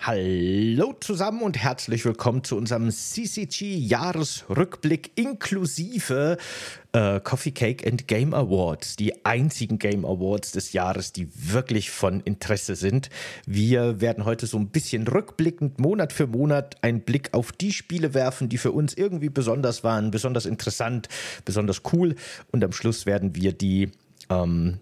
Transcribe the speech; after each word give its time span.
Hallo 0.00 0.94
zusammen 1.00 1.42
und 1.42 1.58
herzlich 1.58 2.04
willkommen 2.06 2.42
zu 2.42 2.56
unserem 2.56 2.90
CCG-Jahresrückblick 2.90 5.10
inklusive 5.16 6.38
äh, 6.92 7.20
Coffee 7.20 7.50
Cake 7.50 7.86
and 7.86 8.08
Game 8.08 8.32
Awards, 8.32 8.96
die 8.96 9.26
einzigen 9.26 9.78
Game 9.78 10.06
Awards 10.06 10.52
des 10.52 10.72
Jahres, 10.72 11.12
die 11.12 11.28
wirklich 11.34 11.90
von 11.90 12.20
Interesse 12.20 12.74
sind. 12.74 13.10
Wir 13.46 14.00
werden 14.00 14.24
heute 14.24 14.46
so 14.46 14.56
ein 14.56 14.68
bisschen 14.68 15.06
rückblickend 15.06 15.78
Monat 15.78 16.14
für 16.14 16.26
Monat 16.26 16.82
einen 16.82 17.02
Blick 17.02 17.34
auf 17.34 17.52
die 17.52 17.72
Spiele 17.72 18.14
werfen, 18.14 18.48
die 18.48 18.56
für 18.56 18.72
uns 18.72 18.94
irgendwie 18.94 19.28
besonders 19.28 19.84
waren, 19.84 20.10
besonders 20.10 20.46
interessant, 20.46 21.08
besonders 21.44 21.82
cool 21.92 22.14
und 22.50 22.64
am 22.64 22.72
Schluss 22.72 23.04
werden 23.04 23.36
wir 23.36 23.52
die 23.52 23.90
ähm, 24.30 24.78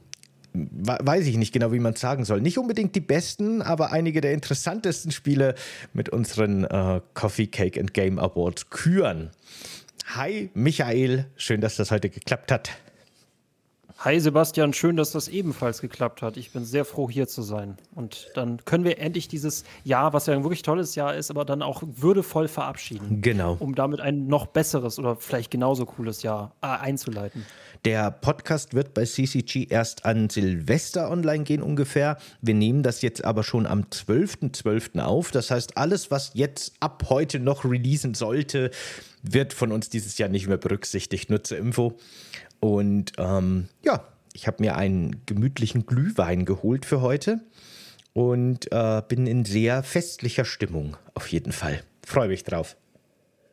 weiß 0.52 1.26
ich 1.26 1.36
nicht 1.36 1.52
genau, 1.52 1.72
wie 1.72 1.78
man 1.78 1.94
es 1.94 2.00
sagen 2.00 2.24
soll. 2.24 2.40
Nicht 2.40 2.58
unbedingt 2.58 2.94
die 2.94 3.00
besten, 3.00 3.62
aber 3.62 3.92
einige 3.92 4.20
der 4.20 4.32
interessantesten 4.32 5.10
Spiele 5.10 5.54
mit 5.92 6.08
unseren 6.08 6.64
äh, 6.64 7.00
Coffee 7.14 7.46
Cake 7.46 7.78
and 7.78 7.94
Game 7.94 8.18
Awards 8.18 8.70
küren. 8.70 9.30
Hi 10.14 10.50
Michael, 10.54 11.26
schön, 11.36 11.60
dass 11.60 11.76
das 11.76 11.90
heute 11.90 12.08
geklappt 12.08 12.52
hat. 12.52 12.70
Hi 13.98 14.20
Sebastian, 14.20 14.74
schön, 14.74 14.94
dass 14.96 15.12
das 15.12 15.26
ebenfalls 15.26 15.80
geklappt 15.80 16.20
hat. 16.20 16.36
Ich 16.36 16.52
bin 16.52 16.66
sehr 16.66 16.84
froh, 16.84 17.08
hier 17.08 17.26
zu 17.28 17.40
sein. 17.40 17.78
Und 17.94 18.28
dann 18.34 18.62
können 18.66 18.84
wir 18.84 18.98
endlich 18.98 19.26
dieses 19.26 19.64
Jahr, 19.84 20.12
was 20.12 20.26
ja 20.26 20.34
ein 20.34 20.42
wirklich 20.42 20.60
tolles 20.62 20.94
Jahr 20.94 21.14
ist, 21.14 21.30
aber 21.30 21.46
dann 21.46 21.62
auch 21.62 21.82
würdevoll 21.82 22.46
verabschieden. 22.46 23.22
Genau. 23.22 23.56
Um 23.58 23.74
damit 23.74 24.00
ein 24.00 24.26
noch 24.26 24.46
besseres 24.46 24.98
oder 24.98 25.16
vielleicht 25.16 25.50
genauso 25.50 25.86
cooles 25.86 26.22
Jahr 26.22 26.54
äh, 26.60 26.66
einzuleiten. 26.66 27.46
Der 27.86 28.10
Podcast 28.10 28.74
wird 28.74 28.94
bei 28.94 29.04
CCG 29.04 29.68
erst 29.70 30.04
an 30.04 30.28
Silvester 30.28 31.08
online 31.08 31.44
gehen 31.44 31.62
ungefähr. 31.62 32.18
Wir 32.42 32.54
nehmen 32.54 32.82
das 32.82 33.00
jetzt 33.00 33.24
aber 33.24 33.44
schon 33.44 33.64
am 33.64 33.82
12.12. 33.82 34.60
.12. 34.60 34.98
auf. 34.98 35.30
Das 35.30 35.52
heißt, 35.52 35.76
alles, 35.76 36.10
was 36.10 36.32
jetzt 36.34 36.72
ab 36.80 37.04
heute 37.10 37.38
noch 37.38 37.64
releasen 37.64 38.14
sollte, 38.14 38.72
wird 39.22 39.52
von 39.52 39.70
uns 39.70 39.88
dieses 39.88 40.18
Jahr 40.18 40.28
nicht 40.28 40.48
mehr 40.48 40.56
berücksichtigt. 40.56 41.30
Nur 41.30 41.44
zur 41.44 41.58
Info. 41.58 41.96
Und 42.58 43.12
ähm, 43.18 43.68
ja, 43.84 44.02
ich 44.32 44.48
habe 44.48 44.64
mir 44.64 44.74
einen 44.74 45.22
gemütlichen 45.24 45.86
Glühwein 45.86 46.44
geholt 46.44 46.86
für 46.86 47.02
heute 47.02 47.38
und 48.14 48.66
äh, 48.72 49.00
bin 49.06 49.28
in 49.28 49.44
sehr 49.44 49.84
festlicher 49.84 50.44
Stimmung 50.44 50.96
auf 51.14 51.28
jeden 51.28 51.52
Fall. 51.52 51.84
Freue 52.04 52.26
mich 52.26 52.42
drauf. 52.42 52.76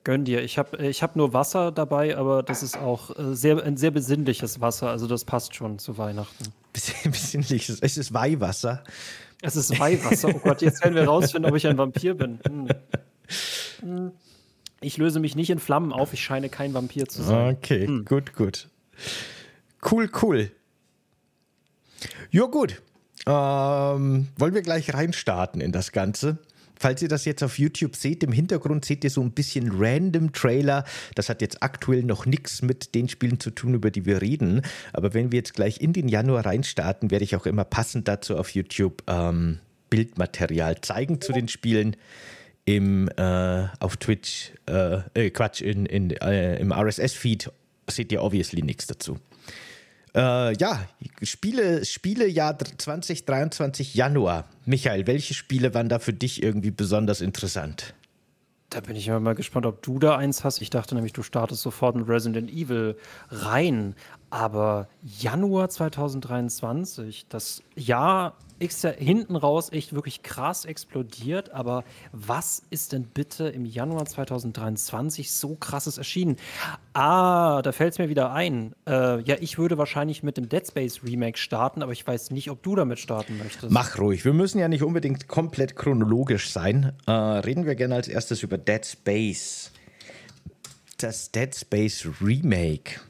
Gönn 0.04 0.26
dir. 0.26 0.44
Ich 0.44 0.58
habe 0.58 0.86
ich 0.86 1.02
hab 1.02 1.16
nur 1.16 1.34
Wasser 1.34 1.72
dabei, 1.72 2.18
aber 2.18 2.44
das 2.44 2.62
ist 2.62 2.78
auch 2.78 3.18
äh, 3.18 3.36
sehr, 3.36 3.64
ein 3.64 3.78
sehr 3.78 3.92
besinnliches 3.92 4.60
Wasser. 4.60 4.90
Also 4.90 5.08
das 5.08 5.24
passt 5.24 5.56
schon 5.56 5.80
zu 5.80 5.98
Weihnachten. 5.98 6.46
Besinnliches. 7.04 7.80
Es 7.80 7.98
ist 7.98 8.14
Weihwasser. 8.14 8.84
Es 9.42 9.56
ist 9.56 9.80
Weihwasser. 9.80 10.30
Oh 10.34 10.40
Gott, 10.40 10.62
jetzt 10.62 10.84
werden 10.84 10.96
wir 10.96 11.06
rausfinden, 11.06 11.50
ob 11.50 11.56
ich 11.56 11.68
ein 11.68 11.78
Vampir 11.78 12.16
bin. 12.16 12.40
Hm. 12.46 12.68
hm. 13.82 14.12
Ich 14.82 14.98
löse 14.98 15.22
mich 15.22 15.36
nicht 15.36 15.50
in 15.50 15.60
Flammen 15.60 15.94
auf. 15.94 16.12
Ich 16.12 16.22
scheine 16.22 16.50
kein 16.50 16.74
Vampir 16.74 17.08
zu 17.08 17.24
sein. 17.24 17.56
Okay, 17.56 17.88
hm. 17.88 18.04
gut, 18.04 18.34
gut. 18.36 18.68
Cool, 19.90 20.10
cool. 20.22 20.52
Ja, 22.32 22.46
gut. 22.46 22.82
Ähm, 23.26 24.28
wollen 24.38 24.54
wir 24.54 24.62
gleich 24.62 24.94
reinstarten 24.94 25.62
in 25.62 25.72
das 25.72 25.94
Ganze? 25.94 26.40
Falls 26.84 27.02
ihr 27.02 27.08
das 27.08 27.24
jetzt 27.24 27.42
auf 27.44 27.60
YouTube 27.60 27.96
seht, 27.96 28.24
im 28.24 28.34
Hintergrund 28.34 28.84
seht 28.84 29.06
ihr 29.06 29.10
so 29.10 29.22
ein 29.22 29.32
bisschen 29.32 29.72
random 29.74 30.34
Trailer. 30.34 30.84
Das 31.16 31.30
hat 31.30 31.42
jetzt 31.42 31.64
aktuell 31.64 32.04
noch 32.04 32.26
nichts 32.26 32.62
mit 32.62 32.94
den 32.94 33.08
Spielen 33.08 33.40
zu 33.40 33.52
tun, 33.52 33.74
über 33.74 33.90
die 33.90 34.06
wir 34.06 34.22
reden. 34.22 34.64
Aber 34.92 35.14
wenn 35.14 35.32
wir 35.32 35.40
jetzt 35.40 35.54
gleich 35.54 35.80
in 35.80 35.94
den 35.94 36.10
Januar 36.10 36.46
reinstarten, 36.46 37.10
werde 37.10 37.24
ich 37.24 37.38
auch 37.38 37.46
immer 37.46 37.64
passend 37.64 38.10
dazu 38.10 38.36
auf 38.36 38.50
YouTube 38.50 39.02
ähm, 39.08 39.60
Bildmaterial 39.90 40.82
zeigen 40.82 41.22
zu 41.22 41.32
den 41.32 41.48
Spielen. 41.48 41.96
Im, 42.66 43.08
äh, 43.16 43.68
auf 43.80 43.96
Twitch, 43.96 44.52
äh, 44.66 44.98
äh, 45.14 45.30
Quatsch, 45.30 45.62
in, 45.62 45.86
in, 45.86 46.12
äh, 46.12 46.58
im 46.58 46.74
RSS-Feed 46.74 47.50
seht 47.90 48.12
ihr 48.12 48.22
obviously 48.22 48.62
nichts 48.62 48.88
dazu. 48.88 49.20
Äh, 50.16 50.56
ja, 50.58 50.86
Spiele, 51.24 51.86
Spielejahr 51.86 52.58
2023 52.58 53.96
Januar. 53.96 54.46
Michael, 54.66 55.08
welche 55.08 55.34
Spiele 55.34 55.74
waren 55.74 55.90
da 55.90 56.00
für 56.00 56.14
dich 56.14 56.44
irgendwie 56.44 56.72
besonders 56.72 57.22
interessant? 57.22 57.96
Da 58.70 58.80
bin 58.80 58.96
ich 58.96 59.08
mal 59.08 59.36
gespannt, 59.36 59.68
ob 59.68 59.84
du 59.84 60.00
da 60.00 60.18
eins 60.18 60.44
hast. 60.44 60.62
Ich 60.62 60.72
dachte 60.72 60.96
nämlich, 60.96 61.14
du 61.14 61.22
startest 61.22 61.62
sofort 61.62 61.96
in 61.96 62.04
Resident 62.04 62.52
Evil 62.52 62.96
rein. 63.30 63.96
Aber 64.32 64.88
Januar 65.04 65.70
2023, 65.70 67.28
das 67.30 67.62
Jahr 67.76 68.36
ist 68.64 68.84
ja 68.84 68.92
hinten 68.92 69.36
raus 69.36 69.72
echt 69.72 69.94
wirklich 69.94 70.24
krass 70.24 70.66
explodiert. 70.66 71.52
Aber 71.52 71.84
was 72.12 72.64
ist 72.70 72.94
denn 72.94 73.04
bitte 73.04 73.48
im 73.50 73.66
Januar 73.66 74.06
2023 74.06 75.32
so 75.32 75.56
krasses 75.56 75.98
erschienen? 75.98 76.38
Ah, 76.94 77.62
da 77.62 77.72
fällt 77.72 77.94
es 77.94 78.00
mir 78.00 78.10
wieder 78.10 78.32
ein. 78.32 78.74
Äh, 78.88 79.22
ja, 79.22 79.36
ich 79.40 79.58
würde 79.58 79.78
wahrscheinlich 79.78 80.24
mit 80.24 80.38
dem 80.38 80.50
Dead 80.50 80.66
Space 80.66 81.04
Remake 81.04 81.38
starten, 81.38 81.84
aber 81.84 81.92
ich 81.92 82.06
weiß 82.06 82.32
nicht, 82.32 82.50
ob 82.50 82.64
du 82.64 82.76
damit 82.76 83.00
starten 83.00 83.38
möchtest. 83.38 83.72
Mach 83.72 84.00
ruhig. 84.00 84.26
Wir 84.26 84.34
müssen 84.34 84.60
ja 84.60 84.68
nicht 84.68 84.84
unbedingt 84.84 85.28
komplett 85.28 85.76
chronologisch 85.76 86.52
sein. 86.52 86.94
Äh, 87.06 87.12
reden 87.12 87.66
wir 87.66 87.76
gerne 87.76 87.96
als 87.96 88.08
erstes 88.08 88.44
über 88.44 88.58
Dead 88.58 88.86
Space. 88.86 89.72
Das 90.98 91.32
Dead 91.32 91.54
Space 91.54 92.08
Remake. 92.22 93.02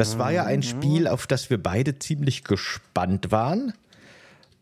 Das 0.00 0.16
war 0.16 0.32
ja 0.32 0.44
ein 0.44 0.60
mhm. 0.60 0.62
Spiel, 0.62 1.06
auf 1.06 1.26
das 1.26 1.50
wir 1.50 1.62
beide 1.62 1.98
ziemlich 1.98 2.42
gespannt 2.42 3.32
waren. 3.32 3.74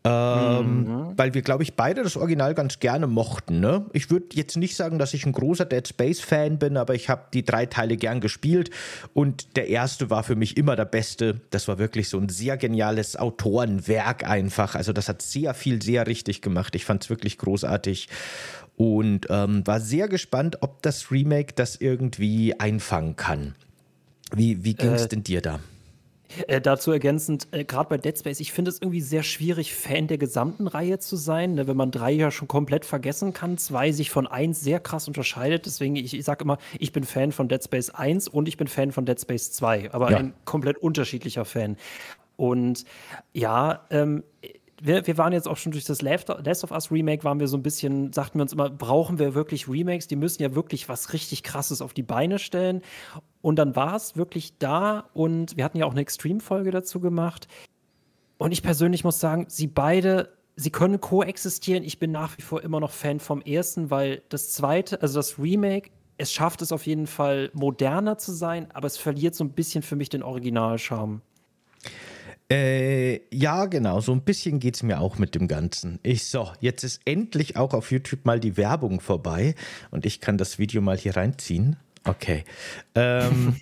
Ähm, 0.03 0.83
mhm. 0.83 1.13
Weil 1.15 1.33
wir, 1.33 1.41
glaube 1.43 1.63
ich, 1.63 1.75
beide 1.75 2.03
das 2.03 2.17
Original 2.17 2.53
ganz 2.53 2.81
gerne 2.81 3.07
mochten. 3.07 3.61
Ne? 3.61 3.85
Ich 3.93 4.11
würde 4.11 4.25
jetzt 4.33 4.57
nicht 4.57 4.75
sagen, 4.75 4.99
dass 4.99 5.13
ich 5.13 5.25
ein 5.25 5.31
großer 5.31 5.63
Dead 5.63 5.87
Space-Fan 5.87 6.59
bin, 6.59 6.75
aber 6.75 6.93
ich 6.93 7.07
habe 7.07 7.27
die 7.33 7.45
drei 7.45 7.65
Teile 7.67 7.95
gern 7.95 8.19
gespielt 8.19 8.69
und 9.13 9.55
der 9.55 9.69
erste 9.69 10.09
war 10.09 10.23
für 10.23 10.35
mich 10.35 10.57
immer 10.57 10.75
der 10.75 10.83
beste. 10.83 11.39
Das 11.51 11.69
war 11.69 11.77
wirklich 11.77 12.09
so 12.09 12.17
ein 12.17 12.27
sehr 12.27 12.57
geniales 12.57 13.15
Autorenwerk 13.15 14.25
einfach. 14.25 14.75
Also, 14.75 14.91
das 14.91 15.07
hat 15.07 15.21
sehr 15.21 15.53
viel, 15.53 15.81
sehr 15.81 16.05
richtig 16.05 16.41
gemacht. 16.41 16.75
Ich 16.75 16.83
fand 16.83 17.05
es 17.05 17.09
wirklich 17.09 17.37
großartig 17.37 18.09
und 18.75 19.27
ähm, 19.29 19.65
war 19.65 19.79
sehr 19.79 20.09
gespannt, 20.09 20.57
ob 20.63 20.81
das 20.81 21.11
Remake 21.11 21.53
das 21.55 21.77
irgendwie 21.77 22.59
einfangen 22.59 23.15
kann. 23.15 23.55
Wie, 24.35 24.63
wie 24.63 24.73
ging 24.75 24.91
es 24.91 25.05
äh, 25.05 25.07
denn 25.09 25.23
dir 25.23 25.41
da? 25.41 25.59
Äh, 26.47 26.61
dazu 26.61 26.91
ergänzend, 26.91 27.47
äh, 27.51 27.63
gerade 27.63 27.89
bei 27.89 27.97
Dead 27.97 28.17
Space, 28.17 28.39
ich 28.39 28.51
finde 28.51 28.69
es 28.69 28.81
irgendwie 28.81 29.01
sehr 29.01 29.23
schwierig, 29.23 29.73
Fan 29.73 30.07
der 30.07 30.19
gesamten 30.19 30.67
Reihe 30.67 30.99
zu 30.99 31.15
sein, 31.15 31.55
ne? 31.55 31.67
wenn 31.67 31.75
man 31.75 31.89
drei 31.89 32.11
ja 32.11 32.29
schon 32.29 32.47
komplett 32.47 32.85
vergessen 32.85 33.33
kann, 33.33 33.57
zwei 33.57 33.91
sich 33.91 34.11
von 34.11 34.27
eins 34.27 34.61
sehr 34.61 34.79
krass 34.79 35.07
unterscheidet. 35.07 35.65
Deswegen, 35.65 35.95
ich, 35.95 36.13
ich 36.13 36.23
sage 36.23 36.43
immer, 36.43 36.59
ich 36.77 36.91
bin 36.91 37.03
Fan 37.03 37.31
von 37.31 37.47
Dead 37.47 37.63
Space 37.63 37.89
1 37.89 38.27
und 38.27 38.47
ich 38.47 38.57
bin 38.57 38.67
Fan 38.67 38.91
von 38.91 39.05
Dead 39.05 39.19
Space 39.19 39.51
2, 39.53 39.91
aber 39.91 40.11
ja. 40.11 40.17
ein 40.17 40.33
komplett 40.45 40.77
unterschiedlicher 40.77 41.45
Fan. 41.45 41.77
Und 42.37 42.85
ja, 43.33 43.85
ähm, 43.89 44.23
wir, 44.81 45.05
wir, 45.07 45.17
waren 45.17 45.33
jetzt 45.33 45.47
auch 45.47 45.57
schon 45.57 45.71
durch 45.71 45.85
das 45.85 46.01
Last 46.01 46.29
of 46.29 46.71
Us 46.71 46.91
Remake, 46.91 47.23
waren 47.23 47.39
wir 47.39 47.47
so 47.47 47.57
ein 47.57 47.63
bisschen, 47.63 48.13
sagten 48.13 48.39
wir 48.39 48.43
uns 48.43 48.53
immer, 48.53 48.69
brauchen 48.69 49.19
wir 49.19 49.33
wirklich 49.33 49.67
Remakes? 49.67 50.07
Die 50.07 50.15
müssen 50.15 50.41
ja 50.41 50.55
wirklich 50.55 50.89
was 50.89 51.13
richtig 51.13 51.43
Krasses 51.43 51.81
auf 51.81 51.93
die 51.93 52.03
Beine 52.03 52.39
stellen. 52.39 52.81
Und 53.41 53.57
dann 53.57 53.75
war 53.75 53.95
es 53.95 54.15
wirklich 54.15 54.57
da 54.57 55.09
und 55.13 55.57
wir 55.57 55.63
hatten 55.63 55.77
ja 55.77 55.85
auch 55.85 55.91
eine 55.91 56.01
Extreme-Folge 56.01 56.71
dazu 56.71 56.99
gemacht. 56.99 57.47
Und 58.37 58.51
ich 58.51 58.63
persönlich 58.63 59.03
muss 59.03 59.19
sagen, 59.19 59.45
sie 59.49 59.67
beide, 59.67 60.29
sie 60.55 60.71
können 60.71 61.01
koexistieren. 61.01 61.83
Ich 61.83 61.99
bin 61.99 62.11
nach 62.11 62.37
wie 62.37 62.41
vor 62.41 62.63
immer 62.63 62.79
noch 62.79 62.91
Fan 62.91 63.19
vom 63.19 63.41
ersten, 63.41 63.91
weil 63.91 64.21
das 64.29 64.51
zweite, 64.51 65.01
also 65.01 65.19
das 65.19 65.39
Remake, 65.39 65.91
es 66.17 66.33
schafft 66.33 66.61
es 66.61 66.71
auf 66.71 66.85
jeden 66.85 67.07
Fall 67.07 67.49
moderner 67.53 68.17
zu 68.17 68.33
sein, 68.33 68.69
aber 68.73 68.87
es 68.87 68.97
verliert 68.97 69.35
so 69.35 69.43
ein 69.43 69.51
bisschen 69.51 69.83
für 69.83 69.95
mich 69.95 70.09
den 70.09 70.23
Originalscharme. 70.23 71.21
Äh, 72.51 73.21
ja, 73.31 73.67
genau, 73.67 73.99
so 73.99 74.11
ein 74.11 74.21
bisschen 74.21 74.59
geht 74.59 74.75
es 74.75 74.81
mir 74.81 74.99
auch 74.99 75.19
mit 75.19 75.35
dem 75.35 75.47
Ganzen. 75.47 75.99
Ich 76.01 76.25
so, 76.25 76.51
jetzt 76.59 76.83
ist 76.83 77.01
endlich 77.05 77.57
auch 77.57 77.75
auf 77.75 77.91
YouTube 77.91 78.25
mal 78.25 78.39
die 78.39 78.57
Werbung 78.57 79.01
vorbei 79.01 79.53
und 79.91 80.05
ich 80.05 80.19
kann 80.19 80.39
das 80.39 80.57
Video 80.57 80.81
mal 80.81 80.97
hier 80.97 81.15
reinziehen. 81.15 81.75
Okay. 82.09 82.43
Ähm, 82.95 83.57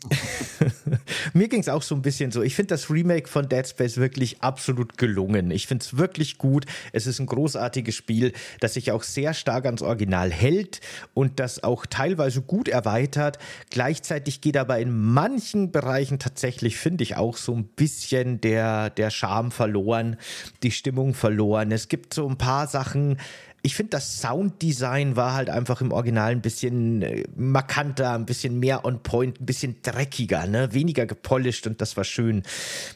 mir 1.34 1.50
ging 1.50 1.60
es 1.60 1.68
auch 1.68 1.82
so 1.82 1.96
ein 1.96 2.02
bisschen 2.02 2.32
so. 2.32 2.42
Ich 2.42 2.56
finde 2.56 2.70
das 2.70 2.90
Remake 2.90 3.28
von 3.28 3.50
Dead 3.50 3.68
Space 3.68 3.98
wirklich 3.98 4.42
absolut 4.42 4.98
gelungen. 4.98 5.52
Ich 5.52 5.68
finde 5.68 5.84
es 5.84 5.98
wirklich 5.98 6.38
gut. 6.38 6.66
Es 6.94 7.08
ist 7.08 7.20
ein 7.20 7.26
großartiges 7.26 7.94
Spiel, 7.94 8.32
das 8.62 8.76
sich 8.76 8.92
auch 8.94 9.04
sehr 9.04 9.34
stark 9.34 9.66
ans 9.66 9.82
Original 9.82 10.32
hält 10.32 10.80
und 11.14 11.42
das 11.42 11.62
auch 11.62 11.86
teilweise 11.86 12.42
gut 12.42 12.70
erweitert. 12.70 13.38
Gleichzeitig 13.70 14.40
geht 14.40 14.56
aber 14.56 14.80
in 14.80 14.98
manchen 14.98 15.72
Bereichen 15.74 16.18
tatsächlich, 16.18 16.78
finde 16.78 17.04
ich, 17.04 17.18
auch 17.18 17.36
so 17.36 17.54
ein 17.54 17.66
bisschen 17.66 18.40
der, 18.40 18.90
der 18.92 19.10
Charme 19.10 19.52
verloren, 19.52 20.16
die 20.64 20.72
Stimmung 20.72 21.14
verloren. 21.14 21.74
Es 21.74 21.90
gibt 21.90 22.14
so 22.14 22.30
ein 22.30 22.38
paar 22.38 22.68
Sachen, 22.68 23.18
ich 23.64 23.76
finde, 23.76 23.92
das 23.92 24.22
Sounddesign 24.22 25.16
war 25.16 25.34
halt 25.34 25.50
einfach 25.50 25.82
im 25.82 25.92
Original 25.92 26.32
ein 26.32 26.42
bisschen 26.42 27.02
äh, 27.02 27.24
markanter, 27.36 28.14
ein 28.14 28.26
bisschen 28.26 28.60
mehr 28.60 28.86
on 28.86 29.02
point, 29.02 29.42
ein 29.42 29.46
bisschen 29.46 29.78
dreckiger, 29.82 30.48
ne? 30.48 30.74
weniger 30.74 31.06
gepolished 31.06 31.68
und 31.68 31.82
das 31.82 31.98
war 31.98 32.04
schön. 32.04 32.44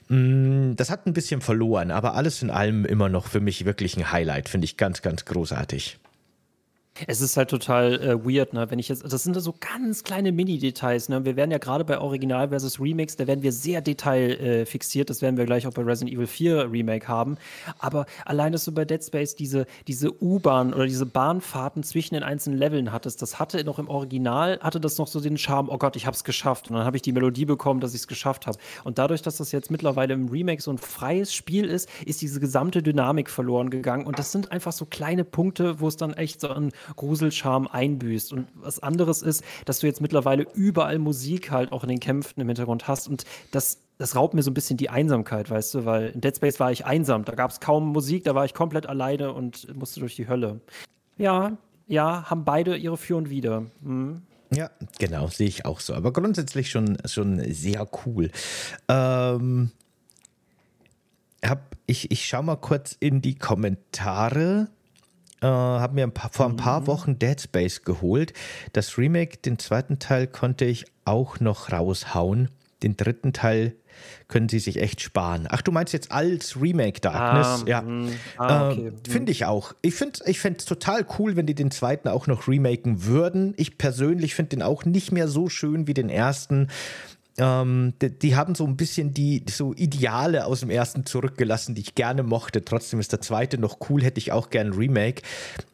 Mm, 0.08 0.76
das 0.76 0.90
hat 0.90 1.08
ein 1.08 1.14
bisschen 1.14 1.42
verloren, 1.42 1.92
aber 1.92 2.16
alles 2.16 2.42
in 2.42 2.50
allem 2.50 2.86
immer 2.86 3.10
noch 3.10 3.28
für 3.28 3.40
mich 3.40 3.66
wirklich 3.66 3.98
ein 3.98 4.12
Highlight, 4.12 4.50
finde 4.50 4.66
ich 4.66 4.78
ganz, 4.78 5.02
ganz 5.02 5.26
großartig. 5.26 6.00
Es 7.08 7.22
ist 7.22 7.38
halt 7.38 7.50
total 7.50 7.94
äh, 8.02 8.26
weird, 8.26 8.54
ne? 8.54 8.70
Wenn 8.70 8.80
ich 8.80 8.90
jetzt, 8.90 9.04
das 9.12 9.24
sind 9.24 9.40
so 9.40 9.54
ganz 9.60 10.04
kleine 10.04 10.32
Mini-Details, 10.32 11.10
ne? 11.10 11.26
Wir 11.26 11.36
werden 11.36 11.52
ja 11.52 11.58
gerade 11.58 11.84
bei 11.84 12.00
Original 12.00 12.50
versus 12.50 12.80
Remakes, 12.80 13.16
da 13.16 13.28
werden 13.28 13.44
wir 13.44 13.52
sehr 13.52 13.82
detailfixiert. 13.82 15.08
Äh, 15.08 15.12
das 15.12 15.22
werden 15.22 15.38
wir 15.38 15.46
gleich 15.46 15.68
auch 15.68 15.74
bei 15.74 15.82
Resident 15.82 16.16
Evil 16.16 16.28
4 16.28 16.72
Remake 16.72 17.08
haben. 17.08 17.38
Aber 17.80 18.06
allein, 18.26 18.52
dass 18.52 18.66
du 18.66 18.72
bei 18.72 18.86
Dead 18.86 19.04
Space 19.04 19.36
diese, 19.36 19.66
diese 19.88 20.12
U-Bahn 20.22 20.74
oder 20.74 20.86
diese 20.86 21.06
Bahnfahrten 21.06 21.84
zwischen 21.84 22.14
den 22.16 22.24
einzelnen 22.24 22.58
Leveln 22.58 22.92
hattest, 22.92 23.22
das 23.22 23.40
hatte 23.40 23.64
noch 23.64 23.80
im 23.80 23.90
Original, 23.90 24.60
hatte 24.62 24.80
das 24.80 24.98
noch 24.98 25.08
so 25.08 25.20
den 25.20 25.38
Charme, 25.38 25.70
oh 25.70 25.78
Gott, 25.78 25.96
ich 25.96 26.06
hab's 26.06 26.24
geschafft. 26.24 26.70
Und 26.70 26.76
dann 26.76 26.86
habe 26.86 26.98
ich 26.98 27.02
die 27.02 27.12
Melodie 27.12 27.46
bekommen, 27.46 27.80
dass 27.80 27.94
ich 27.94 28.02
es 28.02 28.08
geschafft 28.08 28.48
habe. 28.48 28.58
Und 28.84 28.98
dadurch, 28.98 29.22
dass 29.22 29.38
das 29.38 29.52
jetzt 29.52 29.72
mittlerweile 29.72 30.14
im 30.14 30.30
Remake 30.30 30.62
so 30.62 30.72
ein 30.72 30.78
freies 30.78 31.34
Spiel 31.34 31.66
ist, 31.66 31.90
ist 32.06 32.22
diese 32.22 32.40
gesamte 32.40 32.84
Dynamik 32.84 33.30
verloren 33.30 33.70
gegangen. 33.70 34.06
Und 34.06 34.20
das 34.20 34.32
sind 34.32 34.52
einfach 34.52 34.72
so 34.72 34.86
kleine 34.86 35.24
Punkte, 35.24 35.80
wo 35.80 35.88
es 35.88 35.98
dann 35.98 36.14
echt 36.14 36.42
so 36.42 36.50
ein 36.50 36.72
Gruselscharme 36.96 37.74
einbüßt. 37.74 38.34
Und 38.34 38.48
was 38.56 38.80
anderes 38.80 39.22
ist, 39.22 39.44
dass 39.66 39.80
du 39.80 39.88
jetzt 39.88 40.02
mittlerweile 40.02 40.46
überall 40.54 41.00
Musik 41.00 41.52
halt 41.52 41.72
auch 41.72 41.84
in 41.84 41.90
den 41.90 42.00
Kämpfen 42.00 42.40
im 42.42 42.48
Hintergrund 42.48 42.88
hast. 42.88 43.08
Und 43.08 43.26
das, 43.52 43.80
das 43.98 44.16
raubt 44.16 44.34
mir 44.34 44.44
so 44.44 44.52
ein 44.52 44.56
bisschen 44.56 44.78
die 44.78 44.90
Einsamkeit, 44.90 45.50
weißt 45.50 45.74
du, 45.76 45.86
weil 45.86 46.10
in 46.10 46.22
Dead 46.22 46.36
Space 46.36 46.60
war 46.60 46.72
ich 46.72 46.86
einsam. 46.86 47.26
Da 47.26 47.34
gab 47.34 47.52
es 47.52 47.60
kaum 47.60 47.88
Musik, 47.90 48.24
da 48.24 48.36
war 48.36 48.46
ich 48.46 48.54
komplett 48.54 48.88
alleine 48.88 49.34
und 49.34 49.74
musste 49.76 50.00
durch 50.00 50.16
die 50.16 50.28
Hölle. 50.28 50.62
Ja, 51.18 51.58
ja, 51.88 52.30
haben 52.30 52.46
beide 52.46 52.78
ihre 52.78 52.98
Für 52.98 53.18
und 53.18 53.30
Wider. 53.30 53.66
Hm. 53.84 54.22
Ja, 54.54 54.70
genau, 55.00 55.28
sehe 55.28 55.48
ich 55.48 55.66
auch 55.66 55.80
so. 55.80 55.94
Aber 55.94 56.12
grundsätzlich 56.12 56.70
schon, 56.70 56.98
schon 57.06 57.42
sehr 57.54 57.88
cool. 58.06 58.32
Ähm, 58.90 59.72
hab, 61.44 61.76
ich, 61.86 62.12
ich 62.12 62.26
schaue 62.26 62.44
mal 62.44 62.58
kurz 62.58 62.96
in 63.00 63.22
die 63.22 63.36
Kommentare 63.36 64.70
äh, 65.42 65.48
habe 65.48 65.96
mir 65.96 66.04
ein 66.04 66.14
paar, 66.14 66.32
vor 66.32 66.46
ein 66.46 66.56
paar 66.56 66.82
mhm. 66.82 66.88
Wochen 66.88 67.20
Dead 67.20 67.40
Space 67.40 67.84
geholt. 67.84 68.34
Das 68.74 68.98
Remake, 68.98 69.38
den 69.38 69.60
zweiten 69.60 70.00
Teil, 70.00 70.28
konnte 70.28 70.66
ich 70.66 70.86
auch 71.06 71.40
noch 71.40 71.72
raushauen. 71.72 72.50
Den 72.84 72.98
dritten 72.98 73.34
Teil 73.34 73.76
können 74.28 74.50
sie 74.50 74.60
sich 74.60 74.78
echt 74.78 75.02
sparen. 75.02 75.48
Ach, 75.50 75.62
du 75.62 75.72
meinst 75.72 75.94
jetzt 75.94 76.12
als 76.12 76.60
Remake 76.60 77.02
Darkness? 77.02 77.64
Ah, 77.64 77.68
ja. 77.68 77.82
Mhm. 77.82 78.14
Ah, 78.38 78.70
okay. 78.70 78.88
äh, 78.88 79.10
finde 79.10 79.32
ich 79.32 79.46
auch. 79.46 79.74
Ich 79.82 79.96
finde 79.96 80.20
es 80.24 80.28
ich 80.28 80.66
total 80.66 81.06
cool, 81.20 81.36
wenn 81.36 81.46
die 81.46 81.56
den 81.56 81.72
zweiten 81.72 82.08
auch 82.08 82.28
noch 82.28 82.48
remaken 82.48 83.06
würden. 83.06 83.54
Ich 83.58 83.78
persönlich 83.78 84.36
finde 84.36 84.50
den 84.50 84.64
auch 84.64 84.86
nicht 84.86 85.12
mehr 85.12 85.28
so 85.28 85.50
schön 85.50 85.88
wie 85.88 85.94
den 85.94 86.10
ersten. 86.10 86.70
Ähm, 87.38 87.94
die, 88.02 88.10
die, 88.10 88.36
haben 88.36 88.56
so 88.56 88.66
ein 88.66 88.76
bisschen 88.76 89.14
die 89.14 89.46
so 89.50 89.74
Ideale 89.74 90.46
aus 90.46 90.60
dem 90.60 90.70
ersten 90.70 91.06
zurückgelassen, 91.06 91.76
die 91.76 91.82
ich 91.82 91.96
gerne 91.96 92.24
mochte. 92.24 92.66
Trotzdem 92.66 93.00
ist 93.00 93.14
der 93.14 93.22
zweite 93.22 93.58
noch 93.58 93.78
cool, 93.90 94.04
hätte 94.04 94.20
ich 94.20 94.32
auch 94.32 94.50
gern 94.50 94.68
ein 94.68 94.74
Remake. 94.74 95.22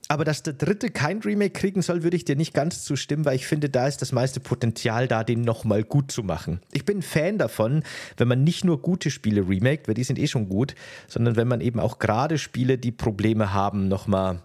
Aber 0.08 0.24
dass 0.24 0.44
der 0.44 0.54
dritte 0.54 0.90
kein 0.90 1.20
Remake 1.20 1.52
kriegen 1.52 1.82
soll, 1.82 2.04
würde 2.04 2.16
ich 2.16 2.24
dir 2.24 2.36
nicht 2.36 2.54
ganz 2.54 2.84
zustimmen, 2.84 3.26
weil 3.26 3.36
ich 3.36 3.48
finde, 3.48 3.70
da 3.70 3.88
ist 3.88 4.02
das 4.02 4.12
meiste 4.12 4.40
Potenzial 4.40 5.08
da, 5.08 5.24
den 5.24 5.42
nochmal 5.42 5.84
gut 5.84 6.12
zu 6.12 6.24
machen. 6.24 6.62
Ich 6.72 6.86
bin 6.86 7.00
ein 7.00 7.02
Fan 7.04 7.38
davon, 7.38 7.84
wenn 8.16 8.28
man 8.28 8.44
nicht 8.44 8.64
nur 8.64 8.82
gute 8.82 9.12
Spiele 9.12 9.42
remaked, 9.42 9.88
weil 9.88 9.96
die 9.96 10.04
sind 10.04 10.20
eh 10.20 10.28
schon 10.28 10.48
gut, 10.48 10.76
sondern 11.08 11.36
wenn 11.36 11.48
man 11.48 11.60
eben 11.60 11.80
auch 11.80 12.00
gerade 12.00 12.38
Spiele, 12.38 12.78
die 12.78 12.92
Probleme 12.92 13.54
haben, 13.54 13.90
nochmal 13.90 14.40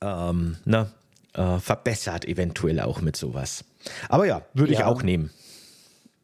ähm, 0.00 0.56
ne, 0.64 0.90
äh, 1.34 1.58
verbessert, 1.58 2.24
eventuell 2.26 2.80
auch 2.80 3.00
mit 3.02 3.16
sowas. 3.16 3.64
Aber 4.08 4.26
ja, 4.26 4.42
würde 4.54 4.72
ja. 4.72 4.80
ich 4.80 4.84
auch 4.84 5.02
nehmen. 5.02 5.30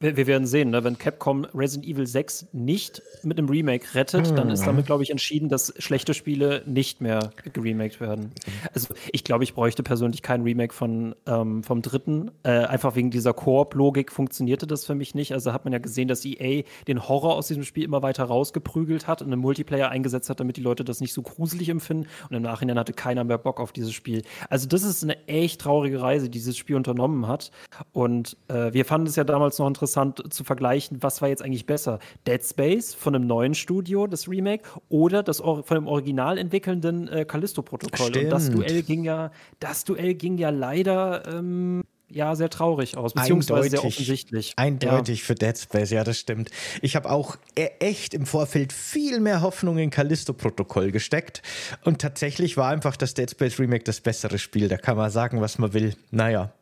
Wir, 0.04 0.26
werden 0.26 0.46
sehen, 0.46 0.68
ne? 0.68 0.84
wenn 0.84 0.98
Capcom 0.98 1.46
Resident 1.54 1.88
Evil 1.88 2.06
6 2.06 2.48
nicht 2.52 3.00
mit 3.22 3.38
einem 3.38 3.48
Remake 3.48 3.94
rettet, 3.94 4.30
mhm. 4.30 4.36
dann 4.36 4.50
ist 4.50 4.66
damit, 4.66 4.84
glaube 4.84 5.02
ich, 5.02 5.10
entschieden, 5.10 5.48
dass 5.48 5.72
schlechte 5.78 6.12
Spiele 6.12 6.62
nicht 6.66 7.00
mehr 7.00 7.30
geremaked 7.54 8.00
werden. 8.00 8.32
Also 8.74 8.94
ich 9.12 9.24
glaube, 9.24 9.44
ich 9.44 9.54
bräuchte 9.54 9.82
persönlich 9.82 10.20
kein 10.20 10.42
Remake 10.42 10.74
von, 10.74 11.14
ähm, 11.26 11.62
vom 11.64 11.80
dritten. 11.80 12.30
Äh, 12.42 12.50
einfach 12.50 12.96
wegen 12.96 13.10
dieser 13.10 13.32
Koop-Logik 13.32 14.12
funktionierte 14.12 14.66
das 14.66 14.84
für 14.84 14.94
mich 14.94 15.14
nicht. 15.14 15.32
Also 15.32 15.54
hat 15.54 15.64
man 15.64 15.72
ja 15.72 15.78
gesehen, 15.78 16.06
dass 16.06 16.22
EA 16.26 16.64
den 16.86 17.08
Horror 17.08 17.36
aus 17.36 17.48
diesem 17.48 17.64
Spiel 17.64 17.84
immer 17.84 18.02
weiter 18.02 18.24
rausgeprügelt 18.24 19.06
hat 19.06 19.22
und 19.22 19.32
einen 19.32 19.40
Multiplayer 19.40 19.88
eingesetzt 19.88 20.28
hat, 20.28 20.38
damit 20.38 20.58
die 20.58 20.62
Leute 20.62 20.84
das 20.84 21.00
nicht 21.00 21.14
so 21.14 21.22
gruselig 21.22 21.70
empfinden. 21.70 22.08
Und 22.28 22.36
im 22.36 22.42
Nachhinein 22.42 22.78
hatte 22.78 22.92
keiner 22.92 23.24
mehr 23.24 23.38
Bock 23.38 23.58
auf 23.58 23.72
dieses 23.72 23.94
Spiel. 23.94 24.22
Also 24.50 24.68
das 24.68 24.82
ist 24.82 25.02
eine 25.02 25.26
echt 25.28 25.62
traurige 25.62 26.02
Reise, 26.02 26.26
die 26.26 26.38
dieses 26.38 26.58
Spiel 26.58 26.76
unternommen 26.76 27.26
hat. 27.26 27.50
Und 27.92 28.36
äh, 28.48 28.72
wir 28.74 28.84
fanden 28.84 29.06
es 29.06 29.16
ja 29.16 29.24
damals 29.24 29.58
noch 29.58 29.66
interessant, 29.66 29.93
interessant 29.94 30.32
zu 30.32 30.44
vergleichen, 30.44 31.02
was 31.02 31.22
war 31.22 31.28
jetzt 31.28 31.42
eigentlich 31.42 31.66
besser? 31.66 31.98
Dead 32.26 32.42
Space 32.44 32.94
von 32.94 33.14
einem 33.14 33.26
neuen 33.26 33.54
Studio, 33.54 34.06
das 34.06 34.28
Remake, 34.28 34.68
oder 34.88 35.22
das 35.22 35.38
von 35.38 35.62
dem 35.70 35.86
original 35.86 36.38
entwickelnden 36.38 37.08
äh, 37.08 37.24
Callisto-Protokoll. 37.24 38.16
Und 38.16 38.30
das 38.30 38.50
Duell 38.50 38.82
ging 38.82 39.04
ja, 39.04 39.30
das 39.60 39.84
Duell 39.84 40.14
ging 40.14 40.38
ja 40.38 40.50
leider 40.50 41.22
ähm, 41.32 41.82
ja 42.08 42.34
sehr 42.36 42.50
traurig 42.50 42.96
aus, 42.96 43.14
beziehungsweise 43.14 43.54
eindeutig, 43.54 43.70
sehr 43.70 43.84
offensichtlich. 43.84 44.52
Eindeutig 44.56 45.20
ja. 45.20 45.26
für 45.26 45.34
Dead 45.34 45.58
Space, 45.58 45.90
ja, 45.90 46.04
das 46.04 46.18
stimmt. 46.18 46.50
Ich 46.82 46.96
habe 46.96 47.10
auch 47.10 47.36
e-, 47.56 47.70
echt 47.80 48.14
im 48.14 48.26
Vorfeld 48.26 48.72
viel 48.72 49.20
mehr 49.20 49.42
Hoffnung 49.42 49.78
in 49.78 49.90
Callisto-Protokoll 49.90 50.92
gesteckt 50.92 51.42
und 51.84 52.00
tatsächlich 52.00 52.56
war 52.56 52.70
einfach 52.70 52.96
das 52.96 53.14
Dead 53.14 53.30
Space 53.30 53.58
Remake 53.58 53.84
das 53.84 54.00
bessere 54.00 54.38
Spiel. 54.38 54.68
Da 54.68 54.76
kann 54.76 54.96
man 54.96 55.10
sagen, 55.10 55.40
was 55.40 55.58
man 55.58 55.72
will. 55.72 55.94
Naja, 56.10 56.52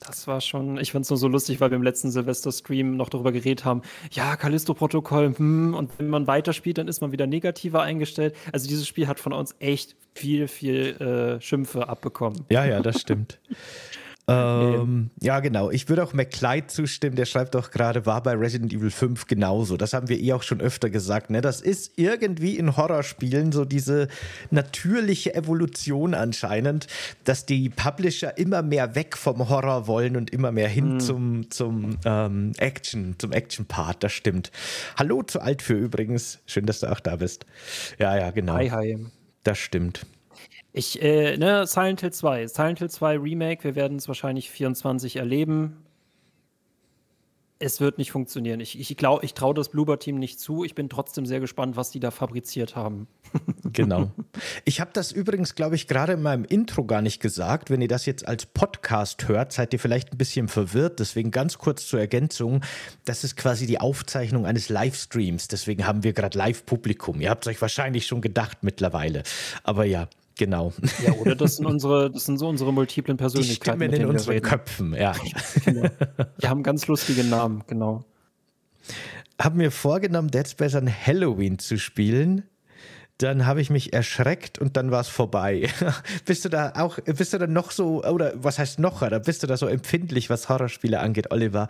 das 0.00 0.26
war 0.26 0.40
schon, 0.40 0.78
ich 0.78 0.92
fand 0.92 1.04
es 1.04 1.10
nur 1.10 1.16
so 1.16 1.28
lustig, 1.28 1.60
weil 1.60 1.70
wir 1.70 1.76
im 1.76 1.82
letzten 1.82 2.10
Silvester-Stream 2.10 2.96
noch 2.96 3.08
darüber 3.08 3.32
geredet 3.32 3.64
haben, 3.64 3.82
ja, 4.12 4.36
Callisto-Protokoll, 4.36 5.34
hm, 5.36 5.74
und 5.74 5.90
wenn 5.98 6.08
man 6.08 6.26
weiterspielt, 6.26 6.78
dann 6.78 6.88
ist 6.88 7.00
man 7.00 7.12
wieder 7.12 7.26
negativer 7.26 7.82
eingestellt. 7.82 8.34
Also 8.52 8.68
dieses 8.68 8.86
Spiel 8.86 9.08
hat 9.08 9.20
von 9.20 9.32
uns 9.32 9.54
echt 9.58 9.96
viel, 10.14 10.48
viel 10.48 11.00
äh, 11.00 11.40
Schimpfe 11.40 11.88
abbekommen. 11.88 12.44
Ja, 12.50 12.64
ja, 12.64 12.80
das 12.80 13.00
stimmt. 13.00 13.40
Ähm, 14.28 15.10
ja, 15.20 15.40
genau. 15.40 15.70
Ich 15.70 15.88
würde 15.88 16.04
auch 16.04 16.12
McClyde 16.12 16.66
zustimmen. 16.66 17.16
Der 17.16 17.24
schreibt 17.24 17.54
doch 17.54 17.70
gerade, 17.70 18.04
war 18.04 18.22
bei 18.22 18.34
Resident 18.34 18.74
Evil 18.74 18.90
5 18.90 19.26
genauso. 19.26 19.78
Das 19.78 19.94
haben 19.94 20.08
wir 20.08 20.20
eh 20.20 20.34
auch 20.34 20.42
schon 20.42 20.60
öfter 20.60 20.90
gesagt. 20.90 21.30
Ne? 21.30 21.40
Das 21.40 21.62
ist 21.62 21.92
irgendwie 21.96 22.56
in 22.56 22.76
Horrorspielen 22.76 23.52
so 23.52 23.64
diese 23.64 24.08
natürliche 24.50 25.34
Evolution 25.34 26.12
anscheinend, 26.12 26.88
dass 27.24 27.46
die 27.46 27.70
Publisher 27.70 28.36
immer 28.36 28.62
mehr 28.62 28.94
weg 28.94 29.16
vom 29.16 29.48
Horror 29.48 29.86
wollen 29.86 30.16
und 30.16 30.30
immer 30.30 30.52
mehr 30.52 30.68
hin 30.68 30.94
mhm. 30.94 31.00
zum, 31.00 31.50
zum 31.50 31.98
ähm, 32.04 32.52
Action, 32.58 33.14
zum 33.18 33.32
Action-Part. 33.32 34.04
Das 34.04 34.12
stimmt. 34.12 34.52
Hallo 34.98 35.22
zu 35.22 35.40
Alt 35.40 35.62
für 35.62 35.74
übrigens. 35.74 36.40
Schön, 36.44 36.66
dass 36.66 36.80
du 36.80 36.92
auch 36.92 37.00
da 37.00 37.16
bist. 37.16 37.46
Ja, 37.98 38.16
ja, 38.18 38.30
genau. 38.30 38.54
Hi, 38.54 38.68
hi. 38.68 39.06
Das 39.42 39.58
stimmt. 39.58 40.04
Ich, 40.78 41.02
äh, 41.02 41.36
ne, 41.36 41.66
Silent 41.66 42.02
Hill 42.02 42.12
2. 42.12 42.46
Silent 42.46 42.78
Hill 42.78 42.88
2 42.88 43.18
Remake, 43.18 43.64
wir 43.64 43.74
werden 43.74 43.96
es 43.96 44.06
wahrscheinlich 44.06 44.48
24 44.48 45.16
erleben. 45.16 45.78
Es 47.58 47.80
wird 47.80 47.98
nicht 47.98 48.12
funktionieren. 48.12 48.60
Ich, 48.60 48.78
ich 48.78 48.96
glaube, 48.96 49.24
ich 49.24 49.34
traue 49.34 49.54
das 49.54 49.70
Bloober-Team 49.70 50.20
nicht 50.20 50.38
zu. 50.38 50.62
Ich 50.62 50.76
bin 50.76 50.88
trotzdem 50.88 51.26
sehr 51.26 51.40
gespannt, 51.40 51.74
was 51.74 51.90
die 51.90 51.98
da 51.98 52.12
fabriziert 52.12 52.76
haben. 52.76 53.08
genau. 53.72 54.12
Ich 54.64 54.80
habe 54.80 54.92
das 54.92 55.10
übrigens, 55.10 55.56
glaube 55.56 55.74
ich, 55.74 55.88
gerade 55.88 56.12
in 56.12 56.22
meinem 56.22 56.44
Intro 56.44 56.84
gar 56.84 57.02
nicht 57.02 57.20
gesagt. 57.20 57.70
Wenn 57.70 57.80
ihr 57.80 57.88
das 57.88 58.06
jetzt 58.06 58.28
als 58.28 58.46
Podcast 58.46 59.26
hört, 59.26 59.52
seid 59.52 59.72
ihr 59.72 59.80
vielleicht 59.80 60.12
ein 60.12 60.16
bisschen 60.16 60.46
verwirrt. 60.46 61.00
Deswegen 61.00 61.32
ganz 61.32 61.58
kurz 61.58 61.88
zur 61.88 61.98
Ergänzung. 61.98 62.64
Das 63.04 63.24
ist 63.24 63.36
quasi 63.36 63.66
die 63.66 63.80
Aufzeichnung 63.80 64.46
eines 64.46 64.68
Livestreams. 64.68 65.48
Deswegen 65.48 65.88
haben 65.88 66.04
wir 66.04 66.12
gerade 66.12 66.38
Live-Publikum. 66.38 67.20
Ihr 67.20 67.30
habt 67.30 67.46
es 67.46 67.50
euch 67.50 67.60
wahrscheinlich 67.60 68.06
schon 68.06 68.20
gedacht 68.20 68.58
mittlerweile. 68.62 69.24
Aber 69.64 69.84
ja, 69.84 70.06
Genau. 70.38 70.72
Ja, 71.04 71.12
oder 71.12 71.34
das 71.34 71.56
sind 71.56 71.66
unsere, 71.66 72.10
das 72.10 72.24
sind 72.24 72.38
so 72.38 72.48
unsere 72.48 72.72
multiplen 72.72 73.16
Persönlichkeiten. 73.16 73.80
Die 73.80 73.86
Stimmen 73.86 74.02
in 74.02 74.08
unseren 74.08 74.40
Köpfen, 74.40 74.94
ja. 74.94 75.12
Genau. 75.64 75.88
Die 76.42 76.48
haben 76.48 76.62
ganz 76.62 76.86
lustige 76.86 77.24
Namen, 77.24 77.62
genau. 77.66 78.04
Hab 79.38 79.54
mir 79.54 79.70
vorgenommen, 79.70 80.30
Dead 80.30 80.48
Space 80.48 80.74
an 80.74 80.90
Halloween 80.90 81.58
zu 81.58 81.78
spielen 81.78 82.44
dann 83.18 83.46
habe 83.46 83.60
ich 83.60 83.68
mich 83.68 83.92
erschreckt 83.92 84.58
und 84.60 84.76
dann 84.76 84.92
war 84.92 85.00
es 85.00 85.08
vorbei. 85.08 85.68
bist 86.24 86.44
du 86.44 86.48
da 86.48 86.72
auch, 86.76 86.98
bist 87.00 87.32
du 87.32 87.38
da 87.38 87.48
noch 87.48 87.72
so, 87.72 88.04
oder 88.04 88.32
was 88.36 88.58
heißt 88.60 88.78
noch, 88.78 89.02
oder 89.02 89.18
bist 89.18 89.42
du 89.42 89.48
da 89.48 89.56
so 89.56 89.66
empfindlich, 89.66 90.30
was 90.30 90.48
Horrorspiele 90.48 91.00
angeht, 91.00 91.32
Oliver? 91.32 91.66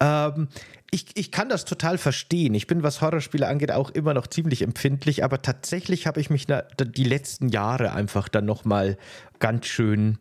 Ähm, 0.00 0.48
ich, 0.94 1.06
ich 1.14 1.32
kann 1.32 1.48
das 1.48 1.64
total 1.64 1.96
verstehen. 1.96 2.54
Ich 2.54 2.66
bin, 2.66 2.82
was 2.82 3.00
Horrorspiele 3.00 3.48
angeht, 3.48 3.72
auch 3.72 3.90
immer 3.90 4.12
noch 4.12 4.26
ziemlich 4.26 4.60
empfindlich, 4.60 5.24
aber 5.24 5.40
tatsächlich 5.40 6.06
habe 6.06 6.20
ich 6.20 6.28
mich 6.28 6.48
na, 6.48 6.62
die 6.78 7.04
letzten 7.04 7.48
Jahre 7.48 7.92
einfach 7.92 8.28
dann 8.28 8.44
nochmal 8.44 8.98
ganz 9.38 9.66
schön 9.66 10.18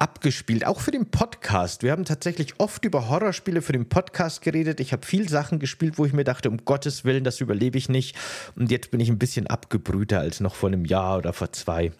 abgespielt, 0.00 0.66
auch 0.66 0.80
für 0.80 0.90
den 0.90 1.12
Podcast. 1.12 1.84
Wir 1.84 1.92
haben 1.92 2.04
tatsächlich 2.04 2.54
oft 2.58 2.84
über 2.84 3.08
Horrorspiele 3.08 3.62
für 3.62 3.72
den 3.72 3.88
Podcast 3.88 4.42
geredet. 4.42 4.80
Ich 4.80 4.92
habe 4.92 5.06
viel 5.06 5.28
Sachen 5.28 5.60
gespielt, 5.60 5.98
wo 5.98 6.04
ich 6.04 6.12
mir 6.12 6.24
dachte, 6.24 6.50
um 6.50 6.64
Gottes 6.64 7.04
Willen, 7.04 7.22
das 7.22 7.40
überlebe 7.40 7.78
ich 7.78 7.88
nicht. 7.88 8.16
Und 8.56 8.72
jetzt 8.72 8.90
bin 8.90 8.98
ich 8.98 9.08
ein 9.08 9.18
bisschen 9.18 9.46
abgebrühter 9.46 10.18
als 10.18 10.40
noch 10.40 10.56
vor 10.56 10.68
einem 10.68 10.84
Jahr 10.84 11.18
oder 11.18 11.32
vor 11.32 11.52
zwei. 11.52 11.92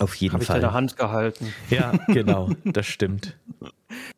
Auf 0.00 0.14
jeden 0.16 0.34
hab 0.34 0.42
Fall. 0.42 0.56
Habe 0.56 0.58
ich 0.58 0.62
deine 0.62 0.74
Hand 0.74 0.96
gehalten. 0.96 1.54
Ja, 1.68 1.92
genau, 2.08 2.50
das 2.64 2.86
stimmt. 2.86 3.36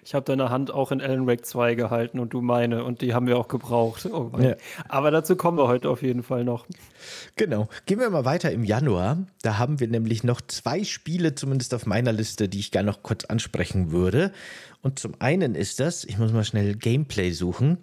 Ich 0.05 0.15
habe 0.15 0.25
deine 0.25 0.51
Hand 0.51 0.71
auch 0.71 0.93
in 0.93 1.01
Alan 1.01 1.27
Wake 1.27 1.45
2 1.45 1.75
gehalten 1.75 2.19
und 2.19 2.33
du 2.33 2.41
meine 2.41 2.85
und 2.85 3.01
die 3.01 3.15
haben 3.15 3.27
wir 3.27 3.39
auch 3.39 3.49
gebraucht. 3.49 4.07
Oh 4.13 4.31
ja. 4.39 4.57
Aber 4.89 5.11
dazu 5.11 5.37
kommen 5.37 5.59
wir 5.59 5.69
heute 5.69 5.89
auf 5.89 6.03
jeden 6.03 6.23
Fall 6.23 6.45
noch. 6.45 6.67
Genau. 7.37 7.69
Gehen 7.87 7.99
wir 7.99 8.11
mal 8.11 8.25
weiter 8.25 8.53
im 8.53 8.65
Januar. 8.65 9.19
Da 9.43 9.59
haben 9.59 9.81
wir 9.81 9.89
nämlich 9.89 10.25
noch 10.25 10.41
zwei 10.41 10.85
Spiele, 10.85 11.35
zumindest 11.35 11.75
auf 11.75 11.87
meiner 11.87 12.13
Liste, 12.13 12.49
die 12.49 12.59
ich 12.59 12.71
gerne 12.71 12.91
noch 12.91 13.03
kurz 13.03 13.25
ansprechen 13.25 13.91
würde. 13.91 14.33
Und 14.83 14.99
zum 14.99 15.15
einen 15.19 15.55
ist 15.55 15.81
das, 15.81 16.05
ich 16.05 16.19
muss 16.19 16.33
mal 16.33 16.45
schnell 16.45 16.77
Gameplay 16.77 17.31
suchen. 17.33 17.79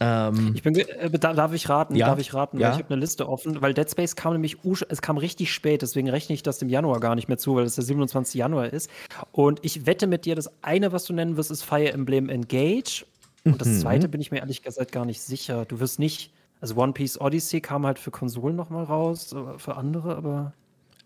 Ähm, 0.00 0.52
ich 0.54 0.62
bin, 0.62 0.74
äh, 0.74 1.10
darf 1.18 1.52
ich 1.52 1.68
raten? 1.68 1.94
Ja, 1.94 2.06
darf 2.06 2.18
ich 2.18 2.34
raten? 2.34 2.58
Ja. 2.58 2.72
ich 2.72 2.78
habe 2.78 2.92
eine 2.92 3.00
Liste 3.00 3.28
offen, 3.28 3.62
weil 3.62 3.74
Dead 3.74 3.88
Space 3.88 4.16
kam 4.16 4.32
nämlich, 4.32 4.58
es 4.88 5.02
kam 5.02 5.18
richtig 5.18 5.52
spät, 5.52 5.82
deswegen 5.82 6.08
rechne 6.08 6.34
ich 6.34 6.42
das 6.42 6.58
dem 6.58 6.68
Januar 6.68 7.00
gar 7.00 7.14
nicht 7.14 7.28
mehr 7.28 7.38
zu, 7.38 7.54
weil 7.54 7.64
es 7.64 7.76
der 7.76 7.84
27. 7.84 8.34
Januar 8.34 8.72
ist. 8.72 8.90
Und 9.32 9.60
ich 9.62 9.86
wette 9.86 10.06
mit 10.06 10.24
dir, 10.24 10.34
das 10.34 10.50
eine, 10.62 10.92
was 10.92 11.04
du 11.04 11.12
nennen 11.12 11.36
wirst, 11.36 11.50
ist 11.50 11.62
Fire 11.62 11.92
Emblem 11.92 12.28
Engage. 12.28 13.06
Und 13.44 13.60
das 13.60 13.68
mhm. 13.68 13.80
zweite 13.80 14.08
bin 14.08 14.20
ich 14.20 14.30
mir 14.30 14.38
ehrlich 14.38 14.62
gesagt 14.62 14.90
gar 14.90 15.04
nicht 15.04 15.20
sicher. 15.20 15.64
Du 15.66 15.78
wirst 15.78 15.98
nicht, 15.98 16.32
also 16.60 16.76
One 16.76 16.92
Piece 16.92 17.20
Odyssey 17.20 17.60
kam 17.60 17.86
halt 17.86 17.98
für 17.98 18.10
Konsolen 18.10 18.56
nochmal 18.56 18.84
raus, 18.84 19.32
äh, 19.32 19.58
für 19.58 19.76
andere, 19.76 20.16
aber. 20.16 20.52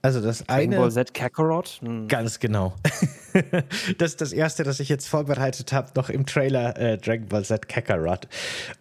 Also 0.01 0.21
das 0.21 0.45
Dragon 0.45 0.63
eine. 0.63 0.77
Ball 0.77 0.93
Z 0.93 1.13
Kakarot? 1.13 1.81
Hm. 1.81 2.07
Ganz 2.07 2.39
genau. 2.39 2.75
das 3.99 4.13
ist 4.13 4.21
das 4.21 4.33
erste, 4.33 4.63
das 4.63 4.79
ich 4.79 4.89
jetzt 4.89 5.09
vorbereitet 5.09 5.73
habe, 5.73 5.91
noch 5.97 6.09
im 6.09 6.25
Trailer 6.25 6.77
äh, 6.79 6.99
Dragon 6.99 7.27
Ball 7.27 7.45
Z 7.45 7.69
Kakarot. 7.69 8.29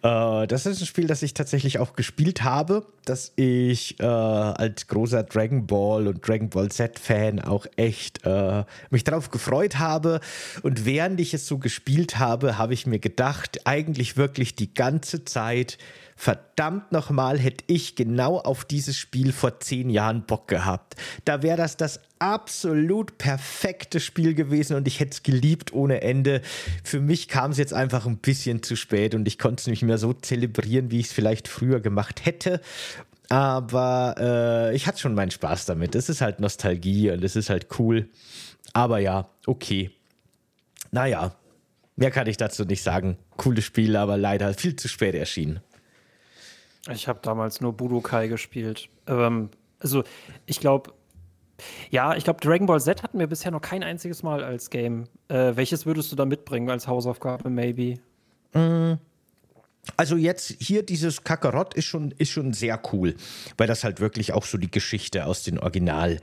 Äh, 0.02 0.46
das 0.46 0.66
ist 0.66 0.80
ein 0.80 0.86
Spiel, 0.86 1.08
das 1.08 1.22
ich 1.22 1.34
tatsächlich 1.34 1.80
auch 1.80 1.94
gespielt 1.94 2.44
habe, 2.44 2.86
das 3.04 3.32
ich 3.34 3.98
äh, 3.98 4.04
als 4.04 4.86
großer 4.86 5.24
Dragon 5.24 5.66
Ball 5.66 6.06
und 6.06 6.26
Dragon 6.26 6.50
Ball 6.50 6.70
Z 6.70 6.98
Fan 6.98 7.40
auch 7.40 7.66
echt 7.76 8.24
äh, 8.24 8.64
mich 8.90 9.02
darauf 9.02 9.30
gefreut 9.30 9.78
habe. 9.78 10.20
Und 10.62 10.84
während 10.84 11.20
ich 11.20 11.34
es 11.34 11.46
so 11.46 11.58
gespielt 11.58 12.18
habe, 12.18 12.58
habe 12.58 12.74
ich 12.74 12.86
mir 12.86 13.00
gedacht, 13.00 13.66
eigentlich 13.66 14.16
wirklich 14.16 14.54
die 14.54 14.72
ganze 14.72 15.24
Zeit, 15.24 15.78
verdammt 16.18 16.90
nochmal, 16.90 17.38
hätte 17.38 17.62
ich 17.68 17.94
genau 17.94 18.38
auf 18.38 18.64
dieses 18.64 18.96
Spiel 18.96 19.32
vor 19.32 19.60
zehn 19.60 19.88
Jahren 19.88 20.26
Bock 20.26 20.48
gehabt. 20.48 20.96
Da 21.24 21.44
wäre 21.44 21.56
das 21.56 21.76
das 21.76 22.00
absolut 22.18 23.18
perfekte 23.18 24.00
Spiel 24.00 24.34
gewesen 24.34 24.76
und 24.76 24.88
ich 24.88 24.98
hätte 24.98 25.12
es 25.12 25.22
geliebt 25.22 25.72
ohne 25.72 26.00
Ende. 26.00 26.42
Für 26.82 26.98
mich 26.98 27.28
kam 27.28 27.52
es 27.52 27.56
jetzt 27.56 27.72
einfach 27.72 28.04
ein 28.04 28.18
bisschen 28.18 28.64
zu 28.64 28.74
spät 28.74 29.14
und 29.14 29.28
ich 29.28 29.38
konnte 29.38 29.60
es 29.60 29.66
nicht 29.68 29.84
mehr 29.84 29.96
so 29.96 30.12
zelebrieren, 30.12 30.90
wie 30.90 30.98
ich 30.98 31.06
es 31.06 31.12
vielleicht 31.12 31.46
früher 31.46 31.78
gemacht 31.78 32.26
hätte. 32.26 32.60
Aber 33.28 34.16
äh, 34.18 34.74
ich 34.74 34.88
hatte 34.88 34.98
schon 34.98 35.14
meinen 35.14 35.30
Spaß 35.30 35.66
damit. 35.66 35.94
Es 35.94 36.08
ist 36.08 36.20
halt 36.20 36.40
Nostalgie 36.40 37.12
und 37.12 37.22
es 37.22 37.36
ist 37.36 37.48
halt 37.48 37.68
cool. 37.78 38.08
Aber 38.72 38.98
ja, 38.98 39.30
okay. 39.46 39.92
Naja, 40.90 41.36
mehr 41.94 42.10
kann 42.10 42.26
ich 42.26 42.38
dazu 42.38 42.64
nicht 42.64 42.82
sagen. 42.82 43.18
Cooles 43.36 43.64
Spiel, 43.64 43.94
aber 43.94 44.16
leider 44.16 44.52
viel 44.54 44.74
zu 44.74 44.88
spät 44.88 45.14
erschienen. 45.14 45.60
Ich 46.90 47.08
habe 47.08 47.20
damals 47.22 47.60
nur 47.60 47.72
Budokai 47.72 48.28
gespielt. 48.28 48.88
Ähm, 49.06 49.50
also, 49.80 50.04
ich 50.46 50.60
glaube, 50.60 50.92
ja, 51.90 52.14
ich 52.16 52.24
glaube, 52.24 52.40
Dragon 52.40 52.66
Ball 52.66 52.80
Z 52.80 53.02
hatten 53.02 53.18
wir 53.18 53.26
bisher 53.26 53.50
noch 53.50 53.60
kein 53.60 53.82
einziges 53.82 54.22
Mal 54.22 54.44
als 54.44 54.70
Game. 54.70 55.04
Äh, 55.28 55.56
welches 55.56 55.86
würdest 55.86 56.12
du 56.12 56.16
da 56.16 56.24
mitbringen 56.24 56.70
als 56.70 56.86
Hausaufgabe, 56.86 57.50
maybe? 57.50 57.94
Also 59.96 60.16
jetzt 60.16 60.54
hier 60.60 60.84
dieses 60.84 61.24
Kakarott 61.24 61.74
ist 61.74 61.86
schon, 61.86 62.12
ist 62.12 62.30
schon 62.30 62.52
sehr 62.52 62.80
cool, 62.92 63.14
weil 63.56 63.66
das 63.66 63.84
halt 63.84 64.00
wirklich 64.00 64.32
auch 64.32 64.44
so 64.44 64.58
die 64.58 64.70
Geschichte 64.70 65.26
aus 65.26 65.42
den 65.42 65.58
Original 65.58 66.20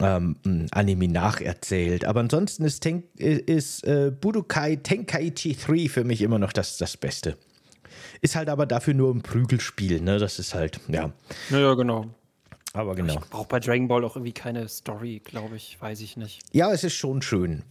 ähm, 0.00 0.36
Anime 0.70 1.08
nacherzählt. 1.08 2.04
Aber 2.04 2.20
ansonsten 2.20 2.64
ist, 2.64 2.80
Ten 2.80 3.04
ist 3.16 3.84
äh, 3.84 4.12
Budokai 4.18 4.76
Tenkaichi 4.76 5.56
3 5.56 5.88
für 5.88 6.04
mich 6.04 6.22
immer 6.22 6.38
noch 6.38 6.52
das, 6.52 6.76
das 6.78 6.96
Beste. 6.96 7.36
Ist 8.20 8.36
halt 8.36 8.48
aber 8.48 8.66
dafür 8.66 8.94
nur 8.94 9.14
ein 9.14 9.22
Prügelspiel, 9.22 10.00
ne? 10.00 10.18
Das 10.18 10.38
ist 10.38 10.54
halt, 10.54 10.80
ja. 10.88 11.12
Naja, 11.50 11.74
genau. 11.74 12.06
Aber 12.72 12.94
genau. 12.94 13.14
Ich 13.14 13.30
brauche 13.30 13.48
bei 13.48 13.58
Dragon 13.58 13.88
Ball 13.88 14.04
auch 14.04 14.14
irgendwie 14.14 14.32
keine 14.32 14.68
Story, 14.68 15.20
glaube 15.24 15.56
ich, 15.56 15.76
weiß 15.80 16.00
ich 16.02 16.16
nicht. 16.16 16.40
Ja, 16.52 16.72
es 16.72 16.84
ist 16.84 16.94
schon 16.94 17.20
schön. 17.20 17.64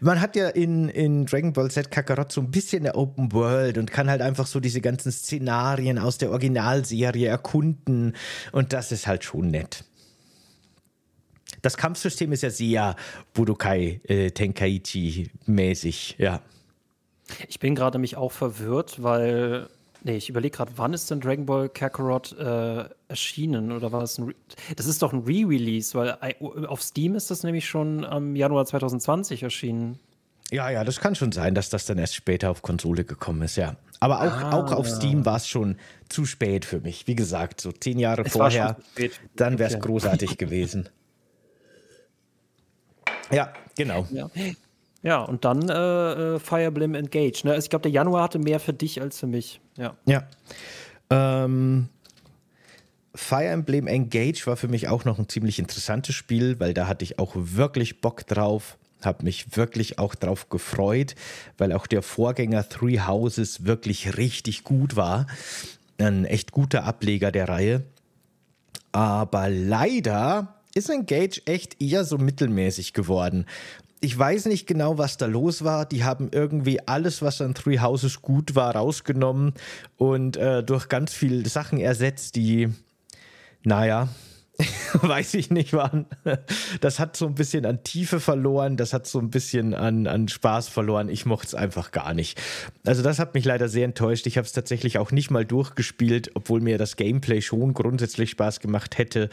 Man 0.00 0.20
hat 0.20 0.36
ja 0.36 0.48
in, 0.48 0.90
in 0.90 1.24
Dragon 1.24 1.54
Ball 1.54 1.70
Z 1.70 1.90
Kakarot 1.90 2.32
so 2.32 2.42
ein 2.42 2.50
bisschen 2.50 2.80
eine 2.80 2.94
Open 2.94 3.32
World 3.32 3.78
und 3.78 3.90
kann 3.90 4.10
halt 4.10 4.20
einfach 4.20 4.46
so 4.46 4.60
diese 4.60 4.82
ganzen 4.82 5.10
Szenarien 5.10 5.98
aus 5.98 6.18
der 6.18 6.30
Originalserie 6.30 7.28
erkunden 7.28 8.14
und 8.52 8.74
das 8.74 8.92
ist 8.92 9.06
halt 9.06 9.24
schon 9.24 9.48
nett. 9.48 9.84
Das 11.62 11.78
Kampfsystem 11.78 12.30
ist 12.32 12.42
ja 12.42 12.50
sehr 12.50 12.96
Budokai 13.32 14.00
äh, 14.04 14.32
Tenkaichi 14.32 15.30
mäßig, 15.46 16.16
ja. 16.18 16.42
Ich 17.48 17.60
bin 17.60 17.74
gerade 17.74 17.98
mich 17.98 18.16
auch 18.16 18.32
verwirrt, 18.32 19.02
weil 19.02 19.68
Nee, 20.04 20.16
ich 20.16 20.28
überlege 20.28 20.56
gerade, 20.56 20.72
wann 20.76 20.92
ist 20.94 21.10
denn 21.10 21.20
Dragon 21.20 21.46
Ball 21.46 21.68
Kakarot 21.68 22.36
äh, 22.36 22.84
erschienen? 23.06 23.70
Oder 23.70 23.92
war 23.92 24.02
es 24.02 24.18
ein. 24.18 24.24
Re 24.24 24.34
das 24.74 24.86
ist 24.86 25.00
doch 25.00 25.12
ein 25.12 25.20
Re-Release, 25.20 25.96
weil 25.96 26.18
auf 26.66 26.82
Steam 26.82 27.14
ist 27.14 27.30
das 27.30 27.44
nämlich 27.44 27.68
schon 27.68 28.04
am 28.04 28.34
Januar 28.34 28.66
2020 28.66 29.44
erschienen. 29.44 30.00
Ja, 30.50 30.68
ja, 30.70 30.84
das 30.84 31.00
kann 31.00 31.14
schon 31.14 31.32
sein, 31.32 31.54
dass 31.54 31.70
das 31.70 31.86
dann 31.86 31.98
erst 31.98 32.14
später 32.14 32.50
auf 32.50 32.62
Konsole 32.62 33.04
gekommen 33.04 33.42
ist, 33.42 33.56
ja. 33.56 33.76
Aber 34.00 34.20
auch, 34.20 34.24
ah, 34.24 34.52
auch 34.52 34.72
auf 34.72 34.88
Steam 34.88 35.24
war 35.24 35.36
es 35.36 35.46
schon 35.46 35.76
zu 36.08 36.26
spät 36.26 36.64
für 36.64 36.80
mich. 36.80 37.06
Wie 37.06 37.14
gesagt, 37.14 37.60
so 37.60 37.70
zehn 37.70 37.98
Jahre 37.98 38.24
vorher, 38.24 38.76
dann 39.36 39.58
wäre 39.58 39.70
es 39.70 39.76
okay. 39.76 39.86
großartig 39.86 40.38
gewesen. 40.38 40.88
Ja, 43.30 43.50
genau. 43.76 44.06
Ja. 44.10 44.28
Ja, 45.02 45.22
und 45.22 45.44
dann 45.44 45.68
äh, 45.68 46.34
äh, 46.34 46.38
Fire 46.38 46.62
Emblem 46.62 46.94
Engage. 46.94 47.42
Ne? 47.44 47.52
Also 47.52 47.64
ich 47.64 47.70
glaube, 47.70 47.82
der 47.82 47.90
Januar 47.90 48.22
hatte 48.22 48.38
mehr 48.38 48.60
für 48.60 48.72
dich 48.72 49.00
als 49.00 49.18
für 49.18 49.26
mich. 49.26 49.60
Ja. 49.76 49.96
Ja. 50.06 50.24
Ähm, 51.10 51.88
Fire 53.14 53.44
Emblem 53.44 53.88
Engage 53.88 54.46
war 54.46 54.56
für 54.56 54.68
mich 54.68 54.88
auch 54.88 55.04
noch 55.04 55.18
ein 55.18 55.28
ziemlich 55.28 55.58
interessantes 55.58 56.14
Spiel, 56.14 56.58
weil 56.60 56.72
da 56.72 56.86
hatte 56.86 57.04
ich 57.04 57.18
auch 57.18 57.32
wirklich 57.34 58.00
Bock 58.00 58.26
drauf. 58.26 58.78
Habe 59.02 59.24
mich 59.24 59.56
wirklich 59.56 59.98
auch 59.98 60.14
drauf 60.14 60.48
gefreut, 60.48 61.16
weil 61.58 61.72
auch 61.72 61.88
der 61.88 62.02
Vorgänger 62.02 62.68
Three 62.68 63.00
Houses 63.00 63.66
wirklich 63.66 64.16
richtig 64.16 64.62
gut 64.62 64.94
war. 64.94 65.26
Ein 65.98 66.24
echt 66.24 66.52
guter 66.52 66.84
Ableger 66.84 67.32
der 67.32 67.48
Reihe. 67.48 67.82
Aber 68.92 69.50
leider 69.50 70.54
ist 70.74 70.88
Engage 70.88 71.42
echt 71.44 71.82
eher 71.82 72.04
so 72.04 72.16
mittelmäßig 72.16 72.92
geworden 72.92 73.46
ich 74.02 74.18
weiß 74.18 74.46
nicht 74.46 74.66
genau, 74.66 74.98
was 74.98 75.16
da 75.16 75.26
los 75.26 75.62
war. 75.62 75.86
Die 75.86 76.02
haben 76.02 76.28
irgendwie 76.32 76.86
alles, 76.86 77.22
was 77.22 77.40
an 77.40 77.54
Three 77.54 77.78
Houses 77.78 78.20
gut 78.20 78.56
war, 78.56 78.74
rausgenommen 78.74 79.54
und 79.96 80.36
äh, 80.36 80.64
durch 80.64 80.88
ganz 80.88 81.14
viele 81.14 81.48
Sachen 81.48 81.78
ersetzt, 81.78 82.34
die, 82.34 82.68
naja, 83.62 84.08
weiß 84.94 85.34
ich 85.34 85.50
nicht 85.50 85.72
wann. 85.72 86.06
Das 86.80 86.98
hat 86.98 87.16
so 87.16 87.26
ein 87.26 87.36
bisschen 87.36 87.64
an 87.64 87.84
Tiefe 87.84 88.18
verloren, 88.18 88.76
das 88.76 88.92
hat 88.92 89.06
so 89.06 89.20
ein 89.20 89.30
bisschen 89.30 89.72
an, 89.72 90.08
an 90.08 90.26
Spaß 90.26 90.68
verloren. 90.68 91.08
Ich 91.08 91.24
mochte 91.24 91.46
es 91.46 91.54
einfach 91.54 91.92
gar 91.92 92.12
nicht. 92.12 92.40
Also 92.84 93.02
das 93.04 93.20
hat 93.20 93.34
mich 93.34 93.44
leider 93.44 93.68
sehr 93.68 93.84
enttäuscht. 93.84 94.26
Ich 94.26 94.36
habe 94.36 94.46
es 94.46 94.52
tatsächlich 94.52 94.98
auch 94.98 95.12
nicht 95.12 95.30
mal 95.30 95.44
durchgespielt, 95.44 96.32
obwohl 96.34 96.60
mir 96.60 96.76
das 96.76 96.96
Gameplay 96.96 97.40
schon 97.40 97.72
grundsätzlich 97.72 98.30
Spaß 98.30 98.58
gemacht 98.58 98.98
hätte. 98.98 99.30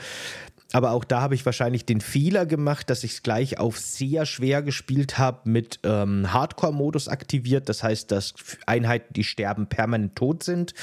Aber 0.71 0.91
auch 0.91 1.03
da 1.03 1.21
habe 1.21 1.35
ich 1.35 1.45
wahrscheinlich 1.45 1.85
den 1.85 1.99
Fehler 1.99 2.45
gemacht, 2.45 2.89
dass 2.89 3.03
ich 3.03 3.13
es 3.13 3.23
gleich 3.23 3.57
auf 3.57 3.79
sehr 3.79 4.25
schwer 4.25 4.61
gespielt 4.61 5.17
habe 5.17 5.49
mit 5.49 5.79
ähm, 5.83 6.31
Hardcore-Modus 6.31 7.07
aktiviert. 7.07 7.69
Das 7.69 7.81
heißt, 7.81 8.11
dass 8.11 8.33
Einheiten, 8.67 9.13
die 9.13 9.23
sterben, 9.23 9.67
permanent 9.67 10.15
tot 10.15 10.43
sind. 10.43 10.73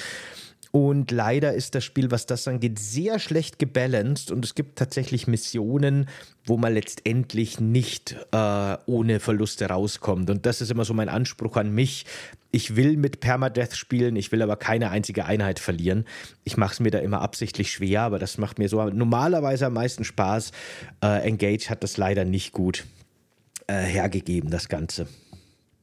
Und 0.76 1.10
leider 1.10 1.54
ist 1.54 1.74
das 1.74 1.84
Spiel, 1.84 2.10
was 2.10 2.26
das 2.26 2.46
angeht, 2.46 2.78
sehr 2.78 3.18
schlecht 3.18 3.58
gebalanced 3.58 4.30
und 4.30 4.44
es 4.44 4.54
gibt 4.54 4.76
tatsächlich 4.76 5.26
Missionen, 5.26 6.06
wo 6.44 6.58
man 6.58 6.74
letztendlich 6.74 7.58
nicht 7.60 8.14
äh, 8.30 8.76
ohne 8.84 9.18
Verluste 9.18 9.70
rauskommt. 9.70 10.28
Und 10.28 10.44
das 10.44 10.60
ist 10.60 10.70
immer 10.70 10.84
so 10.84 10.92
mein 10.92 11.08
Anspruch 11.08 11.56
an 11.56 11.74
mich. 11.74 12.04
Ich 12.50 12.76
will 12.76 12.98
mit 12.98 13.20
Permadeath 13.20 13.74
spielen, 13.74 14.16
ich 14.16 14.32
will 14.32 14.42
aber 14.42 14.56
keine 14.56 14.90
einzige 14.90 15.24
Einheit 15.24 15.60
verlieren. 15.60 16.04
Ich 16.44 16.58
mache 16.58 16.74
es 16.74 16.80
mir 16.80 16.90
da 16.90 16.98
immer 16.98 17.22
absichtlich 17.22 17.72
schwer, 17.72 18.02
aber 18.02 18.18
das 18.18 18.36
macht 18.36 18.58
mir 18.58 18.68
so 18.68 18.84
normalerweise 18.84 19.64
am 19.64 19.72
meisten 19.72 20.04
Spaß. 20.04 20.50
Äh, 21.02 21.26
Engage 21.26 21.70
hat 21.70 21.84
das 21.84 21.96
leider 21.96 22.26
nicht 22.26 22.52
gut 22.52 22.84
äh, 23.66 23.80
hergegeben, 23.80 24.50
das 24.50 24.68
Ganze. 24.68 25.06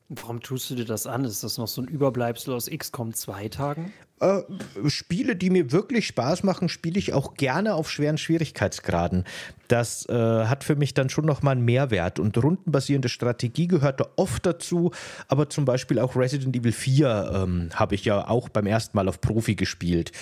Warum 0.10 0.42
tust 0.42 0.70
du 0.70 0.76
dir 0.76 0.86
das 0.86 1.08
an? 1.08 1.26
Ist 1.26 1.44
das 1.44 1.58
noch 1.58 1.68
so 1.68 1.82
ein 1.82 1.88
Überbleibsel 1.88 2.54
aus 2.54 2.70
XCOM 2.70 3.16
2 3.16 3.50
Tagen? 3.50 3.92
Äh, 4.24 4.90
Spiele, 4.90 5.36
die 5.36 5.50
mir 5.50 5.72
wirklich 5.74 6.08
Spaß 6.08 6.44
machen, 6.44 6.70
spiele 6.70 6.98
ich 6.98 7.14
auch 7.14 7.34
gerne 7.34 7.76
auf 7.76 7.92
schweren 7.92 8.18
Schwierigkeitsgraden. 8.18 9.26
Das 9.68 10.08
äh, 10.08 10.14
hat 10.14 10.64
für 10.64 10.78
mich 10.78 10.94
dann 10.94 11.10
schon 11.10 11.26
nochmal 11.26 11.54
einen 11.54 11.66
Mehrwert. 11.66 12.20
Und 12.20 12.38
rundenbasierende 12.42 13.10
Strategie 13.10 13.68
gehört 13.68 14.00
da 14.00 14.08
oft 14.16 14.46
dazu. 14.46 14.92
Aber 15.28 15.50
zum 15.50 15.66
Beispiel 15.66 16.00
auch 16.00 16.16
Resident 16.16 16.56
Evil 16.56 16.72
4 16.72 17.32
ähm, 17.34 17.70
habe 17.76 17.96
ich 17.96 18.06
ja 18.06 18.28
auch 18.28 18.48
beim 18.48 18.66
ersten 18.66 18.96
Mal 18.96 19.10
auf 19.10 19.20
Profi 19.20 19.56
gespielt. 19.56 20.14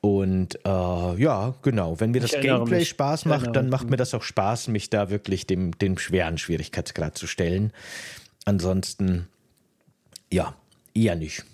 Und 0.00 0.58
äh, 0.66 0.68
ja, 0.68 1.54
genau, 1.62 2.00
wenn 2.00 2.10
mir 2.10 2.20
das 2.20 2.32
Gameplay 2.32 2.80
mich. 2.80 2.88
Spaß 2.88 3.24
macht, 3.24 3.54
dann 3.54 3.70
macht 3.70 3.88
mir 3.88 3.96
das 3.96 4.12
auch 4.14 4.22
Spaß, 4.22 4.68
mich 4.68 4.90
da 4.90 5.10
wirklich 5.10 5.46
dem, 5.46 5.78
dem 5.78 5.96
schweren 5.96 6.38
Schwierigkeitsgrad 6.38 7.16
zu 7.16 7.26
stellen. 7.26 7.72
Ansonsten, 8.44 9.28
ja, 10.30 10.54
eher 10.92 11.14
nicht. 11.14 11.44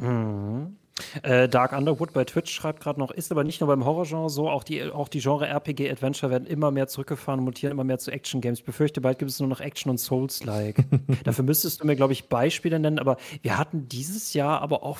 Mhm. 0.00 0.76
Äh, 1.22 1.48
Dark 1.48 1.72
Underwood 1.72 2.12
bei 2.12 2.24
Twitch 2.24 2.52
schreibt 2.52 2.80
gerade 2.80 2.98
noch, 2.98 3.10
ist 3.10 3.30
aber 3.30 3.44
nicht 3.44 3.60
nur 3.60 3.68
beim 3.68 3.84
Horrorgenre 3.84 4.30
so, 4.30 4.48
auch 4.48 4.64
die, 4.64 4.82
auch 4.84 5.08
die 5.08 5.20
Genre 5.20 5.46
RPG 5.46 5.90
Adventure 5.90 6.30
werden 6.30 6.46
immer 6.46 6.70
mehr 6.70 6.88
zurückgefahren 6.88 7.40
und 7.40 7.44
mutieren 7.44 7.72
immer 7.72 7.84
mehr 7.84 7.98
zu 7.98 8.10
Action 8.10 8.40
Games. 8.40 8.60
Ich 8.60 8.64
befürchte, 8.64 9.00
bald 9.00 9.18
gibt 9.18 9.30
es 9.30 9.38
nur 9.38 9.48
noch 9.48 9.60
Action 9.60 9.90
und 9.90 9.98
Souls-like. 9.98 10.84
Dafür 11.24 11.44
müsstest 11.44 11.82
du 11.82 11.86
mir, 11.86 11.96
glaube 11.96 12.12
ich, 12.12 12.28
Beispiele 12.28 12.78
nennen, 12.78 12.98
aber 12.98 13.18
wir 13.42 13.58
hatten 13.58 13.88
dieses 13.88 14.32
Jahr 14.32 14.62
aber 14.62 14.82
auch 14.82 14.98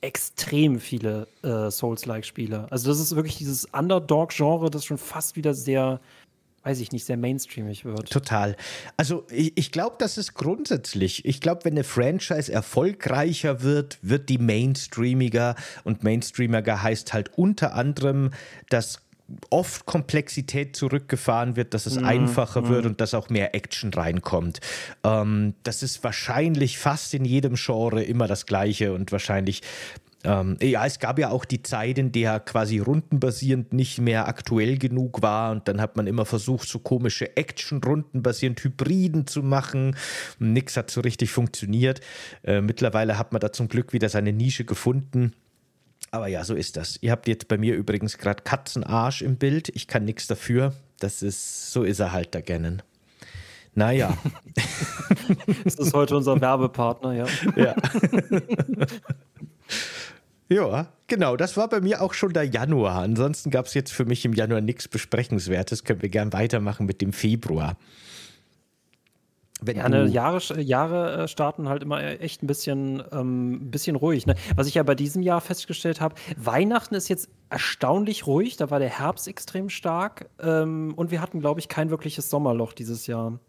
extrem 0.00 0.80
viele 0.80 1.26
äh, 1.42 1.70
Souls-like 1.70 2.24
Spiele. 2.24 2.66
Also 2.70 2.88
das 2.88 3.00
ist 3.00 3.16
wirklich 3.16 3.36
dieses 3.36 3.64
Underdog-Genre, 3.66 4.70
das 4.70 4.84
schon 4.84 4.98
fast 4.98 5.36
wieder 5.36 5.54
sehr 5.54 6.00
weiß 6.68 6.80
ich 6.80 6.92
nicht, 6.92 7.06
sehr 7.06 7.16
mainstreamig 7.16 7.86
wird. 7.86 8.10
Total. 8.10 8.54
Also 8.98 9.26
ich, 9.30 9.52
ich 9.56 9.72
glaube, 9.72 9.96
das 9.98 10.18
ist 10.18 10.34
grundsätzlich. 10.34 11.24
Ich 11.24 11.40
glaube, 11.40 11.64
wenn 11.64 11.72
eine 11.72 11.84
Franchise 11.84 12.52
erfolgreicher 12.52 13.62
wird, 13.62 13.98
wird 14.02 14.28
die 14.28 14.36
mainstreamiger. 14.36 15.54
Und 15.84 16.04
mainstreamiger 16.04 16.82
heißt 16.82 17.14
halt 17.14 17.30
unter 17.38 17.74
anderem, 17.74 18.32
dass 18.68 19.00
oft 19.48 19.86
Komplexität 19.86 20.76
zurückgefahren 20.76 21.56
wird, 21.56 21.72
dass 21.72 21.86
es 21.86 22.00
mm, 22.00 22.04
einfacher 22.04 22.62
mm. 22.62 22.68
wird 22.68 22.86
und 22.86 23.00
dass 23.00 23.14
auch 23.14 23.30
mehr 23.30 23.54
Action 23.54 23.92
reinkommt. 23.92 24.60
Ähm, 25.04 25.54
das 25.62 25.82
ist 25.82 26.04
wahrscheinlich 26.04 26.78
fast 26.78 27.14
in 27.14 27.24
jedem 27.24 27.54
Genre 27.54 28.02
immer 28.02 28.26
das 28.26 28.46
Gleiche 28.46 28.92
und 28.92 29.12
wahrscheinlich 29.12 29.62
ähm, 30.24 30.56
ja, 30.60 30.84
es 30.84 30.98
gab 30.98 31.18
ja 31.18 31.30
auch 31.30 31.44
die 31.44 31.62
Zeit, 31.62 31.96
in 31.96 32.10
der 32.10 32.40
quasi 32.40 32.80
rundenbasierend 32.80 33.72
nicht 33.72 34.00
mehr 34.00 34.26
aktuell 34.26 34.76
genug 34.76 35.22
war 35.22 35.52
und 35.52 35.68
dann 35.68 35.80
hat 35.80 35.96
man 35.96 36.08
immer 36.08 36.24
versucht, 36.24 36.68
so 36.68 36.80
komische 36.80 37.36
Action-rundenbasierend 37.36 38.62
Hybriden 38.62 39.26
zu 39.28 39.42
machen. 39.42 39.96
Nix 40.40 40.76
hat 40.76 40.90
so 40.90 41.02
richtig 41.02 41.30
funktioniert. 41.30 42.00
Äh, 42.42 42.60
mittlerweile 42.60 43.16
hat 43.16 43.32
man 43.32 43.40
da 43.40 43.52
zum 43.52 43.68
Glück 43.68 43.92
wieder 43.92 44.08
seine 44.08 44.32
Nische 44.32 44.64
gefunden. 44.64 45.34
Aber 46.10 46.26
ja, 46.26 46.42
so 46.42 46.54
ist 46.54 46.76
das. 46.76 46.98
Ihr 47.00 47.12
habt 47.12 47.28
jetzt 47.28 47.46
bei 47.48 47.58
mir 47.58 47.74
übrigens 47.76 48.18
gerade 48.18 48.42
Katzenarsch 48.42 49.22
im 49.22 49.36
Bild. 49.36 49.68
Ich 49.74 49.86
kann 49.86 50.04
nichts 50.04 50.26
dafür. 50.26 50.72
Das 50.98 51.22
ist, 51.22 51.70
so 51.70 51.84
ist 51.84 52.00
er 52.00 52.12
halt, 52.12 52.34
der 52.34 52.42
Gannon. 52.42 52.82
Naja. 53.74 54.16
das 55.64 55.76
ist 55.76 55.94
heute 55.94 56.16
unser 56.16 56.40
Werbepartner, 56.40 57.12
ja. 57.12 57.26
Ja. 57.54 57.76
Ja, 60.48 60.88
genau. 61.06 61.36
Das 61.36 61.56
war 61.56 61.68
bei 61.68 61.80
mir 61.80 62.00
auch 62.00 62.14
schon 62.14 62.32
der 62.32 62.44
Januar. 62.44 62.96
Ansonsten 62.96 63.50
gab 63.50 63.66
es 63.66 63.74
jetzt 63.74 63.92
für 63.92 64.04
mich 64.04 64.24
im 64.24 64.32
Januar 64.32 64.60
nichts 64.60 64.88
Besprechenswertes. 64.88 65.84
Können 65.84 66.02
wir 66.02 66.08
gern 66.08 66.32
weitermachen 66.32 66.86
mit 66.86 67.00
dem 67.02 67.12
Februar. 67.12 67.76
Wenn 69.60 69.76
ja, 69.76 69.88
ne, 69.88 70.06
Jahre, 70.06 70.60
Jahre 70.60 71.24
äh, 71.24 71.28
starten 71.28 71.68
halt 71.68 71.82
immer 71.82 72.00
echt 72.02 72.42
ein 72.42 72.46
bisschen, 72.46 73.02
ähm, 73.10 73.70
bisschen 73.70 73.96
ruhig. 73.96 74.24
Ne? 74.24 74.36
Was 74.54 74.68
ich 74.68 74.74
ja 74.74 74.84
bei 74.84 74.94
diesem 74.94 75.20
Jahr 75.20 75.40
festgestellt 75.40 76.00
habe, 76.00 76.14
Weihnachten 76.36 76.94
ist 76.94 77.08
jetzt 77.08 77.28
erstaunlich 77.50 78.26
ruhig. 78.26 78.56
Da 78.56 78.70
war 78.70 78.78
der 78.78 78.88
Herbst 78.88 79.26
extrem 79.26 79.68
stark. 79.68 80.30
Ähm, 80.40 80.94
und 80.94 81.10
wir 81.10 81.20
hatten, 81.20 81.40
glaube 81.40 81.58
ich, 81.58 81.68
kein 81.68 81.90
wirkliches 81.90 82.30
Sommerloch 82.30 82.72
dieses 82.72 83.08
Jahr. 83.08 83.40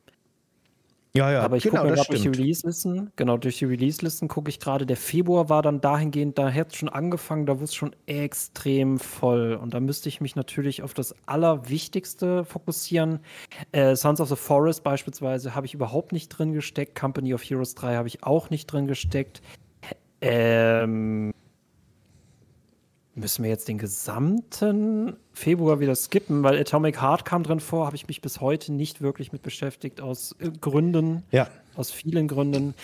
Ja, 1.15 1.31
ja, 1.31 1.41
Aber 1.41 1.57
ich 1.57 1.63
genau, 1.63 1.81
gucke 1.81 1.95
gerade 1.95 2.07
durch 2.07 2.21
die 2.21 2.27
Release-Listen. 2.27 3.11
Genau, 3.15 3.37
durch 3.37 3.57
die 3.57 3.65
Release-Listen 3.65 4.27
gucke 4.27 4.49
ich 4.49 4.59
gerade. 4.59 4.85
Der 4.85 4.95
Februar 4.95 5.49
war 5.49 5.63
dann 5.63 5.81
dahingehend, 5.81 6.37
da 6.37 6.51
hat 6.51 6.69
es 6.71 6.75
schon 6.75 6.89
angefangen, 6.89 7.47
da 7.47 7.55
wurde 7.55 7.63
es 7.63 7.73
schon 7.73 7.95
extrem 8.05 8.99
voll. 8.99 9.55
Und 9.55 9.73
da 9.73 9.79
müsste 9.79 10.07
ich 10.07 10.21
mich 10.21 10.35
natürlich 10.35 10.83
auf 10.83 10.93
das 10.93 11.15
Allerwichtigste 11.25 12.45
fokussieren. 12.45 13.19
Äh, 13.71 13.95
Sons 13.95 14.21
of 14.21 14.29
the 14.29 14.35
Forest 14.35 14.83
beispielsweise 14.83 15.55
habe 15.55 15.65
ich 15.65 15.73
überhaupt 15.73 16.11
nicht 16.11 16.29
drin 16.29 16.53
gesteckt. 16.53 16.93
Company 16.99 17.33
of 17.33 17.41
Heroes 17.41 17.73
3 17.73 17.95
habe 17.95 18.07
ich 18.07 18.23
auch 18.23 18.51
nicht 18.51 18.67
drin 18.67 18.85
gesteckt. 18.85 19.41
Ähm, 20.21 21.33
Müssen 23.15 23.43
wir 23.43 23.49
jetzt 23.49 23.67
den 23.67 23.77
gesamten 23.77 25.17
Februar 25.33 25.79
wieder 25.79 25.95
skippen, 25.95 26.43
weil 26.43 26.59
Atomic 26.59 27.01
Heart 27.01 27.25
kam 27.25 27.43
drin 27.43 27.59
vor, 27.59 27.85
habe 27.85 27.95
ich 27.95 28.07
mich 28.07 28.21
bis 28.21 28.39
heute 28.39 28.71
nicht 28.71 29.01
wirklich 29.01 29.31
mit 29.31 29.41
beschäftigt, 29.41 29.99
aus 29.99 30.35
äh, 30.39 30.49
Gründen. 30.49 31.23
Ja 31.31 31.47
aus 31.79 31.91
vielen 31.91 32.27
Gründen. 32.27 32.75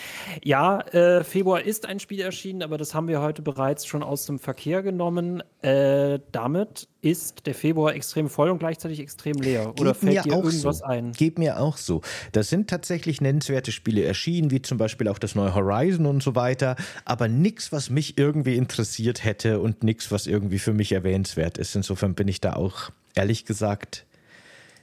Ja, 0.42 0.80
äh, 0.80 1.22
Februar 1.22 1.62
ist 1.62 1.86
ein 1.86 2.00
Spiel 2.00 2.20
erschienen, 2.20 2.62
aber 2.62 2.78
das 2.78 2.94
haben 2.94 3.08
wir 3.08 3.20
heute 3.20 3.42
bereits 3.42 3.86
schon 3.86 4.02
aus 4.02 4.24
dem 4.24 4.38
Verkehr 4.38 4.82
genommen. 4.82 5.42
Äh, 5.60 6.18
damit 6.32 6.88
ist 7.02 7.46
der 7.46 7.54
Februar 7.54 7.94
extrem 7.94 8.30
voll 8.30 8.48
und 8.48 8.58
gleichzeitig 8.58 9.00
extrem 9.00 9.36
leer. 9.36 9.66
Geht 9.66 9.80
Oder 9.80 9.94
fällt 9.94 10.24
dir 10.24 10.32
irgendwas 10.32 10.78
so. 10.78 10.84
ein? 10.84 11.12
Geht 11.12 11.38
mir 11.38 11.60
auch 11.60 11.76
so. 11.76 12.00
Da 12.32 12.42
sind 12.42 12.68
tatsächlich 12.70 13.20
nennenswerte 13.20 13.70
Spiele 13.70 14.02
erschienen, 14.02 14.50
wie 14.50 14.62
zum 14.62 14.78
Beispiel 14.78 15.08
auch 15.08 15.18
das 15.18 15.34
neue 15.34 15.54
Horizon 15.54 16.06
und 16.06 16.22
so 16.22 16.34
weiter, 16.34 16.74
aber 17.04 17.28
nichts, 17.28 17.70
was 17.72 17.90
mich 17.90 18.16
irgendwie 18.16 18.56
interessiert 18.56 19.24
hätte 19.24 19.60
und 19.60 19.84
nichts, 19.84 20.10
was 20.10 20.26
irgendwie 20.26 20.58
für 20.58 20.72
mich 20.72 20.92
erwähnenswert 20.92 21.58
ist. 21.58 21.76
Insofern 21.76 22.14
bin 22.14 22.28
ich 22.28 22.40
da 22.40 22.54
auch, 22.54 22.90
ehrlich 23.14 23.44
gesagt, 23.44 24.06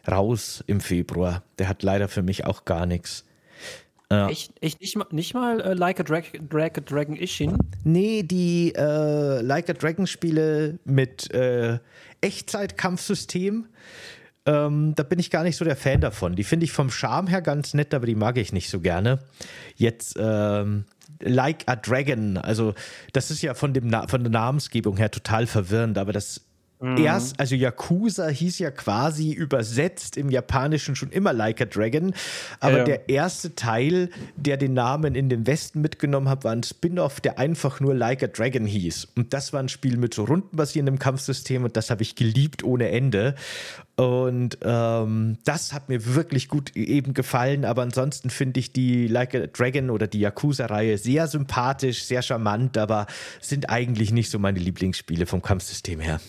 raus 0.08 0.64
im 0.68 0.82
Februar. 0.82 1.44
Der 1.58 1.68
hat 1.68 1.82
leider 1.82 2.08
für 2.08 2.22
mich 2.22 2.46
auch 2.46 2.66
gar 2.66 2.86
nichts. 2.86 3.26
Ja. 4.14 4.30
Echt, 4.30 4.54
echt 4.62 4.80
nicht 4.80 4.96
mal, 4.96 5.08
nicht 5.10 5.34
mal 5.34 5.60
äh, 5.60 5.74
Like 5.74 6.00
a, 6.00 6.04
Drag, 6.04 6.24
Drag 6.48 6.78
a 6.78 6.82
Dragon 6.82 7.16
Ishin? 7.16 7.58
Nee, 7.84 8.22
die 8.22 8.72
äh, 8.76 9.42
Like 9.42 9.70
a 9.72 9.74
Dragon 9.74 10.06
Spiele 10.06 10.78
mit 10.86 11.34
äh, 11.34 11.80
Echtzeitkampfsystem. 12.22 13.66
Ähm, 14.46 14.94
da 14.96 15.04
bin 15.04 15.18
ich 15.18 15.32
gar 15.32 15.44
nicht 15.44 15.58
so 15.58 15.66
der 15.66 15.76
Fan 15.76 16.02
davon. 16.02 16.36
Die 16.36 16.44
finde 16.44 16.66
ich 16.66 16.72
vom 16.72 16.92
Charme 16.92 17.28
her 17.28 17.42
ganz 17.42 17.74
nett, 17.74 17.94
aber 17.94 18.06
die 18.06 18.14
mag 18.14 18.38
ich 18.38 18.54
nicht 18.54 18.70
so 18.70 18.82
gerne. 18.82 19.18
Jetzt 19.76 20.16
ähm, 20.20 20.86
Like 21.20 21.64
a 21.66 21.76
Dragon, 21.76 22.38
also 22.38 22.76
das 23.14 23.32
ist 23.32 23.42
ja 23.42 23.56
von, 23.56 23.74
dem 23.74 23.88
Na 23.88 24.08
von 24.08 24.22
der 24.22 24.32
Namensgebung 24.32 24.98
her 24.98 25.10
total 25.10 25.48
verwirrend, 25.48 25.98
aber 25.98 26.14
das 26.14 26.42
Mhm. 26.84 26.98
Erst, 26.98 27.40
also 27.40 27.56
Yakuza 27.56 28.28
hieß 28.28 28.60
ja 28.60 28.70
quasi 28.70 29.32
übersetzt 29.32 30.18
im 30.18 30.30
Japanischen 30.30 30.98
schon 30.98 31.12
immer 31.12 31.32
Like 31.32 31.62
a 31.62 31.66
Dragon, 31.66 32.14
aber 32.60 32.80
ja. 32.80 32.84
der 32.84 33.08
erste 33.08 33.56
Teil, 33.56 34.10
der 34.36 34.58
den 34.58 34.74
Namen 34.74 35.16
in 35.16 35.30
den 35.30 35.48
Westen 35.48 35.80
mitgenommen 35.80 36.28
hat, 36.28 36.44
war 36.44 36.52
ein 36.52 36.62
Spin-off, 36.62 37.22
der 37.22 37.40
einfach 37.40 37.80
nur 37.80 37.96
Like 37.96 38.22
a 38.22 38.28
Dragon 38.28 38.66
hieß. 38.66 39.08
Und 39.16 39.34
das 39.34 39.54
war 39.54 39.62
ein 39.62 39.70
Spiel 39.70 39.96
mit 39.96 40.14
so 40.14 40.26
rundenbasierendem 40.26 41.00
Kampfsystem 41.00 41.64
und 41.64 41.78
das 41.78 41.90
habe 41.90 42.02
ich 42.02 42.16
geliebt 42.16 42.66
ohne 42.66 42.90
Ende. 42.90 43.36
Und 43.96 44.58
ähm, 44.62 45.38
das 45.46 45.72
hat 45.72 45.88
mir 45.88 46.16
wirklich 46.16 46.50
gut 46.50 46.76
eben 46.76 47.14
gefallen, 47.14 47.64
aber 47.64 47.84
ansonsten 47.84 48.30
finde 48.30 48.60
ich 48.60 48.74
die 48.74 49.08
Like 49.08 49.36
a 49.36 49.48
Dragon 49.48 49.90
oder 49.90 50.08
die 50.08 50.20
Yakuza-Reihe 50.20 50.98
sehr 50.98 51.28
sympathisch, 51.28 52.04
sehr 52.04 52.24
charmant, 52.24 52.78
aber 52.78 53.08
sind 53.40 53.70
eigentlich 53.70 54.12
nicht 54.12 54.30
so 54.30 54.38
meine 54.38 54.60
Lieblingsspiele 54.60 55.26
vom 55.26 55.42
Kampfsystem 55.42 56.02
her. 56.02 56.20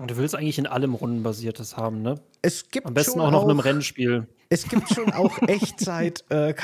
Und 0.00 0.10
du 0.10 0.16
willst 0.18 0.34
eigentlich 0.34 0.58
in 0.58 0.66
allem 0.66 0.94
Rundenbasiertes 0.94 1.76
haben, 1.76 2.02
ne? 2.02 2.20
Es 2.42 2.68
gibt 2.68 2.86
Am 2.86 2.92
besten 2.92 3.18
auch 3.18 3.30
noch 3.30 3.44
in 3.44 3.50
einem 3.50 3.60
Rennspiel. 3.60 4.26
Es 4.50 4.68
gibt 4.68 4.90
schon 4.90 5.12
auch 5.12 5.38
Echtzeit 5.48 6.24
äh, 6.28 6.54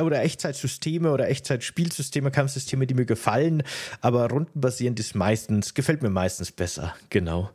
oder 0.00 0.22
Echtzeitsysteme 0.22 1.12
oder 1.12 1.28
Echtzeitspielsysteme, 1.28 2.32
Kampfsysteme, 2.32 2.86
die 2.86 2.94
mir 2.94 3.06
gefallen, 3.06 3.62
aber 4.00 4.28
rundenbasierend 4.28 4.98
ist 4.98 5.14
meistens, 5.14 5.74
gefällt 5.74 6.02
mir 6.02 6.10
meistens 6.10 6.50
besser, 6.50 6.94
genau. 7.08 7.50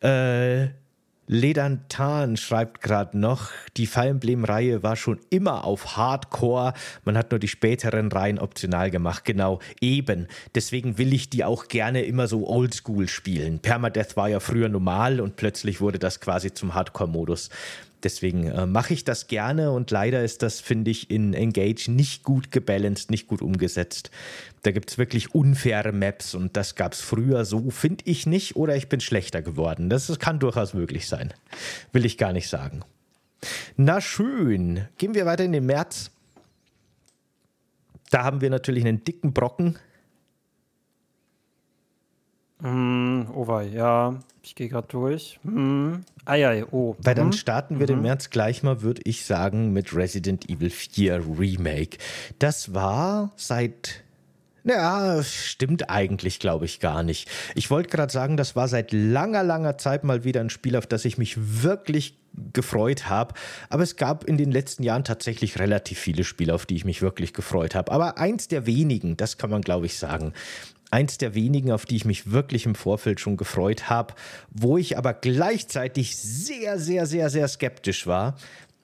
Äh, 0.00 0.68
Ledantan 1.32 2.36
schreibt 2.36 2.80
gerade 2.80 3.16
noch, 3.16 3.50
die 3.76 3.86
Fire 3.86 4.08
Emblem-Reihe 4.08 4.82
war 4.82 4.96
schon 4.96 5.20
immer 5.30 5.62
auf 5.62 5.96
Hardcore. 5.96 6.74
Man 7.04 7.16
hat 7.16 7.30
nur 7.30 7.38
die 7.38 7.46
späteren 7.46 8.10
Reihen 8.10 8.40
optional 8.40 8.90
gemacht. 8.90 9.24
Genau, 9.24 9.60
eben. 9.80 10.26
Deswegen 10.56 10.98
will 10.98 11.12
ich 11.12 11.30
die 11.30 11.44
auch 11.44 11.68
gerne 11.68 12.02
immer 12.02 12.26
so 12.26 12.48
oldschool 12.48 13.06
spielen. 13.06 13.60
Permadeath 13.60 14.16
war 14.16 14.28
ja 14.28 14.40
früher 14.40 14.68
normal 14.68 15.20
und 15.20 15.36
plötzlich 15.36 15.80
wurde 15.80 16.00
das 16.00 16.18
quasi 16.18 16.52
zum 16.52 16.74
Hardcore-Modus. 16.74 17.50
Deswegen 18.02 18.46
äh, 18.46 18.66
mache 18.66 18.94
ich 18.94 19.04
das 19.04 19.26
gerne 19.26 19.72
und 19.72 19.90
leider 19.90 20.24
ist 20.24 20.42
das, 20.42 20.60
finde 20.60 20.90
ich, 20.90 21.10
in 21.10 21.34
Engage 21.34 21.90
nicht 21.90 22.22
gut 22.22 22.50
gebalanced, 22.50 23.10
nicht 23.10 23.26
gut 23.26 23.42
umgesetzt. 23.42 24.10
Da 24.62 24.70
gibt 24.70 24.90
es 24.90 24.98
wirklich 24.98 25.34
unfaire 25.34 25.92
Maps 25.92 26.34
und 26.34 26.56
das 26.56 26.74
gab 26.74 26.92
es 26.92 27.00
früher 27.00 27.44
so, 27.44 27.70
finde 27.70 28.04
ich 28.06 28.26
nicht, 28.26 28.56
oder 28.56 28.76
ich 28.76 28.88
bin 28.88 29.00
schlechter 29.00 29.42
geworden. 29.42 29.90
Das, 29.90 30.06
das 30.06 30.18
kann 30.18 30.38
durchaus 30.38 30.74
möglich 30.74 31.08
sein. 31.08 31.32
Will 31.92 32.04
ich 32.04 32.18
gar 32.18 32.32
nicht 32.32 32.48
sagen. 32.48 32.82
Na 33.76 34.00
schön, 34.00 34.86
gehen 34.98 35.14
wir 35.14 35.26
weiter 35.26 35.44
in 35.44 35.52
den 35.52 35.66
März. 35.66 36.10
Da 38.10 38.24
haben 38.24 38.40
wir 38.40 38.50
natürlich 38.50 38.84
einen 38.84 39.04
dicken 39.04 39.32
Brocken. 39.32 39.78
Mm, 42.60 43.22
oh 43.34 43.46
wei, 43.46 43.64
ja, 43.68 44.18
ich 44.42 44.54
gehe 44.54 44.68
gerade 44.68 44.88
durch. 44.88 45.38
Mm, 45.42 45.96
ei, 46.24 46.64
oh. 46.70 46.96
Weil 46.98 47.14
dann 47.14 47.28
mhm. 47.28 47.32
starten 47.32 47.78
wir 47.78 47.86
mhm. 47.86 47.92
den 47.92 48.02
März 48.02 48.30
gleich 48.30 48.62
mal, 48.62 48.82
würde 48.82 49.02
ich 49.04 49.24
sagen, 49.24 49.72
mit 49.72 49.94
Resident 49.94 50.48
Evil 50.48 50.70
4 50.70 51.38
Remake. 51.38 51.98
Das 52.38 52.74
war 52.74 53.32
seit 53.36 54.02
ja, 54.64 55.22
stimmt 55.22 55.88
eigentlich, 55.88 56.38
glaube 56.38 56.66
ich, 56.66 56.80
gar 56.80 57.02
nicht. 57.02 57.30
Ich 57.54 57.70
wollte 57.70 57.88
gerade 57.88 58.12
sagen, 58.12 58.36
das 58.36 58.56
war 58.56 58.68
seit 58.68 58.92
langer, 58.92 59.42
langer 59.42 59.78
Zeit 59.78 60.04
mal 60.04 60.22
wieder 60.24 60.40
ein 60.40 60.50
Spiel, 60.50 60.76
auf 60.76 60.86
das 60.86 61.06
ich 61.06 61.16
mich 61.16 61.62
wirklich 61.62 62.18
gefreut 62.52 63.08
habe. 63.08 63.34
Aber 63.70 63.82
es 63.82 63.96
gab 63.96 64.24
in 64.24 64.36
den 64.36 64.52
letzten 64.52 64.82
Jahren 64.82 65.04
tatsächlich 65.04 65.58
relativ 65.58 65.98
viele 65.98 66.24
Spiele, 66.24 66.54
auf 66.54 66.66
die 66.66 66.76
ich 66.76 66.84
mich 66.84 67.02
wirklich 67.02 67.32
gefreut 67.32 67.74
habe. 67.74 67.90
Aber 67.90 68.18
eins 68.18 68.48
der 68.48 68.66
wenigen, 68.66 69.16
das 69.16 69.38
kann 69.38 69.50
man, 69.50 69.62
glaube 69.62 69.86
ich, 69.86 69.96
sagen. 69.96 70.32
Eins 70.90 71.18
der 71.18 71.34
wenigen, 71.34 71.72
auf 71.72 71.86
die 71.86 71.96
ich 71.96 72.04
mich 72.04 72.32
wirklich 72.32 72.66
im 72.66 72.74
Vorfeld 72.74 73.20
schon 73.20 73.36
gefreut 73.36 73.88
habe, 73.88 74.14
wo 74.50 74.76
ich 74.76 74.98
aber 74.98 75.14
gleichzeitig 75.14 76.16
sehr, 76.16 76.78
sehr, 76.78 77.06
sehr, 77.06 77.30
sehr 77.30 77.48
skeptisch 77.48 78.06
war, 78.06 78.36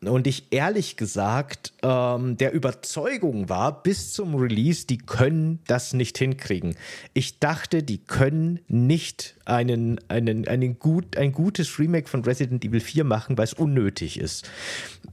und 0.03 0.27
ich 0.27 0.49
ehrlich 0.51 0.97
gesagt 0.97 1.73
ähm, 1.83 2.37
der 2.37 2.53
Überzeugung 2.53 3.49
war 3.49 3.83
bis 3.83 4.13
zum 4.13 4.35
Release, 4.35 4.87
die 4.87 4.99
können 4.99 5.61
das 5.67 5.95
nicht 5.95 6.19
hinkriegen. 6.19 6.77
Ich 7.15 7.39
dachte, 7.39 7.83
die 7.83 7.99
können 7.99 8.61
nicht 8.69 9.37
einen, 9.47 10.01
einen, 10.09 10.47
einen 10.47 10.79
gut, 10.79 11.17
ein 11.17 11.33
gutes 11.33 11.79
Remake 11.79 12.09
von 12.09 12.25
Resident 12.25 12.65
Evil 12.65 12.81
4 12.81 13.05
machen, 13.05 13.39
weil 13.39 13.45
es 13.45 13.55
unnötig 13.55 14.21
ist. 14.21 14.49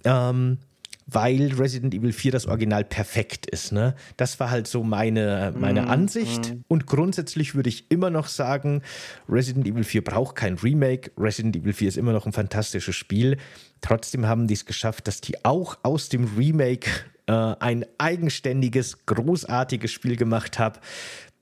Ähm, 0.04 0.58
weil 1.06 1.54
Resident 1.54 1.94
Evil 1.94 2.14
4 2.14 2.32
das 2.32 2.46
Original 2.46 2.84
perfekt 2.84 3.46
ist. 3.46 3.72
Ne? 3.72 3.96
Das 4.18 4.40
war 4.40 4.50
halt 4.50 4.68
so 4.68 4.84
meine, 4.84 5.54
meine 5.58 5.84
mm, 5.84 5.88
Ansicht. 5.90 6.54
Mm. 6.54 6.64
Und 6.68 6.86
grundsätzlich 6.86 7.56
würde 7.56 7.70
ich 7.70 7.92
immer 7.92 8.10
noch 8.10 8.28
sagen, 8.28 8.82
Resident 9.28 9.68
Evil 9.68 9.84
4 9.84 10.04
braucht 10.04 10.36
kein 10.36 10.56
Remake. 10.56 11.12
Resident 11.18 11.56
Evil 11.56 11.74
4 11.74 11.90
ist 11.90 11.98
immer 11.98 12.14
noch 12.14 12.26
ein 12.26 12.34
fantastisches 12.34 12.96
Spiel. 12.96 13.38
Trotzdem 13.82 14.28
haben 14.28 14.48
die 14.48 14.54
es 14.54 14.66
geschafft, 14.66 15.08
dass 15.08 15.22
die 15.22 15.44
auch 15.44 15.78
aus 15.84 16.10
dem 16.10 16.26
Remake 16.38 16.90
äh, 17.28 17.32
ein 17.32 17.86
eigenständiges, 17.98 19.06
großartiges 19.06 19.92
Spiel 19.92 20.16
gemacht 20.16 20.60
haben, 20.60 20.80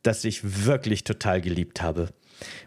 das 0.03 0.23
ich 0.23 0.65
wirklich 0.65 1.03
total 1.03 1.41
geliebt 1.41 1.81
habe. 1.81 2.09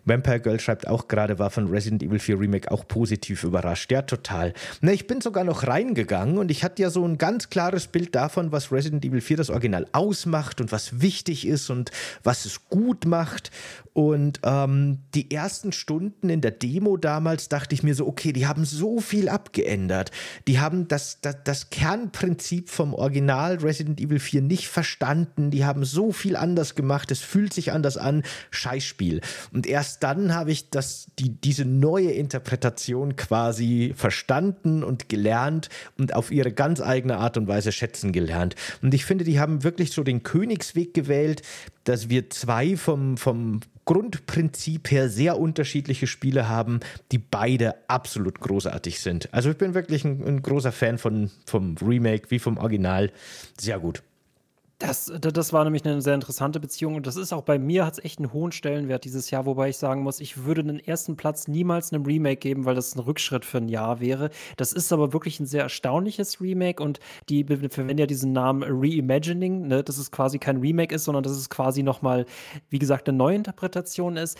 Vampire 0.04 0.40
Girl 0.40 0.60
schreibt 0.60 0.87
auch 0.87 1.08
gerade, 1.08 1.38
war 1.38 1.50
von 1.50 1.68
Resident 1.68 2.02
Evil 2.02 2.18
4 2.18 2.40
Remake 2.40 2.70
auch 2.70 2.87
positiv 2.87 3.44
überrascht. 3.44 3.90
Ja, 3.90 4.02
total. 4.02 4.52
Na, 4.80 4.92
ich 4.92 5.06
bin 5.06 5.20
sogar 5.20 5.44
noch 5.44 5.66
reingegangen 5.66 6.38
und 6.38 6.50
ich 6.50 6.64
hatte 6.64 6.82
ja 6.82 6.90
so 6.90 7.06
ein 7.06 7.18
ganz 7.18 7.50
klares 7.50 7.87
Bild 7.87 8.14
davon, 8.14 8.52
was 8.52 8.72
Resident 8.72 9.04
Evil 9.04 9.20
4 9.20 9.37
das 9.38 9.50
Original 9.50 9.87
ausmacht 9.92 10.60
und 10.60 10.72
was 10.72 11.00
wichtig 11.00 11.46
ist 11.46 11.70
und 11.70 11.90
was 12.22 12.44
es 12.44 12.68
gut 12.68 13.06
macht. 13.06 13.50
Und 13.94 14.40
ähm, 14.42 14.98
die 15.14 15.30
ersten 15.30 15.70
Stunden 15.70 16.28
in 16.28 16.40
der 16.40 16.50
Demo 16.50 16.96
damals 16.96 17.48
dachte 17.48 17.76
ich 17.76 17.84
mir 17.84 17.94
so, 17.94 18.08
okay, 18.08 18.32
die 18.32 18.46
haben 18.46 18.64
so 18.64 19.00
viel 19.00 19.28
abgeändert. 19.28 20.10
Die 20.48 20.58
haben 20.58 20.88
das, 20.88 21.20
das, 21.20 21.37
das 21.44 21.70
Kernprinzip 21.70 22.70
vom 22.70 22.92
Original 22.92 23.58
Resident 23.58 24.00
Evil 24.00 24.18
4 24.18 24.42
nicht 24.42 24.66
verstanden. 24.66 25.52
Die 25.52 25.64
haben 25.64 25.84
so 25.84 26.10
viel 26.10 26.34
anders 26.34 26.74
gemacht. 26.74 27.12
Es 27.12 27.20
fühlt 27.20 27.54
sich 27.54 27.70
anders 27.70 27.96
an. 27.96 28.24
Scheißspiel. 28.50 29.20
Und 29.52 29.63
erst 29.66 30.03
dann 30.03 30.35
habe 30.35 30.53
ich 30.53 30.70
das, 30.70 31.09
die, 31.18 31.31
diese 31.31 31.64
neue 31.64 32.11
Interpretation 32.11 33.16
quasi 33.16 33.92
verstanden 33.96 34.83
und 34.83 35.09
gelernt 35.09 35.68
und 35.98 36.14
auf 36.14 36.31
ihre 36.31 36.53
ganz 36.53 36.81
eigene 36.81 37.18
Art 37.18 37.37
und 37.37 37.48
Weise 37.48 37.72
schätzen 37.72 38.12
gelernt. 38.12 38.57
Und 38.83 38.94
ich 38.94 39.05
finde, 39.05 39.24
die 39.24 39.40
haben 39.40 39.64
wirklich 39.64 39.92
so 39.92 40.03
den 40.03 40.22
Königsweg 40.22 40.94
gewählt, 40.94 41.42
dass 41.85 42.09
wir 42.09 42.31
zwei 42.31 42.77
vom, 42.77 43.16
vom 43.16 43.61
Grundprinzip 43.85 44.90
her 44.90 45.09
sehr 45.09 45.38
unterschiedliche 45.38 46.07
Spiele 46.07 46.48
haben, 46.48 46.81
die 47.12 47.18
beide 47.18 47.74
absolut 47.88 48.40
großartig 48.40 49.00
sind. 49.00 49.33
Also 49.33 49.50
ich 49.50 49.59
bin 49.59 49.74
wirklich 49.74 50.05
ein, 50.05 50.24
ein 50.27 50.42
großer 50.42 50.72
Fan 50.72 50.98
von, 50.98 51.31
vom 51.46 51.77
Remake 51.83 52.31
wie 52.31 52.38
vom 52.38 52.57
Original. 52.57 53.12
Sehr 53.59 53.79
gut. 53.79 54.03
Das, 54.86 55.10
das 55.18 55.52
war 55.54 55.64
nämlich 55.64 55.82
eine 55.86 56.02
sehr 56.02 56.14
interessante 56.14 56.60
Beziehung 56.60 56.94
und 56.94 57.06
das 57.06 57.16
ist 57.16 57.32
auch 57.32 57.42
bei 57.42 57.58
mir, 57.58 57.86
hat 57.86 57.94
es 57.94 58.04
echt 58.04 58.18
einen 58.18 58.34
hohen 58.34 58.52
Stellenwert 58.52 59.04
dieses 59.04 59.30
Jahr, 59.30 59.46
wobei 59.46 59.70
ich 59.70 59.78
sagen 59.78 60.02
muss, 60.02 60.20
ich 60.20 60.44
würde 60.44 60.62
den 60.62 60.78
ersten 60.78 61.16
Platz 61.16 61.48
niemals 61.48 61.90
einem 61.92 62.04
Remake 62.04 62.36
geben, 62.36 62.66
weil 62.66 62.74
das 62.74 62.94
ein 62.94 62.98
Rückschritt 62.98 63.46
für 63.46 63.58
ein 63.58 63.68
Jahr 63.68 64.00
wäre. 64.00 64.28
Das 64.58 64.74
ist 64.74 64.92
aber 64.92 65.14
wirklich 65.14 65.40
ein 65.40 65.46
sehr 65.46 65.62
erstaunliches 65.62 66.38
Remake 66.42 66.82
und 66.82 67.00
die 67.30 67.44
verwenden 67.44 67.98
ja 67.98 68.06
diesen 68.06 68.32
Namen 68.32 68.62
Reimagining, 68.66 69.68
ne, 69.68 69.82
dass 69.82 69.96
es 69.96 70.10
quasi 70.10 70.38
kein 70.38 70.58
Remake 70.58 70.94
ist, 70.94 71.04
sondern 71.04 71.22
dass 71.22 71.32
es 71.32 71.48
quasi 71.48 71.82
nochmal, 71.82 72.26
wie 72.68 72.78
gesagt, 72.78 73.08
eine 73.08 73.16
Neuinterpretation 73.16 74.18
ist. 74.18 74.36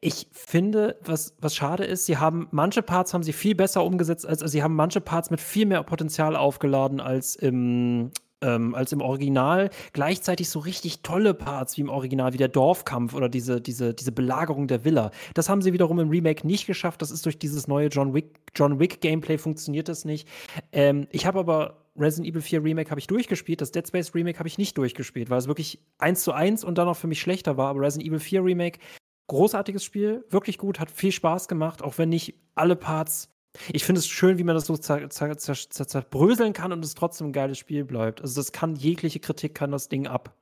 Ich 0.00 0.26
finde, 0.32 0.98
was, 1.04 1.36
was 1.40 1.54
schade 1.54 1.84
ist, 1.84 2.06
sie 2.06 2.18
haben 2.18 2.48
manche 2.50 2.82
Parts 2.82 3.14
haben 3.14 3.22
sie 3.22 3.32
viel 3.32 3.54
besser 3.54 3.84
umgesetzt, 3.84 4.26
als 4.26 4.42
also 4.42 4.50
sie 4.50 4.62
haben 4.64 4.74
manche 4.74 5.00
Parts 5.00 5.30
mit 5.30 5.40
viel 5.40 5.66
mehr 5.66 5.84
Potenzial 5.84 6.34
aufgeladen 6.34 7.00
als 7.00 7.36
im, 7.36 8.10
ähm, 8.44 8.74
als 8.74 8.92
im 8.92 9.00
Original. 9.00 9.70
Gleichzeitig 9.92 10.48
so 10.48 10.58
richtig 10.58 11.02
tolle 11.02 11.34
Parts 11.34 11.76
wie 11.76 11.80
im 11.80 11.88
Original, 11.88 12.32
wie 12.32 12.38
der 12.38 12.48
Dorfkampf 12.48 13.14
oder 13.14 13.28
diese, 13.28 13.60
diese, 13.60 13.94
diese 13.94 14.12
Belagerung 14.12 14.68
der 14.68 14.84
Villa. 14.84 15.10
Das 15.34 15.48
haben 15.48 15.62
sie 15.62 15.72
wiederum 15.72 15.98
im 15.98 16.10
Remake 16.10 16.46
nicht 16.46 16.66
geschafft. 16.66 17.02
Das 17.02 17.10
ist 17.10 17.24
durch 17.24 17.38
dieses 17.38 17.66
neue 17.68 17.88
John 17.88 18.14
Wick, 18.14 18.26
John 18.54 18.78
Wick 18.78 19.00
Gameplay 19.00 19.38
funktioniert 19.38 19.88
das 19.88 20.04
nicht. 20.04 20.28
Ähm, 20.72 21.06
ich 21.10 21.26
habe 21.26 21.38
aber 21.38 21.84
Resident 21.96 22.28
Evil 22.28 22.42
4 22.42 22.64
Remake 22.64 22.90
habe 22.90 22.98
ich 22.98 23.06
durchgespielt, 23.06 23.60
das 23.60 23.70
Dead 23.70 23.86
Space 23.86 24.14
Remake 24.14 24.38
habe 24.38 24.48
ich 24.48 24.58
nicht 24.58 24.76
durchgespielt, 24.76 25.30
weil 25.30 25.38
es 25.38 25.46
wirklich 25.46 25.78
eins 25.98 26.24
zu 26.24 26.32
eins 26.32 26.64
und 26.64 26.76
dann 26.76 26.88
auch 26.88 26.96
für 26.96 27.06
mich 27.06 27.20
schlechter 27.20 27.56
war. 27.56 27.68
Aber 27.68 27.80
Resident 27.80 28.08
Evil 28.08 28.18
4 28.18 28.44
Remake, 28.44 28.80
großartiges 29.28 29.84
Spiel, 29.84 30.24
wirklich 30.28 30.58
gut, 30.58 30.80
hat 30.80 30.90
viel 30.90 31.12
Spaß 31.12 31.46
gemacht, 31.46 31.82
auch 31.82 31.98
wenn 31.98 32.08
nicht 32.08 32.34
alle 32.54 32.76
Parts 32.76 33.33
ich 33.72 33.84
finde 33.84 34.00
es 34.00 34.08
schön, 34.08 34.38
wie 34.38 34.44
man 34.44 34.54
das 34.54 34.66
so 34.66 34.76
zerbröseln 34.76 36.52
kann 36.52 36.72
und 36.72 36.84
es 36.84 36.94
trotzdem 36.94 37.28
ein 37.28 37.32
geiles 37.32 37.58
Spiel 37.58 37.84
bleibt. 37.84 38.20
Also 38.20 38.40
das 38.40 38.52
kann 38.52 38.76
jegliche 38.76 39.20
Kritik 39.20 39.54
kann 39.54 39.70
das 39.70 39.88
Ding 39.88 40.06
ab. 40.06 40.34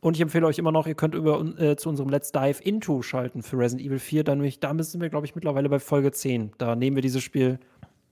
Und 0.00 0.14
ich 0.14 0.20
empfehle 0.20 0.46
euch 0.46 0.58
immer 0.58 0.70
noch, 0.70 0.86
ihr 0.86 0.94
könnt 0.94 1.14
über, 1.14 1.40
äh, 1.58 1.76
zu 1.76 1.88
unserem 1.88 2.08
Let's 2.08 2.30
Dive 2.30 2.62
Into 2.62 3.02
schalten 3.02 3.42
für 3.42 3.58
Resident 3.58 3.86
Evil 3.86 3.98
4. 3.98 4.22
Dann, 4.22 4.48
da 4.60 4.82
sind 4.82 5.00
wir, 5.00 5.08
glaube 5.08 5.26
ich, 5.26 5.34
mittlerweile 5.34 5.68
bei 5.68 5.80
Folge 5.80 6.12
10. 6.12 6.52
Da 6.56 6.76
nehmen 6.76 6.96
wir 6.96 7.02
dieses 7.02 7.22
Spiel 7.22 7.58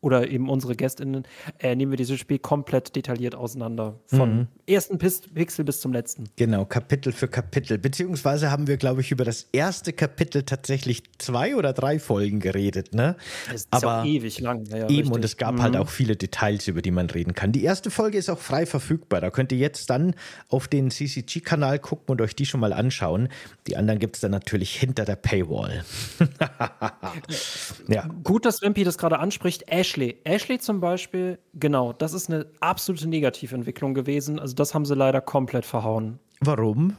oder 0.00 0.28
eben 0.28 0.48
unsere 0.48 0.76
GästInnen, 0.76 1.24
äh, 1.58 1.74
nehmen 1.74 1.92
wir 1.92 1.96
dieses 1.96 2.20
Spiel 2.20 2.38
komplett 2.38 2.94
detailliert 2.94 3.34
auseinander. 3.34 3.98
Von 4.06 4.36
mhm. 4.36 4.46
ersten 4.66 4.98
Pixel 4.98 5.64
bis 5.64 5.80
zum 5.80 5.92
letzten. 5.92 6.28
Genau, 6.36 6.64
Kapitel 6.64 7.12
für 7.12 7.28
Kapitel. 7.28 7.78
Beziehungsweise 7.78 8.50
haben 8.50 8.66
wir, 8.66 8.76
glaube 8.76 9.00
ich, 9.00 9.10
über 9.10 9.24
das 9.24 9.48
erste 9.52 9.92
Kapitel 9.92 10.42
tatsächlich 10.42 11.02
zwei 11.18 11.56
oder 11.56 11.72
drei 11.72 11.98
Folgen 11.98 12.40
geredet, 12.40 12.94
ne? 12.94 13.16
Das 13.46 13.62
ist 13.62 13.68
Aber 13.70 14.02
auch 14.02 14.04
ewig 14.04 14.40
lang. 14.40 14.66
Ja, 14.66 14.76
eben, 14.76 14.86
richtig. 14.86 15.12
und 15.12 15.24
es 15.24 15.36
gab 15.36 15.48
halt 15.48 15.58
mhm. 15.58 15.62
halt 15.62 15.76
auch 15.76 15.90
viele 15.90 16.16
Details, 16.16 16.68
über 16.68 16.82
die 16.82 16.90
man 16.90 17.08
reden 17.10 17.34
kann. 17.34 17.52
Die 17.52 17.64
erste 17.64 17.90
Folge 17.90 18.18
ist 18.18 18.28
auch 18.28 18.38
frei 18.38 18.66
verfügbar. 18.66 19.20
Da 19.20 19.30
könnt 19.30 19.50
ihr 19.52 19.58
jetzt 19.58 19.90
dann 19.90 20.14
auf 20.48 20.68
den 20.68 20.90
CCG-Kanal 20.90 21.78
gucken 21.78 22.12
und 22.12 22.20
euch 22.20 22.36
die 22.36 22.46
schon 22.46 22.60
mal 22.60 22.72
anschauen. 22.72 23.28
Die 23.66 23.76
anderen 23.76 23.98
gibt 23.98 24.16
es 24.16 24.20
dann 24.20 24.30
natürlich 24.30 24.76
hinter 24.76 25.04
der 25.04 25.16
Paywall. 25.16 25.84
ja. 27.88 28.08
Gut, 28.22 28.44
dass 28.44 28.60
Wimpy 28.62 28.84
das 28.84 28.98
gerade 28.98 29.18
anspricht. 29.18 29.64
Ash 29.68 29.85
Ashley. 29.86 30.16
Ashley 30.24 30.58
zum 30.58 30.80
Beispiel, 30.80 31.38
genau, 31.54 31.92
das 31.92 32.12
ist 32.12 32.28
eine 32.28 32.46
absolute 32.58 33.08
Negativentwicklung 33.08 33.94
gewesen. 33.94 34.40
Also 34.40 34.56
das 34.56 34.74
haben 34.74 34.84
sie 34.84 34.96
leider 34.96 35.20
komplett 35.20 35.64
verhauen. 35.64 36.18
Warum? 36.40 36.96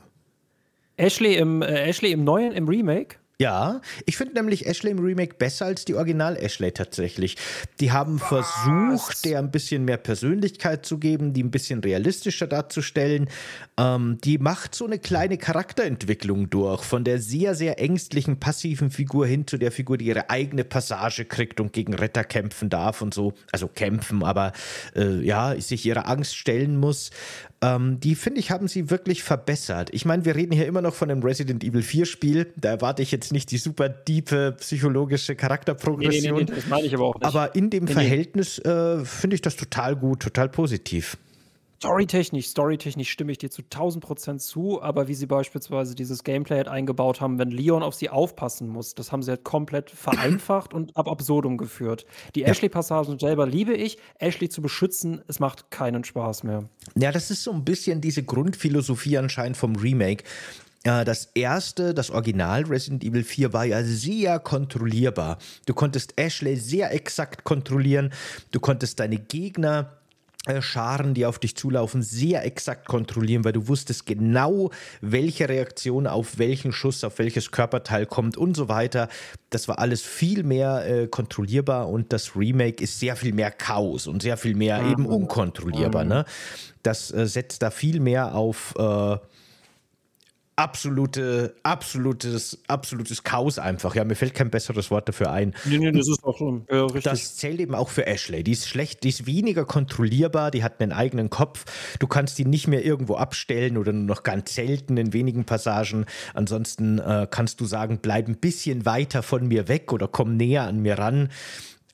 Ashley 0.96 1.36
im, 1.36 1.62
äh, 1.62 1.90
Ashley 1.90 2.14
im 2.14 2.24
neuen, 2.24 2.54
im 2.54 2.66
Remake, 2.70 3.18
ja, 3.40 3.82
ich 4.08 4.18
finde 4.18 4.34
nämlich 4.34 4.66
Ashley 4.66 4.90
im 4.90 4.98
Remake 4.98 5.36
besser 5.36 5.68
als 5.68 5.86
die 5.86 5.94
Original 5.94 6.36
Ashley 6.38 6.72
tatsächlich. 6.72 7.38
Die 7.80 7.92
haben 7.92 8.20
Was? 8.20 8.28
versucht, 8.28 9.26
der 9.26 9.38
ein 9.38 9.52
bisschen 9.52 9.86
mehr 9.86 9.98
Persönlichkeit 9.98 10.88
zu 10.88 10.98
geben, 10.98 11.34
die 11.34 11.44
ein 11.44 11.52
bisschen 11.52 11.82
realistischer 11.82 12.48
darzustellen. 12.48 13.30
Ähm, 13.78 14.18
die 14.24 14.40
macht 14.40 14.74
so 14.74 14.88
eine 14.88 14.98
kleine 14.98 15.38
Charakterentwicklung 15.38 16.50
durch, 16.50 16.82
von 16.84 17.04
der 17.04 17.20
sehr, 17.22 17.54
sehr 17.54 17.80
ängstlichen, 17.80 18.40
passiven 18.40 18.90
Figur 18.90 19.28
hin 19.28 19.46
zu 19.46 19.60
der 19.60 19.72
Figur, 19.72 20.00
die 20.00 20.06
ihre 20.06 20.32
eigene 20.32 20.64
Passage 20.64 21.26
kriegt 21.26 21.60
und 21.60 21.74
gegen 21.74 21.94
Retter 21.94 22.24
kämpfen 22.24 22.70
darf 22.72 23.04
und 23.04 23.14
so. 23.14 23.36
Also 23.52 23.68
kämpfen, 23.68 24.24
aber 24.24 24.52
äh, 24.96 25.22
ja, 25.24 25.60
sich 25.62 25.86
ihrer 25.86 26.08
Angst 26.10 26.36
stellen 26.36 26.78
muss. 26.78 27.12
Ähm, 27.62 28.00
die, 28.00 28.16
finde 28.16 28.40
ich, 28.40 28.52
haben 28.52 28.68
sie 28.68 28.92
wirklich 28.92 29.24
verbessert. 29.24 29.90
Ich 29.92 30.06
meine, 30.06 30.26
wir 30.26 30.36
reden 30.36 30.54
hier 30.54 30.68
immer 30.68 30.82
noch 30.82 30.94
von 30.94 31.10
einem 31.10 31.24
Resident 31.24 31.64
Evil 31.64 31.82
4 31.82 32.06
Spiel. 32.06 32.54
Da 32.56 32.70
erwarte 32.70 33.02
ich 33.02 33.12
jetzt 33.12 33.32
nicht 33.32 33.50
die 33.50 33.58
super 33.58 33.90
diepe 33.90 34.56
psychologische 34.60 35.36
Charakterprogression. 35.36 36.36
Nee, 36.36 36.44
nee, 36.44 36.52
nee, 36.52 36.56
das 36.56 36.68
meine 36.68 36.86
ich 36.86 36.94
aber 36.94 37.06
auch 37.06 37.16
nicht. 37.16 37.26
Aber 37.26 37.56
in 37.56 37.72
dem 37.72 37.88
Verhältnis 37.88 38.60
äh, 38.60 39.04
finde 39.04 39.36
ich 39.36 39.42
das 39.42 39.56
total 39.56 39.96
gut, 39.96 40.22
total 40.22 40.50
positiv. 40.50 41.18
Storytechnisch, 41.78 42.48
storytechnisch 42.48 43.12
stimme 43.12 43.32
ich 43.32 43.38
dir 43.38 43.52
zu 43.52 43.62
1000 43.62 44.04
Prozent 44.04 44.42
zu, 44.42 44.82
aber 44.82 45.08
wie 45.08 45.14
sie 45.14 45.28
beispielsweise 45.28 45.94
dieses 45.94 46.24
Gameplay 46.24 46.58
halt 46.58 46.68
eingebaut 46.68 47.22
haben, 47.22 47.38
wenn 47.38 47.52
Leon 47.52 47.84
auf 47.84 47.94
sie 47.94 48.10
aufpassen 48.10 48.68
muss, 48.68 48.96
das 48.96 49.12
haben 49.12 49.22
sie 49.22 49.30
halt 49.30 49.44
komplett 49.44 49.92
vereinfacht 49.92 50.74
und 50.74 50.98
ab 50.98 51.08
absurdum 51.08 51.58
geführt. 51.58 52.08
Die 52.34 52.42
ja. 52.42 52.48
Ashley-Passagen 52.48 53.20
selber 53.20 53.46
liebe 53.46 53.76
ich. 53.76 54.00
Ashley 54.18 54.50
zu 54.50 54.64
beschützen, 54.64 55.22
es 55.28 55.40
macht 55.40 55.70
keinen 55.70 56.04
Spaß 56.04 56.44
mehr. 56.44 56.68
Ja, 56.96 57.12
das 57.12 57.30
ist 57.30 57.44
so 57.44 57.52
ein 57.52 57.64
bisschen 57.64 58.02
diese 58.02 58.24
Grundphilosophie 58.24 59.20
anscheinend 59.20 59.58
vom 59.58 59.76
Remake. 59.76 60.24
Das 60.84 61.32
erste, 61.34 61.94
das 61.94 62.12
Original 62.12 62.64
Resident 62.64 63.04
Evil 63.04 63.24
4 63.24 63.52
war 63.52 63.66
ja 63.66 63.84
sehr 63.84 64.40
kontrollierbar. 64.40 65.38
Du 65.66 65.74
konntest 65.74 66.14
Ashley 66.16 66.56
sehr 66.56 66.94
exakt 66.94 67.44
kontrollieren. 67.44 68.14
Du 68.52 68.62
konntest 68.62 69.02
deine 69.02 69.18
Gegner 69.18 69.92
äh, 69.92 69.97
Scharen, 70.62 71.14
die 71.14 71.26
auf 71.26 71.40
dich 71.40 71.56
zulaufen, 71.56 72.02
sehr 72.02 72.46
exakt 72.46 72.88
kontrollieren, 72.88 73.44
weil 73.44 73.54
du 73.54 73.68
wusstest 73.68 74.06
genau, 74.06 74.72
welche 75.02 75.50
Reaktion 75.50 76.08
auf 76.08 76.38
welchen 76.38 76.72
Schuss, 76.72 77.04
auf 77.04 77.20
welches 77.20 77.52
Körperteil 77.52 78.06
kommt 78.06 78.38
und 78.38 78.56
so 78.56 78.70
weiter. 78.70 79.10
Das 79.50 79.68
war 79.68 79.80
alles 79.80 80.02
viel 80.02 80.44
mehr 80.44 80.86
äh, 80.88 81.08
kontrollierbar 81.08 81.90
und 81.90 82.14
das 82.14 82.36
Remake 82.36 82.84
ist 82.84 83.00
sehr 83.00 83.16
viel 83.16 83.34
mehr 83.34 83.52
Chaos 83.52 84.08
und 84.08 84.22
sehr 84.22 84.38
viel 84.38 84.56
mehr 84.56 84.82
mhm. 84.82 84.92
eben 84.92 85.06
unkontrollierbar. 85.06 86.04
Mhm. 86.04 86.10
Ne? 86.10 86.26
Das 86.84 87.12
äh, 87.12 87.28
setzt 87.28 87.62
da 87.62 87.72
viel 87.72 88.00
mehr 88.00 88.36
auf 88.36 88.74
äh, 88.78 89.18
absolute, 90.58 91.56
absolutes, 91.64 92.58
absolutes 92.68 93.24
Chaos 93.24 93.60
einfach. 93.60 93.96
Ja, 93.96 94.04
mir 94.04 94.16
fällt 94.16 94.34
kein 94.34 94.50
besseres 94.50 94.90
Wort 94.92 95.08
dafür 95.08 95.32
ein. 95.32 95.54
Nee, 95.66 95.78
nee, 95.78 95.92
das 95.92 96.10
ist 96.10 96.24
auch 96.24 96.36
schon 96.36 96.66
ja, 96.70 96.84
richtig. 96.84 97.04
Das 97.04 97.38
zählt 97.38 97.60
eben 97.60 97.76
auch 97.76 97.90
für 97.90 98.08
Ashley. 98.08 98.44
Die 98.44 98.52
ist 98.52 98.68
schlecht, 98.68 99.04
die 99.04 99.10
ist 99.10 99.28
weniger 99.28 99.66
kontrollierbar, 99.66 100.50
die 100.52 100.64
hat 100.64 100.82
einen 100.82 100.92
eigenen 100.92 101.30
Kopf. 101.30 101.66
Du 102.00 102.08
kannst 102.08 102.40
die 102.40 102.46
nicht 102.46 102.68
mehr 102.68 102.84
irgendwo 102.84 103.16
abstellen 103.16 103.78
oder 103.78 103.94
nur 103.94 104.06
noch 104.06 104.24
ganz 104.24 104.56
selten 104.56 104.98
in 104.98 105.14
wenigen 105.14 105.46
Passagen. 105.46 106.06
Ansonsten 106.34 106.98
äh, 107.00 107.28
kannst 107.30 107.62
du 107.62 107.66
sagen, 107.66 108.00
bleib 108.02 108.28
ein 108.28 108.38
bisschen 108.38 108.86
weiter 108.86 109.22
von 109.22 109.48
mir 109.48 109.68
weg 109.68 109.94
oder 109.94 110.08
komm 110.08 110.38
näher 110.38 110.64
an 110.64 110.82
mir 110.82 110.98
ran. 110.98 111.30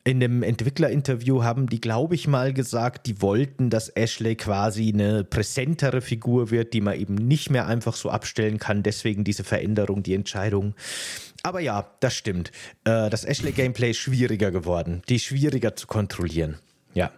In 0.05 0.21
einem 0.21 0.43
Entwicklerinterview 0.43 1.43
haben 1.43 1.67
die, 1.67 1.79
glaube 1.79 2.15
ich, 2.15 2.27
mal 2.27 2.53
gesagt, 2.53 3.07
die 3.07 3.21
wollten, 3.21 3.69
dass 3.69 3.87
Ashley 3.87 4.35
quasi 4.35 4.91
eine 4.91 5.23
präsentere 5.23 6.01
Figur 6.01 6.51
wird, 6.51 6.73
die 6.73 6.81
man 6.81 6.99
eben 6.99 7.15
nicht 7.15 7.49
mehr 7.49 7.67
einfach 7.67 7.95
so 7.95 8.09
abstellen 8.09 8.59
kann. 8.59 8.83
Deswegen 8.83 9.23
diese 9.23 9.45
Veränderung, 9.45 10.03
die 10.03 10.13
Entscheidung. 10.13 10.75
Aber 11.41 11.61
ja, 11.61 11.89
das 12.01 12.15
stimmt. 12.15 12.51
Äh, 12.83 13.09
das 13.09 13.23
Ashley-Gameplay 13.23 13.91
ist 13.91 13.97
schwieriger 13.97 14.51
geworden. 14.51 15.03
Die 15.07 15.15
ist 15.15 15.23
schwieriger 15.23 15.75
zu 15.77 15.87
kontrollieren. 15.87 16.57
Ja. 16.93 17.11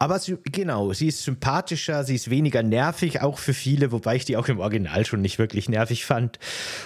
Aber 0.00 0.20
sie, 0.20 0.36
genau, 0.44 0.92
sie 0.92 1.08
ist 1.08 1.24
sympathischer, 1.24 2.04
sie 2.04 2.14
ist 2.14 2.30
weniger 2.30 2.62
nervig, 2.62 3.20
auch 3.20 3.38
für 3.38 3.52
viele, 3.52 3.90
wobei 3.90 4.14
ich 4.14 4.24
die 4.24 4.36
auch 4.36 4.46
im 4.46 4.60
Original 4.60 5.04
schon 5.04 5.20
nicht 5.20 5.38
wirklich 5.40 5.68
nervig 5.68 6.06
fand. 6.06 6.38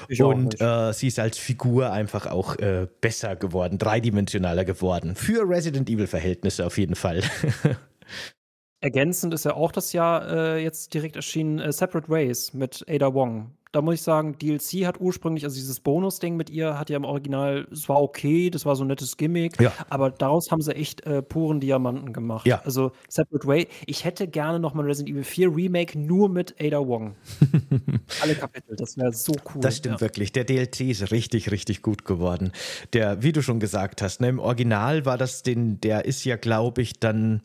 Ich 0.09 0.22
und 0.22 0.59
äh, 0.61 0.92
sie 0.94 1.09
ist 1.09 1.18
als 1.18 1.37
Figur 1.37 1.92
einfach 1.92 2.27
auch 2.27 2.57
äh, 2.57 2.87
besser 3.03 3.37
geworden, 3.37 3.77
dreidimensionaler 3.77 4.64
geworden. 4.64 5.14
Für 5.14 5.46
Resident 5.46 5.90
Evil-Verhältnisse 5.90 6.64
auf 6.64 6.79
jeden 6.79 6.94
Fall. 6.94 7.22
Ergänzend 8.81 9.35
ist 9.35 9.44
ja 9.44 9.55
auch 9.55 9.72
das 9.72 9.92
Jahr 9.92 10.29
äh, 10.29 10.62
jetzt 10.62 10.94
direkt 10.94 11.16
erschienen 11.16 11.59
äh, 11.59 11.70
Separate 11.70 12.09
Ways 12.09 12.55
mit 12.55 12.85
Ada 12.88 13.12
Wong 13.14 13.53
da 13.72 13.80
muss 13.80 13.94
ich 13.94 14.02
sagen, 14.02 14.37
DLC 14.38 14.87
hat 14.87 15.00
ursprünglich, 15.00 15.44
also 15.44 15.56
dieses 15.56 15.80
Bonus-Ding 15.80 16.37
mit 16.37 16.50
ihr 16.50 16.78
hat 16.78 16.90
ja 16.90 16.96
im 16.96 17.04
Original, 17.04 17.66
es 17.72 17.88
war 17.88 18.02
okay, 18.02 18.50
das 18.50 18.66
war 18.66 18.76
so 18.76 18.85
ein 18.85 18.88
nettes 18.88 19.16
Gimmick, 19.16 19.58
ja. 19.61 19.72
aber 19.88 20.11
daraus 20.11 20.50
haben 20.50 20.61
sie 20.61 20.74
echt 20.76 21.06
äh, 21.06 21.22
puren 21.22 21.58
Diamanten 21.58 22.12
gemacht. 22.12 22.46
Ja. 22.46 22.61
Also 22.64 22.92
Separate 23.08 23.46
Way. 23.46 23.68
Ich 23.87 24.04
hätte 24.04 24.28
gerne 24.28 24.61
noch 24.61 24.74
mal 24.74 24.85
Resident 24.85 25.14
Evil 25.14 25.24
4 25.24 25.56
Remake 25.56 25.98
nur 25.98 26.28
mit 26.28 26.54
Ada 26.61 26.87
Wong. 26.87 27.16
Alle 28.22 28.35
Kapitel, 28.35 28.76
das 28.76 28.98
wäre 28.98 29.12
so 29.12 29.32
cool. 29.54 29.62
Das 29.62 29.78
stimmt 29.78 29.96
ja. 29.96 30.00
wirklich. 30.02 30.32
Der 30.32 30.44
DLC 30.44 30.82
ist 30.82 31.11
richtig, 31.11 31.50
richtig 31.50 31.80
gut 31.80 32.04
geworden. 32.04 32.52
Der, 32.92 33.22
wie 33.22 33.32
du 33.32 33.42
schon 33.42 33.58
gesagt 33.58 34.02
hast, 34.02 34.20
ne, 34.20 34.28
im 34.28 34.38
Original 34.38 35.06
war 35.06 35.16
das 35.16 35.42
den, 35.42 35.80
der 35.80 36.04
ist 36.04 36.24
ja, 36.24 36.37
glaube 36.37 36.82
ich, 36.82 37.00
dann 37.00 37.40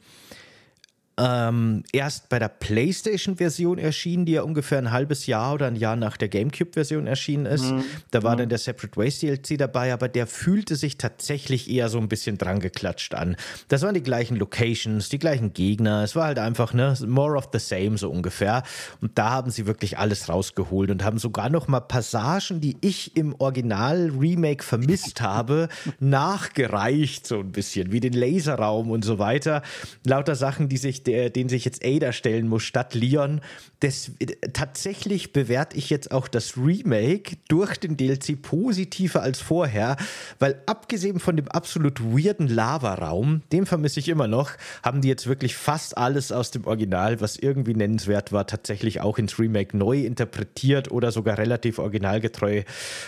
ähm, 1.19 1.83
erst 1.91 2.29
bei 2.29 2.37
der 2.37 2.49
PlayStation-Version 2.49 3.79
erschienen, 3.79 4.25
die 4.25 4.33
ja 4.33 4.43
ungefähr 4.43 4.77
ein 4.77 4.91
halbes 4.91 5.25
Jahr 5.25 5.55
oder 5.55 5.65
ein 5.65 5.75
Jahr 5.75 5.95
nach 5.95 6.15
der 6.15 6.27
GameCube-Version 6.27 7.07
erschienen 7.07 7.47
ist. 7.47 7.71
Mhm. 7.71 7.83
Da 8.11 8.21
war 8.21 8.35
mhm. 8.35 8.39
dann 8.39 8.49
der 8.49 8.59
Separate 8.59 8.95
Ways 8.97 9.19
DLC 9.19 9.57
dabei, 9.57 9.93
aber 9.93 10.09
der 10.09 10.27
fühlte 10.27 10.75
sich 10.75 10.97
tatsächlich 10.97 11.71
eher 11.71 11.89
so 11.89 11.97
ein 11.97 12.07
bisschen 12.07 12.37
dran 12.37 12.59
geklatscht 12.59 13.15
an. 13.15 13.35
Das 13.67 13.81
waren 13.81 13.95
die 13.95 14.03
gleichen 14.03 14.35
Locations, 14.35 15.09
die 15.09 15.17
gleichen 15.17 15.53
Gegner. 15.53 16.03
Es 16.03 16.15
war 16.15 16.25
halt 16.25 16.37
einfach 16.37 16.73
ne, 16.73 16.95
more 17.07 17.35
of 17.35 17.49
the 17.51 17.59
same 17.59 17.97
so 17.97 18.11
ungefähr. 18.11 18.61
Und 19.01 19.17
da 19.17 19.31
haben 19.31 19.49
sie 19.49 19.65
wirklich 19.65 19.97
alles 19.97 20.29
rausgeholt 20.29 20.91
und 20.91 21.03
haben 21.03 21.17
sogar 21.17 21.49
noch 21.49 21.67
mal 21.67 21.79
Passagen, 21.79 22.61
die 22.61 22.77
ich 22.81 23.15
im 23.17 23.33
Original-Remake 23.39 24.63
vermisst 24.63 25.21
habe, 25.21 25.69
nachgereicht 25.99 27.25
so 27.25 27.39
ein 27.39 27.51
bisschen, 27.51 27.91
wie 27.91 28.01
den 28.01 28.13
Laserraum 28.13 28.91
und 28.91 29.03
so 29.03 29.17
weiter. 29.17 29.63
Lauter 30.05 30.35
Sachen, 30.35 30.69
die 30.69 30.77
sich 30.77 31.06
der, 31.07 31.29
den 31.29 31.49
sich 31.49 31.65
jetzt 31.65 31.83
Ada 31.83 32.11
stellen 32.11 32.47
muss 32.47 32.63
statt 32.63 32.93
Leon. 32.93 33.41
Das, 33.79 34.11
tatsächlich 34.53 35.33
bewerte 35.33 35.77
ich 35.77 35.89
jetzt 35.89 36.11
auch 36.11 36.27
das 36.27 36.57
Remake 36.57 37.37
durch 37.47 37.77
den 37.77 37.95
DLC 37.95 38.41
positiver 38.41 39.21
als 39.21 39.39
vorher, 39.39 39.97
weil 40.39 40.61
abgesehen 40.65 41.19
von 41.19 41.37
dem 41.37 41.47
absolut 41.47 42.01
weirden 42.01 42.47
Lavaraum, 42.47 43.41
den 43.51 43.65
vermisse 43.65 43.99
ich 43.99 44.09
immer 44.09 44.27
noch, 44.27 44.51
haben 44.83 45.01
die 45.01 45.07
jetzt 45.07 45.27
wirklich 45.27 45.55
fast 45.55 45.97
alles 45.97 46.31
aus 46.31 46.51
dem 46.51 46.65
Original, 46.65 47.21
was 47.21 47.37
irgendwie 47.37 47.73
nennenswert 47.73 48.31
war, 48.31 48.45
tatsächlich 48.47 49.01
auch 49.01 49.17
ins 49.17 49.39
Remake 49.39 49.77
neu 49.77 50.01
interpretiert 50.01 50.91
oder 50.91 51.11
sogar 51.11 51.37
relativ 51.37 51.79
originalgetreu 51.79 52.63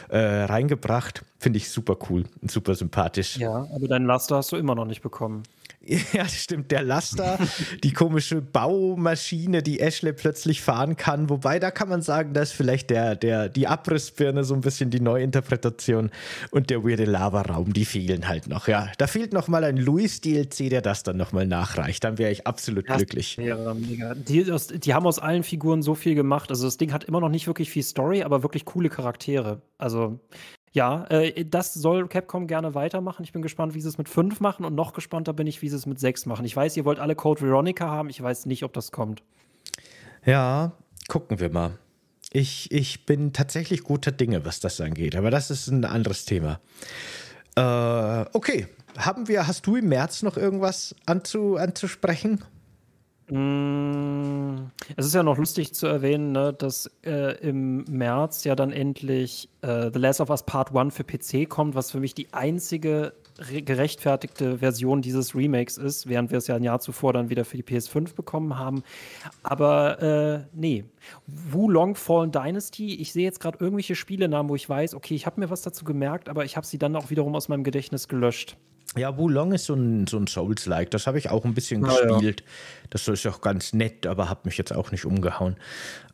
äh, 0.10 0.18
reingebracht. 0.18 1.24
Finde 1.40 1.58
ich 1.58 1.70
super 1.70 1.98
cool 2.10 2.26
und 2.42 2.52
super 2.52 2.76
sympathisch. 2.76 3.38
Ja, 3.38 3.68
aber 3.74 3.88
deinen 3.88 4.06
Laster 4.06 4.38
hast 4.38 4.52
du 4.52 4.56
immer 4.56 4.76
noch 4.76 4.86
nicht 4.86 5.02
bekommen. 5.02 5.44
Ja, 6.14 6.28
stimmt. 6.28 6.72
Der 6.72 6.84
Laster, 6.84 7.38
die 7.84 7.92
komische 7.94 8.42
Baumaschine, 8.42 9.62
die 9.62 9.80
Ashley 9.80 10.14
plötzlich 10.14 10.62
fahren 10.62 10.96
kann. 10.96 11.30
Wobei, 11.30 11.60
da 11.60 11.72
kann 11.72 11.90
man 11.90 12.02
sagen, 12.02 12.34
da 12.34 12.42
ist 12.42 12.52
vielleicht 12.52 12.90
der, 12.90 13.16
der, 13.16 13.50
die 13.50 13.68
Abrissbirne 13.68 14.44
so 14.44 14.54
ein 14.54 14.62
bisschen 14.62 14.90
die 14.90 15.00
Neuinterpretation 15.00 16.12
und 16.52 16.70
der 16.70 16.84
weirde 16.84 17.06
Lavaraum, 17.06 17.74
die 17.74 17.86
fehlen 17.86 18.28
halt 18.28 18.48
noch. 18.48 18.68
Ja, 18.68 18.92
da 18.98 19.08
fehlt 19.08 19.34
noch 19.34 19.48
mal 19.48 19.64
ein 19.64 19.78
Louis-DLC, 19.78 20.70
der 20.70 20.82
das 20.82 21.04
dann 21.04 21.18
noch 21.18 21.32
mal 21.32 21.48
nachreicht. 21.48 22.04
Dann 22.04 22.18
wäre 22.18 22.32
ich 22.32 22.46
absolut 22.46 22.90
das 22.90 22.98
glücklich. 22.98 23.38
Wäre 23.38 23.76
mega. 23.76 24.16
Die, 24.16 24.46
die 24.80 24.94
haben 24.94 25.06
aus 25.06 25.20
allen 25.20 25.44
Figuren 25.44 25.82
so 25.82 25.96
viel 25.96 26.16
gemacht. 26.16 26.50
Also 26.50 26.66
das 26.66 26.78
Ding 26.78 26.94
hat 26.94 27.04
immer 27.04 27.22
noch 27.22 27.30
nicht 27.30 27.48
wirklich 27.48 27.70
viel 27.70 27.84
Story, 27.84 28.24
aber 28.24 28.44
wirklich 28.44 28.66
coole 28.66 28.90
Charaktere. 28.90 29.62
Also 29.78 30.20
ja, 30.72 31.06
äh, 31.10 31.46
das 31.46 31.74
soll 31.74 32.08
Capcom 32.08 32.48
gerne 32.48 32.76
weitermachen. 32.76 33.24
Ich 33.24 33.32
bin 33.32 33.42
gespannt, 33.42 33.74
wie 33.74 33.82
sie 33.82 33.90
es 33.90 33.98
mit 33.98 34.10
5 34.10 34.40
machen 34.40 34.66
und 34.66 34.76
noch 34.76 34.94
gespannter 34.94 35.34
bin 35.34 35.48
ich, 35.48 35.62
wie 35.62 35.70
sie 35.70 35.76
es 35.76 35.86
mit 35.86 36.00
6 36.00 36.26
machen. 36.26 36.46
Ich 36.46 36.56
weiß, 36.56 36.78
ihr 36.78 36.86
wollt 36.86 37.00
alle 37.00 37.16
Code 37.16 37.42
Veronica 37.42 37.88
haben. 37.88 38.10
Ich 38.10 38.22
weiß 38.22 38.46
nicht, 38.46 38.64
ob 38.64 38.74
das 38.74 38.92
kommt. 38.92 39.24
Ja, 40.26 40.74
gucken 41.08 41.40
wir 41.40 41.50
mal. 41.50 41.78
Ich, 42.32 42.72
ich 42.72 43.06
bin 43.06 43.34
tatsächlich 43.34 43.84
guter 43.84 44.12
Dinge, 44.12 44.46
was 44.46 44.60
das 44.60 44.80
angeht, 44.82 45.16
aber 45.16 45.32
das 45.32 45.50
ist 45.50 45.68
ein 45.68 45.84
anderes 45.86 46.26
Thema. 46.26 46.60
Äh, 47.56 48.26
okay, 48.34 48.68
haben 48.98 49.28
wir, 49.28 49.48
hast 49.48 49.66
du 49.66 49.76
im 49.76 49.88
März 49.88 50.22
noch 50.22 50.38
irgendwas 50.38 50.96
anzu, 51.06 51.58
anzusprechen? 51.58 52.44
Mm, 53.32 54.72
es 54.96 55.06
ist 55.06 55.14
ja 55.14 55.24
noch 55.24 55.38
lustig 55.38 55.74
zu 55.74 55.86
erwähnen, 55.88 56.32
ne, 56.32 56.54
dass 56.54 56.90
äh, 57.06 57.38
im 57.40 57.84
März 57.86 58.44
ja 58.44 58.56
dann 58.56 58.72
endlich 58.72 59.50
äh, 59.62 59.92
The 59.94 60.00
Last 60.00 60.20
of 60.22 60.30
Us 60.30 60.44
Part 60.44 60.76
1 60.76 60.96
für 60.96 61.04
PC 61.04 61.48
kommt, 61.48 61.76
was 61.76 61.92
für 61.92 62.00
mich 62.00 62.16
die 62.16 62.34
einzige 62.34 63.14
gerechtfertigte 63.40 64.58
Version 64.58 65.02
dieses 65.02 65.36
Remakes 65.36 65.78
ist, 65.78 66.08
während 66.08 66.32
wir 66.32 66.40
es 66.40 66.48
ja 66.48 66.56
ein 66.56 66.64
Jahr 66.64 66.80
zuvor 66.80 67.14
dann 67.14 67.30
wieder 67.30 67.46
für 67.46 67.58
die 67.58 67.64
PS5 67.64 68.16
bekommen 68.16 68.58
haben. 68.58 68.84
Aber 69.44 70.02
äh, 70.02 70.40
nee. 70.54 70.84
Long 71.54 71.96
Fallen 71.96 72.32
Dynasty, 72.32 72.96
ich 72.96 73.14
sehe 73.14 73.24
jetzt 73.24 73.40
gerade 73.40 73.58
irgendwelche 73.60 73.96
Spielenamen, 73.96 74.50
wo 74.50 74.56
ich 74.56 74.68
weiß, 74.68 74.96
okay, 74.96 75.16
ich 75.16 75.26
habe 75.26 75.40
mir 75.40 75.50
was 75.50 75.62
dazu 75.62 75.86
gemerkt, 75.86 76.30
aber 76.30 76.46
ich 76.46 76.58
habe 76.58 76.66
sie 76.66 76.78
dann 76.78 76.96
auch 76.96 77.10
wiederum 77.10 77.36
aus 77.36 77.48
meinem 77.48 77.64
Gedächtnis 77.64 78.08
gelöscht. 78.08 78.58
Ja, 78.98 79.18
Wulong 79.18 79.54
ist 79.54 79.66
so 79.66 79.76
ein, 79.76 80.08
so 80.08 80.18
ein 80.18 80.28
Souls-like. 80.28 80.92
Das 80.92 81.06
habe 81.06 81.18
ich 81.18 81.30
auch 81.30 81.46
ein 81.46 81.54
bisschen 81.54 81.82
Na, 81.82 81.94
gespielt. 81.94 82.42
Ja. 82.42 82.48
Das 82.90 83.08
ist 83.08 83.28
auch 83.28 83.42
ganz 83.42 83.74
nett, 83.74 84.08
aber 84.08 84.30
hat 84.30 84.46
mich 84.46 84.58
jetzt 84.58 84.74
auch 84.74 84.92
nicht 84.92 85.06
umgehauen. 85.06 85.58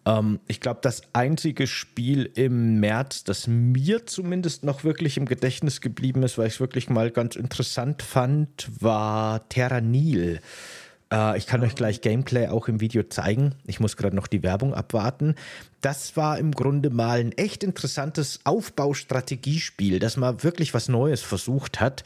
Ähm, 0.06 0.40
ich 0.48 0.60
glaube, 0.60 0.80
das 0.82 1.02
einzige 1.14 1.68
Spiel 1.68 2.30
im 2.36 2.80
März, 2.80 3.24
das 3.24 3.48
mir 3.48 4.06
zumindest 4.06 4.64
noch 4.64 4.84
wirklich 4.84 5.18
im 5.18 5.26
Gedächtnis 5.26 5.82
geblieben 5.82 6.24
ist, 6.24 6.38
weil 6.38 6.48
ich 6.48 6.56
es 6.56 6.60
wirklich 6.60 6.90
mal 6.90 7.12
ganz 7.12 7.36
interessant 7.36 8.02
fand, 8.02 8.70
war 8.80 9.48
Terra 9.50 9.82
Nil. 9.82 10.40
Äh, 11.12 11.38
ich 11.38 11.48
kann 11.48 11.62
euch 11.64 11.76
gleich 11.76 12.02
Gameplay 12.02 12.48
auch 12.48 12.68
im 12.68 12.82
Video 12.82 13.04
zeigen. 13.04 13.56
Ich 13.66 13.80
muss 13.80 13.98
gerade 13.98 14.16
noch 14.16 14.28
die 14.28 14.44
Werbung 14.44 14.74
abwarten. 14.74 15.36
Das 15.86 16.18
war 16.18 16.40
im 16.40 16.52
Grunde 16.52 16.90
mal 16.90 17.20
ein 17.20 17.32
echt 17.34 17.64
interessantes 17.64 18.40
Aufbaustrategiespiel, 18.44 20.00
das 20.00 20.18
mal 20.18 20.42
wirklich 20.42 20.74
was 20.74 20.90
Neues 20.90 21.22
versucht 21.22 21.80
hat. 21.80 22.04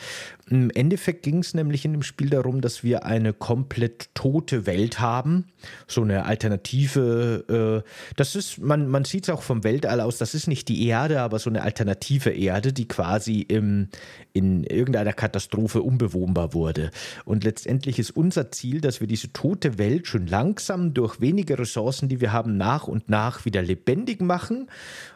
Im 0.50 0.70
Endeffekt 0.72 1.24
ging 1.24 1.40
es 1.40 1.54
nämlich 1.54 1.86
in 1.86 1.94
dem 1.94 2.04
Spiel 2.04 2.30
darum, 2.30 2.60
dass 2.60 2.84
wir 2.84 3.06
eine 3.06 3.32
komplett 3.32 4.10
tote 4.16 4.66
Welt 4.66 5.00
haben. 5.00 5.46
So 5.88 6.02
eine 6.02 6.26
alternative, 6.26 7.84
äh, 7.86 7.90
das 8.18 8.36
ist, 8.36 8.58
man, 8.58 8.90
man 8.90 9.06
sieht 9.06 9.24
es 9.24 9.30
auch 9.30 9.44
vom 9.44 9.64
Weltall 9.64 10.02
aus, 10.02 10.18
das 10.18 10.34
ist 10.34 10.48
nicht 10.48 10.68
die 10.68 10.88
Erde, 10.88 11.22
aber 11.22 11.40
so 11.40 11.50
eine 11.50 11.62
alternative 11.62 12.32
Erde, 12.32 12.74
die 12.74 12.88
quasi 12.88 13.42
im, 13.42 13.90
in 14.34 14.64
irgendeiner 14.64 15.14
Katastrophe 15.14 15.84
unbewohnbar 15.84 16.54
wurde. 16.54 16.92
Und 17.24 17.46
letztendlich 17.46 18.00
ist 18.00 18.12
unser 18.12 18.52
Ziel, 18.52 18.82
dass 18.82 19.00
wir 19.00 19.08
diese 19.08 19.32
tote 19.32 19.78
Welt 19.78 20.08
schon 20.08 20.28
langsam 20.28 20.94
durch 20.94 21.22
wenige 21.22 21.60
Ressourcen, 21.60 22.10
die 22.10 22.20
wir 22.20 22.34
haben, 22.34 22.58
nach 22.58 22.88
und 22.88 23.08
nach 23.08 23.46
wieder 23.46 23.62
lebendig 23.70 24.22
machen 24.22 24.70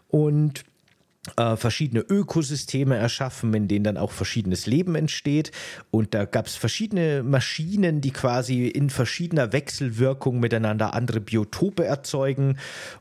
und 0.08 0.64
äh, 1.38 1.56
verschiedene 1.56 2.02
Ökosysteme 2.02 2.98
erschaffen, 2.98 3.54
in 3.54 3.70
denen 3.70 3.86
dann 3.86 3.98
auch 3.98 4.12
verschiedenes 4.12 4.66
Leben 4.68 4.96
entsteht. 4.96 5.52
Und 5.90 6.14
da 6.14 6.26
gab 6.26 6.48
es 6.48 6.56
verschiedene 6.58 7.24
Maschinen, 7.24 8.02
die 8.02 8.12
quasi 8.12 8.68
in 8.68 8.90
verschiedener 8.90 9.54
Wechselwirkung 9.54 10.42
miteinander 10.42 10.94
andere 10.94 11.22
Biotope 11.22 11.86
erzeugen. 11.86 12.58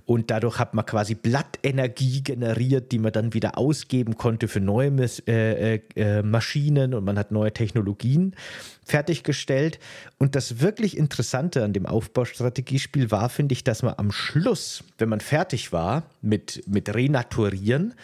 Und 0.06 0.30
dadurch 0.30 0.60
hat 0.60 0.72
man 0.72 0.86
quasi 0.86 1.16
Blattenergie 1.16 2.22
generiert, 2.22 2.92
die 2.92 3.00
man 3.00 3.10
dann 3.10 3.34
wieder 3.34 3.58
ausgeben 3.58 4.16
konnte 4.16 4.46
für 4.46 4.60
neue 4.60 4.92
äh, 5.26 5.74
äh, 5.74 5.80
äh, 5.96 6.22
Maschinen 6.22 6.94
und 6.94 7.04
man 7.04 7.18
hat 7.18 7.32
neue 7.32 7.52
Technologien 7.52 8.36
fertiggestellt. 8.84 9.78
Und 10.18 10.34
das 10.34 10.60
wirklich 10.60 10.96
Interessante 10.96 11.64
an 11.64 11.72
dem 11.72 11.86
Aufbaustrategiespiel 11.86 13.10
war, 13.10 13.28
finde 13.28 13.52
ich, 13.52 13.64
dass 13.64 13.82
man 13.82 13.94
am 13.96 14.12
Schluss, 14.12 14.84
wenn 14.98 15.08
man 15.08 15.20
fertig 15.20 15.72
war 15.72 16.04
mit, 16.20 16.62
mit 16.66 16.94
Renaturieren, 16.94 17.94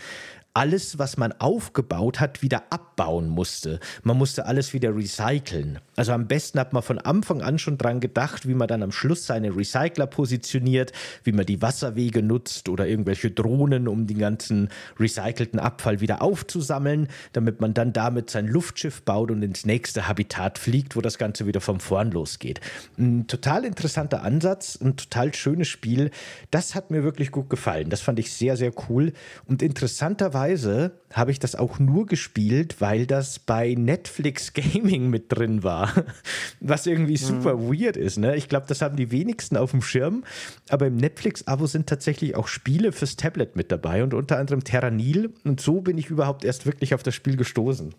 alles, 0.59 0.99
was 0.99 1.17
man 1.17 1.31
aufgebaut 1.39 2.19
hat, 2.19 2.43
wieder 2.43 2.65
abbauen 2.71 3.29
musste. 3.29 3.79
Man 4.03 4.19
musste 4.19 4.47
alles 4.47 4.73
wieder 4.73 4.93
recyceln. 4.97 5.79
Also 5.95 6.11
am 6.11 6.27
besten 6.27 6.59
hat 6.59 6.73
man 6.73 6.83
von 6.83 6.99
Anfang 6.99 7.43
an 7.43 7.61
schon 7.61 7.79
dran 7.79 8.01
gedacht, 8.01 8.49
wie 8.49 8.55
man 8.55 8.67
dann 8.67 8.83
am 8.83 8.91
Schluss 8.91 9.25
seine 9.25 9.55
Recycler 9.55 10.09
positioniert, 10.09 10.91
wie 11.23 11.31
man 11.31 11.47
die 11.47 11.63
Wasserwege 11.63 12.25
nutzt 12.25 12.69
oder 12.69 12.89
irgendwelche 12.89 13.31
Drohnen, 13.31 13.87
um 13.87 14.09
den 14.09 14.19
ganzen 14.19 14.69
recycelten 14.99 15.61
Abfall 15.61 16.01
wieder 16.01 16.23
aufzusammeln, 16.23 17.07
damit 17.35 17.61
man 17.61 17.73
dann 17.73 17.93
damit 17.93 18.29
sein 18.29 18.49
Luftschiff 18.49 19.03
baut 19.03 19.31
und 19.31 19.43
ins 19.45 19.65
nächste 19.65 20.09
Habitat 20.09 20.59
fliegt, 20.59 20.97
wo 20.97 21.01
das 21.01 21.19
Ganze 21.19 21.47
wieder 21.47 21.61
vom 21.61 21.79
Vorn 21.79 22.11
losgeht. 22.11 22.61
Ein 22.99 23.29
total 23.29 23.65
interessanter 23.65 24.25
Ansatz, 24.25 24.77
ein 24.83 24.97
total 24.97 25.33
schönes 25.35 25.69
Spiel. 25.69 26.11
Das 26.51 26.75
hat 26.75 26.91
mir 26.91 27.05
wirklich 27.05 27.31
gut 27.31 27.49
gefallen. 27.49 27.91
Das 27.91 28.01
fand 28.01 28.19
ich 28.19 28.33
sehr, 28.33 28.57
sehr 28.57 28.73
cool. 28.89 29.13
Und 29.47 29.63
interessanterweise 29.63 30.48
Witzigerweise 30.49 30.93
habe 31.13 31.31
ich 31.31 31.39
das 31.39 31.55
auch 31.55 31.79
nur 31.79 32.07
gespielt, 32.07 32.81
weil 32.81 33.07
das 33.07 33.39
bei 33.39 33.75
Netflix 33.75 34.53
Gaming 34.55 35.11
mit 35.11 35.27
drin 35.31 35.63
war. 35.63 35.93
Was 36.61 36.87
irgendwie 36.87 37.13
mhm. 37.13 37.17
super 37.17 37.57
mhm. 37.57 37.73
weird 37.73 37.97
ist. 37.97 38.19
Ne? 38.19 38.37
Ich 38.37 38.49
glaube, 38.49 38.67
das 38.67 38.81
haben 38.81 38.97
die 38.97 39.11
wenigsten 39.11 39.57
auf 39.57 39.73
dem 39.73 39.83
Schirm. 39.83 40.25
Aber 40.69 40.87
im 40.87 40.97
Netflix-Abo 40.97 41.67
sind 41.67 41.87
tatsächlich 41.87 42.35
auch 42.35 42.49
Spiele 42.49 42.93
fürs 42.93 43.17
Tablet 43.17 43.57
mit 43.57 43.71
dabei 43.71 44.03
und 44.03 44.15
unter 44.15 44.39
anderem 44.39 44.65
Terranil. 44.65 45.35
Und 45.45 45.61
so 45.61 45.81
bin 45.81 45.99
ich 45.99 46.09
überhaupt 46.09 46.45
erst 46.45 46.65
wirklich 46.65 46.95
auf 46.95 47.03
das 47.03 47.15
Spiel 47.15 47.37
gestoßen. 47.37 47.95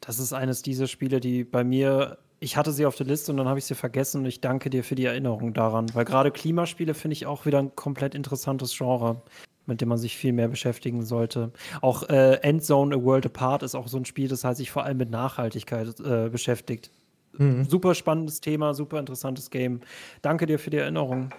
Das 0.00 0.18
ist 0.18 0.32
eines 0.32 0.62
dieser 0.62 0.86
Spiele, 0.86 1.20
die 1.20 1.44
bei 1.44 1.64
mir 1.64 2.18
ich 2.40 2.56
hatte 2.56 2.70
sie 2.70 2.86
auf 2.86 2.94
der 2.94 3.06
Liste 3.06 3.32
und 3.32 3.38
dann 3.38 3.48
habe 3.48 3.58
ich 3.58 3.64
sie 3.64 3.74
vergessen 3.74 4.20
und 4.20 4.26
ich 4.26 4.40
danke 4.40 4.70
dir 4.70 4.84
für 4.84 4.94
die 4.94 5.06
Erinnerung 5.06 5.54
daran, 5.54 5.92
weil 5.94 6.04
gerade 6.04 6.30
Klimaspiele 6.30 6.94
finde 6.94 7.14
ich 7.14 7.26
auch 7.26 7.46
wieder 7.46 7.58
ein 7.58 7.74
komplett 7.74 8.14
interessantes 8.14 8.78
Genre 8.78 9.22
mit 9.68 9.80
dem 9.80 9.88
man 9.88 9.98
sich 9.98 10.16
viel 10.16 10.32
mehr 10.32 10.48
beschäftigen 10.48 11.04
sollte. 11.04 11.52
Auch 11.80 12.08
äh, 12.08 12.34
Endzone 12.42 12.96
A 12.96 13.02
World 13.02 13.26
Apart 13.26 13.62
ist 13.62 13.74
auch 13.74 13.88
so 13.88 13.98
ein 13.98 14.04
Spiel, 14.04 14.28
das 14.28 14.44
halt 14.44 14.56
sich 14.56 14.70
vor 14.70 14.84
allem 14.84 14.96
mit 14.96 15.10
Nachhaltigkeit 15.10 16.00
äh, 16.00 16.28
beschäftigt. 16.28 16.90
Mhm. 17.36 17.64
Super 17.64 17.94
spannendes 17.94 18.40
Thema, 18.40 18.74
super 18.74 18.98
interessantes 18.98 19.50
Game. 19.50 19.80
Danke 20.22 20.46
dir 20.46 20.58
für 20.58 20.70
die 20.70 20.78
Erinnerung. 20.78 21.30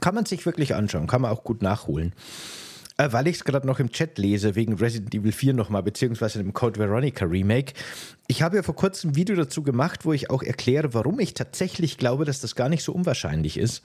Kann 0.00 0.14
man 0.14 0.26
sich 0.26 0.44
wirklich 0.44 0.74
anschauen, 0.74 1.06
kann 1.06 1.22
man 1.22 1.30
auch 1.30 1.44
gut 1.44 1.62
nachholen. 1.62 2.12
Äh, 2.98 3.12
weil 3.12 3.28
ich 3.28 3.36
es 3.36 3.44
gerade 3.44 3.66
noch 3.66 3.78
im 3.78 3.90
Chat 3.90 4.18
lese, 4.18 4.56
wegen 4.56 4.74
Resident 4.74 5.14
Evil 5.14 5.32
4 5.32 5.54
nochmal, 5.54 5.82
beziehungsweise 5.82 6.38
dem 6.38 6.52
Code 6.52 6.80
Veronica 6.80 7.24
Remake. 7.24 7.72
Ich 8.26 8.42
habe 8.42 8.56
ja 8.56 8.62
vor 8.62 8.74
kurzem 8.74 9.10
ein 9.10 9.16
Video 9.16 9.36
dazu 9.36 9.62
gemacht, 9.62 10.04
wo 10.04 10.12
ich 10.12 10.30
auch 10.30 10.42
erkläre, 10.42 10.94
warum 10.94 11.20
ich 11.20 11.34
tatsächlich 11.34 11.96
glaube, 11.96 12.24
dass 12.24 12.40
das 12.40 12.56
gar 12.56 12.68
nicht 12.68 12.82
so 12.82 12.92
unwahrscheinlich 12.92 13.56
ist. 13.56 13.82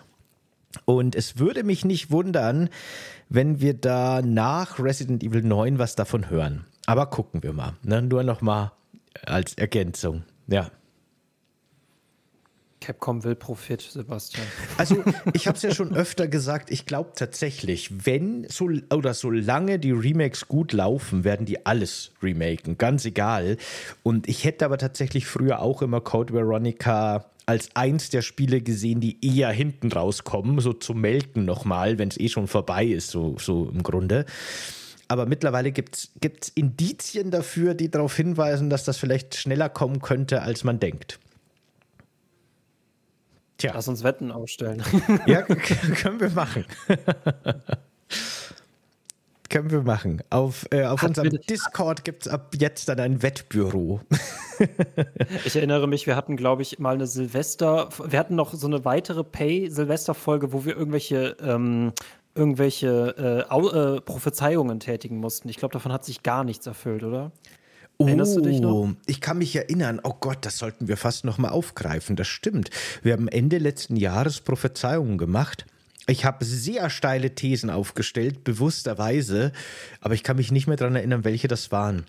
Und 0.86 1.16
es 1.16 1.38
würde 1.38 1.64
mich 1.64 1.86
nicht 1.86 2.12
wundern, 2.12 2.70
wenn 3.30 3.62
wir 3.62 3.74
da 3.74 4.22
nach 4.22 4.80
Resident 4.80 5.24
Evil 5.24 5.44
9 5.44 5.80
was 5.80 5.96
davon 5.96 6.30
hören. 6.30 6.66
Aber 6.86 7.06
gucken 7.08 7.44
wir 7.44 7.54
mal. 7.54 7.74
Ne? 7.84 8.02
Nur 8.02 8.24
noch 8.24 8.42
mal 8.42 8.74
als 9.26 9.54
Ergänzung. 9.56 10.24
Ja. 10.48 10.70
Capcom 12.84 13.24
will 13.24 13.36
Profit, 13.36 13.82
Sebastian. 13.82 14.46
Also, 14.78 15.04
ich 15.34 15.48
habe 15.48 15.56
es 15.56 15.64
ja 15.64 15.74
schon 15.74 15.96
öfter 15.96 16.28
gesagt, 16.28 16.70
ich 16.70 16.86
glaube 16.86 17.12
tatsächlich, 17.16 18.06
wenn 18.06 18.46
so 18.50 18.70
oder 18.94 19.14
solange 19.14 19.80
die 19.80 19.92
Remakes 19.92 20.50
gut 20.50 20.74
laufen, 20.74 21.24
werden 21.24 21.46
die 21.46 21.66
alles 21.66 22.12
remaken, 22.22 22.78
ganz 22.78 23.06
egal. 23.06 23.56
Und 24.04 24.28
ich 24.28 24.44
hätte 24.44 24.66
aber 24.66 24.78
tatsächlich 24.78 25.28
früher 25.28 25.62
auch 25.62 25.82
immer 25.82 26.02
Code 26.02 26.34
Veronica 26.34 27.26
als 27.46 27.70
eins 27.74 28.10
der 28.10 28.22
Spiele 28.22 28.60
gesehen, 28.60 29.00
die 29.00 29.18
eher 29.26 29.50
hinten 29.50 29.90
rauskommen, 29.90 30.60
so 30.60 30.74
zum 30.74 31.00
Melken 31.00 31.46
nochmal, 31.46 31.98
wenn 31.98 32.10
es 32.10 32.20
eh 32.20 32.28
schon 32.28 32.48
vorbei 32.48 32.86
ist, 32.86 33.12
so, 33.12 33.38
so 33.40 33.70
im 33.74 33.84
Grunde. 33.84 34.26
Aber 35.08 35.26
mittlerweile 35.26 35.72
gibt 35.72 36.10
es 36.22 36.52
Indizien 36.56 37.32
dafür, 37.32 37.76
die 37.76 37.90
darauf 37.90 38.16
hinweisen, 38.16 38.70
dass 38.70 38.84
das 38.84 38.98
vielleicht 38.98 39.36
schneller 39.36 39.70
kommen 39.70 40.02
könnte, 40.02 40.42
als 40.42 40.64
man 40.64 40.80
denkt. 40.80 41.20
Tja. 43.64 43.72
Lass 43.76 43.88
uns 43.88 44.04
Wetten 44.04 44.30
aufstellen. 44.30 44.84
Ja, 45.26 45.42
können 45.44 46.20
wir 46.20 46.32
machen. 46.32 46.66
können 49.50 49.72
wir 49.72 49.84
machen. 49.84 50.22
Auf, 50.30 50.66
äh, 50.70 50.84
auf 50.84 51.02
unserem 51.02 51.30
Discord 51.50 52.04
gibt 52.04 52.26
es 52.26 52.32
ab 52.34 52.54
jetzt 52.60 52.90
dann 52.90 53.00
ein 53.00 53.24
Wettbüro. 53.24 54.02
ich 55.46 55.56
erinnere 55.56 55.88
mich, 55.88 56.08
wir 56.08 56.18
hatten, 56.18 56.36
glaube 56.36 56.62
ich, 56.62 56.78
mal 56.80 56.96
eine 56.96 57.08
Silvester, 57.08 57.88
wir 58.06 58.20
hatten 58.20 58.36
noch 58.36 58.54
so 58.54 58.68
eine 58.68 58.84
weitere 58.84 59.24
Pay-Silvester-Folge, 59.24 60.52
wo 60.52 60.66
wir 60.66 60.76
irgendwelche 60.76 61.38
ähm, 61.42 61.94
irgendwelche 62.36 63.46
äh, 63.50 63.96
äh, 63.98 64.02
Prophezeiungen 64.02 64.82
tätigen 64.82 65.20
mussten. 65.20 65.48
Ich 65.48 65.56
glaube, 65.56 65.72
davon 65.72 65.94
hat 65.94 66.04
sich 66.04 66.22
gar 66.22 66.44
nichts 66.44 66.68
erfüllt, 66.68 67.04
oder? 67.04 67.32
Erinnerst 68.08 68.36
du 68.36 68.42
dich 68.42 68.60
noch? 68.60 68.74
Oh, 68.74 68.90
ich 69.06 69.22
kann 69.22 69.38
mich 69.38 69.56
erinnern. 69.56 70.00
Oh 70.04 70.14
Gott, 70.20 70.40
das 70.42 70.58
sollten 70.58 70.88
wir 70.88 70.98
fast 70.98 71.26
noch 71.26 71.38
mal 71.38 71.50
aufgreifen. 71.50 72.16
Das 72.16 72.28
stimmt. 72.28 72.70
Wir 73.02 73.14
haben 73.14 73.28
Ende 73.28 73.58
letzten 73.58 73.96
Jahres 73.96 74.42
Prophezeiungen 74.42 75.18
gemacht. 75.18 75.66
Ich 76.08 76.26
habe 76.26 76.44
sehr 76.44 76.90
steile 76.90 77.34
Thesen 77.34 77.70
aufgestellt, 77.70 78.44
bewussterweise, 78.44 79.54
aber 80.02 80.16
ich 80.16 80.24
kann 80.24 80.36
mich 80.36 80.52
nicht 80.52 80.68
mehr 80.68 80.76
daran 80.76 80.96
erinnern, 80.98 81.24
welche 81.24 81.48
das 81.48 81.72
waren. 81.72 82.06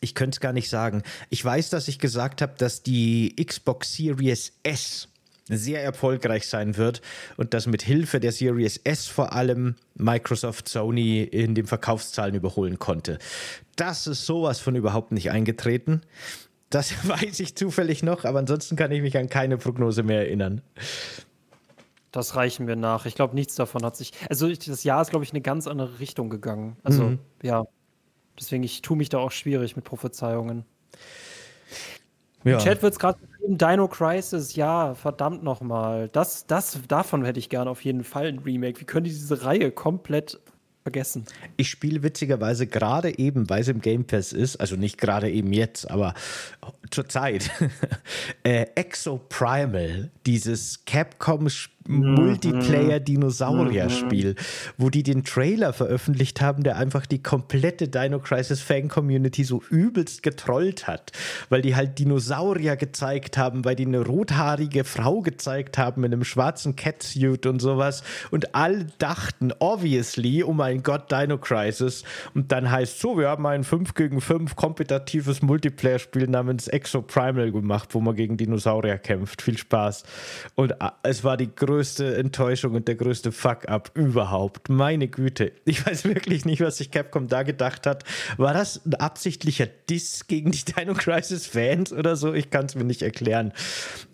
Ich 0.00 0.14
könnte 0.14 0.36
es 0.36 0.40
gar 0.40 0.52
nicht 0.52 0.68
sagen. 0.68 1.02
Ich 1.30 1.44
weiß, 1.44 1.70
dass 1.70 1.88
ich 1.88 1.98
gesagt 1.98 2.40
habe, 2.42 2.54
dass 2.58 2.82
die 2.82 3.34
Xbox 3.34 3.94
Series 3.94 4.52
S 4.62 5.08
sehr 5.48 5.82
erfolgreich 5.82 6.48
sein 6.48 6.76
wird 6.76 7.02
und 7.36 7.54
dass 7.54 7.66
mit 7.66 7.82
Hilfe 7.82 8.20
der 8.20 8.32
Series 8.32 8.78
S 8.78 9.06
vor 9.06 9.32
allem 9.32 9.76
Microsoft 9.94 10.68
Sony 10.68 11.22
in 11.22 11.54
den 11.54 11.66
Verkaufszahlen 11.66 12.34
überholen 12.34 12.78
konnte. 12.78 13.18
Das 13.76 14.06
ist 14.06 14.26
sowas 14.26 14.58
von 14.58 14.74
überhaupt 14.74 15.12
nicht 15.12 15.30
eingetreten. 15.30 16.02
Das 16.70 16.92
weiß 17.08 17.40
ich 17.40 17.54
zufällig 17.56 18.02
noch, 18.02 18.24
aber 18.24 18.40
ansonsten 18.40 18.76
kann 18.76 18.90
ich 18.90 19.02
mich 19.02 19.16
an 19.16 19.28
keine 19.28 19.56
Prognose 19.56 20.02
mehr 20.02 20.20
erinnern. 20.20 20.62
Das 22.10 22.34
reichen 22.34 22.66
wir 22.66 22.76
nach. 22.76 23.04
Ich 23.04 23.14
glaube, 23.14 23.34
nichts 23.34 23.56
davon 23.56 23.84
hat 23.84 23.96
sich. 23.96 24.12
Also, 24.30 24.48
das 24.48 24.84
Jahr 24.84 25.02
ist, 25.02 25.10
glaube 25.10 25.24
ich, 25.24 25.32
in 25.32 25.36
eine 25.36 25.42
ganz 25.42 25.66
andere 25.66 26.00
Richtung 26.00 26.30
gegangen. 26.30 26.76
Also, 26.82 27.04
mhm. 27.04 27.18
ja. 27.42 27.64
Deswegen, 28.38 28.62
ich 28.64 28.82
tue 28.82 28.96
mich 28.96 29.08
da 29.10 29.18
auch 29.18 29.32
schwierig 29.32 29.76
mit 29.76 29.84
Prophezeiungen. 29.84 30.64
Ja. 32.46 32.58
Im 32.58 32.58
Chat 32.60 32.80
wird 32.80 32.92
es 32.92 32.98
gerade 33.00 33.18
Dino 33.48 33.88
Crisis, 33.88 34.54
ja, 34.54 34.94
verdammt 34.94 35.42
nochmal. 35.42 36.08
Das, 36.12 36.46
das, 36.46 36.78
davon 36.86 37.24
hätte 37.24 37.40
ich 37.40 37.48
gerne 37.48 37.68
auf 37.68 37.84
jeden 37.84 38.04
Fall 38.04 38.26
ein 38.26 38.38
Remake. 38.38 38.80
Wie 38.80 38.84
können 38.84 39.04
die 39.04 39.10
diese 39.10 39.44
Reihe 39.44 39.72
komplett 39.72 40.38
vergessen? 40.84 41.24
Ich 41.56 41.68
spiele 41.68 42.04
witzigerweise 42.04 42.68
gerade 42.68 43.18
eben, 43.18 43.50
weil 43.50 43.62
es 43.62 43.68
im 43.68 43.80
Game 43.80 44.04
Pass 44.04 44.32
ist, 44.32 44.56
also 44.58 44.76
nicht 44.76 44.96
gerade 44.98 45.28
eben 45.28 45.52
jetzt, 45.52 45.90
aber 45.90 46.14
zur 46.90 47.08
Zeit 47.08 47.50
äh, 48.44 48.66
Exoprimal, 48.76 50.10
dieses 50.24 50.84
Capcom 50.84 51.48
Multiplayer-Dinosaurier-Spiel, 51.88 54.36
wo 54.76 54.90
die 54.90 55.02
den 55.02 55.24
Trailer 55.24 55.72
veröffentlicht 55.72 56.40
haben, 56.40 56.62
der 56.62 56.76
einfach 56.76 57.06
die 57.06 57.22
komplette 57.22 57.88
Dino 57.88 58.18
Crisis 58.18 58.60
Fan-Community 58.60 59.44
so 59.44 59.62
übelst 59.70 60.22
getrollt 60.22 60.86
hat, 60.86 61.12
weil 61.48 61.62
die 61.62 61.74
halt 61.74 61.98
Dinosaurier 61.98 62.76
gezeigt 62.76 63.38
haben, 63.38 63.64
weil 63.64 63.76
die 63.76 63.86
eine 63.86 64.04
rothaarige 64.04 64.84
Frau 64.84 65.22
gezeigt 65.22 65.78
haben 65.78 66.04
in 66.04 66.12
einem 66.12 66.24
schwarzen 66.24 66.76
Catsuit 66.76 67.46
und 67.46 67.60
sowas 67.60 68.02
und 68.30 68.54
alle 68.54 68.88
dachten, 68.98 69.52
obviously, 69.58 70.44
oh 70.44 70.52
mein 70.52 70.82
Gott, 70.82 71.10
Dino 71.10 71.38
Crisis 71.38 72.04
und 72.34 72.52
dann 72.52 72.70
heißt 72.70 73.00
so, 73.00 73.18
wir 73.18 73.28
haben 73.28 73.46
ein 73.46 73.64
5 73.64 73.94
gegen 73.94 74.20
5 74.20 74.56
kompetitives 74.56 75.42
Multiplayer-Spiel 75.42 76.26
namens 76.26 76.68
Exoprimal 76.68 77.52
gemacht, 77.52 77.94
wo 77.94 78.00
man 78.00 78.14
gegen 78.14 78.36
Dinosaurier 78.36 78.98
kämpft. 78.98 79.42
Viel 79.42 79.58
Spaß. 79.58 80.04
Und 80.54 80.72
äh, 80.72 80.90
es 81.02 81.24
war 81.24 81.36
die 81.36 81.54
größte 81.54 81.75
Enttäuschung 81.78 82.74
und 82.74 82.88
der 82.88 82.94
größte 82.94 83.32
Fuck-up 83.32 83.90
überhaupt. 83.94 84.68
Meine 84.68 85.08
Güte. 85.08 85.52
Ich 85.64 85.86
weiß 85.86 86.04
wirklich 86.04 86.44
nicht, 86.44 86.60
was 86.60 86.78
sich 86.78 86.90
Capcom 86.90 87.28
da 87.28 87.42
gedacht 87.42 87.86
hat. 87.86 88.04
War 88.36 88.54
das 88.54 88.80
ein 88.86 88.94
absichtlicher 88.94 89.66
Diss 89.66 90.26
gegen 90.26 90.52
die 90.52 90.64
Dino 90.64 90.94
Crisis-Fans 90.94 91.92
oder 91.92 92.16
so? 92.16 92.34
Ich 92.34 92.50
kann 92.50 92.66
es 92.66 92.74
mir 92.74 92.84
nicht 92.84 93.02
erklären. 93.02 93.52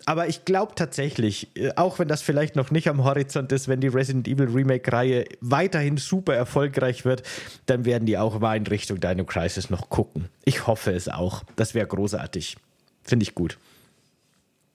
Aber 0.05 0.27
ich 0.27 0.45
glaube 0.45 0.73
tatsächlich, 0.75 1.55
äh, 1.55 1.71
auch 1.75 1.99
wenn 1.99 2.07
das 2.07 2.21
vielleicht 2.21 2.55
noch 2.55 2.71
nicht 2.71 2.87
am 2.89 3.03
Horizont 3.03 3.51
ist, 3.51 3.67
wenn 3.67 3.79
die 3.79 3.87
Resident 3.87 4.27
Evil 4.27 4.49
Remake-Reihe 4.49 5.25
weiterhin 5.41 5.97
super 5.97 6.35
erfolgreich 6.35 7.05
wird, 7.05 7.23
dann 7.65 7.85
werden 7.85 8.05
die 8.05 8.17
auch 8.17 8.39
mal 8.39 8.57
in 8.57 8.67
Richtung 8.67 8.99
Dino 8.99 9.23
Crisis 9.23 9.69
noch 9.69 9.89
gucken. 9.89 10.29
Ich 10.45 10.67
hoffe 10.67 10.91
es 10.91 11.07
auch. 11.07 11.43
Das 11.55 11.73
wäre 11.73 11.87
großartig. 11.87 12.57
Finde 13.03 13.23
ich 13.23 13.35
gut. 13.35 13.57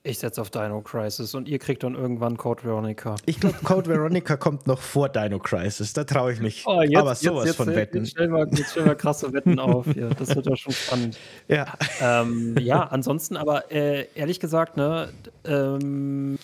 Ich 0.01 0.19
setze 0.19 0.39
auf 0.39 0.49
Dino 0.49 0.79
Crisis 0.81 1.35
und 1.35 1.49
ihr 1.49 1.59
kriegt 1.59 1.83
dann 1.83 1.93
irgendwann 1.93 2.37
Code 2.37 2.63
Veronica. 2.63 3.17
Ich 3.25 3.37
glaube, 3.37 3.57
Code 3.65 3.89
Veronica 3.89 4.37
kommt 4.37 4.65
noch 4.65 4.79
vor 4.79 5.09
Dino 5.09 5.39
Crisis. 5.39 5.91
Da 5.91 6.05
traue 6.05 6.31
ich 6.31 6.39
mich. 6.39 6.63
Oh, 6.65 6.81
jetzt, 6.81 6.95
aber 6.95 7.15
sowas 7.15 7.47
jetzt, 7.47 7.55
von 7.57 7.67
Wetten. 7.67 7.97
Jetzt 7.97 8.11
stellen, 8.11 8.31
wir, 8.31 8.47
jetzt 8.47 8.71
stellen 8.71 8.85
wir 8.85 8.95
krasse 8.95 9.33
Wetten 9.33 9.59
auf 9.59 9.85
hier. 9.91 10.09
Das 10.17 10.33
wird 10.33 10.45
ja 10.45 10.55
schon 10.55 10.71
spannend. 10.71 11.17
Ja. 11.49 11.73
Ähm, 12.01 12.55
ja, 12.59 12.83
ansonsten 12.83 13.35
aber 13.35 13.71
äh, 13.73 14.07
ehrlich 14.15 14.39
gesagt, 14.39 14.77
ne, 14.77 15.09
ähm, 15.43 16.39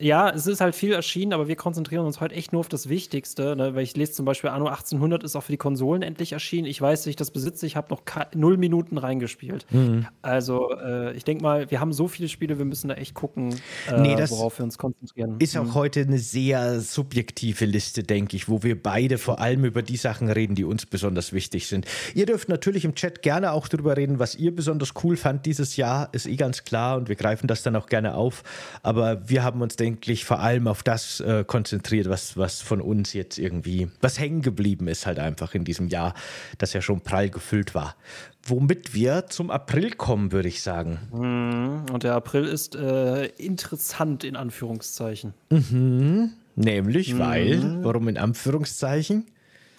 ja, 0.00 0.30
es 0.30 0.46
ist 0.46 0.60
halt 0.60 0.74
viel 0.74 0.92
erschienen, 0.92 1.32
aber 1.32 1.48
wir 1.48 1.56
konzentrieren 1.56 2.06
uns 2.06 2.20
heute 2.20 2.34
echt 2.34 2.52
nur 2.52 2.60
auf 2.60 2.68
das 2.68 2.88
Wichtigste. 2.88 3.56
Ne? 3.56 3.74
Weil 3.74 3.82
ich 3.82 3.96
lese 3.96 4.12
zum 4.12 4.24
Beispiel, 4.24 4.50
Anno 4.50 4.66
1800 4.66 5.24
ist 5.24 5.34
auch 5.34 5.42
für 5.42 5.52
die 5.52 5.58
Konsolen 5.58 6.02
endlich 6.02 6.32
erschienen. 6.32 6.66
Ich 6.66 6.80
weiß, 6.80 7.06
ich 7.06 7.16
das 7.16 7.30
besitze, 7.32 7.66
ich 7.66 7.74
habe 7.74 7.88
noch 7.90 8.02
null 8.34 8.56
Minuten 8.56 8.96
reingespielt. 8.96 9.66
Mhm. 9.70 10.06
Also 10.22 10.70
äh, 10.72 11.16
ich 11.16 11.24
denke 11.24 11.42
mal, 11.42 11.70
wir 11.70 11.80
haben 11.80 11.92
so 11.92 12.06
viele 12.06 12.28
Spiele, 12.28 12.58
wir 12.58 12.64
müssen 12.64 12.88
da 12.88 12.94
echt 12.94 13.14
gucken, 13.14 13.54
äh, 13.90 14.00
nee, 14.00 14.16
worauf 14.28 14.58
wir 14.58 14.64
uns 14.64 14.78
konzentrieren. 14.78 15.36
Ist 15.40 15.56
auch 15.56 15.64
mhm. 15.64 15.74
heute 15.74 16.00
eine 16.02 16.18
sehr 16.18 16.80
subjektive 16.80 17.64
Liste, 17.64 18.04
denke 18.04 18.36
ich, 18.36 18.48
wo 18.48 18.62
wir 18.62 18.80
beide 18.80 19.18
vor 19.18 19.40
allem 19.40 19.64
über 19.64 19.82
die 19.82 19.96
Sachen 19.96 20.30
reden, 20.30 20.54
die 20.54 20.64
uns 20.64 20.86
besonders 20.86 21.32
wichtig 21.32 21.66
sind. 21.66 21.86
Ihr 22.14 22.26
dürft 22.26 22.48
natürlich 22.48 22.84
im 22.84 22.94
Chat 22.94 23.22
gerne 23.22 23.52
auch 23.52 23.66
darüber 23.66 23.96
reden, 23.96 24.20
was 24.20 24.36
ihr 24.36 24.54
besonders 24.54 24.92
cool 25.02 25.16
fand 25.16 25.44
dieses 25.44 25.76
Jahr, 25.76 26.08
ist 26.12 26.26
eh 26.26 26.36
ganz 26.36 26.62
klar 26.62 26.96
und 26.96 27.08
wir 27.08 27.16
greifen 27.16 27.48
das 27.48 27.62
dann 27.62 27.74
auch 27.74 27.86
gerne 27.86 28.14
auf. 28.14 28.44
Aber 28.82 29.28
wir 29.28 29.42
haben 29.42 29.60
uns, 29.60 29.74
denke 29.76 29.87
eigentlich 29.88 30.24
vor 30.24 30.40
allem 30.40 30.68
auf 30.68 30.82
das 30.82 31.20
äh, 31.20 31.44
konzentriert, 31.44 32.08
was, 32.08 32.36
was 32.36 32.60
von 32.60 32.80
uns 32.80 33.14
jetzt 33.14 33.38
irgendwie, 33.38 33.88
was 34.00 34.18
hängen 34.18 34.42
geblieben 34.42 34.86
ist 34.86 35.06
halt 35.06 35.18
einfach 35.18 35.54
in 35.54 35.64
diesem 35.64 35.88
Jahr, 35.88 36.14
das 36.58 36.72
ja 36.72 36.82
schon 36.82 37.00
prall 37.00 37.30
gefüllt 37.30 37.74
war. 37.74 37.96
Womit 38.44 38.94
wir 38.94 39.26
zum 39.28 39.50
April 39.50 39.90
kommen, 39.92 40.32
würde 40.32 40.48
ich 40.48 40.62
sagen. 40.62 40.98
Mhm. 41.12 41.92
Und 41.92 42.02
der 42.02 42.14
April 42.14 42.44
ist 42.44 42.76
äh, 42.76 43.26
interessant 43.36 44.24
in 44.24 44.36
Anführungszeichen. 44.36 45.34
Mhm. 45.50 46.32
Nämlich, 46.54 47.14
mhm. 47.14 47.18
weil, 47.18 47.84
warum 47.84 48.08
in 48.08 48.18
Anführungszeichen? 48.18 49.26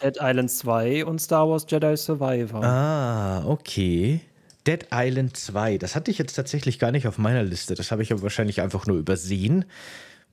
Dead 0.02 0.18
Island 0.20 0.50
2 0.50 1.06
und 1.06 1.20
Star 1.20 1.48
Wars 1.50 1.66
Jedi 1.68 1.96
Survivor. 1.98 2.64
Ah, 2.64 3.46
okay. 3.46 4.22
Dead 4.70 4.86
Island 4.94 5.36
2, 5.36 5.80
das 5.80 5.96
hatte 5.96 6.12
ich 6.12 6.20
jetzt 6.20 6.34
tatsächlich 6.34 6.78
gar 6.78 6.92
nicht 6.92 7.08
auf 7.08 7.18
meiner 7.18 7.42
Liste. 7.42 7.74
Das 7.74 7.92
habe 7.92 8.04
ich 8.04 8.12
aber 8.12 8.22
wahrscheinlich 8.22 8.62
einfach 8.62 8.86
nur 8.86 8.98
übersehen. 8.98 9.66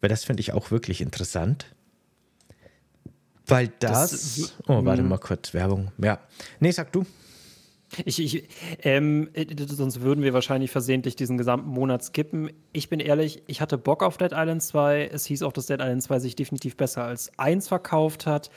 Weil 0.03 0.11
das 0.11 0.25
finde 0.25 0.43
ich 0.43 0.53
auch 0.53 0.71
wirklich 0.71 1.01
interessant. 1.01 1.75
Weil 3.47 3.73
das. 3.79 4.11
das 4.11 4.55
oh, 4.67 4.85
warte 4.85 5.01
hm. 5.01 5.09
mal 5.09 5.19
kurz, 5.19 5.55
Werbung. 5.55 5.91
Ja. 5.97 6.21
Nee, 6.61 6.71
sag 6.71 6.93
du. 6.93 7.07
Ich, 8.05 8.19
ich, 8.19 8.49
ähm, 8.81 9.31
sonst 9.69 10.01
würden 10.03 10.23
wir 10.23 10.35
wahrscheinlich 10.35 10.71
versehentlich 10.71 11.17
diesen 11.17 11.39
gesamten 11.39 11.71
Monat 11.71 12.05
skippen. 12.05 12.51
Ich 12.73 12.91
bin 12.91 13.01
ehrlich, 13.01 13.43
ich 13.47 13.63
hatte 13.63 13.79
Bock 13.79 14.03
auf 14.03 14.19
Dead 14.19 14.33
Island 14.35 14.63
2. 14.63 15.07
Es 15.07 15.25
hieß 15.25 15.43
auch, 15.45 15.53
dass 15.53 15.67
Dead 15.67 15.81
Island 15.81 16.03
2 16.03 16.19
sich 16.19 16.37
definitiv 16.37 16.77
besser 16.77 17.05
als 17.05 17.31
1 17.39 17.69
verkauft 17.69 18.27
hat. 18.27 18.51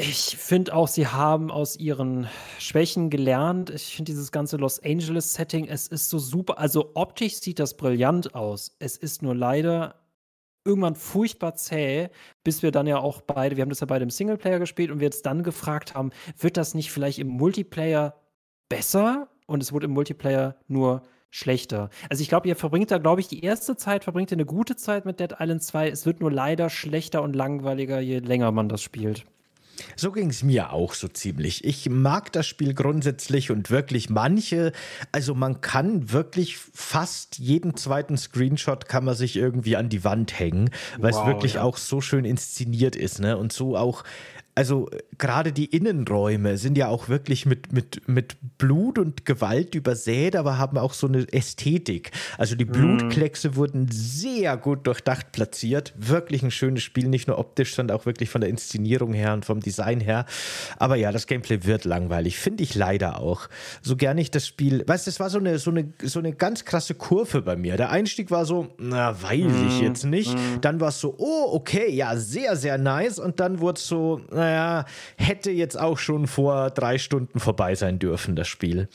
Ich 0.00 0.36
finde 0.36 0.74
auch, 0.74 0.86
sie 0.86 1.08
haben 1.08 1.50
aus 1.50 1.76
ihren 1.76 2.28
Schwächen 2.60 3.10
gelernt. 3.10 3.70
Ich 3.70 3.96
finde 3.96 4.12
dieses 4.12 4.30
ganze 4.30 4.56
Los 4.56 4.80
Angeles-Setting, 4.80 5.66
es 5.66 5.88
ist 5.88 6.08
so 6.08 6.20
super. 6.20 6.60
Also 6.60 6.92
optisch 6.94 7.40
sieht 7.40 7.58
das 7.58 7.76
brillant 7.76 8.32
aus. 8.36 8.76
Es 8.78 8.96
ist 8.96 9.22
nur 9.22 9.34
leider 9.34 9.96
irgendwann 10.64 10.94
furchtbar 10.94 11.56
zäh, 11.56 12.10
bis 12.44 12.62
wir 12.62 12.70
dann 12.70 12.86
ja 12.86 12.98
auch 12.98 13.22
beide, 13.22 13.56
wir 13.56 13.62
haben 13.62 13.70
das 13.70 13.80
ja 13.80 13.88
beide 13.88 14.04
im 14.04 14.10
Singleplayer 14.10 14.60
gespielt 14.60 14.92
und 14.92 15.00
wir 15.00 15.06
jetzt 15.06 15.26
dann 15.26 15.42
gefragt 15.42 15.94
haben, 15.94 16.10
wird 16.38 16.56
das 16.56 16.74
nicht 16.74 16.92
vielleicht 16.92 17.18
im 17.18 17.28
Multiplayer 17.28 18.14
besser? 18.68 19.28
Und 19.46 19.64
es 19.64 19.72
wurde 19.72 19.86
im 19.86 19.92
Multiplayer 19.94 20.54
nur 20.68 21.02
schlechter. 21.30 21.90
Also 22.08 22.22
ich 22.22 22.28
glaube, 22.28 22.46
ihr 22.46 22.54
verbringt 22.54 22.92
da, 22.92 22.98
glaube 22.98 23.20
ich, 23.20 23.26
die 23.26 23.42
erste 23.42 23.74
Zeit, 23.76 24.04
verbringt 24.04 24.30
ihr 24.30 24.36
eine 24.36 24.46
gute 24.46 24.76
Zeit 24.76 25.06
mit 25.06 25.18
Dead 25.18 25.34
Island 25.40 25.64
2. 25.64 25.88
Es 25.88 26.06
wird 26.06 26.20
nur 26.20 26.30
leider 26.30 26.70
schlechter 26.70 27.20
und 27.22 27.34
langweiliger, 27.34 27.98
je 27.98 28.20
länger 28.20 28.52
man 28.52 28.68
das 28.68 28.80
spielt. 28.80 29.26
So 29.96 30.12
ging 30.12 30.30
es 30.30 30.42
mir 30.42 30.72
auch 30.72 30.94
so 30.94 31.08
ziemlich. 31.08 31.64
Ich 31.64 31.88
mag 31.88 32.32
das 32.32 32.46
Spiel 32.46 32.74
grundsätzlich 32.74 33.50
und 33.50 33.70
wirklich 33.70 34.10
manche, 34.10 34.72
also 35.12 35.34
man 35.34 35.60
kann 35.60 36.12
wirklich 36.12 36.56
fast 36.56 37.38
jeden 37.38 37.76
zweiten 37.76 38.16
Screenshot 38.16 38.88
kann 38.88 39.04
man 39.04 39.14
sich 39.14 39.36
irgendwie 39.36 39.76
an 39.76 39.88
die 39.88 40.04
Wand 40.04 40.38
hängen, 40.38 40.70
weil 40.98 41.12
wow, 41.12 41.20
es 41.20 41.26
wirklich 41.26 41.54
ja. 41.54 41.62
auch 41.62 41.76
so 41.76 42.00
schön 42.00 42.24
inszeniert 42.24 42.96
ist, 42.96 43.20
ne? 43.20 43.36
Und 43.36 43.52
so 43.52 43.76
auch 43.76 44.04
also 44.58 44.88
gerade 45.18 45.52
die 45.52 45.66
Innenräume 45.66 46.58
sind 46.58 46.76
ja 46.76 46.88
auch 46.88 47.08
wirklich 47.08 47.46
mit, 47.46 47.72
mit, 47.72 48.08
mit 48.08 48.36
Blut 48.58 48.98
und 48.98 49.24
Gewalt 49.24 49.76
übersät, 49.76 50.34
aber 50.34 50.58
haben 50.58 50.78
auch 50.78 50.94
so 50.94 51.06
eine 51.06 51.32
Ästhetik. 51.32 52.10
Also 52.38 52.56
die 52.56 52.64
mhm. 52.64 52.72
Blutkleckse 52.72 53.50
mm. 53.50 53.54
wurden 53.54 53.88
sehr 53.88 54.56
gut 54.56 54.84
durchdacht 54.88 55.30
platziert. 55.30 55.94
Wirklich 55.96 56.42
ein 56.42 56.50
schönes 56.50 56.82
Spiel, 56.82 57.06
nicht 57.06 57.28
nur 57.28 57.38
optisch, 57.38 57.76
sondern 57.76 57.96
auch 57.96 58.04
wirklich 58.04 58.30
von 58.30 58.40
der 58.40 58.50
Inszenierung 58.50 59.12
her 59.12 59.32
und 59.32 59.44
vom 59.44 59.60
Design 59.60 60.00
her. 60.00 60.26
Aber 60.76 60.96
ja, 60.96 61.12
das 61.12 61.28
Gameplay 61.28 61.62
wird 61.62 61.84
langweilig, 61.84 62.36
finde 62.36 62.64
ich 62.64 62.74
leider 62.74 63.20
auch. 63.20 63.48
So 63.80 63.94
gern 63.94 64.18
ich 64.18 64.32
das 64.32 64.44
Spiel, 64.44 64.82
weißt 64.84 65.06
du, 65.06 65.10
es 65.10 65.20
war 65.20 65.30
so 65.30 65.38
eine, 65.38 65.60
so, 65.60 65.70
eine, 65.70 65.92
so 66.02 66.18
eine 66.18 66.32
ganz 66.32 66.64
krasse 66.64 66.96
Kurve 66.96 67.42
bei 67.42 67.54
mir. 67.54 67.76
Der 67.76 67.90
Einstieg 67.90 68.32
war 68.32 68.44
so, 68.44 68.66
na, 68.76 69.22
weiß 69.22 69.52
ich 69.68 69.78
mhm. 69.78 69.84
jetzt 69.84 70.04
nicht. 70.04 70.34
Mm. 70.34 70.60
Dann 70.62 70.80
war 70.80 70.88
es 70.88 70.98
so, 71.00 71.14
oh, 71.16 71.52
okay, 71.52 71.92
ja, 71.92 72.16
sehr, 72.16 72.56
sehr 72.56 72.76
nice. 72.76 73.20
Und 73.20 73.38
dann 73.38 73.60
wurde 73.60 73.78
es 73.78 73.86
so, 73.86 74.20
naja, 74.32 74.47
naja, 74.48 74.84
hätte 75.16 75.50
jetzt 75.50 75.78
auch 75.78 75.98
schon 75.98 76.26
vor 76.26 76.70
drei 76.70 76.98
Stunden 76.98 77.38
vorbei 77.40 77.74
sein 77.74 77.98
dürfen, 77.98 78.34
das 78.34 78.48
Spiel. 78.48 78.88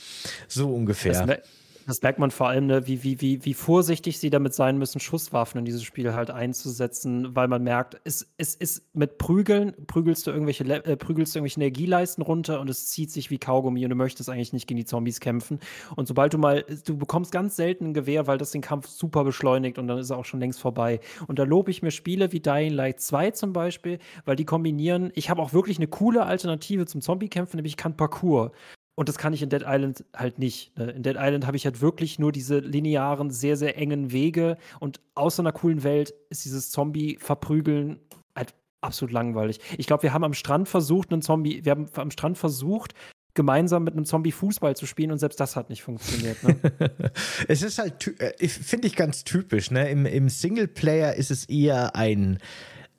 So 0.47 0.74
ungefähr. 0.74 1.26
Das, 1.26 1.39
das 1.88 2.02
merkt 2.02 2.20
man 2.20 2.32
vor 2.32 2.48
allem, 2.48 2.68
ne, 2.68 2.88
wie, 2.88 3.04
wie, 3.04 3.22
wie, 3.22 3.46
wie 3.46 3.54
vorsichtig 3.54 4.20
sie 4.20 4.30
damit 4.30 4.54
sein 4.54 4.78
müssen, 4.78 5.00
Schusswaffen 5.00 5.60
in 5.60 5.66
dieses 5.66 5.84
Spiel 5.84 6.14
halt 6.14 6.32
einzusetzen, 6.32 7.36
weil 7.36 7.48
man 7.48 7.64
merkt, 7.64 8.00
es, 8.04 8.28
es 8.38 8.56
ist 8.56 8.84
mit 8.94 9.18
Prügeln, 9.18 9.74
prügelst 9.88 10.28
du 10.28 10.32
irgendwelche, 10.32 10.64
äh, 10.64 10.98
prügelst 10.98 11.34
du 11.34 11.40
irgendwelche 11.40 11.60
Energieleisten 11.60 12.24
runter 12.24 12.60
und 12.60 12.70
es 12.70 12.88
zieht 12.88 13.12
sich 13.12 13.30
wie 13.30 13.38
Kaugummi 13.38 13.84
und 13.84 13.90
du 13.90 13.96
möchtest 13.96 14.30
eigentlich 14.30 14.54
nicht 14.54 14.68
gegen 14.68 14.78
die 14.78 14.86
Zombies 14.86 15.20
kämpfen. 15.20 15.60
Und 15.96 16.08
sobald 16.08 16.34
du 16.34 16.38
mal, 16.38 16.66
du 16.86 16.98
bekommst 16.98 17.32
ganz 17.32 17.56
selten 17.56 17.88
ein 17.88 17.94
Gewehr, 17.94 18.28
weil 18.28 18.38
das 18.38 18.52
den 18.52 18.62
Kampf 18.62 18.88
super 18.88 19.24
beschleunigt 19.24 19.78
und 19.78 19.88
dann 19.88 19.98
ist 19.98 20.10
er 20.10 20.18
auch 20.18 20.26
schon 20.26 20.40
längst 20.40 20.60
vorbei. 20.60 21.00
Und 21.28 21.40
da 21.40 21.44
lobe 21.44 21.72
ich 21.72 21.82
mir 21.82 21.92
Spiele 21.92 22.32
wie 22.32 22.40
Dying 22.40 22.74
Light 22.74 23.00
2 23.00 23.32
zum 23.32 23.54
Beispiel, 23.54 24.00
weil 24.26 24.36
die 24.36 24.46
kombinieren, 24.46 25.12
ich 25.16 25.30
habe 25.30 25.42
auch 25.42 25.54
wirklich 25.54 25.78
eine 25.78 25.88
coole 25.88 26.26
Alternative 26.26 26.86
zum 26.86 27.02
Zombie-Kämpfen, 27.02 27.58
nämlich 27.58 27.74
ich 27.74 27.78
kann 27.78 27.98
Parkour. 27.98 28.52
Und 28.96 29.10
das 29.10 29.18
kann 29.18 29.34
ich 29.34 29.41
in 29.41 29.50
Dead 29.50 29.64
Island 29.66 30.06
halt 30.16 30.38
nicht. 30.38 30.78
Ne? 30.78 30.91
In 30.91 31.04
Dead 31.04 31.16
Island 31.18 31.48
habe 31.48 31.58
ich 31.58 31.66
halt 31.66 31.82
wirklich 31.82 32.20
nur 32.20 32.32
diese 32.32 32.60
linearen, 32.60 33.32
sehr, 33.32 33.58
sehr 33.58 33.78
engen 33.78 34.12
Wege. 34.12 34.58
Und 34.80 35.02
so 35.16 35.41
einer 35.41 35.52
coolen 35.52 35.84
Welt 35.84 36.14
ist 36.30 36.46
dieses 36.46 36.70
Zombie-Verprügeln 36.70 38.00
halt 38.36 38.54
absolut 38.82 39.12
langweilig. 39.12 39.60
Ich 39.78 39.88
glaube, 39.88 40.04
wir 40.04 40.14
haben 40.14 40.24
am 40.24 40.34
Strand 40.34 40.70
versucht, 40.70 41.12
einen 41.12 41.22
Zombie, 41.22 41.66
wir 41.66 41.72
haben 41.72 41.89
am 41.96 42.12
Strand 42.12 42.38
versucht, 42.38 42.94
gemeinsam 43.34 43.84
mit 43.84 43.96
einem 43.96 44.06
Zombie 44.06 44.32
Fußball 44.32 44.76
zu 44.76 44.86
spielen 44.86 45.12
und 45.12 45.18
selbst 45.18 45.39
das 45.39 45.56
hat 45.56 45.70
nicht 45.70 45.82
funktioniert. 45.82 46.44
Ne? 46.44 46.56
es 47.48 47.64
ist 47.64 47.80
halt, 47.80 48.22
äh, 48.22 48.48
finde 48.48 48.88
ich 48.88 48.96
ganz 48.96 49.24
typisch. 49.24 49.72
Ne? 49.72 49.89
Im, 49.89 50.06
Im 50.06 50.30
Singleplayer 50.30 51.16
ist 51.16 51.32
es 51.32 51.46
eher 51.46 51.96
ein 51.96 52.38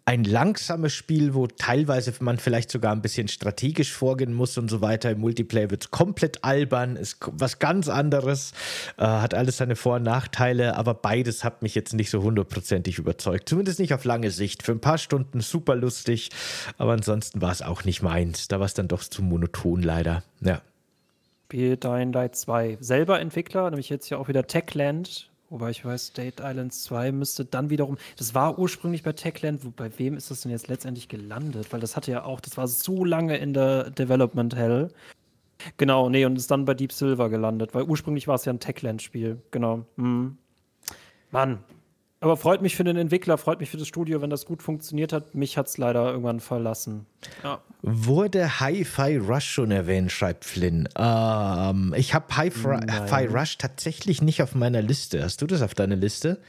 ein 0.06 0.24
langsames 0.24 0.92
Spiel, 0.92 1.32
wo 1.32 1.46
teilweise 1.46 2.12
man 2.20 2.36
vielleicht 2.38 2.70
sogar 2.70 2.92
ein 2.92 3.00
bisschen 3.00 3.28
strategisch 3.28 3.92
vorgehen 3.92 4.34
muss 4.34 4.58
und 4.58 4.68
so 4.68 4.82
weiter. 4.82 5.10
Im 5.10 5.20
Multiplayer 5.20 5.70
wird 5.70 5.84
es 5.84 5.90
komplett 5.90 6.44
albern, 6.44 6.96
ist 6.96 7.18
was 7.32 7.58
ganz 7.58 7.88
anderes, 7.88 8.52
äh, 8.98 9.04
hat 9.04 9.32
alles 9.32 9.56
seine 9.56 9.76
Vor- 9.76 9.96
und 9.96 10.02
Nachteile, 10.02 10.76
aber 10.76 10.92
beides 10.92 11.42
hat 11.42 11.62
mich 11.62 11.74
jetzt 11.74 11.94
nicht 11.94 12.10
so 12.10 12.22
hundertprozentig 12.22 12.98
überzeugt. 12.98 13.48
Zumindest 13.48 13.78
nicht 13.78 13.94
auf 13.94 14.04
lange 14.04 14.30
Sicht. 14.30 14.62
Für 14.62 14.72
ein 14.72 14.80
paar 14.80 14.98
Stunden 14.98 15.40
super 15.40 15.74
lustig, 15.74 16.30
aber 16.76 16.92
ansonsten 16.92 17.40
war 17.40 17.52
es 17.52 17.62
auch 17.62 17.84
nicht 17.84 18.02
meins. 18.02 18.48
Da 18.48 18.58
war 18.58 18.66
es 18.66 18.74
dann 18.74 18.88
doch 18.88 19.02
zu 19.02 19.22
monoton 19.22 19.82
leider. 19.82 20.22
Ja. 20.42 20.60
Spiel 21.46 21.76
Dying 21.76 22.12
Light 22.12 22.36
2. 22.36 22.78
Selber 22.80 23.20
Entwickler, 23.20 23.70
nämlich 23.70 23.88
jetzt 23.88 24.10
ja 24.10 24.18
auch 24.18 24.28
wieder 24.28 24.46
Techland 24.46 25.30
Wobei 25.54 25.70
ich 25.70 25.84
weiß, 25.84 26.06
State 26.06 26.42
Islands 26.42 26.82
2 26.82 27.12
müsste 27.12 27.44
dann 27.44 27.70
wiederum, 27.70 27.96
das 28.16 28.34
war 28.34 28.58
ursprünglich 28.58 29.04
bei 29.04 29.12
Techland, 29.12 29.76
bei 29.76 29.88
wem 30.00 30.16
ist 30.16 30.28
das 30.32 30.40
denn 30.40 30.50
jetzt 30.50 30.66
letztendlich 30.66 31.08
gelandet? 31.08 31.72
Weil 31.72 31.78
das 31.78 31.94
hatte 31.94 32.10
ja 32.10 32.24
auch, 32.24 32.40
das 32.40 32.56
war 32.56 32.66
so 32.66 33.04
lange 33.04 33.36
in 33.36 33.54
der 33.54 33.90
Development 33.90 34.56
Hell. 34.56 34.90
Genau, 35.76 36.08
nee, 36.08 36.24
und 36.24 36.34
ist 36.34 36.50
dann 36.50 36.64
bei 36.64 36.74
Deep 36.74 36.90
Silver 36.90 37.28
gelandet, 37.28 37.72
weil 37.72 37.84
ursprünglich 37.84 38.26
war 38.26 38.34
es 38.34 38.44
ja 38.44 38.52
ein 38.52 38.58
Techland-Spiel. 38.58 39.42
Genau. 39.52 39.86
Hm. 39.96 40.38
Mann, 41.30 41.60
aber 42.24 42.38
freut 42.38 42.62
mich 42.62 42.74
für 42.74 42.84
den 42.84 42.96
Entwickler, 42.96 43.36
freut 43.36 43.60
mich 43.60 43.68
für 43.68 43.76
das 43.76 43.86
Studio, 43.86 44.22
wenn 44.22 44.30
das 44.30 44.46
gut 44.46 44.62
funktioniert 44.62 45.12
hat. 45.12 45.34
Mich 45.34 45.58
hat 45.58 45.66
es 45.66 45.76
leider 45.76 46.10
irgendwann 46.10 46.40
verlassen. 46.40 47.04
Ja. 47.42 47.60
Wurde 47.82 48.60
Hi-Fi 48.60 49.18
Rush 49.18 49.44
schon 49.44 49.70
erwähnt, 49.70 50.10
schreibt 50.10 50.46
Flynn. 50.46 50.88
Ähm, 50.96 51.92
ich 51.94 52.14
habe 52.14 52.34
Hi-Fi 52.34 53.26
Rush 53.26 53.58
tatsächlich 53.58 54.22
nicht 54.22 54.42
auf 54.42 54.54
meiner 54.54 54.80
Liste. 54.80 55.22
Hast 55.22 55.42
du 55.42 55.46
das 55.46 55.60
auf 55.60 55.74
deiner 55.74 55.96
Liste? 55.96 56.40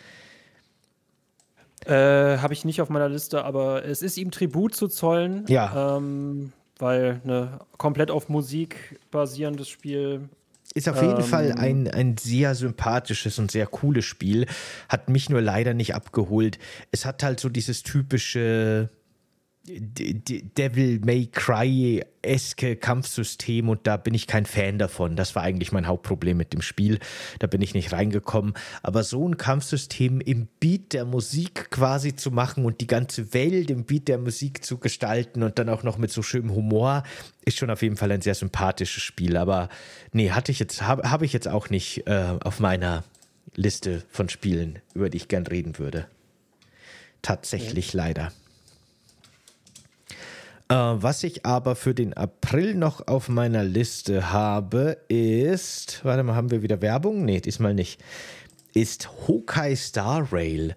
Äh, 1.85 2.37
habe 2.37 2.53
ich 2.53 2.63
nicht 2.63 2.79
auf 2.79 2.87
meiner 2.87 3.09
Liste, 3.09 3.43
aber 3.43 3.83
es 3.83 4.01
ist 4.01 4.15
ihm 4.15 4.31
Tribut 4.31 4.75
zu 4.75 4.87
zollen. 4.87 5.43
Ja. 5.49 5.97
Ähm, 5.97 6.53
weil 6.79 7.19
ne, 7.25 7.59
komplett 7.77 8.11
auf 8.11 8.29
Musik 8.29 8.97
basierendes 9.11 9.67
Spiel 9.67 10.29
ist 10.75 10.89
auf 10.89 11.01
jeden 11.01 11.21
ähm, 11.21 11.23
Fall 11.23 11.53
ein, 11.53 11.87
ein 11.87 12.17
sehr 12.17 12.53
sympathisches 12.53 13.39
und 13.39 13.49
sehr 13.49 13.65
cooles 13.65 14.05
Spiel. 14.05 14.45
Hat 14.89 15.09
mich 15.09 15.29
nur 15.29 15.41
leider 15.41 15.73
nicht 15.73 15.95
abgeholt. 15.95 16.59
Es 16.91 17.05
hat 17.05 17.23
halt 17.23 17.39
so 17.39 17.47
dieses 17.49 17.81
typische 17.81 18.89
Devil 19.67 20.99
May 20.99 21.25
Cry-eske 21.25 22.75
Kampfsystem 22.75 23.67
und 23.67 23.87
da 23.87 23.97
bin 23.97 24.13
ich 24.13 24.27
kein 24.27 24.45
Fan 24.45 24.77
davon. 24.77 25.15
Das 25.15 25.35
war 25.35 25.41
eigentlich 25.41 25.71
mein 25.71 25.87
Hauptproblem 25.87 26.37
mit 26.37 26.53
dem 26.53 26.61
Spiel. 26.61 26.99
Da 27.39 27.47
bin 27.47 27.61
ich 27.61 27.73
nicht 27.73 27.91
reingekommen. 27.91 28.53
Aber 28.83 29.03
so 29.03 29.27
ein 29.27 29.37
Kampfsystem 29.37 30.21
im 30.21 30.47
Beat 30.59 30.93
der 30.93 31.05
Musik 31.05 31.71
quasi 31.71 32.15
zu 32.15 32.29
machen 32.29 32.63
und 32.63 32.79
die 32.79 32.85
ganze 32.85 33.33
Welt 33.33 33.71
im 33.71 33.85
Beat 33.85 34.07
der 34.07 34.19
Musik 34.19 34.63
zu 34.63 34.77
gestalten 34.77 35.41
und 35.41 35.57
dann 35.57 35.69
auch 35.69 35.81
noch 35.81 35.97
mit 35.97 36.11
so 36.11 36.21
schönem 36.21 36.53
Humor, 36.53 37.01
ist 37.43 37.57
schon 37.57 37.71
auf 37.71 37.81
jeden 37.81 37.97
Fall 37.97 38.11
ein 38.11 38.21
sehr 38.21 38.35
sympathisches 38.35 39.01
Spiel. 39.01 39.35
Aber 39.35 39.69
nee, 40.11 40.29
hatte 40.29 40.51
ich 40.51 40.59
jetzt, 40.59 40.83
habe 40.83 41.09
hab 41.09 41.23
ich 41.23 41.33
jetzt 41.33 41.47
auch 41.47 41.71
nicht 41.71 42.05
äh, 42.05 42.37
auf 42.43 42.59
meiner 42.59 43.03
Liste 43.55 44.03
von 44.09 44.29
Spielen, 44.29 44.79
über 44.93 45.09
die 45.09 45.17
ich 45.17 45.27
gern 45.27 45.47
reden 45.47 45.79
würde. 45.79 46.05
Tatsächlich 47.23 47.93
ja. 47.93 48.03
leider. 48.03 48.31
Äh, 50.67 50.75
was 50.75 51.23
ich 51.23 51.45
aber 51.45 51.75
für 51.75 51.93
den 51.93 52.13
April 52.13 52.75
noch 52.75 53.07
auf 53.07 53.29
meiner 53.29 53.63
Liste 53.63 54.31
habe, 54.31 54.97
ist, 55.07 56.03
warte 56.03 56.23
mal, 56.23 56.35
haben 56.35 56.51
wir 56.51 56.63
wieder 56.63 56.81
Werbung? 56.81 57.23
Nee, 57.23 57.39
diesmal 57.39 57.73
nicht. 57.73 58.01
Ist 58.73 59.09
Hokai 59.27 59.75
Star 59.75 60.33
Rail. 60.33 60.75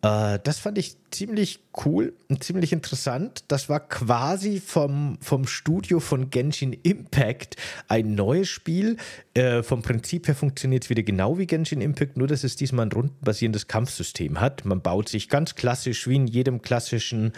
Äh, 0.00 0.38
das 0.42 0.58
fand 0.58 0.78
ich 0.78 0.96
ziemlich 1.10 1.60
cool 1.84 2.14
und 2.28 2.44
ziemlich 2.44 2.72
interessant. 2.72 3.44
Das 3.48 3.68
war 3.68 3.80
quasi 3.80 4.58
vom, 4.58 5.18
vom 5.20 5.46
Studio 5.46 6.00
von 6.00 6.30
Genshin 6.30 6.72
Impact 6.72 7.56
ein 7.88 8.14
neues 8.14 8.48
Spiel. 8.48 8.96
Äh, 9.34 9.62
vom 9.62 9.82
Prinzip 9.82 10.28
her 10.28 10.34
funktioniert 10.34 10.84
es 10.84 10.90
wieder 10.90 11.02
genau 11.02 11.38
wie 11.38 11.46
Genshin 11.46 11.82
Impact, 11.82 12.16
nur 12.16 12.26
dass 12.26 12.42
es 12.42 12.56
diesmal 12.56 12.86
ein 12.86 12.92
rundenbasierendes 12.92 13.68
Kampfsystem 13.68 14.40
hat. 14.40 14.64
Man 14.64 14.80
baut 14.80 15.10
sich 15.10 15.28
ganz 15.28 15.54
klassisch 15.54 16.08
wie 16.08 16.16
in 16.16 16.26
jedem 16.26 16.62
klassischen 16.62 17.32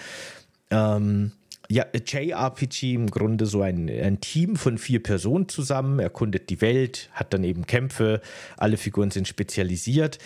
ähm, 0.70 1.32
ja, 1.70 1.84
JRPG 1.92 2.94
im 2.94 3.10
Grunde 3.10 3.44
so 3.46 3.60
ein, 3.60 3.88
ein 3.90 4.20
Team 4.20 4.56
von 4.56 4.78
vier 4.78 5.02
Personen 5.02 5.48
zusammen, 5.48 5.98
erkundet 5.98 6.48
die 6.48 6.60
Welt, 6.62 7.10
hat 7.12 7.34
dann 7.34 7.44
eben 7.44 7.66
Kämpfe, 7.66 8.22
alle 8.56 8.78
Figuren 8.78 9.10
sind 9.10 9.28
spezialisiert. 9.28 10.18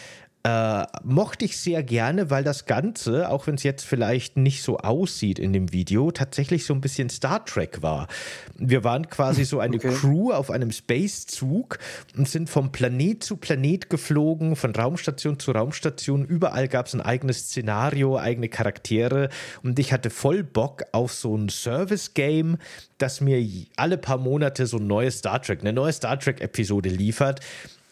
Äh, 0.45 0.87
mochte 1.05 1.45
ich 1.45 1.57
sehr 1.57 1.85
gerne, 1.85 2.29
weil 2.29 2.43
das 2.43 2.67
Ganze, 2.67 3.29
auch 3.29 3.47
wenn 3.47 3.55
es 3.55 3.63
jetzt 3.63 3.85
vielleicht 3.85 4.37
nicht 4.37 4.65
so 4.65 4.79
aussieht 4.79 5.39
in 5.39 5.53
dem 5.53 5.73
Video, 5.73 6.11
tatsächlich 6.11 6.67
so 6.67 6.75
ein 6.75 6.81
bisschen 6.81 7.11
Star 7.11 7.45
Trek 7.45 7.81
war. 7.81 8.09
Wir 8.57 8.83
waren 8.83 9.09
quasi 9.09 9.45
so 9.45 9.61
eine 9.61 9.77
okay. 9.79 9.93
Crew 9.95 10.33
auf 10.33 10.51
einem 10.51 10.73
Space-Zug 10.73 11.79
und 12.17 12.29
sind 12.29 12.51
vom 12.51 12.73
Planet 12.73 13.23
zu 13.23 13.37
Planet 13.37 13.89
geflogen, 13.89 14.57
von 14.57 14.75
Raumstation 14.75 15.39
zu 15.39 15.53
Raumstation. 15.53 16.25
Überall 16.25 16.67
gab 16.67 16.87
es 16.87 16.95
ein 16.95 17.01
eigenes 17.01 17.47
Szenario, 17.47 18.19
eigene 18.19 18.49
Charaktere 18.49 19.29
und 19.63 19.79
ich 19.79 19.93
hatte 19.93 20.11
voll 20.11 20.43
Bock 20.43 20.83
auf 20.91 21.13
so 21.13 21.37
ein 21.37 21.51
Service-Game, 21.51 22.59
das 22.99 23.21
mir 23.21 23.47
alle 23.77 23.97
paar 23.97 24.19
Monate 24.19 24.67
so 24.67 24.79
ein 24.79 24.89
neues 24.89 25.19
Star 25.19 25.41
Trek, 25.41 25.61
eine 25.61 25.73
neue 25.73 25.93
Star 25.93 26.19
Trek-Episode 26.19 26.89
liefert. 26.89 27.39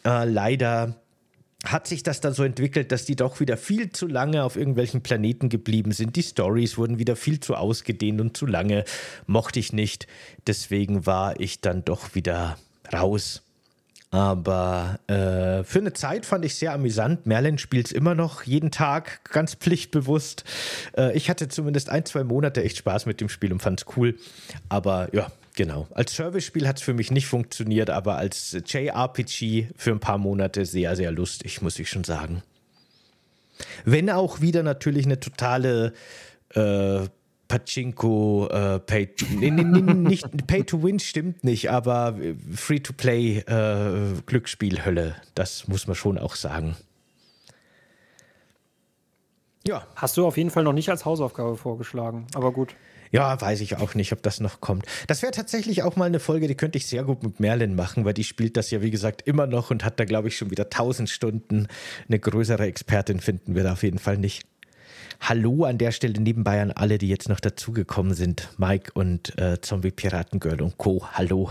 Äh, 0.05 0.25
leider 0.25 0.97
hat 1.65 1.87
sich 1.87 2.03
das 2.03 2.21
dann 2.21 2.33
so 2.33 2.43
entwickelt, 2.43 2.91
dass 2.91 3.05
die 3.05 3.17
doch 3.17 3.41
wieder 3.41 3.57
viel 3.57 3.91
zu 3.91 4.07
lange 4.07 4.45
auf 4.45 4.57
irgendwelchen 4.57 5.03
Planeten 5.03 5.49
geblieben 5.49 5.93
sind. 5.93 6.17
Die 6.17 6.23
Stories 6.23 6.79
wurden 6.79 6.99
wieder 6.99 7.17
viel 7.17 7.41
zu 7.41 7.55
ausgedehnt 7.55 8.21
und 8.21 8.37
zu 8.37 8.47
lange. 8.47 8.85
Mochte 9.27 9.61
ich 9.61 9.73
nicht. 9.73 10.07
Deswegen 10.47 11.05
war 11.07 11.39
ich 11.39 11.61
dann 11.61 11.85
doch 11.85 12.15
wieder 12.15 12.57
raus. 12.93 13.43
Aber 14.13 14.99
äh, 15.07 15.63
für 15.63 15.79
eine 15.79 15.93
Zeit 15.93 16.27
fand 16.27 16.45
ich 16.45 16.57
sehr 16.57 16.73
amüsant. 16.73 17.27
Merlin 17.27 17.59
spielt 17.59 17.87
es 17.87 17.93
immer 17.93 18.17
noch 18.17 18.43
jeden 18.43 18.73
Tag, 18.73 19.23
ganz 19.31 19.55
pflichtbewusst. 19.55 20.45
Äh, 20.97 21.17
ich 21.17 21.31
hatte 21.31 21.49
zumindest 21.49 21.91
ein, 21.91 22.05
zwei 22.05 22.25
Monate 22.25 22.65
echt 22.65 22.79
Spaß 22.79 23.07
mit 23.07 23.21
dem 23.21 23.29
Spiel 23.29 23.53
und 23.53 23.63
fand 23.63 23.81
es 23.81 23.97
cool. 23.97 24.17
Aber 24.69 25.15
ja, 25.15 25.31
Genau. 25.57 25.89
Als 25.93 26.15
Service-Spiel 26.15 26.69
hat 26.69 26.79
es 26.79 26.83
für 26.83 26.95
mich 26.95 27.11
nicht 27.11 27.27
funktioniert, 27.27 27.91
aber 27.91 28.17
als 28.17 28.57
JRPG 28.67 29.69
für 29.77 29.91
ein 29.91 30.01
paar 30.01 30.19
Monate 30.19 30.65
sehr, 30.65 30.95
sehr 30.97 31.11
lustig, 31.11 31.61
muss 31.61 31.79
ich 31.79 31.89
schon 31.91 32.05
sagen. 32.05 32.43
Wenn 33.85 34.11
auch 34.11 34.41
wieder 34.41 34.63
natürlich 34.63 35.07
eine 35.07 35.21
totale 35.21 35.93
äh, 36.55 37.01
Pachinko, 37.49 38.49
äh, 38.49 38.79
Pay, 38.79 39.11
nee, 39.39 39.51
nee, 39.51 39.63
nicht 39.63 40.25
Pay 40.47 40.65
to 40.65 40.83
Win 40.83 41.01
stimmt 41.01 41.43
nicht, 41.43 41.69
aber 41.71 42.17
Free 42.55 42.79
to 42.79 42.93
Play 42.93 43.39
äh, 43.39 44.21
Glücksspielhölle, 44.25 45.17
das 45.35 45.67
muss 45.67 45.87
man 45.89 45.97
schon 45.97 46.17
auch 46.17 46.37
sagen. 46.37 46.77
Ja. 49.67 49.87
Hast 49.97 50.17
du 50.17 50.27
auf 50.27 50.37
jeden 50.37 50.51
Fall 50.51 50.63
noch 50.63 50.73
nicht 50.73 50.89
als 50.91 51.05
Hausaufgabe 51.05 51.57
vorgeschlagen, 51.57 52.27
aber 52.35 52.53
gut. 52.53 52.75
Ja, 53.13 53.41
weiß 53.41 53.61
ich 53.61 53.77
auch 53.77 53.95
nicht, 53.95 54.13
ob 54.13 54.23
das 54.23 54.39
noch 54.39 54.61
kommt. 54.61 54.87
Das 55.09 55.23
wäre 55.23 55.33
tatsächlich 55.33 55.83
auch 55.83 55.97
mal 55.97 56.05
eine 56.05 56.21
Folge, 56.21 56.47
die 56.47 56.55
könnte 56.55 56.79
ich 56.79 56.87
sehr 56.87 57.03
gut 57.03 57.25
mit 57.25 57.41
Merlin 57.41 57.75
machen, 57.75 58.05
weil 58.05 58.15
die 58.15 58.23
spielt 58.23 58.57
das 58.57 58.71
ja, 58.71 58.83
wie 58.83 58.91
gesagt, 58.91 59.23
immer 59.23 59.47
noch 59.49 59.71
und 59.71 59.85
hat 59.85 59.99
da, 59.99 60.05
glaube 60.05 60.29
ich, 60.29 60.37
schon 60.37 60.51
wieder 60.51 60.71
tausend 60.71 61.11
Stunden. 61.11 61.67
Eine 62.09 62.21
größere 62.21 62.67
Expertin 62.67 63.21
finden 63.21 63.57
wir 63.57 63.65
da 63.65 63.73
auf 63.73 63.83
jeden 63.83 63.99
Fall 63.99 64.17
nicht. 64.17 64.47
Hallo 65.21 65.65
an 65.65 65.77
der 65.77 65.91
Stelle 65.91 66.21
nebenbei 66.21 66.63
an 66.63 66.71
alle, 66.71 66.99
die 66.99 67.09
jetzt 67.09 67.29
noch 67.29 67.41
dazugekommen 67.41 68.15
sind. 68.15 68.49
Mike 68.59 68.93
und 68.95 69.37
äh, 69.39 69.61
Zombie 69.61 69.91
Piraten 69.91 70.39
Girl 70.39 70.63
und 70.63 70.79
Co. 70.79 71.07
Hallo. 71.13 71.51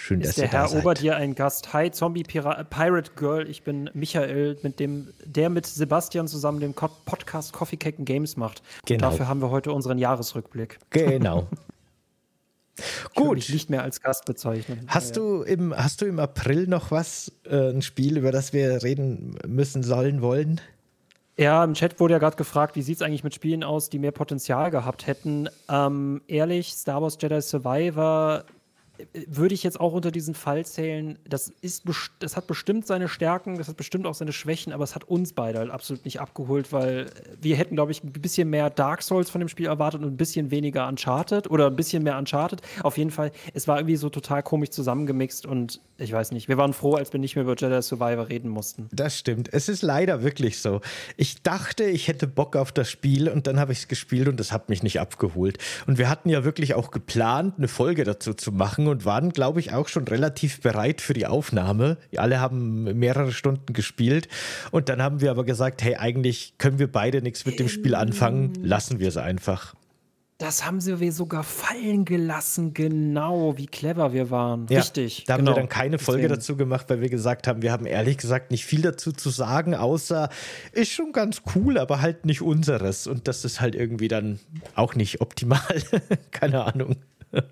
Schön, 0.00 0.20
ist 0.20 0.28
dass 0.28 0.34
der 0.36 0.44
ihr 0.44 0.52
Herr 0.52 0.68
da 0.68 0.78
Obert 0.78 1.00
hier 1.00 1.16
ein 1.16 1.34
Gast. 1.34 1.72
Hi, 1.72 1.90
Zombie 1.90 2.22
Pira 2.22 2.62
Pirate 2.62 3.10
Girl. 3.16 3.50
Ich 3.50 3.64
bin 3.64 3.90
Michael, 3.94 4.56
mit 4.62 4.78
dem, 4.78 5.08
der 5.24 5.50
mit 5.50 5.66
Sebastian 5.66 6.28
zusammen 6.28 6.60
den 6.60 6.72
Podcast 6.72 7.52
Coffee 7.52 7.76
Cake 7.76 8.04
Games 8.04 8.36
macht. 8.36 8.62
Genau. 8.86 9.10
Dafür 9.10 9.26
haben 9.26 9.42
wir 9.42 9.50
heute 9.50 9.72
unseren 9.72 9.98
Jahresrückblick. 9.98 10.78
Genau. 10.90 11.48
Gut. 13.16 13.38
Mich 13.38 13.52
nicht 13.52 13.70
mehr 13.70 13.82
als 13.82 14.00
Gast 14.00 14.24
bezeichnen. 14.24 14.86
Hast, 14.86 15.16
ja. 15.16 15.22
du 15.22 15.42
im, 15.42 15.76
hast 15.76 16.00
du 16.00 16.06
im 16.06 16.20
April 16.20 16.68
noch 16.68 16.92
was, 16.92 17.32
äh, 17.44 17.70
ein 17.70 17.82
Spiel, 17.82 18.18
über 18.18 18.30
das 18.30 18.52
wir 18.52 18.84
reden 18.84 19.36
müssen, 19.48 19.82
sollen, 19.82 20.22
wollen? 20.22 20.60
Ja, 21.36 21.64
im 21.64 21.74
Chat 21.74 21.98
wurde 21.98 22.14
ja 22.14 22.18
gerade 22.20 22.36
gefragt, 22.36 22.76
wie 22.76 22.82
sieht 22.82 22.96
es 22.96 23.02
eigentlich 23.02 23.24
mit 23.24 23.34
Spielen 23.34 23.64
aus, 23.64 23.90
die 23.90 23.98
mehr 23.98 24.12
Potenzial 24.12 24.70
gehabt 24.70 25.08
hätten. 25.08 25.48
Ähm, 25.68 26.22
ehrlich, 26.28 26.72
Star 26.72 27.02
Wars 27.02 27.18
Jedi 27.20 27.42
Survivor 27.42 28.44
würde 29.26 29.54
ich 29.54 29.62
jetzt 29.62 29.80
auch 29.80 29.92
unter 29.92 30.10
diesen 30.10 30.34
Fall 30.34 30.64
zählen. 30.66 31.18
Das, 31.28 31.52
ist, 31.60 31.84
das 32.18 32.36
hat 32.36 32.46
bestimmt 32.46 32.86
seine 32.86 33.08
Stärken, 33.08 33.58
das 33.58 33.68
hat 33.68 33.76
bestimmt 33.76 34.06
auch 34.06 34.14
seine 34.14 34.32
Schwächen, 34.32 34.72
aber 34.72 34.84
es 34.84 34.94
hat 34.94 35.04
uns 35.04 35.32
beide 35.32 35.58
halt 35.58 35.70
absolut 35.70 36.04
nicht 36.04 36.20
abgeholt, 36.20 36.72
weil 36.72 37.06
wir 37.40 37.56
hätten, 37.56 37.76
glaube 37.76 37.92
ich, 37.92 38.02
ein 38.02 38.12
bisschen 38.12 38.50
mehr 38.50 38.70
Dark 38.70 39.02
Souls 39.02 39.30
von 39.30 39.40
dem 39.40 39.48
Spiel 39.48 39.66
erwartet 39.66 40.02
und 40.02 40.08
ein 40.08 40.16
bisschen 40.16 40.50
weniger 40.50 40.88
Uncharted 40.88 41.50
oder 41.50 41.68
ein 41.68 41.76
bisschen 41.76 42.02
mehr 42.02 42.18
Uncharted. 42.18 42.62
Auf 42.82 42.98
jeden 42.98 43.10
Fall, 43.10 43.32
es 43.54 43.68
war 43.68 43.78
irgendwie 43.78 43.96
so 43.96 44.08
total 44.08 44.42
komisch 44.42 44.70
zusammengemixt 44.70 45.46
und 45.46 45.80
ich 45.98 46.12
weiß 46.12 46.32
nicht, 46.32 46.48
wir 46.48 46.56
waren 46.56 46.72
froh, 46.72 46.94
als 46.94 47.12
wir 47.12 47.20
nicht 47.20 47.36
mehr 47.36 47.44
über 47.44 47.56
Jedi 47.56 47.82
Survivor 47.82 48.28
reden 48.28 48.48
mussten. 48.48 48.88
Das 48.92 49.18
stimmt. 49.18 49.52
Es 49.52 49.68
ist 49.68 49.82
leider 49.82 50.22
wirklich 50.22 50.60
so. 50.60 50.80
Ich 51.16 51.42
dachte, 51.42 51.84
ich 51.84 52.08
hätte 52.08 52.26
Bock 52.26 52.56
auf 52.56 52.72
das 52.72 52.90
Spiel 52.90 53.28
und 53.28 53.46
dann 53.46 53.58
habe 53.58 53.72
ich 53.72 53.78
es 53.78 53.88
gespielt 53.88 54.28
und 54.28 54.40
es 54.40 54.52
hat 54.52 54.68
mich 54.68 54.82
nicht 54.82 55.00
abgeholt. 55.00 55.58
Und 55.86 55.98
wir 55.98 56.08
hatten 56.08 56.28
ja 56.28 56.44
wirklich 56.44 56.74
auch 56.74 56.90
geplant, 56.90 57.54
eine 57.58 57.68
Folge 57.68 58.04
dazu 58.04 58.34
zu 58.34 58.52
machen 58.52 58.87
und 58.88 59.04
waren, 59.04 59.30
glaube 59.30 59.60
ich, 59.60 59.72
auch 59.72 59.88
schon 59.88 60.06
relativ 60.06 60.60
bereit 60.60 61.00
für 61.00 61.14
die 61.14 61.26
Aufnahme. 61.26 61.98
Alle 62.16 62.40
haben 62.40 62.84
mehrere 62.98 63.32
Stunden 63.32 63.72
gespielt 63.72 64.28
und 64.70 64.88
dann 64.88 65.02
haben 65.02 65.20
wir 65.20 65.30
aber 65.30 65.44
gesagt, 65.44 65.82
hey, 65.82 65.96
eigentlich 65.96 66.54
können 66.58 66.78
wir 66.78 66.90
beide 66.90 67.22
nichts 67.22 67.46
mit 67.46 67.58
dem 67.58 67.68
Spiel 67.68 67.94
anfangen, 67.94 68.52
lassen 68.62 68.98
wir 68.98 69.08
es 69.08 69.16
einfach. 69.16 69.74
Das 70.38 70.64
haben 70.64 70.80
sie 70.80 71.10
sogar 71.10 71.42
fallen 71.42 72.04
gelassen, 72.04 72.72
genau, 72.72 73.58
wie 73.58 73.66
clever 73.66 74.12
wir 74.12 74.30
waren. 74.30 74.68
Ja, 74.70 74.78
Richtig. 74.78 75.24
Da 75.26 75.32
haben 75.32 75.40
genau. 75.40 75.50
wir 75.50 75.56
dann 75.56 75.68
keine 75.68 75.98
Folge 75.98 76.22
Deswegen. 76.22 76.40
dazu 76.40 76.56
gemacht, 76.56 76.88
weil 76.88 77.00
wir 77.00 77.08
gesagt 77.08 77.48
haben, 77.48 77.60
wir 77.60 77.72
haben 77.72 77.86
ehrlich 77.86 78.18
gesagt 78.18 78.52
nicht 78.52 78.64
viel 78.64 78.82
dazu 78.82 79.10
zu 79.10 79.30
sagen, 79.30 79.74
außer 79.74 80.28
ist 80.70 80.92
schon 80.92 81.10
ganz 81.10 81.42
cool, 81.56 81.76
aber 81.76 82.00
halt 82.00 82.24
nicht 82.24 82.40
unseres. 82.40 83.08
Und 83.08 83.26
das 83.26 83.44
ist 83.44 83.60
halt 83.60 83.74
irgendwie 83.74 84.06
dann 84.06 84.38
auch 84.76 84.94
nicht 84.94 85.20
optimal. 85.20 85.82
keine 86.30 86.64
Ahnung. 86.64 86.94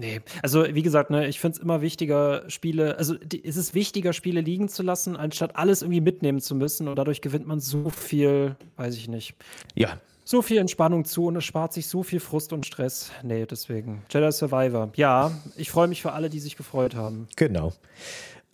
Nee, 0.00 0.22
also 0.42 0.64
wie 0.74 0.82
gesagt, 0.82 1.10
ne, 1.10 1.28
ich 1.28 1.40
finde 1.40 1.58
es 1.58 1.62
immer 1.62 1.82
wichtiger, 1.82 2.48
Spiele, 2.48 2.96
also 2.96 3.16
die, 3.16 3.44
es 3.44 3.56
ist 3.56 3.74
wichtiger, 3.74 4.14
Spiele 4.14 4.40
liegen 4.40 4.70
zu 4.70 4.82
lassen, 4.82 5.14
anstatt 5.14 5.56
alles 5.56 5.82
irgendwie 5.82 6.00
mitnehmen 6.00 6.40
zu 6.40 6.54
müssen. 6.54 6.88
Und 6.88 6.96
dadurch 6.96 7.20
gewinnt 7.20 7.46
man 7.46 7.60
so 7.60 7.90
viel, 7.90 8.56
weiß 8.78 8.96
ich 8.96 9.08
nicht. 9.08 9.34
Ja. 9.74 10.00
So 10.24 10.40
viel 10.40 10.56
Entspannung 10.56 11.04
zu 11.04 11.26
und 11.26 11.36
es 11.36 11.44
spart 11.44 11.74
sich 11.74 11.86
so 11.86 12.02
viel 12.02 12.20
Frust 12.20 12.54
und 12.54 12.64
Stress. 12.64 13.10
Nee, 13.22 13.44
deswegen. 13.44 14.02
Jedi 14.08 14.32
Survivor. 14.32 14.90
Ja, 14.96 15.32
ich 15.56 15.70
freue 15.70 15.88
mich 15.88 16.00
für 16.00 16.12
alle, 16.12 16.30
die 16.30 16.40
sich 16.40 16.56
gefreut 16.56 16.94
haben. 16.94 17.28
Genau. 17.36 17.74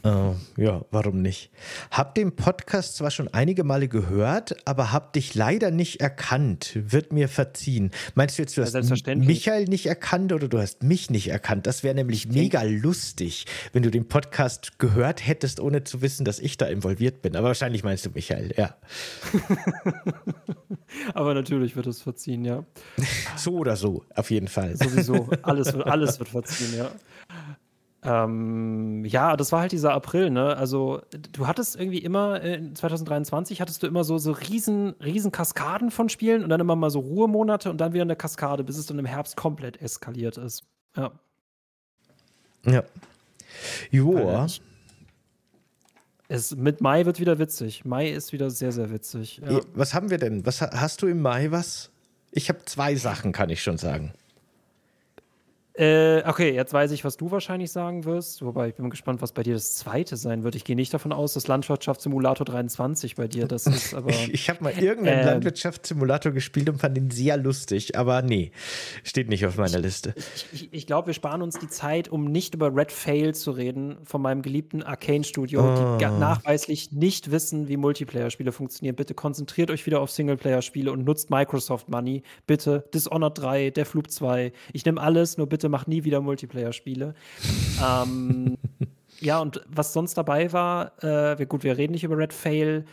Uh, 0.07 0.37
ja, 0.57 0.85
warum 0.93 1.21
nicht? 1.21 1.51
Hab 1.91 2.15
den 2.15 2.37
Podcast 2.37 2.95
zwar 2.95 3.11
schon 3.11 3.27
einige 3.27 3.65
Male 3.65 3.89
gehört, 3.89 4.55
aber 4.65 4.93
hab 4.93 5.13
dich 5.13 5.35
leider 5.35 5.73
nicht 5.73 6.01
erkannt. 6.01 6.79
Wird 6.81 7.13
mir 7.13 7.29
verziehen. 7.29 7.91
Meinst 8.15 8.39
du 8.39 8.43
jetzt, 8.43 8.57
du 8.57 8.63
hast 8.63 8.75
ja, 8.75 9.17
Michael 9.17 9.65
nicht 9.65 9.87
erkannt 9.87 10.33
oder 10.33 10.47
du 10.47 10.61
hast 10.61 10.85
mich 10.85 11.11
nicht 11.11 11.27
erkannt? 11.27 11.67
Das 11.67 11.83
wäre 11.83 11.97
nämlich 11.97 12.29
mega 12.29 12.63
lustig, 12.63 13.47
wenn 13.73 13.83
du 13.83 13.91
den 13.91 14.07
Podcast 14.07 14.79
gehört 14.79 15.27
hättest, 15.27 15.59
ohne 15.59 15.83
zu 15.83 16.03
wissen, 16.03 16.25
dass 16.25 16.39
ich 16.39 16.57
da 16.57 16.67
involviert 16.67 17.21
bin. 17.21 17.35
Aber 17.35 17.49
wahrscheinlich 17.49 17.83
meinst 17.83 18.07
du 18.07 18.11
Michael, 18.11 18.55
ja. 18.57 18.77
aber 21.15 21.35
natürlich 21.35 21.75
wird 21.75 21.89
es 21.89 22.03
verziehen, 22.03 22.45
ja. 22.45 22.65
so 23.37 23.55
oder 23.57 23.75
so, 23.75 24.05
auf 24.15 24.31
jeden 24.31 24.47
Fall. 24.47 24.77
Sowieso. 24.77 25.31
Alles, 25.43 25.75
alles 25.75 26.17
wird 26.21 26.29
verziehen, 26.29 26.77
ja. 26.77 26.93
Ähm, 28.07 29.05
ja, 29.05 29.37
das 29.37 29.51
war 29.51 29.61
halt 29.61 29.73
dieser 29.73 29.93
April, 29.93 30.31
ne? 30.31 30.57
Also, 30.57 31.03
du 31.33 31.49
hattest 31.49 31.75
irgendwie 31.75 31.99
immer, 31.99 32.43
äh, 32.43 32.73
2023 32.73 33.61
hattest 33.61 33.83
du 33.83 33.89
immer 33.89 34.05
so, 34.05 34.17
so 34.19 34.31
riesen, 34.31 34.95
riesen 35.03 35.33
Kaskaden 35.33 35.91
von 35.91 36.09
Spielen 36.09 36.45
und 36.45 36.51
dann 36.51 36.61
immer 36.61 36.77
mal 36.77 36.91
so 36.91 37.01
Ruhemonate 37.01 37.69
und 37.69 37.81
dann 37.81 37.95
wieder 37.95 38.03
eine 38.03 38.15
Kaskade, 38.15 38.63
bis 38.63 38.79
es 38.79 38.87
dann 38.87 39.01
im 39.01 39.07
Herbst 39.07 39.37
komplett 39.37 39.83
eskaliert 39.83 40.39
ist. 40.39 40.63
Ja. 40.97 41.11
Ja. 42.65 42.85
Joa. 43.91 44.47
Es, 46.29 46.55
mit 46.55 46.81
Mai 46.81 47.07
wird 47.07 47.19
wieder 47.19 47.39
witzig. 47.41 47.85
Mai 47.85 48.11
ist 48.11 48.33
wieder 48.33 48.51
sehr, 48.51 48.71
sehr 48.71 48.91
witzig. 48.91 49.41
Ja. 49.49 49.61
Was 49.75 49.95
haben 49.95 50.11
wir 50.11 50.19
denn? 50.19 50.47
Was 50.47 50.61
hast 50.61 51.03
du 51.03 51.09
im 51.09 51.23
Mai 51.23 51.51
was? 51.51 51.91
Ich 52.31 52.49
habe 52.49 52.65
zwei 52.67 52.95
Sachen, 52.95 53.33
kann 53.33 53.51
ich 53.51 53.63
schon 53.63 53.79
sagen. 53.79 54.13
Äh, 55.79 56.23
okay, 56.27 56.55
jetzt 56.55 56.73
weiß 56.73 56.91
ich, 56.93 57.05
was 57.05 57.19
du 57.19 57.31
wahrscheinlich 57.31 57.71
sagen 57.71 58.05
wirst. 58.07 58.43
Wobei 58.43 58.69
ich 58.69 58.75
bin 58.75 58.89
gespannt, 58.89 59.21
was 59.21 59.33
bei 59.33 59.43
dir 59.43 59.53
das 59.53 59.75
zweite 59.75 60.17
sein 60.17 60.43
wird. 60.43 60.55
Ich 60.55 60.65
gehe 60.65 60.75
nicht 60.75 60.93
davon 60.95 61.13
aus, 61.13 61.35
dass 61.35 61.49
Landwirtschaftssimulator 61.49 62.47
23 62.47 63.15
bei 63.15 63.29
dir 63.29 63.47
das 63.47 63.67
ist. 63.67 63.93
Aber, 63.95 64.11
ich 64.33 64.49
habe 64.49 64.65
mal 64.65 64.73
irgendeinen 64.73 65.21
ähm, 65.21 65.27
Landwirtschaftssimulator 65.27 66.33
gespielt 66.33 66.71
und 66.71 66.79
fand 66.79 66.97
ihn 66.97 67.11
sehr 67.11 67.37
lustig. 67.37 67.97
Aber 67.97 68.23
nee, 68.23 68.53
steht 69.05 69.29
nicht 69.29 69.45
auf 69.45 69.59
meiner 69.59 69.79
Liste. 69.79 70.15
Ich, 70.17 70.47
ich, 70.53 70.69
ich 70.73 70.87
glaube, 70.87 71.09
wir 71.09 71.15
sparen 71.15 71.43
uns 71.43 71.59
die 71.59 71.69
Zeit, 71.69 72.09
um 72.09 72.25
nicht 72.25 72.55
über 72.55 72.75
Red 72.75 72.91
Fail 72.91 73.35
zu 73.35 73.51
reden, 73.51 73.99
von 74.05 74.23
meinem 74.23 74.41
geliebten 74.41 74.83
Arcane 74.83 75.25
Studio, 75.25 75.61
oh. 75.61 75.99
die 75.99 76.07
nachweislich 76.07 76.93
nicht 76.93 77.31
wissen, 77.31 77.69
wie 77.69 77.77
Multiplayer-Spiele 77.77 78.53
funktionieren. 78.53 78.97
Bitte 78.97 79.15
konzentriert 79.15 79.71
euch 79.71 79.85
wieder 79.85 80.01
auf 80.01 80.11
Singleplayer-Spiele 80.11 80.91
und 80.91 81.05
nutzt 81.05 81.31
Microsoft 81.31 81.89
Money. 81.89 82.23
Bitte 82.47 82.89
Dishonored 82.95 83.39
3, 83.39 83.71
Deathloop 83.71 84.11
2. 84.11 84.53
Ich 84.73 84.85
nehme 84.85 85.01
alles, 85.01 85.37
nur 85.37 85.49
bitte 85.49 85.66
bitte 85.67 85.71
mach 85.71 85.87
nie 85.87 86.05
wieder 86.05 86.21
Multiplayer-Spiele. 86.21 87.15
ähm, 87.85 88.57
ja, 89.21 89.41
und 89.41 89.65
was 89.69 89.93
sonst 89.93 90.15
dabei 90.15 90.53
war, 90.53 91.03
äh, 91.03 91.45
gut, 91.47 91.65
wir 91.65 91.77
reden 91.77 91.93
nicht 91.93 92.05
über 92.05 92.17
Red 92.17 92.33
Fail. 92.33 92.85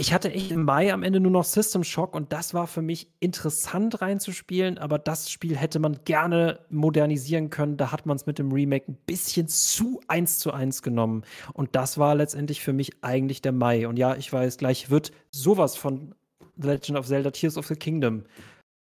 Ich 0.00 0.12
hatte 0.12 0.32
echt 0.32 0.52
im 0.52 0.62
Mai 0.62 0.92
am 0.92 1.02
Ende 1.02 1.18
nur 1.18 1.32
noch 1.32 1.44
System 1.44 1.82
Shock 1.82 2.14
und 2.14 2.32
das 2.32 2.54
war 2.54 2.68
für 2.68 2.82
mich 2.82 3.08
interessant 3.18 4.00
reinzuspielen, 4.00 4.78
aber 4.78 4.96
das 4.96 5.28
Spiel 5.28 5.56
hätte 5.56 5.80
man 5.80 5.98
gerne 6.04 6.60
modernisieren 6.70 7.50
können. 7.50 7.76
Da 7.76 7.90
hat 7.90 8.06
man 8.06 8.16
es 8.16 8.26
mit 8.26 8.38
dem 8.38 8.52
Remake 8.52 8.92
ein 8.92 8.98
bisschen 9.06 9.48
zu 9.48 10.00
eins 10.06 10.38
zu 10.38 10.52
eins 10.52 10.82
genommen. 10.82 11.24
Und 11.52 11.74
das 11.74 11.98
war 11.98 12.14
letztendlich 12.14 12.62
für 12.62 12.72
mich 12.72 12.92
eigentlich 13.02 13.42
der 13.42 13.52
Mai. 13.52 13.88
Und 13.88 13.96
ja, 13.98 14.14
ich 14.14 14.32
weiß, 14.32 14.58
gleich 14.58 14.88
wird 14.90 15.10
sowas 15.30 15.76
von 15.76 16.14
The 16.60 16.68
Legend 16.68 16.98
of 16.98 17.06
Zelda 17.06 17.32
Tears 17.32 17.56
of 17.56 17.66
the 17.66 17.74
Kingdom 17.74 18.22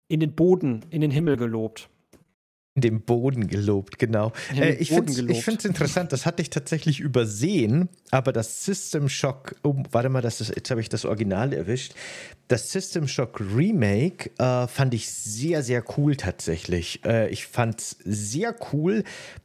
in 0.09 0.21
den 0.21 0.35
Boden, 0.35 0.81
in 0.89 1.03
den 1.03 1.11
Himmel 1.11 1.37
gelobt 1.37 1.91
dem 2.75 3.03
Boden 3.03 3.49
gelobt, 3.49 3.99
genau. 3.99 4.33
Äh, 4.57 4.75
ich 4.75 4.89
finde 4.89 5.13
es 5.13 5.65
interessant, 5.65 6.13
das 6.13 6.25
hatte 6.25 6.41
ich 6.41 6.49
tatsächlich 6.49 7.01
übersehen, 7.01 7.91
aber 8.11 8.33
das 8.33 8.65
System 8.65 9.11
Shock, 9.11 9.57
oh, 9.63 9.83
warte 9.91 10.09
mal, 10.09 10.23
das 10.23 10.41
ist, 10.41 10.55
jetzt 10.55 10.71
habe 10.71 10.81
ich 10.81 10.89
das 10.89 11.05
Original 11.05 11.53
erwischt. 11.53 11.95
Das 12.49 12.73
System 12.73 13.09
Shock 13.09 13.41
Remake 13.41 14.31
äh, 14.39 14.67
fand 14.69 14.95
ich 14.95 15.11
sehr, 15.11 15.63
sehr 15.63 15.85
cool 15.97 16.17
tatsächlich. 16.17 17.05
Äh, 17.05 17.29
ich 17.29 17.47
fand 17.47 17.81
es 17.81 17.97
sehr 18.05 18.55
cool, 18.73 19.05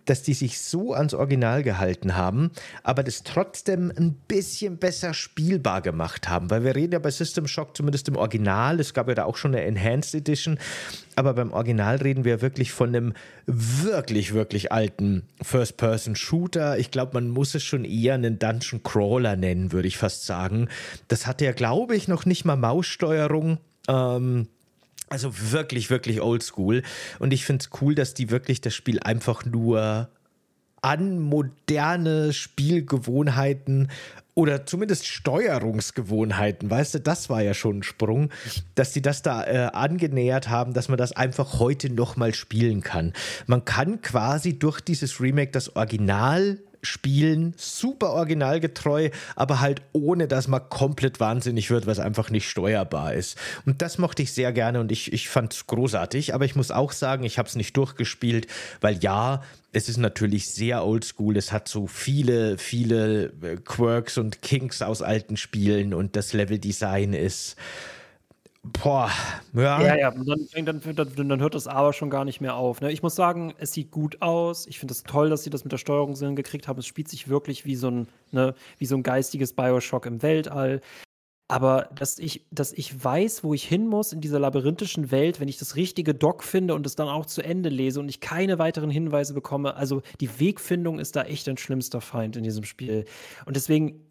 dass 0.09 0.23
die 0.23 0.33
sich 0.33 0.59
so 0.59 0.93
ans 0.93 1.13
Original 1.13 1.63
gehalten 1.63 2.15
haben, 2.15 2.51
aber 2.83 3.03
das 3.03 3.23
trotzdem 3.23 3.91
ein 3.95 4.13
bisschen 4.27 4.77
besser 4.77 5.13
spielbar 5.13 5.81
gemacht 5.81 6.29
haben, 6.29 6.49
weil 6.49 6.63
wir 6.63 6.75
reden 6.75 6.93
ja 6.93 6.99
bei 6.99 7.11
System 7.11 7.47
Shock 7.47 7.77
zumindest 7.77 8.07
im 8.07 8.15
Original, 8.15 8.79
es 8.79 8.93
gab 8.93 9.07
ja 9.07 9.15
da 9.15 9.25
auch 9.25 9.37
schon 9.37 9.53
eine 9.53 9.63
Enhanced 9.65 10.15
Edition, 10.15 10.57
aber 11.15 11.33
beim 11.33 11.51
Original 11.51 11.97
reden 11.97 12.25
wir 12.25 12.41
wirklich 12.41 12.71
von 12.71 12.89
einem 12.89 13.13
wirklich, 13.47 14.33
wirklich 14.33 14.71
alten 14.71 15.23
First-Person-Shooter. 15.41 16.77
Ich 16.77 16.91
glaube, 16.91 17.13
man 17.15 17.29
muss 17.29 17.55
es 17.55 17.63
schon 17.63 17.85
eher 17.85 18.13
einen 18.13 18.37
Dungeon 18.37 18.83
Crawler 18.83 19.35
nennen, 19.35 19.71
würde 19.71 19.87
ich 19.87 19.97
fast 19.97 20.25
sagen. 20.25 20.67
Das 21.07 21.25
hatte 21.25 21.45
ja, 21.45 21.53
glaube 21.53 21.95
ich, 21.95 22.07
noch 22.07 22.25
nicht 22.25 22.45
mal 22.45 22.55
Maussteuerung. 22.55 23.57
Ähm, 23.87 24.47
also 25.09 25.31
wirklich, 25.51 25.89
wirklich 25.89 26.21
oldschool. 26.21 26.83
Und 27.19 27.33
ich 27.33 27.45
finde 27.45 27.63
es 27.63 27.81
cool, 27.81 27.95
dass 27.95 28.13
die 28.13 28.29
wirklich 28.29 28.61
das 28.61 28.75
Spiel 28.75 28.99
einfach 28.99 29.45
nur 29.45 30.09
an 30.81 31.19
moderne 31.19 32.33
Spielgewohnheiten 32.33 33.89
oder 34.35 34.67
zumindest 34.67 35.07
Steuerungsgewohnheiten, 35.07 36.69
weißt 36.69 36.93
du, 36.93 36.99
das 36.99 37.27
war 37.27 37.41
ja 37.41 37.55
schon 37.55 37.79
ein 37.79 37.83
Sprung, 37.83 38.29
dass 38.75 38.93
sie 38.93 39.01
das 39.01 39.23
da 39.23 39.43
äh, 39.43 39.71
angenähert 39.73 40.47
haben, 40.47 40.73
dass 40.73 40.89
man 40.89 40.97
das 40.99 41.11
einfach 41.11 41.57
heute 41.57 41.89
nochmal 41.89 42.35
spielen 42.35 42.81
kann. 42.81 43.13
Man 43.47 43.65
kann 43.65 44.01
quasi 44.01 44.59
durch 44.59 44.79
dieses 44.79 45.19
Remake 45.19 45.51
das 45.51 45.75
Original 45.75 46.59
spielen, 46.81 47.53
super 47.57 48.11
originalgetreu, 48.11 49.09
aber 49.35 49.59
halt 49.59 49.81
ohne, 49.93 50.27
dass 50.27 50.47
man 50.47 50.69
komplett 50.69 51.19
wahnsinnig 51.19 51.69
wird, 51.69 51.87
was 51.87 51.99
einfach 51.99 52.29
nicht 52.29 52.49
steuerbar 52.49 53.13
ist. 53.13 53.37
Und 53.65 53.81
das 53.81 53.97
mochte 53.97 54.23
ich 54.23 54.33
sehr 54.33 54.51
gerne 54.51 54.79
und 54.79 54.91
ich, 54.91 55.13
ich 55.13 55.29
fand 55.29 55.53
es 55.53 55.67
großartig, 55.67 56.33
aber 56.33 56.45
ich 56.45 56.55
muss 56.55 56.71
auch 56.71 56.91
sagen, 56.91 57.23
ich 57.23 57.37
habe 57.37 57.47
es 57.47 57.55
nicht 57.55 57.75
durchgespielt, 57.77 58.47
weil 58.81 58.97
ja, 58.99 59.41
es 59.73 59.89
ist 59.89 59.97
natürlich 59.97 60.49
sehr 60.49 60.85
oldschool, 60.85 61.37
es 61.37 61.51
hat 61.51 61.67
so 61.67 61.87
viele, 61.87 62.57
viele 62.57 63.25
äh, 63.43 63.57
Quirks 63.63 64.17
und 64.17 64.41
Kinks 64.41 64.81
aus 64.81 65.01
alten 65.01 65.37
Spielen 65.37 65.93
und 65.93 66.15
das 66.15 66.33
Leveldesign 66.33 67.13
ist 67.13 67.55
Boah, 68.73 69.11
ja. 69.53 69.81
Ja, 69.81 69.95
ja, 69.95 70.09
und 70.09 70.27
dann, 70.27 70.65
dann, 70.65 70.95
dann, 70.95 71.29
dann 71.29 71.39
hört 71.39 71.53
das 71.53 71.67
aber 71.67 71.93
schon 71.93 72.09
gar 72.09 72.25
nicht 72.25 72.41
mehr 72.41 72.55
auf. 72.55 72.81
Ne? 72.81 72.91
Ich 72.91 73.03
muss 73.03 73.15
sagen, 73.15 73.53
es 73.59 73.71
sieht 73.73 73.91
gut 73.91 74.21
aus. 74.21 74.65
Ich 74.67 74.79
finde 74.79 74.93
es 74.93 75.03
das 75.03 75.11
toll, 75.11 75.29
dass 75.29 75.43
sie 75.43 75.49
das 75.51 75.63
mit 75.63 75.71
der 75.71 75.77
Steuerung 75.77 76.15
gekriegt 76.35 76.67
haben. 76.67 76.79
Es 76.79 76.87
spielt 76.87 77.07
sich 77.07 77.27
wirklich 77.27 77.65
wie 77.65 77.75
so 77.75 77.89
ein, 77.91 78.07
ne, 78.31 78.55
wie 78.79 78.85
so 78.87 78.95
ein 78.95 79.03
geistiges 79.03 79.53
Bioshock 79.53 80.05
im 80.07 80.21
Weltall. 80.23 80.81
aber 81.49 81.89
dass 81.95 82.19
ich, 82.19 82.45
dass 82.51 82.73
ich 82.73 83.03
weiß, 83.03 83.43
wo 83.43 83.53
ich 83.53 83.63
hin 83.63 83.87
muss 83.87 84.11
in 84.11 84.19
dieser 84.19 84.39
labyrinthischen 84.39 85.11
Welt, 85.11 85.39
wenn 85.39 85.47
ich 85.47 85.57
das 85.57 85.75
richtige 85.77 86.13
Doc 86.13 86.43
finde 86.43 86.75
und 86.75 86.85
es 86.85 86.95
dann 86.95 87.07
auch 87.07 87.25
zu 87.25 87.41
Ende 87.41 87.69
lese 87.69 88.01
und 88.01 88.09
ich 88.09 88.19
keine 88.19 88.59
weiteren 88.59 88.89
Hinweise 88.89 89.33
bekomme. 89.33 89.75
Also 89.75 90.01
die 90.19 90.39
Wegfindung 90.39 90.99
ist 90.99 91.15
da 91.15 91.23
echt 91.23 91.47
ein 91.47 91.57
schlimmster 91.57 92.01
Feind 92.01 92.35
in 92.35 92.43
diesem 92.43 92.65
Spiel. 92.65 93.05
Und 93.45 93.55
deswegen 93.55 94.01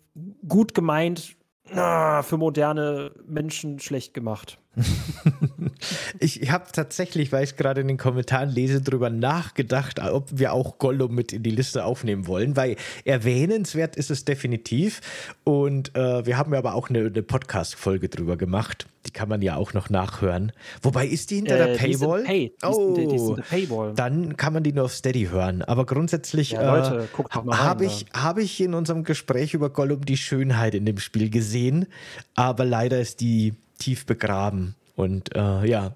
gut 0.48 0.72
gemeint, 0.72 1.36
ah, 1.74 2.22
für 2.22 2.36
moderne 2.36 3.12
Menschen 3.26 3.78
schlecht 3.78 4.14
gemacht. 4.14 4.58
ich 6.18 6.50
habe 6.50 6.66
tatsächlich, 6.72 7.32
weil 7.32 7.44
ich 7.44 7.56
gerade 7.56 7.80
in 7.80 7.88
den 7.88 7.96
Kommentaren 7.96 8.50
lese, 8.50 8.82
darüber 8.82 9.08
nachgedacht, 9.08 10.00
ob 10.00 10.38
wir 10.38 10.52
auch 10.52 10.78
Gollum 10.78 11.14
mit 11.14 11.32
in 11.32 11.42
die 11.42 11.50
Liste 11.50 11.84
aufnehmen 11.84 12.26
wollen, 12.26 12.56
weil 12.56 12.76
erwähnenswert 13.04 13.96
ist 13.96 14.10
es 14.10 14.24
definitiv. 14.24 15.00
Und 15.44 15.96
äh, 15.96 16.26
wir 16.26 16.36
haben 16.36 16.52
ja 16.52 16.58
aber 16.58 16.74
auch 16.74 16.90
eine, 16.90 17.06
eine 17.06 17.22
Podcast-Folge 17.22 18.08
drüber 18.08 18.36
gemacht. 18.36 18.86
Die 19.06 19.12
kann 19.12 19.28
man 19.28 19.40
ja 19.40 19.56
auch 19.56 19.72
noch 19.72 19.88
nachhören. 19.88 20.52
Wobei 20.82 21.06
ist 21.06 21.30
die 21.30 21.36
hinter 21.36 21.54
äh, 21.54 21.66
der 21.66 21.78
Paywall? 21.78 22.24
Pay. 22.24 22.52
Die 22.60 22.66
oh, 22.66 22.94
die, 22.94 23.06
die 23.06 23.42
Paywall. 23.42 23.94
dann 23.94 24.36
kann 24.36 24.52
man 24.52 24.62
die 24.62 24.72
nur 24.72 24.86
auf 24.86 24.92
Steady 24.92 25.28
hören. 25.28 25.62
Aber 25.62 25.86
grundsätzlich 25.86 26.52
ja, 26.52 27.02
äh, 27.02 27.06
habe 27.50 27.86
ich, 27.86 28.06
hab 28.12 28.38
ich 28.38 28.60
in 28.60 28.74
unserem 28.74 29.04
Gespräch 29.04 29.54
über 29.54 29.70
Gollum 29.70 30.04
die 30.04 30.16
Schönheit 30.16 30.74
in 30.74 30.84
dem 30.84 30.98
Spiel 30.98 31.30
gesehen. 31.30 31.86
Aber 32.34 32.64
leider 32.64 33.00
ist 33.00 33.20
die 33.20 33.54
tief 33.78 34.06
begraben. 34.06 34.74
Und 34.94 35.34
äh, 35.34 35.66
ja, 35.66 35.94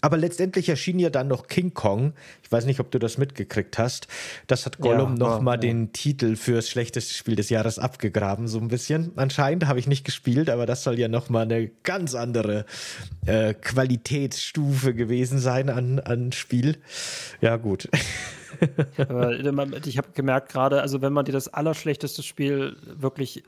aber 0.00 0.16
letztendlich 0.16 0.68
erschien 0.68 0.98
ja 0.98 1.10
dann 1.10 1.28
noch 1.28 1.48
King 1.48 1.74
Kong. 1.74 2.12
Ich 2.42 2.52
weiß 2.52 2.66
nicht, 2.66 2.80
ob 2.80 2.90
du 2.90 2.98
das 2.98 3.18
mitgekriegt 3.18 3.78
hast. 3.78 4.06
Das 4.46 4.64
hat 4.64 4.78
Gollum 4.78 5.16
ja, 5.16 5.18
nochmal 5.18 5.56
ja. 5.56 5.60
den 5.60 5.92
Titel 5.92 6.36
fürs 6.36 6.68
schlechteste 6.68 7.14
Spiel 7.14 7.36
des 7.36 7.50
Jahres 7.50 7.78
abgegraben, 7.78 8.48
so 8.48 8.58
ein 8.58 8.68
bisschen. 8.68 9.12
Anscheinend 9.16 9.66
habe 9.66 9.78
ich 9.78 9.86
nicht 9.86 10.04
gespielt, 10.04 10.50
aber 10.50 10.66
das 10.66 10.84
soll 10.84 10.98
ja 10.98 11.08
nochmal 11.08 11.44
eine 11.44 11.68
ganz 11.82 12.14
andere 12.14 12.64
äh, 13.26 13.54
Qualitätsstufe 13.54 14.94
gewesen 14.94 15.38
sein 15.38 15.68
an, 15.68 15.98
an 15.98 16.32
Spiel. 16.32 16.78
Ja, 17.40 17.56
gut. 17.56 17.88
ich 19.86 19.98
habe 19.98 20.08
gemerkt 20.14 20.50
gerade, 20.50 20.80
also 20.80 21.02
wenn 21.02 21.12
man 21.12 21.24
dir 21.24 21.32
das 21.32 21.48
allerschlechteste 21.48 22.22
Spiel, 22.22 22.76
wirklich 22.84 23.42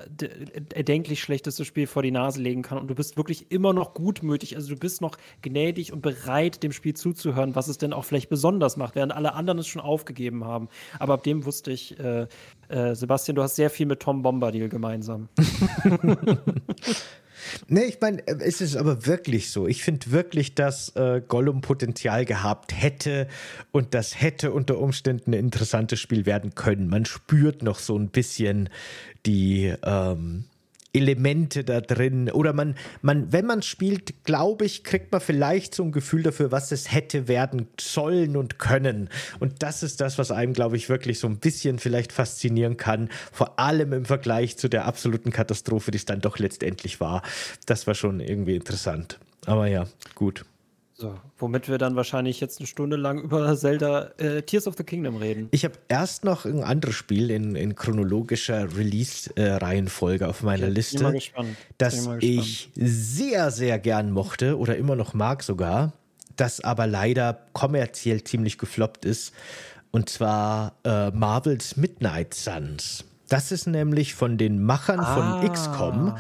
erdenklich 0.75 1.21
schlechteste 1.21 1.65
Spiel 1.65 1.87
vor 1.87 2.03
die 2.03 2.11
Nase 2.11 2.41
legen 2.41 2.63
kann 2.63 2.79
und 2.79 2.89
du 2.89 2.95
bist 2.95 3.17
wirklich 3.17 3.51
immer 3.51 3.73
noch 3.73 3.95
gutmütig, 3.95 4.57
also 4.57 4.69
du 4.69 4.77
bist 4.79 5.01
noch 5.01 5.17
gnädig 5.43 5.93
und 5.93 6.03
bereit, 6.03 6.63
dem 6.63 6.73
Spiel 6.73 6.95
zuzuhören, 6.95 7.55
was 7.55 7.69
es 7.69 7.79
denn 7.79 7.93
auch 7.93 8.05
vielleicht 8.05 8.29
besonders 8.29 8.77
macht, 8.77 8.95
während 8.95 9.13
alle 9.13 9.35
anderen 9.35 9.59
es 9.59 9.67
schon 9.67 9.83
aufgegeben 9.83 10.45
haben. 10.45 10.69
Aber 10.99 11.15
ab 11.15 11.23
dem 11.23 11.45
wusste 11.45 11.71
ich, 11.71 11.99
äh, 11.99 12.27
äh, 12.69 12.95
Sebastian, 12.95 13.37
du 13.37 13.43
hast 13.43 13.57
sehr 13.57 13.71
viel 13.71 13.87
mit 13.87 14.01
Tom 14.01 14.23
Bombadil 14.23 14.69
gemeinsam. 14.69 15.29
Nee, 17.69 17.85
ich 17.85 18.01
meine, 18.01 18.27
äh, 18.27 18.37
es 18.41 18.61
ist 18.61 18.77
aber 18.77 19.07
wirklich 19.07 19.51
so. 19.51 19.67
Ich 19.67 19.83
finde 19.83 20.11
wirklich, 20.11 20.55
dass 20.55 20.91
äh, 20.97 21.23
Gollum 21.27 21.61
Potenzial 21.61 22.25
gehabt 22.25 22.73
hätte 22.75 23.29
und 23.73 23.95
das 23.95 24.21
hätte 24.21 24.53
unter 24.53 24.79
Umständen 24.79 25.33
ein 25.33 25.39
interessantes 25.39 26.01
Spiel 26.01 26.27
werden 26.27 26.55
können. 26.55 26.89
Man 26.89 27.05
spürt 27.05 27.63
noch 27.63 27.79
so 27.79 27.99
ein 27.99 28.09
bisschen 28.09 28.69
die, 29.27 29.73
ähm, 29.85 30.45
Elemente 30.95 31.65
da 31.65 31.81
drin. 31.81 32.31
Oder 32.31 32.53
man, 32.53 32.77
man, 33.03 33.33
wenn 33.33 33.45
man 33.45 33.63
spielt, 33.63 34.25
glaube 34.25 34.65
ich, 34.65 34.85
kriegt 34.85 35.13
man 35.13 35.21
vielleicht 35.21 35.75
so 35.75 35.83
ein 35.83 35.93
Gefühl 35.93 36.23
dafür, 36.23 36.53
was 36.53 36.73
es 36.73 36.93
hätte 36.93 37.29
werden 37.29 37.69
sollen 37.79 38.37
und 38.37 38.59
können. 38.59 39.11
Und 39.41 39.63
das 39.63 39.83
ist 39.83 40.01
das, 40.01 40.17
was 40.19 40.31
einem, 40.31 40.53
glaube 40.53 40.77
ich, 40.77 40.89
wirklich 40.89 41.19
so 41.19 41.27
ein 41.27 41.39
bisschen 41.39 41.79
vielleicht 41.79 42.13
faszinieren 42.13 42.77
kann. 42.77 43.11
Vor 43.33 43.59
allem 43.59 43.93
im 43.93 44.05
Vergleich 44.05 44.57
zu 44.57 44.69
der 44.69 44.87
absoluten 44.87 45.31
Katastrophe, 45.31 45.91
die 45.91 45.99
es 45.99 46.05
dann 46.05 46.21
doch 46.21 46.39
letztendlich 46.39 47.01
war. 47.01 47.23
Das 47.67 47.87
war 47.87 47.95
schon 47.95 48.21
irgendwie 48.21 48.57
interessant. 48.57 49.19
Aber 49.47 49.67
ja, 49.67 49.87
gut. 50.15 50.45
So, 50.97 51.13
womit 51.39 51.69
wir 51.69 51.77
dann 51.77 51.97
wahrscheinlich 51.97 52.41
jetzt 52.41 52.61
eine 52.61 52.69
Stunde 52.69 52.97
lang 52.97 53.21
über 53.21 53.57
Zelda 53.57 54.13
äh, 54.19 54.43
Tears 54.43 54.69
of 54.69 54.77
the 54.77 54.85
Kingdom 54.85 55.17
reden. 55.17 55.49
Ich 55.51 55.65
habe 55.65 55.75
erst 55.89 56.25
noch 56.25 56.45
ein 56.45 56.63
anderes 56.63 56.95
Spiel 56.95 57.33
in, 57.33 57.57
in 57.57 57.75
chronologischer 57.75 58.77
Release-Reihenfolge 58.77 60.29
auf 60.29 60.45
meiner 60.45 60.69
ich 60.69 60.75
Liste, 60.75 61.11
gespannt. 61.11 61.57
das 61.79 62.09
ich 62.21 62.71
sehr, 62.77 63.51
sehr 63.51 63.81
gern 63.81 64.13
mochte 64.13 64.57
oder 64.57 64.77
immer 64.77 64.95
noch 64.95 65.15
mag 65.15 65.43
sogar, 65.43 65.93
das 66.37 66.61
aber 66.63 66.87
leider 66.87 67.41
kommerziell 67.53 68.23
ziemlich 68.23 68.57
gefloppt 68.57 69.05
ist. 69.05 69.35
Und 69.91 70.09
zwar 70.09 70.77
äh, 70.85 71.11
Marvels 71.11 71.77
Midnight 71.77 72.35
Suns. 72.35 73.05
Das 73.29 73.51
ist 73.51 73.67
nämlich 73.67 74.15
von 74.15 74.39
den 74.39 74.63
Machern 74.63 75.01
ah. 75.01 75.41
von 75.41 75.53
XCOM 75.53 76.17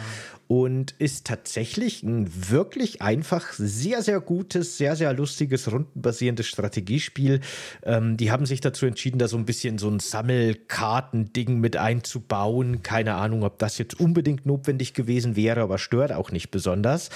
und 0.46 0.92
ist 0.98 1.26
tatsächlich 1.26 2.02
ein 2.02 2.50
wirklich 2.50 3.00
einfach, 3.00 3.52
sehr, 3.54 4.02
sehr 4.02 4.20
gutes, 4.20 4.76
sehr, 4.76 4.94
sehr 4.94 5.12
lustiges, 5.12 5.70
rundenbasierendes 5.72 6.46
Strategiespiel. 6.46 7.40
Ähm, 7.82 8.16
die 8.16 8.30
haben 8.30 8.46
sich 8.46 8.60
dazu 8.60 8.86
entschieden, 8.86 9.18
da 9.18 9.28
so 9.28 9.36
ein 9.36 9.46
bisschen 9.46 9.78
so 9.78 9.88
ein 9.88 10.00
Sammelkartending 10.00 11.58
mit 11.60 11.76
einzubauen. 11.76 12.82
Keine 12.82 13.14
Ahnung, 13.14 13.42
ob 13.42 13.58
das 13.58 13.78
jetzt 13.78 13.98
unbedingt 13.98 14.44
notwendig 14.44 14.92
gewesen 14.92 15.36
wäre, 15.36 15.62
aber 15.62 15.78
stört 15.78 16.12
auch 16.12 16.30
nicht 16.30 16.50
besonders. 16.50 17.08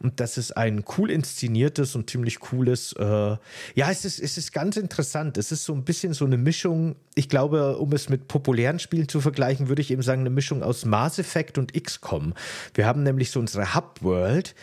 Und 0.00 0.20
das 0.20 0.36
ist 0.36 0.56
ein 0.56 0.84
cool 0.98 1.10
inszeniertes 1.10 1.94
und 1.96 2.10
ziemlich 2.10 2.40
cooles, 2.40 2.92
äh, 2.92 3.04
ja, 3.04 3.90
es 3.90 4.04
ist, 4.04 4.20
es 4.20 4.36
ist 4.36 4.52
ganz 4.52 4.76
interessant. 4.76 5.38
Es 5.38 5.52
ist 5.52 5.64
so 5.64 5.72
ein 5.72 5.84
bisschen 5.84 6.12
so 6.12 6.26
eine 6.26 6.36
Mischung, 6.36 6.96
ich 7.14 7.28
glaube, 7.28 7.78
um 7.78 7.92
es 7.92 8.08
mit 8.08 8.28
populären 8.28 8.78
Spielen 8.78 9.08
zu 9.08 9.20
vergleichen, 9.20 9.68
würde 9.68 9.80
ich 9.80 9.90
eben 9.90 10.02
sagen, 10.02 10.20
eine 10.20 10.30
Mischung 10.30 10.62
aus 10.62 10.84
Mass 10.84 11.18
Effect 11.18 11.56
und 11.56 11.72
XCOM. 11.72 12.34
Wir 12.74 12.86
haben 12.86 13.02
nämlich 13.02 13.30
so 13.30 13.40
unsere 13.40 13.74
Hub-World, 13.74 14.54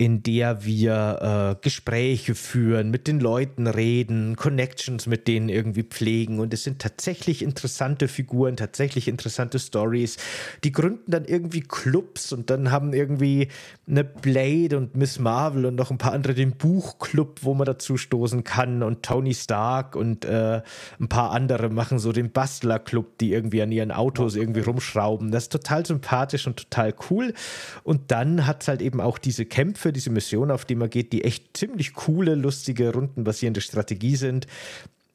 in 0.00 0.22
der 0.22 0.64
wir 0.64 1.56
äh, 1.58 1.60
Gespräche 1.60 2.36
führen, 2.36 2.92
mit 2.92 3.08
den 3.08 3.18
Leuten 3.18 3.66
reden, 3.66 4.36
Connections 4.36 5.08
mit 5.08 5.26
denen 5.26 5.48
irgendwie 5.48 5.82
pflegen. 5.82 6.38
Und 6.38 6.54
es 6.54 6.62
sind 6.62 6.78
tatsächlich 6.78 7.42
interessante 7.42 8.06
Figuren, 8.06 8.56
tatsächlich 8.56 9.08
interessante 9.08 9.58
Stories. 9.58 10.16
Die 10.62 10.70
gründen 10.70 11.10
dann 11.10 11.24
irgendwie 11.24 11.62
Clubs 11.62 12.32
und 12.32 12.48
dann 12.48 12.70
haben 12.70 12.92
irgendwie 12.92 13.48
eine 13.88 14.04
Blade 14.04 14.76
und 14.76 14.96
Miss 14.96 15.18
Marvel 15.18 15.66
und 15.66 15.74
noch 15.74 15.90
ein 15.90 15.98
paar 15.98 16.12
andere 16.12 16.34
den 16.34 16.52
Buchclub, 16.52 17.40
wo 17.42 17.54
man 17.54 17.66
dazu 17.66 17.96
stoßen 17.96 18.44
kann. 18.44 18.84
Und 18.84 19.02
Tony 19.02 19.34
Stark 19.34 19.96
und 19.96 20.24
äh, 20.24 20.62
ein 21.00 21.08
paar 21.08 21.32
andere 21.32 21.70
machen 21.70 21.98
so 21.98 22.12
den 22.12 22.30
Bastler-Club, 22.30 23.18
die 23.18 23.32
irgendwie 23.32 23.62
an 23.62 23.72
ihren 23.72 23.90
Autos 23.90 24.36
irgendwie 24.36 24.60
rumschrauben. 24.60 25.32
Das 25.32 25.44
ist 25.44 25.52
total 25.52 25.84
sympathisch 25.84 26.46
und 26.46 26.56
total 26.56 26.94
cool. 27.10 27.34
Und 27.82 28.12
dann 28.12 28.46
hat 28.46 28.62
es 28.62 28.68
halt 28.68 28.80
eben 28.80 29.00
auch 29.00 29.18
diese 29.18 29.44
Kämpfe 29.44 29.87
für 29.88 29.92
diese 29.92 30.10
Mission, 30.10 30.50
auf 30.50 30.66
die 30.66 30.74
man 30.74 30.90
geht, 30.90 31.14
die 31.14 31.24
echt 31.24 31.56
ziemlich 31.56 31.94
coole, 31.94 32.34
lustige, 32.34 32.92
rundenbasierende 32.92 33.62
Strategie 33.62 34.16
sind. 34.16 34.46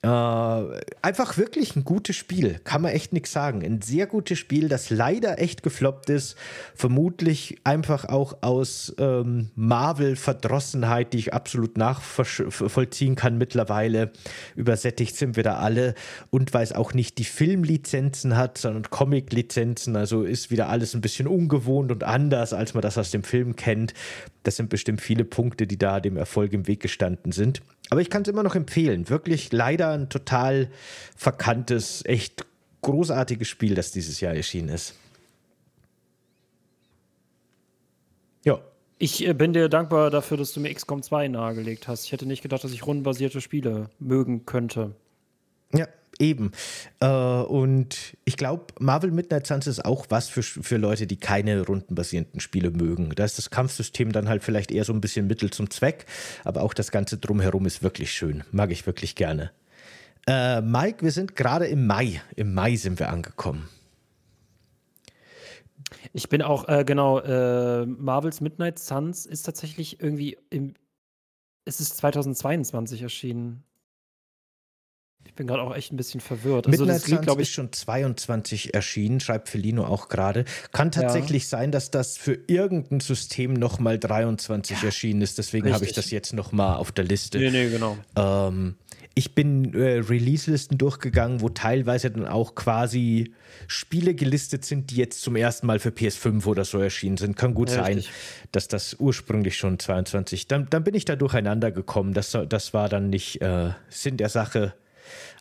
Äh, 0.03 0.81
einfach 1.01 1.37
wirklich 1.37 1.77
ein 1.77 1.85
gutes 1.85 2.17
Spiel, 2.17 2.59
kann 2.65 2.81
man 2.81 2.91
echt 2.91 3.13
nichts 3.13 3.31
sagen. 3.31 3.63
Ein 3.63 3.81
sehr 3.81 4.05
gutes 4.05 4.37
Spiel, 4.37 4.67
das 4.67 4.89
leider 4.89 5.39
echt 5.39 5.63
gefloppt 5.63 6.09
ist. 6.09 6.35
Vermutlich 6.75 7.61
einfach 7.63 8.03
auch 8.09 8.39
aus 8.41 8.93
ähm, 8.97 9.49
Marvel-Verdrossenheit, 9.55 11.13
die 11.13 11.19
ich 11.19 11.33
absolut 11.33 11.77
nachvollziehen 11.77 13.15
kann 13.15 13.37
mittlerweile. 13.37 14.11
Übersättigt 14.57 15.15
sind 15.15 15.37
wir 15.37 15.43
da 15.43 15.59
alle. 15.59 15.95
Und 16.29 16.53
weil 16.53 16.63
es 16.63 16.73
auch 16.73 16.93
nicht 16.93 17.17
die 17.17 17.23
Filmlizenzen 17.23 18.35
hat, 18.35 18.57
sondern 18.57 18.89
Comic-Lizenzen. 18.89 19.95
Also 19.95 20.23
ist 20.23 20.51
wieder 20.51 20.67
alles 20.67 20.93
ein 20.95 21.01
bisschen 21.01 21.29
ungewohnt 21.29 21.93
und 21.93 22.03
anders, 22.03 22.51
als 22.51 22.73
man 22.73 22.81
das 22.81 22.97
aus 22.97 23.11
dem 23.11 23.23
Film 23.23 23.55
kennt. 23.55 23.93
Das 24.43 24.57
sind 24.57 24.69
bestimmt 24.69 24.99
viele 24.99 25.23
Punkte, 25.23 25.65
die 25.65 25.77
da 25.77 26.01
dem 26.01 26.17
Erfolg 26.17 26.51
im 26.51 26.67
Weg 26.67 26.81
gestanden 26.81 27.31
sind. 27.31 27.61
Aber 27.89 28.01
ich 28.01 28.09
kann 28.09 28.23
es 28.23 28.27
immer 28.27 28.43
noch 28.43 28.55
empfehlen. 28.55 29.09
Wirklich 29.09 29.51
leider 29.51 29.91
ein 29.91 30.09
total 30.09 30.69
verkanntes, 31.15 32.03
echt 32.05 32.45
großartiges 32.81 33.47
Spiel, 33.47 33.75
das 33.75 33.91
dieses 33.91 34.19
Jahr 34.19 34.33
erschienen 34.33 34.69
ist. 34.69 34.95
Ja. 38.43 38.59
Ich 38.99 39.27
äh, 39.27 39.33
bin 39.33 39.53
dir 39.53 39.69
dankbar 39.69 40.09
dafür, 40.11 40.37
dass 40.37 40.53
du 40.53 40.59
mir 40.59 40.73
XCOM 40.73 41.01
2 41.01 41.27
nahegelegt 41.27 41.87
hast. 41.87 42.05
Ich 42.05 42.11
hätte 42.11 42.25
nicht 42.25 42.41
gedacht, 42.41 42.63
dass 42.63 42.71
ich 42.71 42.85
rundenbasierte 42.85 43.41
Spiele 43.41 43.89
mögen 43.99 44.45
könnte. 44.45 44.95
Ja, 45.73 45.87
Eben. 46.19 46.51
Äh, 46.99 47.07
und 47.07 48.15
ich 48.25 48.37
glaube, 48.37 48.67
Marvel 48.79 49.11
Midnight 49.11 49.47
Suns 49.47 49.67
ist 49.67 49.83
auch 49.83 50.05
was 50.09 50.29
für, 50.29 50.43
für 50.43 50.77
Leute, 50.77 51.07
die 51.07 51.17
keine 51.17 51.65
rundenbasierenden 51.65 52.39
Spiele 52.39 52.71
mögen. 52.71 53.11
Da 53.15 53.25
ist 53.25 53.37
das 53.37 53.49
Kampfsystem 53.49 54.11
dann 54.11 54.29
halt 54.29 54.43
vielleicht 54.43 54.71
eher 54.71 54.85
so 54.85 54.93
ein 54.93 55.01
bisschen 55.01 55.27
Mittel 55.27 55.49
zum 55.49 55.69
Zweck, 55.69 56.05
aber 56.43 56.61
auch 56.61 56.73
das 56.73 56.91
Ganze 56.91 57.17
drumherum 57.17 57.65
ist 57.65 57.83
wirklich 57.83 58.11
schön. 58.11 58.43
Mag 58.51 58.71
ich 58.71 58.85
wirklich 58.85 59.15
gerne. 59.15 59.51
Äh, 60.27 60.61
Mike, 60.61 61.03
wir 61.03 61.11
sind 61.11 61.35
gerade 61.35 61.67
im 61.67 61.87
Mai. 61.87 62.21
Im 62.35 62.53
Mai 62.53 62.75
sind 62.75 62.99
wir 62.99 63.09
angekommen. 63.09 63.67
Ich 66.13 66.29
bin 66.29 66.41
auch, 66.41 66.67
äh, 66.67 66.83
genau, 66.85 67.19
äh, 67.19 67.85
Marvels 67.85 68.41
Midnight 68.41 68.79
Suns 68.79 69.25
ist 69.25 69.43
tatsächlich 69.43 70.01
irgendwie 70.01 70.37
im. 70.49 70.73
Es 71.65 71.79
ist 71.79 71.97
2022 71.97 73.01
erschienen. 73.01 73.63
Ich 75.25 75.33
bin 75.35 75.47
gerade 75.47 75.63
auch 75.63 75.75
echt 75.75 75.91
ein 75.91 75.97
bisschen 75.97 76.21
verwirrt. 76.21 76.67
Also 76.67 76.85
Midnight 76.85 77.11
das 77.11 77.25
Suns 77.25 77.41
ist 77.41 77.51
schon 77.51 77.71
22 77.71 78.73
erschienen, 78.73 79.19
schreibt 79.19 79.49
Felino 79.49 79.83
auch 79.85 80.07
gerade. 80.07 80.45
Kann 80.71 80.91
tatsächlich 80.91 81.43
ja. 81.43 81.49
sein, 81.49 81.71
dass 81.71 81.89
das 81.89 82.17
für 82.17 82.37
irgendein 82.47 82.99
System 82.99 83.53
nochmal 83.53 83.97
23 83.97 84.77
ja. 84.77 84.85
erschienen 84.85 85.21
ist. 85.21 85.39
Deswegen 85.39 85.73
habe 85.73 85.85
ich 85.85 85.93
das 85.93 86.11
jetzt 86.11 86.33
nochmal 86.33 86.75
auf 86.77 86.91
der 86.91 87.05
Liste. 87.05 87.39
Nee, 87.39 87.49
nee, 87.49 87.69
genau. 87.69 87.97
Ähm, 88.15 88.75
ich 89.15 89.35
bin 89.35 89.73
äh, 89.75 89.99
Release-Listen 89.99 90.77
durchgegangen, 90.77 91.41
wo 91.41 91.49
teilweise 91.49 92.09
dann 92.09 92.27
auch 92.27 92.55
quasi 92.55 93.33
Spiele 93.67 94.15
gelistet 94.15 94.65
sind, 94.65 94.89
die 94.89 94.95
jetzt 94.95 95.21
zum 95.21 95.35
ersten 95.35 95.67
Mal 95.67 95.79
für 95.79 95.89
PS5 95.89 96.45
oder 96.45 96.65
so 96.65 96.79
erschienen 96.79 97.17
sind. 97.17 97.35
Kann 97.35 97.53
gut 97.53 97.69
ja, 97.69 97.83
sein, 97.83 97.97
richtig. 97.97 98.13
dass 98.51 98.67
das 98.67 98.95
ursprünglich 98.99 99.55
schon 99.55 99.77
22. 99.77 100.47
Dann, 100.47 100.67
dann 100.69 100.83
bin 100.83 100.95
ich 100.95 101.05
da 101.05 101.15
durcheinander 101.15 101.71
gekommen. 101.71 102.13
Das, 102.13 102.35
das 102.49 102.73
war 102.73 102.89
dann 102.89 103.09
nicht 103.09 103.41
äh, 103.41 103.71
Sinn 103.89 104.17
der 104.17 104.29
Sache. 104.29 104.73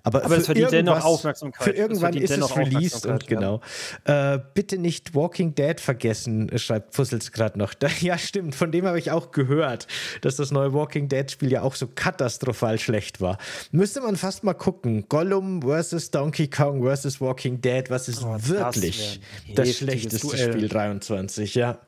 Aber, 0.04 0.24
Aber 0.24 0.36
es 0.36 0.46
verdient 0.46 0.72
dennoch 0.72 1.04
Aufmerksamkeit. 1.04 1.64
Für 1.64 1.70
irgendwann 1.70 2.14
ist 2.14 2.30
es 2.30 2.56
released 2.56 3.06
und 3.06 3.26
genau. 3.26 3.60
Äh, 4.04 4.40
bitte 4.54 4.78
nicht 4.78 5.14
Walking 5.14 5.54
Dead 5.54 5.80
vergessen, 5.80 6.50
schreibt 6.58 6.94
Fussels 6.94 7.30
gerade 7.30 7.58
noch. 7.58 7.72
Da, 7.74 7.88
ja, 8.00 8.18
stimmt, 8.18 8.54
von 8.54 8.72
dem 8.72 8.86
habe 8.86 8.98
ich 8.98 9.10
auch 9.10 9.30
gehört, 9.30 9.86
dass 10.22 10.36
das 10.36 10.50
neue 10.50 10.72
Walking 10.72 11.08
Dead-Spiel 11.08 11.52
ja 11.52 11.62
auch 11.62 11.76
so 11.76 11.86
katastrophal 11.86 12.78
schlecht 12.78 13.20
war. 13.20 13.38
Müsste 13.70 14.00
man 14.00 14.16
fast 14.16 14.42
mal 14.42 14.54
gucken. 14.54 15.06
Gollum 15.08 15.62
versus 15.62 16.10
Donkey 16.10 16.48
Kong 16.48 16.82
versus 16.82 17.20
Walking 17.20 17.60
Dead, 17.60 17.88
was 17.88 18.08
ist 18.08 18.24
oh, 18.24 18.36
wirklich 18.40 19.20
das, 19.48 19.68
das 19.68 19.76
schlechteste 19.76 20.26
Duell. 20.26 20.52
Spiel 20.52 20.68
23, 20.68 21.54
ja. 21.54 21.78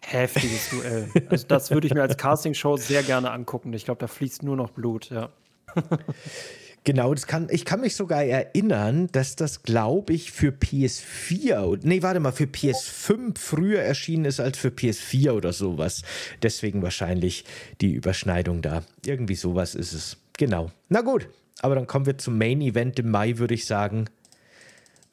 Heftiges 0.00 0.70
Duell. 0.70 1.08
Also 1.28 1.46
das 1.46 1.70
würde 1.70 1.86
ich 1.86 1.94
mir 1.94 2.02
als 2.02 2.16
Castingshow 2.16 2.76
sehr 2.76 3.02
gerne 3.02 3.30
angucken. 3.30 3.72
Ich 3.72 3.84
glaube, 3.84 4.00
da 4.00 4.06
fließt 4.06 4.42
nur 4.42 4.56
noch 4.56 4.70
Blut, 4.70 5.10
ja. 5.10 5.30
Genau, 6.84 7.12
das 7.12 7.26
kann, 7.26 7.48
ich 7.50 7.66
kann 7.66 7.82
mich 7.82 7.94
sogar 7.94 8.24
erinnern, 8.24 9.08
dass 9.12 9.36
das, 9.36 9.62
glaube 9.62 10.14
ich, 10.14 10.32
für 10.32 10.48
PS4, 10.48 11.80
nee, 11.82 12.02
warte 12.02 12.20
mal, 12.20 12.32
für 12.32 12.44
PS5 12.44 13.36
früher 13.36 13.80
erschienen 13.80 14.24
ist 14.24 14.40
als 14.40 14.56
für 14.56 14.68
PS4 14.68 15.32
oder 15.32 15.52
sowas. 15.52 16.02
Deswegen 16.42 16.82
wahrscheinlich 16.82 17.44
die 17.82 17.92
Überschneidung 17.92 18.62
da. 18.62 18.82
Irgendwie 19.04 19.34
sowas 19.34 19.74
ist 19.74 19.92
es. 19.92 20.16
Genau. 20.38 20.70
Na 20.88 21.02
gut, 21.02 21.28
aber 21.60 21.74
dann 21.74 21.86
kommen 21.86 22.06
wir 22.06 22.16
zum 22.16 22.38
Main 22.38 22.62
Event 22.62 22.98
im 22.98 23.10
Mai, 23.10 23.36
würde 23.36 23.54
ich 23.54 23.66
sagen. 23.66 24.06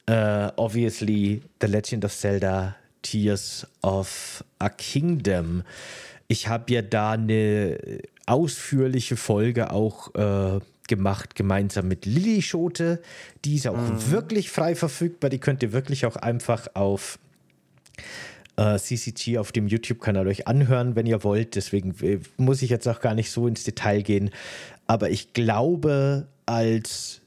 Uh, 0.09 0.49
obviously, 0.55 1.41
The 1.59 1.67
Legend 1.67 2.05
of 2.05 2.15
Zelda 2.15 2.77
Tears 3.01 3.67
of 3.83 4.41
a 4.59 4.69
Kingdom. 4.69 5.63
Ich 6.29 6.47
habe 6.47 6.71
ja 6.73 6.81
da 6.81 7.11
eine 7.11 7.77
ausführliche 8.25 9.17
Folge 9.17 9.71
auch 9.71 10.13
äh, 10.15 10.59
gemacht, 10.87 11.35
gemeinsam 11.35 11.87
mit 11.87 12.05
Lilly 12.05 12.41
Schote. 12.41 13.01
Die 13.45 13.55
ist 13.55 13.67
auch 13.67 13.77
mhm. 13.77 14.11
wirklich 14.11 14.49
frei 14.49 14.75
verfügbar. 14.75 15.29
Die 15.29 15.39
könnt 15.39 15.63
ihr 15.63 15.73
wirklich 15.73 16.05
auch 16.05 16.15
einfach 16.15 16.67
auf 16.73 17.19
äh, 18.57 18.77
CCG 18.77 19.37
auf 19.37 19.51
dem 19.51 19.67
YouTube-Kanal 19.67 20.27
euch 20.27 20.47
anhören, 20.47 20.95
wenn 20.95 21.05
ihr 21.05 21.23
wollt. 21.23 21.55
Deswegen 21.55 21.95
äh, 22.01 22.19
muss 22.37 22.61
ich 22.61 22.69
jetzt 22.69 22.87
auch 22.87 22.99
gar 22.99 23.13
nicht 23.13 23.31
so 23.31 23.47
ins 23.47 23.63
Detail 23.63 24.01
gehen. 24.01 24.31
Aber 24.87 25.09
ich 25.09 25.33
glaube, 25.33 26.27
als 26.45 27.21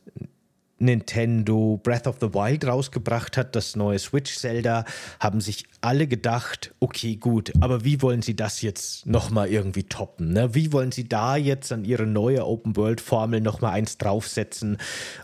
Nintendo 0.81 1.79
Breath 1.83 2.07
of 2.07 2.17
the 2.21 2.33
Wild 2.35 2.67
rausgebracht 2.67 3.37
hat, 3.37 3.55
das 3.55 3.77
neue 3.77 3.99
Switch 3.99 4.37
Zelda, 4.37 4.85
haben 5.21 5.41
sich 5.41 5.67
alle 5.81 6.07
gedacht, 6.07 6.75
okay, 6.81 7.17
gut, 7.17 7.53
aber 7.61 7.85
wie 7.85 8.03
wollen 8.03 8.23
sie 8.23 8.35
das 8.35 8.63
jetzt 8.63 9.07
nochmal 9.07 9.49
irgendwie 9.49 9.85
toppen? 9.85 10.33
Ne? 10.33 10.55
Wie 10.55 10.73
wollen 10.73 10.91
sie 10.91 11.09
da 11.09 11.37
jetzt 11.37 11.71
an 11.71 11.85
ihre 11.85 12.07
neue 12.07 12.47
Open 12.47 12.77
World 12.77 13.01
Formel 13.01 13.41
nochmal 13.41 13.73
eins 13.73 13.99
draufsetzen? 13.99 14.79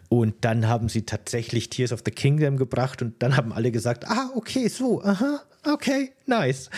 Und 0.08 0.34
dann 0.42 0.68
haben 0.68 0.88
sie 0.88 1.02
tatsächlich 1.02 1.70
Tears 1.70 1.92
of 1.92 2.02
the 2.04 2.10
Kingdom 2.10 2.56
gebracht 2.56 3.02
und 3.02 3.22
dann 3.22 3.36
haben 3.36 3.52
alle 3.52 3.70
gesagt, 3.70 4.06
ah, 4.06 4.30
okay, 4.34 4.68
so, 4.68 5.02
aha, 5.02 5.40
okay, 5.64 6.12
nice 6.26 6.70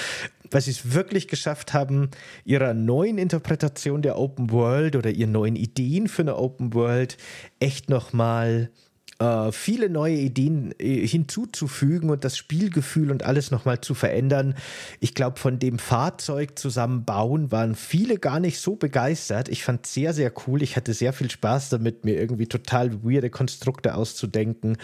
weil 0.50 0.60
sie 0.60 0.70
es 0.70 0.92
wirklich 0.94 1.28
geschafft 1.28 1.74
haben, 1.74 2.10
ihrer 2.44 2.74
neuen 2.74 3.18
Interpretation 3.18 4.02
der 4.02 4.18
Open 4.18 4.50
World 4.50 4.96
oder 4.96 5.10
ihren 5.10 5.32
neuen 5.32 5.56
Ideen 5.56 6.08
für 6.08 6.22
eine 6.22 6.36
Open 6.36 6.74
World 6.74 7.16
echt 7.60 7.88
nochmal 7.88 8.70
äh, 9.18 9.50
viele 9.52 9.90
neue 9.90 10.16
Ideen 10.16 10.74
äh, 10.78 11.06
hinzuzufügen 11.06 12.10
und 12.10 12.24
das 12.24 12.36
Spielgefühl 12.36 13.10
und 13.10 13.24
alles 13.24 13.50
nochmal 13.50 13.80
zu 13.80 13.94
verändern. 13.94 14.54
Ich 15.00 15.14
glaube, 15.14 15.38
von 15.38 15.58
dem 15.58 15.78
Fahrzeug 15.78 16.58
zusammenbauen 16.58 17.50
waren 17.50 17.74
viele 17.74 18.18
gar 18.18 18.40
nicht 18.40 18.60
so 18.60 18.76
begeistert. 18.76 19.48
Ich 19.48 19.64
fand 19.64 19.86
es 19.86 19.94
sehr, 19.94 20.14
sehr 20.14 20.32
cool. 20.46 20.62
Ich 20.62 20.76
hatte 20.76 20.94
sehr 20.94 21.12
viel 21.12 21.30
Spaß 21.30 21.70
damit, 21.70 22.04
mir 22.04 22.14
irgendwie 22.14 22.46
total 22.46 23.02
weirde 23.02 23.30
Konstrukte 23.30 23.94
auszudenken. 23.94 24.76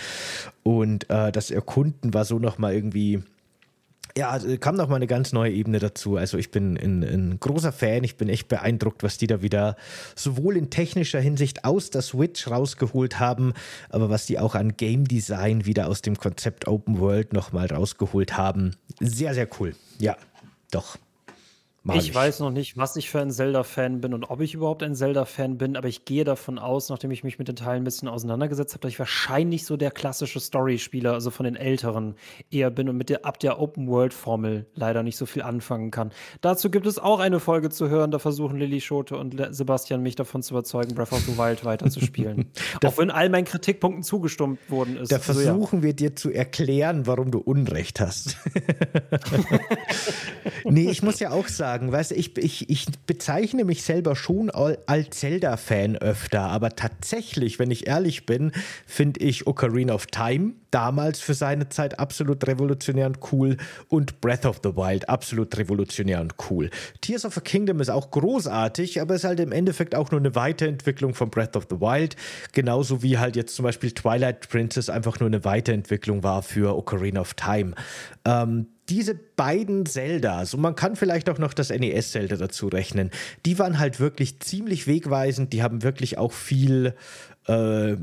Und 0.63 1.09
äh, 1.11 1.31
das 1.31 1.51
Erkunden 1.51 2.13
war 2.13 2.25
so 2.25 2.39
nochmal 2.39 2.75
irgendwie 2.75 3.23
ja, 4.17 4.31
also 4.31 4.57
kam 4.59 4.77
noch 4.77 4.89
mal 4.89 4.97
eine 4.97 5.09
ganz 5.09 5.33
neue 5.33 5.53
Ebene 5.53 5.81
dazu. 5.81 6.17
Also 6.17 6.39
ich 6.39 6.51
bin 6.51 6.77
ein, 6.77 7.39
großer 7.41 7.73
Fan. 7.73 8.05
Ich 8.05 8.17
bin 8.17 8.29
echt 8.29 8.47
beeindruckt, 8.49 9.03
was 9.03 9.19
die 9.19 9.27
da 9.27 9.43
wieder 9.43 9.77
sowohl 10.15 10.57
in 10.57 10.71
technischer 10.71 11.21
Hinsicht 11.21 11.65
aus 11.65 11.91
der 11.91 12.03
Switch 12.03 12.49
rausgeholt 12.49 13.19
haben, 13.19 13.55
aber 13.89 14.11
was 14.11 14.27
die 14.27 14.39
auch 14.39 14.55
an 14.55 14.77
Game 14.77 15.09
Design 15.09 15.67
wieder 15.67 15.89
aus 15.89 16.01
dem 16.01 16.17
Konzept 16.17 16.69
Open 16.69 17.01
World 17.01 17.33
noch 17.33 17.53
mal 17.53 17.67
rausgeholt 17.67 18.37
haben. 18.37 18.77
Sehr, 19.01 19.35
sehr 19.35 19.49
cool. 19.59 19.75
Ja, 19.99 20.17
doch. 20.71 20.97
Ich, 21.93 22.09
ich 22.09 22.15
weiß 22.15 22.41
noch 22.41 22.51
nicht, 22.51 22.79
was 22.79 22.97
ich 22.97 23.11
für 23.11 23.21
ein 23.21 23.31
Zelda-Fan 23.31 24.01
bin 24.01 24.15
und 24.15 24.25
ob 24.25 24.41
ich 24.41 24.55
überhaupt 24.55 24.83
ein 24.83 24.95
Zelda-Fan 24.95 25.59
bin, 25.59 25.77
aber 25.77 25.87
ich 25.87 26.07
gehe 26.07 26.25
davon 26.25 26.59
aus, 26.59 26.89
nachdem 26.89 27.11
ich 27.11 27.25
mich 27.25 27.39
mit 27.39 27.47
den 27.47 27.57
Teilen 27.57 27.83
ein 27.83 27.85
bisschen 27.85 28.09
auseinandergesetzt 28.09 28.73
habe, 28.73 28.81
dass 28.81 28.93
ich 28.93 28.99
wahrscheinlich 28.99 29.67
so 29.67 29.77
der 29.77 29.91
klassische 29.91 30.41
Story-Spieler, 30.41 31.13
also 31.13 31.31
von 31.31 31.45
den 31.45 31.57
älteren, 31.57 32.15
eher 32.51 32.71
bin 32.71 32.89
und 32.89 32.97
mit 32.97 33.11
der 33.11 33.27
ab 33.27 33.39
der 33.39 33.61
Open-World-Formel 33.61 34.67
leider 34.75 35.03
nicht 35.03 35.19
so 35.19 35.27
viel 35.27 35.43
anfangen 35.43 35.91
kann. 35.91 36.11
Dazu 36.41 36.71
gibt 36.71 36.87
es 36.87 36.99
auch 36.99 37.21
eine 37.21 37.39
Folge 37.39 37.69
zu 37.69 37.91
hören, 37.91 38.11
da 38.11 38.19
versuchen 38.19 38.57
Lilly 38.57 38.81
Schote 38.81 39.19
und 39.19 39.37
Sebastian 39.51 40.03
mich 40.03 40.17
davon 40.17 40.43
zu 40.43 40.55
überzeugen, 40.55 40.95
Breath 40.95 41.13
of 41.13 41.21
the 41.27 41.37
Wild 41.37 41.67
weiterzuspielen. 41.67 42.51
auch 42.83 42.97
wenn 42.97 43.11
all 43.11 43.29
meinen 43.29 43.45
Kritikpunkten 43.45 44.03
zugestimmt 44.03 44.59
worden 44.71 44.97
ist. 44.97 45.13
Da 45.13 45.17
also, 45.17 45.35
versuchen 45.35 45.81
ja. 45.81 45.83
wir 45.83 45.93
dir 45.93 46.17
zu 46.17 46.31
erklären, 46.31 47.07
warum 47.07 47.31
du 47.31 47.41
Unrecht 47.41 48.01
hast. 48.01 48.39
nee, 50.65 50.91
ich 50.91 51.03
muss 51.03 51.21
ja 51.21 51.31
auch 51.31 51.49
sagen, 51.49 51.74
sagen, 51.75 51.91
weißt 51.91 52.13
du, 52.13 52.15
ich, 52.15 52.37
ich, 52.39 52.71
ich 52.71 52.87
bezeichne 53.05 53.65
mich 53.65 53.83
selber 53.83 54.15
schon 54.15 54.49
als 54.51 55.11
Zelda-Fan 55.11 55.97
öfter, 55.97 56.43
aber 56.43 56.71
tatsächlich, 56.77 57.59
wenn 57.59 57.73
ich 57.73 57.89
ehrlich 57.89 58.27
bin, 58.27 58.53
finde 58.87 59.21
ich 59.21 59.49
Ocarina 59.49 59.93
of 59.93 60.07
Time 60.07 60.53
damals 60.71 61.19
für 61.19 61.35
seine 61.35 61.69
Zeit 61.69 61.99
absolut 61.99 62.47
revolutionär 62.47 63.07
und 63.07 63.19
cool 63.33 63.57
und 63.89 64.21
Breath 64.21 64.47
of 64.47 64.61
the 64.63 64.77
Wild 64.77 65.09
absolut 65.09 65.57
revolutionär 65.57 66.21
und 66.21 66.35
cool. 66.49 66.71
Tears 67.01 67.25
of 67.25 67.37
a 67.37 67.41
Kingdom 67.41 67.81
ist 67.81 67.91
auch 67.91 68.13
großartig, 68.13 69.01
aber 69.01 69.17
ist 69.17 69.25
halt 69.25 69.41
im 69.41 69.51
Endeffekt 69.51 69.97
auch 69.97 70.13
nur 70.13 70.21
eine 70.21 70.37
Weiterentwicklung 70.37 71.15
von 71.15 71.31
Breath 71.31 71.57
of 71.57 71.67
the 71.71 71.81
Wild, 71.81 72.15
genauso 72.53 73.03
wie 73.03 73.19
halt 73.19 73.35
jetzt 73.35 73.57
zum 73.57 73.65
Beispiel 73.65 73.91
Twilight 73.91 74.49
Princess 74.49 74.89
einfach 74.89 75.19
nur 75.19 75.29
eine 75.29 75.45
Weiterentwicklung 75.45 76.23
war 76.23 76.43
für 76.45 76.77
Ocarina 76.77 77.21
of 77.21 77.35
Time. 77.35 77.75
Ähm, 78.25 78.69
diese 78.89 79.15
beiden 79.15 79.87
Zeldas, 79.87 80.55
und 80.55 80.61
man 80.61 80.77
kann 80.77 80.97
vielleicht 80.97 81.29
auch 81.31 81.39
noch 81.39 81.55
das 81.55 81.71
NES-Zelda 81.71 82.37
dazu 82.37 82.69
rechnen, 82.69 83.11
die 83.47 83.59
waren 83.59 83.79
halt 83.79 84.01
wirklich 84.01 84.41
ziemlich 84.41 84.87
wegweisend, 84.87 85.53
die 85.53 85.63
haben 85.63 85.83
wirklich 85.83 86.19
auch 86.19 86.33
viel 86.33 86.95
äh, 87.47 87.97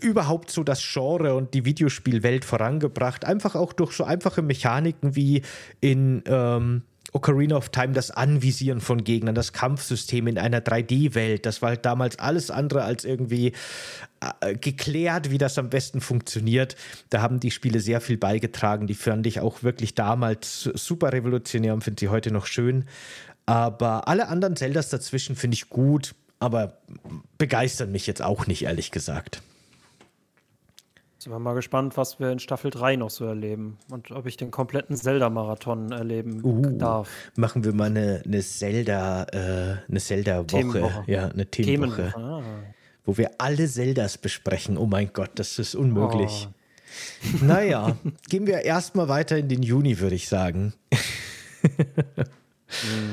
überhaupt 0.00 0.50
so 0.50 0.62
das 0.62 0.82
Genre 0.82 1.34
und 1.34 1.54
die 1.54 1.64
Videospielwelt 1.64 2.44
vorangebracht, 2.44 3.24
einfach 3.24 3.54
auch 3.54 3.72
durch 3.72 3.92
so 3.92 4.04
einfache 4.04 4.42
Mechaniken 4.42 5.16
wie 5.16 5.42
in 5.80 6.22
ähm, 6.26 6.82
Ocarina 7.12 7.56
of 7.56 7.70
Time 7.70 7.92
das 7.92 8.10
Anvisieren 8.10 8.80
von 8.80 9.02
Gegnern, 9.02 9.34
das 9.34 9.52
Kampfsystem 9.52 10.26
in 10.26 10.38
einer 10.38 10.60
3D-Welt, 10.60 11.46
das 11.46 11.62
war 11.62 11.70
halt 11.70 11.84
damals 11.84 12.18
alles 12.18 12.50
andere 12.50 12.82
als 12.84 13.04
irgendwie 13.04 13.52
äh, 14.40 14.54
geklärt, 14.56 15.30
wie 15.30 15.38
das 15.38 15.58
am 15.58 15.70
besten 15.70 16.00
funktioniert. 16.00 16.76
Da 17.10 17.22
haben 17.22 17.40
die 17.40 17.50
Spiele 17.50 17.80
sehr 17.80 18.00
viel 18.00 18.18
beigetragen. 18.18 18.86
Die 18.86 18.94
fand 18.94 19.26
ich 19.26 19.40
auch 19.40 19.62
wirklich 19.62 19.94
damals 19.94 20.64
super 20.74 21.12
revolutionär 21.12 21.72
und 21.74 21.82
finde 21.82 22.00
sie 22.00 22.08
heute 22.08 22.30
noch 22.30 22.46
schön. 22.46 22.84
Aber 23.46 24.08
alle 24.08 24.28
anderen 24.28 24.56
Zeldas 24.56 24.90
dazwischen 24.90 25.34
finde 25.34 25.54
ich 25.54 25.70
gut, 25.70 26.14
aber 26.38 26.78
begeistern 27.38 27.92
mich 27.92 28.06
jetzt 28.06 28.22
auch 28.22 28.46
nicht, 28.46 28.62
ehrlich 28.64 28.90
gesagt. 28.90 29.40
Sind 31.28 31.34
wir 31.34 31.40
mal 31.40 31.52
gespannt, 31.52 31.98
was 31.98 32.18
wir 32.18 32.30
in 32.30 32.38
Staffel 32.38 32.70
3 32.70 32.96
noch 32.96 33.10
so 33.10 33.26
erleben 33.26 33.76
und 33.90 34.12
ob 34.12 34.24
ich 34.24 34.38
den 34.38 34.50
kompletten 34.50 34.96
Zelda-Marathon 34.96 35.92
erleben 35.92 36.40
uh, 36.42 36.62
darf. 36.78 37.10
Machen 37.36 37.64
wir 37.64 37.74
mal 37.74 37.88
eine, 37.88 38.22
eine 38.24 38.40
Zelda, 38.40 39.24
äh, 39.24 39.76
eine 39.90 40.00
Zelda-Woche. 40.00 41.04
Ja, 41.06 41.28
eine 41.28 41.44
Themenwoche. 41.44 42.12
Themen. 42.14 42.24
Ah. 42.24 42.42
Wo 43.04 43.18
wir 43.18 43.32
alle 43.36 43.68
Zeldas 43.68 44.16
besprechen. 44.16 44.78
Oh 44.78 44.86
mein 44.86 45.12
Gott, 45.12 45.32
das 45.34 45.58
ist 45.58 45.74
unmöglich. 45.74 46.48
Oh. 46.50 47.44
Naja, 47.44 47.98
gehen 48.30 48.46
wir 48.46 48.62
erstmal 48.62 49.10
weiter 49.10 49.36
in 49.36 49.50
den 49.50 49.62
Juni, 49.62 50.00
würde 50.00 50.14
ich 50.14 50.30
sagen. 50.30 50.72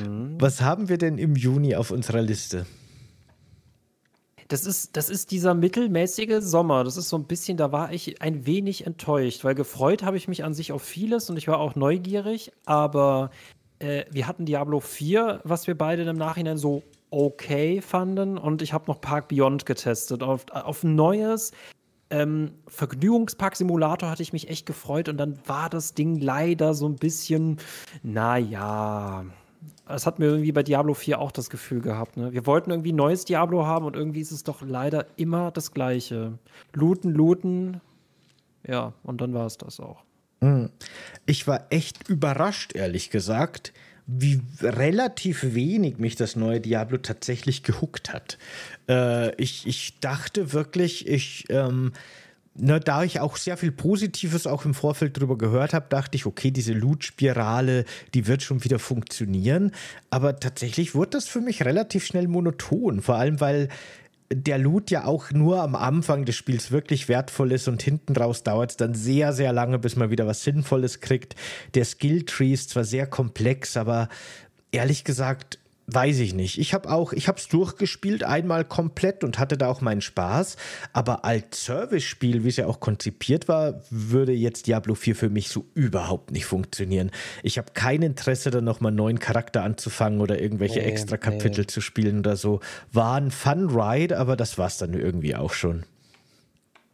mhm. 0.06 0.38
Was 0.40 0.62
haben 0.62 0.88
wir 0.88 0.98
denn 0.98 1.18
im 1.18 1.36
Juni 1.36 1.76
auf 1.76 1.92
unserer 1.92 2.22
Liste? 2.22 2.66
Das 4.48 4.66
ist, 4.66 4.96
das 4.96 5.10
ist 5.10 5.32
dieser 5.32 5.54
mittelmäßige 5.54 6.38
Sommer. 6.40 6.84
Das 6.84 6.98
ist 6.98 7.10
so 7.10 7.18
ein 7.18 7.26
bisschen, 7.26 7.58
da 7.58 7.72
war 7.72 7.92
ich 7.92 8.22
ein 8.22 8.46
wenig 8.46 8.86
enttäuscht, 8.86 9.44
weil 9.44 9.56
gefreut 9.56 10.04
habe 10.04 10.18
ich 10.18 10.28
mich 10.28 10.44
an 10.44 10.54
sich 10.54 10.72
auf 10.72 10.84
vieles 10.84 11.30
und 11.30 11.38
ich 11.38 11.48
war 11.48 11.60
auch 11.60 11.76
neugierig, 11.76 12.52
aber 12.66 13.32
äh, 13.80 14.06
wir 14.12 14.28
hatten 14.28 14.46
Diablo 14.46 14.80
4, 14.80 15.42
was 15.44 15.66
wir 15.68 15.76
beide 15.76 16.04
im 16.04 16.18
Nachhinein 16.18 16.58
so 16.58 16.84
okay 17.10 17.82
fanden 17.82 18.38
und 18.38 18.62
ich 18.62 18.74
habe 18.74 18.86
noch 18.88 19.02
Park 19.02 19.30
Beyond 19.30 19.66
getestet. 19.66 20.22
Auf, 20.22 20.46
auf 20.52 20.84
ein 20.84 20.96
neues 20.96 21.52
ähm, 22.12 22.52
Vergnügungspark-Simulator 22.68 24.10
hatte 24.10 24.22
ich 24.22 24.32
mich 24.32 24.50
echt 24.50 24.66
gefreut 24.68 25.10
und 25.10 25.18
dann 25.18 25.40
war 25.48 25.70
das 25.70 25.96
Ding 25.96 26.20
leider 26.20 26.76
so 26.76 26.88
ein 26.88 26.98
bisschen, 26.98 27.58
naja, 28.04 29.26
es 29.88 30.06
hat 30.06 30.20
mir 30.20 30.26
irgendwie 30.26 30.52
bei 30.52 30.64
Diablo 30.64 30.94
4 30.94 31.20
auch 31.20 31.32
das 31.32 31.50
Gefühl 31.50 31.82
gehabt. 31.82 32.18
Ne? 32.18 32.34
Wir 32.34 32.46
wollten 32.46 32.72
irgendwie 32.72 32.92
ein 32.92 32.98
neues 32.98 33.26
Diablo 33.26 33.66
haben 33.66 33.86
und 33.86 33.96
irgendwie 33.96 34.22
ist 34.22 34.32
es 34.32 34.44
doch 34.44 34.62
leider 34.62 35.06
immer 35.16 35.52
das 35.52 35.74
Gleiche. 35.74 36.40
Looten, 36.74 37.12
looten. 37.12 37.82
Ja, 38.68 38.94
und 39.04 39.22
dann 39.22 39.34
war 39.34 39.46
es 39.46 39.58
das 39.58 39.80
auch. 39.80 40.04
Hm. 40.42 40.70
Ich 41.26 41.48
war 41.48 41.68
echt 41.70 42.10
überrascht, 42.10 42.76
ehrlich 42.76 43.12
gesagt, 43.12 43.74
wie 44.08 44.42
relativ 44.62 45.56
wenig 45.56 45.98
mich 45.98 46.16
das 46.16 46.36
neue 46.36 46.62
Diablo 46.62 46.98
tatsächlich 46.98 47.64
gehuckt 47.64 48.14
hat. 48.14 48.38
Äh, 48.90 49.36
ich, 49.42 49.68
ich 49.68 50.00
dachte 50.00 50.54
wirklich, 50.54 51.08
ich. 51.08 51.46
Ähm, 51.50 51.94
na, 52.58 52.80
da 52.80 53.04
ich 53.04 53.20
auch 53.20 53.36
sehr 53.36 53.58
viel 53.58 53.72
Positives 53.72 54.48
auch 54.48 54.64
im 54.64 54.74
Vorfeld 54.74 55.20
drüber 55.20 55.38
gehört 55.38 55.74
habe, 55.74 55.88
dachte 55.90 56.16
ich, 56.16 56.26
okay, 56.26 56.52
diese 56.52 56.72
Loot-Spirale, 56.74 57.84
die 58.14 58.28
wird 58.28 58.44
schon 58.44 58.64
wieder 58.64 58.80
funktionieren. 58.80 59.72
Aber 60.10 60.40
tatsächlich 60.40 60.96
wurde 60.96 61.12
das 61.12 61.28
für 61.28 61.42
mich 61.42 61.66
relativ 61.66 62.06
schnell 62.06 62.30
monoton. 62.30 63.02
Vor 63.02 63.16
allem, 63.16 63.42
weil 63.42 63.68
der 64.32 64.58
Loot 64.58 64.90
ja 64.90 65.06
auch 65.06 65.32
nur 65.32 65.62
am 65.62 65.76
Anfang 65.76 66.26
des 66.26 66.36
Spiels 66.36 66.72
wirklich 66.72 67.10
wertvoll 67.10 67.52
ist 67.52 67.68
und 67.68 67.84
hinten 67.84 68.16
raus 68.16 68.44
dauert 68.44 68.72
es 68.72 68.78
dann 68.78 68.96
sehr, 68.96 69.34
sehr 69.34 69.52
lange, 69.52 69.78
bis 69.78 69.98
man 69.98 70.10
wieder 70.10 70.26
was 70.26 70.44
Sinnvolles 70.44 71.02
kriegt. 71.02 71.36
Der 71.74 71.86
Skill-Tree 71.86 72.54
ist 72.54 72.72
zwar 72.72 72.86
sehr 72.86 73.06
komplex, 73.06 73.76
aber 73.78 74.08
ehrlich 74.72 75.04
gesagt, 75.04 75.60
Weiß 75.88 76.18
ich 76.18 76.34
nicht. 76.34 76.58
Ich 76.58 76.74
habe 76.74 76.90
auch, 76.90 77.14
ich 77.14 77.28
habe 77.28 77.38
es 77.38 77.48
durchgespielt, 77.48 78.24
einmal 78.24 78.66
komplett 78.66 79.24
und 79.24 79.38
hatte 79.38 79.56
da 79.56 79.68
auch 79.68 79.82
meinen 79.82 80.02
Spaß. 80.02 80.58
Aber 80.94 81.24
als 81.26 81.64
Service-Spiel, 81.66 82.44
wie 82.44 82.48
es 82.48 82.58
ja 82.58 82.66
auch 82.66 82.80
konzipiert 82.80 83.48
war, 83.48 83.82
würde 83.92 84.32
jetzt 84.32 84.66
Diablo 84.66 84.96
4 84.96 85.16
für 85.16 85.30
mich 85.30 85.50
so 85.50 85.66
überhaupt 85.76 86.32
nicht 86.32 86.46
funktionieren. 86.46 87.12
Ich 87.44 87.60
habe 87.60 87.74
kein 87.76 88.02
Interesse, 88.02 88.50
da 88.50 88.62
nochmal 88.62 88.90
einen 88.90 88.98
neuen 88.98 89.20
Charakter 89.20 89.62
anzufangen 89.62 90.22
oder 90.22 90.42
irgendwelche 90.42 90.80
nee, 90.80 90.86
extra 90.86 91.18
Kapitel 91.18 91.62
nee. 91.62 91.68
zu 91.68 91.82
spielen 91.82 92.20
oder 92.20 92.36
so. 92.36 92.62
War 92.92 93.18
ein 93.18 93.30
Fun-Ride, 93.30 94.18
aber 94.18 94.36
das 94.36 94.58
war 94.58 94.68
es 94.68 94.78
dann 94.78 94.96
irgendwie 94.96 95.36
auch 95.36 95.54
schon. 95.54 95.84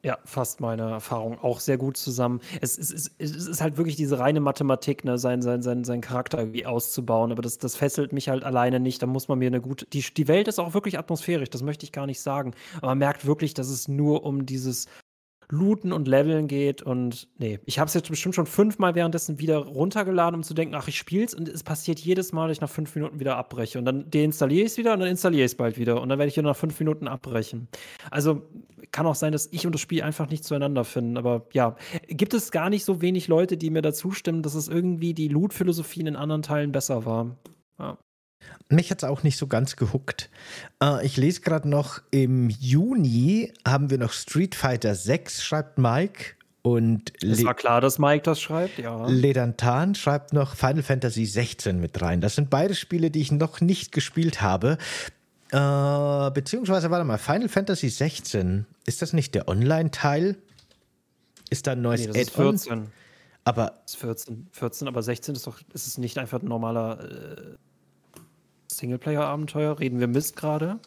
Ja, 0.04 0.18
fasst 0.26 0.62
meine 0.62 0.90
Erfahrung 0.90 1.38
auch 1.40 1.60
sehr 1.60 1.78
gut 1.78 1.96
zusammen. 1.96 2.42
Es, 2.60 2.76
es, 2.80 2.92
es, 2.92 3.12
es 3.20 3.48
ist 3.48 3.62
halt 3.62 3.78
wirklich 3.78 3.96
diese 3.96 4.18
reine 4.18 4.40
Mathematik, 4.40 5.06
ne, 5.06 5.20
sein, 5.20 5.44
sein, 5.44 5.62
sein, 5.62 5.84
sein 5.84 6.02
Charakter 6.02 6.40
irgendwie 6.40 6.66
auszubauen. 6.66 7.32
Aber 7.32 7.44
das, 7.44 7.60
das 7.60 7.76
fesselt 7.76 8.12
mich 8.12 8.28
halt 8.28 8.44
alleine 8.44 8.80
nicht. 8.80 9.04
Da 9.04 9.06
muss 9.06 9.28
man 9.28 9.38
mir 9.38 9.48
eine 9.48 9.62
gute. 9.62 9.86
Die, 9.86 10.02
die 10.02 10.28
Welt 10.28 10.48
ist 10.48 10.58
auch 10.60 10.74
wirklich 10.74 10.98
atmosphärisch, 10.98 11.52
das 11.52 11.62
möchte 11.62 11.86
ich 11.86 11.92
gar 11.92 12.08
nicht 12.08 12.20
sagen. 12.20 12.56
Aber 12.78 12.88
man 12.88 12.98
merkt 12.98 13.28
wirklich, 13.28 13.54
dass 13.54 13.70
es 13.70 13.88
nur 13.88 14.24
um 14.24 14.48
dieses 14.48 14.88
Looten 15.52 15.92
und 15.92 16.08
Leveln 16.08 16.48
geht. 16.48 16.82
Und 16.82 17.28
nee, 17.38 17.60
ich 17.66 17.78
habe 17.78 17.88
es 17.88 17.94
jetzt 17.94 18.10
bestimmt 18.10 18.34
schon 18.36 18.46
fünfmal 18.46 18.96
währenddessen 18.96 19.40
wieder 19.40 19.58
runtergeladen, 19.58 20.36
um 20.36 20.44
zu 20.44 20.54
denken, 20.54 20.74
ach, 20.76 20.88
ich 20.88 20.98
spiel's. 20.98 21.34
Und 21.34 21.48
es 21.50 21.64
passiert 21.64 22.00
jedes 22.00 22.32
Mal, 22.32 22.48
dass 22.48 22.58
ich 22.58 22.62
nach 22.62 22.70
fünf 22.70 22.96
Minuten 22.96 23.20
wieder 23.20 23.38
abbreche. 23.38 23.78
Und 23.78 23.86
dann 23.86 24.10
deinstalliere 24.10 24.66
ich 24.66 24.72
es 24.72 24.78
wieder 24.78 24.94
und 24.94 25.02
dann 25.02 25.10
installiere 25.10 25.46
ich 25.46 25.52
es 25.52 25.58
bald 25.58 25.78
wieder. 25.78 26.02
Und 26.02 26.10
dann 26.10 26.18
werde 26.18 26.30
ich 26.30 26.38
wieder 26.38 26.48
nach 26.48 26.56
fünf 26.56 26.80
Minuten 26.80 27.08
abbrechen. 27.08 27.68
Also 28.10 28.42
kann 28.92 29.06
auch 29.06 29.16
sein, 29.16 29.32
dass 29.32 29.48
ich 29.52 29.66
und 29.66 29.74
das 29.74 29.82
Spiel 29.82 30.02
einfach 30.02 30.30
nicht 30.30 30.44
zueinander 30.44 30.84
finden. 30.84 31.18
Aber 31.18 31.48
ja, 31.54 31.76
gibt 32.08 32.34
es 32.34 32.52
gar 32.52 32.70
nicht 32.70 32.86
so 32.86 33.02
wenig 33.02 33.28
Leute, 33.28 33.58
die 33.58 33.70
mir 33.70 33.82
dazu 33.82 34.12
stimmen, 34.12 34.44
dass 34.44 34.56
es 34.56 34.68
irgendwie 34.68 35.14
die 35.14 35.28
Loot-Philosophie 35.28 36.02
in 36.02 36.16
anderen 36.16 36.42
Teilen 36.42 36.72
besser 36.72 37.06
war. 37.06 37.38
Ja. 37.78 37.98
Mich 38.70 38.90
hat 38.92 39.04
es 39.04 39.10
auch 39.10 39.24
nicht 39.24 39.38
so 39.38 39.48
ganz 39.48 39.76
gehuckt. 39.76 40.30
Äh, 40.82 41.06
ich 41.06 41.18
lese 41.18 41.42
gerade 41.42 41.68
noch, 41.68 42.02
im 42.12 42.50
Juni 42.50 43.54
haben 43.68 43.90
wir 43.90 43.98
noch 43.98 44.14
Street 44.14 44.56
Fighter 44.56 44.96
6, 44.96 45.44
schreibt 45.44 45.78
Mike. 45.78 46.36
Und 46.64 47.12
es 47.24 47.44
war 47.44 47.56
klar, 47.56 47.82
dass 47.82 47.98
Mike 47.98 48.24
das 48.24 48.40
schreibt, 48.40 48.78
ja. 48.78 49.08
Ledantan 49.08 49.96
schreibt 49.96 50.32
noch 50.32 50.56
Final 50.56 50.84
Fantasy 50.84 51.26
16 51.26 51.80
mit 51.80 52.00
rein. 52.02 52.22
Das 52.22 52.36
sind 52.36 52.52
beide 52.52 52.76
Spiele, 52.76 53.10
die 53.10 53.20
ich 53.20 53.32
noch 53.32 53.62
nicht 53.62 53.92
gespielt 53.92 54.42
habe. 54.42 54.78
Äh, 55.52 56.32
beziehungsweise, 56.32 56.92
warte 56.92 57.04
mal, 57.04 57.18
Final 57.18 57.50
Fantasy 57.50 57.90
16, 57.90 58.66
ist 58.86 59.02
das 59.02 59.12
nicht 59.12 59.34
der 59.34 59.48
Online-Teil? 59.48 60.36
Ist 61.50 61.68
da 61.68 61.72
ein 61.72 61.82
neues 61.82 62.02
nee, 62.02 62.08
das 62.08 62.18
ist 62.18 62.36
14. 62.36 62.88
Aber. 63.44 63.80
Das 63.84 63.96
ist 63.96 64.00
14, 64.00 64.48
14, 64.52 64.88
aber 64.88 65.02
16 65.02 65.36
ist 65.36 65.48
doch, 65.48 65.60
ist 65.74 65.88
es 65.88 65.98
nicht 65.98 66.18
einfach 66.20 66.42
ein 66.42 66.48
normaler 66.48 67.00
äh, 67.04 67.58
Singleplayer-Abenteuer? 68.78 69.80
Reden 69.80 70.00
wir 70.00 70.08
Mist 70.08 70.36
gerade? 70.36 70.80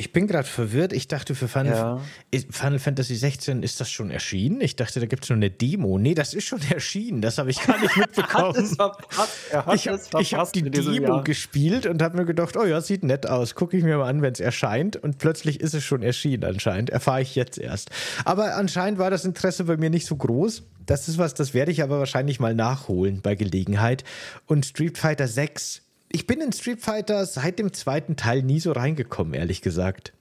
Ich 0.00 0.12
bin 0.12 0.28
gerade 0.28 0.46
verwirrt. 0.46 0.92
Ich 0.92 1.08
dachte, 1.08 1.34
für 1.34 1.48
Final, 1.48 2.00
ja. 2.32 2.40
Final, 2.50 2.78
Fantasy 2.78 3.16
16 3.16 3.64
ist 3.64 3.80
das 3.80 3.90
schon 3.90 4.12
erschienen. 4.12 4.60
Ich 4.60 4.76
dachte, 4.76 5.00
da 5.00 5.06
gibt 5.06 5.24
es 5.24 5.30
nur 5.30 5.38
eine 5.38 5.50
Demo. 5.50 5.98
Nee, 5.98 6.14
das 6.14 6.34
ist 6.34 6.44
schon 6.44 6.60
erschienen. 6.70 7.20
Das 7.20 7.36
habe 7.36 7.50
ich 7.50 7.60
gar 7.66 7.80
nicht 7.80 7.96
mitbekommen. 7.96 8.54
ich 9.74 9.88
habe 9.88 10.02
hab 10.14 10.52
die 10.52 10.62
Demo 10.62 10.92
Jahr. 10.92 11.24
gespielt 11.24 11.84
und 11.86 12.00
habe 12.00 12.16
mir 12.16 12.26
gedacht, 12.26 12.56
oh 12.56 12.64
ja, 12.64 12.80
sieht 12.80 13.02
nett 13.02 13.28
aus. 13.28 13.56
Gucke 13.56 13.76
ich 13.76 13.82
mir 13.82 13.98
mal 13.98 14.08
an, 14.08 14.22
wenn 14.22 14.32
es 14.32 14.38
erscheint. 14.38 14.94
Und 14.94 15.18
plötzlich 15.18 15.58
ist 15.58 15.74
es 15.74 15.82
schon 15.82 16.04
erschienen 16.04 16.44
anscheinend. 16.44 16.90
Erfahre 16.90 17.22
ich 17.22 17.34
jetzt 17.34 17.58
erst. 17.58 17.90
Aber 18.24 18.54
anscheinend 18.54 19.00
war 19.00 19.10
das 19.10 19.24
Interesse 19.24 19.64
bei 19.64 19.76
mir 19.78 19.90
nicht 19.90 20.06
so 20.06 20.14
groß. 20.14 20.62
Das 20.86 21.08
ist 21.08 21.18
was, 21.18 21.34
das 21.34 21.54
werde 21.54 21.72
ich 21.72 21.82
aber 21.82 21.98
wahrscheinlich 21.98 22.38
mal 22.38 22.54
nachholen 22.54 23.20
bei 23.20 23.34
Gelegenheit. 23.34 24.04
Und 24.46 24.64
Street 24.64 24.96
Fighter 24.96 25.26
6 25.26 25.82
ich 26.10 26.26
bin 26.26 26.40
in 26.40 26.52
Street 26.52 26.80
Fighter 26.80 27.24
seit 27.26 27.58
dem 27.58 27.72
zweiten 27.72 28.16
Teil 28.16 28.42
nie 28.42 28.60
so 28.60 28.72
reingekommen, 28.72 29.34
ehrlich 29.34 29.62
gesagt. 29.62 30.12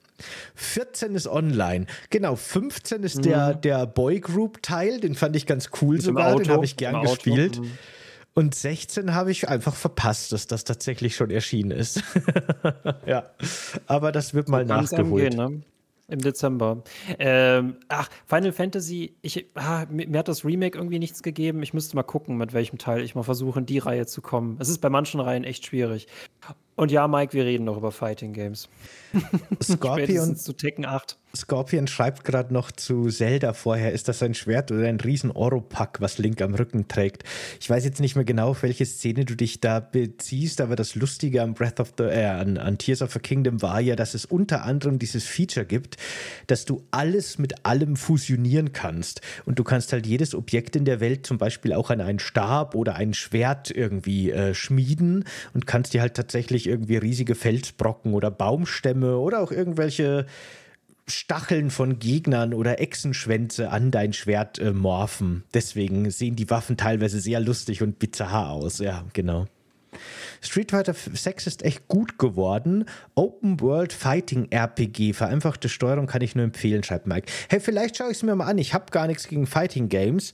14 0.56 1.16
ist 1.16 1.28
online. 1.28 1.86
Genau, 2.10 2.36
15 2.36 3.04
ist 3.04 3.18
mhm. 3.18 3.22
der, 3.22 3.54
der 3.54 3.86
Boy 3.86 4.20
Group 4.20 4.64
Teil, 4.64 5.00
den 5.00 5.16
fand 5.16 5.36
ich 5.36 5.46
ganz 5.46 5.70
cool 5.82 5.96
Mit 5.96 6.04
sogar, 6.04 6.34
Auto, 6.34 6.44
den 6.44 6.52
habe 6.52 6.66
ich 6.66 6.76
gern 6.76 7.02
gespielt. 7.02 7.60
Mhm. 7.60 7.72
Und 8.34 8.54
16 8.54 9.16
habe 9.16 9.32
ich 9.32 9.50
einfach 9.50 9.76
verpasst, 9.76 10.32
dass 10.32 10.46
das 10.46 10.64
tatsächlich 10.64 11.16
schon 11.16 11.32
erschienen 11.32 11.72
ist. 11.72 12.04
ja, 13.06 13.32
aber 13.88 14.12
das 14.12 14.34
wird 14.34 14.48
mal 14.48 14.64
nachgeholt. 14.64 15.32
Gehen, 15.32 15.38
ne? 15.38 15.62
Im 16.10 16.20
Dezember. 16.20 16.84
Ähm, 17.20 17.78
ach, 17.90 18.10
Final 18.26 18.54
Fantasy, 18.54 19.18
ich, 19.22 19.46
ah, 19.56 19.86
mir, 19.90 20.08
mir, 20.08 20.20
hat 20.20 20.30
das 20.30 20.46
Remake 20.46 20.78
irgendwie 20.78 21.00
nichts 21.00 21.22
gegeben. 21.22 21.62
Ich 21.64 21.74
müsste 21.74 21.98
mal 21.98 22.04
gucken, 22.04 22.38
mit 22.38 22.54
welchem 22.54 22.78
Teil 22.78 23.02
ich 23.02 23.14
mal 23.14 23.24
versuche, 23.24 23.60
in 23.60 23.66
die 23.66 23.80
Reihe 23.80 24.06
zu 24.06 24.22
kommen. 24.22 24.56
Es 24.60 24.70
ist 24.70 24.80
bei 24.80 24.90
manchen 24.90 25.20
Reihen 25.20 25.44
echt 25.44 25.66
schwierig. 25.66 26.08
Und 26.78 26.92
ja, 26.92 27.08
Mike, 27.08 27.34
wir 27.34 27.44
reden 27.44 27.66
noch 27.66 27.76
über 27.78 27.92
Fighting 27.92 28.34
Games. 28.34 28.70
Scorpion 29.64 30.36
zu 30.36 30.54
Tekken 30.54 30.86
8. 30.86 31.18
Scorpion 31.36 31.88
schreibt 31.88 32.24
gerade 32.24 32.54
noch 32.54 32.72
zu 32.72 33.10
Zelda 33.10 33.54
vorher, 33.54 33.92
ist 33.92 34.08
das 34.08 34.24
ein 34.24 34.34
Schwert 34.34 34.72
oder 34.72 34.88
ein 34.88 35.00
riesen 35.00 35.30
Oropack, 35.32 36.02
was 36.02 36.18
Link 36.18 36.42
am 36.42 36.56
Rücken 36.56 36.88
trägt? 36.88 37.24
Ich 37.60 37.70
weiß 37.70 37.86
jetzt 37.86 38.00
nicht 38.00 38.16
mehr 38.16 38.26
genau, 38.26 38.50
auf 38.50 38.64
welche 38.64 38.86
Szene 38.86 39.26
du 39.26 39.36
dich 39.36 39.62
da 39.62 39.80
beziehst, 39.80 40.62
aber 40.62 40.76
das 40.76 40.96
Lustige 40.96 41.42
am 41.42 41.54
Breath 41.54 41.80
of 41.80 41.94
the, 41.98 42.06
äh, 42.06 42.26
an, 42.26 42.58
an 42.58 42.78
Tears 42.78 43.02
of 43.02 43.14
the 43.14 43.20
Kingdom 43.20 43.62
war 43.62 43.80
ja, 43.80 43.96
dass 43.96 44.14
es 44.14 44.26
unter 44.26 44.64
anderem 44.64 45.00
dieses 45.00 45.26
Feature 45.26 45.66
gibt, 45.66 45.98
dass 46.48 46.66
du 46.66 46.84
alles 46.92 47.38
mit 47.38 47.66
allem 47.66 47.96
fusionieren 47.96 48.72
kannst. 48.72 49.22
Und 49.46 49.60
du 49.60 49.64
kannst 49.64 49.94
halt 49.94 50.08
jedes 50.08 50.34
Objekt 50.34 50.76
in 50.76 50.86
der 50.86 51.00
Welt, 51.00 51.26
zum 51.26 51.38
Beispiel 51.38 51.74
auch 51.74 51.90
an 51.90 52.02
einen 52.02 52.20
Stab 52.20 52.74
oder 52.74 52.96
ein 52.96 53.14
Schwert 53.14 53.70
irgendwie 53.70 54.32
äh, 54.32 54.54
schmieden 54.54 55.26
und 55.54 55.68
kannst 55.68 55.94
dir 55.94 56.02
halt 56.02 56.16
tatsächlich 56.16 56.67
irgendwie 56.68 56.98
riesige 56.98 57.36
Felsbrocken 57.36 58.14
oder 58.14 58.32
Baumstämme 58.32 59.18
oder 59.18 59.42
auch 59.42 59.52
irgendwelche 59.52 60.26
Stacheln 61.08 61.70
von 61.70 62.00
Gegnern 62.00 62.54
oder 62.54 62.82
Echsenschwänze 62.82 63.70
an 63.70 63.92
dein 63.92 64.14
Schwert 64.14 64.60
äh, 64.60 64.74
morphen. 64.74 65.44
Deswegen 65.54 66.12
sehen 66.12 66.36
die 66.36 66.50
Waffen 66.50 66.76
teilweise 66.76 67.20
sehr 67.20 67.40
lustig 67.40 67.82
und 67.82 67.98
bizarr 67.98 68.50
aus. 68.52 68.80
Ja, 68.80 69.06
genau. 69.14 69.46
Street 70.42 70.72
Fighter 70.72 70.94
6 70.94 71.48
ist 71.48 71.64
echt 71.64 71.88
gut 71.88 72.20
geworden. 72.20 72.86
Open 73.16 73.60
World 73.62 73.94
Fighting 73.94 74.52
RPG. 74.52 75.14
Vereinfachte 75.14 75.70
Steuerung 75.70 76.08
kann 76.08 76.22
ich 76.22 76.36
nur 76.36 76.44
empfehlen, 76.44 76.84
schreibt 76.84 77.08
Mike. 77.08 77.32
Hey, 77.50 77.60
vielleicht 77.60 77.98
schaue 77.98 78.12
ich 78.12 78.18
es 78.18 78.24
mir 78.24 78.36
mal 78.36 78.46
an. 78.46 78.58
Ich 78.58 78.74
habe 78.74 78.92
gar 78.92 79.08
nichts 79.08 79.28
gegen 79.28 79.48
Fighting 79.48 79.90
Games. 79.90 80.34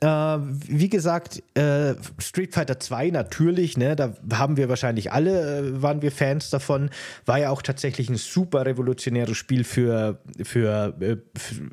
Äh, 0.00 0.06
wie 0.06 0.88
gesagt, 0.88 1.42
äh, 1.54 1.94
Street 2.18 2.52
Fighter 2.52 2.78
2 2.78 3.10
natürlich, 3.10 3.78
ne, 3.78 3.96
da 3.96 4.12
haben 4.34 4.56
wir 4.56 4.68
wahrscheinlich 4.68 5.12
alle, 5.12 5.58
äh, 5.58 5.82
waren 5.82 6.02
wir 6.02 6.12
Fans 6.12 6.50
davon. 6.50 6.90
War 7.26 7.38
ja 7.38 7.50
auch 7.50 7.62
tatsächlich 7.62 8.10
ein 8.10 8.16
super 8.16 8.66
revolutionäres 8.66 9.36
Spiel 9.36 9.64
für, 9.64 10.18
für, 10.42 10.94
äh, 11.00 11.16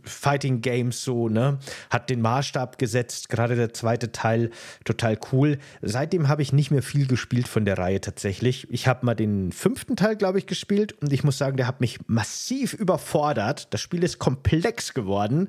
Fighting 0.03 0.61
Games, 0.61 1.03
so, 1.03 1.29
ne? 1.29 1.57
Hat 1.89 2.09
den 2.09 2.21
Maßstab 2.21 2.77
gesetzt, 2.77 3.27
gerade 3.29 3.55
der 3.55 3.73
zweite 3.73 4.11
Teil, 4.11 4.51
total 4.85 5.17
cool. 5.31 5.57
Seitdem 5.81 6.27
habe 6.27 6.41
ich 6.41 6.53
nicht 6.53 6.71
mehr 6.71 6.83
viel 6.83 7.07
gespielt 7.07 7.47
von 7.47 7.65
der 7.65 7.77
Reihe 7.77 8.01
tatsächlich. 8.01 8.67
Ich 8.71 8.87
habe 8.87 9.05
mal 9.05 9.15
den 9.15 9.51
fünften 9.51 9.95
Teil, 9.95 10.15
glaube 10.15 10.37
ich, 10.37 10.45
gespielt 10.45 10.93
und 11.01 11.11
ich 11.11 11.23
muss 11.23 11.37
sagen, 11.37 11.57
der 11.57 11.67
hat 11.67 11.81
mich 11.81 11.99
massiv 12.07 12.73
überfordert. 12.73 13.73
Das 13.73 13.81
Spiel 13.81 14.03
ist 14.03 14.19
komplex 14.19 14.93
geworden. 14.93 15.47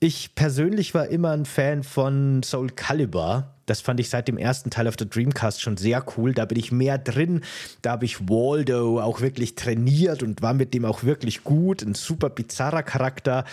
Ich 0.00 0.34
persönlich 0.34 0.94
war 0.94 1.06
immer 1.08 1.30
ein 1.30 1.44
Fan 1.44 1.82
von 1.82 2.42
Soul 2.42 2.70
Calibur. 2.70 3.53
Das 3.66 3.80
fand 3.80 4.00
ich 4.00 4.10
seit 4.10 4.28
dem 4.28 4.38
ersten 4.38 4.70
Teil 4.70 4.88
auf 4.88 4.96
der 4.96 5.06
Dreamcast 5.06 5.62
schon 5.62 5.76
sehr 5.76 6.04
cool. 6.16 6.34
Da 6.34 6.44
bin 6.44 6.58
ich 6.58 6.72
mehr 6.72 6.98
drin. 6.98 7.42
Da 7.82 7.92
habe 7.92 8.04
ich 8.04 8.28
Waldo 8.28 9.00
auch 9.00 9.20
wirklich 9.20 9.54
trainiert 9.54 10.22
und 10.22 10.42
war 10.42 10.54
mit 10.54 10.74
dem 10.74 10.84
auch 10.84 11.04
wirklich 11.04 11.44
gut. 11.44 11.82
Ein 11.82 11.94
super 11.94 12.30
bizarrer 12.30 12.82
Charakter. 12.82 13.44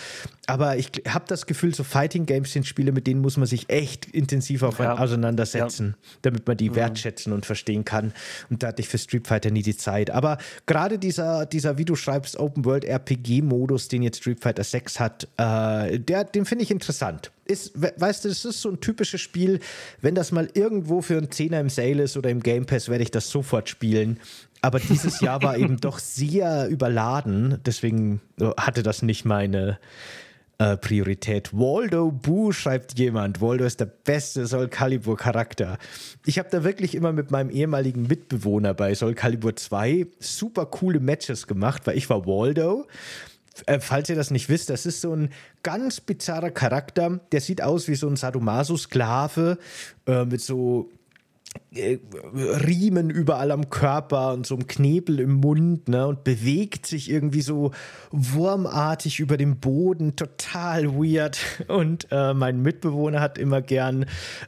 Aber 0.46 0.76
ich 0.76 0.90
habe 1.08 1.24
das 1.28 1.46
Gefühl, 1.46 1.74
so 1.74 1.84
Fighting 1.84 2.26
Games 2.26 2.52
sind 2.52 2.66
Spiele, 2.66 2.90
mit 2.92 3.06
denen 3.06 3.20
muss 3.20 3.36
man 3.36 3.46
sich 3.46 3.70
echt 3.70 4.06
intensiv 4.06 4.62
ja. 4.62 4.98
auseinandersetzen, 4.98 5.94
ja. 5.96 6.08
damit 6.22 6.46
man 6.46 6.56
die 6.56 6.70
mhm. 6.70 6.74
wertschätzen 6.74 7.32
und 7.32 7.46
verstehen 7.46 7.84
kann. 7.84 8.12
Und 8.50 8.62
da 8.62 8.68
hatte 8.68 8.82
ich 8.82 8.88
für 8.88 8.98
Street 8.98 9.26
Fighter 9.26 9.50
nie 9.50 9.62
die 9.62 9.76
Zeit. 9.76 10.10
Aber 10.10 10.38
gerade 10.66 10.98
dieser, 10.98 11.46
dieser, 11.46 11.78
wie 11.78 11.84
du 11.84 11.94
schreibst, 11.94 12.38
Open 12.38 12.64
World 12.64 12.84
RPG-Modus, 12.84 13.88
den 13.88 14.02
jetzt 14.02 14.18
Street 14.18 14.40
Fighter 14.40 14.64
6 14.64 14.98
hat, 14.98 15.28
äh, 15.36 16.00
der, 16.00 16.24
den 16.24 16.44
finde 16.44 16.64
ich 16.64 16.70
interessant 16.70 17.30
ist, 17.52 17.72
weißt 17.74 18.24
du, 18.24 18.28
das 18.28 18.44
ist 18.44 18.60
so 18.60 18.70
ein 18.70 18.80
typisches 18.80 19.20
Spiel, 19.20 19.60
wenn 20.00 20.14
das 20.14 20.32
mal 20.32 20.48
irgendwo 20.54 21.02
für 21.02 21.18
einen 21.18 21.30
Zehner 21.30 21.60
im 21.60 21.68
Sale 21.68 22.02
ist 22.02 22.16
oder 22.16 22.30
im 22.30 22.40
Game 22.40 22.66
Pass, 22.66 22.88
werde 22.88 23.04
ich 23.04 23.10
das 23.10 23.30
sofort 23.30 23.68
spielen. 23.68 24.18
Aber 24.60 24.78
dieses 24.78 25.20
Jahr 25.20 25.42
war 25.42 25.56
eben 25.56 25.80
doch 25.80 25.98
sehr 25.98 26.68
überladen, 26.68 27.58
deswegen 27.66 28.20
hatte 28.56 28.82
das 28.82 29.02
nicht 29.02 29.24
meine 29.24 29.78
äh, 30.62 30.76
Priorität. 30.76 31.52
Waldo 31.52 32.12
Boo 32.12 32.52
schreibt 32.52 32.96
jemand. 32.96 33.40
Waldo 33.40 33.64
ist 33.64 33.80
der 33.80 33.86
beste 33.86 34.46
Soul 34.46 34.68
Calibur 34.68 35.16
Charakter. 35.16 35.78
Ich 36.24 36.38
habe 36.38 36.48
da 36.50 36.62
wirklich 36.62 36.94
immer 36.94 37.12
mit 37.12 37.32
meinem 37.32 37.50
ehemaligen 37.50 38.06
Mitbewohner 38.06 38.72
bei 38.72 38.94
Soul 38.94 39.14
Calibur 39.14 39.56
2 39.56 40.06
super 40.20 40.66
coole 40.66 41.00
Matches 41.00 41.48
gemacht, 41.48 41.86
weil 41.86 41.96
ich 41.98 42.08
war 42.08 42.26
Waldo 42.26 42.86
äh, 43.66 43.80
falls 43.80 44.08
ihr 44.08 44.16
das 44.16 44.30
nicht 44.30 44.48
wisst, 44.48 44.70
das 44.70 44.86
ist 44.86 45.00
so 45.00 45.14
ein 45.14 45.30
ganz 45.62 46.00
bizarrer 46.00 46.50
Charakter. 46.50 47.20
Der 47.32 47.40
sieht 47.40 47.62
aus 47.62 47.88
wie 47.88 47.94
so 47.94 48.08
ein 48.08 48.16
Sadomaso-Sklave 48.16 49.58
äh, 50.06 50.24
mit 50.24 50.40
so 50.40 50.90
äh, 51.74 51.98
Riemen 52.34 53.10
überall 53.10 53.50
am 53.50 53.70
Körper 53.70 54.32
und 54.32 54.46
so 54.46 54.54
einem 54.54 54.66
Knebel 54.66 55.20
im 55.20 55.34
Mund 55.34 55.88
ne, 55.88 56.06
und 56.06 56.24
bewegt 56.24 56.86
sich 56.86 57.10
irgendwie 57.10 57.42
so 57.42 57.72
wurmartig 58.10 59.20
über 59.20 59.36
dem 59.36 59.58
Boden, 59.58 60.16
total 60.16 60.94
weird. 60.94 61.38
Und 61.68 62.08
äh, 62.10 62.34
mein 62.34 62.60
Mitbewohner 62.60 63.20
hat 63.20 63.38
immer 63.38 63.62
gern 63.62 64.06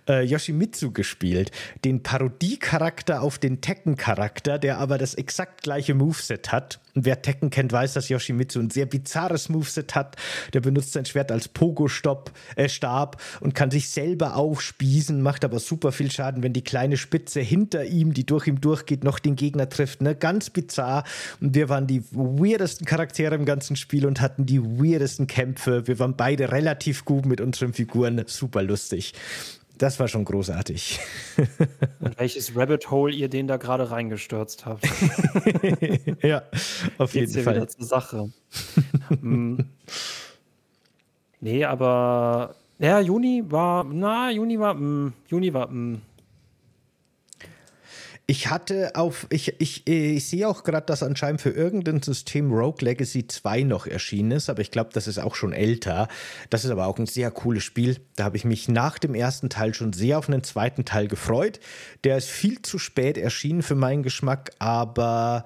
äh, 0.08 0.22
Yoshimitsu 0.22 0.92
gespielt, 0.92 1.50
den 1.84 2.02
Parodiecharakter 2.02 3.22
auf 3.22 3.38
den 3.38 3.60
Tekken-Charakter, 3.60 4.58
der 4.58 4.78
aber 4.78 4.98
das 4.98 5.14
exakt 5.14 5.62
gleiche 5.62 5.94
Moveset 5.94 6.52
hat. 6.52 6.80
Und 6.94 7.04
wer 7.04 7.22
Tekken 7.22 7.50
kennt, 7.50 7.72
weiß, 7.72 7.94
dass 7.94 8.08
Yoshimitsu 8.08 8.60
ein 8.60 8.70
sehr 8.70 8.86
bizarres 8.86 9.48
Moveset 9.48 9.94
hat. 9.94 10.16
Der 10.52 10.60
benutzt 10.60 10.92
sein 10.92 11.04
Schwert 11.04 11.32
als 11.32 11.48
Pogo-Stab 11.48 12.30
äh, 12.56 12.68
und 13.40 13.54
kann 13.54 13.70
sich 13.70 13.90
selber 13.90 14.36
aufspießen, 14.36 15.20
macht 15.20 15.44
aber 15.44 15.58
super 15.58 15.92
viel 15.92 16.10
Schaden, 16.10 16.42
wenn 16.42 16.52
die 16.52 16.62
kleine 16.62 16.96
Spitze 16.96 17.40
hinter 17.40 17.84
ihm, 17.84 18.14
die 18.14 18.24
durch 18.24 18.46
ihm 18.46 18.60
durchgeht, 18.60 19.02
noch 19.04 19.18
den 19.18 19.36
Gegner 19.36 19.68
trifft. 19.68 20.02
Ne? 20.02 20.14
Ganz 20.14 20.50
bizarr. 20.50 21.04
Und 21.40 21.54
wir 21.54 21.68
waren 21.68 21.86
die 21.86 22.04
weirdesten 22.12 22.86
Charaktere 22.86 23.34
im 23.34 23.44
ganzen 23.44 23.76
Spiel 23.76 24.06
und 24.06 24.20
hatten 24.20 24.46
die 24.46 24.62
weirdesten 24.62 25.26
Kämpfe. 25.26 25.86
Wir 25.86 25.98
waren 25.98 26.16
beide 26.16 26.52
relativ 26.52 27.04
gut 27.04 27.26
mit 27.26 27.40
unseren 27.40 27.72
Figuren. 27.72 28.22
Super 28.26 28.62
lustig. 28.62 29.14
Das 29.78 29.98
war 29.98 30.06
schon 30.06 30.24
großartig. 30.24 31.00
Und 32.00 32.18
welches 32.18 32.54
Rabbit 32.56 32.90
Hole 32.90 33.12
ihr 33.12 33.28
den 33.28 33.48
da 33.48 33.56
gerade 33.56 33.90
reingestürzt 33.90 34.66
habt. 34.66 34.84
ja, 36.22 36.42
auf 36.98 37.12
Geht's 37.12 37.34
jeden 37.34 37.44
Fall. 37.44 37.56
Wieder 37.56 37.68
zur 37.68 37.84
Sache. 37.84 38.32
hm. 39.08 39.64
Nee, 41.40 41.64
aber 41.64 42.54
ja, 42.78 43.00
Juni 43.00 43.44
war, 43.48 43.84
na, 43.84 44.30
Juni 44.30 44.58
war, 44.58 44.74
mh, 44.74 44.80
hm, 44.80 45.12
Juni 45.28 45.52
war, 45.52 45.68
mh, 45.68 45.72
hm. 45.72 46.02
Ich 48.26 48.48
hatte 48.48 48.92
auf, 48.94 49.26
ich, 49.28 49.60
ich, 49.60 49.86
ich 49.86 50.26
sehe 50.26 50.48
auch 50.48 50.64
gerade, 50.64 50.86
dass 50.86 51.02
anscheinend 51.02 51.42
für 51.42 51.50
irgendein 51.50 52.00
System 52.00 52.50
Rogue 52.50 52.78
Legacy 52.80 53.26
2 53.26 53.64
noch 53.64 53.86
erschienen 53.86 54.30
ist, 54.30 54.48
aber 54.48 54.62
ich 54.62 54.70
glaube, 54.70 54.90
das 54.94 55.06
ist 55.06 55.18
auch 55.18 55.34
schon 55.34 55.52
älter. 55.52 56.08
Das 56.48 56.64
ist 56.64 56.70
aber 56.70 56.86
auch 56.86 56.98
ein 56.98 57.04
sehr 57.04 57.30
cooles 57.30 57.64
Spiel. 57.64 57.98
Da 58.16 58.24
habe 58.24 58.38
ich 58.38 58.46
mich 58.46 58.66
nach 58.66 58.98
dem 58.98 59.14
ersten 59.14 59.50
Teil 59.50 59.74
schon 59.74 59.92
sehr 59.92 60.18
auf 60.18 60.28
einen 60.28 60.42
zweiten 60.42 60.86
Teil 60.86 61.06
gefreut. 61.06 61.60
Der 62.04 62.16
ist 62.16 62.30
viel 62.30 62.62
zu 62.62 62.78
spät 62.78 63.18
erschienen 63.18 63.62
für 63.62 63.74
meinen 63.74 64.02
Geschmack, 64.02 64.52
aber 64.58 65.44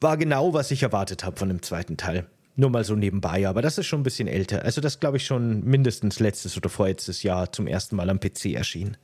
war 0.00 0.16
genau, 0.16 0.54
was 0.54 0.70
ich 0.70 0.84
erwartet 0.84 1.24
habe 1.24 1.36
von 1.36 1.48
dem 1.48 1.62
zweiten 1.62 1.96
Teil. 1.96 2.26
Nur 2.54 2.70
mal 2.70 2.84
so 2.84 2.94
nebenbei, 2.94 3.48
aber 3.48 3.60
das 3.60 3.76
ist 3.76 3.86
schon 3.86 4.00
ein 4.00 4.04
bisschen 4.04 4.28
älter. 4.28 4.62
Also 4.62 4.80
das 4.80 5.00
glaube 5.00 5.16
ich 5.16 5.26
schon 5.26 5.64
mindestens 5.64 6.20
letztes 6.20 6.56
oder 6.56 6.68
vorletztes 6.68 7.24
Jahr 7.24 7.50
zum 7.50 7.66
ersten 7.66 7.96
Mal 7.96 8.08
am 8.08 8.20
PC 8.20 8.54
erschienen. 8.54 8.96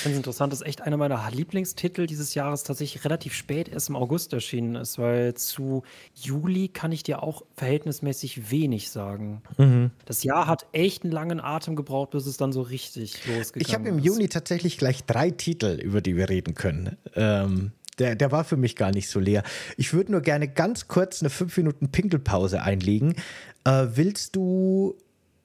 Ich 0.00 0.04
finde 0.04 0.14
es 0.14 0.20
interessant, 0.20 0.50
dass 0.50 0.62
echt 0.62 0.80
einer 0.80 0.96
meiner 0.96 1.30
Lieblingstitel 1.30 2.06
dieses 2.06 2.32
Jahres 2.34 2.62
tatsächlich 2.62 3.04
relativ 3.04 3.34
spät 3.34 3.68
erst 3.68 3.90
im 3.90 3.96
August 3.96 4.32
erschienen 4.32 4.76
ist, 4.76 4.98
weil 4.98 5.34
zu 5.34 5.82
Juli 6.14 6.68
kann 6.68 6.90
ich 6.90 7.02
dir 7.02 7.22
auch 7.22 7.42
verhältnismäßig 7.54 8.50
wenig 8.50 8.88
sagen. 8.88 9.42
Mhm. 9.58 9.90
Das 10.06 10.24
Jahr 10.24 10.46
hat 10.46 10.64
echt 10.72 11.04
einen 11.04 11.12
langen 11.12 11.38
Atem 11.38 11.76
gebraucht, 11.76 12.12
bis 12.12 12.24
es 12.24 12.38
dann 12.38 12.50
so 12.50 12.62
richtig 12.62 13.26
losgegangen 13.26 13.60
ist. 13.60 13.68
Ich 13.68 13.74
habe 13.74 13.90
im 13.90 13.98
Juni 13.98 14.28
tatsächlich 14.28 14.78
gleich 14.78 15.04
drei 15.04 15.30
Titel, 15.32 15.78
über 15.78 16.00
die 16.00 16.16
wir 16.16 16.30
reden 16.30 16.54
können. 16.54 16.96
Ähm, 17.14 17.72
der, 17.98 18.16
der 18.16 18.32
war 18.32 18.44
für 18.44 18.56
mich 18.56 18.76
gar 18.76 18.92
nicht 18.92 19.10
so 19.10 19.20
leer. 19.20 19.42
Ich 19.76 19.92
würde 19.92 20.12
nur 20.12 20.22
gerne 20.22 20.48
ganz 20.48 20.88
kurz 20.88 21.20
eine 21.20 21.28
5 21.28 21.58
Minuten 21.58 21.92
Pinkelpause 21.92 22.62
einlegen. 22.62 23.16
Äh, 23.64 23.88
willst 23.92 24.34
du 24.34 24.96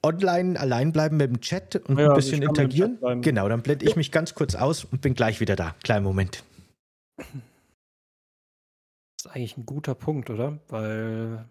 online 0.02 0.58
allein 0.58 0.92
bleiben 0.92 1.16
mit 1.16 1.30
dem 1.30 1.40
Chat 1.40 1.76
und 1.88 1.98
ja, 1.98 2.10
ein 2.10 2.14
bisschen 2.14 2.42
interagieren? 2.42 2.98
Genau, 3.22 3.48
dann 3.48 3.62
blende 3.62 3.86
ich 3.86 3.96
mich 3.96 4.12
ganz 4.12 4.34
kurz 4.34 4.54
aus 4.54 4.84
und 4.84 5.00
bin 5.00 5.14
gleich 5.14 5.40
wieder 5.40 5.56
da. 5.56 5.74
Kleinen 5.82 6.04
Moment. 6.04 6.44
Das 7.16 7.26
ist 9.24 9.30
eigentlich 9.32 9.56
ein 9.56 9.66
guter 9.66 9.94
Punkt, 9.94 10.30
oder? 10.30 10.58
Weil, 10.68 11.46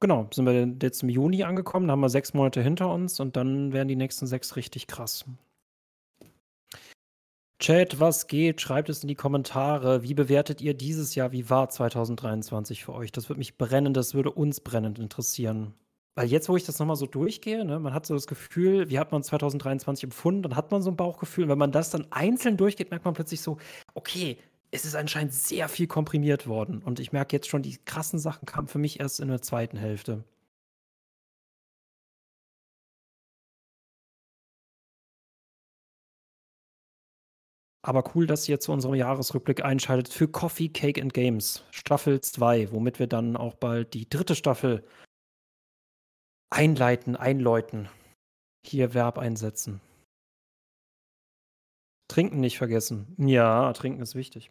genau, 0.00 0.28
sind 0.32 0.46
wir 0.46 0.76
jetzt 0.82 1.02
im 1.02 1.08
Juni 1.08 1.42
angekommen, 1.44 1.90
haben 1.90 2.00
wir 2.00 2.08
sechs 2.08 2.34
Monate 2.34 2.62
hinter 2.62 2.92
uns 2.92 3.18
und 3.20 3.36
dann 3.36 3.72
werden 3.72 3.88
die 3.88 3.96
nächsten 3.96 4.26
sechs 4.26 4.56
richtig 4.56 4.86
krass. 4.86 5.24
Chat, 7.62 8.00
was 8.00 8.26
geht? 8.26 8.60
Schreibt 8.60 8.88
es 8.88 9.02
in 9.04 9.08
die 9.08 9.14
Kommentare. 9.14 10.02
Wie 10.02 10.14
bewertet 10.14 10.60
ihr 10.60 10.74
dieses 10.74 11.14
Jahr? 11.14 11.30
Wie 11.30 11.48
war 11.48 11.68
2023 11.68 12.84
für 12.84 12.92
euch? 12.92 13.12
Das 13.12 13.28
würde 13.28 13.38
mich 13.38 13.56
brennend, 13.56 13.96
das 13.96 14.14
würde 14.14 14.32
uns 14.32 14.58
brennend 14.58 14.98
interessieren. 14.98 15.72
Weil 16.14 16.26
jetzt, 16.28 16.48
wo 16.48 16.56
ich 16.56 16.64
das 16.64 16.78
nochmal 16.78 16.96
so 16.96 17.06
durchgehe, 17.06 17.64
ne, 17.64 17.78
man 17.78 17.94
hat 17.94 18.04
so 18.04 18.12
das 18.14 18.26
Gefühl, 18.26 18.90
wie 18.90 18.98
hat 18.98 19.12
man 19.12 19.22
2023 19.22 20.04
empfunden, 20.04 20.42
dann 20.42 20.56
hat 20.56 20.70
man 20.70 20.82
so 20.82 20.90
ein 20.90 20.96
Bauchgefühl. 20.96 21.44
Und 21.44 21.50
wenn 21.50 21.58
man 21.58 21.72
das 21.72 21.90
dann 21.90 22.06
einzeln 22.10 22.56
durchgeht, 22.58 22.90
merkt 22.90 23.06
man 23.06 23.14
plötzlich 23.14 23.40
so, 23.40 23.56
okay, 23.94 24.36
es 24.70 24.84
ist 24.84 24.94
anscheinend 24.94 25.32
sehr 25.34 25.68
viel 25.68 25.86
komprimiert 25.86 26.46
worden. 26.46 26.82
Und 26.82 27.00
ich 27.00 27.12
merke 27.12 27.36
jetzt 27.36 27.48
schon, 27.48 27.62
die 27.62 27.78
krassen 27.84 28.18
Sachen 28.18 28.46
kamen 28.46 28.68
für 28.68 28.78
mich 28.78 29.00
erst 29.00 29.20
in 29.20 29.28
der 29.28 29.42
zweiten 29.42 29.76
Hälfte. 29.78 30.24
Aber 37.84 38.04
cool, 38.14 38.26
dass 38.26 38.48
ihr 38.48 38.60
zu 38.60 38.72
unserem 38.72 38.94
Jahresrückblick 38.94 39.64
einschaltet 39.64 40.12
für 40.12 40.28
Coffee, 40.28 40.68
Cake 40.68 41.00
and 41.02 41.12
Games, 41.14 41.64
Staffel 41.72 42.20
2, 42.20 42.70
womit 42.72 42.98
wir 43.00 43.08
dann 43.08 43.36
auch 43.36 43.54
bald 43.54 43.94
die 43.94 44.08
dritte 44.08 44.36
Staffel 44.36 44.84
Einleiten, 46.52 47.16
einläuten. 47.16 47.88
Hier 48.64 48.92
Verb 48.92 49.16
einsetzen. 49.16 49.80
Trinken 52.08 52.40
nicht 52.40 52.58
vergessen. 52.58 53.14
Ja, 53.16 53.72
trinken 53.72 54.02
ist 54.02 54.14
wichtig. 54.14 54.50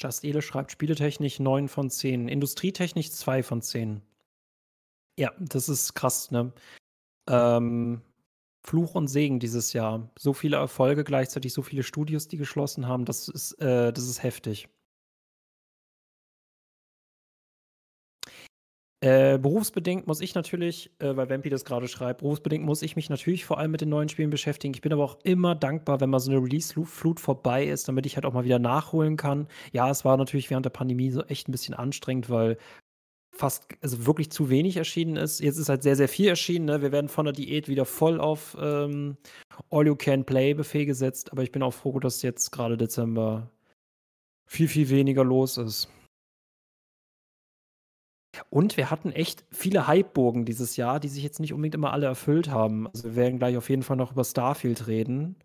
Just 0.00 0.22
Ele 0.24 0.40
schreibt 0.40 0.70
Spieletechnik 0.70 1.40
9 1.40 1.68
von 1.68 1.90
10. 1.90 2.28
Industrietechnik 2.28 3.12
2 3.12 3.42
von 3.42 3.60
10. 3.60 4.00
Ja, 5.18 5.32
das 5.40 5.68
ist 5.68 5.94
krass, 5.94 6.30
ne? 6.30 6.52
Ähm, 7.28 8.02
Fluch 8.64 8.94
und 8.94 9.08
Segen 9.08 9.40
dieses 9.40 9.72
Jahr. 9.72 10.10
So 10.16 10.32
viele 10.32 10.58
Erfolge 10.58 11.02
gleichzeitig, 11.02 11.52
so 11.52 11.62
viele 11.62 11.82
Studios, 11.82 12.28
die 12.28 12.36
geschlossen 12.36 12.86
haben, 12.86 13.04
das 13.04 13.28
ist, 13.28 13.60
äh, 13.60 13.92
das 13.92 14.06
ist 14.06 14.22
heftig. 14.22 14.68
Äh, 19.02 19.38
berufsbedingt 19.38 20.06
muss 20.06 20.20
ich 20.20 20.34
natürlich, 20.34 20.90
äh, 20.98 21.16
weil 21.16 21.30
Vampi 21.30 21.48
das 21.48 21.64
gerade 21.64 21.88
schreibt, 21.88 22.20
berufsbedingt 22.20 22.64
muss 22.64 22.82
ich 22.82 22.96
mich 22.96 23.08
natürlich 23.08 23.46
vor 23.46 23.56
allem 23.56 23.70
mit 23.70 23.80
den 23.80 23.88
neuen 23.88 24.10
Spielen 24.10 24.28
beschäftigen. 24.28 24.74
Ich 24.74 24.82
bin 24.82 24.92
aber 24.92 25.04
auch 25.04 25.18
immer 25.24 25.54
dankbar, 25.54 26.00
wenn 26.02 26.10
mal 26.10 26.20
so 26.20 26.30
eine 26.30 26.42
Release-Flut 26.42 27.18
vorbei 27.18 27.64
ist, 27.64 27.88
damit 27.88 28.04
ich 28.04 28.16
halt 28.16 28.26
auch 28.26 28.34
mal 28.34 28.44
wieder 28.44 28.58
nachholen 28.58 29.16
kann. 29.16 29.48
Ja, 29.72 29.88
es 29.90 30.04
war 30.04 30.18
natürlich 30.18 30.50
während 30.50 30.66
der 30.66 30.70
Pandemie 30.70 31.10
so 31.10 31.22
echt 31.22 31.48
ein 31.48 31.52
bisschen 31.52 31.74
anstrengend, 31.74 32.28
weil 32.28 32.58
fast, 33.34 33.68
also 33.80 34.04
wirklich 34.04 34.30
zu 34.30 34.50
wenig 34.50 34.76
erschienen 34.76 35.16
ist. 35.16 35.40
Jetzt 35.40 35.56
ist 35.56 35.70
halt 35.70 35.82
sehr, 35.82 35.96
sehr 35.96 36.08
viel 36.08 36.28
erschienen. 36.28 36.66
Ne? 36.66 36.82
Wir 36.82 36.92
werden 36.92 37.08
von 37.08 37.24
der 37.24 37.32
Diät 37.32 37.68
wieder 37.68 37.86
voll 37.86 38.20
auf 38.20 38.54
ähm, 38.60 39.16
All-You-Can-Play-Buffet 39.70 40.84
gesetzt, 40.84 41.32
aber 41.32 41.42
ich 41.42 41.52
bin 41.52 41.62
auch 41.62 41.72
froh, 41.72 41.98
dass 42.00 42.20
jetzt 42.20 42.50
gerade 42.50 42.76
Dezember 42.76 43.50
viel, 44.46 44.68
viel 44.68 44.90
weniger 44.90 45.24
los 45.24 45.56
ist. 45.56 45.88
Und 48.48 48.76
wir 48.76 48.90
hatten 48.90 49.12
echt 49.12 49.44
viele 49.50 49.88
Hypeburgen 49.88 50.44
dieses 50.44 50.76
Jahr, 50.76 51.00
die 51.00 51.08
sich 51.08 51.22
jetzt 51.22 51.40
nicht 51.40 51.52
unbedingt 51.52 51.74
immer 51.74 51.92
alle 51.92 52.06
erfüllt 52.06 52.50
haben. 52.50 52.86
Also 52.88 53.04
wir 53.04 53.16
werden 53.16 53.38
gleich 53.38 53.56
auf 53.56 53.68
jeden 53.68 53.82
Fall 53.82 53.96
noch 53.96 54.12
über 54.12 54.24
Starfield 54.24 54.86
reden. 54.86 55.36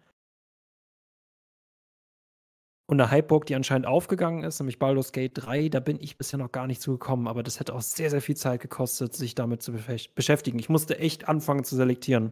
Und 2.87 3.01
eine 3.01 3.09
Hypeburg, 3.09 3.47
die 3.47 3.55
anscheinend 3.55 3.87
aufgegangen 3.87 4.43
ist, 4.43 4.59
nämlich 4.59 4.77
Baldur's 4.77 5.11
Gate 5.11 5.31
3, 5.33 5.69
da 5.69 5.79
bin 5.79 5.97
ich 5.99 6.19
bisher 6.19 6.37
noch 6.37 6.51
gar 6.51 6.67
nicht 6.67 6.81
zugekommen, 6.81 7.27
aber 7.27 7.41
das 7.41 7.59
hätte 7.59 7.73
auch 7.73 7.81
sehr, 7.81 8.11
sehr 8.11 8.21
viel 8.21 8.35
Zeit 8.35 8.61
gekostet, 8.61 9.15
sich 9.15 9.33
damit 9.33 9.63
zu 9.63 9.73
beschäftigen. 10.13 10.59
Ich 10.59 10.69
musste 10.69 10.99
echt 10.99 11.27
anfangen 11.27 11.63
zu 11.63 11.75
selektieren, 11.75 12.31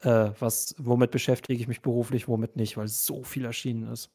äh, 0.00 0.30
was, 0.38 0.74
womit 0.78 1.10
beschäftige 1.10 1.60
ich 1.60 1.68
mich 1.68 1.82
beruflich, 1.82 2.26
womit 2.26 2.56
nicht, 2.56 2.78
weil 2.78 2.88
so 2.88 3.22
viel 3.22 3.44
erschienen 3.44 3.92
ist. 3.92 4.10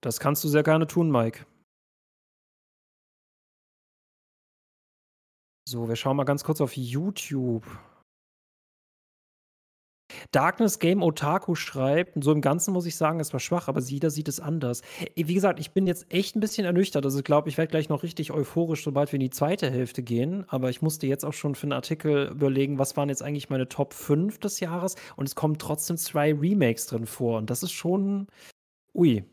Das 0.00 0.20
kannst 0.20 0.44
du 0.44 0.48
sehr 0.48 0.62
gerne 0.62 0.86
tun, 0.86 1.10
Mike. 1.10 1.44
So, 5.68 5.88
wir 5.88 5.96
schauen 5.96 6.16
mal 6.16 6.24
ganz 6.24 6.44
kurz 6.44 6.60
auf 6.60 6.76
YouTube. 6.76 7.64
Darkness 10.32 10.78
Game 10.78 11.02
Otaku 11.02 11.54
schreibt, 11.54 12.22
so 12.22 12.32
im 12.32 12.40
Ganzen 12.40 12.72
muss 12.72 12.86
ich 12.86 12.96
sagen, 12.96 13.20
es 13.20 13.32
war 13.32 13.40
schwach, 13.40 13.68
aber 13.68 13.80
jeder 13.80 14.10
sieht 14.10 14.28
es 14.28 14.40
anders. 14.40 14.82
Wie 15.14 15.34
gesagt, 15.34 15.60
ich 15.60 15.72
bin 15.72 15.86
jetzt 15.86 16.06
echt 16.10 16.36
ein 16.36 16.40
bisschen 16.40 16.64
ernüchtert. 16.64 17.04
Also 17.04 17.18
ich 17.18 17.24
glaube, 17.24 17.48
ich 17.48 17.58
werde 17.58 17.70
gleich 17.70 17.88
noch 17.88 18.02
richtig 18.02 18.32
euphorisch, 18.32 18.82
sobald 18.84 19.12
wir 19.12 19.18
in 19.18 19.24
die 19.24 19.30
zweite 19.30 19.70
Hälfte 19.70 20.02
gehen. 20.02 20.44
Aber 20.48 20.70
ich 20.70 20.82
musste 20.82 21.06
jetzt 21.06 21.24
auch 21.24 21.32
schon 21.34 21.54
für 21.54 21.64
einen 21.64 21.72
Artikel 21.72 22.28
überlegen, 22.28 22.78
was 22.78 22.96
waren 22.96 23.08
jetzt 23.08 23.22
eigentlich 23.22 23.50
meine 23.50 23.68
Top 23.68 23.92
5 23.94 24.38
des 24.38 24.60
Jahres. 24.60 24.96
Und 25.16 25.26
es 25.28 25.34
kommen 25.34 25.58
trotzdem 25.58 25.96
zwei 25.98 26.32
Remakes 26.32 26.86
drin 26.86 27.06
vor. 27.06 27.38
Und 27.38 27.50
das 27.50 27.62
ist 27.62 27.72
schon. 27.72 28.26
Ui, 28.94 29.24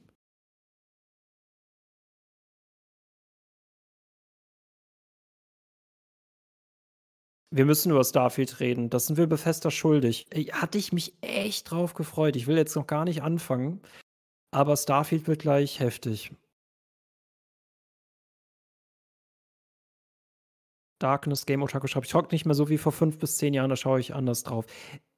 Wir 7.56 7.64
müssen 7.64 7.90
über 7.90 8.04
Starfield 8.04 8.60
reden. 8.60 8.90
Das 8.90 9.08
sind 9.08 9.16
wir 9.16 9.28
Bethesda 9.28 9.72
schuldig. 9.72 10.28
Hatte 10.52 10.78
ich 10.78 10.92
mich 10.92 11.14
echt 11.22 11.72
drauf 11.72 11.94
gefreut. 11.94 12.36
Ich 12.36 12.48
will 12.48 12.58
jetzt 12.58 12.76
noch 12.76 12.86
gar 12.86 13.06
nicht 13.06 13.24
anfangen. 13.24 13.82
Aber 14.52 14.76
Starfield 14.76 15.26
wird 15.30 15.44
gleich 15.44 15.80
heftig. 15.80 16.34
Darkness 21.00 21.46
Game 21.46 21.64
Otaku 21.64 21.88
schreibt, 21.88 22.08
ich 22.08 22.14
hocke 22.14 22.36
nicht 22.36 22.46
mehr 22.46 22.56
so 22.56 22.68
wie 22.68 22.78
vor 22.78 22.92
fünf 22.92 23.20
bis 23.20 23.38
zehn 23.38 23.54
Jahren, 23.54 23.70
da 23.70 23.78
schaue 23.78 24.02
ich 24.02 24.14
anders 24.14 24.44
drauf. 24.44 24.66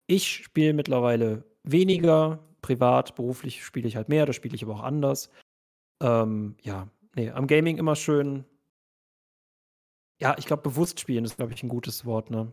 Ich 0.06 0.28
spiele 0.28 0.74
mittlerweile 0.74 1.44
weniger, 1.64 2.40
privat, 2.62 3.16
beruflich 3.16 3.66
spiele 3.66 3.88
ich 3.88 3.96
halt 3.96 4.10
mehr, 4.10 4.28
da 4.28 4.34
spiele 4.34 4.56
ich 4.56 4.64
aber 4.64 4.76
auch 4.76 4.84
anders. 4.84 5.32
Ähm, 6.04 6.56
ja, 6.62 6.88
nee, 7.16 7.32
am 7.32 7.48
Gaming 7.48 7.78
immer 7.78 7.96
schön 7.96 8.46
ja, 10.19 10.35
ich 10.38 10.45
glaube, 10.45 10.64
bewusst 10.64 10.99
spielen 10.99 11.26
ist, 11.26 11.38
glaube 11.38 11.53
ich, 11.53 11.64
ein 11.64 11.69
gutes 11.69 12.06
Wort, 12.06 12.30
ne? 12.30 12.52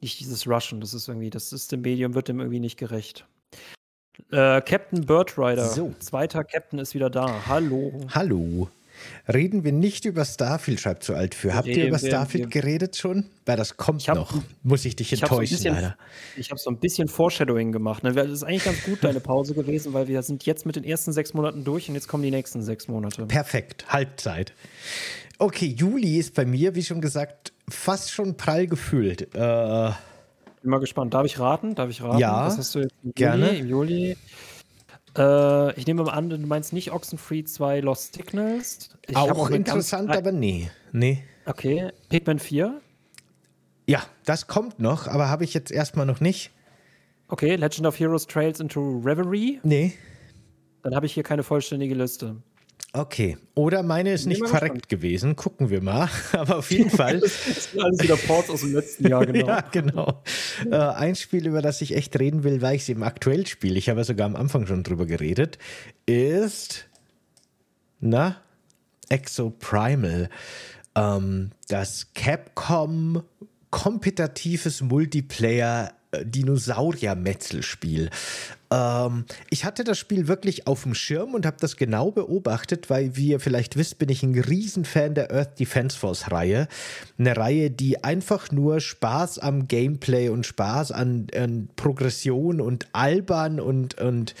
Nicht 0.00 0.18
dieses 0.20 0.46
Rushen, 0.48 0.80
das 0.80 0.94
ist 0.94 1.08
irgendwie, 1.08 1.30
das 1.30 1.52
ist 1.52 1.70
dem 1.70 1.82
Medium, 1.82 2.14
wird 2.14 2.28
dem 2.28 2.40
irgendwie 2.40 2.60
nicht 2.60 2.76
gerecht. 2.76 3.26
Äh, 4.30 4.60
Captain 4.62 5.06
Birdrider, 5.06 5.68
so. 5.68 5.94
zweiter 6.00 6.44
Captain 6.44 6.78
ist 6.78 6.94
wieder 6.94 7.08
da. 7.08 7.46
Hallo. 7.46 7.92
Hallo. 8.10 8.68
Reden 9.32 9.64
wir 9.64 9.72
nicht 9.72 10.04
über 10.04 10.24
Starfield, 10.24 10.80
schreibt 10.80 11.04
zu 11.04 11.14
alt 11.14 11.34
für. 11.34 11.54
Habt 11.54 11.68
ihr 11.68 11.86
über 11.86 11.98
Starfield 11.98 12.50
geredet 12.50 12.96
schon? 12.96 13.26
Weil 13.46 13.56
das 13.56 13.76
kommt 13.76 14.06
hab, 14.08 14.16
noch. 14.16 14.34
Muss 14.62 14.84
ich 14.84 14.96
dich 14.96 15.12
enttäuschen, 15.12 15.42
ich 15.42 15.50
so 15.50 15.56
bisschen, 15.56 15.74
leider. 15.74 15.96
Ich 16.36 16.50
habe 16.50 16.58
so 16.58 16.70
ein 16.70 16.78
bisschen 16.78 17.08
Foreshadowing 17.08 17.72
gemacht. 17.72 18.02
Ne? 18.02 18.12
Das 18.12 18.30
ist 18.30 18.42
eigentlich 18.42 18.64
ganz 18.64 18.82
gut, 18.84 19.02
deine 19.02 19.20
Pause 19.20 19.54
gewesen, 19.54 19.92
weil 19.92 20.08
wir 20.08 20.22
sind 20.22 20.44
jetzt 20.46 20.66
mit 20.66 20.76
den 20.76 20.84
ersten 20.84 21.12
sechs 21.12 21.34
Monaten 21.34 21.64
durch 21.64 21.88
und 21.88 21.94
jetzt 21.94 22.08
kommen 22.08 22.22
die 22.22 22.30
nächsten 22.30 22.62
sechs 22.62 22.88
Monate. 22.88 23.26
Perfekt, 23.26 23.86
Halbzeit. 23.88 24.52
Okay, 25.38 25.66
Juli 25.66 26.18
ist 26.18 26.34
bei 26.34 26.44
mir, 26.44 26.74
wie 26.74 26.82
schon 26.82 27.00
gesagt, 27.00 27.52
fast 27.68 28.12
schon 28.12 28.36
prall 28.36 28.66
gefüllt. 28.66 29.34
Äh, 29.34 29.90
bin 30.62 30.70
mal 30.70 30.78
gespannt. 30.78 31.12
Darf 31.12 31.26
ich 31.26 31.38
raten? 31.40 31.74
Darf 31.74 31.90
ich 31.90 32.02
raten? 32.02 32.18
Ja, 32.18 32.46
Was 32.46 32.58
hast 32.58 32.74
du 32.74 32.80
jetzt 32.80 32.94
im 33.02 33.08
Juli? 33.08 33.12
gerne. 33.14 33.48
Im 33.56 33.68
Juli 33.68 34.16
äh, 35.16 35.78
ich 35.78 35.86
nehme 35.86 36.02
mal 36.02 36.12
an, 36.12 36.30
du 36.30 36.38
meinst 36.38 36.72
nicht 36.72 36.92
Oxenfree 36.92 37.44
2 37.44 37.80
Lost 37.80 38.14
Signals. 38.14 38.90
Ich 39.06 39.16
auch, 39.16 39.50
interessant, 39.50 40.10
aber 40.10 40.32
nee. 40.32 40.70
nee. 40.92 41.22
Okay. 41.44 41.90
Pikmin 42.08 42.38
4? 42.38 42.80
Ja, 43.86 44.02
das 44.24 44.46
kommt 44.46 44.78
noch, 44.78 45.08
aber 45.08 45.28
habe 45.28 45.44
ich 45.44 45.54
jetzt 45.54 45.70
erstmal 45.70 46.06
noch 46.06 46.20
nicht. 46.20 46.50
Okay, 47.28 47.56
Legend 47.56 47.86
of 47.86 47.98
Heroes 47.98 48.26
Trails 48.26 48.60
into 48.60 49.00
Reverie? 49.04 49.60
Nee. 49.62 49.94
Dann 50.82 50.94
habe 50.94 51.06
ich 51.06 51.14
hier 51.14 51.22
keine 51.22 51.42
vollständige 51.42 51.94
Liste. 51.94 52.36
Okay. 52.94 53.38
Oder 53.54 53.82
meine 53.82 54.12
ist 54.12 54.26
nicht 54.26 54.44
korrekt 54.44 54.90
gewesen. 54.90 55.34
Gucken 55.34 55.70
wir 55.70 55.82
mal. 55.82 56.10
Aber 56.32 56.58
auf 56.58 56.70
jeden 56.70 56.90
Fall. 56.90 57.20
das 57.20 57.70
sind 57.70 57.82
alles 57.82 58.02
wieder 58.02 58.16
Ports 58.16 58.50
aus 58.50 58.60
dem 58.60 58.74
letzten 58.74 59.08
Jahr, 59.08 59.24
genau. 59.26 59.46
ja, 59.46 59.60
genau. 59.62 60.22
Äh, 60.70 60.76
ein 60.76 61.14
Spiel, 61.16 61.46
über 61.46 61.62
das 61.62 61.80
ich 61.80 61.96
echt 61.96 62.18
reden 62.18 62.44
will, 62.44 62.60
weil 62.60 62.76
ich 62.76 62.82
es 62.82 62.88
eben 62.90 63.02
aktuell 63.02 63.46
spiele, 63.46 63.78
ich 63.78 63.88
habe 63.88 64.00
ja 64.00 64.04
sogar 64.04 64.26
am 64.26 64.36
Anfang 64.36 64.66
schon 64.66 64.82
drüber 64.82 65.06
geredet, 65.06 65.58
ist. 66.04 66.86
Na? 68.00 68.36
Exo 69.08 69.50
Primal. 69.50 70.28
Ähm, 70.94 71.50
das 71.68 72.08
Capcom 72.14 73.22
kompetitives 73.70 74.82
Multiplayer 74.82 75.92
Dinosaurier-Metzelspiel. 76.24 78.10
Ähm, 78.70 79.24
ich 79.50 79.64
hatte 79.64 79.84
das 79.84 79.98
Spiel 79.98 80.28
wirklich 80.28 80.66
auf 80.66 80.82
dem 80.82 80.94
Schirm 80.94 81.34
und 81.34 81.46
habe 81.46 81.56
das 81.60 81.76
genau 81.76 82.10
beobachtet, 82.10 82.90
weil, 82.90 83.16
wie 83.16 83.28
ihr 83.28 83.40
vielleicht 83.40 83.76
wisst, 83.76 83.98
bin 83.98 84.08
ich 84.08 84.22
ein 84.22 84.38
Riesenfan 84.38 85.14
der 85.14 85.30
Earth 85.30 85.58
Defense 85.58 85.98
Force-Reihe. 85.98 86.68
Eine 87.18 87.36
Reihe, 87.36 87.70
die 87.70 88.02
einfach 88.02 88.50
nur 88.50 88.80
Spaß 88.80 89.38
am 89.38 89.68
Gameplay 89.68 90.28
und 90.28 90.46
Spaß 90.46 90.92
an, 90.92 91.26
an 91.34 91.68
Progression 91.76 92.60
und 92.60 92.88
albern 92.92 93.60
und, 93.60 93.98
und 94.00 94.34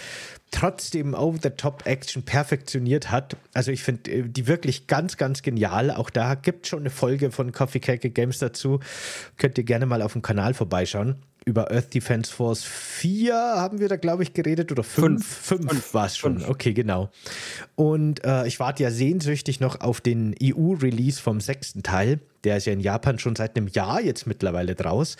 trotzdem 0.50 1.14
Over-the-Top-Action 1.14 2.22
perfektioniert 2.24 3.10
hat. 3.10 3.36
Also 3.54 3.70
ich 3.70 3.82
finde 3.82 4.10
äh, 4.10 4.28
die 4.28 4.46
wirklich 4.46 4.86
ganz, 4.86 5.16
ganz 5.16 5.42
genial. 5.42 5.90
Auch 5.90 6.10
da 6.10 6.34
gibt 6.34 6.66
es 6.66 6.70
schon 6.70 6.80
eine 6.80 6.90
Folge 6.90 7.30
von 7.30 7.52
Coffee 7.52 7.80
Cake 7.80 8.10
Games 8.10 8.38
dazu. 8.38 8.80
Könnt 9.38 9.58
ihr 9.58 9.64
gerne 9.64 9.86
mal 9.86 10.02
auf 10.02 10.12
dem 10.12 10.22
Kanal 10.22 10.54
vorbeischauen 10.54 11.16
über 11.44 11.70
Earth 11.70 11.94
Defense 11.94 12.32
Force 12.32 12.64
4 12.64 13.34
haben 13.34 13.80
wir 13.80 13.88
da, 13.88 13.96
glaube 13.96 14.22
ich, 14.22 14.32
geredet 14.32 14.70
oder 14.72 14.82
5? 14.82 15.24
5 15.24 15.94
war 15.94 16.06
es 16.06 16.16
schon. 16.16 16.38
Fünf. 16.38 16.48
Okay, 16.48 16.72
genau. 16.72 17.10
Und 17.74 18.24
äh, 18.24 18.46
ich 18.46 18.60
warte 18.60 18.82
ja 18.82 18.90
sehnsüchtig 18.90 19.60
noch 19.60 19.80
auf 19.80 20.00
den 20.00 20.34
EU-Release 20.42 21.20
vom 21.20 21.40
sechsten 21.40 21.82
Teil. 21.82 22.20
Der 22.44 22.56
ist 22.56 22.66
ja 22.66 22.72
in 22.72 22.80
Japan 22.80 23.18
schon 23.18 23.36
seit 23.36 23.56
einem 23.56 23.68
Jahr 23.68 24.00
jetzt 24.00 24.26
mittlerweile 24.26 24.74
draus. 24.74 25.16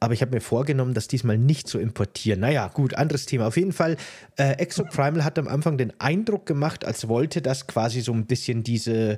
Aber 0.00 0.12
ich 0.12 0.20
habe 0.20 0.32
mir 0.32 0.42
vorgenommen, 0.42 0.92
das 0.92 1.08
diesmal 1.08 1.38
nicht 1.38 1.66
zu 1.66 1.78
importieren. 1.78 2.40
Naja, 2.40 2.68
gut, 2.68 2.94
anderes 2.94 3.24
Thema. 3.24 3.46
Auf 3.46 3.56
jeden 3.56 3.72
Fall, 3.72 3.96
äh, 4.36 4.52
Exo 4.58 4.84
Primal 4.84 5.24
hat 5.24 5.38
am 5.38 5.48
Anfang 5.48 5.78
den 5.78 5.98
Eindruck 5.98 6.44
gemacht, 6.44 6.84
als 6.84 7.08
wollte 7.08 7.40
das 7.40 7.66
quasi 7.66 8.02
so 8.02 8.12
ein 8.12 8.26
bisschen 8.26 8.62
diese 8.62 9.16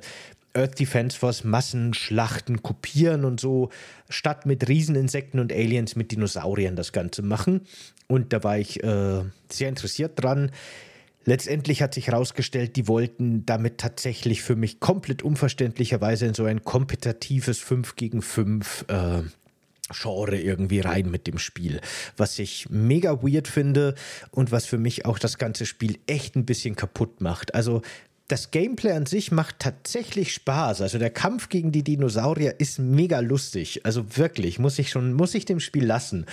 Earth 0.57 0.79
Defense 0.79 1.17
Force 1.17 1.43
Massenschlachten 1.43 2.63
kopieren 2.63 3.23
und 3.23 3.39
so 3.39 3.69
statt 4.09 4.45
mit 4.45 4.67
Rieseninsekten 4.67 5.39
und 5.39 5.53
Aliens 5.53 5.95
mit 5.95 6.11
Dinosauriern 6.11 6.75
das 6.75 6.91
Ganze 6.91 7.21
machen. 7.21 7.61
Und 8.07 8.33
da 8.33 8.43
war 8.43 8.57
ich 8.57 8.83
äh, 8.83 9.23
sehr 9.49 9.69
interessiert 9.69 10.21
dran. 10.21 10.51
Letztendlich 11.25 11.81
hat 11.81 11.93
sich 11.93 12.07
herausgestellt, 12.07 12.77
die 12.77 12.87
wollten 12.87 13.45
damit 13.45 13.79
tatsächlich 13.79 14.41
für 14.41 14.55
mich 14.55 14.79
komplett 14.79 15.23
unverständlicherweise 15.23 16.25
in 16.25 16.33
so 16.33 16.45
ein 16.45 16.63
kompetitives 16.63 17.59
5 17.59 17.95
gegen 17.97 18.21
5 18.21 18.85
äh, 18.87 19.23
Genre 19.89 20.37
irgendwie 20.37 20.79
rein 20.81 21.09
mit 21.09 21.27
dem 21.27 21.37
Spiel, 21.37 21.79
was 22.17 22.39
ich 22.39 22.69
mega 22.69 23.23
weird 23.23 23.47
finde 23.47 23.95
und 24.31 24.51
was 24.51 24.65
für 24.65 24.77
mich 24.77 25.05
auch 25.05 25.17
das 25.17 25.37
ganze 25.37 25.65
Spiel 25.65 25.99
echt 26.07 26.35
ein 26.35 26.45
bisschen 26.45 26.75
kaputt 26.75 27.21
macht. 27.21 27.55
Also 27.55 27.81
das 28.27 28.51
Gameplay 28.51 28.91
an 28.91 29.05
sich 29.05 29.31
macht 29.31 29.59
tatsächlich 29.59 30.33
Spaß. 30.33 30.81
Also 30.81 30.99
der 30.99 31.09
Kampf 31.09 31.47
gegen 31.47 31.71
die 31.71 31.83
Dinosaurier 31.83 32.59
ist 32.59 32.77
mega 32.77 33.21
lustig. 33.21 33.85
Also 33.85 34.17
wirklich, 34.17 34.59
muss 34.59 34.77
ich 34.79 34.89
schon, 34.89 35.13
muss 35.13 35.33
ich 35.33 35.45
dem 35.45 35.61
Spiel 35.61 35.85
lassen. 35.85 36.25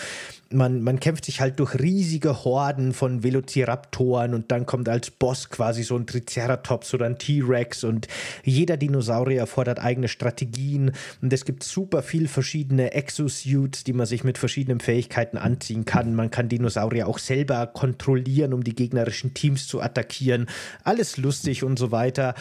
Man, 0.54 0.82
man 0.82 1.00
kämpft 1.00 1.24
sich 1.24 1.40
halt 1.40 1.58
durch 1.58 1.74
riesige 1.78 2.44
Horden 2.44 2.92
von 2.92 3.22
Velociraptoren 3.22 4.34
und 4.34 4.50
dann 4.50 4.66
kommt 4.66 4.88
als 4.88 5.10
Boss 5.10 5.50
quasi 5.50 5.82
so 5.82 5.96
ein 5.96 6.06
Triceratops 6.06 6.94
oder 6.94 7.06
ein 7.06 7.18
T-Rex 7.18 7.84
und 7.84 8.08
jeder 8.44 8.76
Dinosaurier 8.76 9.40
erfordert 9.40 9.80
eigene 9.80 10.08
Strategien 10.08 10.92
und 11.20 11.32
es 11.32 11.44
gibt 11.44 11.64
super 11.64 12.02
viel 12.02 12.28
verschiedene 12.28 12.92
Exosuits, 12.92 13.84
die 13.84 13.92
man 13.92 14.06
sich 14.06 14.24
mit 14.24 14.38
verschiedenen 14.38 14.80
Fähigkeiten 14.80 15.36
anziehen 15.36 15.84
kann. 15.84 16.14
Man 16.14 16.30
kann 16.30 16.48
Dinosaurier 16.48 17.08
auch 17.08 17.18
selber 17.18 17.66
kontrollieren, 17.66 18.54
um 18.54 18.62
die 18.62 18.74
gegnerischen 18.74 19.34
Teams 19.34 19.66
zu 19.66 19.80
attackieren. 19.80 20.46
Alles 20.84 21.16
lustig 21.16 21.64
und 21.64 21.78
so 21.78 21.90
weiter. 21.90 22.34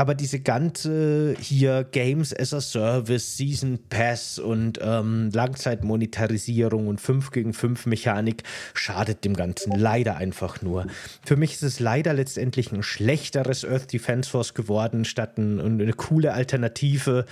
Aber 0.00 0.14
diese 0.14 0.40
ganze 0.40 1.36
hier 1.38 1.84
Games 1.84 2.34
as 2.34 2.54
a 2.54 2.62
Service, 2.62 3.36
Season 3.36 3.78
Pass 3.90 4.38
und 4.38 4.78
ähm, 4.80 5.28
Langzeitmonetarisierung 5.30 6.88
und 6.88 7.02
5 7.02 7.30
gegen 7.32 7.52
5 7.52 7.84
Mechanik 7.84 8.44
schadet 8.72 9.26
dem 9.26 9.36
Ganzen 9.36 9.78
leider 9.78 10.16
einfach 10.16 10.62
nur. 10.62 10.86
Für 11.22 11.36
mich 11.36 11.52
ist 11.52 11.64
es 11.64 11.80
leider 11.80 12.14
letztendlich 12.14 12.72
ein 12.72 12.82
schlechteres 12.82 13.62
Earth 13.62 13.92
Defense 13.92 14.30
Force 14.30 14.54
geworden, 14.54 15.04
statt 15.04 15.36
ein, 15.36 15.60
eine 15.60 15.92
coole 15.92 16.32
Alternative. 16.32 17.26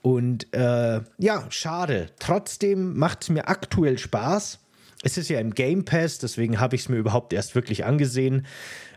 Und 0.00 0.46
äh, 0.54 1.00
ja, 1.18 1.46
schade. 1.48 2.06
Trotzdem 2.20 2.96
macht 2.96 3.22
es 3.22 3.30
mir 3.30 3.48
aktuell 3.48 3.98
Spaß. 3.98 4.60
Es 5.02 5.18
ist 5.18 5.28
ja 5.28 5.40
im 5.40 5.54
Game 5.56 5.84
Pass, 5.84 6.18
deswegen 6.18 6.60
habe 6.60 6.76
ich 6.76 6.82
es 6.82 6.88
mir 6.88 6.98
überhaupt 6.98 7.32
erst 7.32 7.56
wirklich 7.56 7.84
angesehen. 7.84 8.46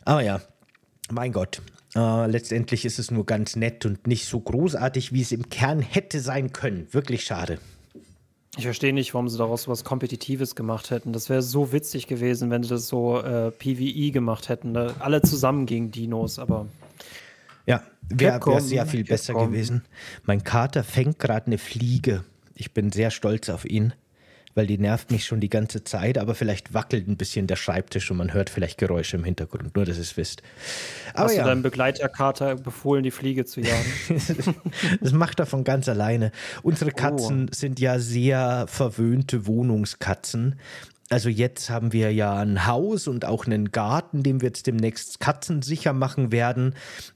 Aber 0.03 0.21
ja, 0.21 0.41
mein 1.09 1.31
Gott, 1.31 1.63
äh, 1.95 2.27
letztendlich 2.27 2.85
ist 2.85 2.99
es 2.99 3.11
nur 3.11 3.25
ganz 3.25 3.55
nett 3.55 3.85
und 3.85 4.07
nicht 4.07 4.25
so 4.25 4.39
großartig, 4.39 5.13
wie 5.13 5.21
es 5.21 5.31
im 5.31 5.49
Kern 5.49 5.79
hätte 5.79 6.19
sein 6.19 6.51
können. 6.51 6.87
Wirklich 6.91 7.23
schade. 7.23 7.59
Ich 8.57 8.63
verstehe 8.63 8.93
nicht, 8.93 9.13
warum 9.13 9.27
sie 9.27 9.37
daraus 9.37 9.67
was 9.67 9.83
Kompetitives 9.83 10.55
gemacht 10.55 10.89
hätten. 10.89 11.11
Das 11.11 11.29
wäre 11.29 11.41
so 11.41 11.73
witzig 11.73 12.07
gewesen, 12.07 12.49
wenn 12.51 12.63
sie 12.63 12.69
das 12.69 12.87
so 12.87 13.19
äh, 13.19 13.51
PvE 13.51 14.11
gemacht 14.11 14.47
hätten. 14.49 14.71
Ne? 14.71 14.93
Alle 14.99 15.21
zusammen 15.21 15.65
gegen 15.65 15.91
Dinos, 15.91 16.39
aber. 16.39 16.67
Ja, 17.65 17.83
wäre 18.09 18.45
wär 18.45 18.61
sehr 18.61 18.85
viel 18.85 19.03
besser 19.03 19.33
gewesen. 19.33 19.83
Mein 20.23 20.43
Kater 20.43 20.83
fängt 20.83 21.19
gerade 21.19 21.47
eine 21.47 21.57
Fliege. 21.57 22.23
Ich 22.53 22.73
bin 22.73 22.91
sehr 22.91 23.11
stolz 23.11 23.49
auf 23.49 23.65
ihn 23.65 23.93
weil 24.55 24.65
die 24.65 24.77
nervt 24.77 25.11
mich 25.11 25.25
schon 25.25 25.41
die 25.41 25.49
ganze 25.49 25.83
Zeit, 25.83 26.17
aber 26.17 26.33
vielleicht 26.33 26.73
wackelt 26.73 27.07
ein 27.07 27.17
bisschen 27.17 27.45
der 27.45 27.57
Schreibtisch 27.57 28.09
und 28.09 28.17
man 28.17 28.33
hört 28.33 28.49
vielleicht 28.49 28.77
Geräusche 28.77 29.17
im 29.17 29.23
Hintergrund, 29.23 29.75
nur 29.75 29.85
dass 29.85 29.97
ihr 29.97 30.01
es 30.01 30.17
wisst. 30.17 30.41
Aber 31.13 31.25
Hast 31.25 31.35
ja. 31.35 31.43
du 31.43 31.49
deinem 31.49 31.61
Begleiterkater 31.61 32.55
befohlen, 32.55 33.03
die 33.03 33.11
Fliege 33.11 33.45
zu 33.45 33.61
jagen? 33.61 33.91
das 35.01 35.11
macht 35.11 35.39
er 35.39 35.45
von 35.45 35.63
ganz 35.65 35.89
alleine. 35.89 36.31
Unsere 36.63 36.91
Katzen 36.91 37.49
oh. 37.49 37.53
sind 37.53 37.79
ja 37.79 37.99
sehr 37.99 38.65
verwöhnte 38.67 39.45
Wohnungskatzen 39.45 40.55
also 41.09 41.29
jetzt 41.29 41.69
haben 41.69 41.93
wir 41.93 42.11
ja 42.11 42.39
ein 42.39 42.65
Haus 42.65 43.07
und 43.07 43.25
auch 43.25 43.45
einen 43.45 43.71
Garten, 43.71 44.23
den 44.23 44.41
wir 44.41 44.47
jetzt 44.47 44.65
demnächst 44.65 45.19
katzensicher 45.19 45.93
machen 45.93 46.31
werden. 46.31 46.73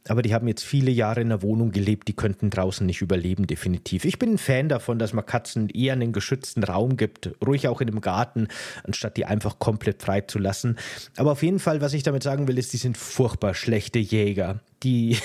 Aber 0.07 0.21
die 0.21 0.33
haben 0.33 0.47
jetzt 0.47 0.63
viele 0.63 0.91
Jahre 0.91 1.21
in 1.21 1.29
der 1.29 1.41
Wohnung 1.41 1.71
gelebt, 1.71 2.07
die 2.07 2.15
könnten 2.15 2.51
draußen 2.51 2.85
nicht 2.85 3.01
überleben, 3.01 3.47
definitiv. 3.47 4.05
Ich 4.05 4.19
bin 4.19 4.33
ein 4.33 4.37
Fan 4.37 4.69
davon, 4.69 4.99
dass 4.99 5.13
man 5.13 5.25
Katzen 5.25 5.69
eher 5.69 5.93
einen 5.93 6.13
geschützten 6.13 6.63
Raum 6.63 6.97
gibt, 6.97 7.31
ruhig 7.45 7.67
auch 7.67 7.81
in 7.81 7.87
einem 7.87 8.01
Garten, 8.01 8.47
anstatt 8.83 9.17
die 9.17 9.25
einfach 9.25 9.57
komplett 9.57 10.03
frei 10.03 10.21
zu 10.21 10.37
lassen. 10.37 10.77
Aber 11.17 11.31
auf 11.31 11.41
jeden 11.41 11.59
Fall, 11.59 11.81
was 11.81 11.93
ich 11.93 12.03
damit 12.03 12.21
sagen 12.21 12.47
will, 12.47 12.59
ist, 12.59 12.73
die 12.73 12.77
sind 12.77 12.95
furchtbar 12.95 13.55
schlechte 13.55 13.97
Jäger 13.97 14.59
die, 14.83 15.17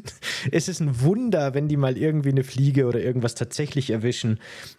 es 0.50 0.68
ist 0.68 0.80
ein 0.80 1.00
Wunder, 1.00 1.54
wenn 1.54 1.68
die 1.68 1.76
mal 1.76 1.96
irgendwie 1.96 2.30
eine 2.30 2.44
Fliege 2.44 2.86
oder 2.86 3.00
irgendwas 3.00 3.34
tatsächlich 3.34 3.90
erwischen. 3.90 4.38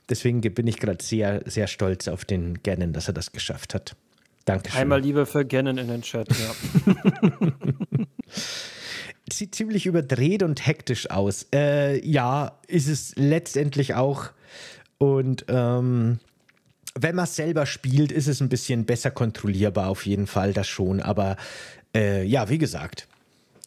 Deswegen 0.09 0.41
bin 0.41 0.67
ich 0.67 0.77
gerade 0.77 1.03
sehr, 1.03 1.41
sehr 1.45 1.67
stolz 1.67 2.07
auf 2.07 2.25
den 2.25 2.61
Gannon, 2.63 2.93
dass 2.93 3.07
er 3.07 3.13
das 3.13 3.31
geschafft 3.31 3.73
hat. 3.73 3.95
Dankeschön. 4.45 4.81
Einmal 4.81 5.01
Liebe 5.01 5.25
für 5.25 5.45
Gannon 5.45 5.77
in 5.77 5.87
den 5.87 6.01
Chat, 6.01 6.27
ja. 6.29 6.53
Sieht 9.31 9.55
ziemlich 9.55 9.85
überdreht 9.85 10.43
und 10.43 10.65
hektisch 10.65 11.09
aus. 11.09 11.47
Äh, 11.53 12.05
ja, 12.05 12.59
ist 12.67 12.87
es 12.87 13.13
letztendlich 13.15 13.93
auch. 13.95 14.31
Und 14.97 15.45
ähm, 15.47 16.19
wenn 16.95 17.15
man 17.15 17.23
es 17.23 17.35
selber 17.35 17.65
spielt, 17.65 18.11
ist 18.11 18.27
es 18.27 18.41
ein 18.41 18.49
bisschen 18.49 18.85
besser 18.85 19.11
kontrollierbar, 19.11 19.89
auf 19.89 20.05
jeden 20.05 20.27
Fall, 20.27 20.53
das 20.53 20.67
schon. 20.67 21.01
Aber 21.01 21.37
äh, 21.95 22.23
ja, 22.23 22.49
wie 22.49 22.57
gesagt, 22.57 23.07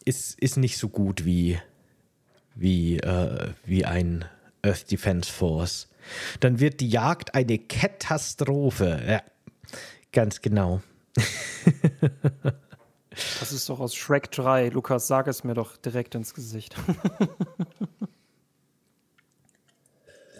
ist, 0.07 0.39
ist 0.39 0.57
nicht 0.57 0.77
so 0.77 0.89
gut 0.89 1.25
wie, 1.25 1.59
wie, 2.55 2.97
äh, 2.97 3.49
wie 3.65 3.85
ein 3.85 4.25
Earth 4.61 4.89
Defense 4.89 5.31
Force. 5.31 5.89
Dann 6.39 6.59
wird 6.59 6.79
die 6.79 6.89
Jagd 6.89 7.35
eine 7.35 7.59
Katastrophe. 7.59 9.03
Ja, 9.07 9.21
ganz 10.13 10.41
genau. 10.41 10.81
das 13.39 13.51
ist 13.51 13.67
doch 13.67 13.79
aus 13.79 13.95
Shrek 13.95 14.31
3. 14.31 14.69
Lukas, 14.69 15.07
sag 15.07 15.27
es 15.27 15.43
mir 15.43 15.53
doch 15.53 15.75
direkt 15.77 16.15
ins 16.15 16.33
Gesicht. 16.33 16.75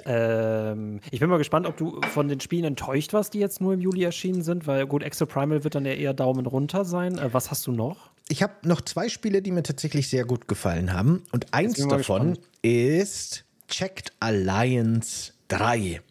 Ähm, 0.10 1.02
ich 1.12 1.20
bin 1.20 1.30
mal 1.30 1.38
gespannt, 1.38 1.68
ob 1.68 1.76
du 1.76 2.00
von 2.14 2.30
den 2.30 2.40
Spielen 2.40 2.64
enttäuscht 2.64 3.12
warst, 3.12 3.34
die 3.34 3.40
jetzt 3.40 3.60
nur 3.60 3.74
im 3.74 3.82
Juli 3.82 4.06
erschienen 4.06 4.42
sind, 4.42 4.66
weil 4.66 4.88
gut, 4.88 5.04
Exo 5.04 5.26
Primal 5.26 5.66
wird 5.66 5.76
dann 5.76 5.86
ja 5.86 5.92
eher 5.92 6.14
Daumen 6.14 6.46
runter 6.46 6.86
sein. 6.86 7.18
Äh, 7.18 7.34
was 7.34 7.52
hast 7.52 7.68
du 7.68 7.74
noch? 7.74 8.12
Ich 8.30 8.44
habe 8.44 8.54
noch 8.64 8.82
zwei 8.82 9.10
Spiele, 9.10 9.42
die 9.42 9.52
mir 9.52 9.64
tatsächlich 9.64 10.10
sehr 10.10 10.26
gut 10.26 10.48
gefallen 10.48 10.94
haben. 10.94 11.24
Und 11.32 11.54
eins 11.54 11.78
davon 11.78 12.34
gespannt. 12.34 12.40
ist 12.62 13.46
Checked 13.68 14.12
Alliance 14.20 15.34
3. 15.48 16.02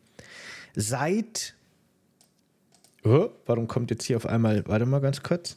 Seit. 0.75 1.55
Oh, 3.05 3.29
warum 3.45 3.69
kommt 3.69 3.91
jetzt 3.91 4.05
hier 4.05 4.17
auf 4.17 4.27
einmal. 4.27 4.67
Warte 4.67 4.87
mal 4.87 5.01
ganz 5.01 5.23
kurz. 5.23 5.57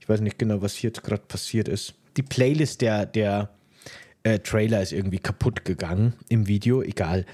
Ich 0.00 0.08
weiß 0.08 0.20
nicht 0.20 0.38
genau, 0.38 0.62
was 0.62 0.74
hier 0.74 0.88
jetzt 0.88 1.02
gerade 1.02 1.22
passiert 1.22 1.68
ist. 1.68 1.94
Die 2.16 2.22
Playlist 2.22 2.80
der, 2.80 3.06
der 3.06 3.50
äh, 4.22 4.38
Trailer 4.38 4.82
ist 4.82 4.92
irgendwie 4.92 5.18
kaputt 5.18 5.64
gegangen 5.64 6.14
im 6.28 6.46
Video, 6.46 6.82
egal. 6.82 7.24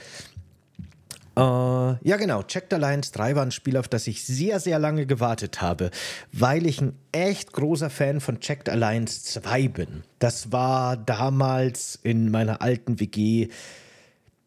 Äh, 1.39 1.41
ja, 1.41 2.17
genau. 2.17 2.43
Checked 2.43 2.75
Alliance 2.75 3.13
3 3.13 3.37
war 3.37 3.45
ein 3.45 3.53
Spiel, 3.53 3.77
auf 3.77 3.87
das 3.87 4.09
ich 4.09 4.25
sehr, 4.25 4.59
sehr 4.59 4.81
lange 4.81 5.07
gewartet 5.07 5.63
habe, 5.63 5.93
weil 6.33 6.67
ich 6.67 6.81
ein 6.81 6.99
echt 7.13 7.53
großer 7.53 7.91
Fan 7.91 8.21
von 8.21 8.41
Checked 8.41 8.69
Alliance 8.69 9.23
2 9.41 9.69
bin. 9.69 10.03
Das 10.19 10.51
war 10.51 10.97
damals 10.97 11.97
in 12.03 12.33
meiner 12.33 12.61
alten 12.61 12.99
WG 12.99 13.49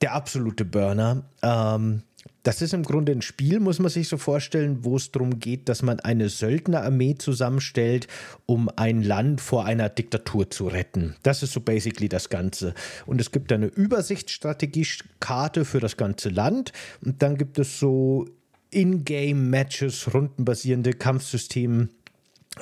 der 0.01 0.13
absolute 0.13 0.65
Burner. 0.65 1.23
Ähm, 1.41 2.03
das 2.43 2.61
ist 2.61 2.73
im 2.73 2.83
Grunde 2.83 3.11
ein 3.11 3.21
Spiel, 3.21 3.59
muss 3.59 3.79
man 3.79 3.89
sich 3.89 4.07
so 4.07 4.17
vorstellen, 4.17 4.83
wo 4.83 4.95
es 4.95 5.11
darum 5.11 5.39
geht, 5.39 5.69
dass 5.69 5.83
man 5.83 5.99
eine 5.99 6.29
Söldnerarmee 6.29 7.15
zusammenstellt, 7.15 8.07
um 8.45 8.69
ein 8.75 9.03
Land 9.03 9.41
vor 9.41 9.65
einer 9.65 9.89
Diktatur 9.89 10.49
zu 10.49 10.67
retten. 10.67 11.15
Das 11.23 11.43
ist 11.43 11.53
so 11.53 11.61
basically 11.61 12.09
das 12.09 12.29
Ganze. 12.29 12.73
Und 13.05 13.21
es 13.21 13.31
gibt 13.31 13.51
eine 13.51 13.67
Übersichtsstrategiekarte 13.67 15.65
für 15.65 15.79
das 15.79 15.97
ganze 15.97 16.29
Land. 16.29 16.73
Und 17.05 17.21
dann 17.21 17.37
gibt 17.37 17.59
es 17.59 17.79
so 17.79 18.25
In-Game-Matches, 18.71 20.13
rundenbasierende 20.13 20.93
Kampfsysteme, 20.93 21.89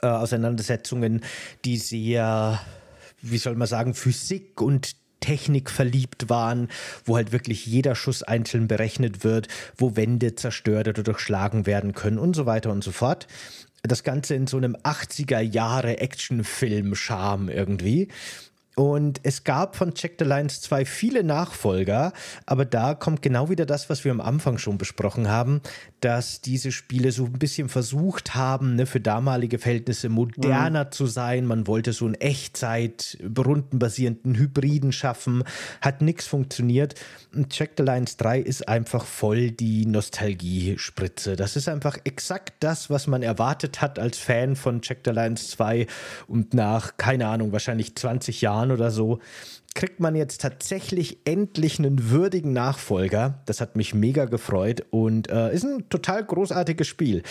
äh, 0.01 0.07
Auseinandersetzungen, 0.07 1.21
die 1.63 1.77
sehr, 1.77 2.59
wie 3.21 3.37
soll 3.37 3.55
man 3.55 3.67
sagen, 3.67 3.93
Physik 3.93 4.61
und 4.61 4.95
Technik 5.19 5.69
verliebt 5.69 6.29
waren, 6.29 6.69
wo 7.05 7.15
halt 7.15 7.31
wirklich 7.31 7.65
jeder 7.65 7.95
Schuss 7.95 8.23
einzeln 8.23 8.67
berechnet 8.67 9.23
wird, 9.23 9.47
wo 9.77 9.95
Wände 9.95 10.35
zerstört 10.35 10.87
oder 10.87 11.03
durchschlagen 11.03 11.65
werden 11.65 11.93
können 11.93 12.17
und 12.17 12.35
so 12.35 12.45
weiter 12.45 12.71
und 12.71 12.83
so 12.83 12.91
fort. 12.91 13.27
Das 13.83 14.03
Ganze 14.03 14.35
in 14.35 14.47
so 14.47 14.57
einem 14.57 14.75
80er 14.75 15.39
Jahre 15.39 15.99
Actionfilm-Charme 15.99 17.49
irgendwie. 17.49 18.09
Und 18.79 19.19
es 19.23 19.43
gab 19.43 19.75
von 19.75 19.93
Check 19.93 20.15
the 20.19 20.23
Lines 20.23 20.61
2 20.61 20.85
viele 20.85 21.21
Nachfolger, 21.25 22.13
aber 22.45 22.63
da 22.63 22.93
kommt 22.93 23.21
genau 23.21 23.49
wieder 23.49 23.65
das, 23.65 23.89
was 23.89 24.05
wir 24.05 24.11
am 24.13 24.21
Anfang 24.21 24.57
schon 24.57 24.77
besprochen 24.77 25.27
haben, 25.27 25.59
dass 25.99 26.39
diese 26.39 26.71
Spiele 26.71 27.11
so 27.11 27.25
ein 27.25 27.33
bisschen 27.33 27.67
versucht 27.67 28.35
haben, 28.35 28.75
ne, 28.75 28.85
für 28.85 29.01
damalige 29.01 29.59
Verhältnisse 29.59 30.07
moderner 30.07 30.85
mhm. 30.85 30.91
zu 30.93 31.07
sein. 31.07 31.45
Man 31.45 31.67
wollte 31.67 31.91
so 31.91 32.05
einen 32.05 32.15
Echtzeit, 32.15 33.17
rundenbasierenden 33.37 34.35
Hybriden 34.35 34.93
schaffen, 34.93 35.43
hat 35.81 36.01
nichts 36.01 36.25
funktioniert. 36.25 36.95
Und 37.35 37.49
Check 37.49 37.71
the 37.75 37.83
Lines 37.83 38.15
3 38.15 38.39
ist 38.39 38.69
einfach 38.69 39.03
voll 39.03 39.51
die 39.51 39.87
Nostalgiespritze. 39.87 41.35
Das 41.35 41.57
ist 41.57 41.67
einfach 41.67 41.97
exakt 42.05 42.53
das, 42.61 42.89
was 42.89 43.07
man 43.07 43.23
erwartet 43.23 43.81
hat 43.81 43.99
als 43.99 44.17
Fan 44.17 44.55
von 44.55 44.81
Check 44.81 44.99
the 45.03 45.11
Lines 45.11 45.49
2 45.49 45.85
und 46.29 46.53
nach, 46.53 46.95
keine 46.95 47.27
Ahnung, 47.27 47.51
wahrscheinlich 47.51 47.93
20 47.97 48.39
Jahren 48.39 48.68
Jahren 48.69 48.71
oder 48.71 48.91
so, 48.91 49.19
kriegt 49.75 49.99
man 49.99 50.15
jetzt 50.15 50.41
tatsächlich 50.41 51.19
endlich 51.25 51.79
einen 51.79 52.09
würdigen 52.09 52.53
Nachfolger. 52.53 53.41
Das 53.45 53.61
hat 53.61 53.75
mich 53.75 53.93
mega 53.93 54.25
gefreut 54.25 54.85
und 54.89 55.29
äh, 55.29 55.53
ist 55.53 55.63
ein 55.63 55.89
total 55.89 56.25
großartiges 56.25 56.87
Spiel. 56.87 57.23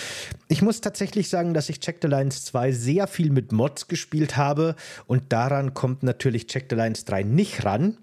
Ich 0.48 0.62
muss 0.62 0.80
tatsächlich 0.80 1.28
sagen, 1.28 1.52
dass 1.52 1.68
ich 1.68 1.80
Check 1.80 1.98
the 2.00 2.08
Lines 2.08 2.44
2 2.44 2.72
sehr 2.72 3.06
viel 3.06 3.30
mit 3.30 3.52
Mods 3.52 3.88
gespielt 3.88 4.36
habe 4.36 4.76
und 5.06 5.32
daran 5.32 5.74
kommt 5.74 6.02
natürlich 6.02 6.46
Check 6.46 6.66
the 6.70 6.76
Lines 6.76 7.04
3 7.04 7.24
nicht 7.24 7.64
ran. 7.64 7.96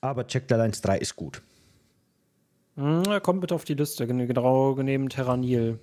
Aber 0.00 0.26
Check 0.26 0.44
the 0.48 0.54
Lines 0.54 0.80
3 0.80 0.98
ist 0.98 1.14
gut. 1.14 1.42
Hm, 2.76 3.04
kommt 3.22 3.42
bitte 3.42 3.54
auf 3.54 3.64
die 3.64 3.74
Liste, 3.74 4.06
genau 4.06 4.74
neben 4.74 5.08
Terranil. 5.10 5.78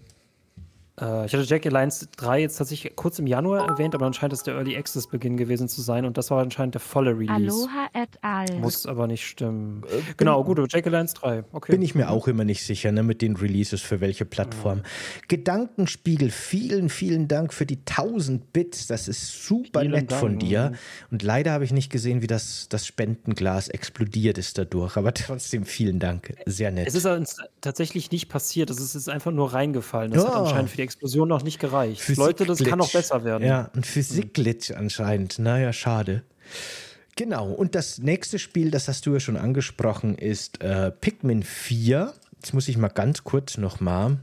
Äh, 1.01 1.25
ich 1.25 1.33
hatte 1.33 1.43
Jackie 1.43 1.69
Alliance 1.69 2.07
3 2.17 2.41
jetzt 2.41 2.57
tatsächlich 2.57 2.95
kurz 2.95 3.19
im 3.19 3.27
Januar 3.27 3.67
erwähnt, 3.67 3.95
aber 3.95 4.05
anscheinend 4.05 4.33
ist 4.33 4.47
der 4.47 4.55
Early 4.55 4.75
Access 4.77 5.07
Beginn 5.07 5.37
gewesen 5.37 5.69
zu 5.69 5.81
sein 5.81 6.05
und 6.05 6.17
das 6.17 6.31
war 6.31 6.41
anscheinend 6.41 6.75
der 6.75 6.81
volle 6.81 7.11
Release. 7.11 7.31
Aloha 7.33 7.87
et 7.93 8.09
al. 8.21 8.59
Muss 8.59 8.85
aber 8.85 9.07
nicht 9.07 9.25
stimmen. 9.25 9.83
Äh, 9.89 10.01
genau, 10.17 10.43
gut, 10.43 10.59
Jackie 10.71 10.89
Alliance 10.89 11.15
3. 11.15 11.43
Okay. 11.51 11.71
Bin 11.71 11.81
ich 11.81 11.95
mir 11.95 12.09
auch 12.09 12.27
immer 12.27 12.43
nicht 12.43 12.63
sicher, 12.63 12.91
ne, 12.91 13.03
mit 13.03 13.21
den 13.21 13.35
Releases 13.35 13.81
für 13.81 14.01
welche 14.01 14.25
Plattform. 14.25 14.79
Mhm. 14.79 14.83
Gedankenspiegel, 15.27 16.31
vielen, 16.31 16.89
vielen 16.89 17.27
Dank 17.27 17.53
für 17.53 17.65
die 17.65 17.79
1000 17.85 18.51
Bits. 18.53 18.87
Das 18.87 19.07
ist 19.07 19.45
super 19.45 19.81
vielen 19.81 19.91
nett 19.91 20.11
Dank. 20.11 20.19
von 20.19 20.39
dir. 20.39 20.73
Und 21.11 21.23
leider 21.23 21.51
habe 21.51 21.63
ich 21.63 21.71
nicht 21.71 21.91
gesehen, 21.91 22.21
wie 22.21 22.27
das, 22.27 22.67
das 22.69 22.85
Spendenglas 22.85 23.69
explodiert 23.69 24.37
ist 24.37 24.57
dadurch. 24.57 24.97
Aber 24.97 25.13
trotzdem 25.13 25.65
vielen 25.65 25.99
Dank. 25.99 26.33
Sehr 26.45 26.71
nett. 26.71 26.87
Es 26.87 26.95
ist 26.95 27.07
tatsächlich 27.61 28.11
nicht 28.11 28.29
passiert. 28.29 28.69
Es 28.69 28.95
ist 28.95 29.09
einfach 29.09 29.31
nur 29.31 29.53
reingefallen. 29.53 30.11
Das 30.11 30.23
oh. 30.23 30.27
hat 30.27 30.35
anscheinend 30.35 30.69
für 30.69 30.77
die 30.77 30.88
Explosion 30.89 31.27
noch 31.27 31.43
nicht 31.43 31.59
gereicht. 31.59 32.17
Leute, 32.17 32.45
das 32.45 32.63
kann 32.63 32.79
noch 32.79 32.91
besser 32.91 33.23
werden. 33.23 33.45
Ja, 33.45 33.69
ein 33.75 33.83
Physikglitch 33.83 34.71
anscheinend. 34.71 35.37
Naja, 35.37 35.71
schade. 35.71 36.23
Genau, 37.15 37.51
und 37.51 37.75
das 37.75 37.99
nächste 37.99 38.39
Spiel, 38.39 38.71
das 38.71 38.87
hast 38.87 39.05
du 39.05 39.13
ja 39.13 39.19
schon 39.19 39.37
angesprochen, 39.37 40.15
ist 40.15 40.61
äh, 40.61 40.89
Pikmin 40.89 41.43
4. 41.43 42.13
Jetzt 42.37 42.53
muss 42.53 42.67
ich 42.67 42.77
mal 42.77 42.87
ganz 42.87 43.23
kurz 43.23 43.57
nochmal, 43.57 44.17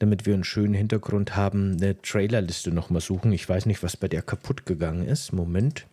damit 0.00 0.26
wir 0.26 0.34
einen 0.34 0.44
schönen 0.44 0.74
Hintergrund 0.74 1.36
haben, 1.36 1.76
eine 1.80 2.00
Trailerliste 2.02 2.72
nochmal 2.72 3.00
suchen. 3.00 3.30
Ich 3.32 3.48
weiß 3.48 3.66
nicht, 3.66 3.82
was 3.84 3.96
bei 3.96 4.08
der 4.08 4.22
kaputt 4.22 4.66
gegangen 4.66 5.06
ist. 5.06 5.32
Moment. 5.32 5.86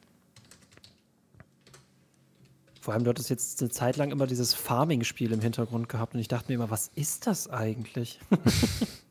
Vor 2.82 2.94
allem, 2.94 3.04
du 3.04 3.10
hattest 3.10 3.30
jetzt 3.30 3.62
eine 3.62 3.70
Zeit 3.70 3.98
lang 3.98 4.12
immer 4.12 4.26
dieses 4.26 4.56
Farming-Spiel 4.56 5.34
im 5.34 5.42
Hintergrund 5.42 5.88
gehabt 5.88 6.16
und 6.16 6.20
ich 6.20 6.28
dachte 6.28 6.50
mir 6.50 6.56
immer, 6.56 6.72
was 6.72 6.90
ist 6.96 7.28
das 7.28 7.48
eigentlich? 7.50 8.20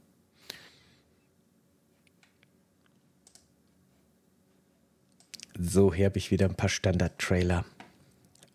So, 5.58 5.94
hier 5.94 6.06
habe 6.06 6.18
ich 6.18 6.30
wieder 6.30 6.46
ein 6.46 6.56
paar 6.56 6.68
Standard-Trailer. 6.68 7.64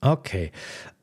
Okay. 0.02 0.52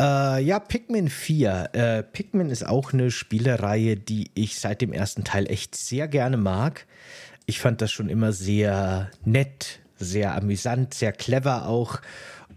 Äh, 0.00 0.42
ja, 0.42 0.58
Pikmin 0.58 1.08
4. 1.08 1.70
Äh, 1.72 2.02
Pikmin 2.02 2.50
ist 2.50 2.66
auch 2.66 2.92
eine 2.92 3.10
Spielereihe, 3.10 3.96
die 3.96 4.30
ich 4.34 4.58
seit 4.58 4.80
dem 4.80 4.92
ersten 4.92 5.24
Teil 5.24 5.50
echt 5.50 5.74
sehr 5.74 6.08
gerne 6.08 6.36
mag. 6.36 6.86
Ich 7.44 7.60
fand 7.60 7.80
das 7.82 7.92
schon 7.92 8.08
immer 8.08 8.32
sehr 8.32 9.10
nett, 9.24 9.80
sehr 9.96 10.34
amüsant, 10.34 10.94
sehr 10.94 11.12
clever 11.12 11.68
auch. 11.68 12.00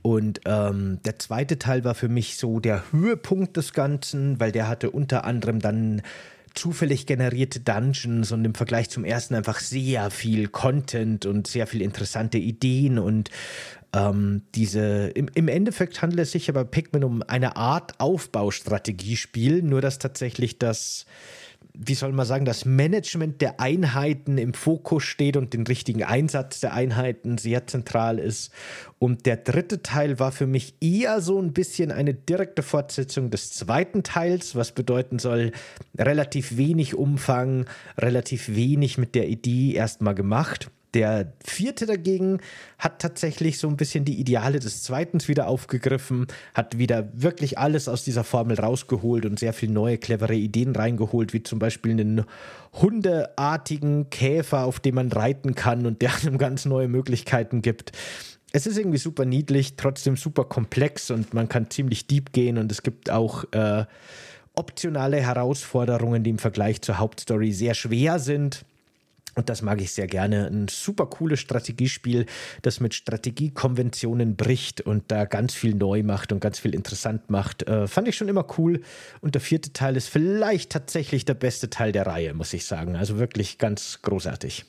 Und 0.01 0.41
ähm, 0.45 0.99
der 1.03 1.19
zweite 1.19 1.59
Teil 1.59 1.83
war 1.83 1.93
für 1.93 2.07
mich 2.07 2.37
so 2.37 2.59
der 2.59 2.91
Höhepunkt 2.91 3.57
des 3.57 3.73
Ganzen, 3.73 4.39
weil 4.39 4.51
der 4.53 4.67
hatte 4.69 4.91
unter 4.91 5.25
anderem 5.25 5.59
dann 5.59 6.01
zufällig 6.53 7.05
generierte 7.05 7.59
Dungeons 7.59 8.31
und 8.31 8.45
im 8.45 8.55
Vergleich 8.55 8.89
zum 8.89 9.05
ersten 9.05 9.35
einfach 9.35 9.59
sehr 9.59 10.11
viel 10.11 10.47
Content 10.47 11.25
und 11.25 11.47
sehr 11.47 11.67
viel 11.67 11.81
interessante 11.81 12.37
Ideen 12.37 12.99
und 12.99 13.29
ähm, 13.93 14.43
diese, 14.53 15.07
im, 15.07 15.29
im 15.33 15.47
Endeffekt 15.47 16.01
handelt 16.01 16.19
es 16.21 16.31
sich 16.31 16.49
aber 16.49 16.63
Pikmin 16.63 17.03
um 17.03 17.23
eine 17.23 17.55
Art 17.55 17.99
Aufbaustrategiespiel, 17.99 19.63
nur 19.63 19.81
dass 19.81 19.97
tatsächlich 19.97 20.59
das 20.59 21.05
wie 21.81 21.93
soll 21.93 22.11
man 22.11 22.25
sagen, 22.25 22.43
das 22.43 22.65
Management 22.65 23.39
der 23.39 23.61
Einheiten 23.61 24.37
im 24.37 24.53
Fokus 24.53 25.03
steht 25.03 25.37
und 25.37 25.53
den 25.53 25.65
richtigen 25.65 26.03
Einsatz 26.03 26.59
der 26.59 26.73
Einheiten 26.73 27.37
sehr 27.37 27.67
zentral 27.67 28.19
ist. 28.19 28.51
Und 28.99 29.25
der 29.25 29.37
dritte 29.37 29.81
Teil 29.81 30.19
war 30.19 30.33
für 30.33 30.45
mich 30.45 30.75
eher 30.81 31.21
so 31.21 31.41
ein 31.41 31.53
bisschen 31.53 31.91
eine 31.91 32.13
direkte 32.13 32.63
Fortsetzung 32.63 33.29
des 33.29 33.53
zweiten 33.53 34.03
Teils, 34.03 34.55
was 34.55 34.73
bedeuten 34.73 35.19
soll, 35.19 35.53
relativ 35.97 36.57
wenig 36.57 36.95
Umfang, 36.95 37.65
relativ 37.97 38.49
wenig 38.49 38.97
mit 38.97 39.15
der 39.15 39.29
Idee 39.29 39.73
erstmal 39.73 40.15
gemacht. 40.15 40.69
Der 40.95 41.33
vierte 41.45 41.85
dagegen 41.85 42.39
hat 42.79 42.99
tatsächlich 42.99 43.59
so 43.59 43.67
ein 43.67 43.77
bisschen 43.77 44.05
die 44.05 44.19
Ideale 44.19 44.59
des 44.59 44.81
zweiten 44.81 45.19
wieder 45.27 45.47
aufgegriffen, 45.47 46.27
hat 46.53 46.77
wieder 46.77 47.09
wirklich 47.13 47.57
alles 47.59 47.87
aus 47.87 48.03
dieser 48.03 48.23
Formel 48.23 48.59
rausgeholt 48.59 49.25
und 49.25 49.37
sehr 49.37 49.53
viele 49.53 49.73
neue, 49.73 49.97
clevere 49.97 50.33
Ideen 50.33 50.75
reingeholt, 50.75 51.33
wie 51.33 51.43
zum 51.43 51.59
Beispiel 51.59 51.91
einen 51.91 52.23
hundeartigen 52.73 54.09
Käfer, 54.09 54.63
auf 54.63 54.79
dem 54.79 54.95
man 54.95 55.11
reiten 55.11 55.55
kann 55.55 55.85
und 55.85 56.01
der 56.01 56.15
einem 56.21 56.37
ganz 56.37 56.65
neue 56.65 56.87
Möglichkeiten 56.87 57.61
gibt. 57.61 57.91
Es 58.51 58.65
ist 58.65 58.77
irgendwie 58.77 58.97
super 58.97 59.25
niedlich, 59.25 59.75
trotzdem 59.75 60.17
super 60.17 60.45
komplex 60.45 61.11
und 61.11 61.35
man 61.35 61.49
kann 61.49 61.69
ziemlich 61.69 62.07
deep 62.07 62.31
gehen 62.31 62.57
und 62.57 62.71
es 62.71 62.81
gibt 62.81 63.11
auch 63.11 63.43
äh, 63.51 63.85
optionale 64.55 65.17
Herausforderungen, 65.17 66.23
die 66.23 66.31
im 66.31 66.39
Vergleich 66.39 66.81
zur 66.81 66.97
Hauptstory 66.97 67.51
sehr 67.51 67.75
schwer 67.75 68.17
sind 68.17 68.65
und 69.35 69.49
das 69.49 69.61
mag 69.61 69.81
ich 69.81 69.91
sehr 69.91 70.07
gerne. 70.07 70.47
Ein 70.47 70.67
super 70.67 71.05
cooles 71.05 71.39
Strategiespiel, 71.39 72.25
das 72.61 72.79
mit 72.79 72.93
Strategiekonventionen 72.93 74.35
bricht 74.35 74.81
und 74.81 75.11
da 75.11 75.25
ganz 75.25 75.53
viel 75.53 75.75
neu 75.75 76.03
macht 76.03 76.31
und 76.31 76.39
ganz 76.39 76.59
viel 76.59 76.73
interessant 76.73 77.29
macht. 77.29 77.67
Äh, 77.67 77.87
fand 77.87 78.07
ich 78.07 78.15
schon 78.15 78.29
immer 78.29 78.45
cool. 78.57 78.81
Und 79.21 79.35
der 79.35 79.41
vierte 79.41 79.73
Teil 79.73 79.95
ist 79.95 80.09
vielleicht 80.09 80.71
tatsächlich 80.71 81.25
der 81.25 81.33
beste 81.35 81.69
Teil 81.69 81.91
der 81.91 82.07
Reihe, 82.07 82.33
muss 82.33 82.53
ich 82.53 82.65
sagen. 82.65 82.95
Also 82.95 83.19
wirklich 83.19 83.57
ganz 83.57 84.01
großartig. 84.01 84.65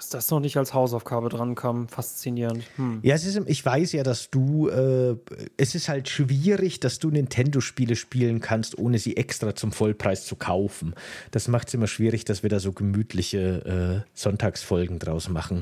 Dass 0.00 0.08
das 0.08 0.30
noch 0.30 0.40
nicht 0.40 0.56
als 0.56 0.72
Hausaufgabe 0.72 1.28
drankam, 1.28 1.86
faszinierend. 1.86 2.64
Hm. 2.76 3.00
Ja, 3.02 3.14
es 3.14 3.26
ist, 3.26 3.38
ich 3.44 3.62
weiß 3.62 3.92
ja, 3.92 4.02
dass 4.02 4.30
du, 4.30 4.70
äh, 4.70 5.14
es 5.58 5.74
ist 5.74 5.90
halt 5.90 6.08
schwierig, 6.08 6.80
dass 6.80 7.00
du 7.00 7.10
Nintendo-Spiele 7.10 7.94
spielen 7.96 8.40
kannst, 8.40 8.78
ohne 8.78 8.98
sie 8.98 9.18
extra 9.18 9.54
zum 9.54 9.72
Vollpreis 9.72 10.24
zu 10.24 10.36
kaufen. 10.36 10.94
Das 11.32 11.48
macht 11.48 11.68
es 11.68 11.74
immer 11.74 11.86
schwierig, 11.86 12.24
dass 12.24 12.42
wir 12.42 12.48
da 12.48 12.60
so 12.60 12.72
gemütliche 12.72 14.04
äh, 14.06 14.10
Sonntagsfolgen 14.18 14.98
draus 14.98 15.28
machen. 15.28 15.60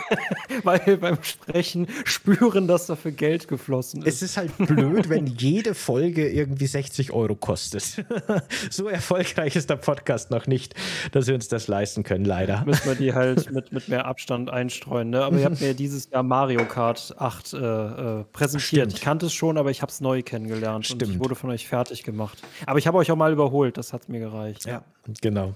Weil 0.62 0.80
wir 0.86 0.98
beim 0.98 1.22
Sprechen 1.22 1.86
spüren, 2.06 2.68
dass 2.68 2.86
dafür 2.86 3.10
Geld 3.10 3.46
geflossen 3.46 4.00
ist. 4.00 4.14
Es 4.14 4.22
ist 4.22 4.36
halt 4.38 4.56
blöd, 4.56 5.10
wenn 5.10 5.26
jede 5.26 5.74
Folge 5.74 6.26
irgendwie 6.30 6.66
60 6.66 7.12
Euro 7.12 7.34
kostet. 7.34 8.06
so 8.70 8.88
erfolgreich 8.88 9.54
ist 9.54 9.68
der 9.68 9.76
Podcast 9.76 10.30
noch 10.30 10.46
nicht, 10.46 10.74
dass 11.12 11.26
wir 11.26 11.34
uns 11.34 11.48
das 11.48 11.68
leisten 11.68 12.04
können, 12.04 12.24
leider. 12.24 12.64
Müssen 12.64 12.88
wir 12.88 12.94
die 12.94 13.12
halt 13.12 13.52
mit, 13.52 13.65
mit 13.72 13.88
mehr 13.88 14.06
Abstand 14.06 14.50
einstreuen. 14.50 15.10
Ne? 15.10 15.24
Aber 15.24 15.38
ihr 15.38 15.44
habt 15.44 15.60
mir 15.60 15.74
dieses 15.74 16.10
Jahr 16.10 16.22
Mario 16.22 16.64
Kart 16.64 17.14
8 17.18 17.52
äh, 17.52 17.56
äh, 17.56 18.24
präsentiert. 18.32 18.62
Stimmt. 18.62 18.92
Ich 18.94 19.00
kannte 19.00 19.26
es 19.26 19.34
schon, 19.34 19.58
aber 19.58 19.70
ich 19.70 19.82
habe 19.82 19.90
es 19.90 20.00
neu 20.00 20.22
kennengelernt 20.22 20.86
Stimmt. 20.86 21.02
und 21.02 21.12
ich 21.12 21.18
wurde 21.18 21.34
von 21.34 21.50
euch 21.50 21.68
fertig 21.68 22.02
gemacht. 22.02 22.42
Aber 22.66 22.78
ich 22.78 22.86
habe 22.86 22.98
euch 22.98 23.10
auch 23.10 23.16
mal 23.16 23.32
überholt, 23.32 23.76
das 23.76 23.92
hat 23.92 24.08
mir 24.08 24.20
gereicht. 24.20 24.66
Ja, 24.66 24.84
genau. 25.20 25.54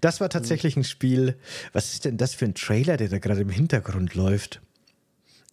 Das 0.00 0.20
war 0.20 0.28
tatsächlich 0.28 0.76
ein 0.76 0.84
Spiel. 0.84 1.36
Was 1.72 1.92
ist 1.92 2.04
denn 2.04 2.16
das 2.16 2.34
für 2.34 2.46
ein 2.46 2.54
Trailer, 2.54 2.96
der 2.96 3.08
da 3.08 3.18
gerade 3.18 3.42
im 3.42 3.50
Hintergrund 3.50 4.14
läuft? 4.14 4.60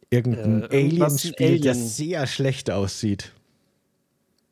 Irgendein 0.09 0.63
äh, 0.63 0.77
Alien-Spiel, 0.77 1.47
Alien. 1.47 1.63
das 1.63 1.97
sehr 1.97 2.27
schlecht 2.27 2.69
aussieht. 2.69 3.33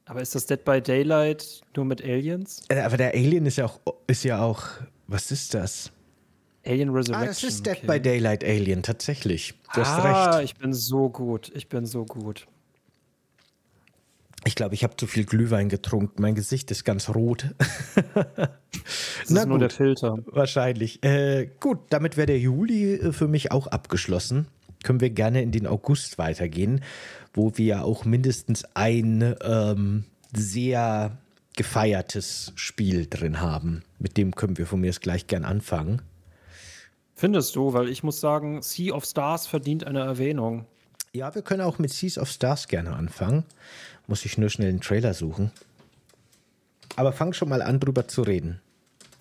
Aber 0.05 0.21
ist 0.21 0.35
das 0.35 0.45
Dead 0.45 0.63
by 0.65 0.81
Daylight 0.81 1.61
nur 1.75 1.85
mit 1.85 2.03
Aliens? 2.03 2.63
Äh, 2.67 2.81
aber 2.81 2.97
der 2.97 3.13
Alien 3.13 3.45
ist 3.45 3.57
ja 3.57 3.65
auch, 3.65 3.79
ist 4.07 4.23
ja 4.23 4.41
auch, 4.41 4.63
was 5.07 5.31
ist 5.31 5.53
das? 5.53 5.91
Alien 6.65 6.89
Resurrection. 6.89 7.23
Ah, 7.23 7.25
das 7.25 7.43
ist 7.43 7.65
Dead 7.65 7.77
okay. 7.77 7.87
by 7.87 7.99
Daylight 7.99 8.43
Alien, 8.43 8.83
tatsächlich. 8.83 9.55
Du 9.73 9.81
hast 9.81 9.89
ah, 9.89 10.37
recht. 10.37 10.45
ich 10.45 10.57
bin 10.57 10.73
so 10.73 11.09
gut. 11.09 11.51
Ich 11.55 11.69
bin 11.69 11.85
so 11.85 12.05
gut. 12.05 12.47
Ich 14.43 14.55
glaube, 14.55 14.73
ich 14.73 14.83
habe 14.83 14.95
zu 14.95 15.05
viel 15.05 15.25
Glühwein 15.25 15.69
getrunken. 15.69 16.21
Mein 16.21 16.33
Gesicht 16.33 16.71
ist 16.71 16.83
ganz 16.83 17.09
rot. 17.09 17.53
das 18.13 19.29
Na 19.29 19.41
ist 19.41 19.47
nur 19.47 19.59
der 19.59 19.69
Filter. 19.69 20.17
Wahrscheinlich. 20.25 21.03
Äh, 21.03 21.49
gut, 21.59 21.79
damit 21.89 22.17
wäre 22.17 22.27
der 22.27 22.39
Juli 22.39 22.95
äh, 22.95 23.11
für 23.11 23.27
mich 23.27 23.51
auch 23.51 23.67
abgeschlossen. 23.67 24.47
Können 24.83 24.99
wir 24.99 25.11
gerne 25.11 25.43
in 25.43 25.51
den 25.51 25.67
August 25.67 26.17
weitergehen, 26.17 26.81
wo 27.33 27.55
wir 27.57 27.83
auch 27.85 28.03
mindestens 28.03 28.65
ein 28.73 29.35
ähm, 29.43 30.05
sehr 30.33 31.17
gefeiertes 31.55 32.51
Spiel 32.55 33.05
drin 33.07 33.41
haben. 33.41 33.83
Mit 33.99 34.17
dem 34.17 34.33
können 34.33 34.57
wir 34.57 34.65
von 34.65 34.81
mir 34.81 34.87
jetzt 34.87 35.01
gleich 35.01 35.27
gern 35.27 35.45
anfangen. 35.45 36.01
Findest 37.21 37.55
du? 37.55 37.71
Weil 37.73 37.87
ich 37.87 38.01
muss 38.01 38.19
sagen, 38.19 38.63
Sea 38.63 38.95
of 38.95 39.05
Stars 39.05 39.45
verdient 39.45 39.85
eine 39.85 39.99
Erwähnung. 39.99 40.65
Ja, 41.13 41.35
wir 41.35 41.43
können 41.43 41.61
auch 41.61 41.77
mit 41.77 41.93
Seas 41.93 42.17
of 42.17 42.27
Stars 42.31 42.67
gerne 42.67 42.95
anfangen. 42.95 43.45
Muss 44.07 44.25
ich 44.25 44.39
nur 44.39 44.49
schnell 44.49 44.69
einen 44.69 44.81
Trailer 44.81 45.13
suchen. 45.13 45.51
Aber 46.95 47.13
fang 47.13 47.33
schon 47.33 47.47
mal 47.47 47.61
an, 47.61 47.79
drüber 47.79 48.07
zu 48.07 48.23
reden. 48.23 48.59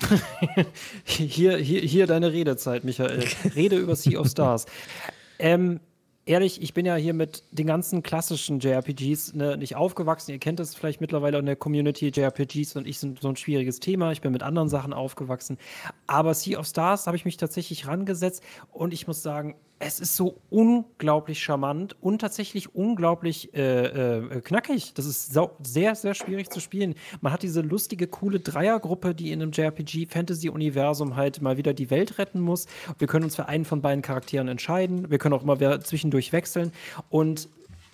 hier, 1.05 1.59
hier, 1.59 1.83
hier 1.83 2.07
deine 2.07 2.33
Redezeit, 2.33 2.85
Michael. 2.85 3.23
Rede 3.55 3.77
über 3.77 3.95
Sea 3.95 4.19
of 4.19 4.29
Stars. 4.29 4.65
Ähm, 5.39 5.81
ehrlich, 6.31 6.63
ich 6.63 6.75
bin 6.75 6.87
ja 6.87 6.95
hier 6.95 7.13
mit 7.13 7.43
den 7.51 7.67
ganzen 7.67 8.05
klassischen 8.05 8.61
JRPGs 8.61 9.35
ne, 9.35 9.57
nicht 9.57 9.75
aufgewachsen. 9.75 10.31
Ihr 10.31 10.39
kennt 10.39 10.61
das 10.61 10.77
vielleicht 10.77 11.01
mittlerweile 11.01 11.39
in 11.39 11.47
der 11.47 11.57
Community. 11.57 12.09
JRPGs 12.09 12.77
und 12.77 12.87
ich 12.87 13.01
sind 13.01 13.21
so 13.21 13.29
ein 13.29 13.37
schwieriges 13.37 13.81
Thema. 13.81 14.13
Ich 14.13 14.21
bin 14.21 14.31
mit 14.31 14.45
anderen 14.45 14.69
Sachen 14.69 14.93
aufgewachsen. 14.93 15.59
Aber 16.07 16.33
Sea 16.35 16.59
of 16.61 16.67
Stars 16.67 17.09
habe 17.09 17.17
ich 17.17 17.25
mich 17.25 17.37
tatsächlich 17.37 17.89
rangesetzt 17.89 18.45
und 18.71 18.95
ich 18.95 19.09
muss 19.09 19.23
sagen, 19.23 19.57
es 19.83 19.99
ist 19.99 20.15
so 20.15 20.37
unglaublich 20.51 21.43
charmant 21.43 21.97
und 22.03 22.21
tatsächlich 22.21 22.75
unglaublich 22.75 23.55
äh, 23.55 24.19
äh, 24.19 24.41
knackig. 24.43 24.93
Das 24.93 25.07
ist 25.07 25.33
sehr, 25.63 25.95
sehr 25.95 26.15
schwierig 26.15 26.51
zu 26.51 26.61
spielen. 26.61 26.95
Man 27.23 27.33
hat 27.33 27.43
diese 27.43 27.63
lustige, 27.63 28.07
coole 28.07 28.41
Dreiergruppe, 28.41 29.15
die 29.15 29.33
in 29.33 29.41
einem 29.41 29.53
JRPG-Fantasy-Universum 29.53 31.17
halt 31.17 31.41
mal 31.41 31.57
wieder 31.57 31.73
die 31.73 31.91
Welt 31.91 32.19
retten 32.19 32.41
muss. 32.41 32.67
Wir 32.99 33.09
können 33.09 33.25
uns 33.25 33.37
für 33.37 33.49
einen 33.49 33.65
von 33.65 33.81
beiden 33.81 34.03
Charakteren 34.03 34.49
entscheiden. 34.49 35.11
Wir 35.11 35.17
können 35.17 35.35
auch 35.35 35.43
immer 35.43 35.81
zwischendurch 35.81 36.33
wechseln. 36.33 36.73
Und 37.09 37.49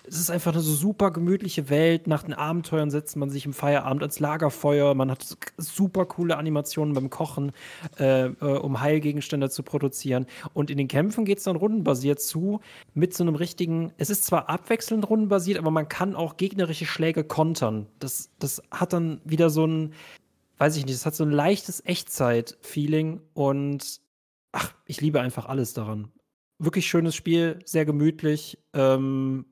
es 0.07 0.19
ist 0.19 0.29
einfach 0.29 0.53
eine 0.53 0.61
so 0.61 0.73
super 0.73 1.11
gemütliche 1.11 1.69
Welt. 1.69 2.07
Nach 2.07 2.23
den 2.23 2.33
Abenteuern 2.33 2.89
setzt 2.89 3.15
man 3.17 3.29
sich 3.29 3.45
im 3.45 3.53
Feierabend 3.53 4.01
ans 4.01 4.19
Lagerfeuer. 4.19 4.95
Man 4.95 5.11
hat 5.11 5.37
super 5.57 6.05
coole 6.05 6.37
Animationen 6.37 6.93
beim 6.93 7.09
Kochen, 7.09 7.51
äh, 7.99 8.27
äh, 8.27 8.31
um 8.31 8.79
Heilgegenstände 8.79 9.49
zu 9.49 9.63
produzieren. 9.63 10.25
Und 10.53 10.69
in 10.69 10.77
den 10.77 10.87
Kämpfen 10.87 11.25
geht 11.25 11.39
es 11.39 11.43
dann 11.43 11.57
rundenbasiert 11.57 12.21
zu, 12.21 12.61
mit 12.93 13.13
so 13.13 13.23
einem 13.23 13.35
richtigen. 13.35 13.91
Es 13.97 14.09
ist 14.09 14.25
zwar 14.25 14.49
abwechselnd 14.49 15.09
rundenbasiert, 15.09 15.59
aber 15.59 15.71
man 15.71 15.89
kann 15.89 16.15
auch 16.15 16.37
gegnerische 16.37 16.85
Schläge 16.85 17.23
kontern. 17.23 17.87
Das, 17.99 18.29
das 18.39 18.61
hat 18.71 18.93
dann 18.93 19.19
wieder 19.25 19.49
so 19.49 19.67
ein, 19.67 19.93
weiß 20.57 20.77
ich 20.77 20.85
nicht, 20.85 20.95
das 20.95 21.05
hat 21.05 21.15
so 21.15 21.25
ein 21.25 21.31
leichtes 21.31 21.85
Echtzeit-Feeling 21.85 23.21
und 23.33 23.99
ach, 24.53 24.73
ich 24.85 25.01
liebe 25.01 25.19
einfach 25.19 25.47
alles 25.47 25.73
daran. 25.73 26.09
Wirklich 26.59 26.87
schönes 26.87 27.13
Spiel, 27.13 27.59
sehr 27.65 27.85
gemütlich. 27.85 28.57
Ähm, 28.73 29.45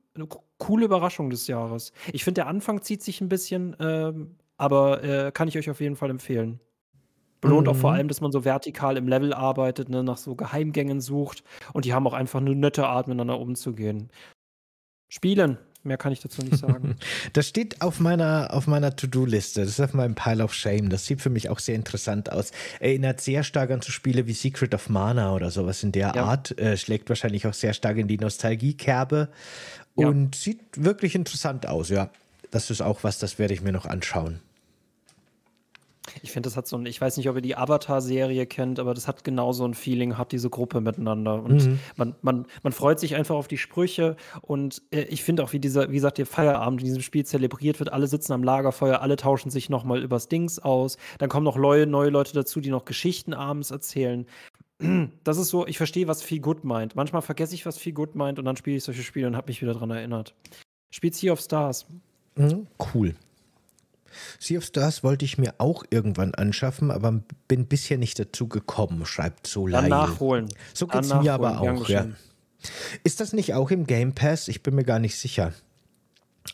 coole 0.58 0.84
Überraschung 0.84 1.30
des 1.30 1.46
Jahres. 1.46 1.92
Ich 2.12 2.24
finde, 2.24 2.40
der 2.40 2.46
Anfang 2.46 2.82
zieht 2.82 3.02
sich 3.02 3.20
ein 3.20 3.28
bisschen, 3.28 3.76
ähm, 3.80 4.36
aber 4.56 5.02
äh, 5.02 5.32
kann 5.32 5.48
ich 5.48 5.58
euch 5.58 5.70
auf 5.70 5.80
jeden 5.80 5.96
Fall 5.96 6.10
empfehlen. 6.10 6.60
Belohnt 7.40 7.66
mhm. 7.66 7.72
auch 7.72 7.76
vor 7.76 7.90
mhm. 7.90 7.96
allem, 7.96 8.08
dass 8.08 8.20
man 8.20 8.32
so 8.32 8.44
vertikal 8.44 8.96
im 8.96 9.08
Level 9.08 9.32
arbeitet, 9.34 9.88
ne, 9.88 10.02
nach 10.02 10.16
so 10.16 10.34
Geheimgängen 10.34 11.00
sucht 11.00 11.44
und 11.72 11.84
die 11.84 11.92
haben 11.92 12.06
auch 12.06 12.14
einfach 12.14 12.40
eine 12.40 12.54
nette 12.54 12.86
Art, 12.86 13.08
miteinander 13.08 13.38
umzugehen. 13.38 14.10
Spielen, 15.08 15.58
Mehr 15.86 15.96
kann 15.96 16.12
ich 16.12 16.20
dazu 16.20 16.42
nicht 16.42 16.58
sagen. 16.58 16.96
das 17.32 17.46
steht 17.46 17.80
auf 17.80 18.00
meiner, 18.00 18.48
auf 18.52 18.66
meiner 18.66 18.94
To-Do-Liste. 18.94 19.60
Das 19.60 19.70
ist 19.70 19.80
auf 19.80 19.94
meinem 19.94 20.14
Pile 20.14 20.42
of 20.42 20.52
Shame. 20.52 20.90
Das 20.90 21.06
sieht 21.06 21.20
für 21.20 21.30
mich 21.30 21.48
auch 21.48 21.60
sehr 21.60 21.76
interessant 21.76 22.30
aus. 22.30 22.50
Erinnert 22.80 23.20
sehr 23.20 23.44
stark 23.44 23.70
an 23.70 23.80
so 23.80 23.92
Spiele 23.92 24.26
wie 24.26 24.32
Secret 24.32 24.74
of 24.74 24.88
Mana 24.88 25.32
oder 25.32 25.50
sowas 25.50 25.82
in 25.82 25.92
der 25.92 26.12
ja. 26.14 26.24
Art. 26.24 26.58
Äh, 26.58 26.76
schlägt 26.76 27.08
wahrscheinlich 27.08 27.46
auch 27.46 27.54
sehr 27.54 27.72
stark 27.72 27.96
in 27.98 28.08
die 28.08 28.18
Nostalgiekerbe. 28.18 29.28
Ja. 29.96 30.08
Und 30.08 30.34
sieht 30.34 30.60
wirklich 30.76 31.14
interessant 31.14 31.66
aus, 31.66 31.88
ja. 31.88 32.10
Das 32.50 32.70
ist 32.70 32.80
auch 32.80 33.02
was, 33.02 33.18
das 33.18 33.38
werde 33.38 33.54
ich 33.54 33.62
mir 33.62 33.72
noch 33.72 33.86
anschauen. 33.86 34.40
Ich 36.22 36.32
finde, 36.32 36.46
das 36.46 36.56
hat 36.56 36.66
so 36.66 36.76
ein, 36.76 36.86
ich 36.86 37.00
weiß 37.00 37.16
nicht, 37.16 37.28
ob 37.28 37.36
ihr 37.36 37.42
die 37.42 37.56
Avatar-Serie 37.56 38.46
kennt, 38.46 38.78
aber 38.78 38.94
das 38.94 39.08
hat 39.08 39.24
genau 39.24 39.52
so 39.52 39.66
ein 39.66 39.74
Feeling, 39.74 40.16
hat 40.16 40.32
diese 40.32 40.50
Gruppe 40.50 40.80
miteinander. 40.80 41.42
Und 41.42 41.66
mhm. 41.66 41.78
man, 41.96 42.14
man, 42.22 42.46
man 42.62 42.72
freut 42.72 43.00
sich 43.00 43.16
einfach 43.16 43.34
auf 43.34 43.48
die 43.48 43.58
Sprüche 43.58 44.16
und 44.42 44.82
äh, 44.92 45.02
ich 45.02 45.22
finde 45.22 45.42
auch, 45.42 45.52
wie 45.52 45.58
dieser, 45.58 45.90
wie 45.90 45.96
gesagt, 45.96 46.18
der 46.18 46.26
Feierabend 46.26 46.80
in 46.80 46.86
diesem 46.86 47.02
Spiel 47.02 47.24
zelebriert 47.24 47.78
wird. 47.78 47.92
Alle 47.92 48.06
sitzen 48.06 48.32
am 48.32 48.42
Lagerfeuer, 48.42 49.00
alle 49.00 49.16
tauschen 49.16 49.50
sich 49.50 49.68
nochmal 49.68 50.02
übers 50.02 50.28
Dings 50.28 50.58
aus. 50.58 50.96
Dann 51.18 51.28
kommen 51.28 51.44
noch 51.44 51.56
neue, 51.56 51.86
neue 51.86 52.10
Leute 52.10 52.32
dazu, 52.32 52.60
die 52.60 52.70
noch 52.70 52.84
Geschichten 52.84 53.34
abends 53.34 53.70
erzählen. 53.70 54.26
Das 55.24 55.38
ist 55.38 55.48
so, 55.48 55.66
ich 55.66 55.78
verstehe, 55.78 56.06
was 56.06 56.22
viel 56.22 56.40
gut 56.40 56.64
meint. 56.64 56.96
Manchmal 56.96 57.22
vergesse 57.22 57.54
ich, 57.54 57.64
was 57.64 57.78
viel 57.78 57.92
gut 57.92 58.14
meint 58.14 58.38
und 58.38 58.44
dann 58.44 58.56
spiele 58.56 58.76
ich 58.76 58.84
solche 58.84 59.02
Spiele 59.02 59.26
und 59.26 59.36
habe 59.36 59.48
mich 59.48 59.62
wieder 59.62 59.72
daran 59.72 59.90
erinnert. 59.90 60.34
Spielt 60.90 61.14
Sea 61.14 61.32
of 61.32 61.40
Stars. 61.40 61.86
Mhm, 62.36 62.66
cool. 62.94 63.14
Sea 64.38 64.58
of 64.58 64.64
Stars 64.64 65.02
wollte 65.02 65.24
ich 65.24 65.38
mir 65.38 65.54
auch 65.58 65.84
irgendwann 65.90 66.34
anschaffen, 66.34 66.90
aber 66.90 67.22
bin 67.48 67.66
bisher 67.66 67.98
nicht 67.98 68.18
dazu 68.18 68.48
gekommen, 68.48 69.04
schreibt 69.06 69.46
so 69.46 69.66
Dann 69.66 69.88
nachholen. 69.88 70.48
So 70.74 70.86
geht 70.86 71.02
es 71.02 71.14
mir 71.14 71.32
aber 71.32 71.60
auch, 71.60 71.88
ja. 71.88 72.06
Ist 73.04 73.20
das 73.20 73.32
nicht 73.32 73.54
auch 73.54 73.70
im 73.70 73.86
Game 73.86 74.14
Pass? 74.14 74.48
Ich 74.48 74.62
bin 74.62 74.74
mir 74.74 74.84
gar 74.84 74.98
nicht 74.98 75.18
sicher. 75.18 75.52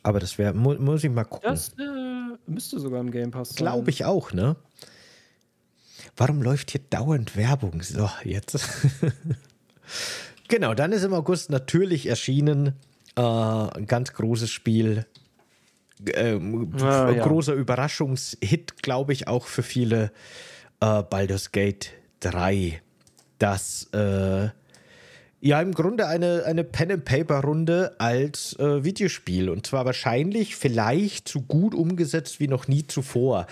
Aber 0.03 0.20
das 0.20 0.39
wäre, 0.39 0.55
mu 0.55 0.74
muss 0.74 1.05
ich 1.05 1.11
mal 1.11 1.24
gucken. 1.24 1.51
Das 1.51 1.70
äh, 1.78 2.36
müsste 2.47 2.81
sogar 2.81 3.01
im 3.01 3.11
Game 3.11 3.31
Pass 3.31 3.51
sein. 3.51 3.57
Glaube 3.57 3.90
ich 3.90 4.05
auch, 4.05 4.32
ne? 4.32 4.57
Warum 6.16 6.43
läuft 6.43 6.70
hier 6.70 6.81
dauernd 6.91 7.37
Werbung? 7.37 7.83
So, 7.83 8.09
jetzt. 8.24 8.59
genau, 10.49 10.74
dann 10.74 10.93
ist 10.93 11.05
im 11.05 11.15
August 11.15 11.51
natürlich 11.51 12.07
erschienen 12.07 12.74
äh, 13.16 13.23
ein 13.23 13.87
ganz 13.87 14.12
großes 14.12 14.51
Spiel, 14.51 15.07
ähm, 16.15 16.73
ah, 16.81 17.11
ja. 17.11 17.27
großer 17.27 17.55
Überraschungshit, 17.55 18.83
glaube 18.83 19.12
ich, 19.12 19.29
auch 19.29 19.47
für 19.47 19.62
viele 19.62 20.12
äh, 20.81 21.03
Baldur's 21.03 21.53
Gate 21.53 21.93
3. 22.20 22.81
Das 23.39 23.89
äh, 23.93 24.49
ja 25.41 25.61
im 25.61 25.73
Grunde 25.73 26.07
eine, 26.07 26.45
eine 26.47 26.65
Pen-and-Paper-Runde 26.65 27.97
als 27.99 28.59
äh, 28.59 28.85
Videospiel. 28.85 29.51
Und 29.51 29.66
zwar 29.66 29.85
wahrscheinlich 29.85 30.57
vielleicht 30.57 31.29
so 31.29 31.41
gut 31.41 31.74
umgesetzt 31.74 32.41
wie 32.41 32.49
noch 32.49 32.69
nie 32.69 32.87
zuvor. 32.87 33.47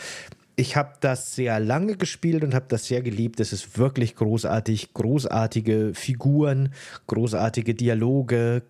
Ich 0.61 0.77
habe 0.77 0.93
das 1.01 1.35
sehr 1.35 1.59
lange 1.59 1.97
gespielt 1.97 2.45
und 2.45 2.53
habe 2.53 2.66
das 2.69 2.85
sehr 2.87 3.01
geliebt. 3.01 3.41
Es 3.41 3.55
ist 3.55 3.78
wirklich 3.78 4.15
großartig. 4.15 4.93
Großartige 4.93 5.93
Figuren, 5.95 6.74
großartige 7.07 7.74
Dialoge, 7.74 8.61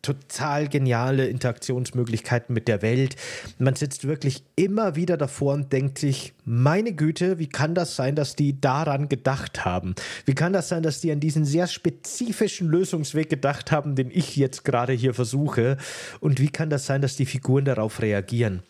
total 0.00 0.68
geniale 0.68 1.26
Interaktionsmöglichkeiten 1.26 2.54
mit 2.54 2.68
der 2.68 2.82
Welt. 2.82 3.16
Man 3.58 3.74
sitzt 3.74 4.06
wirklich 4.06 4.44
immer 4.54 4.94
wieder 4.94 5.16
davor 5.16 5.54
und 5.54 5.72
denkt 5.72 5.98
sich, 5.98 6.34
meine 6.44 6.92
Güte, 6.92 7.40
wie 7.40 7.48
kann 7.48 7.74
das 7.74 7.96
sein, 7.96 8.14
dass 8.14 8.36
die 8.36 8.60
daran 8.60 9.08
gedacht 9.08 9.64
haben? 9.64 9.96
Wie 10.26 10.36
kann 10.36 10.52
das 10.52 10.68
sein, 10.68 10.84
dass 10.84 11.00
die 11.00 11.10
an 11.10 11.18
diesen 11.18 11.44
sehr 11.44 11.66
spezifischen 11.66 12.68
Lösungsweg 12.68 13.28
gedacht 13.28 13.72
haben, 13.72 13.96
den 13.96 14.12
ich 14.12 14.36
jetzt 14.36 14.64
gerade 14.64 14.92
hier 14.92 15.14
versuche? 15.14 15.78
Und 16.20 16.38
wie 16.38 16.50
kann 16.50 16.70
das 16.70 16.86
sein, 16.86 17.02
dass 17.02 17.16
die 17.16 17.26
Figuren 17.26 17.64
darauf 17.64 18.00
reagieren? 18.00 18.62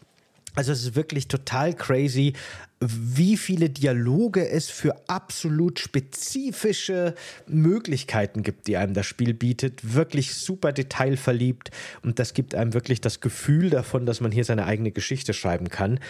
Also 0.54 0.72
es 0.72 0.82
ist 0.82 0.96
wirklich 0.96 1.28
total 1.28 1.74
crazy, 1.74 2.32
wie 2.80 3.36
viele 3.36 3.68
Dialoge 3.68 4.48
es 4.48 4.70
für 4.70 4.96
absolut 5.06 5.78
spezifische 5.78 7.14
Möglichkeiten 7.46 8.42
gibt, 8.42 8.66
die 8.66 8.78
einem 8.78 8.94
das 8.94 9.06
Spiel 9.06 9.34
bietet. 9.34 9.94
Wirklich 9.94 10.34
super 10.34 10.72
detailverliebt 10.72 11.70
und 12.02 12.18
das 12.18 12.32
gibt 12.32 12.54
einem 12.54 12.72
wirklich 12.72 13.00
das 13.00 13.20
Gefühl 13.20 13.70
davon, 13.70 14.06
dass 14.06 14.20
man 14.20 14.32
hier 14.32 14.44
seine 14.44 14.64
eigene 14.64 14.92
Geschichte 14.92 15.34
schreiben 15.34 15.68
kann. 15.68 16.00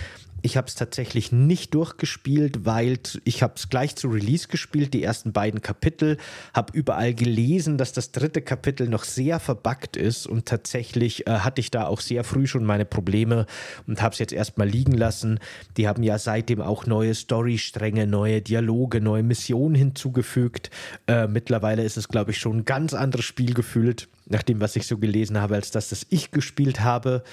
Ich 0.43 0.57
habe 0.57 0.69
es 0.69 0.75
tatsächlich 0.75 1.33
nicht 1.33 1.75
durchgespielt, 1.75 2.65
weil 2.65 2.99
ich 3.25 3.43
habe 3.43 3.55
es 3.57 3.69
gleich 3.69 3.97
zu 3.97 4.09
Release 4.09 4.49
gespielt, 4.49 4.95
die 4.95 5.03
ersten 5.03 5.33
beiden 5.33 5.61
Kapitel, 5.61 6.17
habe 6.55 6.73
überall 6.77 7.15
gelesen, 7.15 7.79
dass 7.79 7.93
das 7.93 8.13
dritte 8.13 8.43
Kapitel 8.43 8.89
noch 8.89 9.05
sehr 9.05 9.41
verbuggt 9.41 9.97
ist 9.97 10.27
und 10.27 10.47
tatsächlich 10.47 11.27
äh, 11.27 11.31
hatte 11.31 11.61
ich 11.61 11.71
da 11.71 11.87
auch 11.87 12.01
sehr 12.01 12.25
früh 12.25 12.47
schon 12.47 12.65
meine 12.65 12.85
Probleme 12.85 13.47
und 13.87 14.01
habe 14.03 14.13
es 14.13 14.19
jetzt 14.19 14.33
erstmal 14.33 14.69
liegen 14.69 14.93
lassen. 14.93 15.39
Die 15.77 15.87
haben 15.87 16.03
ja 16.03 16.19
seitdem 16.19 16.61
auch 16.61 16.87
neue 16.87 17.15
Storystränge, 17.15 18.07
neue 18.07 18.41
Dialoge, 18.41 19.01
neue 19.01 19.23
Missionen 19.23 19.75
hinzugefügt. 19.75 20.71
Äh, 21.07 21.27
mittlerweile 21.27 21.85
ist 21.85 21.97
es, 21.97 22.09
glaube 22.09 22.31
ich, 22.31 22.39
schon 22.39 22.59
ein 22.59 22.65
ganz 22.65 22.95
anderes 22.95 23.25
Spiel 23.25 23.55
gefühlt, 23.55 24.09
nach 24.31 24.43
dem, 24.43 24.61
was 24.61 24.77
ich 24.77 24.87
so 24.87 24.97
gelesen 24.97 25.41
habe, 25.41 25.57
als 25.57 25.71
das, 25.71 25.89
das 25.89 26.07
ich 26.09 26.31
gespielt 26.31 26.81
habe. 26.81 27.25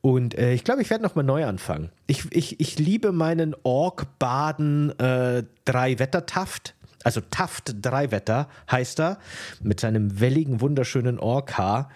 Und 0.00 0.36
äh, 0.38 0.52
ich 0.52 0.64
glaube, 0.64 0.82
ich 0.82 0.90
werde 0.90 1.02
nochmal 1.02 1.24
neu 1.24 1.44
anfangen. 1.44 1.90
Ich, 2.06 2.24
ich, 2.30 2.60
ich 2.60 2.78
liebe 2.78 3.12
meinen 3.12 3.54
Ork-Baden 3.62 4.98
äh, 4.98 5.44
Drei-Wetter-Taft. 5.64 6.74
Also 7.04 7.20
Taft 7.20 7.76
Dreiwetter 7.80 8.48
heißt 8.70 9.00
er, 9.00 9.18
mit 9.62 9.80
seinem 9.80 10.20
welligen, 10.20 10.60
wunderschönen 10.60 11.18
Ork-Haar 11.18 11.88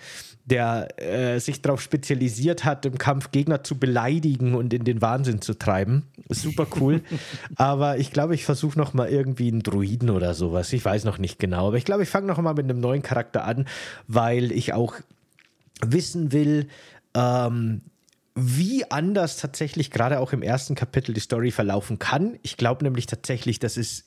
der 0.45 1.01
äh, 1.01 1.39
sich 1.39 1.63
darauf 1.63 1.81
spezialisiert 1.81 2.65
hat, 2.65 2.85
im 2.85 2.99
Kampf 2.99 3.31
Gegner 3.31 3.63
zu 3.63 3.79
beleidigen 3.79 4.55
und 4.55 4.75
in 4.75 4.85
den 4.85 5.01
Wahnsinn 5.01 5.41
zu 5.41 5.55
treiben. 5.55 6.05
Super 6.29 6.67
cool. 6.81 7.03
aber 7.57 7.99
ich 7.99 8.13
glaube, 8.13 8.35
ich 8.35 8.45
versuche 8.45 8.79
noch 8.79 8.93
mal 8.93 9.09
irgendwie 9.09 9.49
einen 9.49 9.63
Druiden 9.63 10.11
oder 10.11 10.35
sowas. 10.35 10.73
Ich 10.73 10.85
weiß 10.85 11.05
noch 11.05 11.19
nicht 11.19 11.39
genau, 11.39 11.69
aber 11.69 11.77
ich 11.77 11.85
glaube, 11.85 12.03
ich 12.03 12.09
fange 12.09 12.27
noch 12.27 12.39
mal 12.39 12.55
mit 12.55 12.65
einem 12.65 12.81
neuen 12.81 13.03
Charakter 13.03 13.45
an, 13.45 13.67
weil 14.09 14.51
ich 14.51 14.73
auch 14.73 14.95
wissen 15.85 16.33
will, 16.33 16.69
ähm, 17.15 17.83
wie 18.35 18.91
anders 18.91 19.37
tatsächlich 19.37 19.91
gerade 19.91 20.21
auch 20.21 20.33
im 20.33 20.43
ersten 20.43 20.75
Kapitel 20.75 21.13
die 21.13 21.21
Story 21.21 21.51
verlaufen 21.51 21.99
kann. 21.99 22.39
Ich 22.43 22.57
glaube 22.57 22.85
nämlich 22.85 23.07
tatsächlich, 23.07 23.59
dass 23.59 23.77
es 23.77 24.05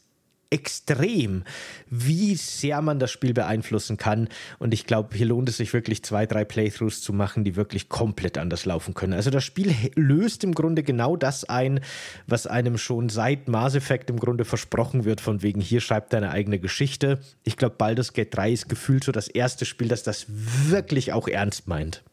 extrem, 0.49 1.43
wie 1.89 2.35
sehr 2.35 2.81
man 2.81 2.99
das 2.99 3.11
Spiel 3.11 3.33
beeinflussen 3.33 3.97
kann. 3.97 4.29
Und 4.59 4.73
ich 4.73 4.85
glaube, 4.85 5.15
hier 5.15 5.25
lohnt 5.25 5.49
es 5.49 5.57
sich 5.57 5.73
wirklich 5.73 6.03
zwei, 6.03 6.25
drei 6.25 6.45
Playthroughs 6.45 7.01
zu 7.01 7.13
machen, 7.13 7.43
die 7.43 7.55
wirklich 7.55 7.89
komplett 7.89 8.37
anders 8.37 8.65
laufen 8.65 8.93
können. 8.93 9.13
Also 9.13 9.29
das 9.29 9.43
Spiel 9.43 9.73
löst 9.95 10.43
im 10.43 10.53
Grunde 10.53 10.83
genau 10.83 11.17
das 11.17 11.43
ein, 11.45 11.81
was 12.27 12.47
einem 12.47 12.77
schon 12.77 13.09
seit 13.09 13.47
Mass 13.47 13.75
Effect 13.75 14.09
im 14.09 14.19
Grunde 14.19 14.45
versprochen 14.45 15.03
wird, 15.03 15.19
von 15.19 15.41
wegen 15.41 15.61
hier 15.61 15.81
schreibt 15.81 16.13
deine 16.13 16.31
eigene 16.31 16.59
Geschichte. 16.59 17.19
Ich 17.43 17.57
glaube, 17.57 17.75
Baldur's 17.77 18.13
Gate 18.13 18.33
3 18.35 18.51
ist 18.51 18.69
gefühlt 18.69 19.03
so 19.03 19.11
das 19.11 19.27
erste 19.27 19.65
Spiel, 19.65 19.87
das 19.87 20.03
das 20.03 20.25
wirklich 20.29 21.11
auch 21.11 21.27
ernst 21.27 21.67
meint 21.67 22.03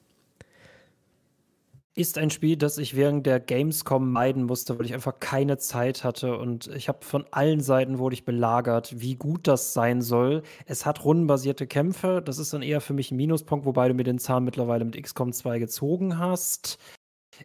ist 1.95 2.17
ein 2.17 2.31
Spiel, 2.31 2.57
das 2.57 2.79
ich 2.79 2.97
während 2.97 3.27
der 3.27 3.39
Gamescom 3.39 4.11
meiden 4.11 4.45
musste, 4.45 4.79
weil 4.79 4.87
ich 4.87 4.95
einfach 4.95 5.21
keine 5.21 5.59
Zeit 5.59 6.05
hatte 6.05 6.39
und 6.39 6.69
ich 6.69 6.89
habe 6.89 7.05
von 7.05 7.27
allen 7.31 7.61
Seiten 7.61 7.99
wurde 7.99 8.15
ich 8.15 8.25
belagert, 8.25 9.01
wie 9.01 9.15
gut 9.15 9.47
das 9.47 9.75
sein 9.75 10.01
soll. 10.01 10.43
Es 10.65 10.87
hat 10.87 11.05
rundenbasierte 11.05 11.67
Kämpfe, 11.67 12.23
das 12.25 12.39
ist 12.39 12.55
dann 12.55 12.63
eher 12.63 12.81
für 12.81 12.95
mich 12.95 13.11
ein 13.11 13.17
Minuspunkt, 13.17 13.67
wobei 13.67 13.89
du 13.89 13.95
mir 13.95 14.05
den 14.05 14.19
Zahn 14.19 14.45
mittlerweile 14.45 14.85
mit 14.85 15.01
XCOM 15.01 15.33
2 15.33 15.59
gezogen 15.59 16.19
hast. 16.19 16.79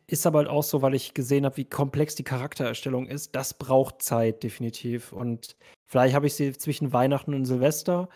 Ist 0.08 0.26
aber 0.26 0.40
halt 0.40 0.50
auch 0.50 0.64
so, 0.64 0.82
weil 0.82 0.96
ich 0.96 1.14
gesehen 1.14 1.46
habe, 1.46 1.58
wie 1.58 1.66
komplex 1.66 2.16
die 2.16 2.24
Charaktererstellung 2.24 3.08
ist. 3.08 3.36
Das 3.36 3.54
braucht 3.54 4.02
Zeit, 4.02 4.44
definitiv. 4.44 5.14
Und 5.14 5.56
vielleicht 5.86 6.14
habe 6.16 6.28
ich 6.28 6.36
sie 6.36 6.54
zwischen 6.54 6.94
Weihnachten 6.94 7.34
und 7.34 7.46
Silvester. 7.46 8.10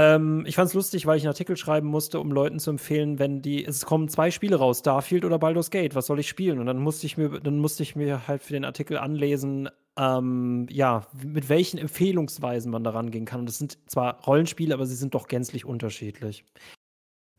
Ähm, 0.00 0.44
ich 0.46 0.54
fand 0.54 0.68
es 0.68 0.74
lustig, 0.74 1.04
weil 1.04 1.18
ich 1.18 1.24
einen 1.24 1.32
Artikel 1.32 1.58
schreiben 1.58 1.86
musste, 1.86 2.20
um 2.20 2.32
Leuten 2.32 2.58
zu 2.58 2.70
empfehlen, 2.70 3.18
wenn 3.18 3.42
die, 3.42 3.62
es 3.62 3.84
kommen 3.84 4.08
zwei 4.08 4.30
Spiele 4.30 4.56
raus, 4.56 4.78
Starfield 4.78 5.26
oder 5.26 5.38
Baldur's 5.38 5.70
Gate, 5.70 5.94
was 5.94 6.06
soll 6.06 6.18
ich 6.20 6.28
spielen? 6.28 6.58
Und 6.58 6.64
dann 6.64 6.78
musste 6.78 7.04
ich 7.04 7.18
mir, 7.18 7.38
dann 7.38 7.58
musste 7.58 7.82
ich 7.82 7.96
mir 7.96 8.26
halt 8.26 8.42
für 8.42 8.54
den 8.54 8.64
Artikel 8.64 8.96
anlesen, 8.96 9.68
ähm, 9.98 10.66
ja, 10.70 11.06
mit 11.22 11.50
welchen 11.50 11.76
Empfehlungsweisen 11.76 12.72
man 12.72 12.82
da 12.82 12.90
rangehen 12.90 13.26
kann. 13.26 13.40
Und 13.40 13.46
das 13.46 13.58
sind 13.58 13.76
zwar 13.88 14.24
Rollenspiele, 14.24 14.72
aber 14.72 14.86
sie 14.86 14.94
sind 14.94 15.14
doch 15.14 15.28
gänzlich 15.28 15.66
unterschiedlich. 15.66 16.46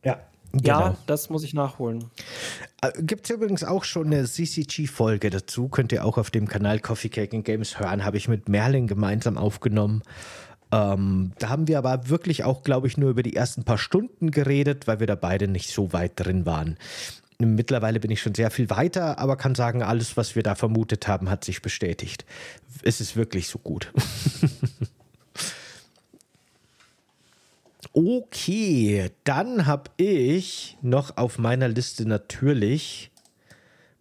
Ja, 0.06 0.20
Genau. 0.54 0.80
Ja, 0.80 0.98
das 1.06 1.30
muss 1.30 1.46
ich 1.46 1.54
nachholen. 1.54 2.12
Äh, 2.82 2.92
Gibt 3.04 3.24
es 3.24 3.34
übrigens 3.34 3.64
auch 3.64 3.86
schon 3.86 4.08
eine 4.08 4.26
CCG-Folge 4.26 5.30
dazu, 5.30 5.70
könnt 5.70 5.94
ihr 5.94 6.04
auch 6.04 6.18
auf 6.18 6.30
dem 6.30 6.46
Kanal 6.46 6.80
Coffee 6.80 7.08
Cake 7.08 7.34
and 7.34 7.46
Games 7.46 7.80
hören, 7.80 8.04
habe 8.04 8.18
ich 8.18 8.28
mit 8.28 8.50
Merlin 8.50 8.88
gemeinsam 8.88 9.38
aufgenommen. 9.38 10.04
Ähm, 10.72 11.34
da 11.38 11.49
haben 11.49 11.68
wir 11.68 11.77
aber 11.77 12.10
wirklich 12.10 12.43
auch, 12.43 12.64
glaube 12.64 12.88
ich, 12.88 12.98
nur 12.98 13.10
über 13.10 13.23
die 13.23 13.35
ersten 13.35 13.64
paar 13.64 13.77
Stunden 13.77 14.31
geredet, 14.31 14.88
weil 14.88 14.99
wir 14.99 15.07
da 15.07 15.15
beide 15.15 15.48
nicht 15.48 15.72
so 15.72 15.91
weit 15.93 16.14
drin 16.15 16.45
waren. 16.45 16.77
Mittlerweile 17.39 17.99
bin 17.99 18.11
ich 18.11 18.22
schon 18.22 18.35
sehr 18.35 18.52
viel 18.52 18.69
weiter, 18.69 19.18
aber 19.18 19.35
kann 19.35 19.56
sagen, 19.56 19.81
alles, 19.81 20.15
was 20.15 20.35
wir 20.35 20.43
da 20.43 20.56
vermutet 20.56 21.07
haben, 21.07 21.30
hat 21.30 21.43
sich 21.43 21.61
bestätigt. 21.61 22.26
Es 22.84 23.02
ist 23.02 23.15
wirklich 23.15 23.48
so 23.48 23.57
gut. 23.57 23.91
okay, 27.93 29.10
dann 29.23 29.65
habe 29.65 29.89
ich 29.98 30.77
noch 30.81 31.18
auf 31.18 31.39
meiner 31.39 31.68
Liste 31.68 32.07
natürlich, 32.07 33.11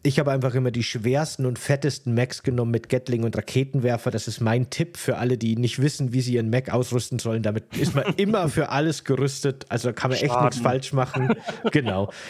Ich 0.02 0.18
habe 0.18 0.32
einfach 0.32 0.56
immer 0.56 0.72
die 0.72 0.82
schwersten 0.82 1.46
und 1.46 1.60
fettesten 1.60 2.14
Macs 2.14 2.42
genommen 2.42 2.72
mit 2.72 2.88
Gatling 2.88 3.22
und 3.22 3.36
Raketenwerfer. 3.36 4.10
Das 4.10 4.26
ist 4.26 4.40
mein 4.40 4.68
Tipp 4.70 4.96
für 4.96 5.18
alle, 5.18 5.38
die 5.38 5.54
nicht 5.54 5.80
wissen, 5.80 6.12
wie 6.12 6.22
sie 6.22 6.34
ihren 6.34 6.50
Mac 6.50 6.70
ausrüsten 6.70 7.20
sollen. 7.20 7.44
Damit 7.44 7.76
ist 7.76 7.94
man 7.94 8.04
immer 8.16 8.48
für 8.48 8.70
alles 8.70 9.04
gerüstet. 9.04 9.66
Also 9.68 9.90
da 9.90 9.92
kann 9.92 10.10
man 10.10 10.18
Schaden. 10.18 10.34
echt 10.34 10.42
nichts 10.42 10.58
falsch 10.58 10.92
machen. 10.92 11.36
genau. 11.70 12.10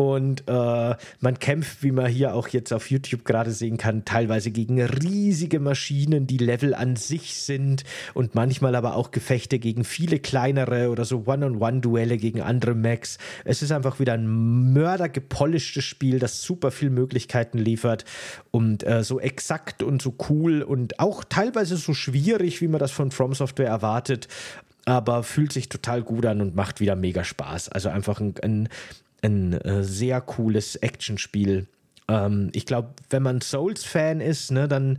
Und 0.00 0.44
äh, 0.48 0.94
man 1.20 1.38
kämpft, 1.38 1.82
wie 1.82 1.92
man 1.92 2.06
hier 2.06 2.34
auch 2.34 2.48
jetzt 2.48 2.72
auf 2.72 2.90
YouTube 2.90 3.22
gerade 3.22 3.50
sehen 3.50 3.76
kann, 3.76 4.06
teilweise 4.06 4.50
gegen 4.50 4.80
riesige 4.80 5.60
Maschinen, 5.60 6.26
die 6.26 6.38
Level 6.38 6.72
an 6.72 6.96
sich 6.96 7.34
sind 7.34 7.84
und 8.14 8.34
manchmal 8.34 8.76
aber 8.76 8.96
auch 8.96 9.10
Gefechte 9.10 9.58
gegen 9.58 9.84
viele 9.84 10.18
kleinere 10.18 10.88
oder 10.88 11.04
so 11.04 11.24
One-on-One-Duelle 11.26 12.16
gegen 12.16 12.40
andere 12.40 12.74
Mechs. 12.74 13.18
Es 13.44 13.60
ist 13.60 13.72
einfach 13.72 14.00
wieder 14.00 14.14
ein 14.14 14.72
mördergepolischtes 14.72 15.84
Spiel, 15.84 16.18
das 16.18 16.40
super 16.40 16.70
viele 16.70 16.92
Möglichkeiten 16.92 17.58
liefert 17.58 18.06
und 18.52 18.86
äh, 18.86 19.04
so 19.04 19.20
exakt 19.20 19.82
und 19.82 20.00
so 20.00 20.14
cool 20.30 20.62
und 20.62 20.98
auch 20.98 21.24
teilweise 21.24 21.76
so 21.76 21.92
schwierig, 21.92 22.62
wie 22.62 22.68
man 22.68 22.80
das 22.80 22.90
von 22.90 23.10
From 23.10 23.34
Software 23.34 23.68
erwartet 23.68 24.28
aber 24.86 25.22
fühlt 25.22 25.52
sich 25.52 25.68
total 25.68 26.02
gut 26.02 26.26
an 26.26 26.40
und 26.40 26.56
macht 26.56 26.80
wieder 26.80 26.96
mega 26.96 27.22
Spaß. 27.22 27.68
Also 27.68 27.90
einfach 27.90 28.18
ein, 28.18 28.34
ein, 28.42 28.68
ein 29.22 29.52
äh, 29.52 29.82
sehr 29.82 30.20
cooles 30.20 30.76
Actionspiel. 30.76 31.66
Ähm, 32.08 32.50
ich 32.52 32.66
glaube, 32.66 32.90
wenn 33.10 33.22
man 33.22 33.40
Souls-Fan 33.40 34.20
ist, 34.20 34.50
ne, 34.50 34.68
dann 34.68 34.98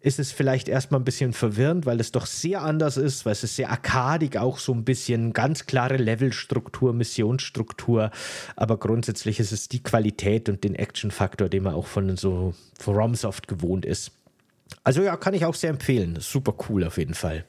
ist 0.00 0.18
es 0.18 0.32
vielleicht 0.32 0.68
erstmal 0.68 1.00
ein 1.00 1.04
bisschen 1.04 1.32
verwirrend, 1.32 1.84
weil 1.84 2.00
es 2.00 2.10
doch 2.10 2.26
sehr 2.26 2.62
anders 2.62 2.96
ist, 2.96 3.26
weil 3.26 3.32
es 3.32 3.44
ist 3.44 3.56
sehr 3.56 3.70
arkadig, 3.70 4.38
auch 4.38 4.58
so 4.58 4.72
ein 4.72 4.84
bisschen 4.84 5.32
ganz 5.32 5.66
klare 5.66 5.98
Levelstruktur, 5.98 6.94
Missionsstruktur, 6.94 8.10
aber 8.56 8.78
grundsätzlich 8.78 9.40
ist 9.40 9.52
es 9.52 9.68
die 9.68 9.82
Qualität 9.82 10.48
und 10.48 10.64
den 10.64 10.74
Action-Faktor, 10.74 11.48
den 11.50 11.64
man 11.64 11.74
auch 11.74 11.86
von 11.86 12.16
so 12.16 12.54
FromSoft 12.78 13.46
gewohnt 13.46 13.84
ist. 13.84 14.12
Also 14.84 15.02
ja, 15.02 15.16
kann 15.16 15.34
ich 15.34 15.44
auch 15.44 15.54
sehr 15.54 15.70
empfehlen. 15.70 16.16
Super 16.20 16.54
cool 16.68 16.84
auf 16.84 16.96
jeden 16.96 17.14
Fall. 17.14 17.44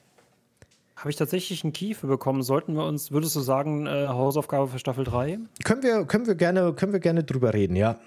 Habe 1.02 1.10
ich 1.10 1.16
tatsächlich 1.16 1.64
einen 1.64 1.74
Key 1.74 1.96
für 1.96 2.06
bekommen? 2.06 2.44
Sollten 2.44 2.76
wir 2.76 2.86
uns, 2.86 3.12
würdest 3.12 3.36
du 3.36 3.40
sagen, 3.40 3.88
äh, 3.88 4.06
Hausaufgabe 4.08 4.68
für 4.68 4.78
Staffel 4.78 5.04
3? 5.04 5.40
Können 5.64 5.82
wir, 5.82 6.06
können, 6.06 6.28
wir 6.28 6.36
gerne, 6.36 6.74
können 6.74 6.94
wir 6.94 7.00
gerne 7.00 7.24
drüber 7.24 7.56
reden, 7.56 7.76
ja. 7.76 8.00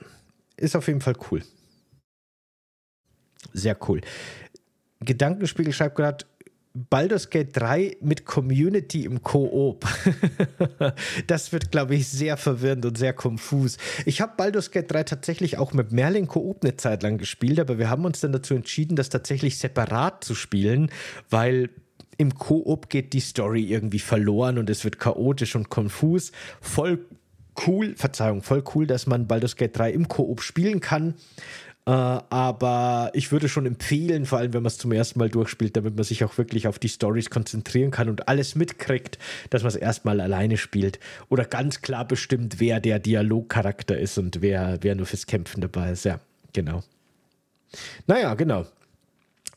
Ist 0.57 0.77
auf 0.77 0.87
jeden 0.87 1.01
Fall 1.01 1.15
cool. 1.29 1.43
Sehr 3.53 3.77
cool. 3.89 4.01
Gedankenspiegel 5.01 5.73
schreibt 5.73 5.97
gerade, 5.97 6.25
Baldur's 6.73 7.31
Gate 7.31 7.57
3 7.57 7.97
mit 8.01 8.27
Community 8.27 9.05
im 9.05 9.25
Koop. 9.25 9.85
das 11.27 11.51
wird, 11.51 11.73
glaube 11.73 11.97
ich, 11.97 12.07
sehr 12.07 12.37
verwirrend 12.37 12.87
und 12.87 12.97
sehr 12.97 13.13
konfus. 13.13 13.77
Ich 14.07 14.21
habe 14.21 14.35
Baldur's 14.37 14.71
Gate 14.71 14.93
3 14.93 15.03
tatsächlich 15.03 15.59
auch 15.59 15.73
mit 15.73 15.91
Merlin 15.91 16.29
Koop 16.29 16.63
eine 16.63 16.77
Zeit 16.77 17.03
lang 17.03 17.19
gespielt, 17.19 17.59
aber 17.59 17.79
wir 17.79 17.91
haben 17.91 18.05
uns 18.05 18.21
dann 18.21 18.31
dazu 18.31 18.55
entschieden, 18.55 18.95
das 18.95 19.09
tatsächlich 19.09 19.59
separat 19.59 20.23
zu 20.23 20.37
spielen, 20.37 20.93
weil 21.29 21.71
im 22.17 22.35
Koop 22.35 22.89
geht 22.89 23.13
die 23.13 23.21
Story 23.21 23.65
irgendwie 23.65 23.99
verloren 23.99 24.59
und 24.59 24.71
es 24.71 24.85
wird 24.85 24.99
chaotisch 24.99 25.57
und 25.57 25.69
konfus. 25.69 26.33
Voll 26.61 27.07
cool, 27.67 27.95
Verzeihung, 27.97 28.43
voll 28.43 28.65
cool, 28.75 28.87
dass 28.87 29.07
man 29.07 29.27
Baldur's 29.27 29.57
Gate 29.57 29.77
3 29.77 29.93
im 29.93 30.09
Koop 30.09 30.43
spielen 30.43 30.81
kann. 30.81 31.15
Äh, 31.87 31.91
aber 31.91 33.11
ich 33.13 33.31
würde 33.31 33.49
schon 33.49 33.67
empfehlen, 33.67 34.25
vor 34.25 34.39
allem 34.39 34.55
wenn 34.55 34.63
man 34.63 34.69
es 34.69 34.79
zum 34.79 34.93
ersten 34.93 35.19
Mal 35.19 35.29
durchspielt, 35.29 35.77
damit 35.77 35.95
man 35.97 36.05
sich 36.05 36.25
auch 36.25 36.39
wirklich 36.39 36.67
auf 36.67 36.79
die 36.79 36.89
Stories 36.89 37.29
konzentrieren 37.29 37.91
kann 37.91 38.09
und 38.09 38.27
alles 38.29 38.55
mitkriegt, 38.55 39.19
dass 39.51 39.63
man 39.63 39.69
es 39.69 39.77
erstmal 39.77 40.21
alleine 40.21 40.57
spielt. 40.57 40.99
Oder 41.29 41.45
ganz 41.45 41.83
klar 41.83 42.07
bestimmt, 42.07 42.59
wer 42.59 42.81
der 42.81 42.99
Dialogcharakter 42.99 43.99
ist 43.99 44.17
und 44.19 44.41
wer, 44.41 44.79
wer 44.81 44.95
nur 44.95 45.07
fürs 45.07 45.27
Kämpfen 45.27 45.61
dabei 45.61 45.93
ist. 45.93 46.05
Ja, 46.05 46.21
genau. 46.53 46.83
Naja, 48.07 48.35
genau. 48.35 48.65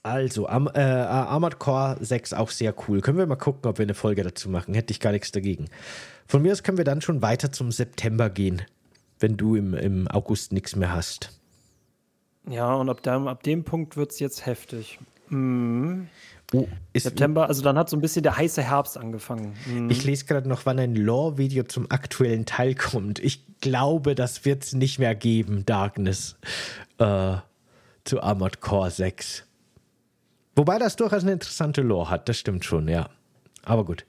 Also, 0.08 0.48
Am, 0.48 0.70
äh, 0.74 0.80
Armored 0.80 1.60
Core 1.60 1.98
6 2.00 2.34
auch 2.34 2.50
sehr 2.50 2.74
cool. 2.88 3.02
Können 3.02 3.18
wir 3.18 3.26
mal 3.26 3.36
gucken, 3.36 3.70
ob 3.70 3.78
wir 3.78 3.84
eine 3.84 3.94
Folge 3.94 4.24
dazu 4.24 4.50
machen. 4.50 4.74
Hätte 4.74 4.92
ich 4.92 5.00
gar 5.00 5.12
nichts 5.12 5.32
dagegen. 5.32 5.66
Von 6.28 6.42
mir 6.42 6.52
aus 6.52 6.64
können 6.64 6.78
wir 6.78 6.86
dann 6.86 7.02
schon 7.02 7.22
weiter 7.22 7.52
zum 7.52 7.72
September 7.72 8.30
gehen, 8.30 8.62
wenn 9.20 9.38
du 9.38 9.56
im, 9.56 9.74
im 9.74 10.08
August 10.08 10.54
nichts 10.54 10.76
mehr 10.76 10.94
hast. 10.94 11.38
Ja, 12.50 12.74
und 12.76 12.90
ab 12.90 13.04
dem, 13.04 13.28
ab 13.28 13.44
dem 13.44 13.64
Punkt 13.64 13.98
wird 13.98 14.12
es 14.12 14.20
jetzt 14.20 14.46
heftig. 14.46 15.00
Mhm. 15.30 16.08
Oh, 16.54 16.66
September, 16.96 17.50
also 17.50 17.62
dann 17.62 17.78
hat 17.78 17.90
so 17.90 17.98
ein 17.98 18.02
bisschen 18.02 18.24
der 18.24 18.38
heiße 18.38 18.64
Herbst 18.64 18.98
angefangen. 18.98 19.54
Mhm. 19.66 19.90
Ich 19.90 20.06
lese 20.06 20.26
gerade 20.26 20.48
noch, 20.48 20.66
wann 20.66 20.80
ein 20.80 20.96
Lore-Video 20.96 21.64
zum 21.64 21.92
aktuellen 21.92 22.46
Teil 22.46 22.74
kommt. 22.74 23.20
Ich 23.20 23.44
glaube, 23.60 24.16
das 24.16 24.46
wird 24.46 24.64
es 24.64 24.74
nicht 24.74 24.98
mehr 24.98 25.14
geben, 25.14 25.66
Darkness, 25.66 26.38
äh, 27.00 27.36
zu 28.06 28.22
Armored 28.22 28.62
Core 28.62 28.92
6. 28.92 29.47
Wobei 30.58 30.80
das 30.80 30.96
durchaus 30.96 31.22
eine 31.22 31.34
interessante 31.34 31.84
Lore 31.84 32.10
hat, 32.10 32.28
das 32.28 32.38
stimmt 32.38 32.66
schon, 32.66 32.88
ja. 32.88 33.10
Aber 33.64 33.86
gut. 33.86 34.08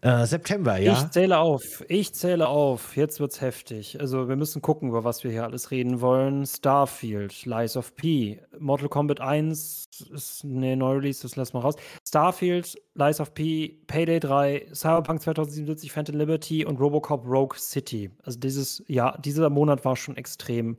Äh, 0.00 0.24
September, 0.24 0.78
ja. 0.78 0.94
Ich 0.94 1.10
zähle 1.10 1.38
auf. 1.38 1.84
Ich 1.86 2.14
zähle 2.14 2.48
auf. 2.48 2.96
Jetzt 2.96 3.20
wird's 3.20 3.42
heftig. 3.42 4.00
Also, 4.00 4.26
wir 4.26 4.36
müssen 4.36 4.62
gucken, 4.62 4.88
über 4.88 5.04
was 5.04 5.22
wir 5.22 5.30
hier 5.30 5.44
alles 5.44 5.70
reden 5.70 6.00
wollen. 6.00 6.46
Starfield, 6.46 7.44
Lies 7.44 7.76
of 7.76 7.94
P, 7.94 8.40
Mortal 8.58 8.88
Kombat 8.88 9.20
1 9.20 9.88
ist 10.14 10.44
ne 10.44 10.76
Neu-Release, 10.76 11.22
das 11.22 11.36
lassen 11.36 11.54
wir 11.54 11.60
raus. 11.60 11.74
Starfield, 12.08 12.74
Lies 12.94 13.20
of 13.20 13.34
P, 13.34 13.78
Payday 13.86 14.18
3, 14.18 14.68
Cyberpunk 14.72 15.20
2077, 15.20 15.92
Phantom 15.92 16.16
Liberty 16.16 16.64
und 16.64 16.80
Robocop 16.80 17.26
Rogue 17.26 17.58
City. 17.58 18.10
Also 18.24 18.40
dieses 18.40 18.82
ja, 18.88 19.16
dieser 19.18 19.50
Monat 19.50 19.84
war 19.84 19.94
schon 19.94 20.16
extrem 20.16 20.78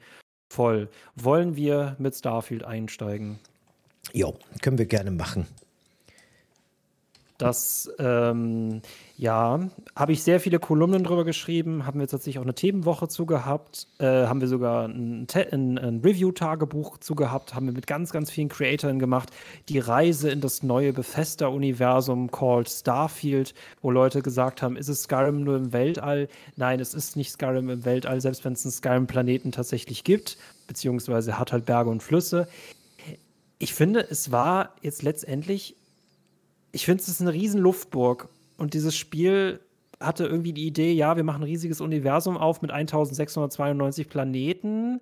voll. 0.51 0.89
Wollen 1.15 1.55
wir 1.55 1.95
mit 1.99 2.15
Starfield 2.15 2.63
einsteigen? 2.63 3.39
Jo, 4.11 4.35
können 4.61 4.77
wir 4.77 4.85
gerne 4.85 5.11
machen. 5.11 5.47
Das, 7.39 7.91
ähm, 7.97 8.81
ja, 9.17 9.59
habe 9.95 10.11
ich 10.13 10.23
sehr 10.23 10.39
viele 10.39 10.59
Kolumnen 10.59 11.03
drüber 11.03 11.25
geschrieben, 11.25 11.85
haben 11.85 11.99
wir 11.99 12.07
tatsächlich 12.07 12.37
auch 12.37 12.43
eine 12.43 12.53
Themenwoche 12.53 13.07
zu 13.07 13.25
gehabt, 13.25 13.87
äh, 13.97 14.27
haben 14.27 14.39
wir 14.39 14.47
sogar 14.47 14.87
ein, 14.87 15.27
ein, 15.51 15.77
ein 15.77 15.99
Review-Tagebuch 16.01 16.99
zu 16.99 17.15
gehabt, 17.15 17.55
haben 17.55 17.65
wir 17.65 17.73
mit 17.73 17.87
ganz, 17.87 18.11
ganz 18.11 18.29
vielen 18.29 18.49
Creatoren 18.49 18.99
gemacht. 18.99 19.29
Die 19.67 19.79
Reise 19.79 20.29
in 20.29 20.41
das 20.41 20.61
neue 20.61 20.93
Bethesda-Universum 20.93 22.29
called 22.31 22.69
Starfield, 22.69 23.55
wo 23.81 23.89
Leute 23.89 24.21
gesagt 24.21 24.61
haben, 24.61 24.77
ist 24.77 24.87
es 24.87 25.03
Skyrim 25.03 25.43
nur 25.43 25.57
im 25.57 25.73
Weltall? 25.73 26.29
Nein, 26.55 26.79
es 26.79 26.93
ist 26.93 27.17
nicht 27.17 27.31
Skyrim 27.31 27.69
im 27.69 27.83
Weltall, 27.83 28.21
selbst 28.21 28.45
wenn 28.45 28.53
es 28.53 28.63
einen 28.63 28.71
Skyrim-Planeten 28.71 29.51
tatsächlich 29.51 30.03
gibt, 30.03 30.37
beziehungsweise 30.67 31.39
hat 31.39 31.51
halt 31.51 31.65
Berge 31.65 31.89
und 31.89 32.03
Flüsse. 32.03 32.47
Ich 33.63 33.73
finde, 33.73 34.01
es 34.09 34.31
war 34.31 34.75
jetzt 34.81 35.03
letztendlich 35.03 35.77
ich 36.73 36.85
finde, 36.85 37.01
es 37.01 37.07
ist 37.07 37.21
eine 37.21 37.31
riesen 37.31 37.61
Luftburg. 37.61 38.27
Und 38.57 38.73
dieses 38.73 38.97
Spiel 38.97 39.61
hatte 39.99 40.25
irgendwie 40.25 40.53
die 40.53 40.67
Idee, 40.67 40.91
ja, 40.91 41.15
wir 41.15 41.23
machen 41.23 41.41
ein 41.41 41.47
riesiges 41.47 41.79
Universum 41.79 42.35
auf 42.35 42.61
mit 42.61 42.71
1692 42.71 44.09
Planeten. 44.09 44.99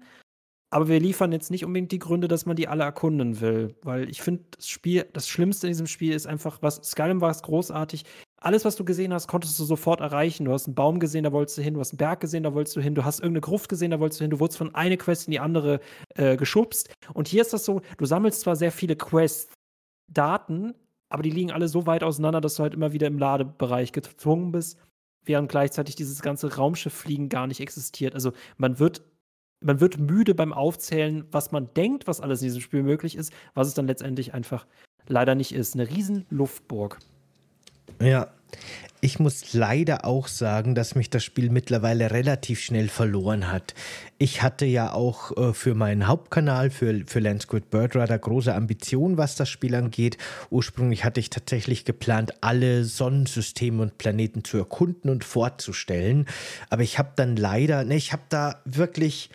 Aber 0.70 0.88
wir 0.88 1.00
liefern 1.00 1.32
jetzt 1.32 1.50
nicht 1.50 1.66
unbedingt 1.66 1.92
die 1.92 2.00
Gründe, 2.00 2.28
dass 2.28 2.46
man 2.46 2.56
die 2.56 2.68
alle 2.68 2.84
erkunden 2.84 3.42
will. 3.42 3.76
Weil 3.82 4.10
ich 4.10 4.22
finde, 4.22 4.44
das 4.56 4.68
Spiel, 4.68 5.06
das 5.14 5.28
Schlimmste 5.28 5.68
in 5.68 5.72
diesem 5.72 5.88
Spiel 5.88 6.14
ist 6.14 6.28
einfach, 6.28 6.62
was 6.62 6.76
Skyrim 6.84 7.22
war 7.22 7.32
es 7.32 7.42
großartig. 7.42 8.04
Alles, 8.44 8.66
was 8.66 8.76
du 8.76 8.84
gesehen 8.84 9.14
hast, 9.14 9.28
konntest 9.28 9.60
du 9.60 9.64
sofort 9.64 10.02
erreichen. 10.02 10.46
Du 10.46 10.52
hast 10.52 10.66
einen 10.66 10.74
Baum 10.74 11.00
gesehen, 11.00 11.24
da 11.24 11.32
wolltest 11.32 11.60
du 11.60 11.62
hin. 11.62 11.76
Du 11.76 11.80
hast 11.80 11.92
einen 11.92 12.00
Berg 12.00 12.22
gesehen, 12.22 12.42
da 12.42 12.56
wolltest 12.56 12.76
du 12.76 12.82
hin. 12.82 12.96
Du 12.96 13.06
hast 13.06 13.20
irgendeine 13.20 13.42
Gruft 13.42 13.70
gesehen, 13.70 13.92
da 13.92 14.00
wolltest 14.00 14.20
du 14.20 14.24
hin. 14.24 14.32
Du 14.32 14.40
wurdest 14.40 14.58
von 14.58 14.74
einer 14.74 14.98
Quest 14.98 15.28
in 15.28 15.32
die 15.32 15.40
andere 15.40 15.80
äh, 16.16 16.38
geschubst. 16.38 16.90
Und 17.14 17.28
hier 17.28 17.44
ist 17.44 17.54
das 17.54 17.66
so, 17.66 17.82
du 17.98 18.06
sammelst 18.06 18.42
zwar 18.42 18.56
sehr 18.56 18.72
viele 18.72 18.96
Quests, 18.96 19.54
Daten, 20.12 20.74
aber 21.10 21.24
die 21.24 21.30
liegen 21.30 21.52
alle 21.52 21.68
so 21.68 21.86
weit 21.86 22.04
auseinander, 22.04 22.42
dass 22.42 22.56
du 22.56 22.64
halt 22.64 22.74
immer 22.74 22.94
wieder 22.94 23.08
im 23.08 23.20
Ladebereich 23.20 23.92
gezwungen 23.92 24.52
bist, 24.52 24.78
während 25.24 25.50
gleichzeitig 25.50 25.96
dieses 25.96 26.22
ganze 26.22 26.56
Raumschifffliegen 26.56 27.30
gar 27.30 27.48
nicht 27.48 27.60
existiert. 27.60 28.16
Also 28.16 28.34
man 28.58 28.80
wird, 28.80 29.04
man 29.64 29.80
wird 29.80 30.00
müde 30.00 30.34
beim 30.34 30.52
Aufzählen, 30.52 31.26
was 31.32 31.52
man 31.52 31.74
denkt, 31.76 32.08
was 32.08 32.22
alles 32.22 32.42
in 32.42 32.48
diesem 32.48 32.62
Spiel 32.62 32.84
möglich 32.84 33.16
ist, 33.16 33.32
was 33.54 33.68
es 33.68 33.74
dann 33.74 33.88
letztendlich 33.88 34.34
einfach 34.34 34.66
leider 35.08 35.36
nicht 35.36 35.54
ist. 35.54 35.76
Eine 35.76 35.90
riesen 35.90 36.26
Luftburg. 36.30 37.00
Ja, 38.02 38.28
ich 39.04 39.20
muss 39.20 39.54
leider 39.54 40.06
auch 40.06 40.28
sagen, 40.28 40.76
dass 40.76 40.94
mich 40.94 41.10
das 41.10 41.24
Spiel 41.24 41.50
mittlerweile 41.50 42.12
relativ 42.12 42.62
schnell 42.62 42.88
verloren 42.88 43.52
hat. 43.52 43.74
Ich 44.20 44.44
hatte 44.44 44.68
ja 44.68 44.94
auch 44.94 45.36
äh, 45.36 45.54
für 45.54 45.74
meinen 45.74 46.08
Hauptkanal, 46.08 46.70
für, 46.70 47.02
für 47.08 47.20
Landsquid 47.20 47.72
Birdrider, 47.72 48.20
große 48.20 48.54
Ambitionen, 48.54 49.18
was 49.18 49.36
das 49.36 49.50
Spiel 49.50 49.74
angeht. 49.74 50.20
Ursprünglich 50.52 51.04
hatte 51.04 51.20
ich 51.20 51.32
tatsächlich 51.32 51.84
geplant, 51.84 52.36
alle 52.42 52.86
Sonnensysteme 52.86 53.82
und 53.82 53.98
Planeten 53.98 54.44
zu 54.44 54.60
erkunden 54.60 55.10
und 55.10 55.24
vorzustellen. 55.24 56.28
Aber 56.70 56.84
ich 56.84 57.00
habe 57.00 57.10
dann 57.16 57.36
leider, 57.36 57.84
ne, 57.84 57.96
ich 57.96 58.14
habe 58.14 58.24
da 58.30 58.62
wirklich 58.66 59.32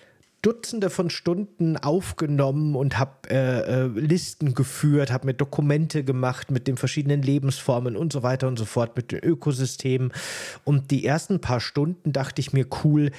Dutzende 0.46 0.90
von 0.90 1.10
Stunden 1.10 1.76
aufgenommen 1.76 2.76
und 2.76 3.00
habe 3.00 3.28
äh, 3.28 3.86
äh, 3.86 3.86
Listen 3.88 4.54
geführt, 4.54 5.10
habe 5.10 5.26
mir 5.26 5.34
Dokumente 5.34 6.04
gemacht 6.04 6.52
mit 6.52 6.68
den 6.68 6.76
verschiedenen 6.76 7.20
Lebensformen 7.20 7.96
und 7.96 8.12
so 8.12 8.22
weiter 8.22 8.46
und 8.46 8.56
so 8.56 8.64
fort, 8.64 8.96
mit 8.96 9.10
den 9.10 9.24
Ökosystemen. 9.24 10.12
Und 10.62 10.92
die 10.92 11.04
ersten 11.04 11.40
paar 11.40 11.58
Stunden 11.58 12.12
dachte 12.12 12.40
ich 12.40 12.52
mir, 12.52 12.64
cool, 12.84 13.10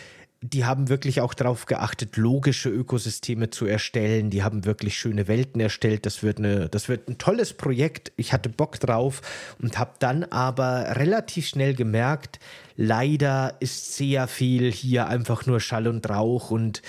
die 0.41 0.65
haben 0.65 0.87
wirklich 0.87 1.19
auch 1.19 1.33
darauf 1.33 1.65
geachtet, 1.65 2.15
logische 2.15 2.69
Ökosysteme 2.69 3.49
zu 3.49 3.65
erstellen. 3.65 4.29
Die 4.29 4.43
haben 4.43 4.65
wirklich 4.65 4.97
schöne 4.97 5.27
Welten 5.27 5.59
erstellt. 5.59 6.05
Das 6.05 6.21
wird, 6.23 6.37
eine, 6.37 6.69
das 6.69 6.87
wird 6.87 7.09
ein 7.09 7.17
tolles 7.17 7.53
Projekt. 7.53 8.11
Ich 8.17 8.33
hatte 8.33 8.47
Bock 8.47 8.79
drauf 8.79 9.21
und 9.59 9.77
habe 9.77 9.93
dann 9.99 10.23
aber 10.23 10.95
relativ 10.95 11.47
schnell 11.47 11.73
gemerkt, 11.73 12.39
leider 12.75 13.55
ist 13.59 13.95
sehr 13.95 14.27
viel 14.27 14.71
hier 14.71 15.07
einfach 15.07 15.45
nur 15.47 15.59
Schall 15.59 15.87
und 15.87 16.07
Rauch 16.07 16.51
und 16.51 16.83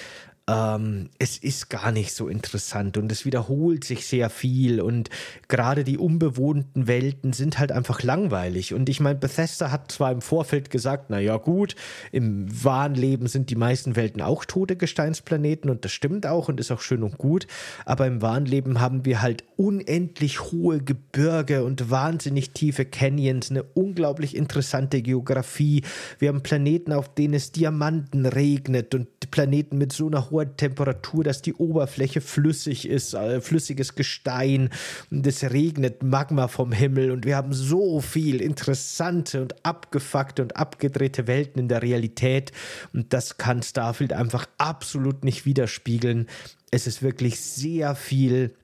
ähm, 0.48 1.10
es 1.18 1.36
ist 1.36 1.68
gar 1.68 1.92
nicht 1.92 2.12
so 2.14 2.26
interessant 2.26 2.96
und 2.96 3.12
es 3.12 3.26
wiederholt 3.26 3.84
sich 3.84 4.06
sehr 4.06 4.30
viel 4.30 4.80
und 4.80 5.10
gerade 5.46 5.84
die 5.84 5.98
unbewohnten 5.98 6.86
Welten 6.86 7.34
sind 7.34 7.58
halt 7.58 7.70
einfach 7.70 8.02
langweilig. 8.02 8.72
Und 8.72 8.88
ich 8.88 9.00
meine, 9.00 9.18
Bethesda 9.18 9.70
hat 9.70 9.92
zwar 9.92 10.10
im 10.10 10.22
Vorfeld 10.22 10.70
gesagt, 10.70 11.10
naja 11.10 11.36
gut, 11.36 11.76
im 12.12 12.46
wahren 12.64 12.94
Leben 12.94 13.26
sind 13.26 13.50
die 13.50 13.56
meisten 13.56 13.94
Welten 13.94 14.22
auch 14.22 14.46
tote 14.46 14.76
Gesteinsplaneten 14.76 15.70
und 15.70 15.84
das 15.84 15.92
stimmt 15.92 16.26
auch 16.26 16.48
und 16.48 16.58
ist 16.60 16.70
auch 16.70 16.80
schön 16.80 17.02
und 17.02 17.18
gut, 17.18 17.46
aber 17.84 18.06
im 18.06 18.22
wahren 18.22 18.46
Leben 18.46 18.80
haben 18.80 19.04
wir 19.04 19.20
halt 19.20 19.44
unendlich 19.56 20.40
hohe 20.40 20.80
Gebirge 20.80 21.64
und 21.64 21.90
wahnsinnig 21.90 22.52
tiefe 22.52 22.86
Canyons, 22.86 23.50
eine 23.50 23.64
unglaublich 23.64 24.34
interessante 24.34 25.02
Geografie. 25.02 25.82
Wir 26.18 26.30
haben 26.30 26.42
Planeten, 26.42 26.92
auf 26.92 27.14
denen 27.14 27.34
es 27.34 27.52
Diamanten 27.52 28.24
regnet 28.24 28.94
und 28.94 29.08
Planeten 29.30 29.76
mit 29.76 29.92
so 29.92 30.06
einer 30.06 30.30
hohen 30.30 30.37
hoher 30.38 30.56
Temperatur, 30.56 31.24
dass 31.24 31.42
die 31.42 31.54
Oberfläche 31.54 32.20
flüssig 32.20 32.88
ist, 32.88 33.14
äh, 33.14 33.40
flüssiges 33.40 33.94
Gestein 33.94 34.70
und 35.10 35.26
es 35.26 35.42
regnet 35.42 36.02
Magma 36.02 36.48
vom 36.48 36.72
Himmel 36.72 37.10
und 37.10 37.24
wir 37.24 37.36
haben 37.36 37.52
so 37.52 38.00
viel 38.00 38.40
interessante 38.40 39.42
und 39.42 39.64
abgefuckte 39.64 40.42
und 40.42 40.56
abgedrehte 40.56 41.26
Welten 41.26 41.60
in 41.60 41.68
der 41.68 41.82
Realität 41.82 42.52
und 42.92 43.12
das 43.12 43.38
kann 43.38 43.62
Starfield 43.62 44.12
einfach 44.12 44.46
absolut 44.58 45.24
nicht 45.24 45.44
widerspiegeln. 45.44 46.26
Es 46.70 46.86
ist 46.86 47.02
wirklich 47.02 47.40
sehr 47.40 47.94
viel 47.94 48.54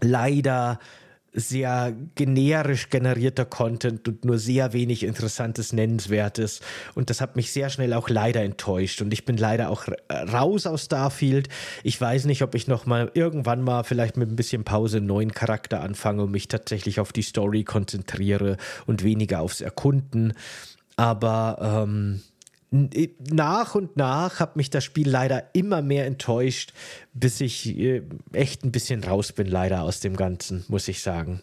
leider 0.00 0.80
sehr 1.32 1.96
generisch 2.14 2.90
generierter 2.90 3.46
Content 3.46 4.06
und 4.06 4.24
nur 4.24 4.38
sehr 4.38 4.72
wenig 4.72 5.02
Interessantes, 5.02 5.72
Nennenswertes. 5.72 6.60
Und 6.94 7.08
das 7.08 7.20
hat 7.20 7.36
mich 7.36 7.52
sehr 7.52 7.70
schnell 7.70 7.94
auch 7.94 8.10
leider 8.10 8.42
enttäuscht. 8.42 9.00
Und 9.00 9.12
ich 9.12 9.24
bin 9.24 9.38
leider 9.38 9.70
auch 9.70 9.86
raus 10.10 10.66
aus 10.66 10.84
Starfield. 10.84 11.48
Ich 11.84 11.98
weiß 11.98 12.26
nicht, 12.26 12.42
ob 12.42 12.54
ich 12.54 12.68
noch 12.68 12.84
mal 12.84 13.10
irgendwann 13.14 13.62
mal 13.62 13.82
vielleicht 13.82 14.16
mit 14.16 14.30
ein 14.30 14.36
bisschen 14.36 14.64
Pause 14.64 14.98
einen 14.98 15.06
neuen 15.06 15.32
Charakter 15.32 15.80
anfange 15.80 16.22
und 16.24 16.30
mich 16.30 16.48
tatsächlich 16.48 17.00
auf 17.00 17.12
die 17.12 17.22
Story 17.22 17.64
konzentriere 17.64 18.58
und 18.86 19.02
weniger 19.02 19.40
aufs 19.40 19.62
Erkunden. 19.62 20.34
Aber 20.96 21.84
ähm, 21.86 22.20
nach 22.72 23.74
und 23.74 23.96
nach 23.96 24.40
hat 24.40 24.56
mich 24.56 24.70
das 24.70 24.82
Spiel 24.82 25.08
leider 25.08 25.54
immer 25.54 25.82
mehr 25.82 26.06
enttäuscht, 26.06 26.72
bis 27.12 27.40
ich 27.40 27.68
äh, 27.76 28.02
echt 28.32 28.64
ein 28.64 28.72
bisschen 28.72 29.04
raus 29.04 29.32
bin, 29.32 29.46
leider 29.46 29.82
aus 29.82 30.00
dem 30.00 30.16
Ganzen, 30.16 30.64
muss 30.68 30.88
ich 30.88 31.02
sagen. 31.02 31.42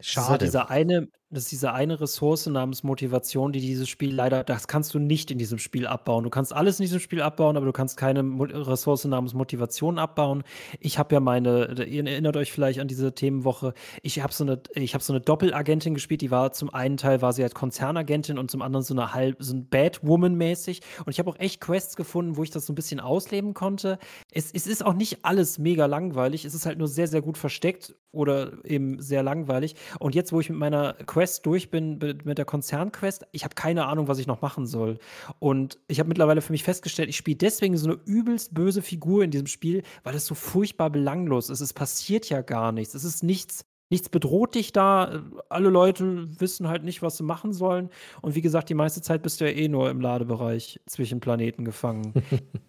Schade. 0.00 0.44
So 0.44 0.46
dieser 0.46 0.70
eine, 0.70 1.08
Das 1.30 1.42
ist 1.42 1.52
diese 1.52 1.74
eine 1.74 2.00
Ressource 2.00 2.46
namens 2.46 2.82
Motivation, 2.84 3.52
die 3.52 3.60
dieses 3.60 3.86
Spiel 3.86 4.14
leider, 4.14 4.44
das 4.44 4.66
kannst 4.66 4.94
du 4.94 4.98
nicht 4.98 5.30
in 5.30 5.36
diesem 5.36 5.58
Spiel 5.58 5.86
abbauen. 5.86 6.24
Du 6.24 6.30
kannst 6.30 6.54
alles 6.54 6.80
in 6.80 6.84
diesem 6.84 7.00
Spiel 7.00 7.20
abbauen, 7.20 7.58
aber 7.58 7.66
du 7.66 7.72
kannst 7.72 7.98
keine 7.98 8.22
Mo 8.22 8.44
Ressource 8.44 9.04
namens 9.04 9.34
Motivation 9.34 9.98
abbauen. 9.98 10.42
Ich 10.80 10.98
habe 10.98 11.14
ja 11.14 11.20
meine, 11.20 11.84
ihr 11.84 12.06
erinnert 12.06 12.38
euch 12.38 12.50
vielleicht 12.50 12.80
an 12.80 12.88
diese 12.88 13.14
Themenwoche. 13.14 13.74
Ich 14.02 14.22
habe 14.22 14.32
so 14.32 14.42
eine, 14.42 14.62
so 15.00 15.12
eine 15.12 15.20
Doppelagentin 15.20 15.92
gespielt. 15.92 16.22
Die 16.22 16.30
war 16.30 16.52
zum 16.52 16.72
einen 16.72 16.96
Teil 16.96 17.20
war 17.20 17.34
sie 17.34 17.42
halt 17.42 17.54
Konzernagentin 17.54 18.38
und 18.38 18.50
zum 18.50 18.62
anderen 18.62 18.82
so 18.82 18.94
eine 18.94 19.12
halb, 19.12 19.36
so 19.38 19.54
ein 19.54 19.68
Batwoman-mäßig. 19.68 20.80
Und 21.04 21.10
ich 21.10 21.18
habe 21.18 21.28
auch 21.28 21.38
echt 21.38 21.60
Quests 21.60 21.94
gefunden, 21.94 22.38
wo 22.38 22.42
ich 22.42 22.50
das 22.50 22.64
so 22.64 22.72
ein 22.72 22.74
bisschen 22.74 23.00
ausleben 23.00 23.52
konnte. 23.52 23.98
Es, 24.32 24.50
es 24.50 24.66
ist 24.66 24.82
auch 24.82 24.94
nicht 24.94 25.26
alles 25.26 25.58
mega 25.58 25.84
langweilig. 25.84 26.46
Es 26.46 26.54
ist 26.54 26.64
halt 26.64 26.78
nur 26.78 26.88
sehr, 26.88 27.06
sehr 27.06 27.20
gut 27.20 27.36
versteckt 27.36 27.94
oder 28.12 28.52
eben 28.64 29.02
sehr 29.02 29.22
langweilig. 29.22 29.74
Und 29.98 30.14
jetzt, 30.14 30.32
wo 30.32 30.40
ich 30.40 30.48
mit 30.48 30.58
meiner 30.58 30.94
Quest 30.94 31.17
durch 31.42 31.70
bin, 31.70 31.98
mit 32.24 32.38
der 32.38 32.44
Konzernquest, 32.44 33.26
ich 33.32 33.44
habe 33.44 33.54
keine 33.54 33.86
Ahnung, 33.86 34.08
was 34.08 34.18
ich 34.18 34.26
noch 34.26 34.42
machen 34.42 34.66
soll. 34.66 34.98
Und 35.38 35.78
ich 35.88 36.00
habe 36.00 36.08
mittlerweile 36.08 36.40
für 36.40 36.52
mich 36.52 36.64
festgestellt, 36.64 37.08
ich 37.08 37.16
spiele 37.16 37.36
deswegen 37.36 37.76
so 37.76 37.90
eine 37.90 37.98
übelst 38.04 38.54
böse 38.54 38.82
Figur 38.82 39.24
in 39.24 39.30
diesem 39.30 39.46
Spiel, 39.46 39.82
weil 40.04 40.14
es 40.14 40.26
so 40.26 40.34
furchtbar 40.34 40.90
belanglos 40.90 41.50
ist. 41.50 41.60
Es 41.60 41.72
passiert 41.72 42.28
ja 42.28 42.42
gar 42.42 42.72
nichts. 42.72 42.94
Es 42.94 43.04
ist 43.04 43.22
nichts. 43.22 43.64
Nichts 43.90 44.10
bedroht 44.10 44.54
dich 44.54 44.72
da. 44.72 45.22
Alle 45.48 45.70
Leute 45.70 46.28
wissen 46.40 46.68
halt 46.68 46.84
nicht, 46.84 47.00
was 47.00 47.16
sie 47.16 47.22
machen 47.22 47.54
sollen. 47.54 47.88
Und 48.20 48.34
wie 48.34 48.42
gesagt, 48.42 48.68
die 48.68 48.74
meiste 48.74 49.00
Zeit 49.00 49.22
bist 49.22 49.40
du 49.40 49.46
ja 49.46 49.56
eh 49.56 49.66
nur 49.66 49.88
im 49.88 50.02
Ladebereich 50.02 50.78
zwischen 50.86 51.20
Planeten 51.20 51.64
gefangen. 51.64 52.12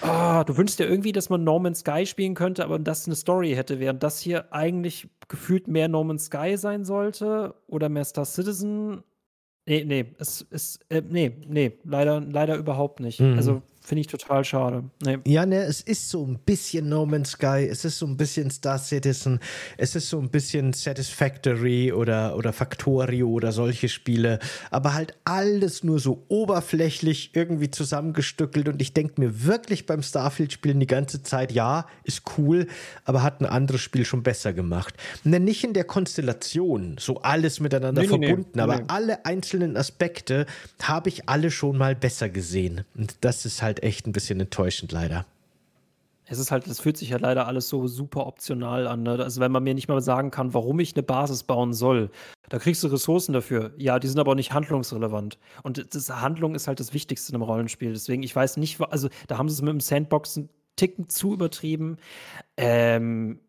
Ah, 0.00 0.44
du 0.44 0.56
wünschst 0.56 0.78
dir 0.78 0.86
irgendwie, 0.86 1.12
dass 1.12 1.28
man 1.28 1.44
No 1.44 1.58
Man's 1.58 1.80
Sky 1.80 2.06
spielen 2.06 2.34
könnte, 2.34 2.64
aber 2.64 2.78
das 2.78 3.06
eine 3.06 3.16
Story 3.16 3.54
hätte, 3.54 3.80
während 3.80 4.02
das 4.02 4.20
hier 4.20 4.52
eigentlich 4.52 5.08
gefühlt 5.28 5.68
mehr 5.68 5.88
No 5.88 6.04
Man's 6.04 6.26
Sky 6.26 6.56
sein 6.56 6.84
sollte 6.84 7.54
oder 7.66 7.88
mehr 7.88 8.04
Star 8.04 8.24
Citizen. 8.24 9.02
Nee, 9.66 9.84
nee, 9.84 10.14
es 10.18 10.42
ist, 10.42 10.80
äh, 10.88 11.02
nee, 11.06 11.36
nee, 11.46 11.72
leider, 11.84 12.20
leider 12.20 12.56
überhaupt 12.56 13.00
nicht. 13.00 13.20
Mhm. 13.20 13.36
Also 13.36 13.62
Finde 13.88 14.02
ich 14.02 14.06
total 14.06 14.44
schade. 14.44 14.84
Nee. 15.02 15.16
Ja, 15.26 15.46
ne, 15.46 15.62
es 15.62 15.80
ist 15.80 16.10
so 16.10 16.22
ein 16.22 16.38
bisschen 16.44 16.90
No 16.90 17.06
Man's 17.06 17.30
Sky, 17.30 17.66
es 17.70 17.86
ist 17.86 17.98
so 17.98 18.04
ein 18.04 18.18
bisschen 18.18 18.50
Star 18.50 18.78
Citizen, 18.78 19.40
es 19.78 19.96
ist 19.96 20.10
so 20.10 20.18
ein 20.18 20.28
bisschen 20.28 20.74
Satisfactory 20.74 21.90
oder, 21.90 22.36
oder 22.36 22.52
Factorio 22.52 23.30
oder 23.30 23.50
solche 23.50 23.88
Spiele, 23.88 24.40
aber 24.70 24.92
halt 24.92 25.14
alles 25.24 25.84
nur 25.84 26.00
so 26.00 26.26
oberflächlich 26.28 27.30
irgendwie 27.32 27.70
zusammengestückelt 27.70 28.68
und 28.68 28.82
ich 28.82 28.92
denke 28.92 29.22
mir 29.22 29.46
wirklich 29.46 29.86
beim 29.86 30.02
Starfield-Spielen 30.02 30.80
die 30.80 30.86
ganze 30.86 31.22
Zeit, 31.22 31.50
ja, 31.50 31.86
ist 32.04 32.24
cool, 32.36 32.66
aber 33.06 33.22
hat 33.22 33.40
ein 33.40 33.46
anderes 33.46 33.80
Spiel 33.80 34.04
schon 34.04 34.22
besser 34.22 34.52
gemacht. 34.52 34.96
Ne, 35.24 35.40
nicht 35.40 35.64
in 35.64 35.72
der 35.72 35.84
Konstellation, 35.84 36.96
so 37.00 37.22
alles 37.22 37.58
miteinander 37.58 38.02
nee, 38.02 38.08
verbunden, 38.08 38.50
nee, 38.52 38.60
aber 38.60 38.82
alle 38.88 39.24
einzelnen 39.24 39.78
Aspekte 39.78 40.44
habe 40.82 41.08
ich 41.08 41.26
alle 41.26 41.50
schon 41.50 41.78
mal 41.78 41.94
besser 41.94 42.28
gesehen. 42.28 42.84
Und 42.94 43.16
das 43.22 43.46
ist 43.46 43.62
halt 43.62 43.77
halt 43.78 43.84
echt 43.84 44.06
ein 44.06 44.12
bisschen 44.12 44.40
enttäuschend, 44.40 44.92
leider. 44.92 45.26
Es 46.30 46.38
ist 46.38 46.50
halt, 46.50 46.68
das 46.68 46.80
fühlt 46.80 46.98
sich 46.98 47.08
ja 47.08 47.16
leider 47.16 47.46
alles 47.46 47.70
so 47.70 47.86
super 47.86 48.26
optional 48.26 48.86
an. 48.86 49.02
Ne? 49.02 49.12
Also 49.12 49.40
wenn 49.40 49.50
man 49.50 49.64
mir 49.64 49.72
nicht 49.72 49.88
mal 49.88 50.02
sagen 50.02 50.30
kann, 50.30 50.52
warum 50.52 50.78
ich 50.78 50.94
eine 50.94 51.02
Basis 51.02 51.42
bauen 51.42 51.72
soll, 51.72 52.10
da 52.50 52.58
kriegst 52.58 52.82
du 52.82 52.88
Ressourcen 52.88 53.32
dafür. 53.32 53.72
Ja, 53.78 53.98
die 53.98 54.08
sind 54.08 54.18
aber 54.18 54.32
auch 54.32 54.36
nicht 54.36 54.52
handlungsrelevant. 54.52 55.38
Und 55.62 55.94
das 55.94 56.10
Handlung 56.10 56.54
ist 56.54 56.68
halt 56.68 56.80
das 56.80 56.92
Wichtigste 56.92 57.32
einem 57.32 57.42
Rollenspiel. 57.42 57.94
Deswegen, 57.94 58.22
ich 58.22 58.36
weiß 58.36 58.58
nicht, 58.58 58.78
also 58.90 59.08
da 59.26 59.38
haben 59.38 59.48
sie 59.48 59.54
es 59.54 59.62
mit 59.62 59.70
dem 59.70 59.80
Sandbox 59.80 60.36
einen 60.36 60.48
Ticken 60.76 61.08
zu 61.08 61.32
übertrieben. 61.32 61.96
Ähm, 62.58 63.40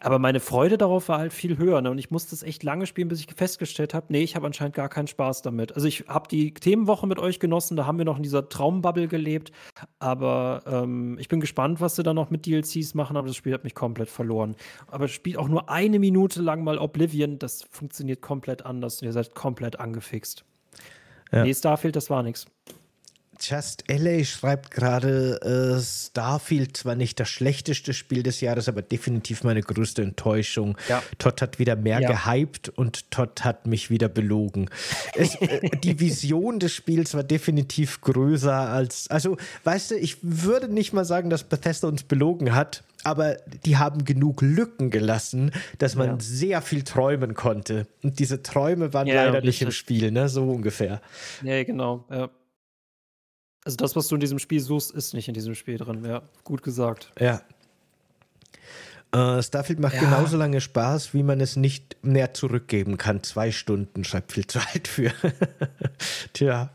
aber 0.00 0.18
meine 0.18 0.40
Freude 0.40 0.78
darauf 0.78 1.08
war 1.08 1.18
halt 1.18 1.32
viel 1.32 1.58
höher, 1.58 1.80
ne? 1.80 1.90
Und 1.90 1.98
ich 1.98 2.10
musste 2.10 2.34
es 2.34 2.42
echt 2.42 2.62
lange 2.62 2.86
spielen, 2.86 3.08
bis 3.08 3.20
ich 3.20 3.26
festgestellt 3.34 3.94
habe, 3.94 4.06
nee, 4.10 4.22
ich 4.22 4.36
habe 4.36 4.46
anscheinend 4.46 4.74
gar 4.74 4.88
keinen 4.88 5.06
Spaß 5.06 5.42
damit. 5.42 5.74
Also 5.74 5.86
ich 5.86 6.04
habe 6.08 6.28
die 6.28 6.52
Themenwoche 6.52 7.06
mit 7.06 7.18
euch 7.18 7.40
genossen, 7.40 7.76
da 7.76 7.86
haben 7.86 7.98
wir 7.98 8.04
noch 8.04 8.16
in 8.16 8.22
dieser 8.22 8.48
Traumbubble 8.48 9.08
gelebt. 9.08 9.52
Aber 9.98 10.62
ähm, 10.66 11.16
ich 11.18 11.28
bin 11.28 11.40
gespannt, 11.40 11.80
was 11.80 11.96
sie 11.96 12.02
da 12.02 12.14
noch 12.14 12.30
mit 12.30 12.46
DLCs 12.46 12.94
machen, 12.94 13.16
aber 13.16 13.28
das 13.28 13.36
Spiel 13.36 13.54
hat 13.54 13.64
mich 13.64 13.74
komplett 13.74 14.08
verloren. 14.08 14.56
Aber 14.88 15.08
spielt 15.08 15.38
auch 15.38 15.48
nur 15.48 15.68
eine 15.70 15.98
Minute 15.98 16.42
lang 16.42 16.64
mal 16.64 16.78
Oblivion, 16.78 17.38
das 17.38 17.64
funktioniert 17.70 18.20
komplett 18.20 18.66
anders. 18.66 19.00
Ihr 19.02 19.12
seid 19.12 19.34
komplett 19.34 19.78
angefixt. 19.78 20.44
Ja. 21.32 21.44
Nee, 21.44 21.54
Starfield, 21.54 21.96
das 21.96 22.10
war 22.10 22.22
nichts. 22.22 22.46
Just 23.40 23.84
LA 23.88 24.24
schreibt 24.24 24.70
gerade, 24.70 25.40
äh, 25.78 25.80
Starfield 25.80 26.76
zwar 26.76 26.94
nicht 26.94 27.20
das 27.20 27.28
schlechteste 27.28 27.94
Spiel 27.94 28.22
des 28.22 28.40
Jahres, 28.40 28.68
aber 28.68 28.82
definitiv 28.82 29.44
meine 29.44 29.62
größte 29.62 30.02
Enttäuschung. 30.02 30.76
Ja. 30.88 31.02
Todd 31.18 31.40
hat 31.40 31.58
wieder 31.58 31.76
mehr 31.76 32.00
ja. 32.00 32.12
gehypt 32.12 32.68
und 32.68 33.10
Todd 33.10 33.44
hat 33.44 33.66
mich 33.66 33.90
wieder 33.90 34.08
belogen. 34.08 34.68
Es, 35.14 35.36
äh, 35.36 35.70
die 35.82 36.00
Vision 36.00 36.58
des 36.58 36.72
Spiels 36.72 37.14
war 37.14 37.22
definitiv 37.22 38.00
größer 38.00 38.52
als, 38.52 39.08
also 39.08 39.36
weißt 39.64 39.92
du, 39.92 39.94
ich 39.96 40.18
würde 40.22 40.68
nicht 40.68 40.92
mal 40.92 41.04
sagen, 41.04 41.30
dass 41.30 41.44
Bethesda 41.44 41.88
uns 41.88 42.02
belogen 42.02 42.54
hat, 42.54 42.82
aber 43.04 43.36
die 43.64 43.76
haben 43.76 44.04
genug 44.04 44.42
Lücken 44.42 44.90
gelassen, 44.90 45.52
dass 45.78 45.94
man 45.94 46.08
ja. 46.08 46.16
sehr 46.18 46.62
viel 46.62 46.82
träumen 46.82 47.34
konnte. 47.34 47.86
Und 48.02 48.18
diese 48.18 48.42
Träume 48.42 48.92
waren 48.92 49.06
leider 49.06 49.40
nicht 49.40 49.62
im 49.62 49.70
Spiel, 49.70 50.10
ne? 50.10 50.28
So 50.28 50.50
ungefähr. 50.50 51.00
Ja, 51.42 51.62
genau. 51.62 52.04
Ja. 52.10 52.28
Also 53.64 53.76
das, 53.76 53.96
was 53.96 54.08
du 54.08 54.14
in 54.14 54.20
diesem 54.20 54.38
Spiel 54.38 54.60
suchst, 54.60 54.92
ist 54.92 55.14
nicht 55.14 55.28
in 55.28 55.34
diesem 55.34 55.54
Spiel 55.54 55.78
drin. 55.78 56.04
Ja, 56.04 56.22
gut 56.44 56.62
gesagt. 56.62 57.12
Ja. 57.18 57.42
Äh, 59.12 59.42
Starfield 59.42 59.80
macht 59.80 59.94
ja. 59.94 60.00
genauso 60.00 60.36
lange 60.36 60.60
Spaß, 60.60 61.14
wie 61.14 61.22
man 61.22 61.40
es 61.40 61.56
nicht 61.56 61.96
mehr 62.02 62.34
zurückgeben 62.34 62.98
kann. 62.98 63.22
Zwei 63.22 63.50
Stunden 63.52 64.04
schreibt 64.04 64.32
viel 64.32 64.46
Zeit 64.46 64.86
für. 64.86 65.12
Tja. 66.32 66.70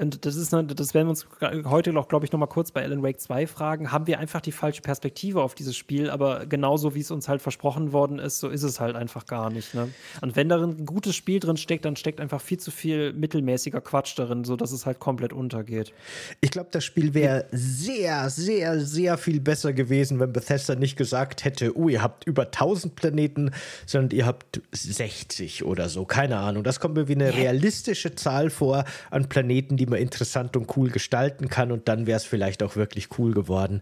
Und 0.00 0.24
das 0.24 0.36
ist, 0.36 0.52
das 0.52 0.94
werden 0.94 1.06
wir 1.06 1.10
uns 1.10 1.26
heute 1.66 1.92
noch, 1.92 2.08
glaube 2.08 2.24
ich, 2.24 2.32
noch 2.32 2.38
mal 2.38 2.46
kurz 2.46 2.70
bei 2.70 2.82
Alan 2.82 3.02
Wake 3.02 3.20
2 3.20 3.46
fragen. 3.46 3.92
Haben 3.92 4.06
wir 4.06 4.18
einfach 4.18 4.40
die 4.40 4.52
falsche 4.52 4.82
Perspektive 4.82 5.42
auf 5.42 5.54
dieses 5.54 5.76
Spiel? 5.76 6.10
Aber 6.10 6.46
genauso 6.46 6.94
wie 6.94 7.00
es 7.00 7.10
uns 7.10 7.28
halt 7.28 7.42
versprochen 7.42 7.92
worden 7.92 8.18
ist, 8.18 8.40
so 8.40 8.48
ist 8.48 8.62
es 8.62 8.80
halt 8.80 8.96
einfach 8.96 9.26
gar 9.26 9.50
nicht. 9.50 9.74
Ne? 9.74 9.88
Und 10.20 10.36
wenn 10.36 10.48
darin 10.48 10.76
ein 10.78 10.86
gutes 10.86 11.14
Spiel 11.14 11.40
drin 11.40 11.56
steckt, 11.56 11.84
dann 11.84 11.96
steckt 11.96 12.20
einfach 12.20 12.40
viel 12.40 12.58
zu 12.58 12.70
viel 12.70 13.12
mittelmäßiger 13.12 13.80
Quatsch 13.80 14.18
darin, 14.18 14.44
sodass 14.44 14.72
es 14.72 14.86
halt 14.86 14.98
komplett 14.98 15.32
untergeht. 15.32 15.92
Ich 16.40 16.50
glaube, 16.50 16.68
das 16.72 16.84
Spiel 16.84 17.14
wäre 17.14 17.46
sehr, 17.50 18.30
sehr, 18.30 18.80
sehr 18.80 19.18
viel 19.18 19.40
besser 19.40 19.72
gewesen, 19.72 20.20
wenn 20.20 20.32
Bethesda 20.32 20.74
nicht 20.74 20.96
gesagt 20.96 21.44
hätte, 21.44 21.76
oh, 21.76 21.88
ihr 21.88 22.02
habt 22.02 22.26
über 22.26 22.44
1000 22.44 22.96
Planeten, 22.96 23.50
sondern 23.86 24.16
ihr 24.16 24.26
habt 24.26 24.60
60 24.72 25.64
oder 25.64 25.88
so. 25.88 26.04
Keine 26.04 26.38
Ahnung. 26.38 26.64
Das 26.64 26.80
kommt 26.80 26.94
mir 26.94 27.08
wie 27.08 27.14
eine 27.14 27.34
realistische 27.34 28.14
Zahl 28.14 28.50
vor 28.50 28.84
an 29.10 29.28
Planeten, 29.28 29.75
die 29.76 29.86
man 29.86 30.00
interessant 30.00 30.56
und 30.56 30.76
cool 30.76 30.90
gestalten 30.90 31.48
kann 31.48 31.72
und 31.72 31.88
dann 31.88 32.06
wäre 32.06 32.16
es 32.16 32.24
vielleicht 32.24 32.62
auch 32.62 32.76
wirklich 32.76 33.18
cool 33.18 33.32
geworden. 33.32 33.80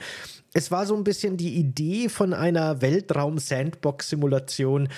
Es 0.52 0.70
war 0.70 0.86
so 0.86 0.96
ein 0.96 1.02
bisschen 1.02 1.36
die 1.36 1.56
Idee 1.56 2.08
von 2.08 2.32
einer 2.32 2.80
Weltraum-Sandbox-Simulation, 2.80 4.88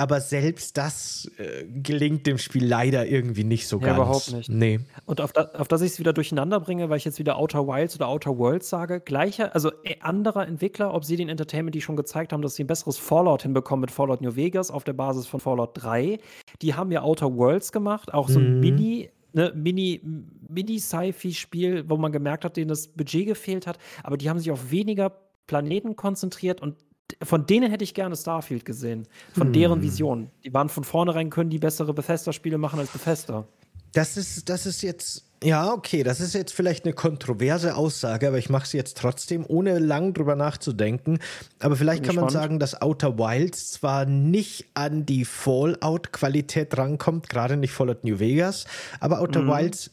aber 0.00 0.22
selbst 0.22 0.78
das 0.78 1.30
äh, 1.36 1.66
gelingt 1.66 2.26
dem 2.26 2.38
Spiel 2.38 2.64
leider 2.64 3.06
irgendwie 3.06 3.44
nicht 3.44 3.68
so 3.68 3.78
ja, 3.80 3.86
ganz. 3.86 3.98
überhaupt 3.98 4.32
nicht. 4.32 4.48
Nee. 4.48 4.80
Und 5.04 5.20
auf, 5.20 5.32
da, 5.32 5.50
auf 5.58 5.68
das 5.68 5.82
ich 5.82 5.92
es 5.92 5.98
wieder 5.98 6.14
durcheinander 6.14 6.58
bringe, 6.60 6.88
weil 6.88 6.96
ich 6.96 7.04
jetzt 7.04 7.18
wieder 7.18 7.36
Outer 7.36 7.66
Wilds 7.66 7.96
oder 7.96 8.08
Outer 8.08 8.38
Worlds 8.38 8.70
sage, 8.70 9.00
gleicher, 9.00 9.54
also 9.54 9.70
äh, 9.84 9.96
anderer 10.00 10.46
Entwickler, 10.46 10.94
Obsidian 10.94 11.28
Entertainment, 11.28 11.74
die 11.74 11.82
schon 11.82 11.96
gezeigt 11.96 12.32
haben, 12.32 12.40
dass 12.40 12.54
sie 12.54 12.64
ein 12.64 12.68
besseres 12.68 12.96
Fallout 12.96 13.42
hinbekommen 13.42 13.82
mit 13.82 13.90
Fallout 13.90 14.22
New 14.22 14.36
Vegas 14.36 14.70
auf 14.70 14.84
der 14.84 14.94
Basis 14.94 15.26
von 15.26 15.38
Fallout 15.38 15.72
3. 15.74 16.18
Die 16.62 16.74
haben 16.74 16.90
ja 16.92 17.02
Outer 17.02 17.36
Worlds 17.36 17.70
gemacht, 17.70 18.14
auch 18.14 18.30
so 18.30 18.38
ein 18.38 18.54
mhm. 18.54 18.60
Mini- 18.60 19.10
ne, 19.32 19.52
Mini, 19.54 20.00
Mini-Sci-Fi-Spiel, 20.48 21.88
wo 21.88 21.96
man 21.96 22.12
gemerkt 22.12 22.44
hat, 22.44 22.56
denen 22.56 22.68
das 22.68 22.88
Budget 22.88 23.26
gefehlt 23.26 23.66
hat, 23.66 23.78
aber 24.02 24.16
die 24.16 24.28
haben 24.28 24.38
sich 24.38 24.50
auf 24.50 24.70
weniger 24.70 25.10
Planeten 25.46 25.96
konzentriert 25.96 26.60
und 26.60 26.76
von 27.22 27.44
denen 27.44 27.70
hätte 27.70 27.84
ich 27.84 27.94
gerne 27.94 28.16
Starfield 28.16 28.64
gesehen. 28.64 29.08
Von 29.32 29.48
hm. 29.48 29.52
deren 29.52 29.82
Vision. 29.82 30.30
Die 30.44 30.54
waren 30.54 30.68
von 30.68 30.84
vornherein, 30.84 31.28
können 31.28 31.50
die 31.50 31.58
bessere 31.58 31.92
Bethesda-Spiele 31.92 32.56
machen 32.56 32.78
als 32.78 32.90
Bethesda. 32.90 33.46
Das 33.92 34.16
ist, 34.16 34.48
das 34.48 34.66
ist 34.66 34.82
jetzt 34.82 35.24
ja, 35.42 35.72
okay, 35.72 36.02
das 36.02 36.20
ist 36.20 36.34
jetzt 36.34 36.52
vielleicht 36.52 36.84
eine 36.84 36.92
kontroverse 36.92 37.74
Aussage, 37.74 38.28
aber 38.28 38.36
ich 38.36 38.50
mache 38.50 38.66
sie 38.66 38.76
jetzt 38.76 38.98
trotzdem, 38.98 39.46
ohne 39.48 39.78
lang 39.78 40.12
drüber 40.12 40.36
nachzudenken. 40.36 41.18
Aber 41.60 41.76
vielleicht 41.76 42.04
kann 42.04 42.16
man 42.16 42.28
sagen, 42.28 42.58
dass 42.58 42.82
Outer 42.82 43.18
Wilds 43.18 43.72
zwar 43.72 44.04
nicht 44.04 44.66
an 44.74 45.06
die 45.06 45.24
Fallout-Qualität 45.24 46.76
rankommt, 46.76 47.30
gerade 47.30 47.56
nicht 47.56 47.72
Fallout 47.72 48.04
New 48.04 48.18
Vegas, 48.18 48.66
aber 49.00 49.20
Outer 49.20 49.42
mhm. 49.42 49.48
Wilds, 49.48 49.90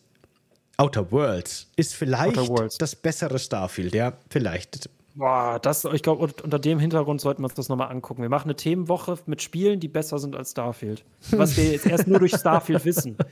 Outer 0.75 1.11
Worlds 1.11 1.67
ist 1.77 1.95
vielleicht 1.95 2.37
das 2.79 2.95
bessere 2.95 3.39
Starfield, 3.39 3.95
ja, 3.95 4.13
vielleicht. 4.29 4.89
Boah, 5.17 5.59
das, 5.59 5.83
ich 5.83 6.03
glaube, 6.03 6.31
unter 6.43 6.59
dem 6.59 6.77
Hintergrund 6.77 7.21
sollten 7.21 7.41
wir 7.41 7.45
uns 7.45 7.55
das 7.55 7.69
nochmal 7.69 7.89
angucken. 7.89 8.21
Wir 8.21 8.29
machen 8.29 8.45
eine 8.45 8.55
Themenwoche 8.55 9.17
mit 9.25 9.41
Spielen, 9.41 9.79
die 9.79 9.87
besser 9.87 10.19
sind 10.19 10.35
als 10.35 10.51
Starfield. 10.51 11.03
Was 11.31 11.57
wir 11.57 11.71
jetzt 11.71 11.87
erst 11.87 12.07
nur 12.07 12.19
durch 12.19 12.35
Starfield 12.35 12.85
wissen. 12.85 13.17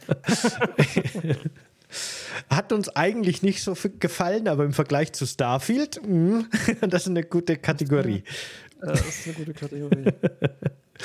Hat 2.50 2.74
uns 2.74 2.90
eigentlich 2.90 3.44
nicht 3.44 3.62
so 3.62 3.76
gefallen, 4.00 4.48
aber 4.48 4.66
im 4.66 4.74
Vergleich 4.74 5.14
zu 5.14 5.28
Starfield, 5.28 6.02
mh, 6.04 6.46
das 6.82 7.04
ist 7.04 7.10
eine 7.10 7.24
gute 7.24 7.56
Kategorie. 7.56 8.24
das 8.82 9.08
ist 9.08 9.28
eine 9.28 9.36
gute 9.36 9.54
Kategorie. 9.54 10.06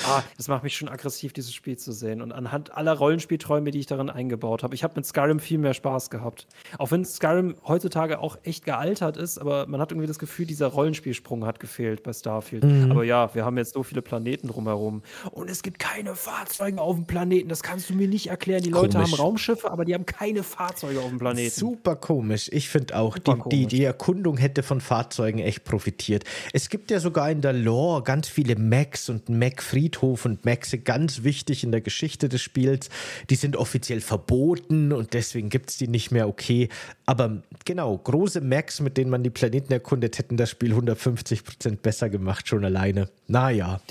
Ah, 0.07 0.23
das 0.37 0.47
macht 0.47 0.63
mich 0.63 0.75
schon 0.75 0.89
aggressiv, 0.89 1.33
dieses 1.33 1.53
Spiel 1.53 1.77
zu 1.77 1.91
sehen. 1.91 2.21
Und 2.21 2.31
anhand 2.31 2.75
aller 2.75 2.93
Rollenspielträume, 2.93 3.71
die 3.71 3.79
ich 3.79 3.85
darin 3.85 4.09
eingebaut 4.09 4.63
habe, 4.63 4.73
ich 4.75 4.83
habe 4.83 4.93
mit 4.95 5.05
Skyrim 5.05 5.39
viel 5.39 5.57
mehr 5.57 5.73
Spaß 5.73 6.09
gehabt. 6.09 6.47
Auch 6.77 6.91
wenn 6.91 7.03
Skyrim 7.05 7.55
heutzutage 7.67 8.19
auch 8.19 8.37
echt 8.43 8.65
gealtert 8.65 9.17
ist, 9.17 9.37
aber 9.37 9.67
man 9.67 9.81
hat 9.81 9.91
irgendwie 9.91 10.07
das 10.07 10.19
Gefühl, 10.19 10.45
dieser 10.45 10.67
Rollenspielsprung 10.67 11.45
hat 11.45 11.59
gefehlt 11.59 12.03
bei 12.03 12.13
Starfield. 12.13 12.63
Mhm. 12.63 12.91
Aber 12.91 13.03
ja, 13.03 13.33
wir 13.35 13.45
haben 13.45 13.57
jetzt 13.57 13.73
so 13.73 13.83
viele 13.83 14.01
Planeten 14.01 14.47
drumherum. 14.47 15.03
Und 15.31 15.49
es 15.49 15.61
gibt 15.61 15.79
keine 15.79 16.15
Fahrzeuge 16.15 16.79
auf 16.79 16.95
dem 16.95 17.05
Planeten. 17.05 17.49
Das 17.49 17.63
kannst 17.63 17.89
du 17.89 17.93
mir 17.93 18.07
nicht 18.07 18.27
erklären. 18.27 18.63
Die 18.63 18.69
Leute 18.69 18.97
komisch. 18.97 19.11
haben 19.11 19.19
Raumschiffe, 19.19 19.71
aber 19.71 19.85
die 19.85 19.93
haben 19.93 20.05
keine 20.05 20.43
Fahrzeuge 20.43 20.99
auf 20.99 21.09
dem 21.09 21.19
Planeten. 21.19 21.51
Super 21.51 21.95
komisch. 21.95 22.49
Ich 22.53 22.69
finde 22.69 22.97
auch, 22.97 23.17
die, 23.17 23.35
die, 23.49 23.65
die 23.67 23.83
Erkundung 23.83 24.37
hätte 24.37 24.63
von 24.63 24.79
Fahrzeugen 24.81 25.39
echt 25.39 25.63
profitiert. 25.63 26.23
Es 26.53 26.69
gibt 26.69 26.91
ja 26.91 26.99
sogar 26.99 27.29
in 27.29 27.41
der 27.41 27.53
Lore 27.53 28.03
ganz 28.03 28.27
viele 28.27 28.55
Macs 28.55 29.09
und 29.09 29.29
Mac-Free 29.29 29.80
Friedhof 29.81 30.25
und 30.25 30.45
Maxe 30.45 30.77
ganz 30.77 31.23
wichtig 31.23 31.63
in 31.63 31.71
der 31.71 31.81
Geschichte 31.81 32.29
des 32.29 32.41
Spiels. 32.41 32.89
Die 33.29 33.35
sind 33.35 33.55
offiziell 33.55 33.99
verboten 33.99 34.91
und 34.91 35.13
deswegen 35.13 35.49
gibt 35.49 35.71
es 35.71 35.77
die 35.77 35.87
nicht 35.87 36.11
mehr, 36.11 36.27
okay. 36.27 36.69
Aber 37.07 37.41
genau, 37.65 37.97
große 37.97 38.41
Macs, 38.41 38.79
mit 38.79 38.97
denen 38.97 39.09
man 39.09 39.23
die 39.23 39.31
Planeten 39.31 39.73
erkundet, 39.73 40.19
hätten 40.19 40.37
das 40.37 40.51
Spiel 40.51 40.69
150 40.71 41.43
Prozent 41.43 41.81
besser 41.81 42.09
gemacht, 42.09 42.47
schon 42.47 42.63
alleine. 42.63 43.09
Naja. 43.27 43.81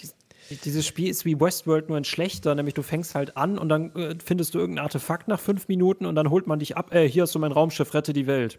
Dieses 0.65 0.87
Spiel 0.87 1.09
ist 1.09 1.25
wie 1.25 1.41
Westworld 1.41 1.89
nur 1.89 1.97
ein 1.97 2.05
schlechter, 2.05 2.55
nämlich 2.55 2.75
du 2.75 2.83
fängst 2.83 3.17
halt 3.17 3.37
an 3.37 3.59
und 3.59 3.69
dann 3.69 3.95
äh, 3.95 4.15
findest 4.25 4.55
du 4.55 4.59
irgendein 4.59 4.85
Artefakt 4.85 5.29
nach 5.29 5.41
fünf 5.41 5.67
Minuten 5.69 6.07
und 6.07 6.15
dann 6.15 6.31
holt 6.31 6.47
man 6.47 6.61
dich 6.61 6.77
ab, 6.77 6.95
äh, 6.95 7.09
hier 7.09 7.23
hast 7.23 7.35
du 7.35 7.39
mein 7.41 7.53
Raumschiff, 7.53 7.95
rette 7.95 8.13
die 8.13 8.27
Welt. 8.27 8.59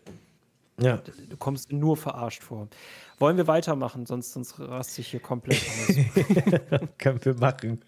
Ja. 0.81 1.01
Du 1.29 1.37
kommst 1.37 1.71
nur 1.71 1.95
verarscht 1.95 2.43
vor. 2.43 2.67
Wollen 3.21 3.37
wir 3.37 3.45
weitermachen, 3.45 4.07
sonst, 4.07 4.33
sonst 4.33 4.59
raste 4.59 5.01
ich 5.01 5.09
hier 5.09 5.19
komplett 5.19 5.61
aus. 5.61 6.79
Können 6.97 7.23
wir 7.23 7.35
machen. 7.35 7.79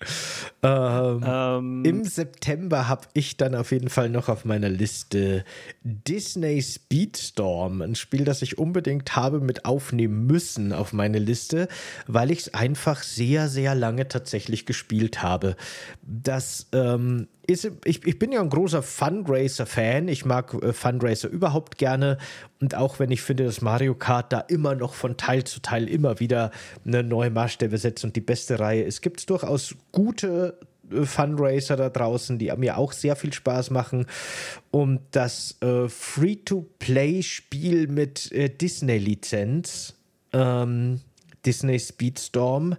Ähm, 0.62 1.24
ähm, 1.26 1.84
Im 1.84 2.04
September 2.04 2.88
habe 2.88 3.08
ich 3.14 3.36
dann 3.36 3.56
auf 3.56 3.72
jeden 3.72 3.90
Fall 3.90 4.10
noch 4.10 4.30
auf 4.30 4.46
meiner 4.46 4.70
Liste 4.70 5.44
Disney 5.84 6.62
Speedstorm, 6.62 7.82
ein 7.82 7.96
Spiel, 7.96 8.26
das 8.26 8.44
ich 8.44 8.60
unbedingt 8.60 9.16
habe 9.16 9.40
mit 9.40 9.66
aufnehmen 9.66 10.28
müssen 10.28 10.72
auf 10.72 10.94
meine 10.94 11.18
Liste, 11.18 11.68
weil 12.06 12.30
ich 12.30 12.42
es 12.42 12.54
einfach 12.54 13.02
sehr, 13.02 13.50
sehr 13.50 13.74
lange 13.74 14.08
tatsächlich 14.08 14.68
gespielt 14.68 15.24
habe. 15.24 15.56
Das 16.04 16.68
ähm, 16.74 17.28
ist, 17.46 17.70
ich, 17.84 18.06
ich 18.06 18.20
bin 18.20 18.32
ja 18.32 18.42
ein 18.42 18.50
großer 18.50 18.82
Fundraiser-Fan. 18.82 20.08
Ich 20.08 20.26
mag 20.26 20.54
äh, 20.54 20.74
Fundraiser 20.74 21.30
überhaupt 21.30 21.78
gerne. 21.78 22.18
Und 22.62 22.76
auch 22.76 23.00
wenn 23.00 23.12
ich 23.12 23.22
finde, 23.22 23.44
dass 23.44 23.62
Mario 23.62 23.96
Kart 23.96 24.32
da 24.32 24.40
immer 24.40 24.76
noch 24.76 24.94
von 24.94 25.18
Teil 25.18 25.44
zu 25.44 25.62
Teil 25.62 25.90
immer 25.90 26.20
wieder 26.20 26.52
eine 26.86 27.04
neue 27.04 27.30
Maßstäbe 27.30 27.78
setzt 27.78 28.04
und 28.06 28.16
die 28.16 28.22
beste 28.22 28.60
Reihe 28.60 28.84
ist, 28.84 29.02
gibt 29.02 29.20
es 29.20 29.26
durchaus 29.26 29.76
gute 29.92 30.58
äh, 30.90 31.04
Fundraiser 31.04 31.76
da 31.76 31.90
draußen, 31.90 32.40
die 32.40 32.52
mir 32.56 32.78
auch 32.78 32.94
sehr 32.94 33.16
viel 33.16 33.34
Spaß 33.34 33.72
machen. 33.72 34.06
Und 34.72 35.02
das 35.12 35.58
äh, 35.62 35.90
Free-to-Play-Spiel 35.90 37.88
mit 37.88 38.32
äh, 38.32 38.50
Disney-Lizenz, 38.50 39.96
ähm, 40.32 41.02
Disney 41.46 41.78
Speedstorm, 41.78 42.78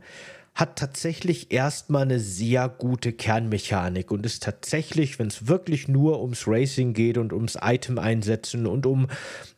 hat 0.54 0.76
tatsächlich 0.76 1.50
erstmal 1.50 2.02
eine 2.02 2.20
sehr 2.20 2.68
gute 2.68 3.12
Kernmechanik 3.12 4.12
und 4.12 4.24
ist 4.24 4.44
tatsächlich, 4.44 5.18
wenn 5.18 5.26
es 5.26 5.48
wirklich 5.48 5.88
nur 5.88 6.22
ums 6.22 6.46
Racing 6.46 6.92
geht 6.92 7.18
und 7.18 7.32
ums 7.32 7.58
Item 7.60 7.98
einsetzen 7.98 8.68
und 8.68 8.86
um 8.86 9.08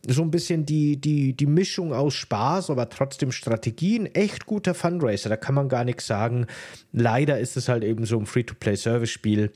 so 0.07 0.23
ein 0.23 0.31
bisschen 0.31 0.65
die, 0.65 0.99
die, 0.99 1.33
die 1.33 1.45
Mischung 1.45 1.93
aus 1.93 2.15
Spaß, 2.15 2.71
aber 2.71 2.89
trotzdem 2.89 3.31
Strategien, 3.31 4.07
echt 4.07 4.47
guter 4.47 4.73
Fundraiser, 4.73 5.29
da 5.29 5.37
kann 5.37 5.53
man 5.53 5.69
gar 5.69 5.83
nichts 5.83 6.07
sagen. 6.07 6.47
Leider 6.91 7.39
ist 7.39 7.57
es 7.57 7.69
halt 7.69 7.83
eben 7.83 8.05
so 8.05 8.17
ein 8.17 8.25
Free-to-Play-Service-Spiel 8.25 9.51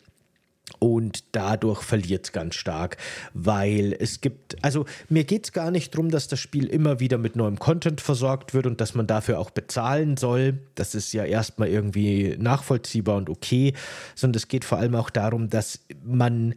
und 0.80 1.24
dadurch 1.34 1.82
verliert 1.82 2.26
es 2.26 2.32
ganz 2.32 2.56
stark, 2.56 2.98
weil 3.34 3.96
es 4.00 4.22
gibt, 4.22 4.64
also 4.64 4.86
mir 5.10 5.24
geht 5.24 5.46
es 5.46 5.52
gar 5.52 5.72
nicht 5.72 5.94
darum, 5.94 6.10
dass 6.10 6.28
das 6.28 6.40
Spiel 6.40 6.68
immer 6.68 7.00
wieder 7.00 7.18
mit 7.18 7.36
neuem 7.36 7.60
Content 7.60 8.02
versorgt 8.02 8.54
wird 8.54 8.66
und 8.66 8.82
dass 8.82 8.96
man 8.96 9.08
dafür 9.08 9.40
auch 9.40 9.50
bezahlen 9.52 10.18
soll. 10.18 10.60
Das 10.76 10.96
ist 10.96 11.14
ja 11.14 11.24
erstmal 11.24 11.70
irgendwie 11.70 12.36
nachvollziehbar 12.38 13.18
und 13.18 13.30
okay, 13.30 13.74
sondern 14.16 14.38
es 14.38 14.48
geht 14.48 14.66
vor 14.66 14.78
allem 14.78 14.96
auch 14.96 15.10
darum, 15.10 15.50
dass 15.50 15.80
man 16.04 16.56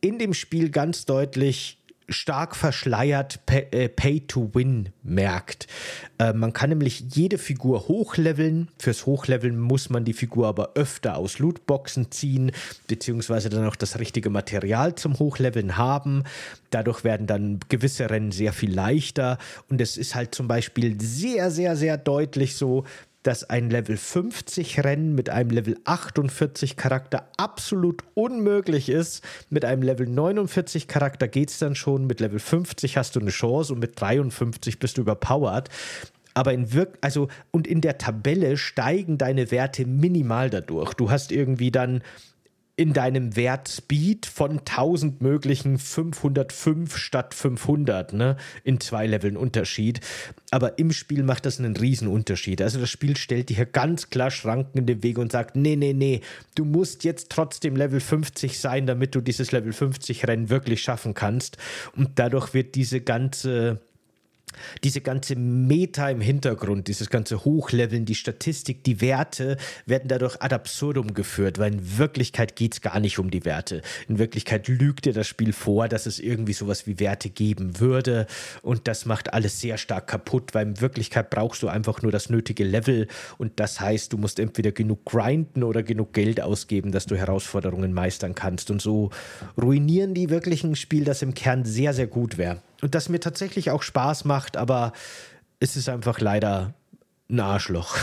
in 0.00 0.18
dem 0.18 0.34
Spiel 0.34 0.70
ganz 0.70 1.04
deutlich 1.04 1.78
stark 2.08 2.54
verschleiert 2.54 3.40
äh, 3.46 3.88
Pay-to-Win 3.88 4.90
merkt. 5.02 5.66
Äh, 6.18 6.32
man 6.32 6.52
kann 6.52 6.70
nämlich 6.70 7.04
jede 7.12 7.38
Figur 7.38 7.88
hochleveln. 7.88 8.68
Fürs 8.78 9.06
Hochleveln 9.06 9.58
muss 9.58 9.90
man 9.90 10.04
die 10.04 10.12
Figur 10.12 10.46
aber 10.46 10.72
öfter 10.74 11.16
aus 11.16 11.38
Lootboxen 11.38 12.10
ziehen, 12.10 12.52
beziehungsweise 12.86 13.48
dann 13.48 13.66
auch 13.66 13.76
das 13.76 13.98
richtige 13.98 14.30
Material 14.30 14.94
zum 14.94 15.18
Hochleveln 15.18 15.76
haben. 15.76 16.24
Dadurch 16.70 17.04
werden 17.04 17.26
dann 17.26 17.60
gewisse 17.68 18.08
Rennen 18.10 18.32
sehr 18.32 18.52
viel 18.52 18.72
leichter. 18.72 19.38
Und 19.68 19.80
es 19.80 19.96
ist 19.96 20.14
halt 20.14 20.34
zum 20.34 20.48
Beispiel 20.48 21.00
sehr, 21.00 21.50
sehr, 21.50 21.76
sehr 21.76 21.96
deutlich 21.96 22.56
so, 22.56 22.84
dass 23.26 23.42
ein 23.50 23.70
Level 23.70 23.96
50 23.96 24.84
Rennen 24.84 25.14
mit 25.14 25.30
einem 25.30 25.50
Level 25.50 25.76
48 25.84 26.76
Charakter 26.76 27.28
absolut 27.36 28.04
unmöglich 28.14 28.88
ist. 28.88 29.24
Mit 29.50 29.64
einem 29.64 29.82
Level 29.82 30.06
49 30.06 30.86
Charakter 30.86 31.26
geht 31.26 31.50
es 31.50 31.58
dann 31.58 31.74
schon. 31.74 32.06
Mit 32.06 32.20
Level 32.20 32.38
50 32.38 32.96
hast 32.96 33.16
du 33.16 33.20
eine 33.20 33.30
Chance 33.30 33.72
und 33.72 33.80
mit 33.80 34.00
53 34.00 34.78
bist 34.78 34.96
du 34.96 35.00
überpowered. 35.00 35.68
Aber 36.34 36.52
in 36.52 36.72
Wirk 36.72 36.98
also 37.00 37.28
und 37.50 37.66
in 37.66 37.80
der 37.80 37.98
Tabelle 37.98 38.56
steigen 38.56 39.18
deine 39.18 39.50
Werte 39.50 39.86
minimal 39.86 40.50
dadurch. 40.50 40.94
Du 40.94 41.10
hast 41.10 41.32
irgendwie 41.32 41.70
dann 41.70 42.02
in 42.78 42.92
deinem 42.92 43.36
Wert 43.36 43.68
Speed 43.70 44.26
von 44.26 44.58
1000 44.58 45.22
möglichen 45.22 45.78
505 45.78 46.98
statt 46.98 47.32
500, 47.32 48.12
ne? 48.12 48.36
In 48.64 48.80
zwei 48.80 49.06
Leveln 49.06 49.38
Unterschied. 49.38 50.00
Aber 50.50 50.78
im 50.78 50.92
Spiel 50.92 51.22
macht 51.22 51.46
das 51.46 51.58
einen 51.58 51.74
riesen 51.74 52.06
Unterschied. 52.06 52.60
Also 52.60 52.78
das 52.78 52.90
Spiel 52.90 53.16
stellt 53.16 53.48
dir 53.48 53.56
hier 53.56 53.66
ganz 53.66 54.10
klar 54.10 54.30
Schranken 54.30 54.78
in 54.78 54.86
den 54.86 55.02
Weg 55.02 55.16
und 55.16 55.32
sagt, 55.32 55.56
nee, 55.56 55.74
nee, 55.74 55.94
nee, 55.94 56.20
du 56.54 56.66
musst 56.66 57.04
jetzt 57.04 57.30
trotzdem 57.30 57.76
Level 57.76 58.00
50 58.00 58.60
sein, 58.60 58.86
damit 58.86 59.14
du 59.14 59.22
dieses 59.22 59.52
Level 59.52 59.72
50 59.72 60.26
Rennen 60.26 60.50
wirklich 60.50 60.82
schaffen 60.82 61.14
kannst. 61.14 61.56
Und 61.96 62.18
dadurch 62.18 62.52
wird 62.52 62.74
diese 62.74 63.00
ganze 63.00 63.80
diese 64.84 65.00
ganze 65.00 65.36
Meta 65.36 66.10
im 66.10 66.20
Hintergrund, 66.20 66.88
dieses 66.88 67.10
ganze 67.10 67.44
Hochleveln, 67.44 68.04
die 68.04 68.14
Statistik, 68.14 68.84
die 68.84 69.00
Werte 69.00 69.56
werden 69.86 70.08
dadurch 70.08 70.40
ad 70.40 70.54
absurdum 70.54 71.14
geführt, 71.14 71.58
weil 71.58 71.74
in 71.74 71.98
Wirklichkeit 71.98 72.56
geht 72.56 72.74
es 72.74 72.80
gar 72.80 73.00
nicht 73.00 73.18
um 73.18 73.30
die 73.30 73.44
Werte. 73.44 73.82
In 74.08 74.18
Wirklichkeit 74.18 74.68
lügt 74.68 75.04
dir 75.04 75.12
das 75.12 75.26
Spiel 75.26 75.52
vor, 75.52 75.88
dass 75.88 76.06
es 76.06 76.18
irgendwie 76.18 76.52
sowas 76.52 76.86
wie 76.86 76.98
Werte 77.00 77.30
geben 77.30 77.80
würde 77.80 78.26
und 78.62 78.88
das 78.88 79.06
macht 79.06 79.32
alles 79.32 79.60
sehr 79.60 79.78
stark 79.78 80.06
kaputt, 80.06 80.54
weil 80.54 80.66
in 80.66 80.80
Wirklichkeit 80.80 81.30
brauchst 81.30 81.62
du 81.62 81.68
einfach 81.68 82.02
nur 82.02 82.12
das 82.12 82.30
nötige 82.30 82.64
Level 82.64 83.08
und 83.38 83.58
das 83.60 83.80
heißt, 83.80 84.12
du 84.12 84.18
musst 84.18 84.38
entweder 84.38 84.72
genug 84.72 85.04
grinden 85.04 85.62
oder 85.62 85.82
genug 85.82 86.12
Geld 86.12 86.40
ausgeben, 86.40 86.92
dass 86.92 87.06
du 87.06 87.16
Herausforderungen 87.16 87.92
meistern 87.92 88.34
kannst 88.34 88.70
und 88.70 88.82
so 88.82 89.10
ruinieren 89.60 90.14
die 90.14 90.30
wirklich 90.30 90.64
ein 90.64 90.76
Spiel, 90.76 91.04
das 91.04 91.22
im 91.22 91.34
Kern 91.34 91.64
sehr, 91.64 91.92
sehr 91.92 92.06
gut 92.06 92.38
wäre 92.38 92.60
und 92.82 92.94
das 92.94 93.08
mir 93.08 93.20
tatsächlich 93.20 93.70
auch 93.70 93.82
Spaß 93.82 94.24
macht, 94.24 94.56
aber 94.56 94.92
es 95.60 95.76
ist 95.76 95.88
einfach 95.88 96.20
leider 96.20 96.74
ein 97.28 97.40
Arschloch. 97.40 97.96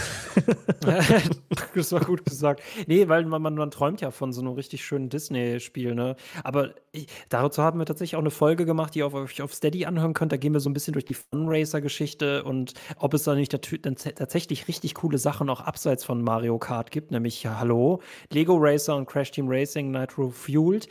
das 1.75 1.91
war 1.93 2.01
gut 2.01 2.25
gesagt. 2.25 2.61
Nee, 2.87 3.07
weil 3.07 3.23
man, 3.25 3.41
man, 3.41 3.55
man, 3.55 3.71
träumt 3.71 4.01
ja 4.01 4.11
von 4.11 4.33
so 4.33 4.41
einem 4.41 4.51
richtig 4.51 4.83
schönen 4.83 5.09
Disney-Spiel, 5.09 5.95
ne? 5.95 6.17
Aber 6.43 6.71
ich, 6.91 7.07
dazu 7.29 7.63
haben 7.63 7.79
wir 7.79 7.85
tatsächlich 7.85 8.17
auch 8.17 8.21
eine 8.21 8.31
Folge 8.31 8.65
gemacht, 8.65 8.95
die 8.95 8.99
ihr 8.99 9.13
euch 9.13 9.41
auf 9.41 9.53
Steady 9.53 9.85
anhören 9.85 10.13
könnt. 10.13 10.33
Da 10.33 10.37
gehen 10.37 10.51
wir 10.51 10.59
so 10.59 10.69
ein 10.69 10.73
bisschen 10.73 10.91
durch 10.91 11.05
die 11.05 11.13
Funracer-Geschichte 11.13 12.43
und 12.43 12.73
ob 12.97 13.13
es 13.13 13.23
da 13.23 13.33
nicht 13.33 13.51
tatsächlich 13.51 14.67
richtig 14.67 14.95
coole 14.95 15.17
Sachen 15.17 15.49
auch 15.49 15.61
abseits 15.61 16.03
von 16.03 16.21
Mario 16.21 16.57
Kart 16.59 16.91
gibt, 16.91 17.11
nämlich 17.11 17.45
hallo, 17.45 18.01
Lego 18.29 18.57
Racer 18.57 18.97
und 18.97 19.05
Crash 19.05 19.31
Team 19.31 19.47
Racing 19.47 19.91
Nitro 19.91 20.31
Fueled. 20.31 20.89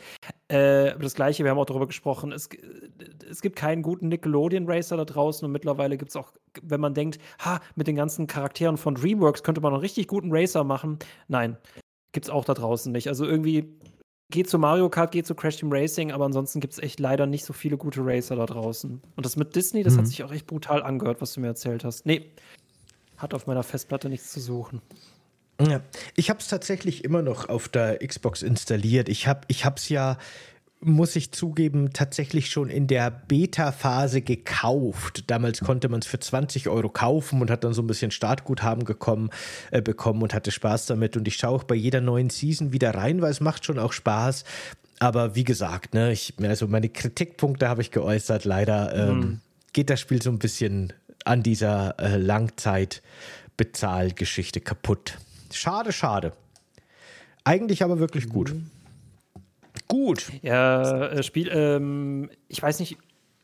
Äh, 0.48 0.98
das 0.98 1.14
gleiche, 1.14 1.44
wir 1.44 1.50
haben 1.50 1.58
auch 1.58 1.66
darüber 1.66 1.86
gesprochen, 1.86 2.32
es, 2.32 2.48
es 3.30 3.42
gibt 3.42 3.56
keinen 3.56 3.82
guten 3.82 4.08
Nickelodeon-Racer 4.08 4.96
da 4.96 5.04
draußen 5.04 5.44
und 5.44 5.52
mittlerweile 5.52 5.96
gibt 5.96 6.10
es 6.10 6.16
auch, 6.16 6.32
wenn 6.62 6.80
man 6.80 6.94
denkt, 6.94 7.18
ha, 7.38 7.60
mit 7.74 7.86
den 7.86 7.96
ganzen 7.96 8.26
Charakteren 8.26 8.76
von 8.76 8.94
DreamWorks 8.94 9.42
könnte 9.42 9.60
man 9.60 9.72
einen 9.72 9.80
richtig 9.80 10.08
guten 10.08 10.28
Racer 10.30 10.64
machen. 10.64 10.98
Nein, 11.28 11.56
gibt 12.12 12.26
es 12.26 12.30
auch 12.30 12.44
da 12.44 12.54
draußen 12.54 12.92
nicht. 12.92 13.08
Also 13.08 13.24
irgendwie 13.24 13.78
geht 14.30 14.48
zu 14.48 14.58
Mario 14.58 14.88
Kart, 14.88 15.12
geht 15.12 15.26
zu 15.26 15.34
Crash 15.34 15.56
Team 15.56 15.72
Racing, 15.72 16.10
aber 16.10 16.24
ansonsten 16.24 16.60
gibt 16.60 16.72
es 16.72 16.78
echt 16.78 17.00
leider 17.00 17.26
nicht 17.26 17.44
so 17.44 17.52
viele 17.52 17.76
gute 17.76 18.00
Racer 18.04 18.36
da 18.36 18.46
draußen. 18.46 19.00
Und 19.14 19.26
das 19.26 19.36
mit 19.36 19.54
Disney, 19.54 19.82
das 19.82 19.94
mhm. 19.94 19.98
hat 19.98 20.06
sich 20.08 20.22
auch 20.24 20.32
echt 20.32 20.46
brutal 20.46 20.82
angehört, 20.82 21.20
was 21.20 21.34
du 21.34 21.40
mir 21.40 21.48
erzählt 21.48 21.84
hast. 21.84 22.06
Nee, 22.06 22.30
hat 23.16 23.34
auf 23.34 23.46
meiner 23.46 23.62
Festplatte 23.62 24.08
nichts 24.08 24.32
zu 24.32 24.40
suchen. 24.40 24.82
Ja, 25.60 25.80
ich 26.16 26.28
habe 26.30 26.40
es 26.40 26.48
tatsächlich 26.48 27.04
immer 27.04 27.22
noch 27.22 27.48
auf 27.48 27.68
der 27.68 27.98
Xbox 28.04 28.42
installiert. 28.42 29.08
Ich 29.08 29.28
habe 29.28 29.46
es 29.48 29.88
ja 29.88 30.18
muss 30.84 31.16
ich 31.16 31.32
zugeben, 31.32 31.92
tatsächlich 31.92 32.50
schon 32.50 32.68
in 32.68 32.88
der 32.88 33.10
Beta-Phase 33.10 34.20
gekauft. 34.20 35.24
Damals 35.28 35.60
konnte 35.60 35.88
man 35.88 36.00
es 36.00 36.06
für 36.06 36.18
20 36.18 36.68
Euro 36.68 36.88
kaufen 36.88 37.40
und 37.40 37.50
hat 37.50 37.62
dann 37.64 37.72
so 37.72 37.82
ein 37.82 37.86
bisschen 37.86 38.10
Startguthaben 38.10 38.84
gekommen, 38.84 39.30
äh, 39.70 39.80
bekommen 39.80 40.22
und 40.22 40.34
hatte 40.34 40.50
Spaß 40.50 40.86
damit. 40.86 41.16
Und 41.16 41.28
ich 41.28 41.36
schaue 41.36 41.60
auch 41.60 41.64
bei 41.64 41.76
jeder 41.76 42.00
neuen 42.00 42.30
Season 42.30 42.72
wieder 42.72 42.94
rein, 42.94 43.20
weil 43.22 43.30
es 43.30 43.40
macht 43.40 43.64
schon 43.64 43.78
auch 43.78 43.92
Spaß. 43.92 44.42
Aber 44.98 45.36
wie 45.36 45.44
gesagt, 45.44 45.94
ne, 45.94 46.12
ich, 46.12 46.34
also 46.42 46.66
meine 46.68 46.88
Kritikpunkte 46.88 47.68
habe 47.68 47.82
ich 47.82 47.90
geäußert. 47.90 48.44
Leider 48.44 48.94
ähm, 48.94 49.18
mhm. 49.18 49.40
geht 49.72 49.90
das 49.90 50.00
Spiel 50.00 50.20
so 50.20 50.30
ein 50.30 50.38
bisschen 50.38 50.92
an 51.24 51.44
dieser 51.44 51.98
äh, 52.00 52.16
Langzeit-Bezahlgeschichte 52.16 54.60
kaputt. 54.60 55.18
Schade, 55.52 55.92
schade. 55.92 56.32
Eigentlich 57.44 57.84
aber 57.84 58.00
wirklich 58.00 58.28
gut. 58.28 58.52
Mhm. 58.52 58.71
Gut. 59.88 60.30
Ja, 60.42 61.08
äh, 61.08 61.22
Spiel, 61.22 61.48
ähm, 61.52 62.30
ich 62.48 62.62
weiß 62.62 62.80
nicht, 62.80 62.96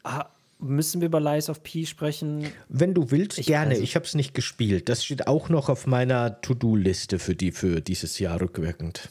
ah, 0.05 0.27
müssen 0.59 1.01
wir 1.01 1.07
über 1.07 1.21
Lies 1.21 1.49
of 1.51 1.63
P 1.63 1.87
sprechen? 1.87 2.47
Wenn 2.69 2.95
du 2.95 3.11
willst, 3.11 3.39
ich 3.39 3.47
gerne. 3.47 3.77
Ich 3.79 3.95
habe 3.95 4.05
es 4.05 4.15
nicht 4.15 4.35
gespielt. 4.35 4.89
Das 4.89 5.05
steht 5.05 5.27
auch 5.27 5.49
noch 5.49 5.69
auf 5.69 5.87
meiner 5.87 6.41
To-Do-Liste 6.41 7.19
für, 7.19 7.35
die, 7.35 7.53
für 7.53 7.81
dieses 7.81 8.19
Jahr 8.19 8.41
rückwirkend 8.41 9.11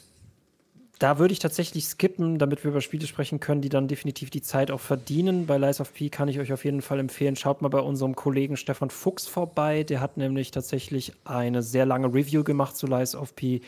da 0.99 1.19
würde 1.19 1.31
ich 1.31 1.39
tatsächlich 1.39 1.85
skippen, 1.85 2.39
damit 2.39 2.63
wir 2.63 2.71
über 2.71 2.81
Spiele 2.81 3.05
sprechen 3.05 3.39
können, 3.39 3.61
die 3.61 3.69
dann 3.69 3.87
definitiv 3.87 4.29
die 4.29 4.41
Zeit 4.41 4.71
auch 4.71 4.79
verdienen. 4.79 5.45
Bei 5.45 5.57
Lies 5.57 5.79
of 5.79 5.93
P 5.93 6.09
kann 6.09 6.27
ich 6.27 6.39
euch 6.39 6.51
auf 6.51 6.65
jeden 6.65 6.81
Fall 6.81 6.99
empfehlen, 6.99 7.35
schaut 7.35 7.61
mal 7.61 7.69
bei 7.69 7.79
unserem 7.79 8.15
Kollegen 8.15 8.57
Stefan 8.57 8.89
Fuchs 8.89 9.27
vorbei. 9.27 9.83
Der 9.83 10.01
hat 10.01 10.17
nämlich 10.17 10.51
tatsächlich 10.51 11.13
eine 11.25 11.61
sehr 11.61 11.85
lange 11.85 12.07
Review 12.07 12.43
gemacht 12.43 12.75
zu 12.75 12.87
Lies 12.87 13.15
of 13.15 13.35
P, 13.35 13.61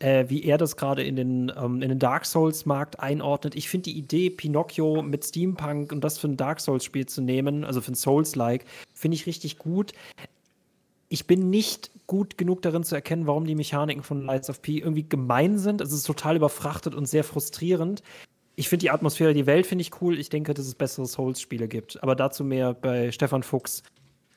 äh, 0.00 0.24
wie 0.28 0.42
er 0.44 0.58
das 0.58 0.76
gerade 0.76 1.04
in 1.04 1.16
den, 1.16 1.52
ähm, 1.56 1.82
in 1.82 1.88
den 1.88 1.98
Dark 1.98 2.26
Souls-Markt 2.26 2.98
einordnet. 3.00 3.54
Ich 3.54 3.68
finde 3.68 3.84
die 3.84 3.98
Idee, 3.98 4.30
Pinocchio 4.30 5.02
mit 5.02 5.24
Steampunk 5.24 5.92
und 5.92 6.02
das 6.02 6.18
für 6.18 6.28
ein 6.28 6.36
Dark 6.36 6.60
Souls-Spiel 6.60 7.06
zu 7.06 7.22
nehmen, 7.22 7.64
also 7.64 7.80
für 7.80 7.92
ein 7.92 7.96
Souls-like, 7.96 8.64
finde 8.92 9.14
ich 9.14 9.26
richtig 9.26 9.58
gut 9.58 9.92
ich 11.12 11.26
bin 11.26 11.50
nicht 11.50 11.90
gut 12.06 12.38
genug 12.38 12.62
darin 12.62 12.84
zu 12.84 12.94
erkennen, 12.94 13.26
warum 13.26 13.44
die 13.44 13.54
Mechaniken 13.54 14.02
von 14.02 14.24
Lights 14.24 14.48
of 14.48 14.62
P 14.62 14.78
irgendwie 14.78 15.06
gemein 15.06 15.58
sind. 15.58 15.82
Es 15.82 15.92
ist 15.92 16.04
total 16.04 16.36
überfrachtet 16.36 16.94
und 16.94 17.04
sehr 17.04 17.22
frustrierend. 17.22 18.02
Ich 18.56 18.70
finde 18.70 18.84
die 18.84 18.90
Atmosphäre, 18.90 19.34
die 19.34 19.44
Welt 19.44 19.66
finde 19.66 19.82
ich 19.82 20.00
cool. 20.00 20.18
Ich 20.18 20.30
denke, 20.30 20.54
dass 20.54 20.66
es 20.66 20.74
bessere 20.74 21.04
Souls-Spiele 21.06 21.68
gibt. 21.68 22.02
Aber 22.02 22.16
dazu 22.16 22.44
mehr 22.44 22.72
bei 22.72 23.12
Stefan 23.12 23.42
Fuchs 23.42 23.82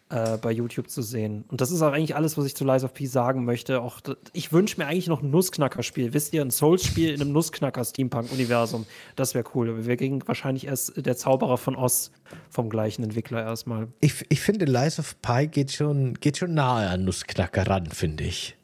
äh, 0.09 0.37
bei 0.37 0.51
YouTube 0.51 0.89
zu 0.89 1.01
sehen. 1.01 1.45
Und 1.47 1.61
das 1.61 1.71
ist 1.71 1.81
auch 1.81 1.91
eigentlich 1.91 2.15
alles, 2.15 2.37
was 2.37 2.45
ich 2.45 2.55
zu 2.55 2.63
Lies 2.63 2.83
of 2.83 2.93
P 2.93 3.05
sagen 3.07 3.43
möchte. 3.43 3.81
Auch, 3.81 4.01
ich 4.33 4.51
wünsche 4.53 4.79
mir 4.79 4.87
eigentlich 4.87 5.07
noch 5.07 5.23
ein 5.23 5.31
Nussknacker-Spiel. 5.31 6.13
Wisst 6.13 6.33
ihr, 6.33 6.41
ein 6.41 6.51
Souls-Spiel 6.51 7.11
in 7.13 7.21
einem 7.21 7.31
Nussknacker-Steampunk-Universum. 7.33 8.85
Das 9.15 9.33
wäre 9.33 9.45
cool. 9.55 9.85
Wir 9.85 9.97
kriegen 9.97 10.21
wahrscheinlich 10.27 10.67
erst 10.67 11.05
der 11.05 11.17
Zauberer 11.17 11.57
von 11.57 11.75
Oz 11.75 12.11
vom 12.49 12.69
gleichen 12.69 13.03
Entwickler 13.03 13.43
erstmal. 13.43 13.87
Ich, 13.99 14.25
ich 14.29 14.41
finde, 14.41 14.65
Lies 14.65 14.99
of 14.99 15.19
Pi 15.21 15.47
geht 15.47 15.71
schon, 15.71 16.13
geht 16.15 16.37
schon 16.37 16.53
nahe 16.53 16.89
an 16.89 17.03
Nussknacker 17.03 17.67
ran, 17.67 17.87
finde 17.87 18.25
ich. 18.25 18.55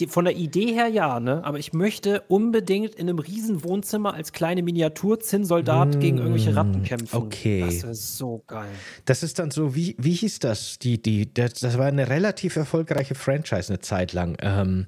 Die, 0.00 0.06
von 0.06 0.24
der 0.24 0.36
Idee 0.36 0.72
her 0.72 0.88
ja, 0.88 1.20
ne? 1.20 1.44
Aber 1.44 1.58
ich 1.58 1.72
möchte 1.72 2.22
unbedingt 2.28 2.94
in 2.94 3.08
einem 3.08 3.18
riesen 3.18 3.62
Wohnzimmer 3.64 4.14
als 4.14 4.32
kleine 4.32 4.62
Miniatur-Zinnsoldat 4.62 5.96
mm, 5.96 6.00
gegen 6.00 6.18
irgendwelche 6.18 6.54
Ratten 6.56 6.82
kämpfen. 6.82 7.16
Okay. 7.16 7.60
Das 7.60 7.84
ist 7.84 8.18
so 8.18 8.42
geil. 8.46 8.68
Das 9.04 9.22
ist 9.22 9.38
dann 9.38 9.50
so, 9.50 9.74
wie, 9.74 9.96
wie 9.98 10.12
hieß 10.12 10.40
das? 10.40 10.78
Die, 10.78 11.00
die, 11.00 11.32
das, 11.32 11.54
das 11.54 11.78
war 11.78 11.86
eine 11.86 12.08
relativ 12.08 12.56
erfolgreiche 12.56 13.14
Franchise 13.14 13.68
eine 13.68 13.80
Zeit 13.80 14.12
lang. 14.12 14.36
Ähm, 14.40 14.86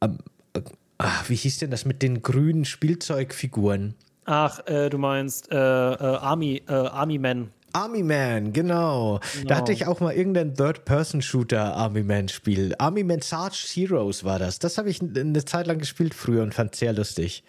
ähm, 0.00 0.18
äh, 0.54 0.60
ach, 0.98 1.28
wie 1.28 1.36
hieß 1.36 1.58
denn 1.58 1.70
das 1.70 1.84
mit 1.84 2.02
den 2.02 2.22
grünen 2.22 2.64
Spielzeugfiguren? 2.64 3.94
Ach, 4.26 4.66
äh, 4.66 4.88
du 4.88 4.98
meinst 4.98 5.50
äh, 5.52 5.56
äh 5.56 5.58
Army, 5.58 6.62
äh, 6.68 6.72
Army 6.72 7.18
Man. 7.18 7.50
Army 7.74 8.04
Man, 8.04 8.52
genau. 8.52 9.18
genau. 9.32 9.48
Da 9.48 9.56
hatte 9.56 9.72
ich 9.72 9.86
auch 9.86 9.98
mal 9.98 10.14
irgendein 10.14 10.54
Third-Person-Shooter 10.54 11.74
Army 11.74 12.04
Man-Spiel. 12.04 12.74
Army 12.78 13.02
Man 13.02 13.20
Sarge 13.20 13.56
Heroes 13.56 14.22
war 14.22 14.38
das. 14.38 14.60
Das 14.60 14.78
habe 14.78 14.90
ich 14.90 15.02
eine 15.02 15.44
Zeit 15.44 15.66
lang 15.66 15.78
gespielt 15.78 16.14
früher 16.14 16.44
und 16.44 16.54
fand 16.54 16.76
sehr 16.76 16.92
lustig. 16.92 17.42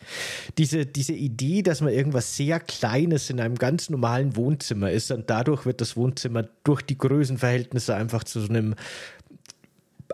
Diese, 0.57 0.85
diese 0.85 1.13
Idee, 1.13 1.61
dass 1.61 1.81
man 1.81 1.93
irgendwas 1.93 2.35
sehr 2.35 2.59
Kleines 2.59 3.29
in 3.29 3.39
einem 3.39 3.55
ganz 3.55 3.89
normalen 3.91 4.35
Wohnzimmer 4.35 4.89
ist 4.91 5.11
und 5.11 5.29
dadurch 5.29 5.65
wird 5.65 5.79
das 5.79 5.95
Wohnzimmer 5.95 6.47
durch 6.63 6.81
die 6.81 6.97
Größenverhältnisse 6.97 7.93
einfach 7.93 8.23
zu 8.23 8.41
so 8.41 8.49
einem 8.49 8.75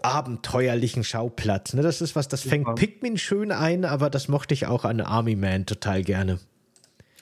abenteuerlichen 0.04 1.04
Schauplatz. 1.04 1.74
Ne? 1.74 1.84
Das 1.84 2.02
ist 2.02 2.16
was, 2.16 2.28
das 2.28 2.42
fängt 2.42 2.76
Pikmin 2.76 3.18
schön 3.18 3.52
ein, 3.52 3.86
aber 3.86 4.10
das 4.10 4.28
mochte 4.28 4.54
ich 4.54 4.68
auch 4.68 4.84
an 4.84 5.00
Army 5.00 5.36
Man 5.36 5.66
total 5.66 6.04
gerne. 6.04 6.40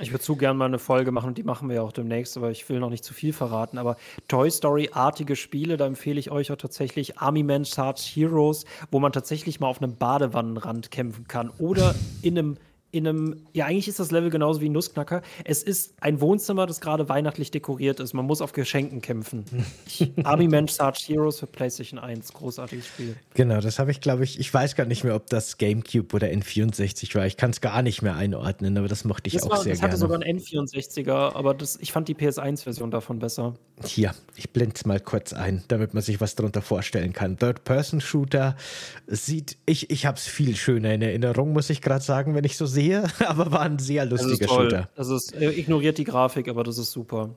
Ich 0.01 0.11
würde 0.11 0.23
zu 0.23 0.37
gern 0.37 0.55
mal 0.55 0.65
eine 0.65 0.79
Folge 0.79 1.11
machen 1.11 1.27
und 1.27 1.37
die 1.37 1.43
machen 1.43 1.67
wir 1.67 1.75
ja 1.75 1.81
auch 1.81 1.91
demnächst, 1.91 2.37
aber 2.37 2.51
ich 2.51 2.67
will 2.69 2.79
noch 2.79 2.89
nicht 2.89 3.03
zu 3.03 3.13
viel 3.13 3.33
verraten. 3.33 3.77
Aber 3.77 3.97
Toy 4.29 4.49
Story-artige 4.49 5.35
Spiele, 5.35 5.75
da 5.75 5.85
empfehle 5.85 6.17
ich 6.17 6.31
euch 6.31 6.53
auch 6.53 6.55
tatsächlich 6.55 7.17
Army 7.17 7.43
Man 7.43 7.65
Charge 7.65 8.01
Heroes, 8.13 8.63
wo 8.91 8.99
man 8.99 9.11
tatsächlich 9.11 9.59
mal 9.59 9.67
auf 9.67 9.81
einem 9.81 9.97
Badewannenrand 9.97 10.89
kämpfen 10.89 11.27
kann 11.27 11.49
oder 11.57 11.95
in 12.21 12.37
einem 12.37 12.57
in 12.91 13.07
einem, 13.07 13.45
ja, 13.53 13.65
eigentlich 13.67 13.87
ist 13.87 13.99
das 13.99 14.09
Level 14.09 14.31
genauso 14.31 14.61
wie 14.61 14.69
ein 14.69 14.71
Nussknacker. 14.71 15.21
Es 15.43 15.61
ist 15.61 15.93
ein 16.01 16.21
Wohnzimmer, 16.21 16.65
das 16.65 16.81
gerade 16.81 17.07
weihnachtlich 17.07 17.51
dekoriert 17.51 17.99
ist. 17.99 18.13
Man 18.13 18.25
muss 18.25 18.41
auf 18.41 18.51
Geschenken 18.51 19.01
kämpfen. 19.01 19.45
Army 20.23 20.47
Man 20.47 20.67
Sarge 20.67 20.99
Heroes 21.05 21.39
für 21.39 21.45
PlayStation 21.45 21.99
1, 21.99 22.33
großartiges 22.33 22.87
Spiel. 22.87 23.15
Genau, 23.35 23.61
das 23.61 23.77
habe 23.77 23.91
ich, 23.91 24.01
glaube 24.01 24.23
ich, 24.23 24.39
ich 24.39 24.51
weiß 24.51 24.75
gar 24.75 24.85
nicht 24.85 25.03
mehr, 25.03 25.15
ob 25.15 25.27
das 25.27 25.59
GameCube 25.59 26.15
oder 26.15 26.27
N64 26.27 27.13
war. 27.13 27.27
Ich 27.27 27.37
kann 27.37 27.51
es 27.51 27.61
gar 27.61 27.83
nicht 27.83 28.01
mehr 28.01 28.15
einordnen, 28.15 28.75
aber 28.77 28.87
das 28.87 29.05
mochte 29.05 29.27
ich 29.27 29.33
das 29.33 29.43
auch 29.43 29.51
war, 29.51 29.57
sehr 29.61 29.73
das 29.73 29.81
gerne. 29.81 29.93
Ich 29.93 30.01
hatte 30.01 30.01
sogar 30.01 30.21
einen 30.21 30.39
N64er, 30.39 31.35
aber 31.35 31.53
das, 31.53 31.77
ich 31.79 31.91
fand 31.91 32.07
die 32.07 32.15
PS1-Version 32.15 32.89
davon 32.89 33.19
besser. 33.19 33.53
Hier, 33.85 34.15
ich 34.35 34.49
blende 34.49 34.75
es 34.75 34.85
mal 34.85 34.99
kurz 34.99 35.33
ein, 35.33 35.63
damit 35.67 35.93
man 35.93 36.01
sich 36.01 36.19
was 36.19 36.33
darunter 36.33 36.63
vorstellen 36.63 37.13
kann. 37.13 37.37
Third-Person-Shooter 37.37 38.57
sieht, 39.05 39.57
ich, 39.67 39.91
ich 39.91 40.07
habe 40.07 40.17
es 40.17 40.25
viel 40.25 40.55
schöner 40.55 40.93
in 40.93 41.03
Erinnerung, 41.03 41.53
muss 41.53 41.69
ich 41.69 41.81
gerade 41.81 42.03
sagen, 42.03 42.33
wenn 42.33 42.43
ich 42.43 42.57
so 42.57 42.65
sehe 42.65 42.78
sehe, 42.79 43.03
aber 43.27 43.51
war 43.51 43.61
ein 43.61 43.79
sehr 43.79 44.05
lustiger 44.05 44.47
das 44.47 44.55
Shooter. 44.55 44.89
Das 44.95 45.09
ist, 45.09 45.35
äh, 45.35 45.51
ignoriert 45.51 45.97
die 45.97 46.03
Grafik, 46.03 46.47
aber 46.47 46.63
das 46.63 46.77
ist 46.77 46.91
super. 46.91 47.31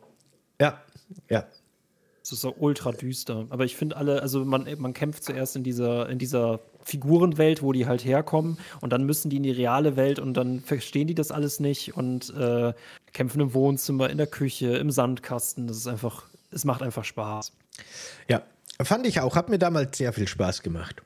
Ja, 0.60 0.80
ja. 1.28 1.46
Es 2.22 2.30
ist 2.30 2.42
so 2.42 2.54
ultra 2.56 2.92
düster. 2.92 3.46
Aber 3.50 3.64
ich 3.64 3.74
finde 3.74 3.96
alle, 3.96 4.22
also 4.22 4.44
man, 4.44 4.68
man 4.78 4.94
kämpft 4.94 5.24
zuerst 5.24 5.56
in 5.56 5.64
dieser, 5.64 6.08
in 6.08 6.18
dieser 6.18 6.60
Figurenwelt, 6.84 7.62
wo 7.62 7.72
die 7.72 7.86
halt 7.86 8.04
herkommen, 8.04 8.58
und 8.80 8.92
dann 8.92 9.04
müssen 9.04 9.28
die 9.28 9.38
in 9.38 9.42
die 9.42 9.50
reale 9.50 9.96
Welt 9.96 10.20
und 10.20 10.34
dann 10.34 10.60
verstehen 10.60 11.08
die 11.08 11.16
das 11.16 11.32
alles 11.32 11.58
nicht 11.58 11.96
und 11.96 12.32
äh, 12.36 12.74
kämpfen 13.12 13.40
im 13.40 13.54
Wohnzimmer, 13.54 14.08
in 14.08 14.18
der 14.18 14.28
Küche, 14.28 14.76
im 14.76 14.92
Sandkasten. 14.92 15.66
Das 15.66 15.76
ist 15.76 15.88
einfach, 15.88 16.26
es 16.52 16.64
macht 16.64 16.82
einfach 16.82 17.04
Spaß. 17.04 17.52
Ja, 18.28 18.42
fand 18.80 19.04
ich 19.04 19.20
auch. 19.20 19.34
Hat 19.34 19.48
mir 19.48 19.58
damals 19.58 19.98
sehr 19.98 20.12
viel 20.12 20.28
Spaß 20.28 20.62
gemacht. 20.62 21.02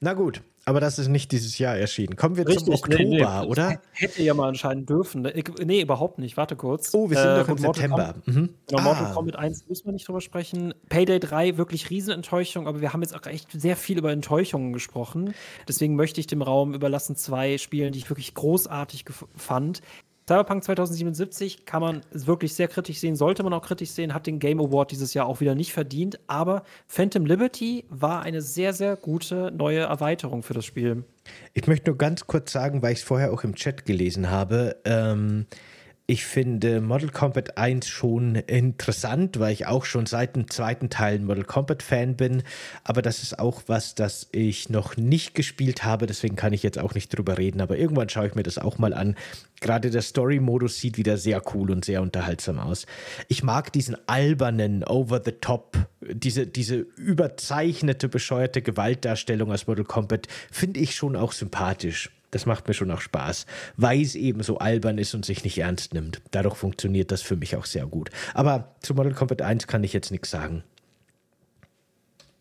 Na 0.00 0.14
gut, 0.14 0.40
aber 0.68 0.80
das 0.80 0.98
ist 0.98 1.08
nicht 1.08 1.32
dieses 1.32 1.58
Jahr 1.58 1.76
erschienen. 1.76 2.14
Kommen 2.14 2.36
wir 2.36 2.46
Richtig, 2.46 2.66
zum 2.66 2.74
Oktober, 2.74 3.02
nee, 3.02 3.24
nee, 3.24 3.46
oder? 3.46 3.80
Hätte 3.92 4.22
ja 4.22 4.34
mal 4.34 4.48
anscheinend 4.48 4.90
dürfen. 4.90 5.22
Ne? 5.22 5.32
Nee, 5.64 5.80
überhaupt 5.80 6.18
nicht. 6.18 6.36
Warte 6.36 6.56
kurz. 6.56 6.92
Oh, 6.92 7.08
wir 7.08 7.16
sind 7.16 7.26
äh, 7.26 7.38
noch 7.38 7.48
im 7.48 7.56
September. 7.56 7.96
Kombat, 7.96 8.26
mhm. 8.26 8.54
Genau, 8.66 8.82
Mortal 8.82 9.06
ah. 9.06 9.14
Kombat 9.14 9.36
1 9.36 9.66
müssen 9.66 9.86
wir 9.86 9.92
nicht 9.92 10.06
drüber 10.06 10.20
sprechen. 10.20 10.74
Payday 10.90 11.20
3, 11.20 11.56
wirklich 11.56 11.88
Riesenenttäuschung, 11.88 12.68
aber 12.68 12.82
wir 12.82 12.92
haben 12.92 13.00
jetzt 13.00 13.14
auch 13.14 13.24
echt 13.24 13.50
sehr 13.58 13.76
viel 13.76 13.96
über 13.96 14.12
Enttäuschungen 14.12 14.74
gesprochen. 14.74 15.32
Deswegen 15.66 15.96
möchte 15.96 16.20
ich 16.20 16.26
dem 16.26 16.42
Raum 16.42 16.74
überlassen 16.74 17.16
zwei 17.16 17.56
Spielen, 17.56 17.92
die 17.92 18.00
ich 18.00 18.10
wirklich 18.10 18.34
großartig 18.34 19.06
fand. 19.36 19.80
Cyberpunk 20.28 20.62
2077 20.62 21.64
kann 21.64 21.80
man 21.80 22.02
wirklich 22.12 22.52
sehr 22.52 22.68
kritisch 22.68 22.98
sehen, 22.98 23.16
sollte 23.16 23.42
man 23.42 23.54
auch 23.54 23.62
kritisch 23.62 23.92
sehen, 23.92 24.12
hat 24.12 24.26
den 24.26 24.40
Game 24.40 24.60
Award 24.60 24.90
dieses 24.90 25.14
Jahr 25.14 25.24
auch 25.24 25.40
wieder 25.40 25.54
nicht 25.54 25.72
verdient. 25.72 26.20
Aber 26.26 26.64
Phantom 26.86 27.24
Liberty 27.24 27.86
war 27.88 28.20
eine 28.20 28.42
sehr, 28.42 28.74
sehr 28.74 28.96
gute 28.96 29.50
neue 29.56 29.80
Erweiterung 29.80 30.42
für 30.42 30.52
das 30.52 30.66
Spiel. 30.66 31.04
Ich 31.54 31.66
möchte 31.66 31.88
nur 31.88 31.96
ganz 31.96 32.26
kurz 32.26 32.52
sagen, 32.52 32.82
weil 32.82 32.92
ich 32.92 32.98
es 32.98 33.04
vorher 33.04 33.32
auch 33.32 33.42
im 33.42 33.54
Chat 33.54 33.86
gelesen 33.86 34.28
habe. 34.30 34.76
Ähm, 34.84 35.46
ich 36.10 36.24
finde 36.24 36.80
Model 36.80 37.10
Combat 37.10 37.58
1 37.58 37.86
schon 37.86 38.34
interessant, 38.34 39.38
weil 39.40 39.52
ich 39.52 39.66
auch 39.66 39.84
schon 39.84 40.06
seit 40.06 40.36
dem 40.36 40.50
zweiten 40.50 40.88
Teil 40.88 41.18
Model 41.18 41.44
Combat 41.44 41.82
Fan 41.82 42.16
bin. 42.16 42.44
Aber 42.82 43.02
das 43.02 43.22
ist 43.22 43.38
auch 43.38 43.64
was, 43.66 43.94
das 43.94 44.26
ich 44.32 44.70
noch 44.70 44.96
nicht 44.96 45.34
gespielt 45.34 45.84
habe. 45.84 46.06
Deswegen 46.06 46.34
kann 46.34 46.54
ich 46.54 46.62
jetzt 46.62 46.78
auch 46.78 46.94
nicht 46.94 47.10
drüber 47.10 47.36
reden. 47.36 47.60
Aber 47.60 47.76
irgendwann 47.76 48.08
schaue 48.08 48.26
ich 48.26 48.34
mir 48.34 48.42
das 48.42 48.56
auch 48.56 48.78
mal 48.78 48.94
an. 48.94 49.16
Gerade 49.60 49.90
der 49.90 50.00
Story-Modus 50.00 50.80
sieht 50.80 50.96
wieder 50.96 51.18
sehr 51.18 51.42
cool 51.54 51.70
und 51.70 51.84
sehr 51.84 52.00
unterhaltsam 52.00 52.58
aus. 52.58 52.86
Ich 53.28 53.42
mag 53.42 53.70
diesen 53.74 53.98
albernen, 54.08 54.84
over-the-top, 54.84 55.76
diese, 56.10 56.46
diese 56.46 56.86
überzeichnete, 56.96 58.08
bescheuerte 58.08 58.62
Gewaltdarstellung 58.62 59.52
aus 59.52 59.66
Model 59.66 59.84
Combat, 59.84 60.26
finde 60.50 60.80
ich 60.80 60.94
schon 60.94 61.16
auch 61.16 61.32
sympathisch 61.32 62.08
das 62.30 62.46
macht 62.46 62.68
mir 62.68 62.74
schon 62.74 62.90
auch 62.90 63.00
Spaß, 63.00 63.46
weil 63.76 64.02
es 64.02 64.14
eben 64.14 64.42
so 64.42 64.58
albern 64.58 64.98
ist 64.98 65.14
und 65.14 65.24
sich 65.24 65.44
nicht 65.44 65.58
ernst 65.58 65.94
nimmt. 65.94 66.20
Dadurch 66.30 66.56
funktioniert 66.56 67.10
das 67.10 67.22
für 67.22 67.36
mich 67.36 67.56
auch 67.56 67.64
sehr 67.64 67.86
gut. 67.86 68.10
Aber 68.34 68.74
zu 68.80 68.94
Model 68.94 69.14
Combat 69.14 69.42
1 69.42 69.66
kann 69.66 69.84
ich 69.84 69.92
jetzt 69.92 70.10
nichts 70.10 70.30
sagen. 70.30 70.62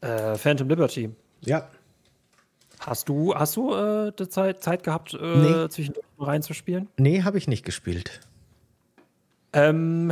Äh, 0.02 0.36
Phantom 0.36 0.70
Liberty. 0.70 1.10
Ja. 1.42 1.70
Hast 2.80 3.10
du, 3.10 3.34
hast 3.34 3.56
du 3.56 3.74
äh, 3.74 4.30
Zeit, 4.30 4.62
Zeit 4.62 4.84
gehabt, 4.84 5.14
äh, 5.14 5.18
nee. 5.20 5.70
zwischen 5.70 5.96
reinzuspielen? 6.20 6.90
Nee, 6.98 7.24
habe 7.24 7.38
ich 7.38 7.48
nicht 7.48 7.66
gespielt. 7.66 8.20
Ähm, 9.54 10.12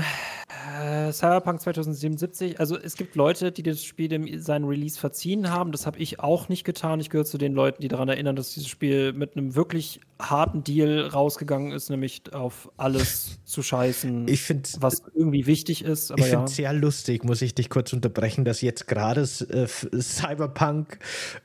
äh, 0.81 1.11
Cyberpunk 1.11 1.61
2077, 1.61 2.59
also 2.59 2.77
es 2.77 2.95
gibt 2.95 3.15
Leute, 3.15 3.51
die 3.51 3.63
das 3.63 3.83
Spiel 3.83 4.07
dem 4.07 4.41
seinen 4.41 4.65
Release 4.65 4.99
verziehen 4.99 5.51
haben. 5.51 5.71
Das 5.71 5.85
habe 5.85 5.99
ich 5.99 6.19
auch 6.19 6.49
nicht 6.49 6.63
getan. 6.63 6.99
Ich 6.99 7.09
gehöre 7.09 7.25
zu 7.25 7.37
den 7.37 7.53
Leuten, 7.53 7.81
die 7.81 7.87
daran 7.87 8.09
erinnern, 8.09 8.35
dass 8.35 8.51
dieses 8.51 8.69
Spiel 8.69 9.13
mit 9.13 9.35
einem 9.35 9.55
wirklich 9.55 9.99
harten 10.19 10.63
Deal 10.63 11.07
rausgegangen 11.07 11.71
ist, 11.71 11.89
nämlich 11.89 12.33
auf 12.33 12.71
alles 12.77 13.39
zu 13.43 13.61
scheißen, 13.61 14.27
ich 14.27 14.41
find, 14.41 14.77
was 14.79 15.03
irgendwie 15.13 15.45
wichtig 15.45 15.83
ist. 15.83 16.13
ich 16.15 16.25
finde 16.25 16.45
es 16.45 16.55
sehr 16.55 16.73
lustig, 16.73 17.23
muss 17.23 17.41
ich 17.41 17.53
dich 17.53 17.69
kurz 17.69 17.91
unterbrechen, 17.93 18.45
dass 18.45 18.61
jetzt 18.61 18.87
gerade 18.87 19.21
äh, 19.21 19.67
Cyberpunk 20.01 20.99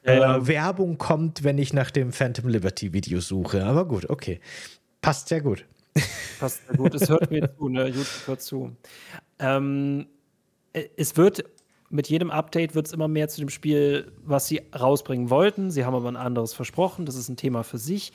ja, 0.07 0.15
ja. 0.15 0.37
Äh, 0.37 0.47
Werbung 0.47 0.99
kommt, 0.99 1.45
wenn 1.45 1.59
ich 1.59 1.73
nach 1.73 1.91
dem 1.91 2.13
Phantom 2.13 2.49
Liberty 2.49 2.93
Video 2.93 3.21
suche. 3.21 3.65
Aber 3.65 3.87
gut, 3.87 4.09
okay. 4.09 4.41
Passt 5.03 5.29
sehr 5.29 5.41
gut. 5.41 5.65
Passt 6.39 6.67
sehr 6.67 6.77
gut. 6.77 6.95
Es 6.95 7.09
hört 7.09 7.31
mir 7.31 7.55
zu, 7.57 7.69
ne? 7.69 7.87
YouTube 7.87 8.27
hört 8.27 8.43
zu. 8.43 8.77
Ähm, 9.39 10.07
äh, 10.73 10.85
es 10.97 11.17
wird 11.17 11.45
mit 11.91 12.09
jedem 12.09 12.31
Update 12.31 12.77
wird 12.77 12.87
es 12.87 12.93
immer 12.93 13.09
mehr 13.09 13.29
zu 13.29 13.41
dem 13.41 13.49
Spiel, 13.49 14.13
was 14.25 14.47
sie 14.47 14.63
rausbringen 14.79 15.29
wollten. 15.29 15.73
Sie 15.73 15.85
haben 15.85 15.95
aber 15.95 16.09
ein 16.09 16.17
anderes 16.17 16.55
versprochen. 16.55 17.05
Das 17.05 17.17
ist 17.17 17.29
ein 17.29 17.37
Thema 17.37 17.65
für 17.65 17.79
sich. 17.79 18.13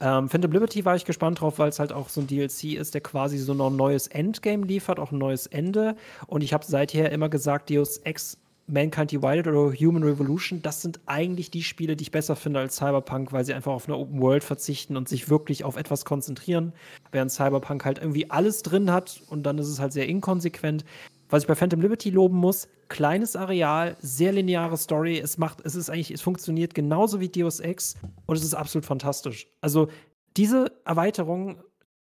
Ähm, 0.00 0.30
Phantom 0.30 0.50
Liberty 0.50 0.86
war 0.86 0.96
ich 0.96 1.04
gespannt 1.04 1.40
drauf, 1.40 1.58
weil 1.58 1.68
es 1.68 1.78
halt 1.78 1.92
auch 1.92 2.08
so 2.08 2.22
ein 2.22 2.26
DLC 2.26 2.76
ist, 2.78 2.94
der 2.94 3.02
quasi 3.02 3.36
so 3.36 3.52
noch 3.52 3.68
ein 3.68 3.76
neues 3.76 4.06
Endgame 4.06 4.64
liefert, 4.64 4.98
auch 4.98 5.12
ein 5.12 5.18
neues 5.18 5.46
Ende. 5.46 5.96
Und 6.26 6.42
ich 6.42 6.54
habe 6.54 6.64
seither 6.64 7.12
immer 7.12 7.28
gesagt, 7.28 7.68
Deus 7.68 7.98
Ex 7.98 8.38
Mankind 8.70 9.10
Divided 9.10 9.46
oder 9.46 9.74
Human 9.74 10.02
Revolution, 10.02 10.62
das 10.62 10.82
sind 10.82 11.00
eigentlich 11.06 11.50
die 11.50 11.62
Spiele, 11.62 11.96
die 11.96 12.02
ich 12.02 12.10
besser 12.10 12.36
finde 12.36 12.60
als 12.60 12.76
Cyberpunk, 12.76 13.32
weil 13.32 13.44
sie 13.44 13.54
einfach 13.54 13.72
auf 13.72 13.88
eine 13.88 13.96
Open 13.96 14.20
World 14.20 14.44
verzichten 14.44 14.96
und 14.96 15.08
sich 15.08 15.28
wirklich 15.28 15.64
auf 15.64 15.76
etwas 15.76 16.04
konzentrieren, 16.04 16.72
während 17.12 17.30
Cyberpunk 17.30 17.84
halt 17.84 17.98
irgendwie 17.98 18.30
alles 18.30 18.62
drin 18.62 18.92
hat 18.92 19.22
und 19.28 19.42
dann 19.44 19.58
ist 19.58 19.68
es 19.68 19.80
halt 19.80 19.92
sehr 19.92 20.06
inkonsequent. 20.08 20.84
Was 21.28 21.44
ich 21.44 21.48
bei 21.48 21.54
Phantom 21.54 21.80
Liberty 21.80 22.10
loben 22.10 22.36
muss, 22.36 22.68
kleines 22.88 23.36
Areal, 23.36 23.96
sehr 24.00 24.32
lineare 24.32 24.76
Story, 24.76 25.18
es 25.18 25.38
macht, 25.38 25.60
es 25.64 25.76
ist 25.76 25.88
eigentlich, 25.88 26.10
es 26.10 26.20
funktioniert 26.20 26.74
genauso 26.74 27.20
wie 27.20 27.28
Deus 27.28 27.60
Ex 27.60 27.94
und 28.26 28.36
es 28.36 28.44
ist 28.44 28.54
absolut 28.54 28.84
fantastisch. 28.84 29.46
Also 29.60 29.88
diese 30.36 30.72
Erweiterung, 30.84 31.62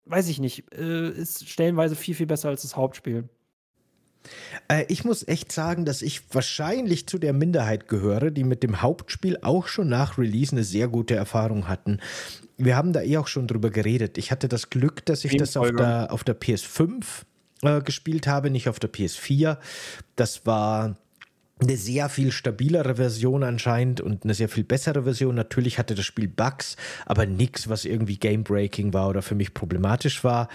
weiß 0.07 0.29
ich 0.29 0.41
nicht, 0.41 0.73
äh, 0.75 1.11
ist 1.11 1.49
stellenweise 1.49 1.97
viel, 1.97 2.15
viel 2.15 2.27
besser 2.27 2.49
als 2.49 2.63
das 2.63 2.77
Hauptspiel. 2.77 3.29
Äh, 4.69 4.85
ich 4.89 5.05
muss 5.05 5.27
echt 5.27 5.53
sagen, 5.53 5.85
dass 5.85 6.03
ich 6.03 6.23
wahrscheinlich 6.33 7.07
zu 7.07 7.19
der 7.19 7.33
Minderheit 7.33 7.89
gehöre, 7.89 8.31
die 8.31 8.45
mit 8.45 8.63
dem 8.63 8.83
Hauptspiel 8.83 9.39
auch 9.43 9.67
schon 9.67 9.89
nach 9.89 10.19
Release 10.19 10.53
eine 10.53 10.65
sehr 10.65 10.89
gute 10.89 11.15
Erfahrung 11.15 11.69
hatten. 11.69 12.01
Wir 12.57 12.77
haben 12.77 12.93
da 12.93 13.03
eh 13.03 13.17
auch 13.17 13.29
schon 13.29 13.47
drüber 13.47 13.71
geredet. 13.71 14.19
Ich 14.19 14.31
hatte 14.31 14.49
das 14.49 14.71
Glück, 14.71 15.05
dass 15.07 15.25
ich 15.25 15.37
das 15.37 15.57
auf 15.57 15.71
der, 15.73 16.13
auf 16.13 16.25
der 16.25 16.39
PS5 16.39 17.05
äh, 17.63 17.81
gespielt 17.81 18.27
habe, 18.27 18.51
nicht 18.51 18.69
auf 18.69 18.79
der 18.79 18.93
PS4. 18.93 19.57
Das 20.17 20.47
war 20.47 20.97
eine 21.63 21.77
sehr 21.77 22.09
viel 22.09 22.33
stabilere 22.33 22.97
Version 22.97 23.43
anscheinend 23.43 24.01
und 24.01 24.25
eine 24.25 24.35
sehr 24.35 24.49
viel 24.49 24.65
bessere 24.65 25.03
Version. 25.03 25.35
Natürlich 25.35 25.79
hatte 25.79 25.95
das 25.95 26.05
Spiel 26.05 26.29
Bugs, 26.29 26.77
aber 27.07 27.27
nichts, 27.27 27.69
was 27.69 27.85
irgendwie 27.85 28.17
game-breaking 28.17 28.93
war 28.93 29.09
oder 29.09 29.23
für 29.23 29.35
mich 29.35 29.53
problematisch 29.53 30.25
war. 30.25 30.49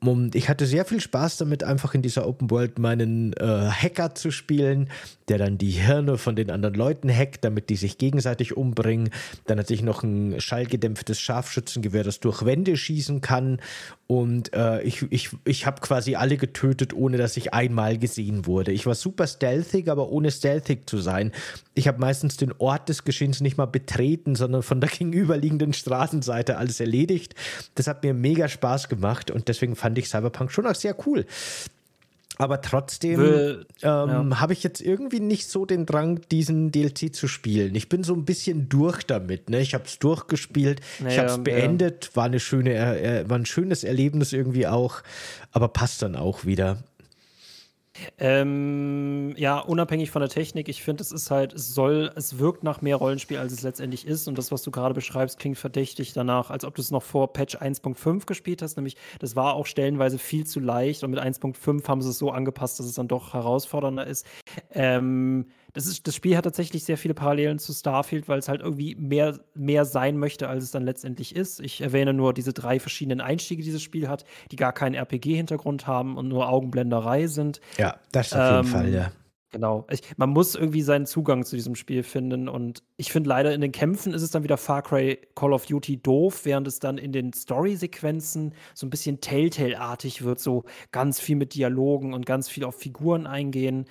Und 0.00 0.36
ich 0.36 0.48
hatte 0.48 0.64
sehr 0.66 0.84
viel 0.84 1.00
Spaß 1.00 1.38
damit, 1.38 1.64
einfach 1.64 1.92
in 1.94 2.02
dieser 2.02 2.26
Open 2.26 2.50
World 2.50 2.78
meinen 2.78 3.32
äh, 3.32 3.44
Hacker 3.44 4.14
zu 4.14 4.30
spielen, 4.30 4.90
der 5.28 5.38
dann 5.38 5.58
die 5.58 5.70
Hirne 5.70 6.18
von 6.18 6.36
den 6.36 6.50
anderen 6.50 6.74
Leuten 6.74 7.10
hackt, 7.10 7.44
damit 7.44 7.68
die 7.68 7.76
sich 7.76 7.98
gegenseitig 7.98 8.56
umbringen. 8.56 9.10
Dann 9.46 9.58
hatte 9.58 9.74
ich 9.74 9.82
noch 9.82 10.04
ein 10.04 10.40
schallgedämpftes 10.40 11.18
Scharfschützengewehr, 11.20 12.04
das 12.04 12.20
durch 12.20 12.44
Wände 12.44 12.76
schießen 12.76 13.20
kann. 13.20 13.60
Und 14.06 14.54
äh, 14.54 14.82
ich, 14.82 15.04
ich, 15.10 15.30
ich 15.44 15.66
habe 15.66 15.80
quasi 15.80 16.14
alle 16.14 16.36
getötet, 16.36 16.94
ohne 16.94 17.16
dass 17.16 17.36
ich 17.36 17.52
einmal 17.52 17.98
gesehen 17.98 18.46
wurde. 18.46 18.72
Ich 18.72 18.86
war 18.86 18.94
super 18.94 19.26
stealthig, 19.26 19.90
aber 19.90 20.10
ohne 20.10 20.30
stealthig 20.30 20.88
zu 20.88 20.98
sein. 20.98 21.32
Ich 21.74 21.88
habe 21.88 22.00
meistens 22.00 22.36
den 22.36 22.52
Ort 22.58 22.88
des 22.88 23.04
Geschehens 23.04 23.40
nicht 23.40 23.58
mal 23.58 23.66
betreten, 23.66 24.34
sondern 24.34 24.62
von 24.62 24.80
der 24.80 24.88
gegenüberliegenden 24.98 25.72
Straßenseite 25.72 26.56
alles 26.56 26.80
erledigt. 26.80 27.34
Das 27.74 27.86
hat 27.86 28.02
mir 28.02 28.14
mega 28.14 28.48
Spaß 28.48 28.88
gemacht 28.88 29.30
und 29.30 29.48
deswegen 29.48 29.76
fand 29.76 29.87
ich 29.96 30.08
Cyberpunk 30.08 30.50
schon 30.50 30.66
auch 30.66 30.74
sehr 30.74 30.96
cool. 31.06 31.26
Aber 32.40 32.60
trotzdem 32.60 33.20
ähm, 33.20 33.66
ja. 33.82 34.40
habe 34.40 34.52
ich 34.52 34.62
jetzt 34.62 34.80
irgendwie 34.80 35.18
nicht 35.18 35.48
so 35.48 35.66
den 35.66 35.86
Drang, 35.86 36.20
diesen 36.30 36.70
DLC 36.70 37.12
zu 37.12 37.26
spielen. 37.26 37.74
Ich 37.74 37.88
bin 37.88 38.04
so 38.04 38.14
ein 38.14 38.24
bisschen 38.24 38.68
durch 38.68 39.02
damit. 39.02 39.50
Ne? 39.50 39.60
Ich 39.60 39.74
habe 39.74 39.84
es 39.84 39.98
durchgespielt, 39.98 40.80
naja, 41.00 41.12
ich 41.12 41.18
habe 41.18 41.30
es 41.30 41.42
beendet, 41.42 42.06
ja. 42.06 42.16
war, 42.16 42.24
eine 42.26 42.38
schöne, 42.38 42.74
äh, 42.74 43.28
war 43.28 43.36
ein 43.36 43.46
schönes 43.46 43.82
Erlebnis 43.82 44.32
irgendwie 44.32 44.68
auch, 44.68 45.02
aber 45.50 45.66
passt 45.66 46.02
dann 46.02 46.14
auch 46.14 46.44
wieder. 46.44 46.78
Ähm, 48.18 49.34
ja, 49.36 49.58
unabhängig 49.58 50.10
von 50.10 50.20
der 50.20 50.28
Technik, 50.28 50.68
ich 50.68 50.82
finde, 50.82 51.02
es 51.02 51.12
ist 51.12 51.30
halt, 51.30 51.52
es 51.52 51.74
soll, 51.74 52.12
es 52.16 52.38
wirkt 52.38 52.62
nach 52.62 52.80
mehr 52.80 52.96
Rollenspiel, 52.96 53.38
als 53.38 53.52
es 53.52 53.62
letztendlich 53.62 54.06
ist. 54.06 54.28
Und 54.28 54.38
das, 54.38 54.52
was 54.52 54.62
du 54.62 54.70
gerade 54.70 54.94
beschreibst, 54.94 55.38
klingt 55.38 55.58
verdächtig 55.58 56.12
danach, 56.12 56.50
als 56.50 56.64
ob 56.64 56.74
du 56.74 56.82
es 56.82 56.90
noch 56.90 57.02
vor 57.02 57.32
Patch 57.32 57.56
1.5 57.56 58.26
gespielt 58.26 58.62
hast. 58.62 58.76
Nämlich, 58.76 58.96
das 59.18 59.36
war 59.36 59.54
auch 59.54 59.66
stellenweise 59.66 60.18
viel 60.18 60.46
zu 60.46 60.60
leicht 60.60 61.04
und 61.04 61.10
mit 61.10 61.20
1.5 61.20 61.86
haben 61.88 62.02
sie 62.02 62.10
es 62.10 62.18
so 62.18 62.30
angepasst, 62.30 62.78
dass 62.78 62.86
es 62.86 62.94
dann 62.94 63.08
doch 63.08 63.34
herausfordernder 63.34 64.06
ist. 64.06 64.26
Ähm, 64.72 65.46
das, 65.78 65.86
ist, 65.86 66.08
das 66.08 66.16
Spiel 66.16 66.36
hat 66.36 66.42
tatsächlich 66.42 66.82
sehr 66.82 66.98
viele 66.98 67.14
Parallelen 67.14 67.60
zu 67.60 67.72
Starfield, 67.72 68.26
weil 68.28 68.40
es 68.40 68.48
halt 68.48 68.62
irgendwie 68.62 68.96
mehr, 68.96 69.38
mehr 69.54 69.84
sein 69.84 70.18
möchte, 70.18 70.48
als 70.48 70.64
es 70.64 70.72
dann 70.72 70.82
letztendlich 70.82 71.36
ist. 71.36 71.60
Ich 71.60 71.80
erwähne 71.80 72.12
nur 72.12 72.34
diese 72.34 72.52
drei 72.52 72.80
verschiedenen 72.80 73.20
Einstiege, 73.20 73.62
die 73.62 73.66
dieses 73.66 73.82
Spiel 73.82 74.08
hat, 74.08 74.24
die 74.50 74.56
gar 74.56 74.72
keinen 74.72 74.96
RPG-Hintergrund 74.96 75.86
haben 75.86 76.16
und 76.16 76.26
nur 76.26 76.48
Augenblenderei 76.48 77.28
sind. 77.28 77.60
Ja, 77.76 77.94
das 78.10 78.32
auf 78.32 78.40
jeden 78.40 78.58
ähm, 78.58 78.64
Fall, 78.64 78.92
ja. 78.92 79.12
Genau. 79.52 79.86
Ich, 79.88 80.00
man 80.16 80.30
muss 80.30 80.56
irgendwie 80.56 80.82
seinen 80.82 81.06
Zugang 81.06 81.44
zu 81.44 81.54
diesem 81.54 81.76
Spiel 81.76 82.02
finden. 82.02 82.48
Und 82.48 82.82
ich 82.96 83.12
finde 83.12 83.28
leider 83.28 83.54
in 83.54 83.60
den 83.60 83.70
Kämpfen 83.70 84.12
ist 84.14 84.22
es 84.22 84.32
dann 84.32 84.42
wieder 84.42 84.56
Far 84.56 84.82
Cry 84.82 85.20
Call 85.36 85.52
of 85.52 85.66
Duty 85.66 86.02
doof, 86.02 86.44
während 86.44 86.66
es 86.66 86.80
dann 86.80 86.98
in 86.98 87.12
den 87.12 87.32
Story-Sequenzen 87.32 88.52
so 88.74 88.84
ein 88.84 88.90
bisschen 88.90 89.20
Telltale-artig 89.20 90.22
wird, 90.22 90.40
so 90.40 90.64
ganz 90.90 91.20
viel 91.20 91.36
mit 91.36 91.54
Dialogen 91.54 92.14
und 92.14 92.26
ganz 92.26 92.48
viel 92.48 92.64
auf 92.64 92.74
Figuren 92.74 93.28
eingehen. 93.28 93.84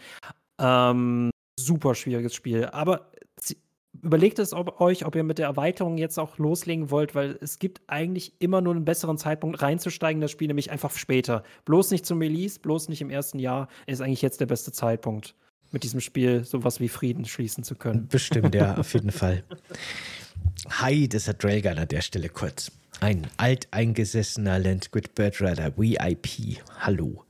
Ähm, 0.59 1.31
super 1.57 1.95
schwieriges 1.95 2.33
Spiel. 2.33 2.65
Aber 2.65 3.11
überlegt 4.03 4.39
es 4.39 4.53
ob, 4.53 4.79
euch, 4.79 5.05
ob 5.05 5.15
ihr 5.15 5.23
mit 5.23 5.37
der 5.37 5.47
Erweiterung 5.47 5.97
jetzt 5.97 6.17
auch 6.19 6.37
loslegen 6.37 6.91
wollt, 6.91 7.15
weil 7.15 7.37
es 7.41 7.59
gibt 7.59 7.81
eigentlich 7.87 8.33
immer 8.39 8.61
nur 8.61 8.75
einen 8.75 8.85
besseren 8.85 9.17
Zeitpunkt 9.17 9.61
reinzusteigen, 9.61 10.21
das 10.21 10.31
Spiel 10.31 10.47
nämlich 10.47 10.71
einfach 10.71 10.91
später. 10.95 11.43
Bloß 11.65 11.91
nicht 11.91 12.05
zum 12.05 12.19
Release, 12.19 12.59
bloß 12.59 12.89
nicht 12.89 13.01
im 13.01 13.09
ersten 13.09 13.39
Jahr, 13.39 13.67
ist 13.85 14.01
eigentlich 14.01 14.21
jetzt 14.21 14.39
der 14.39 14.45
beste 14.45 14.71
Zeitpunkt, 14.71 15.35
mit 15.71 15.83
diesem 15.83 15.99
Spiel 15.99 16.43
sowas 16.43 16.79
wie 16.79 16.89
Frieden 16.89 17.25
schließen 17.25 17.63
zu 17.63 17.75
können. 17.75 18.07
Bestimmt, 18.07 18.53
ja, 18.55 18.77
auf 18.77 18.93
jeden 18.93 19.11
Fall. 19.11 19.43
Hi, 20.69 21.07
das 21.07 21.27
hat 21.27 21.43
Railgun 21.43 21.77
an 21.77 21.87
der 21.87 22.01
Stelle 22.01 22.29
kurz. 22.29 22.71
Ein 22.99 23.27
alteingesessener 23.37 24.59
Landsquid 24.59 25.13
Bird 25.13 25.39
Rider 25.41 25.77
VIP. 25.77 26.61
Hallo. 26.79 27.23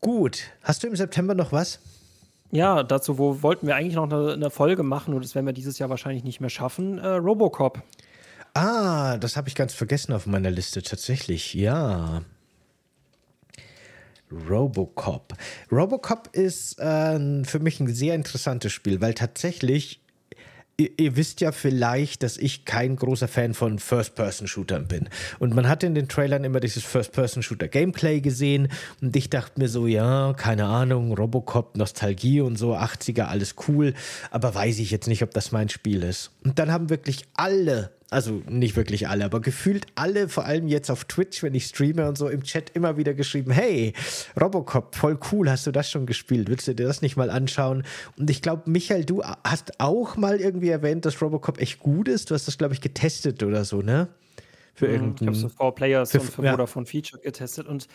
Gut, 0.00 0.44
hast 0.62 0.82
du 0.82 0.86
im 0.88 0.96
September 0.96 1.34
noch 1.34 1.52
was? 1.52 1.80
Ja, 2.50 2.82
dazu 2.82 3.18
wo 3.18 3.42
wollten 3.42 3.66
wir 3.66 3.76
eigentlich 3.76 3.94
noch 3.94 4.10
eine, 4.10 4.32
eine 4.32 4.50
Folge 4.50 4.82
machen, 4.82 5.14
und 5.14 5.24
das 5.24 5.34
werden 5.34 5.46
wir 5.46 5.52
dieses 5.52 5.78
Jahr 5.78 5.90
wahrscheinlich 5.90 6.24
nicht 6.24 6.40
mehr 6.40 6.50
schaffen. 6.50 6.98
Äh, 6.98 7.06
Robocop. 7.06 7.82
Ah, 8.54 9.18
das 9.18 9.36
habe 9.36 9.48
ich 9.48 9.54
ganz 9.54 9.74
vergessen 9.74 10.12
auf 10.12 10.26
meiner 10.26 10.50
Liste 10.50 10.82
tatsächlich. 10.82 11.54
Ja. 11.54 12.22
Robocop. 14.30 15.34
Robocop 15.70 16.28
ist 16.32 16.78
äh, 16.78 17.44
für 17.44 17.60
mich 17.60 17.80
ein 17.80 17.88
sehr 17.88 18.14
interessantes 18.14 18.72
Spiel, 18.72 19.00
weil 19.00 19.14
tatsächlich 19.14 20.00
ihr, 20.78 20.90
ihr, 20.96 21.16
wisst 21.16 21.40
ja 21.40 21.50
vielleicht, 21.52 22.22
dass 22.22 22.36
ich 22.36 22.64
kein 22.64 22.96
großer 22.96 23.28
Fan 23.28 23.52
von 23.52 23.78
First-Person-Shootern 23.78 24.86
bin. 24.86 25.08
Und 25.40 25.54
man 25.54 25.68
hat 25.68 25.82
in 25.82 25.94
den 25.94 26.08
Trailern 26.08 26.44
immer 26.44 26.60
dieses 26.60 26.84
First-Person-Shooter-Gameplay 26.84 28.20
gesehen 28.20 28.68
und 29.02 29.14
ich 29.16 29.28
dachte 29.28 29.60
mir 29.60 29.68
so, 29.68 29.86
ja, 29.86 30.32
keine 30.34 30.66
Ahnung, 30.66 31.12
Robocop, 31.12 31.76
Nostalgie 31.76 32.40
und 32.40 32.56
so, 32.56 32.76
80er, 32.76 33.24
alles 33.24 33.56
cool, 33.66 33.92
aber 34.30 34.54
weiß 34.54 34.78
ich 34.78 34.92
jetzt 34.92 35.08
nicht, 35.08 35.22
ob 35.24 35.32
das 35.32 35.50
mein 35.50 35.68
Spiel 35.68 36.04
ist. 36.04 36.30
Und 36.44 36.58
dann 36.60 36.70
haben 36.70 36.90
wirklich 36.90 37.24
alle 37.34 37.97
also 38.10 38.42
nicht 38.48 38.76
wirklich 38.76 39.08
alle, 39.08 39.24
aber 39.24 39.40
gefühlt 39.40 39.86
alle, 39.94 40.28
vor 40.28 40.46
allem 40.46 40.66
jetzt 40.66 40.90
auf 40.90 41.04
Twitch, 41.04 41.42
wenn 41.42 41.54
ich 41.54 41.66
streame 41.66 42.08
und 42.08 42.16
so 42.16 42.28
im 42.28 42.42
Chat 42.42 42.70
immer 42.74 42.96
wieder 42.96 43.12
geschrieben, 43.12 43.50
hey, 43.50 43.92
Robocop, 44.40 44.94
voll 44.94 45.18
cool, 45.30 45.50
hast 45.50 45.66
du 45.66 45.72
das 45.72 45.90
schon 45.90 46.06
gespielt? 46.06 46.48
Willst 46.48 46.66
du 46.68 46.74
dir 46.74 46.86
das 46.86 47.02
nicht 47.02 47.16
mal 47.16 47.28
anschauen? 47.28 47.84
Und 48.16 48.30
ich 48.30 48.40
glaube, 48.40 48.62
Michael, 48.70 49.04
du 49.04 49.22
hast 49.22 49.78
auch 49.78 50.16
mal 50.16 50.40
irgendwie 50.40 50.70
erwähnt, 50.70 51.04
dass 51.04 51.20
Robocop 51.20 51.60
echt 51.60 51.80
gut 51.80 52.08
ist. 52.08 52.30
Du 52.30 52.34
hast 52.34 52.48
das, 52.48 52.56
glaube 52.56 52.74
ich, 52.74 52.80
getestet 52.80 53.42
oder 53.42 53.64
so, 53.64 53.82
ne? 53.82 54.08
Für 54.78 54.86
mhm, 54.86 54.94
irgendeinen. 54.94 55.34
Ich 55.34 55.42
habe 55.42 55.48
so 55.50 55.56
Four 55.56 55.74
Players 55.74 56.10
für, 56.12 56.20
und 56.20 56.30
für 56.30 56.44
ja. 56.44 56.52
Vodafone 56.52 56.86
Feature 56.86 57.20
getestet 57.20 57.66
und 57.66 57.88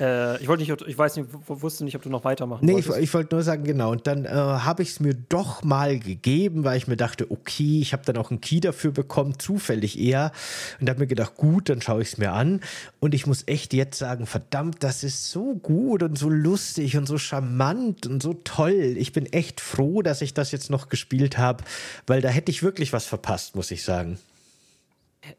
äh, 0.00 0.40
ich 0.42 0.48
wollte 0.48 0.64
nicht, 0.64 0.82
ich 0.86 0.98
weiß 0.98 1.16
nicht, 1.16 1.28
wusste 1.46 1.84
nicht, 1.84 1.94
ob 1.94 2.02
du 2.02 2.10
noch 2.10 2.24
weitermachen 2.24 2.64
nee, 2.66 2.72
wolltest. 2.72 2.90
Nee, 2.90 2.96
ich, 2.96 3.04
ich 3.04 3.14
wollte 3.14 3.34
nur 3.34 3.42
sagen, 3.44 3.64
genau. 3.64 3.92
Und 3.92 4.06
dann 4.06 4.24
äh, 4.24 4.28
habe 4.28 4.82
ich 4.82 4.90
es 4.90 5.00
mir 5.00 5.14
doch 5.14 5.62
mal 5.62 5.98
gegeben, 5.98 6.64
weil 6.64 6.76
ich 6.76 6.88
mir 6.88 6.96
dachte, 6.96 7.30
okay, 7.30 7.80
ich 7.80 7.92
habe 7.92 8.02
dann 8.04 8.16
auch 8.16 8.30
einen 8.30 8.40
Key 8.40 8.60
dafür 8.60 8.90
bekommen, 8.90 9.38
zufällig 9.38 9.98
eher. 9.98 10.32
Und 10.80 10.90
habe 10.90 11.00
mir 11.00 11.06
gedacht, 11.06 11.36
gut, 11.36 11.68
dann 11.68 11.80
schaue 11.80 12.02
ich 12.02 12.08
es 12.08 12.18
mir 12.18 12.32
an. 12.32 12.60
Und 12.98 13.14
ich 13.14 13.26
muss 13.26 13.44
echt 13.46 13.72
jetzt 13.72 13.98
sagen, 13.98 14.26
verdammt, 14.26 14.82
das 14.82 15.04
ist 15.04 15.30
so 15.30 15.54
gut 15.54 16.02
und 16.02 16.18
so 16.18 16.28
lustig 16.28 16.96
und 16.96 17.06
so 17.06 17.18
charmant 17.18 18.06
und 18.06 18.22
so 18.22 18.34
toll. 18.44 18.96
Ich 18.96 19.12
bin 19.12 19.26
echt 19.26 19.60
froh, 19.60 20.02
dass 20.02 20.22
ich 20.22 20.34
das 20.34 20.50
jetzt 20.50 20.70
noch 20.70 20.88
gespielt 20.88 21.38
habe, 21.38 21.62
weil 22.06 22.20
da 22.20 22.28
hätte 22.28 22.50
ich 22.50 22.62
wirklich 22.62 22.92
was 22.92 23.06
verpasst, 23.06 23.54
muss 23.54 23.70
ich 23.70 23.84
sagen. 23.84 24.18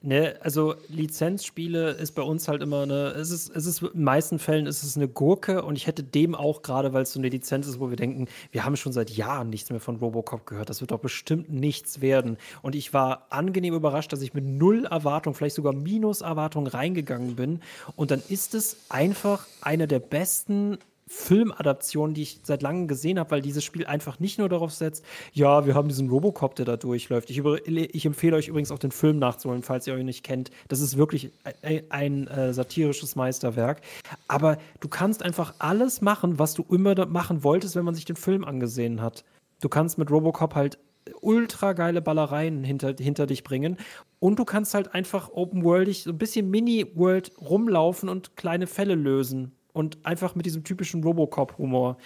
Ne, 0.02 0.36
also 0.42 0.76
Lizenzspiele 0.90 1.92
ist 1.92 2.14
bei 2.14 2.22
uns 2.22 2.48
halt 2.48 2.62
immer 2.62 2.84
eine, 2.84 3.10
es 3.12 3.30
ist, 3.30 3.56
es 3.56 3.66
ist 3.66 3.82
in 3.82 3.90
den 3.90 4.04
meisten 4.04 4.40
Fällen 4.40 4.66
ist 4.66 4.84
es 4.84 4.96
eine 4.96 5.08
Gurke 5.08 5.64
und 5.64 5.76
ich 5.76 5.88
hätte 5.88 6.04
dem 6.04 6.34
auch 6.34 6.62
gerade, 6.62 6.94
weil 6.94 7.04
es 7.04 7.14
so 7.14 7.20
eine 7.20 7.30
Lizenz 7.30 7.68
ist, 7.68 7.80
wo 7.80 7.90
wir 7.90 7.98
denken, 7.98 8.28
wir 8.52 8.66
haben 8.66 8.76
schon 8.78 8.94
seit 8.94 9.12
Jahren 9.12 9.50
nichts 9.50 9.70
mehr 9.70 9.80
von 9.80 9.98
Robocop 9.98 10.46
gehört, 10.46 10.70
das 10.70 10.82
wird 10.82 10.92
doch 10.92 11.00
bestimmt 11.00 11.52
nichts 11.52 12.02
werden. 12.02 12.38
Und 12.62 12.76
ich 12.76 12.94
war 12.94 13.28
angenehm 13.30 13.76
überrascht, 13.76 14.12
dass 14.12 14.22
ich 14.22 14.34
mit 14.34 14.46
null 14.46 14.86
Erwartung, 14.86 15.34
vielleicht 15.34 15.56
sogar 15.56 15.74
Minus 15.74 16.22
Erwartung 16.22 16.68
reingegangen 16.68 17.36
bin. 17.36 17.62
Und 17.96 18.12
dann 18.12 18.22
ist 18.28 18.56
es 18.56 18.78
einfach 18.90 19.46
eine 19.62 19.88
der 19.88 20.00
besten 20.00 20.78
Filmadaption, 21.08 22.16
die 22.16 22.24
ich 22.24 22.40
seit 22.44 22.64
langem 22.64 22.88
gesehen 22.88 23.20
habe, 23.20 23.30
weil 23.30 23.42
dieses 23.42 23.64
Spiel 23.64 23.86
einfach 23.86 24.20
nicht 24.20 24.40
nur 24.40 24.50
darauf 24.50 24.72
setzt, 24.72 25.06
ja, 25.34 25.66
wir 25.66 25.76
haben 25.76 25.88
diesen 25.88 26.10
Robocop, 26.10 26.56
der 26.56 26.66
da 26.66 26.78
durchläuft. 26.78 27.30
Ich, 27.30 27.44
ich 27.46 28.06
empfehle 28.06 28.36
euch 28.36 28.48
übrigens 28.48 28.72
auch 28.72 28.80
den 28.80 28.92
Film 28.92 29.20
nachzuholen, 29.20 29.62
falls 29.62 29.86
ihr 29.86 29.94
euch 29.94 30.04
nicht 30.04 30.24
kennt. 30.24 30.50
Das 30.68 30.82
ist 30.82 30.98
wirklich 30.98 31.32
ein, 31.62 31.84
ein 31.90 32.28
äh, 32.28 32.54
satirisches 32.54 33.16
Meisterwerk. 33.16 33.82
Aber 34.28 34.58
du 34.80 34.88
kannst 34.88 35.22
einfach 35.22 35.54
alles 35.60 36.02
machen, 36.02 36.40
was 36.40 36.56
du 36.56 36.66
immer 36.70 37.06
machen 37.06 37.44
wolltest, 37.44 37.76
wenn 37.76 37.86
man 37.86 37.94
sich 37.94 38.06
den 38.06 38.16
Film 38.16 38.44
angesehen 38.44 39.02
hat. 39.02 39.24
Du 39.62 39.70
kannst 39.70 40.00
mit 40.00 40.10
Robocop 40.10 40.56
halt 40.56 40.80
ultra 41.22 41.74
geile 41.74 42.02
Ballereien 42.02 42.64
hinter, 42.64 42.96
hinter 43.00 43.28
dich 43.28 43.44
bringen. 43.44 43.78
Und 44.20 44.40
du 44.40 44.46
kannst 44.46 44.74
halt 44.74 44.96
einfach 44.96 45.30
open-worldig 45.30 46.04
so 46.04 46.10
ein 46.10 46.18
bisschen 46.18 46.50
Mini-World 46.50 47.34
rumlaufen 47.40 48.10
und 48.10 48.36
kleine 48.36 48.66
Fälle 48.66 48.96
lösen 48.96 49.55
und 49.76 49.98
einfach 50.06 50.36
mit 50.36 50.46
diesem 50.46 50.64
typischen 50.64 51.04
Robocop-Humor. 51.04 51.98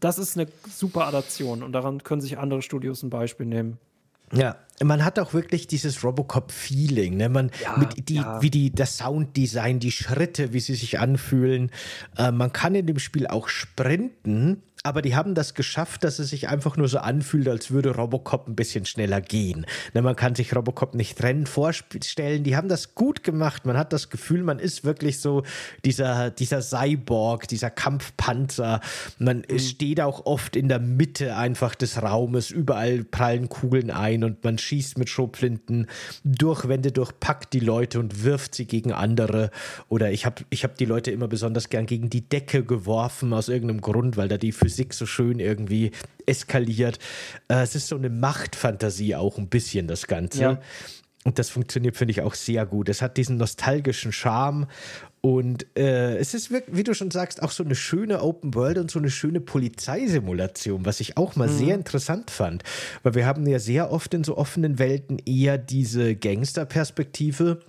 Das 0.00 0.18
ist 0.18 0.38
eine 0.38 0.48
super 0.68 1.06
Adaption 1.06 1.62
und 1.62 1.72
daran 1.72 2.02
können 2.02 2.22
sich 2.22 2.38
andere 2.38 2.62
Studios 2.62 3.02
ein 3.02 3.10
Beispiel 3.10 3.44
nehmen. 3.44 3.78
Ja, 4.32 4.56
man 4.82 5.04
hat 5.04 5.18
auch 5.18 5.34
wirklich 5.34 5.66
dieses 5.66 6.02
Robocop-Feeling, 6.04 7.16
ne? 7.16 7.28
Man, 7.28 7.50
ja, 7.62 7.76
mit 7.76 8.08
die, 8.08 8.14
ja. 8.14 8.40
wie 8.40 8.48
die, 8.48 8.72
das 8.72 8.96
Sounddesign, 8.96 9.80
die 9.80 9.90
Schritte, 9.90 10.52
wie 10.52 10.60
sie 10.60 10.76
sich 10.76 10.98
anfühlen. 10.98 11.70
Äh, 12.16 12.30
man 12.30 12.52
kann 12.52 12.74
in 12.74 12.86
dem 12.86 12.98
Spiel 12.98 13.26
auch 13.26 13.48
sprinten, 13.48 14.62
aber 14.82 15.02
die 15.02 15.14
haben 15.14 15.34
das 15.34 15.52
geschafft, 15.52 16.04
dass 16.04 16.18
es 16.18 16.30
sich 16.30 16.48
einfach 16.48 16.78
nur 16.78 16.88
so 16.88 16.98
anfühlt, 16.98 17.48
als 17.48 17.70
würde 17.70 17.94
Robocop 17.94 18.48
ein 18.48 18.56
bisschen 18.56 18.86
schneller 18.86 19.20
gehen. 19.20 19.66
Ne, 19.92 20.00
man 20.00 20.16
kann 20.16 20.34
sich 20.34 20.56
Robocop 20.56 20.94
nicht 20.94 21.22
rennen 21.22 21.46
vorstellen. 21.46 22.44
Die 22.44 22.56
haben 22.56 22.68
das 22.68 22.94
gut 22.94 23.22
gemacht. 23.22 23.66
Man 23.66 23.76
hat 23.76 23.92
das 23.92 24.08
Gefühl, 24.08 24.42
man 24.42 24.58
ist 24.58 24.82
wirklich 24.82 25.20
so 25.20 25.42
dieser, 25.84 26.30
dieser 26.30 26.62
Cyborg, 26.62 27.46
dieser 27.46 27.68
Kampfpanzer. 27.68 28.80
Man 29.18 29.44
mhm. 29.50 29.58
steht 29.58 30.00
auch 30.00 30.24
oft 30.24 30.56
in 30.56 30.68
der 30.68 30.80
Mitte 30.80 31.36
einfach 31.36 31.74
des 31.74 32.02
Raumes. 32.02 32.50
Überall 32.50 33.04
prallen 33.04 33.50
Kugeln 33.50 33.90
ein 33.90 34.24
und 34.24 34.42
man 34.44 34.56
schießt 34.56 34.96
mit 34.96 35.10
Schrotflinten 35.10 35.88
durch 36.24 36.68
Wände, 36.68 36.90
durchpackt 36.90 37.52
die 37.52 37.60
Leute 37.60 38.00
und 38.00 38.24
wirft 38.24 38.54
sie 38.54 38.64
gegen 38.64 38.92
andere. 38.92 39.50
Oder 39.90 40.10
ich 40.10 40.24
habe 40.24 40.42
ich 40.48 40.64
hab 40.64 40.76
die 40.76 40.86
Leute 40.86 41.10
immer 41.10 41.28
besonders 41.28 41.68
gern 41.68 41.84
gegen 41.84 42.08
die 42.08 42.26
Decke 42.26 42.64
geworfen 42.64 43.34
aus 43.34 43.50
irgendeinem 43.50 43.82
Grund, 43.82 44.16
weil 44.16 44.28
da 44.28 44.38
die 44.38 44.52
Physik 44.52 44.69
Physik 44.70 44.94
so 44.94 45.04
schön 45.04 45.40
irgendwie 45.40 45.90
eskaliert. 46.26 46.98
Äh, 47.48 47.62
es 47.62 47.74
ist 47.74 47.88
so 47.88 47.96
eine 47.96 48.08
Machtfantasie 48.08 49.16
auch 49.16 49.36
ein 49.36 49.48
bisschen, 49.48 49.88
das 49.88 50.06
Ganze. 50.06 50.42
Ja. 50.42 50.60
Und 51.24 51.38
das 51.38 51.50
funktioniert, 51.50 51.96
finde 51.96 52.12
ich, 52.12 52.22
auch 52.22 52.34
sehr 52.34 52.64
gut. 52.64 52.88
Es 52.88 53.02
hat 53.02 53.16
diesen 53.18 53.36
nostalgischen 53.36 54.12
Charme 54.12 54.68
und 55.22 55.66
äh, 55.76 56.16
es 56.16 56.32
ist, 56.32 56.50
wirklich, 56.50 56.76
wie 56.76 56.82
du 56.82 56.94
schon 56.94 57.10
sagst, 57.10 57.42
auch 57.42 57.50
so 57.50 57.62
eine 57.62 57.74
schöne 57.74 58.22
Open 58.22 58.54
World 58.54 58.78
und 58.78 58.90
so 58.90 58.98
eine 58.98 59.10
schöne 59.10 59.40
Polizeisimulation, 59.40 60.86
was 60.86 61.00
ich 61.00 61.18
auch 61.18 61.36
mal 61.36 61.48
mhm. 61.48 61.58
sehr 61.58 61.74
interessant 61.74 62.30
fand. 62.30 62.62
Weil 63.02 63.14
wir 63.14 63.26
haben 63.26 63.46
ja 63.46 63.58
sehr 63.58 63.92
oft 63.92 64.14
in 64.14 64.24
so 64.24 64.38
offenen 64.38 64.78
Welten 64.78 65.18
eher 65.26 65.58
diese 65.58 66.14
Gangsterperspektive 66.14 67.60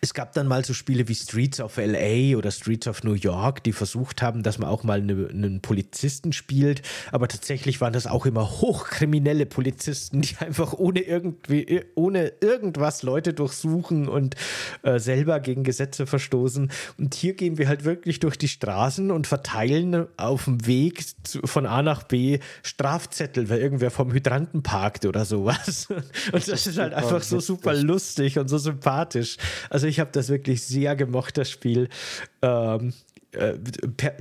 es 0.00 0.14
gab 0.14 0.32
dann 0.32 0.46
mal 0.46 0.64
so 0.64 0.74
Spiele 0.74 1.08
wie 1.08 1.14
Streets 1.14 1.60
of 1.60 1.76
LA 1.76 2.36
oder 2.36 2.50
Streets 2.50 2.86
of 2.86 3.04
New 3.04 3.14
York, 3.14 3.62
die 3.64 3.72
versucht 3.72 4.22
haben, 4.22 4.42
dass 4.42 4.58
man 4.58 4.68
auch 4.68 4.84
mal 4.84 5.00
eine, 5.00 5.28
einen 5.28 5.60
Polizisten 5.60 6.32
spielt. 6.32 6.82
Aber 7.12 7.28
tatsächlich 7.28 7.80
waren 7.80 7.92
das 7.92 8.06
auch 8.06 8.26
immer 8.26 8.60
hochkriminelle 8.60 9.46
Polizisten, 9.46 10.22
die 10.22 10.36
einfach 10.38 10.74
ohne 10.74 11.00
irgendwie, 11.00 11.82
ohne 11.94 12.32
irgendwas 12.40 13.02
Leute 13.02 13.32
durchsuchen 13.32 14.08
und 14.08 14.36
äh, 14.82 14.98
selber 14.98 15.40
gegen 15.40 15.64
Gesetze 15.64 16.06
verstoßen. 16.06 16.70
Und 16.98 17.14
hier 17.14 17.34
gehen 17.34 17.58
wir 17.58 17.68
halt 17.68 17.84
wirklich 17.84 18.20
durch 18.20 18.36
die 18.36 18.48
Straßen 18.48 19.10
und 19.10 19.26
verteilen 19.26 20.06
auf 20.16 20.44
dem 20.44 20.66
Weg 20.66 21.04
zu, 21.24 21.40
von 21.44 21.66
A 21.66 21.82
nach 21.82 22.02
B 22.02 22.38
Strafzettel, 22.62 23.48
weil 23.48 23.58
irgendwer 23.58 23.90
vom 23.90 24.12
Hydranten 24.12 24.62
parkt 24.62 25.04
oder 25.04 25.24
sowas. 25.24 25.88
Und 26.32 26.48
das 26.48 26.66
ist 26.66 26.78
halt 26.78 26.94
einfach 26.94 27.22
so 27.22 27.40
super 27.40 27.74
lustig 27.74 28.38
und 28.38 28.48
so 28.48 28.58
sympathisch. 28.58 29.36
Also 29.70 29.86
ich 29.86 30.00
habe 30.00 30.10
das 30.12 30.28
wirklich 30.28 30.62
sehr 30.62 30.96
gemocht, 30.96 31.38
das 31.38 31.50
Spiel. 31.50 31.88
Ähm, 32.42 32.92
äh, 33.32 33.54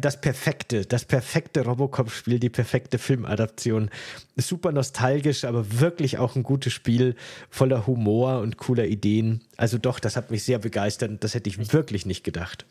das 0.02 0.20
perfekte, 0.20 0.86
das 0.86 1.06
perfekte 1.06 1.64
Robocop-Spiel, 1.64 2.40
die 2.40 2.50
perfekte 2.50 2.98
Filmadaption. 2.98 3.90
Super 4.36 4.72
nostalgisch, 4.72 5.46
aber 5.46 5.80
wirklich 5.80 6.18
auch 6.18 6.36
ein 6.36 6.44
gutes 6.44 6.74
Spiel, 6.74 7.16
voller 7.50 7.88
Humor 7.88 8.40
und 8.40 8.58
cooler 8.58 8.86
Ideen. 8.86 9.42
Also 9.56 9.78
doch, 9.78 10.00
das 10.00 10.18
hat 10.18 10.30
mich 10.30 10.44
sehr 10.44 10.60
begeistert. 10.60 11.24
Das 11.24 11.34
hätte 11.34 11.50
ich 11.50 11.74
wirklich 11.74 12.06
nicht 12.06 12.24
gedacht. 12.24 12.66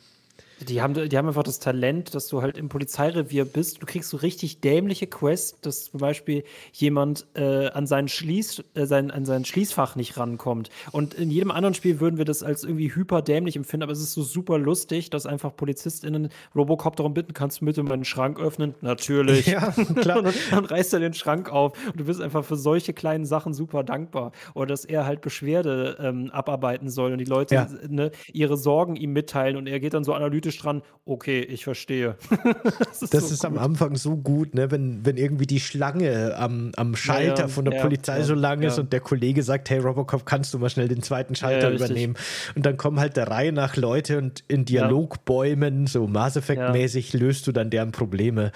Die 0.60 0.80
haben, 0.80 0.94
die 0.94 1.18
haben 1.18 1.28
einfach 1.28 1.42
das 1.42 1.58
Talent, 1.58 2.14
dass 2.14 2.28
du 2.28 2.40
halt 2.40 2.56
im 2.56 2.70
Polizeirevier 2.70 3.44
bist. 3.44 3.82
Du 3.82 3.86
kriegst 3.86 4.08
so 4.08 4.16
richtig 4.16 4.60
dämliche 4.60 5.06
Quests, 5.06 5.60
dass 5.60 5.90
zum 5.90 6.00
Beispiel 6.00 6.44
jemand 6.72 7.26
äh, 7.34 7.68
an, 7.68 7.86
seinen 7.86 8.08
Schließ, 8.08 8.64
äh, 8.74 8.86
sein, 8.86 9.10
an 9.10 9.26
sein 9.26 9.44
Schließfach 9.44 9.96
nicht 9.96 10.16
rankommt. 10.16 10.70
Und 10.92 11.12
in 11.12 11.30
jedem 11.30 11.50
anderen 11.50 11.74
Spiel 11.74 12.00
würden 12.00 12.16
wir 12.16 12.24
das 12.24 12.42
als 12.42 12.64
irgendwie 12.64 12.94
hyperdämlich 12.94 13.56
empfinden, 13.56 13.82
aber 13.82 13.92
es 13.92 14.00
ist 14.00 14.14
so 14.14 14.22
super 14.22 14.56
lustig, 14.58 15.10
dass 15.10 15.26
einfach 15.26 15.54
PolizistInnen 15.54 16.30
Robocop 16.54 16.96
darum 16.96 17.12
bitten, 17.12 17.34
kannst 17.34 17.60
du 17.60 17.66
bitte 17.66 17.82
meinen 17.82 18.06
Schrank 18.06 18.40
öffnen? 18.40 18.74
Natürlich. 18.80 19.46
Ja, 19.46 19.72
klar. 20.00 20.18
und 20.24 20.34
dann 20.50 20.64
reißt 20.64 20.94
er 20.94 21.00
den 21.00 21.12
Schrank 21.12 21.52
auf 21.52 21.74
und 21.86 22.00
du 22.00 22.04
bist 22.04 22.22
einfach 22.22 22.44
für 22.44 22.56
solche 22.56 22.94
kleinen 22.94 23.26
Sachen 23.26 23.52
super 23.52 23.84
dankbar. 23.84 24.32
Oder 24.54 24.68
dass 24.68 24.86
er 24.86 25.04
halt 25.04 25.20
Beschwerde 25.20 25.98
ähm, 26.00 26.30
abarbeiten 26.30 26.88
soll 26.88 27.12
und 27.12 27.18
die 27.18 27.24
Leute 27.24 27.54
ja. 27.54 27.68
ne, 27.88 28.10
ihre 28.32 28.56
Sorgen 28.56 28.96
ihm 28.96 29.12
mitteilen 29.12 29.56
und 29.56 29.66
er 29.66 29.80
geht 29.80 29.92
dann 29.92 30.04
so 30.04 30.14
analytisch 30.14 30.45
analytisch 30.46 30.58
dran, 30.58 30.82
okay, 31.04 31.40
ich 31.40 31.64
verstehe. 31.64 32.16
das 32.78 33.02
ist, 33.02 33.14
das 33.14 33.28
so 33.28 33.34
ist 33.34 33.44
am 33.44 33.58
Anfang 33.58 33.96
so 33.96 34.16
gut, 34.16 34.54
ne? 34.54 34.70
wenn, 34.70 35.04
wenn 35.04 35.16
irgendwie 35.16 35.46
die 35.46 35.60
Schlange 35.60 36.36
am, 36.36 36.72
am 36.76 36.96
Schalter 36.96 37.34
ja, 37.34 37.40
ja, 37.42 37.48
von 37.48 37.64
der 37.64 37.74
ja, 37.74 37.82
Polizei 37.82 38.22
so 38.22 38.34
lang 38.34 38.62
ist 38.62 38.78
und 38.78 38.92
der 38.92 39.00
Kollege 39.00 39.42
sagt, 39.42 39.70
hey 39.70 39.78
Robocop, 39.78 40.24
kannst 40.26 40.54
du 40.54 40.58
mal 40.58 40.70
schnell 40.70 40.88
den 40.88 41.02
zweiten 41.02 41.34
Schalter 41.34 41.70
übernehmen? 41.70 42.16
Und 42.54 42.66
dann 42.66 42.76
kommen 42.76 43.00
halt 43.00 43.16
der 43.16 43.28
Reihe 43.28 43.52
nach 43.52 43.76
Leute 43.76 44.18
und 44.18 44.44
in 44.48 44.64
Dialogbäumen, 44.64 45.86
so 45.86 46.06
Mass 46.06 46.36
Effect-mäßig, 46.36 47.12
löst 47.12 47.46
du 47.46 47.52
dann 47.52 47.70
deren 47.70 47.92
Probleme 47.92 48.52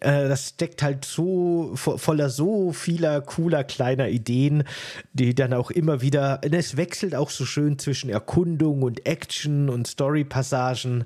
äh, 0.00 0.28
das 0.28 0.50
steckt 0.50 0.82
halt 0.82 1.04
so 1.04 1.70
vo 1.74 1.96
voller 1.96 2.30
so 2.30 2.72
vieler 2.72 3.20
cooler 3.20 3.64
kleiner 3.64 4.08
Ideen, 4.08 4.64
die 5.12 5.34
dann 5.34 5.52
auch 5.52 5.70
immer 5.70 6.00
wieder, 6.00 6.40
es 6.42 6.76
wechselt 6.76 7.14
auch 7.14 7.30
so 7.30 7.44
schön 7.44 7.78
zwischen 7.78 8.10
Erkundung 8.10 8.82
und 8.82 9.06
Action 9.06 9.68
und 9.68 9.86
Story-Passagen. 9.86 11.04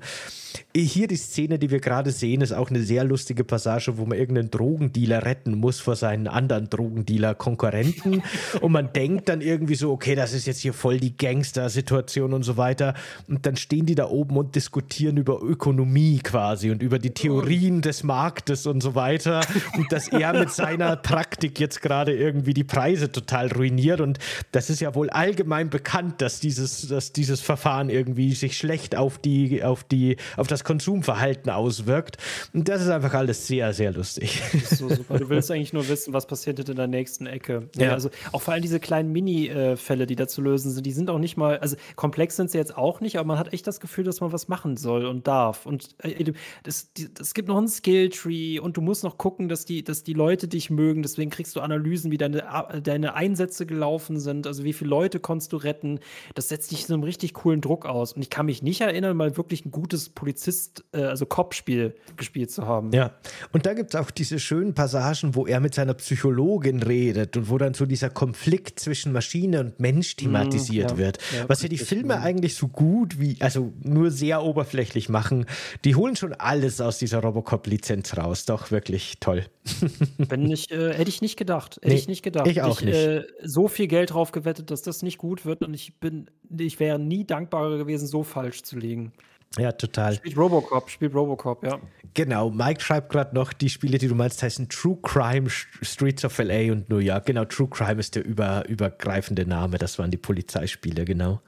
Hier 0.75 1.07
die 1.07 1.15
Szene, 1.15 1.59
die 1.59 1.69
wir 1.69 1.79
gerade 1.79 2.11
sehen, 2.11 2.41
ist 2.41 2.53
auch 2.53 2.69
eine 2.69 2.81
sehr 2.81 3.03
lustige 3.03 3.43
Passage, 3.43 3.97
wo 3.97 4.05
man 4.05 4.17
irgendeinen 4.17 4.49
Drogendealer 4.49 5.25
retten 5.25 5.55
muss 5.55 5.79
vor 5.79 5.95
seinen 5.95 6.27
anderen 6.27 6.69
Drogendealer-Konkurrenten. 6.69 8.23
und 8.61 8.71
man 8.71 8.91
denkt 8.93 9.29
dann 9.29 9.41
irgendwie 9.41 9.75
so, 9.75 9.91
okay, 9.91 10.15
das 10.15 10.33
ist 10.33 10.47
jetzt 10.47 10.59
hier 10.59 10.73
voll 10.73 10.99
die 10.99 11.15
Gangster-Situation 11.15 12.33
und 12.33 12.43
so 12.43 12.57
weiter. 12.57 12.93
Und 13.27 13.45
dann 13.45 13.57
stehen 13.57 13.85
die 13.85 13.95
da 13.95 14.07
oben 14.07 14.37
und 14.37 14.55
diskutieren 14.55 15.17
über 15.17 15.41
Ökonomie 15.41 16.19
quasi 16.19 16.71
und 16.71 16.81
über 16.81 16.99
die 16.99 17.11
Theorien 17.11 17.81
des 17.81 18.03
Marktes 18.03 18.65
und 18.65 18.78
und 18.79 18.83
so 18.83 18.95
weiter. 18.95 19.41
Und 19.75 19.91
dass 19.91 20.07
er 20.07 20.31
mit 20.31 20.51
seiner 20.51 20.95
Praktik 21.09 21.59
jetzt 21.59 21.81
gerade 21.81 22.15
irgendwie 22.15 22.53
die 22.53 22.63
Preise 22.63 23.11
total 23.11 23.51
ruiniert. 23.51 23.99
Und 23.99 24.19
das 24.53 24.69
ist 24.69 24.79
ja 24.79 24.95
wohl 24.95 25.09
allgemein 25.09 25.69
bekannt, 25.69 26.21
dass 26.21 26.39
dieses, 26.39 26.87
dass 26.87 27.11
dieses 27.11 27.41
Verfahren 27.41 27.89
irgendwie 27.89 28.33
sich 28.33 28.57
schlecht 28.57 28.95
auf 28.95 29.17
die, 29.17 29.63
auf 29.63 29.83
die, 29.83 30.15
auf 30.37 30.47
das 30.47 30.63
Konsumverhalten 30.63 31.51
auswirkt. 31.51 32.17
Und 32.53 32.69
das 32.69 32.81
ist 32.81 32.87
einfach 32.87 33.13
alles 33.13 33.47
sehr, 33.47 33.73
sehr 33.73 33.91
lustig. 33.91 34.41
So 34.69 34.87
super. 34.87 35.19
Du 35.19 35.27
willst 35.27 35.51
eigentlich 35.51 35.73
nur 35.73 35.89
wissen, 35.89 36.13
was 36.13 36.25
passiert 36.25 36.59
in 36.69 36.77
der 36.77 36.87
nächsten 36.87 37.25
Ecke. 37.25 37.69
Ja, 37.75 37.87
ja. 37.87 37.93
also 37.93 38.09
auch 38.31 38.41
vor 38.41 38.53
allem 38.53 38.61
diese 38.61 38.79
kleinen 38.79 39.11
Mini-Fälle, 39.11 40.07
die 40.07 40.15
da 40.15 40.27
zu 40.27 40.41
lösen 40.41 40.71
sind, 40.71 40.85
die 40.85 40.93
sind 40.93 41.09
auch 41.09 41.19
nicht 41.19 41.35
mal, 41.35 41.57
also 41.59 41.75
komplex 41.97 42.37
sind 42.37 42.49
sie 42.49 42.57
jetzt 42.57 42.77
auch 42.77 43.01
nicht, 43.01 43.17
aber 43.17 43.27
man 43.27 43.39
hat 43.39 43.51
echt 43.51 43.67
das 43.67 43.81
Gefühl, 43.81 44.05
dass 44.05 44.21
man 44.21 44.31
was 44.31 44.47
machen 44.47 44.77
soll 44.77 45.05
und 45.05 45.27
darf. 45.27 45.65
Und 45.65 45.89
äh, 46.03 46.31
es 46.63 47.33
gibt 47.33 47.49
noch 47.49 47.57
einen 47.57 47.67
Skill-Tree 47.67 48.59
und 48.59 48.68
du 48.77 48.81
musst 48.81 49.03
noch 49.03 49.17
gucken, 49.17 49.49
dass 49.49 49.65
die, 49.65 49.83
dass 49.83 50.03
die 50.03 50.13
Leute 50.13 50.47
dich 50.47 50.69
mögen. 50.69 51.01
Deswegen 51.01 51.29
kriegst 51.29 51.55
du 51.55 51.61
Analysen, 51.61 52.11
wie 52.11 52.17
deine, 52.17 52.43
deine 52.83 53.13
Einsätze 53.15 53.65
gelaufen 53.65 54.19
sind, 54.19 54.47
also 54.47 54.63
wie 54.63 54.73
viele 54.73 54.89
Leute 54.89 55.19
konntest 55.19 55.53
du 55.53 55.57
retten. 55.57 55.99
Das 56.35 56.49
setzt 56.49 56.71
dich 56.71 56.85
so 56.85 56.93
einem 56.93 57.03
richtig 57.03 57.33
coolen 57.33 57.61
Druck 57.61 57.85
aus. 57.85 58.13
Und 58.13 58.21
ich 58.21 58.29
kann 58.29 58.45
mich 58.45 58.61
nicht 58.61 58.81
erinnern, 58.81 59.15
mal 59.17 59.37
wirklich 59.37 59.65
ein 59.65 59.71
gutes 59.71 60.09
Polizist, 60.09 60.83
äh, 60.93 61.03
also 61.03 61.25
Cop-Spiel 61.25 61.95
gespielt 62.17 62.51
zu 62.51 62.65
haben. 62.65 62.91
Ja, 62.93 63.11
und 63.51 63.65
da 63.65 63.73
gibt 63.73 63.93
es 63.93 63.99
auch 63.99 64.11
diese 64.11 64.39
schönen 64.39 64.73
Passagen, 64.73 65.35
wo 65.35 65.45
er 65.45 65.59
mit 65.59 65.73
seiner 65.73 65.93
Psychologin 65.93 66.83
redet 66.83 67.37
und 67.37 67.49
wo 67.49 67.57
dann 67.57 67.73
so 67.73 67.85
dieser 67.85 68.09
Konflikt 68.09 68.79
zwischen 68.79 69.11
Maschine 69.11 69.61
und 69.61 69.79
Mensch 69.79 70.15
mhm, 70.15 70.23
thematisiert 70.23 70.91
mm, 70.91 70.93
ja, 70.93 70.97
wird. 70.97 71.17
Ja, 71.35 71.49
was 71.49 71.61
ja 71.61 71.69
die 71.69 71.77
Filme 71.77 72.15
ja. 72.15 72.21
eigentlich 72.21 72.55
so 72.55 72.67
gut 72.67 73.19
wie, 73.19 73.37
also 73.39 73.73
nur 73.81 74.11
sehr 74.11 74.43
oberflächlich 74.43 75.09
machen. 75.09 75.45
Die 75.85 75.95
holen 75.95 76.15
schon 76.15 76.33
alles 76.33 76.81
aus 76.81 76.97
dieser 76.97 77.19
Robocop-Lizenz 77.19 78.17
raus. 78.17 78.45
Doch, 78.59 78.71
wirklich 78.71 79.19
toll. 79.19 79.45
Wenn 80.17 80.49
ich, 80.51 80.71
äh, 80.71 80.93
hätte 80.93 81.09
ich 81.09 81.21
nicht 81.21 81.37
gedacht. 81.37 81.77
Hätte 81.77 81.87
nee, 81.87 81.95
ich 81.95 82.07
nicht 82.07 82.23
gedacht. 82.23 82.47
Ich 82.47 82.61
auch 82.61 82.79
ich, 82.79 82.85
nicht. 82.85 82.95
Äh, 82.95 83.23
so 83.41 83.67
viel 83.67 83.87
Geld 83.87 84.11
drauf 84.11 84.31
gewettet, 84.31 84.71
dass 84.71 84.81
das 84.81 85.01
nicht 85.01 85.17
gut 85.17 85.45
wird 85.45 85.63
und 85.63 85.73
ich 85.73 85.99
bin, 85.99 86.29
ich 86.57 86.79
wäre 86.79 86.99
nie 86.99 87.25
dankbarer 87.25 87.77
gewesen, 87.77 88.07
so 88.07 88.23
falsch 88.23 88.63
zu 88.63 88.77
liegen. 88.77 89.13
Ja, 89.57 89.71
total. 89.71 90.15
Spielt 90.15 90.37
Robocop, 90.37 90.89
spielt 90.89 91.15
Robocop, 91.15 91.63
ja. 91.63 91.79
Genau, 92.13 92.51
Mike 92.51 92.81
schreibt 92.81 93.11
gerade 93.11 93.33
noch, 93.33 93.51
die 93.51 93.69
Spiele, 93.69 93.97
die 93.97 94.07
du 94.07 94.13
meinst, 94.13 94.43
heißen 94.43 94.69
True 94.69 94.97
Crime 95.01 95.49
Streets 95.49 96.23
of 96.25 96.37
LA 96.37 96.71
und 96.71 96.89
New 96.89 96.97
York. 96.97 97.25
Genau, 97.25 97.45
True 97.45 97.67
Crime 97.69 97.99
ist 97.99 98.15
der 98.15 98.25
über, 98.25 98.67
übergreifende 98.67 99.47
Name. 99.47 99.77
Das 99.77 99.97
waren 99.97 100.11
die 100.11 100.17
Polizeispiele, 100.17 101.05
genau. 101.05 101.41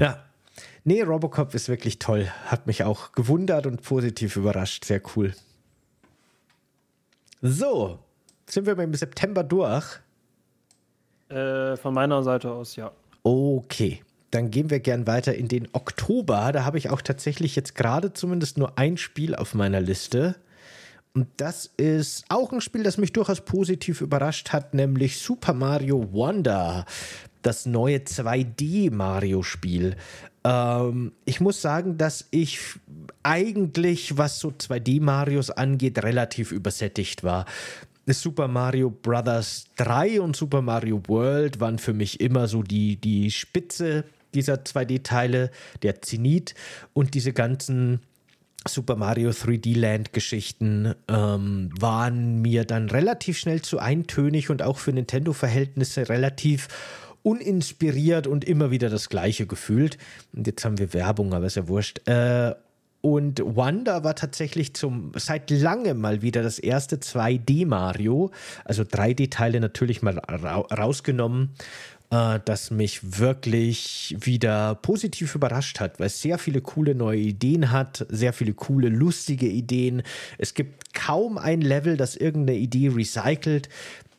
Ja. 0.00 0.24
Nee, 0.84 1.02
Robocop 1.02 1.54
ist 1.54 1.68
wirklich 1.68 1.98
toll. 1.98 2.28
Hat 2.46 2.66
mich 2.66 2.82
auch 2.82 3.12
gewundert 3.12 3.66
und 3.66 3.82
positiv 3.82 4.36
überrascht. 4.36 4.84
Sehr 4.84 5.02
cool. 5.14 5.34
So, 7.40 7.98
sind 8.46 8.66
wir 8.66 8.78
im 8.78 8.94
September 8.94 9.42
durch? 9.42 10.00
Äh, 11.28 11.76
von 11.76 11.94
meiner 11.94 12.22
Seite 12.22 12.50
aus, 12.50 12.76
ja. 12.76 12.90
Okay 13.22 14.02
dann 14.30 14.50
gehen 14.50 14.70
wir 14.70 14.80
gern 14.80 15.06
weiter 15.06 15.34
in 15.34 15.48
den 15.48 15.68
Oktober. 15.72 16.52
Da 16.52 16.64
habe 16.64 16.78
ich 16.78 16.90
auch 16.90 17.02
tatsächlich 17.02 17.56
jetzt 17.56 17.74
gerade 17.74 18.12
zumindest 18.12 18.58
nur 18.58 18.78
ein 18.78 18.96
Spiel 18.96 19.34
auf 19.34 19.54
meiner 19.54 19.80
Liste. 19.80 20.36
Und 21.14 21.28
das 21.38 21.66
ist 21.76 22.24
auch 22.28 22.52
ein 22.52 22.60
Spiel, 22.60 22.82
das 22.82 22.98
mich 22.98 23.12
durchaus 23.12 23.40
positiv 23.40 24.00
überrascht 24.02 24.52
hat, 24.52 24.74
nämlich 24.74 25.18
Super 25.18 25.54
Mario 25.54 26.12
Wonder, 26.12 26.84
das 27.42 27.64
neue 27.64 27.98
2D-Mario-Spiel. 27.98 29.96
Ähm, 30.48 31.12
ich 31.26 31.40
muss 31.40 31.60
sagen, 31.60 31.98
dass 31.98 32.26
ich 32.30 32.58
eigentlich, 33.22 34.16
was 34.16 34.40
so 34.40 34.48
2D-Marios 34.48 35.50
angeht, 35.50 36.02
relativ 36.02 36.52
übersättigt 36.52 37.22
war. 37.22 37.44
Super 38.06 38.48
Mario 38.48 38.88
Bros. 38.88 39.66
3 39.76 40.22
und 40.22 40.34
Super 40.34 40.62
Mario 40.62 41.02
World 41.08 41.60
waren 41.60 41.78
für 41.78 41.92
mich 41.92 42.20
immer 42.20 42.48
so 42.48 42.62
die, 42.62 42.96
die 42.96 43.30
Spitze 43.30 44.04
dieser 44.34 44.54
2D-Teile, 44.54 45.50
der 45.82 46.00
Zenit 46.00 46.54
und 46.94 47.12
diese 47.12 47.34
ganzen 47.34 48.00
Super 48.66 48.96
Mario 48.96 49.30
3D 49.30 49.78
Land 49.78 50.12
Geschichten 50.12 50.94
ähm, 51.06 51.70
waren 51.78 52.40
mir 52.40 52.64
dann 52.64 52.88
relativ 52.90 53.38
schnell 53.38 53.62
zu 53.62 53.78
eintönig 53.78 54.50
und 54.50 54.62
auch 54.62 54.78
für 54.78 54.92
Nintendo-Verhältnisse 54.92 56.08
relativ 56.08 56.68
uninspiriert 57.28 58.26
und 58.26 58.44
immer 58.44 58.70
wieder 58.70 58.88
das 58.88 59.08
Gleiche 59.08 59.46
gefühlt. 59.46 59.98
Und 60.32 60.46
jetzt 60.46 60.64
haben 60.64 60.78
wir 60.78 60.94
Werbung, 60.94 61.34
aber 61.34 61.46
ist 61.46 61.56
ja 61.56 61.68
wurscht. 61.68 62.06
Äh, 62.08 62.54
und 63.00 63.40
Wonder 63.44 64.02
war 64.02 64.16
tatsächlich 64.16 64.74
zum 64.74 65.12
seit 65.14 65.50
langem 65.50 66.00
mal 66.00 66.22
wieder 66.22 66.42
das 66.42 66.58
erste 66.58 66.96
2D 66.96 67.66
Mario, 67.66 68.32
also 68.64 68.82
3D-Teile 68.82 69.60
natürlich 69.60 70.02
mal 70.02 70.18
ra 70.18 70.58
rausgenommen 70.58 71.54
äh, 72.10 72.40
das 72.44 72.70
mich 72.70 73.18
wirklich 73.18 74.16
wieder 74.18 74.74
positiv 74.76 75.34
überrascht 75.34 75.80
hat, 75.80 76.00
weil 76.00 76.06
es 76.06 76.20
sehr 76.22 76.38
viele 76.38 76.60
coole 76.60 76.94
neue 76.94 77.20
Ideen 77.20 77.70
hat, 77.70 78.06
sehr 78.08 78.32
viele 78.32 78.54
coole, 78.54 78.88
lustige 78.88 79.46
Ideen. 79.46 80.02
Es 80.38 80.54
gibt 80.54 80.94
kaum 80.94 81.38
ein 81.38 81.60
Level, 81.60 81.96
das 81.96 82.16
irgendeine 82.16 82.58
Idee 82.58 82.88
recycelt. 82.88 83.68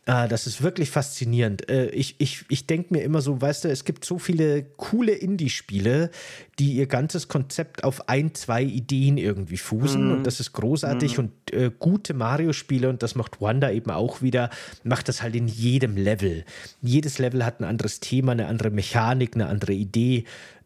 Ah, 0.10 0.28
das 0.28 0.48
ist 0.48 0.64
wirklich 0.64 0.90
faszinierend. 0.90 1.70
Äh, 1.70 1.90
ich 1.92 2.16
ich, 2.18 2.44
ich 2.50 2.66
denke 2.66 2.96
mir 2.96 3.04
immer 3.04 3.22
so, 3.22 3.40
weißt 3.40 3.66
du, 3.66 3.70
es 3.70 3.86
gibt 3.86 4.04
so 4.04 4.18
viele 4.18 4.64
coole 4.64 5.12
Indie-Spiele, 5.12 6.10
die 6.58 6.74
ihr 6.74 6.88
ganzes 6.88 7.28
Konzept 7.28 7.84
auf 7.84 8.10
ein, 8.10 8.34
zwei 8.34 8.64
Ideen 8.64 9.20
irgendwie 9.20 9.58
fußen. 9.58 10.08
Mm. 10.08 10.12
Und 10.12 10.24
das 10.24 10.40
ist 10.40 10.54
großartig. 10.54 11.18
Mm. 11.18 11.20
Und 11.20 11.54
äh, 11.54 11.70
gute 11.78 12.16
Mario-Spiele, 12.16 12.90
und 12.90 13.04
das 13.04 13.14
macht 13.14 13.40
Wanda 13.40 13.70
eben 13.70 13.92
auch 13.92 14.24
wieder, 14.24 14.50
macht 14.84 15.10
das 15.10 15.22
halt 15.22 15.36
in 15.36 15.48
jedem 15.48 15.96
Level. 15.96 16.44
Jedes 16.82 17.20
Level 17.20 17.46
hat 17.46 17.60
ein 17.60 17.66
anderes 17.66 18.00
Thema, 18.00 18.32
eine 18.32 18.48
andere 18.48 18.72
Mechanik, 18.72 19.36
eine 19.36 19.46
andere 19.46 19.74
Idee. 19.74 20.24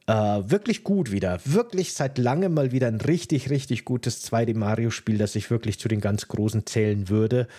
Äh, 0.07 0.13
wirklich 0.13 0.85
gut 0.85 1.11
wieder. 1.11 1.41
Wirklich 1.43 1.91
seit 1.91 2.17
langem 2.17 2.53
mal 2.53 2.71
wieder 2.71 2.87
ein 2.87 3.01
richtig, 3.01 3.49
richtig 3.49 3.83
gutes 3.83 4.23
2D-Mario-Spiel, 4.31 5.17
das 5.17 5.35
ich 5.35 5.51
wirklich 5.51 5.79
zu 5.79 5.89
den 5.89 5.99
ganz 5.99 6.29
Großen 6.29 6.65
zählen 6.65 7.09
würde. 7.09 7.49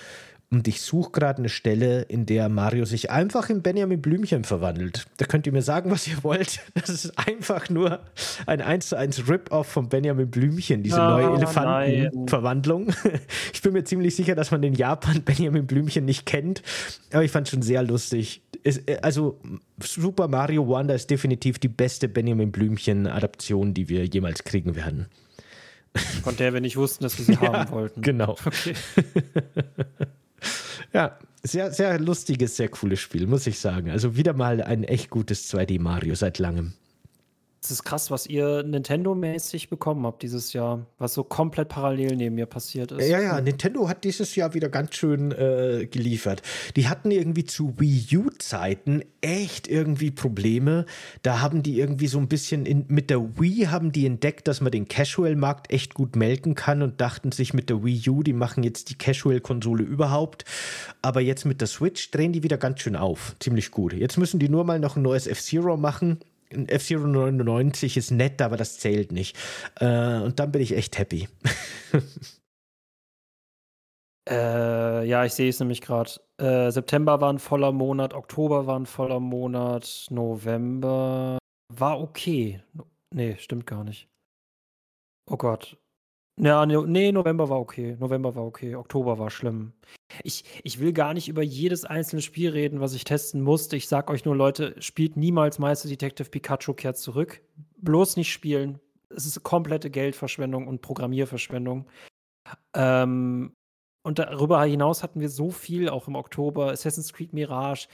Und 0.50 0.68
ich 0.68 0.82
suche 0.82 1.10
gerade 1.10 1.38
eine 1.38 1.48
Stelle, 1.48 2.02
in 2.02 2.26
der 2.26 2.48
Mario 2.48 2.84
sich 2.84 3.10
einfach 3.10 3.50
in 3.50 3.62
Benjamin 3.62 4.00
Blümchen 4.00 4.44
verwandelt. 4.44 5.06
Da 5.16 5.26
könnt 5.26 5.46
ihr 5.46 5.52
mir 5.52 5.62
sagen, 5.62 5.90
was 5.90 6.06
ihr 6.06 6.22
wollt. 6.22 6.60
Das 6.74 6.90
ist 6.90 7.18
einfach 7.18 7.70
nur 7.70 8.00
ein 8.46 8.60
1 8.60 8.90
zu 8.90 8.98
1 8.98 9.28
Rip-Off 9.28 9.66
von 9.66 9.88
Benjamin 9.88 10.30
Blümchen, 10.30 10.82
diese 10.82 11.00
oh, 11.00 11.08
neue 11.08 11.36
Elefantenverwandlung. 11.36 12.92
Ich 13.52 13.62
bin 13.62 13.72
mir 13.72 13.84
ziemlich 13.84 14.14
sicher, 14.14 14.34
dass 14.34 14.50
man 14.50 14.62
in 14.62 14.74
Japan 14.74 15.22
Benjamin 15.22 15.66
Blümchen 15.66 16.04
nicht 16.04 16.26
kennt, 16.26 16.62
aber 17.12 17.24
ich 17.24 17.30
fand 17.30 17.46
es 17.46 17.52
schon 17.52 17.62
sehr 17.62 17.82
lustig. 17.82 18.42
Äh, 18.64 18.98
also 19.02 19.40
Super 19.80 20.28
Mario 20.28 20.66
Wonder 20.66 20.94
ist 20.94 21.10
definitiv 21.10 21.58
die 21.58 21.68
beste 21.68 22.08
Benjamin 22.08 22.52
Blümchen-Adaption, 22.52 23.74
die 23.74 23.88
wir 23.88 24.04
jemals 24.04 24.44
kriegen 24.44 24.76
werden. 24.76 25.06
Von 26.22 26.36
der 26.36 26.52
wir 26.52 26.60
nicht 26.60 26.76
wussten, 26.76 27.04
dass 27.04 27.18
wir 27.18 27.24
sie 27.24 27.32
ja, 27.42 27.52
haben 27.52 27.70
wollten. 27.70 28.02
Genau. 28.02 28.36
Okay. 28.44 28.74
Ja, 30.92 31.18
sehr, 31.42 31.72
sehr 31.72 31.98
lustiges, 31.98 32.56
sehr 32.56 32.68
cooles 32.68 33.00
Spiel, 33.00 33.26
muss 33.26 33.46
ich 33.46 33.58
sagen. 33.58 33.90
Also 33.90 34.16
wieder 34.16 34.32
mal 34.32 34.62
ein 34.62 34.84
echt 34.84 35.10
gutes 35.10 35.52
2D 35.52 35.80
Mario 35.80 36.14
seit 36.14 36.38
langem. 36.38 36.72
Es 37.64 37.70
ist 37.70 37.84
krass, 37.84 38.10
was 38.10 38.26
ihr 38.26 38.62
Nintendo-mäßig 38.62 39.70
bekommen 39.70 40.04
habt 40.04 40.22
dieses 40.22 40.52
Jahr, 40.52 40.84
was 40.98 41.14
so 41.14 41.24
komplett 41.24 41.70
parallel 41.70 42.14
neben 42.14 42.34
mir 42.34 42.44
passiert 42.44 42.92
ist. 42.92 43.08
Ja, 43.08 43.18
ja, 43.22 43.40
Nintendo 43.40 43.88
hat 43.88 44.04
dieses 44.04 44.36
Jahr 44.36 44.52
wieder 44.52 44.68
ganz 44.68 44.94
schön 44.94 45.32
äh, 45.32 45.88
geliefert. 45.90 46.42
Die 46.76 46.88
hatten 46.88 47.10
irgendwie 47.10 47.44
zu 47.44 47.72
Wii 47.78 48.18
U-Zeiten 48.18 49.02
echt 49.22 49.66
irgendwie 49.66 50.10
Probleme. 50.10 50.84
Da 51.22 51.40
haben 51.40 51.62
die 51.62 51.78
irgendwie 51.78 52.06
so 52.06 52.18
ein 52.18 52.28
bisschen 52.28 52.66
in, 52.66 52.84
mit 52.88 53.08
der 53.08 53.40
Wii 53.40 53.68
haben 53.70 53.92
die 53.92 54.04
entdeckt, 54.04 54.46
dass 54.46 54.60
man 54.60 54.70
den 54.70 54.86
Casual-Markt 54.86 55.72
echt 55.72 55.94
gut 55.94 56.16
melken 56.16 56.54
kann 56.54 56.82
und 56.82 57.00
dachten 57.00 57.32
sich 57.32 57.54
mit 57.54 57.70
der 57.70 57.82
Wii 57.82 58.10
U, 58.10 58.22
die 58.22 58.34
machen 58.34 58.62
jetzt 58.62 58.90
die 58.90 58.98
Casual-Konsole 58.98 59.84
überhaupt. 59.84 60.44
Aber 61.00 61.22
jetzt 61.22 61.46
mit 61.46 61.62
der 61.62 61.68
Switch 61.68 62.10
drehen 62.10 62.34
die 62.34 62.42
wieder 62.42 62.58
ganz 62.58 62.82
schön 62.82 62.94
auf. 62.94 63.36
Ziemlich 63.40 63.70
gut. 63.70 63.94
Jetzt 63.94 64.18
müssen 64.18 64.38
die 64.38 64.50
nur 64.50 64.64
mal 64.64 64.78
noch 64.78 64.96
ein 64.96 65.02
neues 65.02 65.26
F-Zero 65.26 65.78
machen 65.78 66.18
F-Zero 66.68 67.06
99 67.06 67.96
ist 67.96 68.10
nett, 68.10 68.40
aber 68.42 68.56
das 68.56 68.78
zählt 68.78 69.12
nicht. 69.12 69.36
Äh, 69.80 70.20
und 70.20 70.38
dann 70.38 70.52
bin 70.52 70.62
ich 70.62 70.76
echt 70.76 70.98
happy. 70.98 71.28
äh, 74.28 75.06
ja, 75.06 75.24
ich 75.24 75.32
sehe 75.32 75.48
es 75.48 75.60
nämlich 75.60 75.80
gerade. 75.80 76.12
Äh, 76.38 76.70
September 76.70 77.20
war 77.20 77.32
ein 77.32 77.38
voller 77.38 77.72
Monat, 77.72 78.14
Oktober 78.14 78.66
war 78.66 78.78
ein 78.78 78.86
voller 78.86 79.20
Monat, 79.20 80.06
November 80.10 81.38
war 81.72 82.00
okay. 82.00 82.62
Nee, 83.14 83.36
stimmt 83.38 83.66
gar 83.66 83.84
nicht. 83.84 84.08
Oh 85.30 85.36
Gott. 85.36 85.78
Ja, 86.40 86.66
ne, 86.66 86.82
nee, 86.86 87.12
November 87.12 87.48
war 87.48 87.60
okay. 87.60 87.96
November 88.00 88.34
war 88.34 88.44
okay. 88.44 88.74
Oktober 88.74 89.18
war 89.18 89.30
schlimm. 89.30 89.72
Ich, 90.24 90.44
ich 90.64 90.80
will 90.80 90.92
gar 90.92 91.14
nicht 91.14 91.28
über 91.28 91.42
jedes 91.42 91.84
einzelne 91.84 92.22
Spiel 92.22 92.50
reden, 92.50 92.80
was 92.80 92.94
ich 92.94 93.04
testen 93.04 93.40
musste. 93.40 93.76
Ich 93.76 93.86
sag 93.88 94.10
euch 94.10 94.24
nur, 94.24 94.34
Leute, 94.36 94.74
spielt 94.80 95.16
niemals 95.16 95.58
Meister 95.60 95.88
Detective 95.88 96.28
Pikachu 96.30 96.74
kehrt 96.74 96.98
zurück. 96.98 97.40
Bloß 97.78 98.16
nicht 98.16 98.32
spielen. 98.32 98.80
Es 99.10 99.26
ist 99.26 99.42
komplette 99.44 99.90
Geldverschwendung 99.90 100.66
und 100.66 100.82
Programmierverschwendung. 100.82 101.86
Ähm, 102.74 103.54
Und 104.06 104.18
darüber 104.18 104.62
hinaus 104.64 105.02
hatten 105.02 105.20
wir 105.20 105.30
so 105.30 105.50
viel 105.50 105.88
auch 105.88 106.08
im 106.08 106.16
Oktober. 106.16 106.70
Assassin's 106.72 107.12
Creed 107.12 107.32
Mirage. 107.32 107.88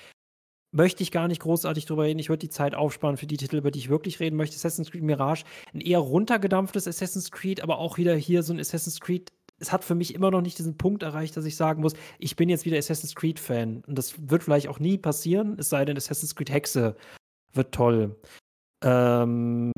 Möchte 0.72 1.02
ich 1.02 1.10
gar 1.10 1.26
nicht 1.26 1.40
großartig 1.40 1.86
drüber 1.86 2.04
reden. 2.04 2.20
Ich 2.20 2.28
würde 2.28 2.38
die 2.38 2.48
Zeit 2.48 2.74
aufsparen 2.74 3.16
für 3.16 3.26
die 3.26 3.36
Titel, 3.36 3.56
über 3.56 3.72
die 3.72 3.80
ich 3.80 3.88
wirklich 3.88 4.20
reden 4.20 4.36
möchte. 4.36 4.54
Assassin's 4.54 4.90
Creed 4.90 5.02
Mirage, 5.02 5.44
ein 5.74 5.80
eher 5.80 5.98
runtergedampftes 5.98 6.86
Assassin's 6.86 7.32
Creed, 7.32 7.60
aber 7.60 7.78
auch 7.78 7.98
wieder 7.98 8.14
hier 8.14 8.42
so 8.42 8.52
ein 8.52 8.60
Assassin's 8.60 9.00
Creed. 9.00 9.32
Es 9.58 9.72
hat 9.72 9.84
für 9.84 9.94
mich 9.94 10.14
immer 10.14 10.30
noch 10.30 10.42
nicht 10.42 10.58
diesen 10.58 10.76
Punkt 10.76 11.02
erreicht, 11.02 11.36
dass 11.36 11.44
ich 11.44 11.56
sagen 11.56 11.82
muss, 11.82 11.94
ich 12.18 12.36
bin 12.36 12.48
jetzt 12.48 12.64
wieder 12.64 12.78
Assassin's 12.78 13.14
Creed-Fan. 13.14 13.82
Und 13.86 13.98
das 13.98 14.14
wird 14.30 14.44
vielleicht 14.44 14.68
auch 14.68 14.78
nie 14.78 14.96
passieren, 14.96 15.56
es 15.58 15.68
sei 15.68 15.84
denn, 15.84 15.96
Assassin's 15.96 16.34
Creed 16.34 16.50
Hexe 16.50 16.96
wird 17.52 17.74
toll. 17.74 18.16
Ähm, 18.82 19.72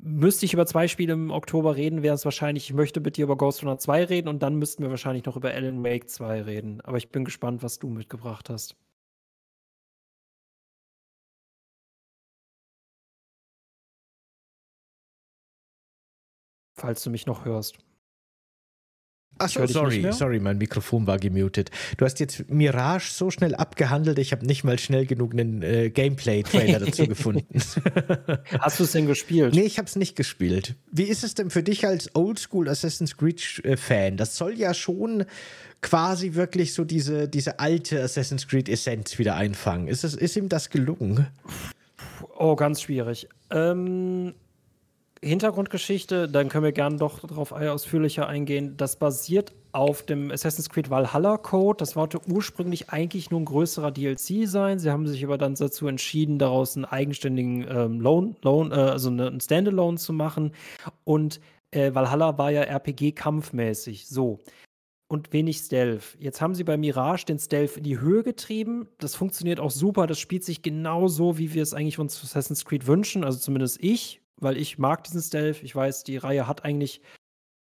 müsste 0.00 0.46
ich 0.46 0.52
über 0.52 0.66
zwei 0.66 0.86
Spiele 0.86 1.14
im 1.14 1.30
Oktober 1.30 1.76
reden, 1.76 2.02
wäre 2.02 2.14
es 2.14 2.24
wahrscheinlich, 2.24 2.64
ich 2.70 2.74
möchte 2.74 3.00
mit 3.00 3.16
dir 3.16 3.24
über 3.24 3.36
Ghost 3.36 3.62
Runner 3.62 3.78
2 3.78 4.04
reden 4.04 4.28
und 4.28 4.42
dann 4.42 4.56
müssten 4.56 4.82
wir 4.82 4.90
wahrscheinlich 4.90 5.24
noch 5.24 5.36
über 5.36 5.50
Alan 5.50 5.82
Wake 5.82 6.08
2 6.08 6.42
reden. 6.42 6.80
Aber 6.82 6.98
ich 6.98 7.10
bin 7.10 7.24
gespannt, 7.24 7.62
was 7.62 7.78
du 7.78 7.88
mitgebracht 7.88 8.50
hast. 8.50 8.76
Falls 16.74 17.02
du 17.02 17.10
mich 17.10 17.26
noch 17.26 17.44
hörst. 17.44 17.78
Achso, 19.38 19.66
sorry, 19.66 20.06
sorry, 20.12 20.38
mein 20.38 20.58
Mikrofon 20.58 21.08
war 21.08 21.18
gemutet. 21.18 21.70
Du 21.96 22.04
hast 22.04 22.20
jetzt 22.20 22.48
Mirage 22.50 23.10
so 23.12 23.30
schnell 23.32 23.54
abgehandelt, 23.56 24.18
ich 24.20 24.30
habe 24.30 24.46
nicht 24.46 24.62
mal 24.62 24.78
schnell 24.78 25.06
genug 25.06 25.32
einen 25.32 25.62
äh, 25.62 25.90
Gameplay-Trailer 25.90 26.78
dazu 26.78 27.06
gefunden. 27.08 27.60
Hast 28.60 28.78
du 28.78 28.84
es 28.84 28.92
denn 28.92 29.06
gespielt? 29.06 29.54
Nee, 29.54 29.62
ich 29.62 29.78
habe 29.78 29.86
es 29.86 29.96
nicht 29.96 30.14
gespielt. 30.14 30.76
Wie 30.92 31.04
ist 31.04 31.24
es 31.24 31.34
denn 31.34 31.50
für 31.50 31.64
dich 31.64 31.84
als 31.84 32.14
Oldschool 32.14 32.68
Assassin's 32.68 33.16
Creed-Fan? 33.16 34.16
Das 34.16 34.36
soll 34.36 34.56
ja 34.56 34.72
schon 34.72 35.24
quasi 35.80 36.34
wirklich 36.34 36.72
so 36.72 36.84
diese, 36.84 37.28
diese 37.28 37.58
alte 37.58 38.02
Assassin's 38.02 38.46
Creed-Essenz 38.46 39.18
wieder 39.18 39.34
einfangen. 39.34 39.88
Ist, 39.88 40.04
es, 40.04 40.14
ist 40.14 40.36
ihm 40.36 40.48
das 40.48 40.70
gelungen? 40.70 41.26
Oh, 42.38 42.54
ganz 42.54 42.82
schwierig. 42.82 43.28
Ähm, 43.50 44.34
Hintergrundgeschichte, 45.24 46.28
dann 46.28 46.48
können 46.48 46.64
wir 46.64 46.72
gerne 46.72 46.96
doch 46.96 47.20
darauf 47.20 47.52
ausführlicher 47.52 48.28
eingehen. 48.28 48.76
Das 48.76 48.96
basiert 48.96 49.52
auf 49.72 50.02
dem 50.02 50.30
Assassin's 50.30 50.68
Creed 50.68 50.90
Valhalla 50.90 51.36
Code. 51.36 51.78
Das 51.78 51.96
wollte 51.96 52.20
ursprünglich 52.28 52.90
eigentlich 52.90 53.30
nur 53.30 53.40
ein 53.40 53.44
größerer 53.44 53.90
DLC 53.90 54.46
sein. 54.46 54.78
Sie 54.78 54.90
haben 54.90 55.06
sich 55.06 55.24
aber 55.24 55.36
dann 55.36 55.54
dazu 55.54 55.88
entschieden, 55.88 56.38
daraus 56.38 56.76
einen 56.76 56.84
eigenständigen 56.84 57.66
ähm, 57.68 58.00
Loan, 58.00 58.36
Loan 58.42 58.70
äh, 58.70 58.74
also 58.74 59.08
einen 59.08 59.40
Standalone 59.40 59.98
zu 59.98 60.12
machen. 60.12 60.52
Und 61.02 61.40
äh, 61.72 61.92
Valhalla 61.94 62.38
war 62.38 62.50
ja 62.50 62.62
RPG-kampfmäßig. 62.62 64.06
So. 64.06 64.40
Und 65.08 65.32
wenig 65.32 65.58
Stealth. 65.58 66.16
Jetzt 66.18 66.40
haben 66.40 66.54
sie 66.54 66.64
bei 66.64 66.76
Mirage 66.76 67.26
den 67.26 67.38
Stealth 67.38 67.76
in 67.76 67.82
die 67.82 68.00
Höhe 68.00 68.22
getrieben. 68.22 68.88
Das 68.98 69.14
funktioniert 69.14 69.60
auch 69.60 69.70
super. 69.70 70.06
Das 70.06 70.18
spielt 70.18 70.44
sich 70.44 70.62
genauso, 70.62 71.36
wie 71.36 71.52
wir 71.52 71.62
es 71.62 71.74
eigentlich 71.74 71.98
uns 71.98 72.22
Assassin's 72.22 72.64
Creed 72.64 72.86
wünschen. 72.86 73.24
Also 73.24 73.38
zumindest 73.38 73.82
ich 73.82 74.20
weil 74.40 74.56
ich 74.56 74.78
mag 74.78 75.04
diesen 75.04 75.22
Stealth. 75.22 75.62
Ich 75.62 75.74
weiß, 75.74 76.04
die 76.04 76.16
Reihe 76.16 76.46
hat 76.46 76.64
eigentlich, 76.64 77.00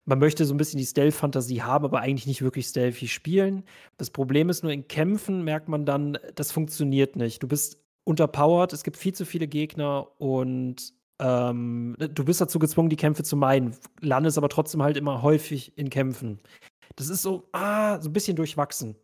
man 0.05 0.19
möchte 0.19 0.45
so 0.45 0.53
ein 0.53 0.57
bisschen 0.57 0.79
die 0.79 0.85
Stealth-Fantasie 0.85 1.61
haben, 1.61 1.85
aber 1.85 2.01
eigentlich 2.01 2.27
nicht 2.27 2.41
wirklich 2.41 2.67
stealthy 2.67 3.07
spielen. 3.07 3.63
Das 3.97 4.09
Problem 4.09 4.49
ist 4.49 4.63
nur, 4.63 4.71
in 4.71 4.87
Kämpfen 4.87 5.43
merkt 5.43 5.67
man 5.67 5.85
dann, 5.85 6.17
das 6.35 6.51
funktioniert 6.51 7.15
nicht. 7.15 7.41
Du 7.41 7.47
bist 7.47 7.79
unterpowered, 8.03 8.73
es 8.73 8.83
gibt 8.83 8.97
viel 8.97 9.13
zu 9.13 9.25
viele 9.25 9.47
Gegner 9.47 10.07
und 10.19 10.93
ähm, 11.19 11.95
du 11.97 12.25
bist 12.25 12.41
dazu 12.41 12.59
gezwungen, 12.59 12.89
die 12.89 12.97
Kämpfe 12.97 13.23
zu 13.23 13.37
meiden, 13.37 13.75
landest 14.01 14.37
aber 14.37 14.49
trotzdem 14.49 14.83
halt 14.83 14.97
immer 14.97 15.21
häufig 15.21 15.77
in 15.77 15.89
Kämpfen. 15.89 16.39
Das 16.95 17.09
ist 17.09 17.21
so, 17.21 17.47
ah, 17.51 17.99
so 18.01 18.09
ein 18.09 18.13
bisschen 18.13 18.35
durchwachsen. 18.35 18.95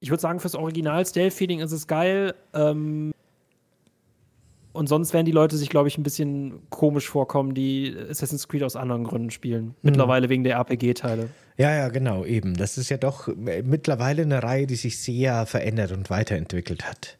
Ich 0.00 0.10
würde 0.10 0.20
sagen, 0.20 0.40
fürs 0.40 0.54
Original 0.54 1.06
Stealth-Feeling 1.06 1.60
ist 1.60 1.72
es 1.72 1.86
geil. 1.86 2.34
Ähm, 2.54 3.12
und 4.72 4.88
sonst 4.88 5.12
werden 5.12 5.26
die 5.26 5.32
Leute 5.32 5.56
sich, 5.56 5.68
glaube 5.68 5.88
ich, 5.88 5.98
ein 5.98 6.02
bisschen 6.02 6.68
komisch 6.70 7.08
vorkommen, 7.08 7.54
die 7.54 7.94
Assassin's 8.10 8.48
Creed 8.48 8.62
aus 8.62 8.76
anderen 8.76 9.04
Gründen 9.04 9.30
spielen. 9.30 9.66
Mhm. 9.66 9.74
Mittlerweile 9.82 10.28
wegen 10.28 10.44
der 10.44 10.56
RPG-Teile. 10.56 11.28
Ja, 11.56 11.74
ja, 11.74 11.88
genau, 11.88 12.24
eben. 12.24 12.56
Das 12.56 12.78
ist 12.78 12.88
ja 12.88 12.96
doch 12.96 13.28
mittlerweile 13.36 14.22
eine 14.22 14.42
Reihe, 14.42 14.66
die 14.66 14.76
sich 14.76 15.00
sehr 15.00 15.46
verändert 15.46 15.92
und 15.92 16.10
weiterentwickelt 16.10 16.88
hat. 16.88 17.18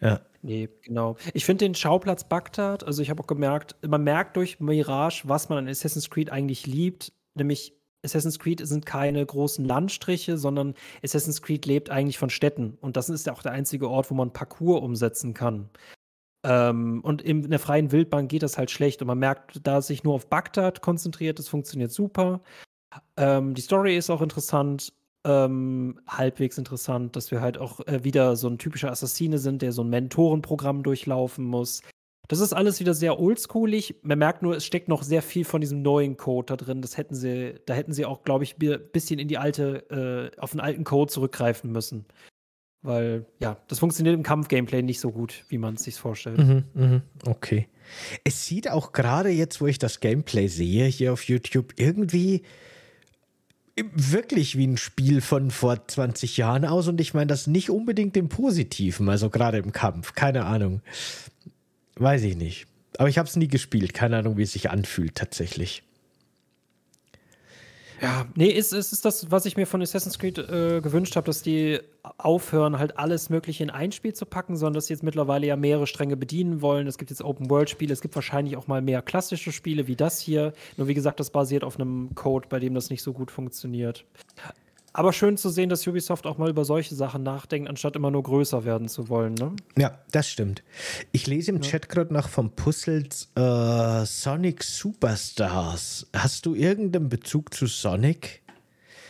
Ja. 0.00 0.20
Nee, 0.42 0.68
genau. 0.82 1.16
Ich 1.34 1.44
finde 1.44 1.64
den 1.64 1.74
Schauplatz 1.74 2.24
Bagdad, 2.24 2.84
also 2.84 3.02
ich 3.02 3.10
habe 3.10 3.22
auch 3.22 3.26
gemerkt, 3.26 3.74
man 3.86 4.04
merkt 4.04 4.36
durch 4.36 4.60
Mirage, 4.60 5.22
was 5.24 5.48
man 5.48 5.58
an 5.58 5.68
Assassin's 5.68 6.10
Creed 6.10 6.30
eigentlich 6.30 6.66
liebt, 6.66 7.12
nämlich 7.34 7.72
Assassin's 8.04 8.38
Creed 8.38 8.64
sind 8.64 8.86
keine 8.86 9.24
großen 9.24 9.64
Landstriche, 9.64 10.38
sondern 10.38 10.74
Assassin's 11.02 11.42
Creed 11.42 11.66
lebt 11.66 11.90
eigentlich 11.90 12.18
von 12.18 12.30
Städten. 12.30 12.78
Und 12.80 12.96
das 12.96 13.08
ist 13.08 13.26
ja 13.26 13.32
auch 13.32 13.42
der 13.42 13.52
einzige 13.52 13.90
Ort, 13.90 14.10
wo 14.10 14.14
man 14.14 14.32
Parcours 14.32 14.82
umsetzen 14.82 15.34
kann. 15.34 15.68
Ähm, 16.44 17.00
und 17.02 17.22
in 17.22 17.50
der 17.50 17.58
freien 17.58 17.92
Wildbahn 17.92 18.28
geht 18.28 18.42
das 18.42 18.58
halt 18.58 18.70
schlecht. 18.70 19.00
Und 19.00 19.08
man 19.08 19.18
merkt, 19.18 19.66
da 19.66 19.78
es 19.78 19.88
sich 19.88 20.04
nur 20.04 20.14
auf 20.14 20.28
Bagdad 20.28 20.80
konzentriert, 20.80 21.38
das 21.38 21.48
funktioniert 21.48 21.92
super. 21.92 22.40
Ähm, 23.16 23.54
die 23.54 23.60
Story 23.60 23.96
ist 23.96 24.10
auch 24.10 24.22
interessant, 24.22 24.92
ähm, 25.24 26.00
halbwegs 26.06 26.58
interessant, 26.58 27.16
dass 27.16 27.30
wir 27.30 27.40
halt 27.40 27.58
auch 27.58 27.80
äh, 27.86 28.04
wieder 28.04 28.36
so 28.36 28.48
ein 28.48 28.58
typischer 28.58 28.90
Assassine 28.90 29.38
sind, 29.38 29.62
der 29.62 29.72
so 29.72 29.82
ein 29.82 29.90
Mentorenprogramm 29.90 30.82
durchlaufen 30.82 31.44
muss. 31.44 31.82
Das 32.28 32.40
ist 32.40 32.52
alles 32.52 32.78
wieder 32.78 32.92
sehr 32.92 33.18
oldschoolig. 33.18 33.96
Man 34.02 34.18
merkt 34.18 34.42
nur, 34.42 34.54
es 34.56 34.64
steckt 34.64 34.88
noch 34.88 35.02
sehr 35.02 35.22
viel 35.22 35.44
von 35.44 35.62
diesem 35.62 35.80
neuen 35.80 36.18
Code 36.18 36.46
da 36.46 36.56
drin. 36.56 36.82
Das 36.82 36.98
hätten 36.98 37.14
sie, 37.14 37.54
da 37.64 37.72
hätten 37.72 37.94
sie 37.94 38.04
auch, 38.04 38.22
glaube 38.22 38.44
ich, 38.44 38.56
ein 38.60 38.80
bisschen 38.92 39.18
in 39.18 39.28
die 39.28 39.38
alte, 39.38 40.30
äh, 40.36 40.38
auf 40.38 40.50
den 40.50 40.60
alten 40.60 40.84
Code 40.84 41.10
zurückgreifen 41.10 41.72
müssen. 41.72 42.04
Weil, 42.82 43.26
ja, 43.40 43.56
das 43.66 43.80
funktioniert 43.80 44.14
im 44.14 44.22
Kampf-Gameplay 44.22 44.82
nicht 44.82 45.00
so 45.00 45.10
gut, 45.10 45.44
wie 45.48 45.58
man 45.58 45.74
es 45.74 45.84
sich 45.84 45.96
vorstellt. 45.96 46.38
Mhm, 46.38 46.64
mh, 46.74 47.02
okay. 47.26 47.68
Es 48.24 48.46
sieht 48.46 48.70
auch 48.70 48.92
gerade 48.92 49.30
jetzt, 49.30 49.60
wo 49.60 49.66
ich 49.66 49.78
das 49.78 50.00
Gameplay 50.00 50.48
sehe, 50.48 50.86
hier 50.86 51.12
auf 51.12 51.24
YouTube, 51.24 51.74
irgendwie 51.76 52.42
wirklich 53.94 54.56
wie 54.56 54.66
ein 54.66 54.76
Spiel 54.76 55.20
von 55.20 55.50
vor 55.50 55.86
20 55.86 56.36
Jahren 56.36 56.64
aus 56.64 56.88
und 56.88 57.00
ich 57.00 57.14
meine 57.14 57.28
das 57.28 57.46
nicht 57.46 57.70
unbedingt 57.70 58.16
im 58.16 58.28
Positiven, 58.28 59.08
also 59.08 59.30
gerade 59.30 59.58
im 59.58 59.72
Kampf, 59.72 60.14
keine 60.14 60.46
Ahnung. 60.46 60.82
Weiß 61.96 62.22
ich 62.22 62.36
nicht. 62.36 62.66
Aber 62.98 63.08
ich 63.08 63.18
habe 63.18 63.28
es 63.28 63.36
nie 63.36 63.48
gespielt, 63.48 63.94
keine 63.94 64.18
Ahnung, 64.18 64.36
wie 64.36 64.42
es 64.42 64.52
sich 64.52 64.70
anfühlt 64.70 65.14
tatsächlich. 65.14 65.82
Ja, 68.00 68.26
nee, 68.36 68.52
es 68.52 68.72
ist, 68.72 68.92
ist, 68.92 69.04
das, 69.04 69.30
was 69.30 69.44
ich 69.44 69.56
mir 69.56 69.66
von 69.66 69.82
Assassin's 69.82 70.18
Creed 70.18 70.38
äh, 70.38 70.80
gewünscht 70.80 71.16
habe, 71.16 71.26
dass 71.26 71.42
die 71.42 71.80
aufhören, 72.02 72.78
halt 72.78 72.96
alles 72.96 73.28
Mögliche 73.28 73.64
in 73.64 73.70
ein 73.70 73.90
Spiel 73.92 74.14
zu 74.14 74.24
packen, 74.24 74.56
sondern 74.56 74.74
dass 74.74 74.86
sie 74.86 74.94
jetzt 74.94 75.02
mittlerweile 75.02 75.46
ja 75.46 75.56
mehrere 75.56 75.86
Stränge 75.86 76.16
bedienen 76.16 76.62
wollen. 76.62 76.86
Es 76.86 76.96
gibt 76.96 77.10
jetzt 77.10 77.22
Open-World-Spiele, 77.22 77.92
es 77.92 78.00
gibt 78.00 78.14
wahrscheinlich 78.14 78.56
auch 78.56 78.68
mal 78.68 78.82
mehr 78.82 79.02
klassische 79.02 79.50
Spiele 79.50 79.88
wie 79.88 79.96
das 79.96 80.20
hier. 80.20 80.52
Nur 80.76 80.86
wie 80.86 80.94
gesagt, 80.94 81.18
das 81.18 81.30
basiert 81.30 81.64
auf 81.64 81.78
einem 81.78 82.14
Code, 82.14 82.46
bei 82.48 82.60
dem 82.60 82.74
das 82.74 82.90
nicht 82.90 83.02
so 83.02 83.12
gut 83.12 83.30
funktioniert. 83.30 84.04
Aber 84.92 85.12
schön 85.12 85.36
zu 85.36 85.50
sehen, 85.50 85.68
dass 85.68 85.86
Ubisoft 85.86 86.26
auch 86.26 86.38
mal 86.38 86.48
über 86.48 86.64
solche 86.64 86.94
Sachen 86.94 87.22
nachdenkt, 87.22 87.68
anstatt 87.68 87.94
immer 87.96 88.10
nur 88.10 88.22
größer 88.22 88.64
werden 88.64 88.88
zu 88.88 89.08
wollen. 89.08 89.34
Ne? 89.34 89.54
Ja, 89.76 89.98
das 90.10 90.28
stimmt. 90.28 90.62
Ich 91.12 91.26
lese 91.26 91.50
im 91.50 91.58
ja. 91.58 91.62
Chat 91.62 91.88
gerade 91.88 92.12
noch 92.12 92.28
vom 92.28 92.50
Puzzles 92.50 93.30
äh, 93.36 94.04
Sonic 94.04 94.64
Superstars. 94.64 96.06
Hast 96.14 96.46
du 96.46 96.54
irgendeinen 96.54 97.08
Bezug 97.08 97.54
zu 97.54 97.66
Sonic? 97.66 98.42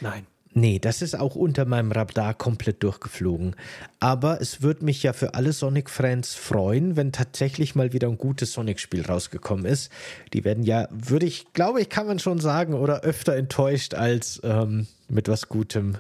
Nein. 0.01 0.27
Nee, 0.59 0.81
das 0.81 1.03
ist 1.03 1.15
auch 1.15 1.37
unter 1.37 1.67
meinem 1.67 1.93
Radar 1.93 2.35
komplett 2.35 2.83
durchgeflogen. 2.83 3.55
Aber 4.01 4.41
es 4.41 4.61
würde 4.61 4.85
mich 4.85 5.05
ja 5.05 5.13
für 5.13 5.35
alle 5.35 5.53
Sonic-Fans 5.53 6.35
freuen, 6.35 6.97
wenn 6.97 7.13
tatsächlich 7.13 7.77
mal 7.77 7.93
wieder 7.93 8.09
ein 8.09 8.19
gutes 8.19 8.55
Sonic-Spiel 8.55 9.07
rausgekommen 9.07 9.65
ist. 9.65 9.93
Die 10.33 10.45
werden 10.45 10.65
ja, 10.65 10.89
würde 10.91 11.27
ich, 11.27 11.53
glaube 11.53 11.81
ich, 11.81 11.89
kann 11.89 12.09
man 12.09 12.19
schon 12.19 12.41
sagen, 12.41 12.75
oder 12.75 13.03
öfter 13.03 13.37
enttäuscht 13.37 13.95
als 13.95 14.41
ähm, 14.43 14.89
mit 15.09 15.29
was 15.29 15.49
Gutem 15.49 15.99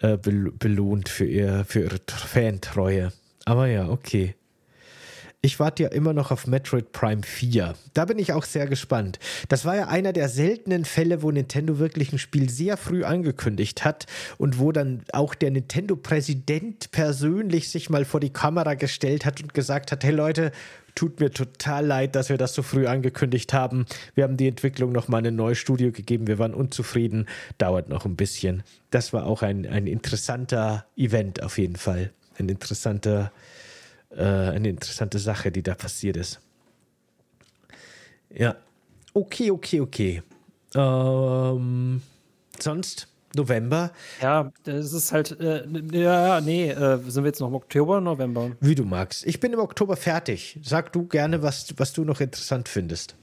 äh, 0.00 0.16
belohnt 0.16 1.08
für, 1.08 1.26
ihr, 1.26 1.64
für 1.64 1.82
ihre 1.82 2.00
Fantreue. 2.08 3.12
Aber 3.44 3.68
ja, 3.68 3.88
okay. 3.88 4.34
Ich 5.44 5.58
warte 5.58 5.82
ja 5.82 5.88
immer 5.88 6.12
noch 6.12 6.30
auf 6.30 6.46
Metroid 6.46 6.92
Prime 6.92 7.24
4. 7.24 7.74
Da 7.94 8.04
bin 8.04 8.20
ich 8.20 8.32
auch 8.32 8.44
sehr 8.44 8.68
gespannt. 8.68 9.18
Das 9.48 9.64
war 9.64 9.74
ja 9.74 9.88
einer 9.88 10.12
der 10.12 10.28
seltenen 10.28 10.84
Fälle, 10.84 11.20
wo 11.22 11.32
Nintendo 11.32 11.80
wirklich 11.80 12.12
ein 12.12 12.20
Spiel 12.20 12.48
sehr 12.48 12.76
früh 12.76 13.02
angekündigt 13.02 13.84
hat 13.84 14.06
und 14.38 14.60
wo 14.60 14.70
dann 14.70 15.02
auch 15.12 15.34
der 15.34 15.50
Nintendo-Präsident 15.50 16.92
persönlich 16.92 17.70
sich 17.70 17.90
mal 17.90 18.04
vor 18.04 18.20
die 18.20 18.32
Kamera 18.32 18.74
gestellt 18.74 19.26
hat 19.26 19.42
und 19.42 19.52
gesagt 19.52 19.90
hat, 19.90 20.04
hey 20.04 20.12
Leute, 20.12 20.52
tut 20.94 21.18
mir 21.18 21.32
total 21.32 21.86
leid, 21.86 22.14
dass 22.14 22.28
wir 22.28 22.38
das 22.38 22.54
so 22.54 22.62
früh 22.62 22.86
angekündigt 22.86 23.52
haben. 23.52 23.86
Wir 24.14 24.22
haben 24.22 24.36
die 24.36 24.46
Entwicklung 24.46 24.92
nochmal 24.92 25.26
ein 25.26 25.34
neues 25.34 25.58
Studio 25.58 25.90
gegeben, 25.90 26.28
wir 26.28 26.38
waren 26.38 26.54
unzufrieden, 26.54 27.26
dauert 27.58 27.88
noch 27.88 28.04
ein 28.04 28.14
bisschen. 28.14 28.62
Das 28.92 29.12
war 29.12 29.26
auch 29.26 29.42
ein, 29.42 29.66
ein 29.66 29.88
interessanter 29.88 30.86
Event 30.96 31.42
auf 31.42 31.58
jeden 31.58 31.74
Fall. 31.74 32.12
Ein 32.38 32.48
interessanter 32.48 33.32
äh, 34.16 34.22
eine 34.22 34.68
interessante 34.68 35.18
Sache, 35.18 35.50
die 35.50 35.62
da 35.62 35.74
passiert 35.74 36.16
ist. 36.16 36.40
Ja, 38.30 38.56
okay, 39.14 39.50
okay, 39.50 39.80
okay. 39.80 40.22
Ähm, 40.74 42.02
sonst 42.58 43.08
November. 43.34 43.92
Ja, 44.20 44.52
das 44.64 44.92
ist 44.92 45.12
halt, 45.12 45.38
äh, 45.40 45.64
ja, 45.92 46.40
nee, 46.40 46.70
äh, 46.70 46.98
sind 47.06 47.24
wir 47.24 47.28
jetzt 47.28 47.40
noch 47.40 47.48
im 47.48 47.54
Oktober 47.54 47.92
oder 47.94 48.00
November? 48.02 48.52
Wie 48.60 48.74
du 48.74 48.84
magst. 48.84 49.26
Ich 49.26 49.40
bin 49.40 49.52
im 49.52 49.58
Oktober 49.58 49.96
fertig. 49.96 50.58
Sag 50.62 50.92
du 50.92 51.06
gerne, 51.06 51.42
was, 51.42 51.74
was 51.76 51.92
du 51.92 52.04
noch 52.04 52.20
interessant 52.20 52.68
findest. 52.68 53.16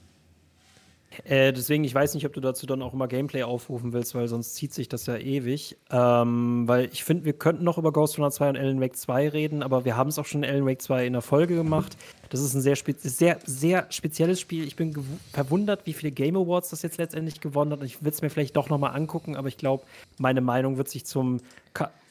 Äh, 1.24 1.52
deswegen, 1.52 1.82
ich 1.84 1.94
weiß 1.94 2.14
nicht, 2.14 2.24
ob 2.24 2.32
du 2.32 2.40
dazu 2.40 2.66
dann 2.66 2.82
auch 2.82 2.92
immer 2.92 3.08
Gameplay 3.08 3.42
aufrufen 3.42 3.92
willst, 3.92 4.14
weil 4.14 4.28
sonst 4.28 4.54
zieht 4.54 4.72
sich 4.72 4.88
das 4.88 5.06
ja 5.06 5.16
ewig. 5.16 5.76
Ähm, 5.90 6.68
weil 6.68 6.88
ich 6.92 7.04
finde, 7.04 7.24
wir 7.24 7.32
könnten 7.32 7.64
noch 7.64 7.78
über 7.78 7.92
Ghost 7.92 8.18
Runner 8.18 8.30
2 8.30 8.50
und 8.50 8.56
Alan 8.56 8.80
Wake 8.80 8.96
2 8.96 9.28
reden, 9.28 9.62
aber 9.62 9.84
wir 9.84 9.96
haben 9.96 10.08
es 10.08 10.18
auch 10.18 10.26
schon 10.26 10.42
in 10.42 10.50
Alan 10.50 10.66
Wake 10.66 10.80
2 10.80 11.06
in 11.06 11.12
der 11.14 11.22
Folge 11.22 11.56
gemacht. 11.56 11.96
Das 12.30 12.40
ist 12.40 12.54
ein 12.54 12.60
sehr, 12.60 12.76
spe 12.76 12.94
sehr, 12.96 13.38
sehr 13.44 13.86
spezielles 13.90 14.40
Spiel. 14.40 14.64
Ich 14.64 14.76
bin 14.76 14.94
verwundert, 15.32 15.86
wie 15.86 15.92
viele 15.92 16.12
Game 16.12 16.36
Awards 16.36 16.70
das 16.70 16.82
jetzt 16.82 16.98
letztendlich 16.98 17.40
gewonnen 17.40 17.72
hat. 17.72 17.82
Ich 17.82 18.02
würde 18.02 18.10
es 18.10 18.22
mir 18.22 18.30
vielleicht 18.30 18.56
doch 18.56 18.68
nochmal 18.68 18.94
angucken, 18.94 19.36
aber 19.36 19.48
ich 19.48 19.56
glaube, 19.56 19.82
meine 20.18 20.40
Meinung 20.40 20.76
wird 20.76 20.88
sich 20.88 21.06
zum, 21.06 21.40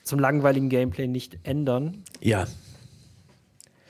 zum 0.04 0.20
langweiligen 0.20 0.68
Gameplay 0.68 1.08
nicht 1.08 1.40
ändern. 1.44 2.04
Ja. 2.20 2.48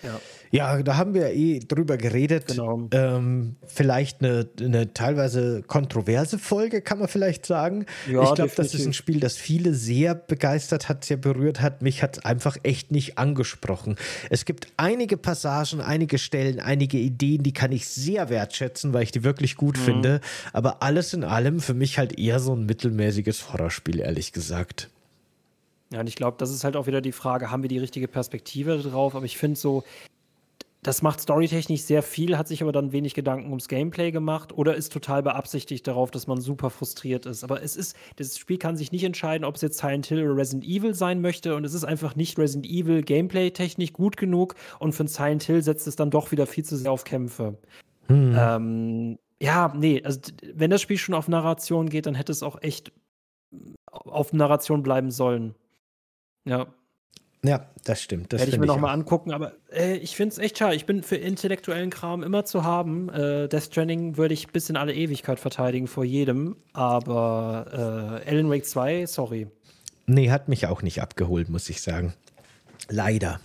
Ja. 0.03 0.19
Ja, 0.51 0.81
da 0.81 0.97
haben 0.97 1.13
wir 1.13 1.31
eh 1.31 1.59
drüber 1.59 1.97
geredet. 1.97 2.47
Genau. 2.47 2.87
Ähm, 2.91 3.55
vielleicht 3.67 4.23
eine, 4.23 4.49
eine, 4.59 4.93
teilweise 4.93 5.61
kontroverse 5.61 6.39
Folge, 6.39 6.81
kann 6.81 6.99
man 6.99 7.07
vielleicht 7.07 7.45
sagen. 7.45 7.85
Ja, 8.11 8.23
ich 8.23 8.33
glaube, 8.33 8.51
das 8.55 8.73
ist 8.73 8.85
ein 8.85 8.93
Spiel, 8.93 9.19
das 9.19 9.37
viele 9.37 9.73
sehr 9.73 10.15
begeistert 10.15 10.89
hat, 10.89 11.05
sehr 11.05 11.17
berührt 11.17 11.61
hat. 11.61 11.81
Mich 11.81 12.01
hat 12.01 12.17
es 12.17 12.25
einfach 12.25 12.57
echt 12.63 12.91
nicht 12.91 13.17
angesprochen. 13.17 13.95
Es 14.29 14.45
gibt 14.45 14.67
einige 14.77 15.17
Passagen, 15.17 15.81
einige 15.81 16.17
Stellen, 16.17 16.59
einige 16.59 16.97
Ideen, 16.97 17.43
die 17.43 17.53
kann 17.53 17.71
ich 17.71 17.87
sehr 17.87 18.29
wertschätzen, 18.29 18.93
weil 18.93 19.03
ich 19.03 19.11
die 19.11 19.23
wirklich 19.23 19.55
gut 19.55 19.77
mhm. 19.77 19.81
finde. 19.81 20.21
Aber 20.51 20.81
alles 20.81 21.13
in 21.13 21.23
allem 21.23 21.59
für 21.59 21.75
mich 21.75 21.99
halt 21.99 22.17
eher 22.17 22.39
so 22.39 22.55
ein 22.55 22.65
mittelmäßiges 22.65 23.53
Horrorspiel, 23.53 23.99
ehrlich 23.99 24.33
gesagt. 24.33 24.89
Ja, 25.91 26.01
und 26.01 26.07
ich 26.07 26.15
glaube, 26.15 26.37
das 26.37 26.51
ist 26.51 26.63
halt 26.63 26.75
auch 26.75 26.87
wieder 26.87 27.01
die 27.01 27.11
Frage, 27.11 27.49
haben 27.49 27.63
wir 27.63 27.69
die 27.69 27.79
richtige 27.79 28.07
Perspektive 28.07 28.77
drauf? 28.77 29.15
Aber 29.15 29.25
ich 29.25 29.37
finde 29.37 29.59
so, 29.59 29.83
das 30.81 31.01
macht 31.01 31.19
storytechnisch 31.19 31.81
sehr 31.81 32.01
viel, 32.01 32.37
hat 32.37 32.47
sich 32.47 32.61
aber 32.61 32.71
dann 32.71 32.93
wenig 32.93 33.13
Gedanken 33.13 33.49
ums 33.49 33.67
Gameplay 33.67 34.11
gemacht 34.11 34.53
oder 34.53 34.75
ist 34.75 34.93
total 34.93 35.21
beabsichtigt 35.23 35.85
darauf, 35.87 36.09
dass 36.09 36.25
man 36.27 36.39
super 36.39 36.69
frustriert 36.69 37.25
ist. 37.25 37.43
Aber 37.43 37.61
es 37.61 37.75
ist, 37.75 37.97
das 38.15 38.37
Spiel 38.37 38.57
kann 38.57 38.77
sich 38.77 38.91
nicht 38.91 39.03
entscheiden, 39.03 39.43
ob 39.43 39.55
es 39.55 39.61
jetzt 39.61 39.79
Silent 39.79 40.05
Hill 40.05 40.23
oder 40.23 40.37
Resident 40.37 40.63
Evil 40.63 40.93
sein 40.93 41.19
möchte 41.19 41.55
und 41.55 41.65
es 41.65 41.73
ist 41.73 41.83
einfach 41.83 42.15
nicht 42.15 42.37
Resident 42.37 42.65
Evil 42.65 43.01
Gameplay-technisch 43.01 43.91
gut 43.91 44.15
genug 44.15 44.55
und 44.79 44.93
für 44.93 45.07
Silent 45.07 45.43
Hill 45.43 45.61
setzt 45.61 45.85
es 45.85 45.97
dann 45.97 46.11
doch 46.11 46.31
wieder 46.31 46.47
viel 46.47 46.63
zu 46.63 46.77
sehr 46.77 46.91
auf 46.91 47.03
Kämpfe. 47.03 47.57
Hm. 48.07 48.35
Ähm, 48.37 49.19
ja, 49.41 49.73
nee, 49.75 50.01
also 50.03 50.19
wenn 50.53 50.71
das 50.71 50.81
Spiel 50.81 50.97
schon 50.97 51.15
auf 51.15 51.27
Narration 51.27 51.89
geht, 51.89 52.05
dann 52.05 52.15
hätte 52.15 52.31
es 52.31 52.41
auch 52.41 52.61
echt 52.61 52.93
auf 53.91 54.31
Narration 54.31 54.81
bleiben 54.81 55.11
sollen. 55.11 55.55
Ja. 56.49 56.67
Ja, 57.41 57.67
das 57.85 58.01
stimmt. 58.01 58.33
Das 58.33 58.41
Werde 58.41 58.51
ich 58.51 58.59
mir 58.59 58.65
nochmal 58.65 58.93
angucken, 58.93 59.31
aber 59.31 59.53
äh, 59.71 59.95
ich 59.95 60.17
finde 60.17 60.33
es 60.33 60.39
echt 60.39 60.57
schade. 60.57 60.75
Ich 60.75 60.85
bin 60.85 61.03
für 61.03 61.15
intellektuellen 61.15 61.89
Kram 61.89 62.21
immer 62.21 62.43
zu 62.43 62.65
haben. 62.65 63.07
Äh, 63.09 63.47
Death 63.47 63.63
Stranding 63.63 64.17
würde 64.17 64.33
ich 64.33 64.47
bis 64.49 64.69
in 64.69 64.75
alle 64.75 64.93
Ewigkeit 64.93 65.39
verteidigen 65.39 65.87
vor 65.87 66.03
jedem, 66.03 66.57
aber 66.73 68.21
äh, 68.25 68.29
Alan 68.29 68.49
Wake 68.49 68.65
2, 68.65 69.05
sorry. 69.05 69.47
Nee, 70.05 70.31
hat 70.31 70.49
mich 70.49 70.67
auch 70.67 70.81
nicht 70.81 71.01
abgeholt, 71.01 71.47
muss 71.47 71.69
ich 71.69 71.81
sagen. 71.81 72.13
Leider. 72.89 73.39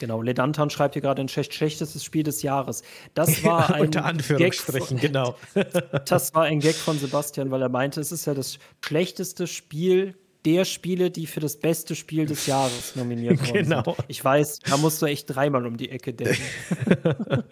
Genau, 0.00 0.20
Ledantan 0.20 0.70
schreibt 0.70 0.94
hier 0.94 1.02
gerade 1.02 1.22
ein 1.22 1.28
schlechtestes 1.28 2.02
Spiel 2.02 2.24
des 2.24 2.42
Jahres. 2.42 2.82
Das 3.14 3.44
war 3.44 3.74
ein 3.74 3.82
Unter 3.82 4.04
Anführungsstrichen, 4.06 4.98
Gag 4.98 5.12
genau. 5.12 5.36
das 6.06 6.34
war 6.34 6.44
ein 6.44 6.58
Gag 6.58 6.74
von 6.74 6.98
Sebastian, 6.98 7.52
weil 7.52 7.62
er 7.62 7.68
meinte, 7.68 8.00
es 8.00 8.10
ist 8.10 8.24
ja 8.24 8.34
das 8.34 8.58
schlechteste 8.84 9.46
Spiel 9.46 10.16
der 10.44 10.64
Spiele, 10.64 11.10
die 11.10 11.26
für 11.26 11.40
das 11.40 11.56
beste 11.56 11.94
Spiel 11.94 12.26
des 12.26 12.46
Jahres 12.46 12.96
nominiert 12.96 13.40
wurden. 13.40 13.64
Genau. 13.64 13.82
Sind. 13.82 13.96
Ich 14.08 14.24
weiß, 14.24 14.60
da 14.68 14.76
musst 14.76 15.00
du 15.00 15.06
echt 15.06 15.34
dreimal 15.34 15.66
um 15.66 15.76
die 15.76 15.90
Ecke 15.90 16.12
denken. 16.12 16.42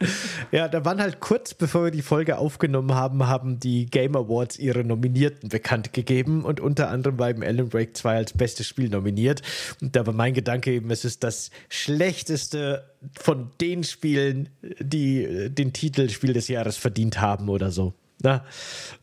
ja, 0.53 0.69
da 0.69 0.85
waren 0.85 1.01
halt 1.01 1.21
kurz 1.21 1.55
bevor 1.55 1.85
wir 1.85 1.91
die 1.91 2.03
Folge 2.03 2.39
aufgenommen 2.39 2.95
haben, 2.95 3.27
haben 3.27 3.59
die 3.59 3.87
Game 3.87 4.17
Awards 4.17 4.59
ihre 4.59 4.85
Nominierten 4.85 5.49
bekannt 5.49 5.93
gegeben 5.93 6.45
und 6.45 6.61
unter 6.61 6.89
anderem 6.89 7.19
war 7.19 7.31
eben 7.31 7.43
Alan 7.43 7.73
Wake 7.73 7.97
2 7.97 8.17
als 8.17 8.33
bestes 8.33 8.67
Spiel 8.67 8.89
nominiert. 8.89 9.43
Und 9.81 9.97
da 9.97 10.07
war 10.07 10.15
mein 10.15 10.35
Gedanke 10.35 10.73
eben, 10.73 10.91
es 10.91 11.05
ist 11.05 11.25
das 11.25 11.51
schlechteste 11.69 12.91
von 13.19 13.51
den 13.61 13.85
Spielen, 13.85 14.49
die 14.79 15.49
den 15.51 15.73
Titel 15.73 16.09
Spiel 16.09 16.33
des 16.33 16.49
Jahres 16.49 16.77
verdient 16.77 17.21
haben 17.21 17.49
oder 17.49 17.71
so. 17.71 17.95
Na, 18.23 18.45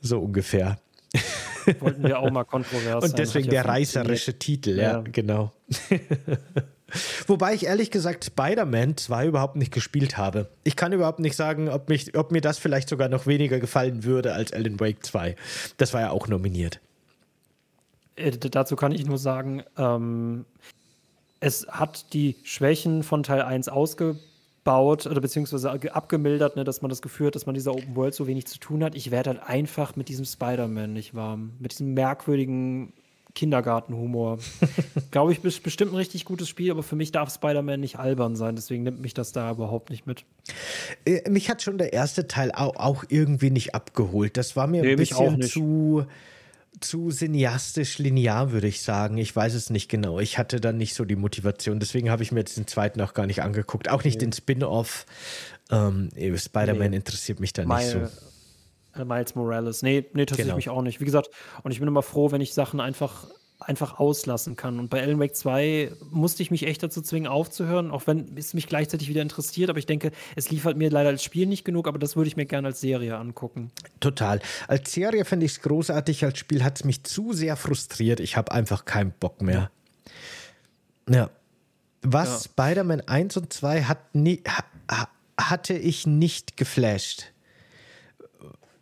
so 0.02 0.20
ungefähr. 0.20 0.80
Wollten 1.80 2.04
wir 2.04 2.20
auch 2.20 2.32
mal 2.32 2.44
kontrovers 2.44 3.04
Und 3.04 3.18
deswegen 3.18 3.50
der 3.50 3.66
reißerische 3.66 4.38
Titel, 4.40 4.78
ja, 4.78 4.94
ja 4.94 5.02
genau. 5.02 5.52
Wobei 7.28 7.54
ich 7.54 7.66
ehrlich 7.68 7.92
gesagt 7.92 8.26
Spider-Man 8.26 8.98
2 8.98 9.28
überhaupt 9.28 9.56
nicht 9.56 9.72
gespielt 9.72 10.18
habe. 10.18 10.50
Ich 10.64 10.76
kann 10.76 10.92
überhaupt 10.92 11.20
nicht 11.20 11.36
sagen, 11.36 11.70
ob, 11.70 11.88
mich, 11.90 12.18
ob 12.18 12.32
mir 12.32 12.42
das 12.42 12.58
vielleicht 12.58 12.90
sogar 12.90 13.10
noch 13.10 13.28
weniger 13.28 13.60
gefallen 13.60 14.04
würde 14.04 14.34
als 14.34 14.54
Alan 14.54 14.80
Wake 14.80 15.06
2. 15.06 15.36
Das 15.78 15.94
war 15.94 16.02
ja 16.02 16.10
auch 16.10 16.28
nominiert. 16.28 16.80
Äh, 18.16 18.32
dazu 18.32 18.76
kann 18.76 18.92
ich 18.92 19.06
nur 19.06 19.20
sagen, 19.20 19.64
ähm, 19.78 20.46
es 21.40 21.68
hat 21.70 22.14
die 22.14 22.38
Schwächen 22.44 23.04
von 23.04 23.24
Teil 23.24 23.44
1 23.44 23.70
ausgebaut 23.70 24.24
abgebaut 24.70 25.06
oder 25.06 25.22
beziehungsweise 25.22 25.72
abgemildert, 25.94 26.56
ne, 26.56 26.64
dass 26.64 26.82
man 26.82 26.90
das 26.90 27.02
Gefühl 27.02 27.28
hat, 27.28 27.36
dass 27.36 27.46
man 27.46 27.56
dieser 27.56 27.74
Open 27.74 27.96
World 27.96 28.14
so 28.14 28.28
wenig 28.28 28.48
zu 28.48 28.60
tun 28.60 28.84
hat. 28.84 28.96
Ich 28.96 29.12
werde 29.12 29.32
halt 29.32 29.44
einfach 29.44 29.96
mit 29.96 30.10
diesem 30.10 30.26
Spider-Man 30.26 30.94
nicht 30.94 31.16
warm. 31.16 31.54
Mit 31.60 31.72
diesem 31.74 31.94
merkwürdigen 31.94 32.94
Kindergartenhumor. 33.36 34.40
Glaube 35.12 35.32
ich, 35.32 35.44
ist 35.44 35.64
bestimmt 35.64 35.94
ein 35.94 35.98
richtig 35.98 36.26
gutes 36.26 36.50
Spiel, 36.50 36.72
aber 36.72 36.84
für 36.84 36.96
mich 36.96 37.12
darf 37.12 37.34
Spider-Man 37.34 37.80
nicht 37.80 37.98
albern 37.98 38.36
sein, 38.36 38.56
deswegen 38.56 38.84
nimmt 38.84 39.02
mich 39.02 39.14
das 39.14 39.32
da 39.32 39.52
überhaupt 39.52 39.90
nicht 39.90 40.08
mit. 40.08 40.26
Äh, 41.06 41.30
mich 41.30 41.50
hat 41.50 41.62
schon 41.62 41.78
der 41.78 41.94
erste 41.94 42.28
Teil 42.28 42.52
auch, 42.52 42.76
auch 42.76 43.04
irgendwie 43.08 43.52
nicht 43.52 43.76
abgeholt. 43.76 44.38
Das 44.38 44.56
war 44.56 44.68
mir 44.68 44.82
nee, 44.82 44.92
ein 44.92 44.98
bisschen 44.98 45.42
zu 45.42 46.06
zu 46.82 47.10
cineastisch 47.10 47.98
linear, 47.98 48.52
würde 48.52 48.68
ich 48.68 48.82
sagen. 48.82 49.18
Ich 49.18 49.36
weiß 49.36 49.54
es 49.54 49.70
nicht 49.70 49.90
genau. 49.90 50.20
Ich 50.20 50.38
hatte 50.38 50.60
dann 50.60 50.78
nicht 50.78 50.94
so 50.94 51.06
die 51.06 51.16
Motivation. 51.16 51.80
Deswegen 51.80 52.10
habe 52.10 52.24
ich 52.24 52.32
mir 52.32 52.40
jetzt 52.40 52.58
den 52.58 52.68
zweiten 52.68 53.02
auch 53.02 53.14
gar 53.14 53.26
nicht 53.26 53.42
angeguckt. 53.42 53.90
Auch 53.90 54.04
nicht 54.04 54.16
nee. 54.16 54.26
den 54.26 54.34
Spin-off. 54.34 55.06
Ähm, 55.72 56.10
Spider-Man 56.16 56.92
nee. 56.92 56.96
interessiert 56.96 57.40
mich 57.40 57.54
da 57.54 57.66
nicht 57.66 57.88
so. 57.88 58.00
Äh, 58.96 59.06
Miles 59.06 59.36
Morales. 59.36 59.82
Nee, 59.82 60.06
nee, 60.14 60.22
interessiert 60.22 60.48
genau. 60.48 60.56
mich 60.56 60.70
auch 60.70 60.82
nicht. 60.82 61.00
Wie 61.00 61.06
gesagt, 61.06 61.30
und 61.64 61.72
ich 61.72 61.80
bin 61.80 61.88
immer 61.88 62.04
froh, 62.04 62.32
wenn 62.32 62.42
ich 62.42 62.54
Sachen 62.54 62.80
einfach 62.80 63.28
einfach 63.60 64.00
auslassen 64.00 64.56
kann. 64.56 64.80
Und 64.80 64.90
bei 64.90 65.02
Alan 65.02 65.20
Wake 65.20 65.36
2 65.36 65.92
musste 66.12 66.42
ich 66.42 66.50
mich 66.50 66.66
echt 66.66 66.82
dazu 66.82 67.02
zwingen, 67.02 67.28
aufzuhören, 67.28 67.92
auch 67.92 68.08
wenn 68.08 68.38
es 68.38 68.54
mich 68.54 68.68
gleichzeitig 68.68 69.10
wieder 69.10 69.22
interessiert. 69.22 69.70
Aber 69.70 69.80
ich 69.80 69.86
denke, 69.86 70.12
es 70.36 70.50
liefert 70.50 70.78
mir 70.78 70.90
leider 70.90 71.10
als 71.10 71.24
Spiel 71.24 71.46
nicht 71.46 71.66
genug, 71.66 71.88
aber 71.88 72.00
das 72.00 72.16
würde 72.16 72.30
ich 72.30 72.38
mir 72.38 72.46
gerne 72.46 72.70
als 72.70 72.80
Serie 72.80 73.18
angucken. 73.18 73.72
Total. 74.00 74.40
Als 74.68 74.94
Serie 74.94 75.26
finde 75.26 75.46
ich 75.46 75.54
es 75.54 75.62
großartig, 75.62 76.24
als 76.24 76.40
Spiel 76.40 76.64
hat 76.64 76.78
es 76.78 76.86
mich 76.86 77.04
zu 77.04 77.34
sehr 77.34 77.58
frustriert. 77.58 78.22
Ich 78.22 78.38
habe 78.38 78.52
einfach 78.52 78.86
keinen 78.86 79.12
Bock 79.12 79.42
mehr. 79.42 79.70
Ja. 81.10 81.30
Was 82.02 82.46
ja. 82.46 82.52
Spider-Man 82.52 83.02
1 83.02 83.36
und 83.36 83.52
2 83.52 83.84
hat 83.84 84.16
nie, 84.16 84.42
ha, 84.48 85.10
hatte 85.38 85.74
ich 85.74 86.08
nicht 86.08 86.56
geflasht. 86.56 87.34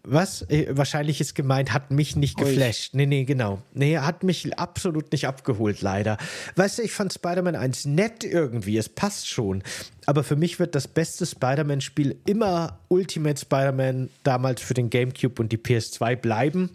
Was? 0.10 0.42
Äh, 0.44 0.68
wahrscheinlich 0.70 1.20
ist 1.20 1.36
gemeint, 1.36 1.74
hat 1.74 1.92
mich 1.92 2.16
nicht 2.16 2.38
geflasht. 2.38 2.94
Nee, 2.94 3.06
nee, 3.06 3.26
genau. 3.26 3.62
Nee, 3.74 3.98
hat 3.98 4.24
mich 4.24 4.58
absolut 4.58 5.12
nicht 5.12 5.28
abgeholt, 5.28 5.82
leider. 5.82 6.18
Weißt 6.56 6.78
du, 6.78 6.84
ich 6.84 6.94
fand 6.94 7.14
Spider-Man 7.14 7.56
1 7.56 7.86
nett 7.86 8.24
irgendwie. 8.24 8.78
Es 8.78 8.88
passt 8.88 9.28
schon. 9.28 9.64
Aber 10.06 10.24
für 10.24 10.38
mich 10.38 10.60
wird 10.60 10.76
das 10.76 10.88
beste 10.88 11.26
Spider-Man-Spiel 11.26 12.16
immer 12.26 12.80
Ultimate 12.88 13.40
Spider-Man 13.40 14.10
damals 14.24 14.62
für 14.62 14.74
den 14.74 14.90
GameCube 14.90 15.42
und 15.42 15.52
die 15.52 15.58
PS2 15.58 16.16
bleiben. 16.16 16.72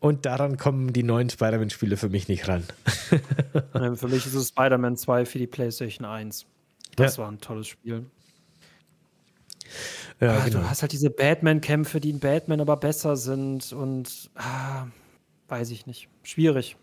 Und 0.00 0.26
daran 0.26 0.58
kommen 0.58 0.92
die 0.92 1.02
neuen 1.02 1.30
Spider-Man-Spiele 1.30 1.96
für 1.96 2.10
mich 2.10 2.28
nicht 2.28 2.48
ran. 2.48 2.64
für 3.96 4.08
mich 4.08 4.26
ist 4.26 4.34
es 4.34 4.48
Spider-Man 4.48 4.98
2 4.98 5.24
für 5.24 5.38
die 5.38 5.46
PlayStation 5.46 6.06
1. 6.06 6.44
Das 6.96 7.16
ja. 7.16 7.22
war 7.22 7.32
ein 7.32 7.40
tolles 7.40 7.66
Spiel. 7.66 8.04
Ja, 10.20 10.38
ah, 10.38 10.44
genau. 10.44 10.60
Du 10.60 10.70
hast 10.70 10.82
halt 10.82 10.92
diese 10.92 11.10
Batman-Kämpfe, 11.10 12.00
die 12.00 12.10
in 12.10 12.20
Batman 12.20 12.60
aber 12.60 12.76
besser 12.76 13.16
sind 13.16 13.72
und 13.72 14.30
ah, 14.34 14.86
weiß 15.48 15.70
ich 15.70 15.86
nicht. 15.86 16.08
Schwierig. 16.22 16.76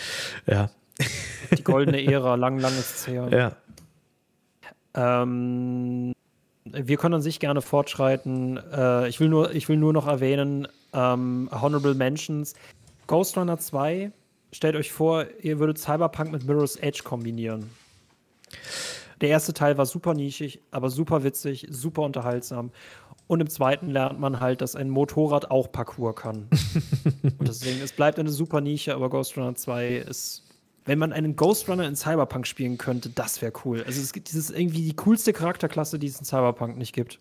Ja. 0.46 0.68
Die 1.56 1.64
goldene 1.64 2.04
Ära, 2.04 2.34
lang, 2.34 2.58
lang 2.58 2.72
ist 2.72 2.96
es 2.96 3.06
her. 3.06 3.28
Ja. 3.30 3.56
Ähm, 4.94 6.12
wir 6.64 6.96
können 6.96 7.14
an 7.14 7.22
sich 7.22 7.40
gerne 7.40 7.62
fortschreiten. 7.62 8.58
Äh, 8.72 9.08
ich, 9.08 9.20
will 9.20 9.28
nur, 9.28 9.54
ich 9.54 9.68
will 9.68 9.76
nur 9.76 9.92
noch 9.92 10.06
erwähnen, 10.06 10.68
ähm, 10.92 11.48
Honorable 11.52 11.94
Mentions. 11.94 12.54
Ghost 13.06 13.36
Runner 13.36 13.58
2, 13.58 14.12
stellt 14.52 14.76
euch 14.76 14.92
vor, 14.92 15.26
ihr 15.40 15.58
würdet 15.58 15.78
Cyberpunk 15.78 16.32
mit 16.32 16.44
Mirror's 16.44 16.76
Edge 16.76 17.02
kombinieren. 17.04 17.70
Der 19.20 19.30
erste 19.30 19.52
Teil 19.54 19.78
war 19.78 19.86
super 19.86 20.14
nischig, 20.14 20.60
aber 20.70 20.90
super 20.90 21.24
witzig, 21.24 21.66
super 21.70 22.02
unterhaltsam. 22.02 22.70
Und 23.26 23.40
im 23.40 23.50
zweiten 23.50 23.90
lernt 23.90 24.20
man 24.20 24.40
halt, 24.40 24.60
dass 24.60 24.76
ein 24.76 24.88
Motorrad 24.88 25.50
auch 25.50 25.70
Parkour 25.70 26.14
kann. 26.14 26.48
und 27.38 27.48
deswegen, 27.48 27.80
es 27.82 27.92
bleibt 27.92 28.18
eine 28.18 28.30
super 28.30 28.60
Nische, 28.60 28.94
aber 28.94 29.10
Ghost 29.10 29.36
Runner 29.36 29.54
2 29.54 29.96
ist 29.96 30.47
wenn 30.88 30.98
man 30.98 31.12
einen 31.12 31.36
Ghost 31.36 31.68
Runner 31.68 31.86
in 31.86 31.96
Cyberpunk 31.96 32.46
spielen 32.46 32.78
könnte, 32.78 33.10
das 33.10 33.42
wäre 33.42 33.52
cool. 33.66 33.84
Also 33.86 34.00
es 34.00 34.14
gibt 34.14 34.30
dieses 34.30 34.48
irgendwie 34.48 34.80
die 34.80 34.96
coolste 34.96 35.34
Charakterklasse, 35.34 35.98
die 35.98 36.06
es 36.06 36.18
in 36.18 36.24
Cyberpunk 36.24 36.78
nicht 36.78 36.94
gibt. 36.94 37.20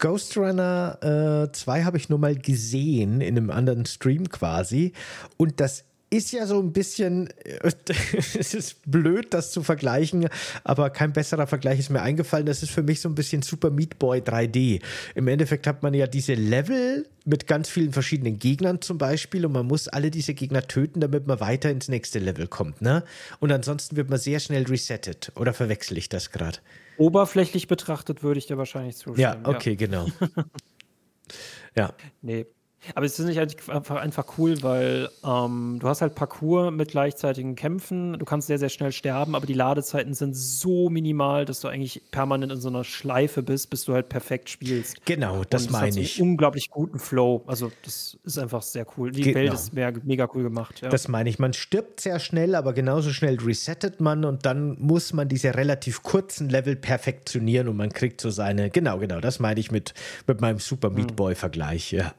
Ghost 0.00 0.36
Runner 0.36 1.46
äh, 1.48 1.52
2 1.52 1.84
habe 1.84 1.96
ich 1.96 2.08
nur 2.08 2.18
mal 2.18 2.34
gesehen 2.34 3.20
in 3.20 3.36
einem 3.36 3.50
anderen 3.50 3.86
Stream 3.86 4.28
quasi 4.30 4.94
und 5.36 5.60
das 5.60 5.84
ist 6.10 6.32
ja 6.32 6.46
so 6.46 6.60
ein 6.60 6.72
bisschen, 6.72 7.28
es 8.38 8.54
ist 8.54 8.90
blöd, 8.90 9.34
das 9.34 9.50
zu 9.50 9.62
vergleichen, 9.62 10.28
aber 10.62 10.90
kein 10.90 11.12
besserer 11.12 11.46
Vergleich 11.46 11.78
ist 11.78 11.90
mir 11.90 12.02
eingefallen. 12.02 12.46
Das 12.46 12.62
ist 12.62 12.70
für 12.70 12.82
mich 12.82 13.00
so 13.00 13.08
ein 13.08 13.14
bisschen 13.14 13.42
Super 13.42 13.70
Meat 13.70 13.98
Boy 13.98 14.20
3D. 14.20 14.80
Im 15.14 15.28
Endeffekt 15.28 15.66
hat 15.66 15.82
man 15.82 15.94
ja 15.94 16.06
diese 16.06 16.34
Level 16.34 17.06
mit 17.24 17.46
ganz 17.46 17.68
vielen 17.68 17.92
verschiedenen 17.92 18.38
Gegnern 18.38 18.80
zum 18.80 18.98
Beispiel 18.98 19.46
und 19.46 19.52
man 19.52 19.66
muss 19.66 19.88
alle 19.88 20.10
diese 20.10 20.34
Gegner 20.34 20.62
töten, 20.66 21.00
damit 21.00 21.26
man 21.26 21.40
weiter 21.40 21.70
ins 21.70 21.88
nächste 21.88 22.18
Level 22.18 22.46
kommt. 22.46 22.82
Ne? 22.82 23.02
Und 23.40 23.50
ansonsten 23.50 23.96
wird 23.96 24.10
man 24.10 24.18
sehr 24.18 24.40
schnell 24.40 24.64
resettet. 24.64 25.32
Oder 25.36 25.54
verwechsel 25.54 25.96
ich 25.96 26.08
das 26.08 26.30
gerade? 26.30 26.58
Oberflächlich 26.96 27.66
betrachtet 27.66 28.22
würde 28.22 28.38
ich 28.38 28.46
dir 28.46 28.58
wahrscheinlich 28.58 28.96
zustimmen. 28.96 29.18
Ja, 29.18 29.40
okay, 29.44 29.70
ja. 29.70 29.76
genau. 29.76 30.06
ja. 31.76 31.92
Nee, 32.22 32.46
aber 32.94 33.06
es 33.06 33.18
ist 33.18 33.26
nicht 33.26 33.38
einfach, 33.38 33.96
einfach 33.96 34.38
cool, 34.38 34.62
weil 34.62 35.08
ähm, 35.24 35.78
du 35.80 35.88
hast 35.88 36.02
halt 36.02 36.14
Parcours 36.14 36.72
mit 36.72 36.90
gleichzeitigen 36.90 37.54
Kämpfen. 37.54 38.18
Du 38.18 38.24
kannst 38.24 38.46
sehr, 38.46 38.58
sehr 38.58 38.68
schnell 38.68 38.92
sterben, 38.92 39.34
aber 39.34 39.46
die 39.46 39.54
Ladezeiten 39.54 40.14
sind 40.14 40.34
so 40.34 40.90
minimal, 40.90 41.44
dass 41.44 41.60
du 41.60 41.68
eigentlich 41.68 42.02
permanent 42.10 42.52
in 42.52 42.60
so 42.60 42.68
einer 42.68 42.84
Schleife 42.84 43.42
bist, 43.42 43.70
bis 43.70 43.84
du 43.84 43.94
halt 43.94 44.08
perfekt 44.08 44.50
spielst. 44.50 45.04
Genau, 45.06 45.44
das 45.48 45.70
meine 45.70 46.00
ich. 46.00 46.20
Einen 46.20 46.30
unglaublich 46.30 46.70
guten 46.70 46.98
Flow. 46.98 47.42
Also, 47.46 47.70
das 47.84 48.18
ist 48.24 48.38
einfach 48.38 48.62
sehr 48.62 48.86
cool. 48.96 49.10
Die 49.10 49.22
genau. 49.22 49.36
Welt 49.36 49.54
ist 49.54 49.72
mehr, 49.72 49.92
mega 50.02 50.28
cool 50.34 50.42
gemacht. 50.42 50.80
Ja. 50.82 50.88
Das 50.88 51.08
meine 51.08 51.28
ich. 51.28 51.38
Man 51.38 51.52
stirbt 51.52 52.00
sehr 52.00 52.18
schnell, 52.18 52.54
aber 52.54 52.72
genauso 52.72 53.10
schnell 53.10 53.38
resettet 53.40 54.00
man 54.00 54.24
und 54.24 54.46
dann 54.46 54.76
muss 54.80 55.12
man 55.12 55.28
diese 55.28 55.54
relativ 55.54 56.02
kurzen 56.02 56.48
Level 56.48 56.76
perfektionieren 56.76 57.68
und 57.68 57.76
man 57.76 57.90
kriegt 57.90 58.20
so 58.20 58.30
seine. 58.30 58.70
Genau, 58.70 58.98
genau, 58.98 59.20
das 59.20 59.40
meine 59.40 59.60
ich 59.60 59.70
mit, 59.70 59.94
mit 60.26 60.40
meinem 60.40 60.58
Super 60.58 60.90
Meat 60.90 61.10
hm. 61.10 61.16
Boy-Vergleich, 61.16 61.92
ja. 61.92 62.14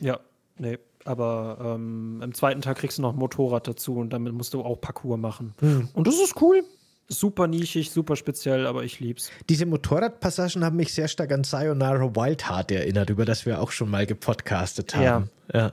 Ja, 0.00 0.20
nee. 0.58 0.78
Aber 1.04 1.58
ähm, 1.60 2.20
im 2.22 2.34
zweiten 2.34 2.62
Teil 2.62 2.74
kriegst 2.74 2.98
du 2.98 3.02
noch 3.02 3.12
ein 3.12 3.18
Motorrad 3.18 3.68
dazu 3.68 3.96
und 3.96 4.12
damit 4.12 4.32
musst 4.32 4.54
du 4.54 4.62
auch 4.62 4.80
Parcours 4.80 5.18
machen. 5.18 5.54
Mhm. 5.60 5.88
Und 5.94 6.06
das 6.06 6.16
ist 6.16 6.40
cool. 6.40 6.64
Super 7.08 7.46
nischig, 7.46 7.92
super 7.92 8.16
speziell, 8.16 8.66
aber 8.66 8.82
ich 8.82 8.98
lieb's. 8.98 9.30
Diese 9.48 9.64
Motorradpassagen 9.64 10.64
haben 10.64 10.76
mich 10.76 10.92
sehr 10.92 11.06
stark 11.06 11.30
an 11.30 11.44
Sayonara 11.44 12.16
Wild 12.16 12.50
Heart 12.50 12.72
erinnert, 12.72 13.10
über 13.10 13.24
das 13.24 13.46
wir 13.46 13.60
auch 13.60 13.70
schon 13.70 13.88
mal 13.88 14.06
gepodcastet 14.06 14.96
haben. 14.96 15.30
Ja, 15.54 15.60
ja, 15.60 15.72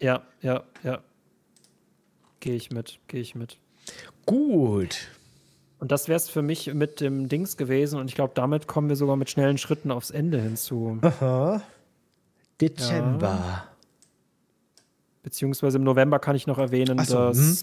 ja, 0.00 0.22
ja. 0.40 0.64
ja. 0.82 0.98
Gehe 2.40 2.54
ich 2.54 2.70
mit, 2.70 2.98
gehe 3.08 3.20
ich 3.20 3.34
mit. 3.34 3.58
Gut. 4.24 5.08
Und 5.78 5.92
das 5.92 6.08
wäre 6.08 6.16
es 6.16 6.30
für 6.30 6.40
mich 6.40 6.72
mit 6.72 7.02
dem 7.02 7.28
Dings 7.28 7.58
gewesen 7.58 8.00
und 8.00 8.08
ich 8.08 8.14
glaube, 8.14 8.32
damit 8.34 8.66
kommen 8.66 8.88
wir 8.88 8.96
sogar 8.96 9.16
mit 9.16 9.28
schnellen 9.28 9.58
Schritten 9.58 9.90
aufs 9.90 10.10
Ende 10.10 10.40
hinzu. 10.40 10.98
Aha. 11.02 11.60
Dezember. 12.60 13.28
Ja. 13.28 13.68
Beziehungsweise 15.22 15.78
im 15.78 15.84
November 15.84 16.18
kann 16.18 16.36
ich 16.36 16.46
noch 16.46 16.58
erwähnen, 16.58 16.98
so, 17.04 17.14
dass. 17.14 17.36
Hm? 17.38 17.56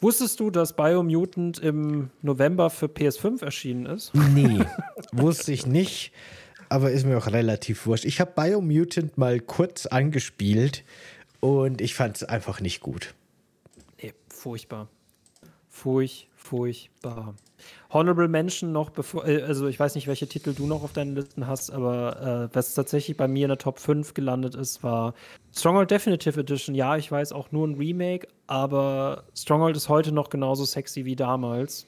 Wusstest 0.00 0.40
du, 0.40 0.50
dass 0.50 0.74
Biomutant 0.74 1.58
im 1.60 2.10
November 2.20 2.68
für 2.68 2.86
PS5 2.86 3.42
erschienen 3.42 3.86
ist? 3.86 4.12
Nee, 4.14 4.64
wusste 5.12 5.52
ich 5.52 5.66
nicht, 5.66 6.12
aber 6.68 6.90
ist 6.90 7.06
mir 7.06 7.16
auch 7.16 7.28
relativ 7.28 7.86
wurscht. 7.86 8.04
Ich 8.04 8.20
habe 8.20 8.32
Biomutant 8.34 9.16
mal 9.16 9.40
kurz 9.40 9.86
angespielt 9.86 10.84
und 11.40 11.80
ich 11.80 11.94
fand 11.94 12.16
es 12.16 12.24
einfach 12.24 12.60
nicht 12.60 12.80
gut. 12.80 13.14
Nee, 14.02 14.12
furchtbar. 14.28 14.88
Furch, 15.70 16.28
furchtbar. 16.44 17.34
Honorable 17.90 18.28
Mention 18.28 18.72
noch, 18.72 18.90
bevor, 18.90 19.26
äh, 19.26 19.42
also 19.42 19.66
ich 19.66 19.78
weiß 19.78 19.94
nicht, 19.94 20.06
welche 20.06 20.26
Titel 20.26 20.54
du 20.54 20.66
noch 20.66 20.82
auf 20.82 20.92
deinen 20.92 21.14
Listen 21.14 21.46
hast, 21.46 21.70
aber 21.70 22.50
äh, 22.52 22.54
was 22.54 22.74
tatsächlich 22.74 23.16
bei 23.16 23.28
mir 23.28 23.46
in 23.46 23.48
der 23.48 23.58
Top 23.58 23.78
5 23.78 24.14
gelandet 24.14 24.54
ist, 24.54 24.82
war 24.82 25.14
Stronghold 25.56 25.90
Definitive 25.90 26.38
Edition. 26.38 26.74
Ja, 26.74 26.96
ich 26.96 27.10
weiß 27.10 27.32
auch 27.32 27.52
nur 27.52 27.66
ein 27.66 27.74
Remake, 27.74 28.28
aber 28.46 29.24
Stronghold 29.34 29.76
ist 29.76 29.88
heute 29.88 30.12
noch 30.12 30.28
genauso 30.28 30.64
sexy 30.64 31.04
wie 31.04 31.16
damals. 31.16 31.86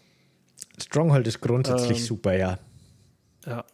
Stronghold 0.81 1.26
ist 1.26 1.41
grundsätzlich 1.41 1.99
ähm, 1.99 2.05
super, 2.05 2.36
ja. 2.36 2.59
Ja, 3.44 3.65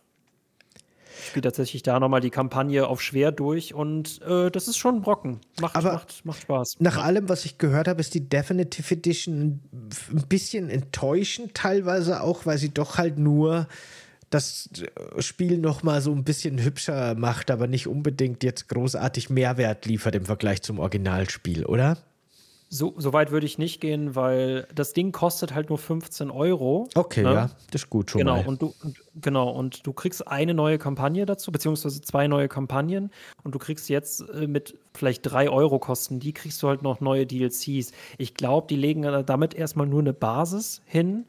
spiele 1.32 1.42
tatsächlich 1.42 1.82
da 1.82 1.98
nochmal 1.98 2.20
die 2.20 2.30
Kampagne 2.30 2.86
auf 2.86 3.00
schwer 3.00 3.32
durch 3.32 3.74
und 3.74 4.20
äh, 4.22 4.50
das 4.50 4.68
ist 4.68 4.76
schon 4.76 4.96
ein 4.96 5.02
Brocken. 5.02 5.40
Macht, 5.60 5.76
Aber 5.76 5.94
macht, 5.94 6.24
macht 6.24 6.42
Spaß. 6.42 6.76
Nach 6.78 7.02
allem, 7.02 7.28
was 7.28 7.44
ich 7.44 7.58
gehört 7.58 7.88
habe, 7.88 8.00
ist 8.00 8.14
die 8.14 8.28
Definitive 8.28 8.94
Edition 8.94 9.60
ein 9.72 10.28
bisschen 10.28 10.68
enttäuschend, 10.68 11.54
teilweise 11.54 12.22
auch, 12.22 12.44
weil 12.44 12.58
sie 12.58 12.72
doch 12.72 12.98
halt 12.98 13.18
nur 13.18 13.66
das 14.28 14.70
Spiel 15.18 15.58
nochmal 15.58 16.00
so 16.00 16.12
ein 16.12 16.24
bisschen 16.24 16.62
hübscher 16.62 17.14
macht, 17.14 17.50
aber 17.50 17.66
nicht 17.66 17.86
unbedingt 17.86 18.44
jetzt 18.44 18.68
großartig 18.68 19.30
Mehrwert 19.30 19.86
liefert 19.86 20.14
im 20.14 20.26
Vergleich 20.26 20.62
zum 20.62 20.78
Originalspiel, 20.78 21.64
oder? 21.64 21.98
So, 22.74 22.94
so 22.96 23.12
weit 23.12 23.30
würde 23.30 23.44
ich 23.44 23.58
nicht 23.58 23.82
gehen, 23.82 24.16
weil 24.16 24.66
das 24.74 24.94
Ding 24.94 25.12
kostet 25.12 25.54
halt 25.54 25.68
nur 25.68 25.76
15 25.76 26.30
Euro. 26.30 26.88
Okay, 26.94 27.22
ne? 27.22 27.34
ja, 27.34 27.50
das 27.70 27.82
ist 27.82 27.90
gut 27.90 28.10
schon 28.10 28.20
genau, 28.20 28.36
mal. 28.36 28.46
Und 28.46 28.62
du, 28.62 28.74
und, 28.82 28.96
genau, 29.14 29.50
und 29.50 29.86
du 29.86 29.92
kriegst 29.92 30.26
eine 30.26 30.54
neue 30.54 30.78
Kampagne 30.78 31.26
dazu, 31.26 31.52
beziehungsweise 31.52 32.00
zwei 32.00 32.28
neue 32.28 32.48
Kampagnen 32.48 33.10
und 33.44 33.54
du 33.54 33.58
kriegst 33.58 33.90
jetzt 33.90 34.26
äh, 34.30 34.46
mit 34.46 34.78
vielleicht 34.94 35.20
drei 35.30 35.50
Euro 35.50 35.78
Kosten, 35.80 36.18
die 36.18 36.32
kriegst 36.32 36.62
du 36.62 36.68
halt 36.68 36.80
noch 36.80 37.02
neue 37.02 37.26
DLCs. 37.26 37.92
Ich 38.16 38.34
glaube, 38.36 38.68
die 38.68 38.76
legen 38.76 39.02
damit 39.02 39.52
erstmal 39.52 39.86
nur 39.86 40.00
eine 40.00 40.14
Basis 40.14 40.80
hin 40.86 41.26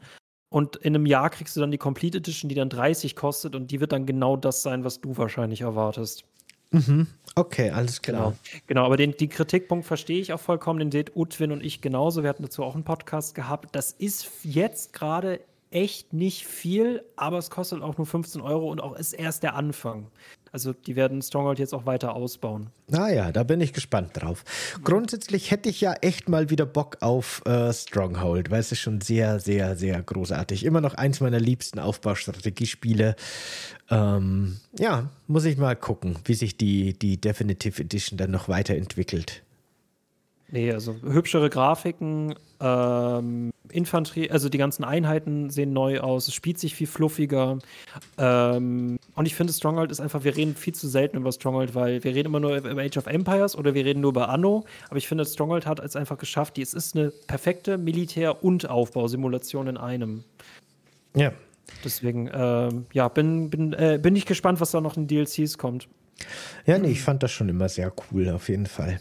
und 0.48 0.76
in 0.76 0.94
einem 0.94 1.04
Jahr 1.04 1.28
kriegst 1.28 1.56
du 1.56 1.60
dann 1.60 1.72
die 1.72 1.78
Complete 1.78 2.16
Edition, 2.16 2.48
die 2.48 2.54
dann 2.54 2.70
30 2.70 3.16
kostet 3.16 3.54
und 3.54 3.70
die 3.70 3.80
wird 3.80 3.92
dann 3.92 4.06
genau 4.06 4.38
das 4.38 4.62
sein, 4.62 4.82
was 4.82 5.02
du 5.02 5.18
wahrscheinlich 5.18 5.60
erwartest. 5.60 6.24
Mhm. 6.70 7.06
Okay, 7.36 7.70
alles 7.70 8.00
klar. 8.00 8.34
Genau, 8.46 8.62
genau 8.66 8.84
aber 8.84 8.96
den, 8.96 9.16
den 9.16 9.28
Kritikpunkt 9.28 9.86
verstehe 9.86 10.20
ich 10.20 10.32
auch 10.32 10.40
vollkommen. 10.40 10.78
Den 10.78 10.92
seht 10.92 11.16
Utwin 11.16 11.50
und 11.50 11.64
ich 11.64 11.80
genauso. 11.80 12.22
Wir 12.22 12.30
hatten 12.30 12.44
dazu 12.44 12.62
auch 12.62 12.74
einen 12.74 12.84
Podcast 12.84 13.34
gehabt. 13.34 13.74
Das 13.74 13.90
ist 13.90 14.30
jetzt 14.44 14.92
gerade 14.92 15.40
echt 15.74 16.12
nicht 16.12 16.46
viel, 16.46 17.04
aber 17.16 17.38
es 17.38 17.50
kostet 17.50 17.82
auch 17.82 17.98
nur 17.98 18.06
15 18.06 18.40
Euro 18.40 18.70
und 18.70 18.80
auch 18.80 18.94
ist 18.94 19.12
erst 19.12 19.42
der 19.42 19.54
Anfang. 19.56 20.06
Also 20.52 20.72
die 20.72 20.94
werden 20.94 21.20
Stronghold 21.20 21.58
jetzt 21.58 21.74
auch 21.74 21.84
weiter 21.84 22.14
ausbauen. 22.14 22.70
Naja, 22.86 23.32
da 23.32 23.42
bin 23.42 23.60
ich 23.60 23.72
gespannt 23.72 24.10
drauf. 24.14 24.44
Grundsätzlich 24.84 25.50
hätte 25.50 25.68
ich 25.68 25.80
ja 25.80 25.94
echt 25.94 26.28
mal 26.28 26.48
wieder 26.48 26.64
Bock 26.64 26.98
auf 27.00 27.42
äh, 27.44 27.72
Stronghold, 27.72 28.52
weil 28.52 28.60
es 28.60 28.70
ist 28.70 28.78
schon 28.78 29.00
sehr, 29.00 29.40
sehr, 29.40 29.74
sehr 29.74 30.00
großartig. 30.00 30.64
Immer 30.64 30.80
noch 30.80 30.94
eins 30.94 31.18
meiner 31.18 31.40
liebsten 31.40 31.80
Aufbaustrategiespiele. 31.80 33.16
Ähm, 33.90 34.60
ja, 34.78 35.10
muss 35.26 35.44
ich 35.44 35.56
mal 35.56 35.74
gucken, 35.74 36.18
wie 36.24 36.34
sich 36.34 36.56
die, 36.56 36.96
die 36.96 37.20
Definitive 37.20 37.82
Edition 37.82 38.16
dann 38.16 38.30
noch 38.30 38.48
weiterentwickelt. 38.48 39.42
Nee, 40.54 40.70
also 40.70 40.94
hübschere 41.02 41.50
Grafiken, 41.50 42.36
ähm, 42.60 43.50
Infanterie, 43.72 44.30
also 44.30 44.48
die 44.48 44.58
ganzen 44.58 44.84
Einheiten 44.84 45.50
sehen 45.50 45.72
neu 45.72 45.98
aus, 45.98 46.28
es 46.28 46.34
spielt 46.34 46.60
sich 46.60 46.76
viel 46.76 46.86
fluffiger. 46.86 47.58
Ähm, 48.18 49.00
und 49.16 49.26
ich 49.26 49.34
finde, 49.34 49.52
Stronghold 49.52 49.90
ist 49.90 49.98
einfach, 49.98 50.22
wir 50.22 50.36
reden 50.36 50.54
viel 50.54 50.72
zu 50.72 50.86
selten 50.86 51.16
über 51.16 51.32
Stronghold, 51.32 51.74
weil 51.74 52.04
wir 52.04 52.14
reden 52.14 52.28
immer 52.28 52.38
nur 52.38 52.56
über 52.56 52.82
Age 52.82 52.98
of 52.98 53.08
Empires 53.08 53.56
oder 53.56 53.74
wir 53.74 53.84
reden 53.84 54.00
nur 54.00 54.10
über 54.12 54.28
Anno. 54.28 54.64
Aber 54.90 54.96
ich 54.96 55.08
finde, 55.08 55.24
Stronghold 55.24 55.66
hat 55.66 55.80
es 55.80 55.96
einfach 55.96 56.18
geschafft, 56.18 56.56
die, 56.56 56.62
es 56.62 56.72
ist 56.72 56.94
eine 56.94 57.10
perfekte 57.10 57.76
Militär- 57.76 58.44
und 58.44 58.70
Aufbausimulation 58.70 59.66
in 59.66 59.76
einem. 59.76 60.22
Ja. 61.16 61.32
Deswegen, 61.84 62.30
ähm, 62.32 62.86
ja, 62.92 63.08
bin, 63.08 63.50
bin, 63.50 63.72
äh, 63.72 63.98
bin 64.00 64.14
ich 64.14 64.24
gespannt, 64.24 64.60
was 64.60 64.70
da 64.70 64.80
noch 64.80 64.96
in 64.96 65.08
DLCs 65.08 65.58
kommt. 65.58 65.88
Ja, 66.64 66.78
nee, 66.78 66.92
ich 66.92 67.02
fand 67.02 67.24
das 67.24 67.32
schon 67.32 67.48
immer 67.48 67.68
sehr 67.68 67.92
cool, 68.12 68.28
auf 68.28 68.48
jeden 68.48 68.66
Fall. 68.66 69.00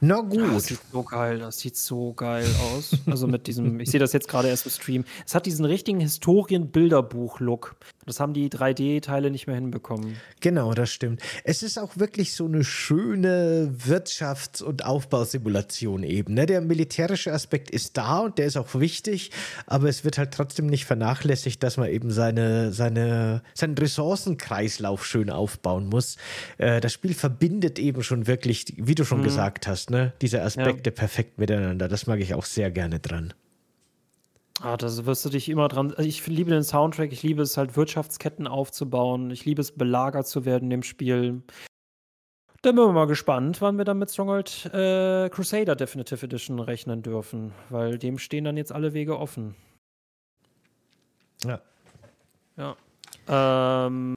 Na 0.00 0.20
gut. 0.20 0.54
Das 0.54 0.66
sieht 0.66 0.80
so 0.92 1.02
geil, 1.02 1.38
das 1.38 1.58
sieht 1.58 1.76
so 1.76 2.12
geil 2.14 2.46
aus. 2.72 2.92
Also 3.06 3.26
mit 3.26 3.46
diesem, 3.46 3.80
ich 3.80 3.90
sehe 3.90 4.00
das 4.00 4.12
jetzt 4.12 4.28
gerade 4.28 4.48
erst 4.48 4.66
im 4.66 4.72
Stream. 4.72 5.04
Es 5.26 5.34
hat 5.34 5.46
diesen 5.46 5.64
richtigen 5.64 6.00
Historien-Bilderbuch-Look. 6.00 7.76
Das 8.06 8.18
haben 8.18 8.32
die 8.32 8.48
3D-Teile 8.48 9.30
nicht 9.30 9.46
mehr 9.46 9.56
hinbekommen. 9.56 10.16
Genau, 10.40 10.72
das 10.72 10.90
stimmt. 10.90 11.22
Es 11.44 11.62
ist 11.62 11.78
auch 11.78 11.96
wirklich 11.96 12.34
so 12.34 12.46
eine 12.46 12.64
schöne 12.64 13.74
Wirtschafts- 13.86 14.62
und 14.62 14.84
Aufbausimulation 14.84 16.02
eben. 16.02 16.34
Ne? 16.34 16.46
Der 16.46 16.60
militärische 16.60 17.32
Aspekt 17.32 17.70
ist 17.70 17.96
da 17.96 18.18
und 18.20 18.38
der 18.38 18.46
ist 18.46 18.56
auch 18.56 18.74
wichtig, 18.74 19.30
aber 19.66 19.88
es 19.88 20.04
wird 20.04 20.18
halt 20.18 20.32
trotzdem 20.32 20.66
nicht 20.66 20.86
vernachlässigt, 20.86 21.62
dass 21.62 21.76
man 21.76 21.88
eben 21.88 22.10
seine, 22.10 22.72
seine, 22.72 23.42
seinen 23.54 23.76
Ressourcenkreislauf 23.76 25.06
schön 25.06 25.30
aufbauen 25.30 25.86
muss. 25.86 26.16
Äh, 26.58 26.80
das 26.80 26.92
Spiel 26.92 27.14
verbindet 27.14 27.78
eben 27.78 28.02
schon 28.02 28.26
wirklich, 28.26 28.74
wie 28.76 28.94
du 28.94 29.04
schon 29.04 29.20
mhm. 29.20 29.24
gesagt 29.24 29.59
hast, 29.66 29.90
ne? 29.90 30.12
diese 30.20 30.42
Aspekte 30.42 30.90
ja. 30.90 30.94
perfekt 30.94 31.38
miteinander. 31.38 31.88
Das 31.88 32.06
mag 32.06 32.20
ich 32.20 32.34
auch 32.34 32.44
sehr 32.44 32.70
gerne 32.70 33.00
dran. 33.00 33.34
Ah, 34.62 34.76
da 34.76 34.88
wirst 35.06 35.24
du 35.24 35.30
dich 35.30 35.48
immer 35.48 35.68
dran. 35.68 35.94
Also 35.94 36.02
ich 36.02 36.26
liebe 36.26 36.50
den 36.50 36.62
Soundtrack, 36.62 37.12
ich 37.12 37.22
liebe 37.22 37.42
es 37.42 37.56
halt, 37.56 37.76
Wirtschaftsketten 37.76 38.46
aufzubauen. 38.46 39.30
Ich 39.30 39.44
liebe 39.46 39.62
es, 39.62 39.72
belagert 39.72 40.26
zu 40.26 40.44
werden 40.44 40.64
in 40.64 40.70
dem 40.70 40.82
Spiel. 40.82 41.42
Dann 42.62 42.76
bin 42.76 42.86
ich 42.86 42.92
mal 42.92 43.06
gespannt, 43.06 43.62
wann 43.62 43.78
wir 43.78 43.86
dann 43.86 43.98
mit 43.98 44.10
Stronghold 44.10 44.66
äh, 44.74 45.30
Crusader 45.30 45.76
Definitive 45.76 46.26
Edition 46.26 46.60
rechnen 46.60 47.02
dürfen, 47.02 47.52
weil 47.70 47.98
dem 47.98 48.18
stehen 48.18 48.44
dann 48.44 48.58
jetzt 48.58 48.70
alle 48.70 48.92
Wege 48.92 49.18
offen. 49.18 49.54
Ja. 51.42 51.62
Ja. 52.58 52.76
Ähm, 53.86 54.14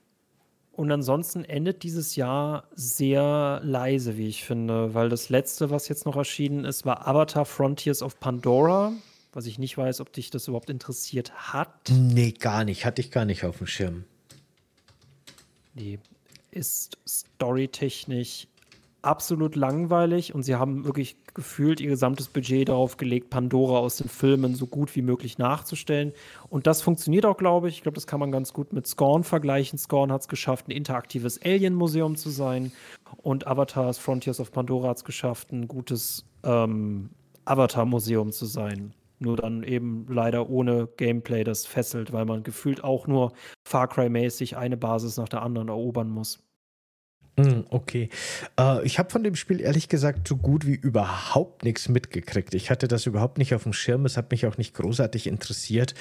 und 0.73 0.91
ansonsten 0.91 1.45
endet 1.45 1.83
dieses 1.83 2.15
Jahr 2.15 2.65
sehr 2.75 3.61
leise, 3.63 4.17
wie 4.17 4.27
ich 4.27 4.43
finde, 4.43 4.93
weil 4.93 5.09
das 5.09 5.29
letzte, 5.29 5.69
was 5.69 5.87
jetzt 5.87 6.05
noch 6.05 6.17
erschienen 6.17 6.65
ist, 6.65 6.85
war 6.85 7.07
Avatar 7.07 7.45
Frontiers 7.45 8.01
of 8.01 8.19
Pandora 8.19 8.93
was 9.33 9.47
ich 9.47 9.57
nicht 9.57 9.77
weiß, 9.77 9.99
ob 9.99 10.13
dich 10.13 10.29
das 10.29 10.47
überhaupt 10.47 10.69
interessiert 10.69 11.31
hat. 11.53 11.89
Nee, 11.89 12.31
gar 12.31 12.63
nicht. 12.63 12.85
Hatte 12.85 13.01
ich 13.01 13.11
gar 13.11 13.25
nicht 13.25 13.43
auf 13.43 13.57
dem 13.57 13.67
Schirm. 13.67 14.05
Nee, 15.73 15.99
ist 16.51 16.97
storytechnisch 17.07 18.47
absolut 19.03 19.55
langweilig 19.55 20.33
und 20.33 20.43
sie 20.43 20.55
haben 20.55 20.85
wirklich 20.85 21.17
gefühlt 21.33 21.81
ihr 21.81 21.89
gesamtes 21.89 22.27
Budget 22.29 22.69
darauf 22.69 22.97
gelegt, 22.97 23.29
Pandora 23.29 23.79
aus 23.79 23.97
den 23.97 24.07
Filmen 24.07 24.55
so 24.55 24.65
gut 24.65 24.95
wie 24.95 25.01
möglich 25.01 25.37
nachzustellen. 25.37 26.13
Und 26.49 26.67
das 26.67 26.81
funktioniert 26.81 27.25
auch, 27.25 27.37
glaube 27.37 27.67
ich. 27.69 27.75
Ich 27.75 27.83
glaube, 27.83 27.95
das 27.95 28.07
kann 28.07 28.19
man 28.19 28.31
ganz 28.31 28.53
gut 28.53 28.73
mit 28.73 28.87
Scorn 28.87 29.23
vergleichen. 29.23 29.77
Scorn 29.77 30.11
hat 30.11 30.21
es 30.21 30.27
geschafft, 30.27 30.67
ein 30.67 30.71
interaktives 30.71 31.41
Alien-Museum 31.43 32.15
zu 32.15 32.29
sein. 32.29 32.71
Und 33.17 33.45
Avatars 33.45 33.97
Frontiers 33.97 34.39
of 34.39 34.51
Pandora 34.51 34.89
hat 34.89 34.97
es 34.97 35.03
geschafft, 35.03 35.51
ein 35.51 35.67
gutes 35.67 36.25
ähm, 36.43 37.09
Avatar-Museum 37.45 38.31
zu 38.31 38.45
sein. 38.45 38.93
Nur 39.19 39.37
dann 39.37 39.63
eben 39.63 40.05
leider 40.09 40.49
ohne 40.49 40.87
Gameplay, 40.97 41.43
das 41.43 41.65
fesselt, 41.65 42.13
weil 42.13 42.25
man 42.25 42.43
gefühlt 42.43 42.83
auch 42.83 43.07
nur 43.07 43.33
Far 43.67 43.87
Cry-mäßig 43.87 44.57
eine 44.57 44.77
Basis 44.77 45.17
nach 45.17 45.29
der 45.29 45.41
anderen 45.41 45.67
erobern 45.69 46.09
muss. 46.09 46.39
Hm, 47.39 47.65
okay. 47.71 48.09
Äh, 48.59 48.85
ich 48.85 48.99
habe 48.99 49.09
von 49.09 49.23
dem 49.23 49.35
Spiel 49.35 49.59
ehrlich 49.59 49.89
gesagt 49.89 50.27
so 50.27 50.37
gut 50.37 50.67
wie 50.67 50.75
überhaupt 50.75 51.63
nichts 51.63 51.89
mitgekriegt. 51.89 52.53
Ich 52.53 52.69
hatte 52.69 52.87
das 52.87 53.07
überhaupt 53.07 53.39
nicht 53.39 53.55
auf 53.55 53.63
dem 53.63 53.73
Schirm. 53.73 54.05
Es 54.05 54.17
hat 54.17 54.29
mich 54.29 54.45
auch 54.45 54.57
nicht 54.57 54.75
großartig 54.75 55.25
interessiert. 55.25 55.95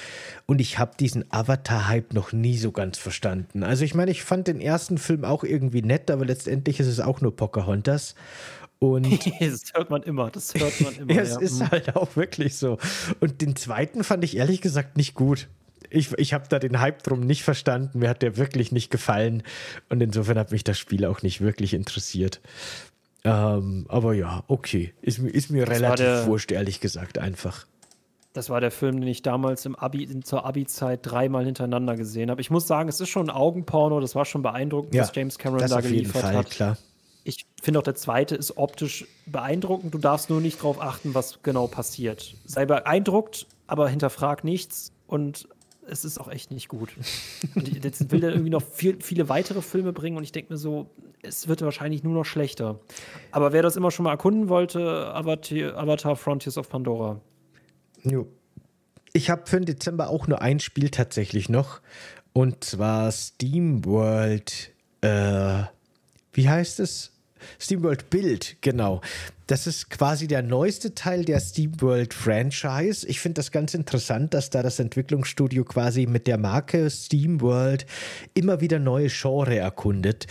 Und 0.45 0.61
ich 0.61 0.77
habe 0.77 0.91
diesen 0.99 1.25
Avatar-Hype 1.31 2.13
noch 2.13 2.33
nie 2.33 2.57
so 2.57 2.71
ganz 2.71 2.99
verstanden. 2.99 3.63
Also 3.63 3.83
ich 3.83 3.95
meine, 3.95 4.11
ich 4.11 4.23
fand 4.23 4.47
den 4.47 4.61
ersten 4.61 4.99
Film 4.99 5.25
auch 5.25 5.43
irgendwie 5.43 5.81
nett, 5.81 6.11
aber 6.11 6.25
letztendlich 6.25 6.79
ist 6.79 6.87
es 6.87 6.99
auch 6.99 7.19
nur 7.19 7.35
Pocahontas. 7.35 8.13
Und 8.77 9.07
das 9.39 9.73
hört 9.73 9.89
man 9.89 10.03
immer, 10.03 10.29
das 10.29 10.53
hört 10.53 10.81
man 10.81 10.93
immer. 11.09 11.19
es 11.19 11.31
ja. 11.31 11.39
ist 11.39 11.59
mhm. 11.61 11.71
halt 11.71 11.95
auch 11.95 12.15
wirklich 12.15 12.57
so. 12.57 12.77
Und 13.19 13.41
den 13.41 13.55
zweiten 13.55 14.03
fand 14.03 14.23
ich 14.23 14.37
ehrlich 14.37 14.61
gesagt 14.61 14.97
nicht 14.97 15.15
gut. 15.15 15.47
Ich, 15.93 16.11
ich 16.17 16.33
habe 16.33 16.45
da 16.49 16.59
den 16.59 16.79
Hype 16.79 17.03
drum 17.03 17.21
nicht 17.21 17.43
verstanden. 17.43 17.99
Mir 17.99 18.09
hat 18.09 18.21
der 18.21 18.37
wirklich 18.37 18.71
nicht 18.71 18.89
gefallen. 18.89 19.43
Und 19.89 20.01
insofern 20.01 20.37
hat 20.37 20.51
mich 20.51 20.63
das 20.63 20.77
Spiel 20.77 21.05
auch 21.05 21.21
nicht 21.21 21.41
wirklich 21.41 21.73
interessiert. 21.73 22.41
Ähm, 23.23 23.85
aber 23.89 24.13
ja, 24.13 24.43
okay. 24.47 24.93
Ist, 25.01 25.19
ist 25.19 25.49
mir 25.49 25.65
das 25.65 25.75
relativ 25.75 26.05
der, 26.05 26.25
wurscht, 26.27 26.51
ehrlich 26.51 26.79
gesagt, 26.79 27.17
einfach. 27.17 27.65
Das 28.33 28.49
war 28.49 28.59
der 28.59 28.71
Film, 28.71 28.99
den 28.99 29.07
ich 29.07 29.21
damals 29.21 29.65
im 29.65 29.75
Abi, 29.75 30.21
zur 30.21 30.45
Abi-Zeit 30.45 31.01
dreimal 31.03 31.45
hintereinander 31.45 31.95
gesehen 31.95 32.31
habe. 32.31 32.41
Ich 32.41 32.49
muss 32.49 32.67
sagen, 32.67 32.89
es 32.89 32.99
ist 32.99 33.09
schon 33.09 33.29
ein 33.29 33.35
Augenporno. 33.35 33.99
Das 33.99 34.15
war 34.15 34.25
schon 34.25 34.41
beeindruckend, 34.41 34.95
ja, 34.95 35.03
was 35.03 35.11
James 35.15 35.37
Cameron 35.37 35.69
da 35.69 35.81
geliefert 35.81 36.21
Fall, 36.21 36.35
hat. 36.35 36.49
Klar 36.49 36.77
ich 37.23 37.45
finde 37.61 37.79
auch 37.79 37.83
der 37.83 37.95
zweite 37.95 38.35
ist 38.35 38.57
optisch 38.57 39.05
beeindruckend. 39.25 39.93
Du 39.93 39.97
darfst 39.97 40.29
nur 40.29 40.41
nicht 40.41 40.59
darauf 40.59 40.81
achten, 40.81 41.13
was 41.13 41.41
genau 41.43 41.67
passiert. 41.67 42.35
Sei 42.45 42.65
beeindruckt, 42.65 43.47
aber 43.67 43.89
hinterfrag 43.89 44.43
nichts 44.43 44.91
und 45.07 45.47
es 45.87 46.05
ist 46.05 46.19
auch 46.19 46.29
echt 46.29 46.51
nicht 46.51 46.67
gut. 46.67 46.89
Und 47.55 47.83
jetzt 47.83 48.11
will 48.11 48.23
er 48.23 48.31
irgendwie 48.31 48.49
noch 48.49 48.63
viel, 48.63 49.01
viele 49.01 49.29
weitere 49.29 49.61
Filme 49.61 49.93
bringen 49.93 50.17
und 50.17 50.23
ich 50.23 50.31
denke 50.31 50.53
mir 50.53 50.57
so, 50.57 50.89
es 51.21 51.47
wird 51.47 51.61
wahrscheinlich 51.61 52.03
nur 52.03 52.13
noch 52.13 52.25
schlechter. 52.25 52.79
Aber 53.31 53.53
wer 53.53 53.61
das 53.61 53.75
immer 53.75 53.91
schon 53.91 54.03
mal 54.03 54.11
erkunden 54.11 54.49
wollte, 54.49 55.13
Avatar, 55.13 55.77
Avatar 55.77 56.15
Frontiers 56.15 56.57
of 56.57 56.69
Pandora. 56.69 57.19
Jo. 58.03 58.27
Ich 59.13 59.29
habe 59.29 59.43
für 59.45 59.57
den 59.57 59.65
Dezember 59.65 60.09
auch 60.09 60.27
nur 60.27 60.41
ein 60.41 60.59
Spiel 60.59 60.89
tatsächlich 60.89 61.47
noch 61.47 61.81
und 62.33 62.63
zwar 62.63 63.11
SteamWorld. 63.11 64.71
Äh, 65.01 65.63
wie 66.33 66.49
heißt 66.49 66.79
es? 66.79 67.11
SteamWorld 67.59 68.09
Build, 68.09 68.57
genau. 68.61 69.01
Das 69.47 69.67
ist 69.67 69.89
quasi 69.89 70.27
der 70.27 70.41
neueste 70.41 70.95
Teil 70.95 71.25
der 71.25 71.39
SteamWorld 71.39 72.13
Franchise. 72.13 73.07
Ich 73.07 73.19
finde 73.19 73.35
das 73.35 73.51
ganz 73.51 73.73
interessant, 73.73 74.33
dass 74.33 74.49
da 74.49 74.63
das 74.63 74.79
Entwicklungsstudio 74.79 75.65
quasi 75.65 76.05
mit 76.05 76.27
der 76.27 76.37
Marke 76.37 76.89
SteamWorld 76.89 77.85
immer 78.33 78.61
wieder 78.61 78.79
neue 78.79 79.09
Genre 79.09 79.57
erkundet. 79.57 80.27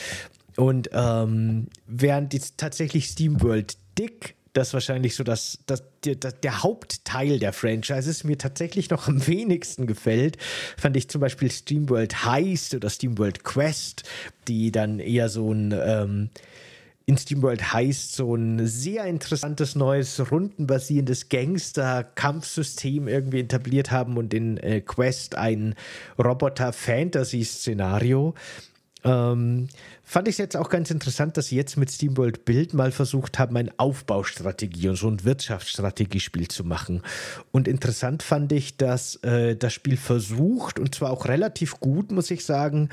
Und 0.56 0.90
ähm, 0.92 1.68
während 1.86 2.34
jetzt 2.34 2.58
tatsächlich 2.58 3.06
SteamWorld 3.06 3.76
Dick 3.98 4.36
das 4.52 4.74
wahrscheinlich 4.74 5.14
so 5.14 5.24
das, 5.24 5.58
das, 5.66 5.82
der, 6.04 6.16
der 6.16 6.62
Hauptteil 6.62 7.38
der 7.38 7.52
Franchise 7.52 8.26
mir 8.26 8.36
tatsächlich 8.36 8.90
noch 8.90 9.08
am 9.08 9.26
wenigsten 9.26 9.86
gefällt, 9.86 10.36
fand 10.76 10.96
ich 10.96 11.08
zum 11.08 11.20
Beispiel 11.20 11.50
SteamWorld 11.50 12.24
Heist 12.24 12.74
oder 12.74 12.90
SteamWorld 12.90 13.44
Quest, 13.44 14.02
die 14.48 14.70
dann 14.70 14.98
eher 14.98 15.28
so 15.28 15.52
ein 15.52 15.72
ähm, 15.72 16.30
in 17.12 17.18
SteamWorld 17.18 17.72
heißt, 17.74 18.16
so 18.16 18.34
ein 18.34 18.66
sehr 18.66 19.04
interessantes 19.04 19.74
neues 19.74 20.30
rundenbasierendes 20.30 21.28
Gangster-Kampfsystem 21.28 23.06
irgendwie 23.06 23.40
etabliert 23.40 23.90
haben 23.90 24.16
und 24.16 24.32
in 24.32 24.56
äh, 24.56 24.80
Quest 24.80 25.34
ein 25.34 25.74
Roboter-Fantasy-Szenario. 26.18 28.34
Ähm, 29.04 29.68
fand 30.02 30.28
ich 30.28 30.34
es 30.34 30.38
jetzt 30.38 30.56
auch 30.56 30.68
ganz 30.70 30.90
interessant, 30.90 31.36
dass 31.36 31.48
sie 31.48 31.56
jetzt 31.56 31.76
mit 31.76 31.90
SteamWorld 31.90 32.46
Build 32.46 32.72
mal 32.72 32.92
versucht 32.92 33.38
haben, 33.38 33.58
ein 33.58 33.78
Aufbaustrategie 33.78 34.88
und 34.88 34.96
so 34.96 35.08
ein 35.08 35.22
Wirtschaftsstrategiespiel 35.22 36.48
zu 36.48 36.64
machen. 36.64 37.02
Und 37.50 37.68
interessant 37.68 38.22
fand 38.22 38.52
ich, 38.52 38.78
dass 38.78 39.16
äh, 39.16 39.54
das 39.54 39.74
Spiel 39.74 39.98
versucht, 39.98 40.78
und 40.78 40.94
zwar 40.94 41.10
auch 41.10 41.26
relativ 41.26 41.78
gut, 41.78 42.10
muss 42.10 42.30
ich 42.30 42.46
sagen, 42.46 42.88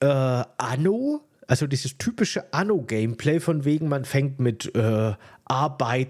äh, 0.00 0.44
Anno 0.58 1.22
also 1.50 1.66
dieses 1.66 1.98
typische 1.98 2.54
Anno-Gameplay 2.54 3.40
von 3.40 3.64
wegen, 3.64 3.88
man 3.88 4.04
fängt 4.04 4.38
mit 4.38 4.72
äh, 4.76 5.14
Arbeit, 5.46 6.08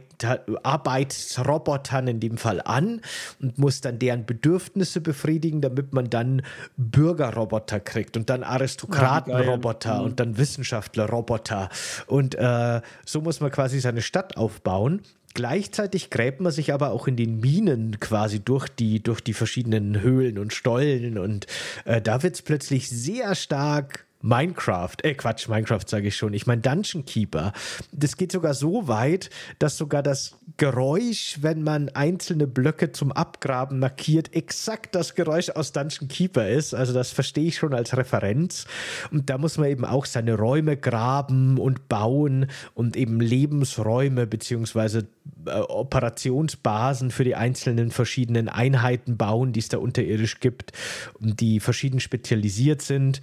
Arbeitsrobotern 0.63 2.09
in 2.09 2.21
dem 2.21 2.37
Fall 2.37 2.61
an 2.61 3.01
und 3.41 3.57
muss 3.57 3.81
dann 3.81 3.99
deren 3.99 4.27
Bedürfnisse 4.27 5.01
befriedigen, 5.01 5.63
damit 5.63 5.95
man 5.95 6.11
dann 6.11 6.43
Bürgerroboter 6.77 7.81
kriegt 7.81 8.19
und 8.19 8.29
dann 8.29 8.43
Aristokratenroboter 8.43 9.95
ja, 9.95 10.01
und 10.01 10.21
dann 10.21 10.37
Wissenschaftlerroboter. 10.37 11.71
Und 12.07 12.35
äh, 12.35 12.83
so 13.07 13.23
muss 13.23 13.41
man 13.41 13.51
quasi 13.51 13.81
seine 13.81 14.03
Stadt 14.03 14.37
aufbauen. 14.37 15.01
Gleichzeitig 15.33 16.11
gräbt 16.11 16.43
man 16.43 16.53
sich 16.53 16.75
aber 16.75 16.91
auch 16.91 17.09
in 17.09 17.17
den 17.17 17.41
Minen 17.41 17.99
quasi 17.99 18.41
durch 18.41 18.69
die, 18.69 19.03
durch 19.03 19.23
die 19.23 19.33
verschiedenen 19.33 20.03
Höhlen 20.03 20.37
und 20.37 20.53
Stollen 20.53 21.17
und 21.17 21.47
äh, 21.87 22.03
da 22.03 22.23
wird 22.23 22.35
es 22.35 22.43
plötzlich 22.43 22.91
sehr 22.91 23.35
stark 23.35 24.05
Minecraft, 24.23 24.97
äh 25.03 25.15
Quatsch, 25.15 25.49
Minecraft 25.49 25.85
sage 25.87 26.09
ich 26.09 26.17
schon. 26.17 26.35
Ich 26.35 26.47
meine 26.47 26.61
Dungeon 26.61 27.05
Keeper. 27.05 27.53
Das 27.93 28.17
geht 28.17 28.33
sogar 28.33 28.55
so 28.55 28.87
weit, 28.87 29.31
dass 29.59 29.77
sogar 29.77 30.03
das 30.03 30.37
Geräusch, 30.57 31.39
wenn 31.41 31.63
man 31.63 31.89
einzelne 31.91 32.47
Blöcke 32.47 32.93
zum 32.93 33.13
Abgraben 33.13 33.79
markiert, 33.79 34.35
exakt 34.35 34.95
das 34.95 35.15
Geräusch 35.15 35.51
aus 35.51 35.73
Dungeon 35.73 36.09
Keeper 36.09 36.49
ist. 36.49 36.75
Also 36.75 36.93
das 36.93 37.11
verstehe 37.11 37.47
ich 37.47 37.57
schon 37.57 37.73
als 37.73 37.97
Referenz. 37.97 38.67
Und 39.11 39.31
da 39.31 39.39
muss 39.39 39.57
man 39.57 39.69
eben 39.69 39.85
auch 39.85 40.05
seine 40.05 40.35
Räume 40.35 40.77
graben 40.77 41.59
und 41.59 41.89
bauen 41.89 42.47
und 42.75 42.97
eben 42.97 43.21
Lebensräume 43.21 44.27
beziehungsweise 44.27 45.09
äh, 45.47 45.61
Operationsbasen 45.61 47.11
für 47.11 47.25
die 47.25 47.37
einzelnen 47.37 47.91
verschiedenen 47.91 48.49
Einheiten 48.49 49.17
bauen, 49.17 49.53
die 49.53 49.61
es 49.61 49.69
da 49.69 49.79
unterirdisch 49.79 50.41
gibt, 50.41 50.73
die 51.19 51.61
verschieden 51.61 52.01
spezialisiert 52.01 52.83
sind. 52.83 53.21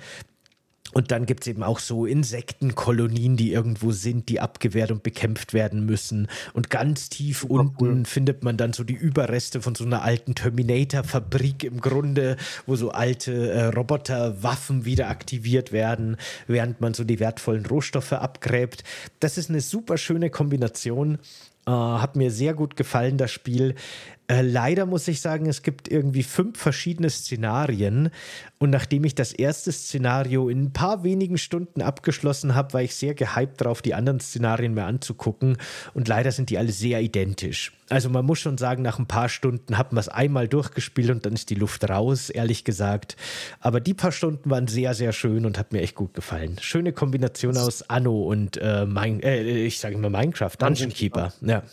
Und 0.98 1.12
dann 1.12 1.28
gibt 1.28 1.44
es 1.44 1.48
eben 1.48 1.62
auch 1.62 1.78
so 1.78 2.08
Insektenkolonien, 2.08 3.38
die 3.38 3.54
irgendwo 3.54 3.92
sind, 3.92 4.30
die 4.30 4.40
abgewehrt 4.40 4.90
und 4.90 5.04
bekämpft 5.04 5.54
werden 5.54 5.86
müssen. 5.86 6.28
Und 6.54 6.72
ganz 6.72 7.10
tief 7.10 7.42
Super 7.42 7.54
unten 7.54 7.86
cool. 8.00 8.06
findet 8.06 8.44
man 8.44 8.58
dann 8.58 8.74
so 8.74 8.84
die 8.84 8.96
Überreste 8.96 9.62
von 9.62 9.76
so 9.76 9.86
einer 9.86 10.02
alten 10.02 10.34
Terminator-Fabrik 10.34 11.66
im 11.66 11.82
Grunde, 11.82 12.36
wo 12.66 12.76
so 12.76 12.90
alte 12.90 13.52
äh, 13.52 13.66
Roboterwaffen 13.66 14.86
wieder 14.86 15.10
aktiviert 15.10 15.72
werden, 15.72 16.18
während 16.48 16.82
man 16.82 16.96
so 16.96 17.04
die 17.04 17.20
wertvollen 17.20 17.68
Rohstoffe 17.68 18.14
abgräbt. 18.14 18.84
Das 19.20 19.38
ist 19.38 19.52
eine 19.52 19.62
super 19.62 20.00
schöne 20.00 20.32
Kombination. 20.32 21.20
Äh, 21.68 21.72
hat 21.72 22.16
mir 22.16 22.32
sehr 22.32 22.56
gut 22.56 22.76
gefallen, 22.76 23.18
das 23.18 23.32
Spiel. 23.32 23.76
Äh, 24.30 24.42
leider 24.42 24.86
muss 24.86 25.08
ich 25.08 25.22
sagen, 25.22 25.46
es 25.46 25.62
gibt 25.62 25.88
irgendwie 25.88 26.24
fünf 26.24 26.60
verschiedene 26.60 27.10
Szenarien. 27.10 28.10
Und 28.60 28.72
nachdem 28.72 29.06
ich 29.06 29.16
das 29.16 29.32
erste 29.32 29.72
Szenario 29.72 30.50
in 30.50 30.64
ein 30.64 30.74
paar 30.74 31.04
wenigen 31.04 31.38
Stunden 31.38 31.82
abgeschlossen 31.82 32.54
habe, 32.54 32.74
war 32.74 32.82
ich 32.82 32.96
sehr 32.96 33.14
gehypt 33.14 33.62
drauf, 33.62 33.82
die 33.82 33.94
anderen 33.94 34.20
Szenarien 34.20 34.74
mir 34.74 34.84
anzugucken. 34.84 35.58
Und 35.94 36.10
leider 36.10 36.32
sind 36.34 36.50
die 36.50 36.58
alle 36.58 36.74
sehr 36.74 37.02
identisch. 37.02 37.72
Also 37.90 38.10
man 38.10 38.26
muss 38.26 38.40
schon 38.40 38.58
sagen, 38.58 38.82
nach 38.82 39.00
ein 39.00 39.06
paar 39.06 39.30
Stunden 39.30 39.78
hat 39.78 39.94
man 39.94 40.02
es 40.02 40.10
einmal 40.10 40.50
durchgespielt 40.50 41.10
und 41.10 41.26
dann 41.26 41.34
ist 41.34 41.50
die 41.50 41.56
Luft 41.56 41.90
raus, 41.90 42.30
ehrlich 42.30 42.66
gesagt. 42.66 43.16
Aber 43.62 43.80
die 43.80 43.94
paar 43.94 44.12
Stunden 44.12 44.50
waren 44.50 44.68
sehr, 44.68 44.94
sehr 44.94 45.14
schön 45.14 45.46
und 45.46 45.58
hat 45.58 45.72
mir 45.72 45.82
echt 45.82 45.96
gut 45.96 46.14
gefallen. 46.14 46.58
Schöne 46.60 46.92
Kombination 46.92 47.56
aus 47.56 47.90
Anno 47.90 48.24
und 48.24 48.58
äh, 48.58 48.86
mein, 48.86 49.22
äh, 49.22 49.42
ich 49.66 49.80
sage 49.80 49.96
immer 49.96 50.10
Minecraft, 50.10 50.52
Dungeon 50.60 50.90
Keeper. 50.90 51.32
Ja. 51.40 51.64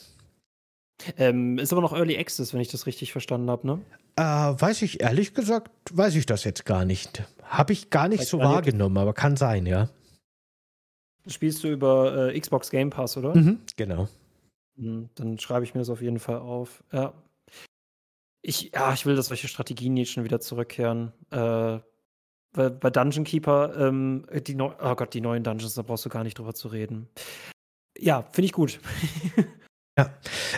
Ähm, 1.17 1.59
ist 1.59 1.73
aber 1.73 1.83
noch 1.83 1.93
Early 1.93 2.19
Access, 2.19 2.53
wenn 2.53 2.61
ich 2.61 2.69
das 2.69 2.87
richtig 2.87 3.13
verstanden 3.13 3.51
habe, 3.51 3.67
ne? 3.67 3.81
Äh, 4.17 4.23
weiß 4.23 4.83
ich, 4.83 5.01
ehrlich 5.01 5.35
gesagt, 5.35 5.71
weiß 5.93 6.15
ich 6.15 6.27
das 6.27 6.45
jetzt 6.45 6.65
gar 6.65 6.85
nicht. 6.85 7.25
Habe 7.43 7.73
ich 7.73 7.91
gar 7.91 8.09
nicht 8.09 8.21
weiß 8.21 8.29
so 8.29 8.39
wahrgenommen, 8.39 8.97
aber 8.97 9.13
kann 9.13 9.37
sein, 9.37 9.67
ja. 9.67 9.89
Spielst 11.27 11.65
du 11.65 11.69
über 11.69 12.29
äh, 12.33 12.39
Xbox 12.39 12.71
Game 12.71 12.91
Pass, 12.91 13.17
oder? 13.17 13.35
Mhm, 13.35 13.61
genau. 13.77 14.09
Mhm, 14.77 15.09
dann 15.15 15.39
schreibe 15.39 15.65
ich 15.65 15.75
mir 15.75 15.81
das 15.81 15.91
auf 15.91 16.03
jeden 16.03 16.19
Fall 16.19 16.39
auf. 16.39 16.85
Ja. 16.93 17.15
Ich, 18.43 18.73
ja, 18.75 18.93
ich 18.93 19.07
will, 19.07 19.17
dass 19.17 19.29
solche 19.29 19.49
Strategien 19.49 19.97
jetzt 19.97 20.13
schon 20.13 20.25
wieder 20.25 20.41
zurückkehren. 20.41 21.13
Äh, 21.31 21.79
bei, 22.53 22.69
bei 22.69 22.91
Dungeon 22.91 23.25
Keeper, 23.25 23.75
ähm, 23.77 24.27
die 24.47 24.57
oh 24.61 24.95
Gott, 24.95 25.15
die 25.15 25.21
neuen 25.21 25.43
Dungeons, 25.43 25.75
da 25.75 25.83
brauchst 25.83 26.05
du 26.05 26.09
gar 26.09 26.25
nicht 26.25 26.39
drüber 26.39 26.55
zu 26.55 26.69
reden. 26.69 27.09
Ja, 27.99 28.23
finde 28.33 28.47
ich 28.47 28.53
gut. 28.53 28.81
Ja, 29.97 30.11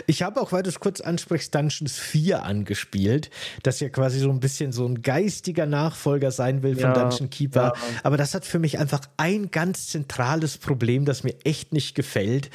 ich 0.07 0.23
habe 0.23 0.41
auch, 0.41 0.51
weil 0.51 0.63
du 0.63 0.69
es 0.69 0.79
kurz 0.79 0.99
ansprichst, 0.99 1.53
Dungeons 1.53 1.99
4 1.99 2.41
angespielt, 2.41 3.29
das 3.61 3.79
ja 3.79 3.89
quasi 3.89 4.19
so 4.19 4.31
ein 4.31 4.39
bisschen 4.39 4.71
so 4.71 4.87
ein 4.87 5.03
geistiger 5.03 5.67
Nachfolger 5.67 6.31
sein 6.31 6.63
will 6.63 6.73
von 6.73 6.85
ja, 6.85 6.93
Dungeon 6.93 7.29
Keeper. 7.29 7.73
Ja. 7.75 7.99
Aber 8.01 8.17
das 8.17 8.33
hat 8.33 8.45
für 8.45 8.57
mich 8.57 8.79
einfach 8.79 9.01
ein 9.17 9.51
ganz 9.51 9.87
zentrales 9.87 10.57
Problem, 10.57 11.05
das 11.05 11.23
mir 11.23 11.35
echt 11.43 11.71
nicht 11.71 11.93
gefällt. 11.93 12.49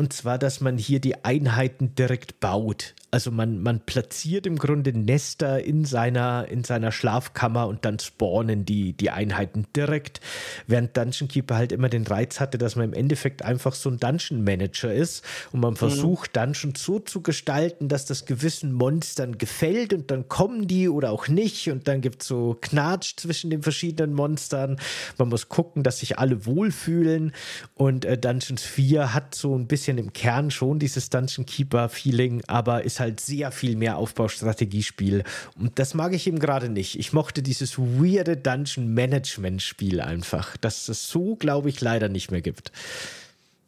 Und 0.00 0.12
zwar, 0.12 0.38
dass 0.38 0.60
man 0.60 0.78
hier 0.78 1.00
die 1.00 1.24
Einheiten 1.24 1.96
direkt 1.96 2.38
baut. 2.38 2.94
Also 3.10 3.32
man, 3.32 3.62
man 3.62 3.80
platziert 3.80 4.46
im 4.46 4.56
Grunde 4.56 4.92
Nester 4.92 5.64
in 5.64 5.86
seiner, 5.86 6.46
in 6.48 6.62
seiner 6.62 6.92
Schlafkammer 6.92 7.66
und 7.66 7.86
dann 7.86 7.98
spawnen 7.98 8.66
die, 8.66 8.92
die 8.92 9.10
Einheiten 9.10 9.66
direkt. 9.74 10.20
Während 10.66 10.96
Dungeon 10.96 11.26
Keeper 11.26 11.56
halt 11.56 11.72
immer 11.72 11.88
den 11.88 12.06
Reiz 12.06 12.38
hatte, 12.38 12.58
dass 12.58 12.76
man 12.76 12.84
im 12.84 12.92
Endeffekt 12.92 13.42
einfach 13.42 13.74
so 13.74 13.88
ein 13.88 13.98
Dungeon 13.98 14.44
Manager 14.44 14.92
ist 14.92 15.24
und 15.52 15.60
man 15.60 15.72
mhm. 15.72 15.76
versucht, 15.76 16.36
mhm. 16.36 16.40
Dungeons 16.40 16.84
so 16.84 16.98
zu 16.98 17.22
gestalten, 17.22 17.88
dass 17.88 18.04
das 18.04 18.26
gewissen 18.26 18.72
Monstern 18.72 19.38
gefällt 19.38 19.94
und 19.94 20.10
dann 20.10 20.28
kommen 20.28 20.68
die 20.68 20.90
oder 20.90 21.10
auch 21.10 21.28
nicht 21.28 21.70
und 21.70 21.88
dann 21.88 22.02
gibt 22.02 22.20
es 22.20 22.28
so 22.28 22.58
Knatsch 22.60 23.14
zwischen 23.16 23.48
den 23.48 23.62
verschiedenen 23.62 24.14
Monstern. 24.14 24.78
Man 25.16 25.30
muss 25.30 25.48
gucken, 25.48 25.82
dass 25.82 26.00
sich 26.00 26.18
alle 26.18 26.44
wohlfühlen 26.44 27.32
und 27.74 28.04
äh, 28.04 28.18
Dungeons 28.18 28.62
4 28.62 29.14
hat 29.14 29.34
so 29.34 29.56
ein 29.56 29.66
bisschen 29.66 29.87
bisschen 29.88 29.98
im 29.98 30.12
Kern 30.12 30.50
schon 30.50 30.78
dieses 30.78 31.08
Dungeon 31.08 31.46
Keeper-Feeling, 31.46 32.42
aber 32.46 32.84
ist 32.84 33.00
halt 33.00 33.20
sehr 33.20 33.50
viel 33.50 33.74
mehr 33.74 33.96
Aufbaustrategiespiel. 33.96 35.24
Und 35.58 35.78
das 35.78 35.94
mag 35.94 36.12
ich 36.12 36.26
eben 36.26 36.38
gerade 36.38 36.68
nicht. 36.68 36.98
Ich 36.98 37.14
mochte 37.14 37.42
dieses 37.42 37.78
weirde 37.78 38.36
Dungeon 38.36 38.92
Management-Spiel 38.92 40.02
einfach, 40.02 40.58
das 40.58 40.88
es 40.88 41.08
so, 41.08 41.36
glaube 41.36 41.70
ich, 41.70 41.80
leider 41.80 42.10
nicht 42.10 42.30
mehr 42.30 42.42
gibt. 42.42 42.70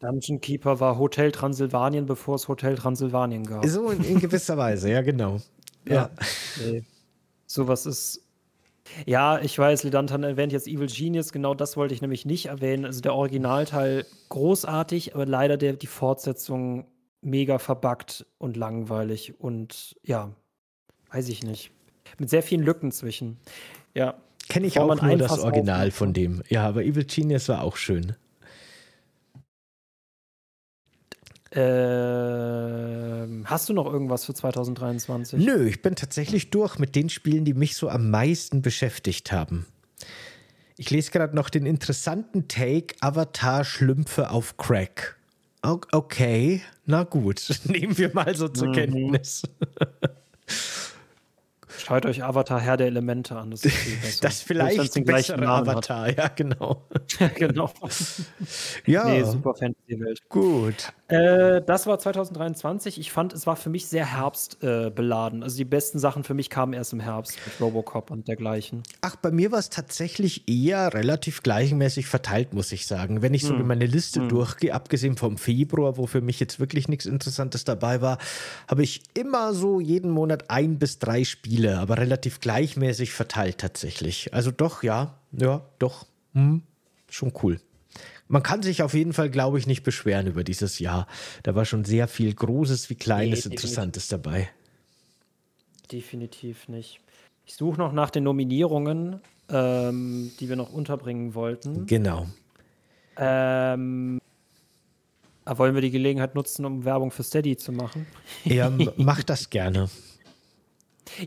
Dungeon 0.00 0.40
Keeper 0.42 0.78
war 0.78 0.99
Hotel 0.99 1.32
Transsilvanien, 1.32 2.05
bevor 2.05 2.34
es 2.34 2.49
Hotel 2.49 2.74
Transsilvanien 2.74 3.44
gab. 3.44 3.65
So 3.66 3.90
in, 3.90 4.05
in 4.05 4.20
gewisser 4.20 4.58
Weise, 4.58 4.90
ja, 4.90 5.00
genau. 5.00 5.40
Ja. 5.86 5.94
ja. 5.94 6.10
Nee. 6.62 6.84
Sowas 7.47 7.86
ist 7.86 8.23
ja, 9.06 9.40
ich 9.40 9.58
weiß, 9.58 9.84
Lidantan 9.84 10.22
erwähnt 10.22 10.52
jetzt 10.52 10.66
Evil 10.66 10.86
Genius, 10.86 11.32
genau 11.32 11.54
das 11.54 11.76
wollte 11.76 11.94
ich 11.94 12.00
nämlich 12.00 12.24
nicht 12.24 12.46
erwähnen. 12.46 12.84
Also 12.84 13.00
der 13.00 13.14
Originalteil 13.14 14.06
großartig, 14.28 15.14
aber 15.14 15.26
leider 15.26 15.56
der, 15.56 15.74
die 15.74 15.86
Fortsetzung 15.86 16.86
mega 17.22 17.58
verbuggt 17.58 18.26
und 18.38 18.56
langweilig 18.56 19.38
und 19.38 19.96
ja, 20.02 20.30
weiß 21.12 21.28
ich 21.28 21.42
nicht. 21.42 21.70
Mit 22.18 22.30
sehr 22.30 22.42
vielen 22.42 22.62
Lücken 22.62 22.92
zwischen. 22.92 23.38
Ja. 23.94 24.14
Kenne 24.48 24.66
ich 24.66 24.80
auch 24.80 25.00
nur 25.00 25.16
das 25.16 25.38
Original 25.38 25.90
von 25.92 26.12
dem. 26.12 26.42
Ja, 26.48 26.66
aber 26.66 26.82
Evil 26.82 27.04
Genius 27.04 27.48
war 27.48 27.62
auch 27.62 27.76
schön. 27.76 28.16
Ähm, 31.52 33.44
hast 33.44 33.68
du 33.68 33.72
noch 33.72 33.86
irgendwas 33.86 34.24
für 34.24 34.34
2023? 34.34 35.44
Nö, 35.44 35.66
ich 35.66 35.82
bin 35.82 35.96
tatsächlich 35.96 36.50
durch 36.50 36.78
mit 36.78 36.94
den 36.94 37.08
Spielen, 37.08 37.44
die 37.44 37.54
mich 37.54 37.76
so 37.76 37.88
am 37.88 38.10
meisten 38.10 38.62
beschäftigt 38.62 39.32
haben. 39.32 39.66
Ich 40.76 40.90
lese 40.90 41.10
gerade 41.10 41.34
noch 41.34 41.50
den 41.50 41.66
interessanten 41.66 42.46
Take 42.48 42.94
Avatar 43.00 43.64
Schlümpfe 43.64 44.30
auf 44.30 44.56
Crack. 44.56 45.16
Okay, 45.62 46.62
na 46.86 47.02
gut, 47.02 47.60
nehmen 47.64 47.98
wir 47.98 48.14
mal 48.14 48.34
so 48.34 48.48
zur 48.48 48.68
mhm. 48.68 48.72
Kenntnis. 48.72 49.42
Schaut 51.78 52.04
euch 52.06 52.22
Avatar 52.22 52.60
Herr 52.60 52.76
der 52.76 52.88
Elemente 52.88 53.36
an. 53.36 53.50
Das 53.50 53.64
ist 53.64 53.74
das 54.24 54.42
vielleicht 54.42 54.94
den 54.94 55.04
bessere 55.04 55.46
Avatar, 55.46 56.08
hat. 56.08 56.16
ja, 56.16 56.28
genau. 56.28 56.86
genau. 57.34 57.70
ja. 58.86 59.04
Nee, 59.04 59.24
super 59.24 59.54
Fantasy-Welt. 59.54 60.28
Gut. 60.28 60.92
Äh, 61.10 61.62
das 61.62 61.86
war 61.86 61.98
2023. 61.98 62.98
Ich 62.98 63.12
fand, 63.12 63.32
es 63.32 63.47
war 63.47 63.56
für 63.56 63.70
mich 63.70 63.86
sehr 63.86 64.06
herbstbeladen. 64.16 65.40
Äh, 65.40 65.44
also 65.44 65.56
die 65.56 65.64
besten 65.64 65.98
Sachen 65.98 66.24
für 66.24 66.34
mich 66.34 66.50
kamen 66.50 66.72
erst 66.72 66.92
im 66.92 67.00
Herbst 67.00 67.39
mit 67.44 67.60
Robocop 67.60 68.10
und 68.10 68.28
dergleichen. 68.28 68.82
Ach, 69.00 69.16
bei 69.16 69.30
mir 69.30 69.52
war 69.52 69.58
es 69.58 69.70
tatsächlich 69.70 70.48
eher 70.48 70.94
relativ 70.94 71.42
gleichmäßig 71.42 72.06
verteilt, 72.06 72.55
muss 72.55 72.70
ich 72.72 72.86
sagen. 72.86 73.22
Wenn 73.22 73.34
ich 73.34 73.44
so 73.44 73.55
hm. 73.55 73.66
meine 73.66 73.86
Liste 73.86 74.20
hm. 74.20 74.28
durchgehe, 74.28 74.74
abgesehen 74.74 75.16
vom 75.16 75.39
Februar, 75.39 75.97
wo 75.97 76.06
für 76.06 76.20
mich 76.20 76.39
jetzt 76.39 76.60
wirklich 76.60 76.89
nichts 76.89 77.06
Interessantes 77.06 77.64
dabei 77.64 78.00
war, 78.00 78.18
habe 78.68 78.82
ich 78.82 79.02
immer 79.14 79.55
so 79.55 79.80
jeden 79.80 80.10
Monat 80.10 80.50
ein 80.50 80.78
bis 80.78 80.98
drei 80.98 81.24
Spiele 81.24 81.80
aber 81.80 81.98
relativ 81.98 82.40
gleichmäßig 82.40 83.12
verteilt 83.12 83.58
tatsächlich. 83.58 84.32
Also 84.34 84.50
doch, 84.50 84.82
ja, 84.82 85.18
ja, 85.32 85.62
doch. 85.78 86.06
Hm, 86.34 86.62
schon 87.08 87.32
cool. 87.42 87.60
Man 88.31 88.44
kann 88.44 88.62
sich 88.62 88.84
auf 88.84 88.94
jeden 88.94 89.12
Fall, 89.12 89.28
glaube 89.28 89.59
ich, 89.59 89.67
nicht 89.67 89.83
beschweren 89.83 90.28
über 90.28 90.44
dieses 90.44 90.78
Jahr. 90.78 91.09
Da 91.42 91.57
war 91.57 91.65
schon 91.65 91.84
sehr 91.84 92.07
viel 92.07 92.33
Großes 92.33 92.89
wie 92.89 92.94
Kleines 92.94 93.44
nee, 93.44 93.50
Interessantes 93.50 94.07
dabei. 94.07 94.49
Definitiv 95.91 96.68
nicht. 96.68 97.00
Ich 97.44 97.57
suche 97.57 97.76
noch 97.78 97.92
nach 97.92 98.10
den 98.10 98.23
Nominierungen, 98.23 99.20
ähm, 99.49 100.31
die 100.39 100.49
wir 100.49 100.55
noch 100.55 100.73
unterbringen 100.73 101.34
wollten. 101.34 101.86
Genau. 101.86 102.28
Ähm, 103.17 104.20
wollen 105.44 105.75
wir 105.75 105.83
die 105.83 105.91
Gelegenheit 105.91 106.36
nutzen, 106.36 106.65
um 106.65 106.84
Werbung 106.84 107.10
für 107.10 107.25
Steady 107.25 107.57
zu 107.57 107.73
machen? 107.73 108.07
Ja, 108.44 108.70
mach 108.97 109.25
das 109.25 109.50
gerne. 109.50 109.91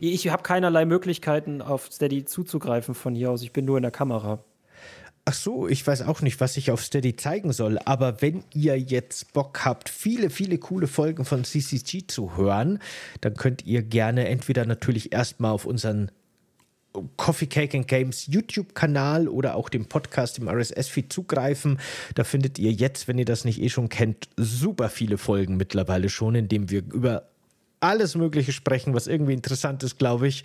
Ich 0.00 0.26
habe 0.28 0.42
keinerlei 0.42 0.86
Möglichkeiten, 0.86 1.60
auf 1.60 1.92
Steady 1.92 2.24
zuzugreifen 2.24 2.94
von 2.94 3.14
hier 3.14 3.30
aus. 3.30 3.42
Ich 3.42 3.52
bin 3.52 3.66
nur 3.66 3.76
in 3.76 3.82
der 3.82 3.92
Kamera. 3.92 4.42
Ach 5.26 5.32
so, 5.32 5.66
ich 5.68 5.86
weiß 5.86 6.02
auch 6.02 6.20
nicht, 6.20 6.38
was 6.40 6.58
ich 6.58 6.70
auf 6.70 6.84
Steady 6.84 7.16
zeigen 7.16 7.52
soll, 7.52 7.78
aber 7.78 8.20
wenn 8.20 8.44
ihr 8.52 8.78
jetzt 8.78 9.32
Bock 9.32 9.64
habt, 9.64 9.88
viele, 9.88 10.28
viele 10.28 10.58
coole 10.58 10.86
Folgen 10.86 11.24
von 11.24 11.44
CCG 11.44 12.06
zu 12.06 12.36
hören, 12.36 12.78
dann 13.22 13.34
könnt 13.34 13.64
ihr 13.64 13.82
gerne 13.82 14.28
entweder 14.28 14.66
natürlich 14.66 15.12
erstmal 15.12 15.52
auf 15.52 15.64
unseren 15.64 16.10
Coffee 17.16 17.46
Cake 17.46 17.76
and 17.76 17.88
Games 17.88 18.26
YouTube-Kanal 18.26 19.26
oder 19.28 19.56
auch 19.56 19.70
dem 19.70 19.86
Podcast 19.86 20.38
im 20.38 20.48
RSS-Feed 20.48 21.10
zugreifen. 21.10 21.80
Da 22.14 22.24
findet 22.24 22.58
ihr 22.58 22.70
jetzt, 22.70 23.08
wenn 23.08 23.18
ihr 23.18 23.24
das 23.24 23.46
nicht 23.46 23.62
eh 23.62 23.70
schon 23.70 23.88
kennt, 23.88 24.28
super 24.36 24.90
viele 24.90 25.16
Folgen 25.16 25.56
mittlerweile 25.56 26.10
schon, 26.10 26.34
in 26.34 26.48
dem 26.48 26.70
wir 26.70 26.84
über 26.92 27.30
alles 27.84 28.14
Mögliche 28.14 28.52
sprechen, 28.52 28.94
was 28.94 29.06
irgendwie 29.06 29.34
interessant 29.34 29.82
ist, 29.82 29.98
glaube 29.98 30.26
ich. 30.26 30.42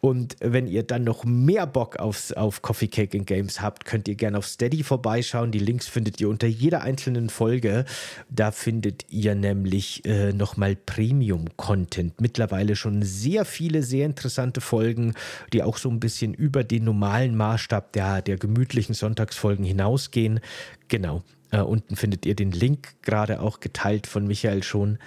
Und 0.00 0.36
wenn 0.40 0.66
ihr 0.66 0.82
dann 0.82 1.04
noch 1.04 1.24
mehr 1.24 1.66
Bock 1.66 1.96
aufs, 1.96 2.32
auf 2.32 2.62
Coffee 2.62 2.88
Cake 2.88 3.16
and 3.16 3.26
Games 3.26 3.60
habt, 3.60 3.84
könnt 3.84 4.06
ihr 4.06 4.14
gerne 4.14 4.38
auf 4.38 4.46
Steady 4.46 4.82
vorbeischauen. 4.82 5.50
Die 5.50 5.58
Links 5.58 5.88
findet 5.88 6.20
ihr 6.20 6.28
unter 6.28 6.46
jeder 6.46 6.82
einzelnen 6.82 7.30
Folge. 7.30 7.84
Da 8.28 8.50
findet 8.50 9.06
ihr 9.10 9.34
nämlich 9.34 10.04
äh, 10.04 10.32
nochmal 10.32 10.76
Premium-Content. 10.76 12.20
Mittlerweile 12.20 12.76
schon 12.76 13.02
sehr 13.02 13.44
viele, 13.44 13.82
sehr 13.82 14.06
interessante 14.06 14.60
Folgen, 14.60 15.14
die 15.52 15.62
auch 15.62 15.78
so 15.78 15.88
ein 15.88 16.00
bisschen 16.00 16.34
über 16.34 16.64
den 16.64 16.84
normalen 16.84 17.36
Maßstab 17.36 17.92
der, 17.92 18.22
der 18.22 18.36
gemütlichen 18.36 18.94
Sonntagsfolgen 18.94 19.64
hinausgehen. 19.64 20.40
Genau. 20.88 21.22
Äh, 21.50 21.60
unten 21.60 21.96
findet 21.96 22.26
ihr 22.26 22.34
den 22.34 22.50
Link, 22.50 22.94
gerade 23.02 23.40
auch 23.40 23.60
geteilt 23.60 24.06
von 24.06 24.26
Michael 24.26 24.62
schon. 24.62 24.98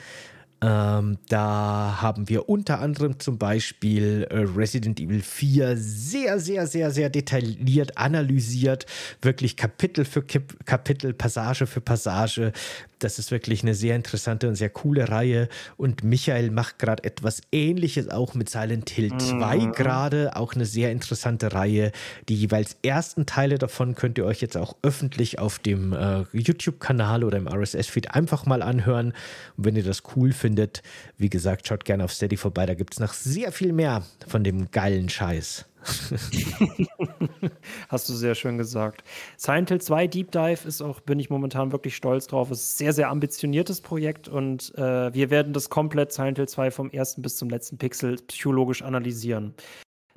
Ähm, 0.60 1.20
da 1.30 2.00
haben 2.02 2.30
wir 2.30 2.50
unter 2.50 2.80
anderem 2.80 3.20
zum 3.20 3.38
Beispiel 3.38 4.26
äh, 4.32 4.40
Resident 4.40 5.00
Evil 5.00 5.22
4 5.22 5.78
sehr, 5.78 6.40
sehr, 6.40 6.66
sehr, 6.66 6.90
sehr 6.90 7.12
detailliert 7.12 7.98
analysiert. 7.98 8.88
Wirklich 9.22 9.56
Kapitel 9.56 10.04
für 10.04 10.24
Kip 10.24 10.66
Kapitel, 10.66 11.14
Passage 11.14 11.68
für 11.68 11.82
Passage. 11.82 12.54
Das 12.98 13.20
ist 13.20 13.30
wirklich 13.30 13.62
eine 13.62 13.76
sehr 13.76 13.96
interessante 13.96 14.48
und 14.48 14.56
sehr 14.56 14.72
coole 14.72 15.10
Reihe. 15.10 15.50
Und 15.78 16.04
Michael 16.04 16.50
macht 16.50 16.80
gerade 16.80 17.04
etwas 17.04 17.42
Ähnliches 17.52 18.10
auch 18.10 18.34
mit 18.34 18.50
Silent 18.50 18.90
Hill 18.90 19.16
2 19.16 19.58
mhm. 19.58 19.72
gerade. 19.74 20.36
Auch 20.36 20.56
eine 20.56 20.66
sehr 20.66 20.92
interessante 20.92 21.54
Reihe. 21.54 21.92
Die 22.28 22.36
jeweils 22.36 22.78
ersten 22.82 23.28
Teile 23.28 23.60
davon 23.60 23.94
könnt 23.94 24.18
ihr 24.18 24.26
euch 24.26 24.42
jetzt 24.42 24.58
auch 24.58 24.76
öffentlich 24.82 25.38
auf 25.38 25.60
dem 25.60 25.94
äh, 25.94 26.24
YouTube-Kanal 26.32 27.24
oder 27.24 27.38
im 27.38 27.48
RSS-Feed 27.48 28.16
einfach 28.16 28.48
mal 28.48 28.64
anhören. 28.64 29.14
Und 29.58 29.66
wenn 29.66 29.76
ihr 29.76 29.84
das 29.84 30.02
cool 30.16 30.34
findet, 30.34 30.47
findet. 30.48 30.82
Wie 31.18 31.30
gesagt, 31.30 31.68
schaut 31.68 31.84
gerne 31.84 32.06
auf 32.06 32.14
Steady 32.14 32.38
vorbei, 32.38 32.66
da 32.66 32.74
gibt 32.74 32.94
es 32.94 33.02
noch 33.02 33.14
sehr 33.14 33.52
viel 33.52 33.74
mehr 33.74 34.04
von 34.28 34.46
dem 34.46 34.72
geilen 34.72 35.10
Scheiß. 35.10 35.66
Hast 37.90 38.10
du 38.10 38.14
sehr 38.14 38.34
schön 38.34 38.58
gesagt. 38.58 39.04
Silent 39.36 39.70
Hill 39.70 39.82
2 39.82 40.08
Deep 40.08 40.32
Dive 40.32 40.66
ist 40.66 40.82
auch, 40.82 41.02
bin 41.02 41.20
ich 41.20 41.30
momentan 41.30 41.74
wirklich 41.74 41.98
stolz 41.98 42.28
drauf. 42.28 42.50
Es 42.50 42.62
ist 42.62 42.76
ein 42.76 42.78
sehr, 42.78 42.94
sehr 42.94 43.10
ambitioniertes 43.10 43.82
Projekt 43.82 44.30
und 44.30 44.74
äh, 44.76 45.14
wir 45.14 45.30
werden 45.30 45.52
das 45.52 45.70
komplett 45.70 46.14
Silent 46.14 46.38
Hill 46.38 46.48
2 46.48 46.72
vom 46.72 46.90
ersten 46.92 47.22
bis 47.22 47.36
zum 47.36 47.50
letzten 47.50 47.78
Pixel 47.78 48.16
psychologisch 48.28 48.84
analysieren. 48.84 49.54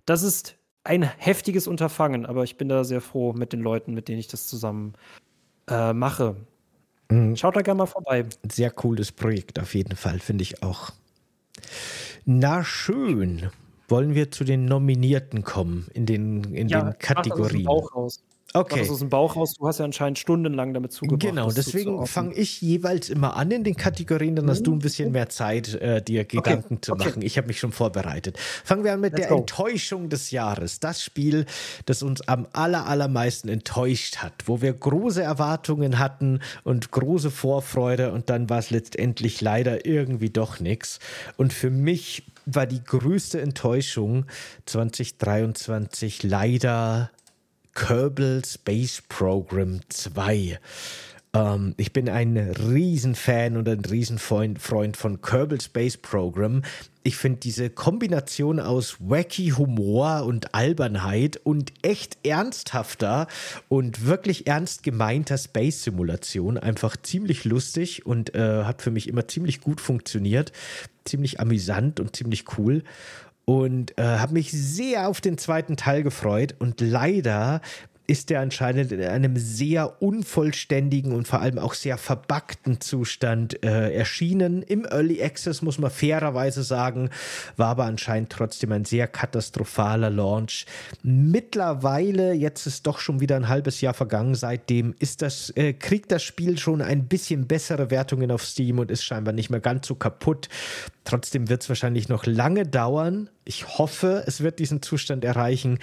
Das 0.07 0.23
ist 0.23 0.57
ein 0.85 1.03
heftiges 1.03 1.67
Unterfangen, 1.67 2.25
aber 2.25 2.45
ich 2.45 2.57
bin 2.57 2.69
da 2.69 2.85
sehr 2.85 3.01
froh 3.01 3.33
mit 3.33 3.53
den 3.53 3.61
Leuten, 3.61 3.95
mit 3.95 4.07
denen 4.07 4.21
ich 4.21 4.29
das 4.29 4.47
zusammen 4.47 4.95
äh, 5.69 5.93
mache. 5.93 6.37
Mhm. 7.11 7.37
Schaut 7.37 7.57
da 7.57 7.63
gerne 7.63 7.79
mal 7.79 7.87
vorbei. 7.87 8.25
Sehr 8.51 8.71
cooles 8.71 9.13
Projekt 9.13 9.59
auf 9.59 9.75
jeden 9.75 9.97
Fall, 9.97 10.19
finde 10.21 10.43
ich 10.43 10.63
auch. 10.63 10.91
Na 12.25 12.65
schön. 12.65 13.51
Wollen 13.89 14.15
wir 14.15 14.31
zu 14.31 14.45
den 14.45 14.67
Nominierten 14.67 15.43
kommen 15.43 15.89
in 15.93 16.07
den, 16.07 16.45
in 16.55 16.69
ja, 16.69 16.83
den 16.83 16.99
Kategorien? 16.99 17.65
Mach 17.65 18.05
das 18.05 18.23
Okay. 18.53 18.89
aus 18.89 18.99
dem 18.99 19.11
Bauch 19.11 19.37
raus. 19.37 19.55
Du 19.55 19.67
hast 19.69 19.79
ja 19.79 19.85
anscheinend 19.85 20.19
stundenlang 20.19 20.75
damit 20.75 20.93
zugebracht. 20.93 21.21
Genau, 21.21 21.53
deswegen 21.53 22.05
fange 22.07 22.35
ich 22.35 22.61
jeweils 22.61 23.09
immer 23.09 23.37
an 23.37 23.51
in 23.53 23.63
den 23.63 23.77
Kategorien, 23.77 24.35
dann 24.35 24.49
hast 24.51 24.65
du 24.67 24.73
ein 24.73 24.81
bisschen 24.81 25.13
mehr 25.13 25.29
Zeit, 25.29 25.75
äh, 25.75 26.03
dir 26.03 26.25
Gedanken 26.25 26.75
okay. 26.75 26.81
zu 26.81 26.93
machen. 26.97 27.13
Okay. 27.17 27.27
Ich 27.27 27.37
habe 27.37 27.47
mich 27.47 27.61
schon 27.61 27.71
vorbereitet. 27.71 28.39
Fangen 28.65 28.83
wir 28.83 28.93
an 28.93 29.01
mit 29.01 29.13
Let's 29.13 29.29
der 29.29 29.37
go. 29.37 29.41
Enttäuschung 29.41 30.09
des 30.09 30.33
Jahres. 30.33 30.81
Das 30.81 31.03
Spiel, 31.03 31.47
das 31.87 32.03
uns 32.03 32.27
am 32.27 32.49
aller, 32.53 32.87
allermeisten 32.87 33.49
enttäuscht 33.49 34.17
hat, 34.17 34.33
wo 34.47 34.61
wir 34.61 34.73
große 34.73 35.23
Erwartungen 35.23 36.01
hatten 36.01 36.41
und 36.65 36.91
große 36.91 37.31
Vorfreude 37.31 38.13
und 38.13 38.31
dann 38.31 38.51
war 38.51 38.59
es 38.59 38.71
letztendlich 38.71 39.41
leider 39.41 39.87
irgendwie 39.87 40.31
doch 40.31 40.59
nichts. 40.59 40.99
Und 41.37 41.53
für 41.53 41.71
mich 41.71 42.25
war 42.47 42.67
die 42.67 42.83
größte 42.83 43.41
Enttäuschung 43.41 44.27
2023 44.67 46.23
leider 46.23 47.11
Kerbal 47.75 48.43
Space 48.45 49.03
Program 49.09 49.81
2. 49.89 50.59
Ähm, 51.33 51.75
ich 51.77 51.93
bin 51.93 52.09
ein 52.09 52.37
Riesenfan 52.37 53.57
und 53.57 53.69
ein 53.69 53.85
Riesenfreund 53.85 54.97
von 54.97 55.21
Kerbal 55.21 55.61
Space 55.61 55.97
Program. 55.97 56.63
Ich 57.03 57.17
finde 57.17 57.41
diese 57.41 57.71
Kombination 57.71 58.61
aus 58.61 58.97
wacky 58.99 59.51
Humor 59.51 60.25
und 60.27 60.55
Albernheit 60.55 61.41
und 61.43 61.73
echt 61.83 62.19
ernsthafter 62.27 63.27
und 63.69 64.05
wirklich 64.05 64.47
ernst 64.47 64.83
gemeinter 64.83 65.39
Space-Simulation 65.39 66.59
einfach 66.59 66.97
ziemlich 66.97 67.45
lustig 67.45 68.05
und 68.05 68.35
äh, 68.35 68.65
hat 68.65 68.83
für 68.83 68.91
mich 68.91 69.09
immer 69.09 69.29
ziemlich 69.29 69.61
gut 69.61 69.81
funktioniert. 69.81 70.53
Ziemlich 71.07 71.41
amüsant 71.41 71.99
und 72.01 72.15
ziemlich 72.15 72.45
cool 72.59 72.83
und 73.59 73.99
äh, 73.99 74.03
habe 74.03 74.35
mich 74.35 74.53
sehr 74.53 75.09
auf 75.09 75.21
den 75.21 75.39
zweiten 75.39 75.77
Teil 75.77 76.03
gefreut. 76.03 76.55
Und 76.59 76.81
leider 76.81 77.61
ist 78.11 78.29
der 78.29 78.41
anscheinend 78.41 78.91
in 78.91 79.01
einem 79.05 79.37
sehr 79.37 80.03
unvollständigen 80.03 81.13
und 81.13 81.29
vor 81.29 81.41
allem 81.41 81.61
auch 81.61 81.75
sehr 81.75 81.97
verbackten 81.97 82.81
Zustand 82.81 83.63
äh, 83.65 83.95
erschienen. 83.95 84.63
Im 84.63 84.85
Early 84.85 85.23
Access 85.23 85.63
muss 85.63 85.79
man 85.79 85.93
fairerweise 85.93 86.65
sagen, 86.65 87.11
war 87.57 87.69
aber 87.69 87.85
anscheinend 87.85 88.33
trotzdem 88.33 88.73
ein 88.73 88.85
sehr 88.85 89.07
katastrophaler 89.07 90.11
Launch. 90.11 90.67
Mittlerweile, 91.05 92.33
jetzt 92.33 92.67
ist 92.67 92.85
doch 92.89 92.99
schon 92.99 93.21
wieder 93.21 93.37
ein 93.37 93.47
halbes 93.47 93.81
Jahr 93.81 93.95
vergangen, 93.95 94.35
seitdem 94.35 94.97
ist 94.99 95.23
das, 95.23 95.51
äh, 95.51 95.73
kriegt 95.73 96.11
das 96.11 96.25
Spiel 96.25 96.59
schon 96.59 96.83
ein 96.83 97.07
bisschen 97.07 97.47
bessere 97.47 97.93
Wertungen 97.93 98.33
auf 98.33 98.43
Steam 98.43 98.81
und 98.81 98.91
ist 98.91 99.05
scheinbar 99.05 99.35
nicht 99.35 99.51
mehr 99.51 99.61
ganz 99.61 99.87
so 99.87 99.95
kaputt. 99.95 100.49
Trotzdem 101.05 101.49
wird 101.49 101.63
es 101.63 101.69
wahrscheinlich 101.69 102.09
noch 102.09 102.27
lange 102.27 102.67
dauern. 102.67 103.31
Ich 103.45 103.79
hoffe, 103.79 104.25
es 104.27 104.43
wird 104.43 104.59
diesen 104.59 104.83
Zustand 104.83 105.25
erreichen, 105.25 105.79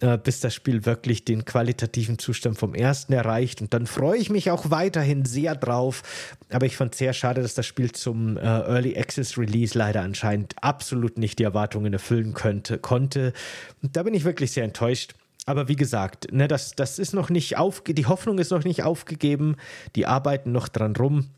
äh, 0.00 0.18
bis 0.18 0.40
das 0.40 0.54
Spiel 0.54 0.84
wirklich 0.84 1.24
den 1.24 1.44
qualitativen 1.46 2.18
Zustand 2.18 2.58
vom 2.58 2.74
ersten 2.74 3.14
erreicht. 3.14 3.62
Und 3.62 3.72
dann 3.72 3.86
freue 3.86 4.18
ich 4.18 4.28
mich 4.28 4.50
auch 4.50 4.70
weiterhin 4.70 5.24
sehr 5.24 5.54
drauf. 5.54 6.02
Aber 6.50 6.66
ich 6.66 6.76
fand 6.76 6.92
es 6.92 6.98
sehr 6.98 7.14
schade, 7.14 7.40
dass 7.40 7.54
das 7.54 7.64
Spiel 7.64 7.92
zum 7.92 8.36
äh, 8.36 8.40
Early 8.40 8.98
Access 8.98 9.38
Release 9.38 9.76
leider 9.76 10.02
anscheinend 10.02 10.54
absolut 10.60 11.16
nicht 11.16 11.38
die 11.38 11.44
Erwartungen 11.44 11.92
erfüllen 11.92 12.34
könnte, 12.34 12.78
konnte. 12.78 13.32
Und 13.82 13.96
da 13.96 14.02
bin 14.02 14.12
ich 14.12 14.24
wirklich 14.24 14.52
sehr 14.52 14.64
enttäuscht. 14.64 15.14
Aber 15.46 15.68
wie 15.68 15.76
gesagt, 15.76 16.32
ne, 16.32 16.48
das, 16.48 16.72
das 16.72 16.98
ist 16.98 17.14
noch 17.14 17.30
nicht 17.30 17.56
auf, 17.56 17.82
die 17.86 18.06
Hoffnung 18.06 18.38
ist 18.38 18.50
noch 18.50 18.64
nicht 18.64 18.82
aufgegeben. 18.82 19.56
Die 19.94 20.04
arbeiten 20.04 20.52
noch 20.52 20.68
dran 20.68 20.94
rum. 20.96 21.30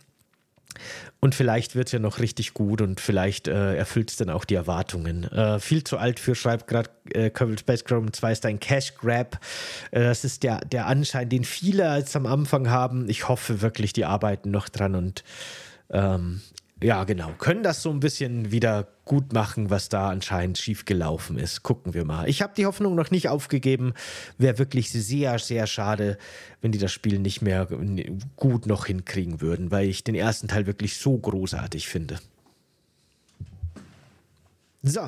Und 1.20 1.34
vielleicht 1.34 1.74
wird 1.74 1.88
es 1.88 1.92
ja 1.92 1.98
noch 1.98 2.18
richtig 2.18 2.54
gut 2.54 2.80
und 2.80 3.00
vielleicht 3.00 3.48
äh, 3.48 3.76
erfüllt 3.76 4.10
es 4.10 4.16
dann 4.16 4.30
auch 4.30 4.44
die 4.44 4.54
Erwartungen. 4.54 5.24
Äh, 5.24 5.58
viel 5.58 5.84
zu 5.84 5.98
alt 5.98 6.20
für, 6.20 6.34
schreibt 6.34 6.66
gerade 6.66 6.90
äh, 7.12 7.30
Kerbal 7.30 7.58
Space 7.58 7.82
Program 7.82 8.12
2 8.12 8.32
ist 8.32 8.46
ein 8.46 8.60
Cash 8.60 8.94
Grab. 8.94 9.40
Äh, 9.90 10.04
das 10.04 10.24
ist 10.24 10.42
der, 10.42 10.60
der 10.60 10.86
Anschein, 10.86 11.28
den 11.28 11.44
viele 11.44 11.96
jetzt 11.96 12.14
am 12.16 12.26
Anfang 12.26 12.70
haben. 12.70 13.08
Ich 13.08 13.28
hoffe 13.28 13.60
wirklich, 13.60 13.92
die 13.92 14.04
arbeiten 14.04 14.50
noch 14.50 14.68
dran 14.68 14.94
und 14.94 15.24
ähm, 15.90 16.40
ja, 16.82 17.04
genau, 17.04 17.32
können 17.38 17.62
das 17.62 17.82
so 17.82 17.90
ein 17.90 18.00
bisschen 18.00 18.52
wieder 18.52 18.86
gut 19.08 19.32
machen, 19.32 19.70
was 19.70 19.88
da 19.88 20.10
anscheinend 20.10 20.58
schiefgelaufen 20.58 21.38
ist. 21.38 21.64
Gucken 21.64 21.94
wir 21.94 22.04
mal. 22.04 22.28
Ich 22.28 22.42
habe 22.42 22.52
die 22.56 22.66
Hoffnung 22.66 22.94
noch 22.94 23.10
nicht 23.10 23.28
aufgegeben. 23.28 23.94
Wäre 24.36 24.58
wirklich 24.58 24.90
sehr, 24.90 25.40
sehr 25.40 25.66
schade, 25.66 26.18
wenn 26.60 26.70
die 26.70 26.78
das 26.78 26.92
Spiel 26.92 27.18
nicht 27.18 27.42
mehr 27.42 27.66
gut 28.36 28.66
noch 28.66 28.86
hinkriegen 28.86 29.40
würden, 29.40 29.72
weil 29.72 29.88
ich 29.88 30.04
den 30.04 30.14
ersten 30.14 30.46
Teil 30.46 30.66
wirklich 30.66 30.98
so 30.98 31.18
großartig 31.18 31.88
finde. 31.88 32.20
So, 34.82 35.00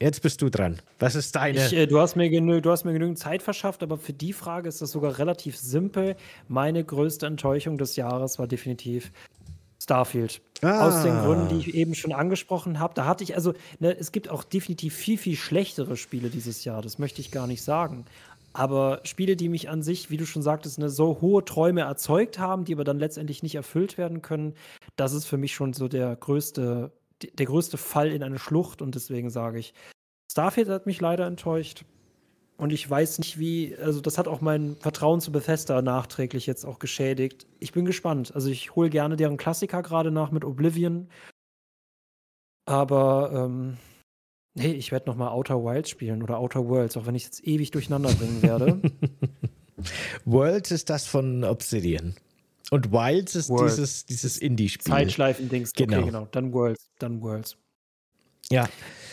jetzt 0.00 0.22
bist 0.22 0.40
du 0.40 0.50
dran. 0.50 0.80
Was 1.00 1.16
ist 1.16 1.34
deine? 1.34 1.66
Ich, 1.66 1.72
äh, 1.72 1.86
du, 1.86 1.98
hast 1.98 2.14
mir 2.14 2.30
du 2.30 2.70
hast 2.70 2.84
mir 2.84 2.92
genügend 2.92 3.18
Zeit 3.18 3.42
verschafft, 3.42 3.82
aber 3.82 3.98
für 3.98 4.12
die 4.12 4.32
Frage 4.32 4.68
ist 4.68 4.80
das 4.80 4.92
sogar 4.92 5.18
relativ 5.18 5.56
simpel. 5.56 6.14
Meine 6.46 6.84
größte 6.84 7.26
Enttäuschung 7.26 7.76
des 7.76 7.96
Jahres 7.96 8.38
war 8.38 8.46
definitiv 8.46 9.10
Starfield. 9.86 10.40
Ah. 10.62 10.88
Aus 10.88 11.04
den 11.04 11.16
Gründen, 11.16 11.48
die 11.48 11.68
ich 11.68 11.74
eben 11.74 11.94
schon 11.94 12.12
angesprochen 12.12 12.80
habe. 12.80 12.94
Da 12.94 13.04
hatte 13.04 13.22
ich 13.22 13.36
also, 13.36 13.54
ne, 13.78 13.96
es 13.96 14.10
gibt 14.10 14.28
auch 14.28 14.42
definitiv 14.42 14.96
viel, 14.96 15.16
viel 15.16 15.36
schlechtere 15.36 15.96
Spiele 15.96 16.28
dieses 16.28 16.64
Jahr. 16.64 16.82
Das 16.82 16.98
möchte 16.98 17.20
ich 17.20 17.30
gar 17.30 17.46
nicht 17.46 17.62
sagen. 17.62 18.04
Aber 18.52 19.00
Spiele, 19.04 19.36
die 19.36 19.48
mich 19.48 19.68
an 19.68 19.84
sich, 19.84 20.10
wie 20.10 20.16
du 20.16 20.26
schon 20.26 20.42
sagtest, 20.42 20.80
ne, 20.80 20.88
so 20.88 21.20
hohe 21.20 21.44
Träume 21.44 21.82
erzeugt 21.82 22.40
haben, 22.40 22.64
die 22.64 22.74
aber 22.74 22.82
dann 22.82 22.98
letztendlich 22.98 23.44
nicht 23.44 23.54
erfüllt 23.54 23.96
werden 23.96 24.22
können, 24.22 24.54
das 24.96 25.12
ist 25.12 25.26
für 25.26 25.38
mich 25.38 25.54
schon 25.54 25.72
so 25.72 25.86
der 25.86 26.16
größte, 26.16 26.90
der 27.34 27.46
größte 27.46 27.78
Fall 27.78 28.10
in 28.10 28.24
eine 28.24 28.40
Schlucht. 28.40 28.82
Und 28.82 28.96
deswegen 28.96 29.30
sage 29.30 29.60
ich, 29.60 29.72
Starfield 30.32 30.68
hat 30.68 30.86
mich 30.86 31.00
leider 31.00 31.28
enttäuscht. 31.28 31.84
Und 32.58 32.72
ich 32.72 32.88
weiß 32.88 33.18
nicht, 33.18 33.38
wie, 33.38 33.76
also 33.76 34.00
das 34.00 34.16
hat 34.16 34.28
auch 34.28 34.40
mein 34.40 34.76
Vertrauen 34.76 35.20
zu 35.20 35.30
Bethesda 35.30 35.82
nachträglich 35.82 36.46
jetzt 36.46 36.64
auch 36.64 36.78
geschädigt. 36.78 37.46
Ich 37.58 37.72
bin 37.72 37.84
gespannt. 37.84 38.34
Also 38.34 38.48
ich 38.48 38.74
hole 38.74 38.88
gerne 38.88 39.16
deren 39.16 39.36
Klassiker 39.36 39.82
gerade 39.82 40.10
nach 40.10 40.30
mit 40.30 40.44
Oblivion. 40.44 41.08
Aber 42.64 43.30
ähm, 43.34 43.76
nee, 44.54 44.72
ich 44.72 44.90
werde 44.90 45.06
noch 45.06 45.16
mal 45.16 45.30
Outer 45.30 45.62
Wilds 45.62 45.90
spielen 45.90 46.22
oder 46.22 46.38
Outer 46.38 46.66
Worlds, 46.66 46.96
auch 46.96 47.06
wenn 47.06 47.14
ich 47.14 47.24
es 47.24 47.28
jetzt 47.38 47.46
ewig 47.46 47.70
durcheinander 47.72 48.12
bringen 48.14 48.42
werde. 48.42 48.80
Worlds 50.24 50.70
ist 50.70 50.88
das 50.88 51.06
von 51.06 51.44
Obsidian. 51.44 52.16
Und 52.70 52.90
Wilds 52.90 53.34
ist 53.36 53.50
Worlds. 53.50 53.76
dieses, 53.76 54.06
dieses 54.06 54.38
Indie-Spiel. 54.38 54.92
Zeitschleifen-Dings. 54.92 55.72
Genau. 55.74 55.98
Okay, 55.98 56.06
genau. 56.06 56.28
Dann 56.32 56.52
Worlds. 56.52 56.90
Dann 56.98 57.20
Worlds. 57.20 57.56
Ja. 58.50 58.68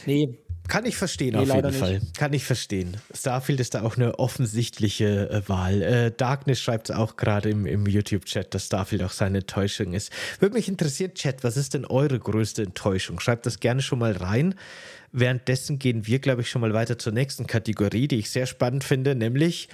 Nee, 0.06 0.40
kann 0.68 0.86
ich 0.86 0.96
verstehen, 0.96 1.36
nee, 1.36 1.42
auf 1.42 1.54
jeden 1.54 1.74
Fall. 1.74 2.00
Nicht. 2.00 2.18
Kann 2.18 2.34
ich 2.34 2.46
verstehen. 2.46 2.98
Starfield 3.14 3.60
ist 3.60 3.74
da 3.74 3.82
auch 3.82 3.98
eine 3.98 4.18
offensichtliche 4.20 5.30
äh, 5.30 5.50
Wahl. 5.50 5.82
Äh, 5.82 6.12
Darkness 6.12 6.62
schreibt 6.62 6.90
es 6.90 6.96
auch 6.96 7.18
gerade 7.18 7.50
im, 7.50 7.66
im 7.66 7.86
YouTube-Chat, 7.86 8.54
dass 8.54 8.68
Starfield 8.68 9.04
auch 9.04 9.12
seine 9.12 9.40
Enttäuschung 9.40 9.94
ist. 9.94 10.12
Würde 10.40 10.56
mich 10.56 10.70
interessieren, 10.70 11.14
Chat, 11.14 11.44
was 11.44 11.58
ist 11.58 11.74
denn 11.74 11.86
eure 11.86 12.18
größte 12.18 12.64
Enttäuschung? 12.64 13.20
Schreibt 13.20 13.46
das 13.46 13.60
gerne 13.60 13.82
schon 13.82 14.00
mal 14.00 14.14
rein. 14.14 14.56
Währenddessen 15.12 15.80
gehen 15.80 16.08
wir, 16.08 16.20
glaube 16.20 16.42
ich, 16.42 16.50
schon 16.50 16.62
mal 16.62 16.74
weiter 16.74 16.98
zur 16.98 17.14
nächsten 17.14 17.46
Kategorie, 17.46 18.08
die 18.08 18.20
ich 18.20 18.32
sehr 18.32 18.46
spannend 18.46 18.84
finde, 18.84 19.16
nämlich 19.16 19.70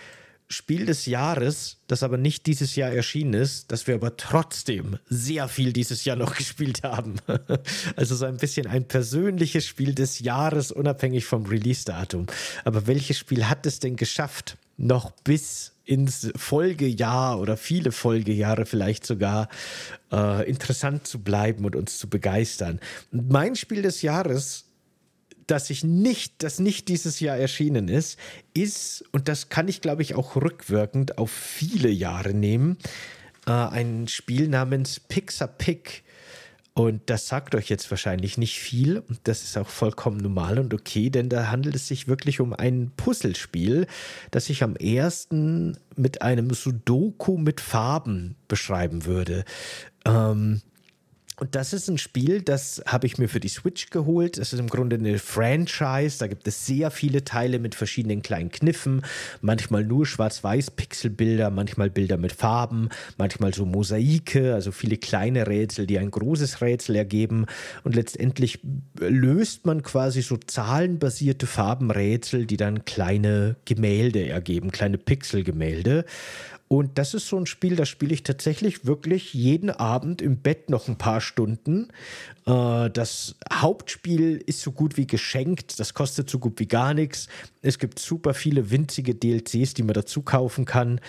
Spiel 0.51 0.87
des 0.87 1.05
Jahres, 1.05 1.77
das 1.85 2.01
aber 2.01 2.17
nicht 2.17 2.47
dieses 2.47 2.75
Jahr 2.75 2.89
erschienen 2.89 3.35
ist, 3.35 3.71
das 3.71 3.85
wir 3.85 3.93
aber 3.93 4.17
trotzdem 4.17 4.97
sehr 5.07 5.47
viel 5.47 5.73
dieses 5.73 6.05
Jahr 6.05 6.15
noch 6.15 6.35
gespielt 6.37 6.81
haben. 6.81 7.15
also 7.95 8.15
so 8.15 8.25
ein 8.25 8.37
bisschen 8.37 8.65
ein 8.65 8.87
persönliches 8.87 9.67
Spiel 9.67 9.93
des 9.93 10.19
Jahres, 10.19 10.71
unabhängig 10.71 11.25
vom 11.25 11.45
Release-Datum. 11.45 12.25
Aber 12.65 12.87
welches 12.87 13.19
Spiel 13.19 13.47
hat 13.47 13.67
es 13.67 13.79
denn 13.79 13.95
geschafft, 13.95 14.57
noch 14.77 15.11
bis 15.23 15.73
ins 15.85 16.31
Folgejahr 16.35 17.39
oder 17.39 17.55
viele 17.55 17.91
Folgejahre 17.91 18.65
vielleicht 18.65 19.05
sogar 19.05 19.49
äh, 20.11 20.49
interessant 20.49 21.05
zu 21.05 21.19
bleiben 21.19 21.63
und 21.63 21.75
uns 21.75 21.99
zu 21.99 22.09
begeistern? 22.09 22.79
Mein 23.11 23.55
Spiel 23.55 23.83
des 23.83 24.01
Jahres 24.01 24.65
dass 25.49 25.69
ich 25.69 25.83
nicht, 25.83 26.43
das 26.43 26.59
nicht 26.59 26.87
dieses 26.87 27.19
Jahr 27.19 27.37
erschienen 27.37 27.87
ist, 27.87 28.19
ist, 28.53 29.03
und 29.11 29.27
das 29.27 29.49
kann 29.49 29.67
ich 29.67 29.81
glaube 29.81 30.01
ich 30.01 30.15
auch 30.15 30.35
rückwirkend 30.35 31.17
auf 31.17 31.31
viele 31.31 31.89
Jahre 31.89 32.33
nehmen, 32.33 32.77
äh, 33.47 33.51
ein 33.51 34.07
Spiel 34.07 34.47
namens 34.47 34.99
Pixar 34.99 35.47
Pick. 35.47 36.03
Und 36.75 37.01
das 37.09 37.27
sagt 37.27 37.55
euch 37.55 37.67
jetzt 37.67 37.91
wahrscheinlich 37.91 38.37
nicht 38.37 38.57
viel. 38.57 38.99
Und 38.99 39.19
das 39.23 39.43
ist 39.43 39.57
auch 39.57 39.67
vollkommen 39.67 40.17
normal 40.17 40.59
und 40.59 40.73
okay, 40.73 41.09
denn 41.09 41.27
da 41.27 41.47
handelt 41.51 41.75
es 41.75 41.89
sich 41.89 42.07
wirklich 42.07 42.39
um 42.39 42.53
ein 42.53 42.91
Puzzlespiel, 42.95 43.85
das 44.31 44.49
ich 44.49 44.63
am 44.63 44.77
ersten 44.77 45.77
mit 45.97 46.21
einem 46.21 46.53
Sudoku 46.53 47.37
mit 47.37 47.59
Farben 47.59 48.35
beschreiben 48.47 49.05
würde. 49.05 49.43
Ähm, 50.05 50.61
und 51.39 51.55
das 51.55 51.71
ist 51.71 51.89
ein 51.89 51.97
Spiel, 51.97 52.41
das 52.41 52.83
habe 52.85 53.07
ich 53.07 53.17
mir 53.17 53.29
für 53.29 53.39
die 53.39 53.47
Switch 53.47 53.89
geholt. 53.89 54.37
Das 54.37 54.51
ist 54.51 54.59
im 54.59 54.67
Grunde 54.67 54.97
eine 54.97 55.19
Franchise. 55.19 56.19
Da 56.19 56.27
gibt 56.27 56.47
es 56.47 56.65
sehr 56.65 56.91
viele 56.91 57.23
Teile 57.23 57.59
mit 57.59 57.75
verschiedenen 57.75 58.21
kleinen 58.21 58.51
Kniffen. 58.51 59.03
Manchmal 59.41 59.85
nur 59.85 60.05
Schwarz-Weiß-Pixelbilder, 60.05 61.49
manchmal 61.49 61.89
Bilder 61.89 62.17
mit 62.17 62.33
Farben, 62.33 62.89
manchmal 63.17 63.53
so 63.53 63.65
Mosaike, 63.65 64.53
also 64.53 64.73
viele 64.73 64.97
kleine 64.97 65.47
Rätsel, 65.47 65.87
die 65.87 65.97
ein 65.97 66.11
großes 66.11 66.61
Rätsel 66.61 66.97
ergeben. 66.97 67.45
Und 67.85 67.95
letztendlich 67.95 68.59
löst 68.99 69.65
man 69.65 69.81
quasi 69.81 70.21
so 70.21 70.35
zahlenbasierte 70.35 71.47
Farbenrätsel, 71.47 72.47
die 72.47 72.57
dann 72.57 72.83
kleine 72.83 73.55
Gemälde 73.63 74.27
ergeben, 74.27 74.71
kleine 74.71 74.97
Pixelgemälde. 74.97 76.03
Und 76.69 76.99
das 76.99 77.15
ist 77.15 77.27
so 77.27 77.35
ein 77.35 77.47
Spiel, 77.47 77.75
das 77.75 77.89
spiele 77.89 78.13
ich 78.13 78.21
tatsächlich 78.21 78.85
wirklich 78.85 79.33
jeden 79.33 79.71
Abend 79.71 80.21
im 80.21 80.37
Bett 80.37 80.69
noch 80.69 80.87
ein 80.87 80.99
paar 80.99 81.19
Stunden. 81.19 81.87
Äh, 82.45 82.91
das 82.91 83.37
Hauptspiel 83.51 84.37
ist 84.45 84.61
so 84.61 84.71
gut 84.71 84.95
wie 84.95 85.07
geschenkt, 85.07 85.79
das 85.79 85.95
kostet 85.95 86.29
so 86.29 86.37
gut 86.37 86.59
wie 86.59 86.67
gar 86.67 86.93
nichts. 86.93 87.27
Es 87.63 87.79
gibt 87.79 87.97
super 87.97 88.35
viele 88.35 88.69
winzige 88.69 89.15
DLCs, 89.15 89.73
die 89.73 89.81
man 89.81 89.95
dazu 89.95 90.21
kaufen 90.21 90.65
kann. 90.65 91.01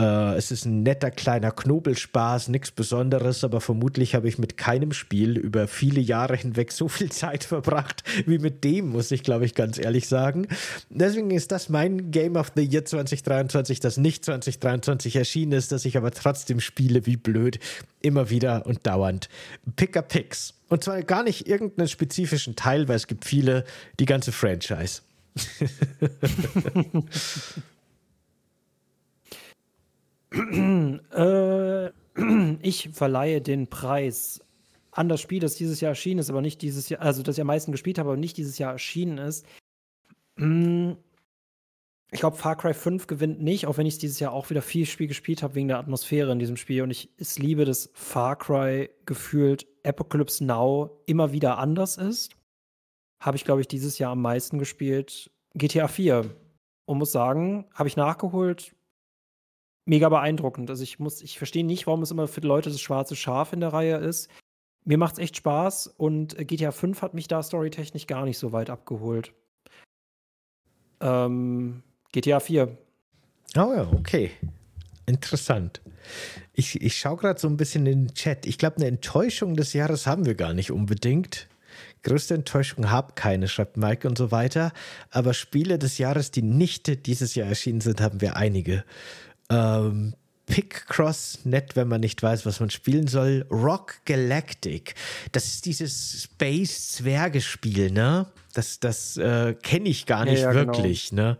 Äh, 0.00 0.36
es 0.36 0.50
ist 0.50 0.64
ein 0.64 0.82
netter 0.82 1.10
kleiner 1.10 1.52
Knobelspaß, 1.52 2.48
nichts 2.48 2.72
Besonderes, 2.72 3.44
aber 3.44 3.60
vermutlich 3.60 4.14
habe 4.14 4.26
ich 4.26 4.38
mit 4.38 4.56
keinem 4.56 4.92
Spiel 4.92 5.38
über 5.38 5.68
viele 5.68 6.00
Jahre 6.00 6.36
hinweg 6.36 6.72
so 6.72 6.88
viel 6.88 7.12
Zeit 7.12 7.44
verbracht 7.44 8.02
wie 8.26 8.38
mit 8.38 8.64
dem, 8.64 8.88
muss 8.88 9.12
ich 9.12 9.22
glaube 9.22 9.44
ich 9.44 9.54
ganz 9.54 9.78
ehrlich 9.78 10.08
sagen. 10.08 10.48
Deswegen 10.90 11.30
ist 11.30 11.52
das 11.52 11.68
mein 11.68 12.10
Game 12.10 12.34
of 12.36 12.52
the 12.56 12.62
Year 12.62 12.84
2023, 12.84 13.78
das 13.78 13.96
nicht 13.96 14.24
2023 14.24 15.14
erschienen 15.14 15.52
ist, 15.52 15.70
das 15.70 15.84
ich 15.84 15.96
aber 15.96 16.10
trotzdem 16.10 16.58
spiele 16.58 17.06
wie 17.06 17.16
blöd, 17.16 17.60
immer 18.02 18.30
wieder 18.30 18.66
und 18.66 18.86
dauernd. 18.86 19.28
Picker 19.76 20.02
Picks. 20.02 20.54
Und 20.68 20.82
zwar 20.82 21.00
gar 21.02 21.22
nicht 21.22 21.46
irgendeinen 21.46 21.88
spezifischen 21.88 22.56
Teil, 22.56 22.88
weil 22.88 22.96
es 22.96 23.06
gibt 23.06 23.24
viele, 23.24 23.64
die 24.00 24.06
ganze 24.06 24.32
Franchise. 24.32 25.02
äh, 31.12 31.90
ich 32.62 32.90
verleihe 32.92 33.40
den 33.40 33.68
Preis 33.68 34.40
an 34.90 35.08
das 35.08 35.20
Spiel, 35.20 35.40
das 35.40 35.56
dieses 35.56 35.80
Jahr 35.80 35.90
erschienen 35.90 36.20
ist, 36.20 36.30
aber 36.30 36.40
nicht 36.40 36.62
dieses 36.62 36.88
Jahr, 36.88 37.00
also 37.00 37.22
das 37.22 37.36
ich 37.36 37.40
am 37.40 37.48
meisten 37.48 37.72
gespielt 37.72 37.98
habe, 37.98 38.10
aber 38.10 38.16
nicht 38.16 38.36
dieses 38.36 38.58
Jahr 38.58 38.72
erschienen 38.72 39.18
ist. 39.18 39.44
Hm, 40.36 40.96
ich 42.14 42.20
glaube, 42.20 42.36
Far 42.36 42.56
Cry 42.56 42.74
5 42.74 43.08
gewinnt 43.08 43.42
nicht, 43.42 43.66
auch 43.66 43.76
wenn 43.76 43.86
ich 43.86 43.98
dieses 43.98 44.20
Jahr 44.20 44.32
auch 44.32 44.48
wieder 44.48 44.62
viel 44.62 44.86
Spiel 44.86 45.08
gespielt 45.08 45.42
habe 45.42 45.56
wegen 45.56 45.66
der 45.66 45.78
Atmosphäre 45.78 46.30
in 46.30 46.38
diesem 46.38 46.56
Spiel. 46.56 46.82
Und 46.82 46.92
ich 46.92 47.08
es 47.18 47.40
liebe, 47.40 47.64
dass 47.64 47.90
Far 47.92 48.36
Cry 48.36 48.88
gefühlt 49.04 49.66
Apocalypse 49.84 50.44
Now 50.44 51.02
immer 51.06 51.32
wieder 51.32 51.58
anders 51.58 51.96
ist. 51.96 52.36
Habe 53.20 53.36
ich, 53.36 53.44
glaube 53.44 53.62
ich, 53.62 53.68
dieses 53.68 53.98
Jahr 53.98 54.12
am 54.12 54.22
meisten 54.22 54.60
gespielt. 54.60 55.32
GTA 55.54 55.88
4. 55.88 56.30
Und 56.84 56.98
muss 56.98 57.10
sagen, 57.10 57.64
habe 57.74 57.88
ich 57.88 57.96
nachgeholt, 57.96 58.73
mega 59.84 60.08
beeindruckend. 60.08 60.70
Also 60.70 60.82
ich 60.82 60.98
muss, 60.98 61.22
ich 61.22 61.38
verstehe 61.38 61.64
nicht, 61.64 61.86
warum 61.86 62.02
es 62.02 62.10
immer 62.10 62.28
für 62.28 62.40
Leute 62.40 62.70
das 62.70 62.80
schwarze 62.80 63.16
Schaf 63.16 63.52
in 63.52 63.60
der 63.60 63.72
Reihe 63.72 63.96
ist. 63.96 64.28
Mir 64.84 64.98
macht 64.98 65.14
es 65.14 65.18
echt 65.18 65.36
Spaß 65.36 65.86
und 65.86 66.36
GTA 66.36 66.70
5 66.70 67.00
hat 67.02 67.14
mich 67.14 67.28
da 67.28 67.42
storytechnisch 67.42 68.06
gar 68.06 68.24
nicht 68.24 68.38
so 68.38 68.52
weit 68.52 68.68
abgeholt. 68.68 69.32
Ähm, 71.00 71.82
GTA 72.12 72.40
4. 72.40 72.76
Oh 73.56 73.72
ja, 73.74 73.88
okay. 73.92 74.30
Interessant. 75.06 75.80
Ich, 76.52 76.80
ich 76.80 76.98
schaue 76.98 77.16
gerade 77.16 77.40
so 77.40 77.48
ein 77.48 77.56
bisschen 77.56 77.86
in 77.86 78.06
den 78.06 78.14
Chat. 78.14 78.46
Ich 78.46 78.58
glaube, 78.58 78.76
eine 78.76 78.86
Enttäuschung 78.86 79.54
des 79.54 79.72
Jahres 79.72 80.06
haben 80.06 80.26
wir 80.26 80.34
gar 80.34 80.54
nicht 80.54 80.70
unbedingt. 80.70 81.48
Größte 82.02 82.34
Enttäuschung 82.34 82.90
habe 82.90 83.12
keine, 83.14 83.48
schreibt 83.48 83.76
Mike 83.76 84.06
und 84.06 84.18
so 84.18 84.30
weiter. 84.30 84.72
Aber 85.10 85.34
Spiele 85.34 85.78
des 85.78 85.98
Jahres, 85.98 86.30
die 86.30 86.42
nicht 86.42 87.06
dieses 87.06 87.34
Jahr 87.34 87.48
erschienen 87.48 87.80
sind, 87.80 88.00
haben 88.00 88.20
wir 88.20 88.36
einige. 88.36 88.84
Ähm, 89.50 90.14
Pickcross, 90.46 91.40
nett, 91.44 91.74
wenn 91.74 91.88
man 91.88 92.00
nicht 92.00 92.22
weiß, 92.22 92.44
was 92.44 92.60
man 92.60 92.70
spielen 92.70 93.06
soll. 93.06 93.46
Rock 93.50 93.96
Galactic, 94.04 94.94
das 95.32 95.46
ist 95.46 95.66
dieses 95.66 96.22
Space-Zwergespiel, 96.24 97.90
ne? 97.90 98.26
Das, 98.52 98.78
das 98.78 99.16
äh, 99.16 99.54
kenne 99.54 99.88
ich 99.88 100.06
gar 100.06 100.24
nicht 100.24 100.40
ja, 100.42 100.52
ja, 100.52 100.60
genau. 100.60 100.74
wirklich, 100.74 101.10
genau. 101.10 101.22
ne? 101.22 101.38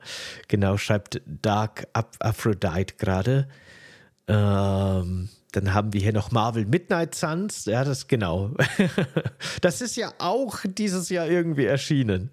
Genau, 0.48 0.76
schreibt 0.78 1.20
Dark 1.26 1.86
Aphrodite 1.92 2.94
gerade. 2.96 3.46
Ähm, 4.26 5.28
dann 5.52 5.74
haben 5.74 5.92
wir 5.92 6.00
hier 6.00 6.12
noch 6.12 6.32
Marvel 6.32 6.64
Midnight 6.64 7.14
Suns. 7.14 7.66
Ja, 7.66 7.84
das 7.84 8.08
genau. 8.08 8.56
das 9.60 9.80
ist 9.82 9.96
ja 9.96 10.12
auch 10.18 10.60
dieses 10.66 11.10
Jahr 11.10 11.28
irgendwie 11.28 11.66
erschienen. 11.66 12.30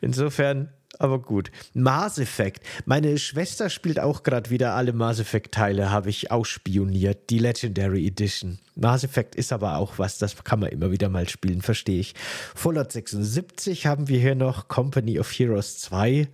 Insofern 0.00 0.68
aber 0.98 1.20
gut. 1.20 1.50
Mass 1.74 2.18
Effect. 2.18 2.64
Meine 2.86 3.18
Schwester 3.18 3.70
spielt 3.70 4.00
auch 4.00 4.22
gerade 4.22 4.50
wieder 4.50 4.74
alle 4.74 4.92
Mass 4.92 5.20
Effect-Teile, 5.20 5.90
habe 5.90 6.10
ich 6.10 6.30
ausspioniert. 6.30 7.30
Die 7.30 7.38
Legendary 7.38 8.06
Edition. 8.06 8.58
Mass 8.74 9.04
Effect 9.04 9.34
ist 9.34 9.52
aber 9.52 9.76
auch 9.76 9.98
was, 9.98 10.18
das 10.18 10.42
kann 10.44 10.60
man 10.60 10.70
immer 10.70 10.90
wieder 10.90 11.08
mal 11.08 11.28
spielen, 11.28 11.62
verstehe 11.62 12.00
ich. 12.00 12.14
Fallout 12.54 12.92
76 12.92 13.86
haben 13.86 14.08
wir 14.08 14.20
hier 14.20 14.34
noch. 14.34 14.68
Company 14.68 15.18
of 15.18 15.30
Heroes 15.30 15.78
2. 15.78 16.28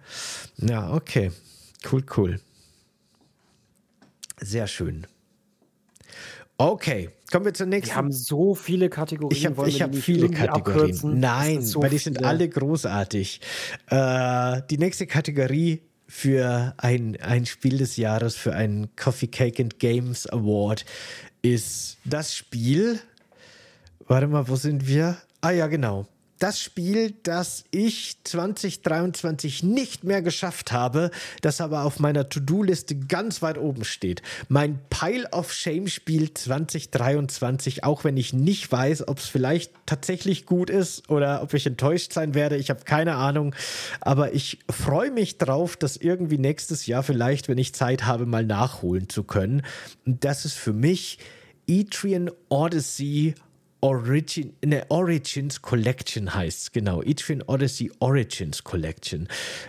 Ja, 0.59 0.93
okay. 0.93 1.33
Cool, 1.91 2.05
cool. 2.17 2.41
Sehr 4.41 4.67
schön. 4.67 5.07
Okay, 6.57 7.11
kommen 7.33 7.45
wir 7.45 7.55
zur 7.55 7.67
nächsten. 7.67 7.91
Wir 7.91 7.97
haben 7.97 8.13
so 8.13 8.55
viele 8.55 8.89
Kategorien. 8.89 9.37
Ich 9.37 9.47
habe 9.47 9.71
hab 9.71 9.95
viele 9.95 10.31
Kategorien. 10.31 10.83
Abkürzen? 10.83 11.19
Nein, 11.19 11.63
so 11.63 11.83
weil 11.83 11.91
die 11.91 11.99
sind 11.99 12.19
viele. 12.19 12.29
alle 12.29 12.49
großartig. 12.49 13.41
Äh, 13.91 14.63
die 14.71 14.79
nächste 14.79 15.07
Kategorie 15.07 15.83
für 16.07 16.75
ein, 16.77 17.19
ein 17.21 17.47
Spiel 17.47 17.79
des 17.79 17.97
Jahres, 17.97 18.37
für 18.37 18.55
einen 18.55 18.95
Coffee 18.95 19.27
Cake 19.27 19.61
and 19.61 19.79
Games 19.81 20.27
Award 20.29 20.85
ist 21.43 21.99
das 22.05 22.35
Spiel. 22.35 23.01
Warte 24.07 24.29
mal, 24.29 24.47
wo 24.49 24.55
sind 24.55 24.87
wir? 24.87 25.17
Ah 25.41 25.51
ja, 25.51 25.67
genau 25.67 26.07
das 26.45 26.61
Spiel, 26.61 27.15
das 27.23 27.65
ich 27.71 28.19
2023 28.23 29.63
nicht 29.63 30.05
mehr 30.05 30.21
geschafft 30.21 30.73
habe, 30.73 31.11
das 31.41 31.63
aber 31.63 31.85
auf 31.85 32.01
meiner 32.01 32.29
To-Do-Liste 32.29 32.97
ganz 32.97 33.41
weit 33.41 33.57
oben 33.57 33.87
steht. 33.87 34.21
Mein 34.49 34.79
Pile 34.91 35.27
of 35.33 35.55
Shame-Spiel 35.55 36.35
2023, 36.35 37.83
auch 37.83 38.05
wenn 38.05 38.19
ich 38.19 38.35
nicht 38.35 38.71
weiß, 38.71 39.09
ob 39.09 39.21
es 39.21 39.25
vielleicht 39.25 39.73
tatsächlich 39.87 40.45
gut 40.45 40.69
ist 40.69 41.09
oder 41.09 41.41
ob 41.43 41.55
ich 41.55 41.65
enttäuscht 41.67 42.13
sein 42.13 42.35
werde. 42.35 42.59
Ich 42.59 42.69
habe 42.69 42.85
keine 42.85 43.15
Ahnung. 43.15 43.55
Aber 44.03 44.35
ich 44.35 44.59
freue 44.69 45.11
mich 45.11 45.39
drauf, 45.39 45.79
das 45.79 45.97
irgendwie 45.97 46.37
nächstes 46.37 46.85
Jahr 46.85 47.03
vielleicht, 47.03 47.49
wenn 47.49 47.57
ich 47.57 47.75
Zeit 47.75 48.05
habe, 48.05 48.27
mal 48.27 48.45
nachholen 48.45 49.09
zu 49.09 49.25
können. 49.25 49.63
Und 50.05 50.25
das 50.25 50.45
ist 50.45 50.59
für 50.59 50.75
mich 50.75 51.19
Etrian 51.67 52.31
Odyssey 52.51 53.35
Origin, 53.85 54.55
ne, 54.65 54.87
Origins 54.89 55.61
Collection 55.61 56.35
heißt 56.35 56.59
es, 56.59 56.73
genau. 56.73 57.03
Etrian 57.03 57.43
Odyssey 57.47 57.93
Origins 57.99 58.65
Collection. 58.65 59.29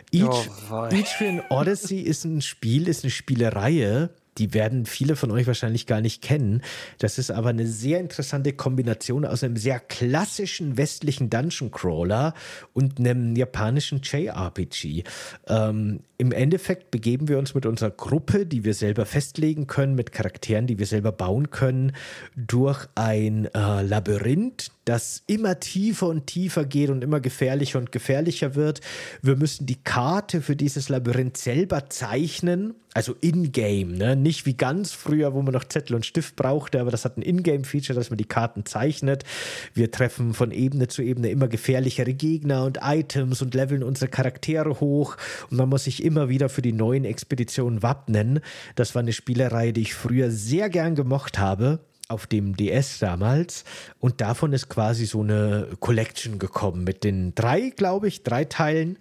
Each, 0.09 0.49
oh, 0.71 0.85
Etrian 0.85 1.41
Odyssey 1.49 1.99
ist 1.99 2.23
ein 2.23 2.41
Spiel, 2.41 2.87
ist 2.87 3.03
eine 3.03 3.11
Spielereihe, 3.11 4.11
die 4.37 4.53
werden 4.53 4.85
viele 4.85 5.15
von 5.15 5.31
euch 5.31 5.47
wahrscheinlich 5.47 5.87
gar 5.87 6.01
nicht 6.01 6.21
kennen. 6.21 6.61
Das 6.99 7.17
ist 7.17 7.31
aber 7.31 7.49
eine 7.49 7.67
sehr 7.67 7.99
interessante 7.99 8.53
Kombination 8.53 9.25
aus 9.25 9.43
einem 9.43 9.57
sehr 9.57 9.79
klassischen 9.79 10.77
westlichen 10.77 11.29
Dungeon 11.29 11.71
Crawler 11.71 12.33
und 12.73 12.99
einem 12.99 13.35
japanischen 13.35 14.01
JRPG. 14.03 15.03
Ähm, 15.47 16.01
Im 16.17 16.31
Endeffekt 16.31 16.91
begeben 16.91 17.27
wir 17.27 17.37
uns 17.37 17.55
mit 17.55 17.65
unserer 17.65 17.91
Gruppe, 17.91 18.45
die 18.45 18.63
wir 18.63 18.73
selber 18.73 19.05
festlegen 19.05 19.67
können, 19.67 19.95
mit 19.95 20.11
Charakteren, 20.11 20.67
die 20.67 20.79
wir 20.79 20.85
selber 20.85 21.11
bauen 21.11 21.49
können, 21.49 21.93
durch 22.35 22.87
ein 22.95 23.45
äh, 23.53 23.81
Labyrinth, 23.81 24.71
das 24.83 25.23
immer 25.27 25.59
tiefer 25.59 26.07
und 26.07 26.27
tiefer 26.27 26.65
geht 26.65 26.89
und 26.89 27.03
immer 27.03 27.19
gefährlicher 27.19 27.79
und 27.79 27.91
gefährlicher 27.91 28.55
wird. 28.55 28.81
Wir 29.21 29.35
müssen 29.35 29.65
die 29.65 29.81
Karte 29.81 30.41
für 30.41 30.55
dieses 30.55 30.89
Labyrinth 30.89 31.37
selber 31.37 31.89
zeichnen 31.89 32.75
also 32.95 33.13
in-game, 33.19 33.97
ne? 33.97 34.15
nicht 34.15 34.45
wie 34.45 34.55
ganz 34.55 34.93
früher, 34.93 35.33
wo 35.33 35.41
man 35.41 35.53
noch 35.53 35.65
Zettel 35.65 35.95
und 35.97 36.05
Stift 36.05 36.37
brauchte, 36.37 36.79
aber 36.79 36.91
das 36.91 37.03
hat 37.03 37.17
ein 37.17 37.23
In-game-Feature, 37.23 37.93
dass 37.93 38.09
man 38.09 38.15
die 38.15 38.25
Karten 38.25 38.65
zeichnet. 38.65 39.25
Wir 39.73 39.91
treffen 39.91 40.33
von 40.33 40.51
Ebene 40.51 40.87
zu 40.87 41.01
Ebene 41.01 41.29
immer 41.29 41.49
gefährlichere 41.49 42.13
Gegner 42.13 42.63
und 42.63 42.79
Items 42.81 43.41
und 43.41 43.53
leveln 43.53 43.83
unsere 43.83 44.09
Charaktere 44.09 44.79
hoch 44.79 45.17
und 45.51 45.57
man 45.57 45.67
muss 45.67 45.83
sich 45.83 46.03
immer 46.03 46.29
wieder 46.29 46.47
für 46.47 46.61
die 46.61 46.71
neuen 46.71 47.03
Expeditionen 47.03 47.83
wappnen. 47.83 48.39
Das 48.75 48.95
war 48.95 49.01
eine 49.01 49.11
Spielerei, 49.11 49.73
die 49.73 49.81
ich 49.81 49.93
früher 49.93 50.31
sehr 50.31 50.69
gern 50.69 50.95
gemocht 50.95 51.37
habe 51.37 51.79
auf 52.07 52.27
dem 52.27 52.55
DS 52.55 52.99
damals 52.99 53.65
und 53.99 54.21
davon 54.21 54.53
ist 54.53 54.69
quasi 54.69 55.05
so 55.05 55.21
eine 55.21 55.67
Collection 55.81 56.39
gekommen 56.39 56.85
mit 56.85 57.03
den 57.03 57.35
drei, 57.35 57.71
glaube 57.75 58.07
ich, 58.07 58.23
drei 58.23 58.45
Teilen 58.45 58.97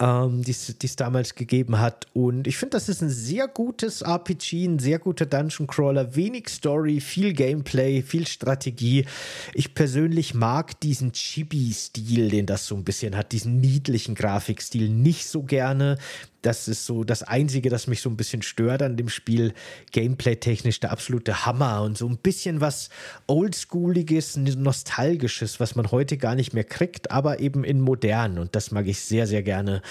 ähm, 0.00 0.42
die 0.42 0.52
es 0.52 0.96
damals 0.96 1.34
gegeben 1.34 1.78
hat. 1.78 2.06
Und 2.12 2.46
ich 2.46 2.56
finde, 2.56 2.76
das 2.76 2.88
ist 2.88 3.02
ein 3.02 3.10
sehr 3.10 3.48
gutes 3.48 4.02
RPG, 4.02 4.66
ein 4.66 4.78
sehr 4.78 4.98
guter 4.98 5.26
Dungeon 5.26 5.66
Crawler, 5.66 6.14
wenig 6.14 6.48
Story, 6.48 7.00
viel 7.00 7.32
Gameplay, 7.32 8.02
viel 8.02 8.26
Strategie. 8.26 9.06
Ich 9.54 9.74
persönlich 9.74 10.34
mag 10.34 10.78
diesen 10.80 11.12
Chibi-Stil, 11.12 12.28
den 12.28 12.46
das 12.46 12.66
so 12.66 12.74
ein 12.74 12.84
bisschen 12.84 13.16
hat, 13.16 13.32
diesen 13.32 13.60
niedlichen 13.60 14.14
Grafikstil 14.14 14.88
nicht 14.88 15.26
so 15.26 15.42
gerne 15.42 15.98
das 16.42 16.68
ist 16.68 16.86
so 16.86 17.04
das 17.04 17.22
Einzige, 17.22 17.68
das 17.68 17.86
mich 17.86 18.00
so 18.00 18.08
ein 18.08 18.16
bisschen 18.16 18.42
stört 18.42 18.82
an 18.82 18.96
dem 18.96 19.08
Spiel. 19.08 19.52
Gameplay-technisch 19.92 20.80
der 20.80 20.92
absolute 20.92 21.44
Hammer 21.46 21.82
und 21.82 21.98
so 21.98 22.08
ein 22.08 22.18
bisschen 22.18 22.60
was 22.60 22.90
Oldschooliges, 23.26 24.36
Nostalgisches, 24.36 25.58
was 25.58 25.74
man 25.74 25.90
heute 25.90 26.16
gar 26.16 26.34
nicht 26.34 26.54
mehr 26.54 26.64
kriegt, 26.64 27.10
aber 27.10 27.40
eben 27.40 27.64
in 27.64 27.80
modern. 27.80 28.38
Und 28.38 28.54
das 28.54 28.70
mag 28.70 28.86
ich 28.86 29.00
sehr, 29.00 29.26
sehr 29.26 29.42
gerne. 29.42 29.82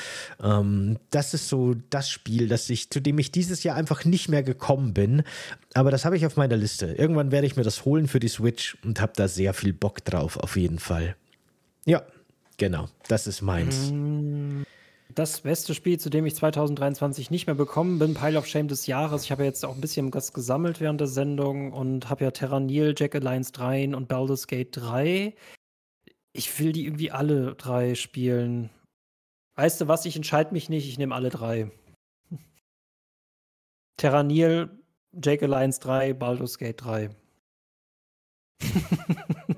Ähm, 0.41 0.97
das 1.11 1.33
ist 1.33 1.49
so 1.49 1.75
das 1.89 2.09
Spiel, 2.09 2.47
das 2.47 2.69
ich, 2.69 2.89
zu 2.89 3.01
dem 3.01 3.19
ich 3.19 3.31
dieses 3.31 3.63
Jahr 3.63 3.75
einfach 3.75 4.05
nicht 4.05 4.29
mehr 4.29 4.43
gekommen 4.43 4.93
bin. 4.93 5.23
Aber 5.73 5.91
das 5.91 6.05
habe 6.05 6.15
ich 6.15 6.25
auf 6.25 6.37
meiner 6.37 6.57
Liste. 6.57 6.87
Irgendwann 6.87 7.31
werde 7.31 7.47
ich 7.47 7.57
mir 7.57 7.63
das 7.63 7.83
holen 7.83 8.07
für 8.07 8.19
die 8.19 8.29
Switch 8.29 8.77
und 8.83 9.01
habe 9.01 9.13
da 9.15 9.27
sehr 9.27 9.53
viel 9.53 9.73
Bock 9.73 10.03
drauf, 10.05 10.37
auf 10.37 10.55
jeden 10.55 10.79
Fall. 10.79 11.15
Ja, 11.85 12.03
genau. 12.57 12.87
Das 13.07 13.27
ist 13.27 13.41
meins. 13.41 13.91
Mm 13.91 14.63
das 15.13 15.41
beste 15.41 15.73
Spiel, 15.73 15.99
zu 15.99 16.09
dem 16.09 16.25
ich 16.25 16.35
2023 16.35 17.31
nicht 17.31 17.47
mehr 17.47 17.55
bekommen 17.55 17.99
bin, 17.99 18.13
Pile 18.13 18.37
of 18.37 18.45
Shame 18.45 18.67
des 18.67 18.87
Jahres. 18.87 19.23
Ich 19.23 19.31
habe 19.31 19.43
ja 19.43 19.47
jetzt 19.47 19.65
auch 19.65 19.75
ein 19.75 19.81
bisschen 19.81 20.13
was 20.13 20.33
gesammelt 20.33 20.79
während 20.79 20.99
der 20.99 21.07
Sendung 21.07 21.73
und 21.73 22.09
habe 22.09 22.25
ja 22.25 22.31
Terranil, 22.31 22.93
Jack 22.97 23.15
Alliance 23.15 23.51
3 23.51 23.95
und 23.95 24.07
Baldur's 24.07 24.47
Gate 24.47 24.75
3. 24.75 25.33
Ich 26.33 26.59
will 26.59 26.71
die 26.71 26.85
irgendwie 26.85 27.11
alle 27.11 27.55
drei 27.55 27.95
spielen. 27.95 28.69
Weißt 29.55 29.81
du 29.81 29.87
was, 29.87 30.05
ich 30.05 30.15
entscheide 30.15 30.53
mich 30.53 30.69
nicht, 30.69 30.87
ich 30.87 30.99
nehme 30.99 31.15
alle 31.15 31.29
drei. 31.29 31.71
Terranil, 33.97 34.69
Jake 35.13 35.45
Alliance 35.45 35.79
3, 35.79 36.13
Baldur's 36.13 36.57
Gate 36.59 36.81
3. 36.81 37.09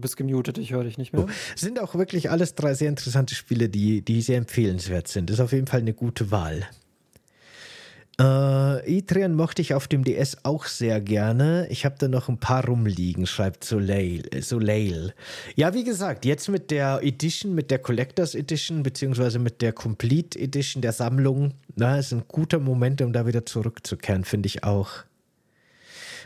Du 0.00 0.02
bist 0.02 0.16
gemutet, 0.16 0.56
ich 0.56 0.72
höre 0.72 0.84
dich 0.84 0.96
nicht 0.96 1.12
mehr. 1.12 1.26
Oh, 1.26 1.30
sind 1.54 1.78
auch 1.78 1.94
wirklich 1.94 2.30
alles 2.30 2.54
drei 2.54 2.72
sehr 2.72 2.88
interessante 2.88 3.34
Spiele, 3.34 3.68
die, 3.68 4.00
die 4.00 4.22
sehr 4.22 4.38
empfehlenswert 4.38 5.08
sind. 5.08 5.28
Ist 5.28 5.40
auf 5.40 5.52
jeden 5.52 5.66
Fall 5.66 5.80
eine 5.80 5.92
gute 5.92 6.30
Wahl. 6.30 6.66
Äh, 8.18 8.98
Etrian 8.98 9.34
mochte 9.34 9.60
ich 9.60 9.74
auf 9.74 9.88
dem 9.88 10.02
DS 10.02 10.38
auch 10.42 10.64
sehr 10.64 11.02
gerne. 11.02 11.66
Ich 11.68 11.84
habe 11.84 11.96
da 11.98 12.08
noch 12.08 12.30
ein 12.30 12.38
paar 12.38 12.64
rumliegen, 12.64 13.26
schreibt 13.26 13.62
Soleil, 13.62 14.22
Soleil. 14.40 15.12
Ja, 15.54 15.74
wie 15.74 15.84
gesagt, 15.84 16.24
jetzt 16.24 16.48
mit 16.48 16.70
der 16.70 17.00
Edition, 17.02 17.54
mit 17.54 17.70
der 17.70 17.80
Collectors 17.80 18.34
Edition, 18.34 18.82
beziehungsweise 18.82 19.38
mit 19.38 19.60
der 19.60 19.74
Complete 19.74 20.38
Edition 20.38 20.80
der 20.80 20.92
Sammlung, 20.92 21.52
na, 21.76 21.98
ist 21.98 22.14
ein 22.14 22.22
guter 22.26 22.58
Moment, 22.58 23.02
um 23.02 23.12
da 23.12 23.26
wieder 23.26 23.44
zurückzukehren, 23.44 24.24
finde 24.24 24.46
ich 24.46 24.64
auch 24.64 25.04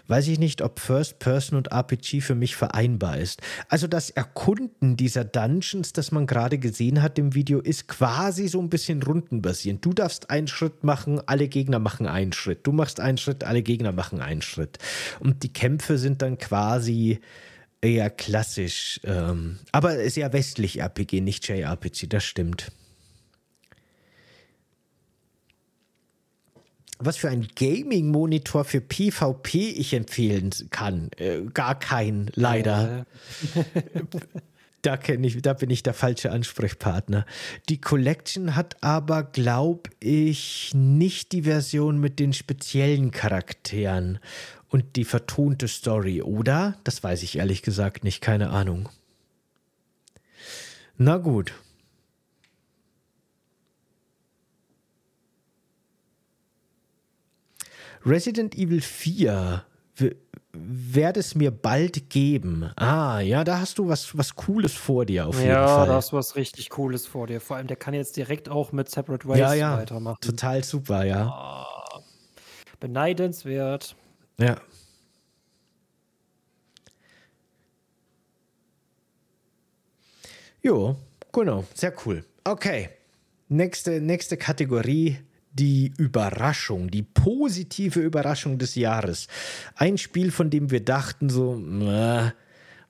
weiß 0.08 0.28
ich 0.28 0.38
nicht, 0.38 0.62
ob 0.62 0.80
First 0.80 1.18
Person 1.18 1.56
und 1.56 1.72
RPG 1.72 2.20
für 2.20 2.34
mich 2.34 2.56
vereinbar 2.56 3.18
ist. 3.18 3.40
Also 3.68 3.86
das 3.86 4.10
Erkunden 4.10 4.96
dieser 4.96 5.24
Dungeons, 5.24 5.92
das 5.92 6.12
man 6.12 6.26
gerade 6.26 6.58
gesehen 6.58 7.02
hat 7.02 7.18
im 7.18 7.34
Video, 7.34 7.60
ist 7.60 7.88
quasi 7.88 8.48
so 8.48 8.60
ein 8.60 8.68
bisschen 8.68 9.02
rundenbasierend. 9.02 9.84
Du 9.84 9.92
darfst 9.92 10.30
einen 10.30 10.48
Schritt 10.48 10.84
machen, 10.84 11.20
alle 11.26 11.48
Gegner 11.48 11.78
machen 11.78 12.06
einen 12.06 12.32
Schritt. 12.32 12.66
Du 12.66 12.72
machst 12.72 13.00
einen 13.00 13.18
Schritt, 13.18 13.44
alle 13.44 13.62
Gegner 13.62 13.92
machen 13.92 14.20
einen 14.20 14.42
Schritt. 14.42 14.78
Und 15.20 15.42
die 15.42 15.52
Kämpfe 15.52 15.98
sind 15.98 16.22
dann 16.22 16.38
quasi 16.38 17.20
eher 17.80 18.10
klassisch, 18.10 19.00
ähm, 19.04 19.58
aber 19.70 20.08
sehr 20.08 20.32
westlich 20.32 20.80
RPG, 20.80 21.20
nicht 21.20 21.46
JRPG, 21.46 22.06
das 22.08 22.24
stimmt. 22.24 22.72
Was 27.04 27.16
für 27.16 27.28
ein 27.28 27.48
Gaming-Monitor 27.54 28.64
für 28.64 28.80
PvP 28.80 29.70
ich 29.70 29.94
empfehlen 29.94 30.50
kann. 30.70 31.10
Äh, 31.16 31.42
gar 31.52 31.78
kein, 31.78 32.30
leider. 32.34 33.06
da, 34.82 34.98
ich, 35.06 35.42
da 35.42 35.52
bin 35.54 35.70
ich 35.70 35.82
der 35.82 35.94
falsche 35.94 36.30
Ansprechpartner. 36.30 37.26
Die 37.68 37.80
Collection 37.80 38.56
hat 38.56 38.82
aber, 38.82 39.22
glaube 39.22 39.90
ich, 40.00 40.72
nicht 40.74 41.32
die 41.32 41.42
Version 41.42 41.98
mit 41.98 42.18
den 42.18 42.32
speziellen 42.32 43.10
Charakteren 43.10 44.18
und 44.68 44.96
die 44.96 45.04
vertonte 45.04 45.68
Story, 45.68 46.22
oder? 46.22 46.76
Das 46.84 47.02
weiß 47.02 47.22
ich 47.22 47.38
ehrlich 47.38 47.62
gesagt 47.62 48.04
nicht, 48.04 48.20
keine 48.20 48.50
Ahnung. 48.50 48.88
Na 50.96 51.16
gut. 51.16 51.52
Resident 58.06 58.54
Evil 58.54 58.80
4 58.80 59.64
werde 60.52 61.20
es 61.20 61.34
mir 61.34 61.50
bald 61.50 62.10
geben. 62.10 62.70
Ah, 62.76 63.20
ja, 63.20 63.44
da 63.44 63.58
hast 63.60 63.78
du 63.78 63.88
was, 63.88 64.16
was 64.16 64.34
Cooles 64.36 64.72
vor 64.72 65.04
dir 65.04 65.26
auf 65.26 65.36
jeden 65.36 65.48
ja, 65.48 65.66
Fall. 65.66 65.78
Ja, 65.80 65.86
da 65.86 65.94
hast 65.94 66.12
du 66.12 66.16
was 66.16 66.36
richtig 66.36 66.70
Cooles 66.70 67.06
vor 67.06 67.26
dir. 67.26 67.40
Vor 67.40 67.56
allem, 67.56 67.66
der 67.66 67.76
kann 67.76 67.94
jetzt 67.94 68.16
direkt 68.16 68.48
auch 68.48 68.72
mit 68.72 68.88
Separate 68.88 69.26
Ways 69.26 69.38
ja, 69.38 69.54
ja, 69.54 69.78
weitermachen. 69.78 70.18
Total 70.20 70.62
super, 70.62 71.04
ja. 71.04 71.66
Oh, 71.96 72.00
beneidenswert. 72.78 73.96
Ja. 74.38 74.56
Jo, 80.62 80.96
genau, 81.32 81.64
sehr 81.74 81.92
cool. 82.06 82.24
Okay, 82.44 82.90
nächste, 83.48 84.00
nächste 84.00 84.36
Kategorie 84.36 85.18
die 85.54 85.92
Überraschung, 85.96 86.90
die 86.90 87.02
positive 87.02 88.00
Überraschung 88.00 88.58
des 88.58 88.74
Jahres. 88.74 89.28
Ein 89.76 89.98
Spiel, 89.98 90.30
von 90.30 90.50
dem 90.50 90.70
wir 90.70 90.84
dachten 90.84 91.30
so, 91.30 91.56
äh, 91.56 92.30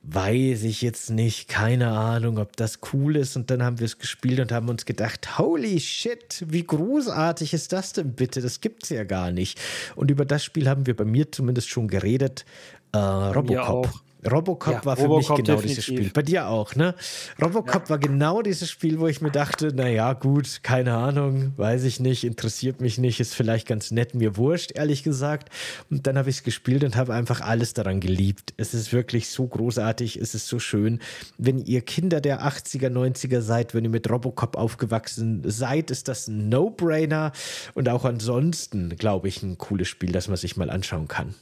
weiß 0.07 0.65
ich 0.65 0.83
jetzt 0.83 1.11
nicht, 1.11 1.49
keine 1.49 1.91
Ahnung, 1.91 2.39
ob 2.39 2.57
das 2.57 2.81
cool 2.93 3.17
ist. 3.17 3.37
Und 3.37 3.51
dann 3.51 3.63
haben 3.63 3.79
wir 3.79 3.87
es 3.87 3.99
gespielt 3.99 4.41
und 4.41 4.53
haben 4.53 4.69
uns 4.69 4.85
gedacht, 4.85 5.39
holy 5.39 5.81
shit, 5.81 6.45
wie 6.49 6.65
großartig 6.65 7.55
ist 7.55 7.73
das 7.73 7.93
denn 7.93 8.13
bitte? 8.13 8.41
Das 8.41 8.61
gibt's 8.61 8.91
ja 8.91 9.05
gar 9.05 9.31
nicht. 9.31 9.61
Und 9.95 10.11
über 10.11 10.25
das 10.25 10.45
Spiel 10.45 10.69
haben 10.69 10.87
wir 10.87 10.97
bei 10.97 11.05
mir 11.05 11.31
zumindest 11.33 11.69
schon 11.69 11.89
geredet. 11.89 12.45
Äh, 12.93 12.99
Robocop. 12.99 14.04
Robocop 14.31 14.73
ja, 14.73 14.85
war 14.85 14.97
für 14.97 15.03
Robocop 15.03 15.39
mich 15.39 15.47
genau 15.47 15.57
definitiv. 15.61 15.69
dieses 15.69 15.85
Spiel. 15.85 16.11
Bei 16.13 16.23
dir 16.23 16.49
auch, 16.49 16.75
ne? 16.75 16.95
Robocop 17.43 17.85
ja. 17.85 17.91
war 17.91 17.99
genau 17.99 18.43
dieses 18.43 18.71
Spiel, 18.71 18.99
wo 18.99 19.07
ich 19.07 19.21
mir 19.21 19.31
dachte, 19.31 19.75
naja, 19.75 20.13
gut, 20.13 20.61
keine 20.63 20.95
Ahnung, 20.95 21.53
weiß 21.57 21.85
ich 21.85 22.01
nicht, 22.01 22.25
interessiert 22.25 22.81
mich 22.81 22.99
nicht, 22.99 23.21
ist 23.21 23.35
vielleicht 23.35 23.67
ganz 23.67 23.91
nett, 23.91 24.15
mir 24.15 24.37
wurscht, 24.37 24.73
ehrlich 24.75 25.03
gesagt. 25.03 25.51
Und 25.91 26.07
dann 26.07 26.17
habe 26.17 26.31
ich 26.31 26.37
es 26.37 26.43
gespielt 26.43 26.85
und 26.85 26.97
habe 26.97 27.15
einfach 27.15 27.41
alles 27.41 27.75
daran 27.75 28.01
geliebt. 28.01 28.55
Es 28.57 28.75
ist 28.75 28.93
wirklich 28.93 29.29
so 29.29 29.47
großartig, 29.47 30.17
es 30.17 30.35
ist 30.35 30.47
so 30.47 30.59
schön. 30.59 31.01
Wenn 31.39 31.59
ihr 31.59 31.83
Kinder 31.83 32.21
der 32.21 32.43
80er, 32.43 32.89
90er 32.89 33.41
seid, 33.41 33.75
wenn 33.75 33.85
ihr 33.85 33.91
mit 33.91 34.11
Robocop 34.11 34.57
aufgewachsen 34.57 35.43
seid, 35.45 35.91
ist 35.91 36.09
das 36.09 36.29
ein 36.29 36.49
No-Brainer 36.49 37.33
und 37.75 37.89
auch 37.89 38.05
ansonsten, 38.05 38.97
glaube 38.97 39.29
ich, 39.29 39.43
ein 39.43 39.59
cooles 39.59 39.89
Spiel, 39.89 40.13
das 40.13 40.29
man 40.29 40.37
sich 40.37 40.57
mal 40.57 40.71
anschauen 40.71 41.09
kann. 41.09 41.35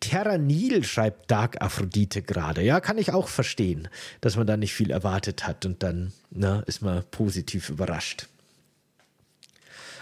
Terranil 0.00 0.84
schreibt 0.84 1.30
Dark 1.30 1.62
Aphrodite 1.62 2.22
gerade. 2.22 2.62
Ja, 2.62 2.80
kann 2.80 2.98
ich 2.98 3.12
auch 3.12 3.28
verstehen, 3.28 3.88
dass 4.20 4.36
man 4.36 4.46
da 4.46 4.56
nicht 4.56 4.74
viel 4.74 4.90
erwartet 4.90 5.46
hat 5.46 5.66
und 5.66 5.82
dann 5.82 6.12
na, 6.30 6.60
ist 6.60 6.82
man 6.82 7.04
positiv 7.10 7.70
überrascht. 7.70 8.28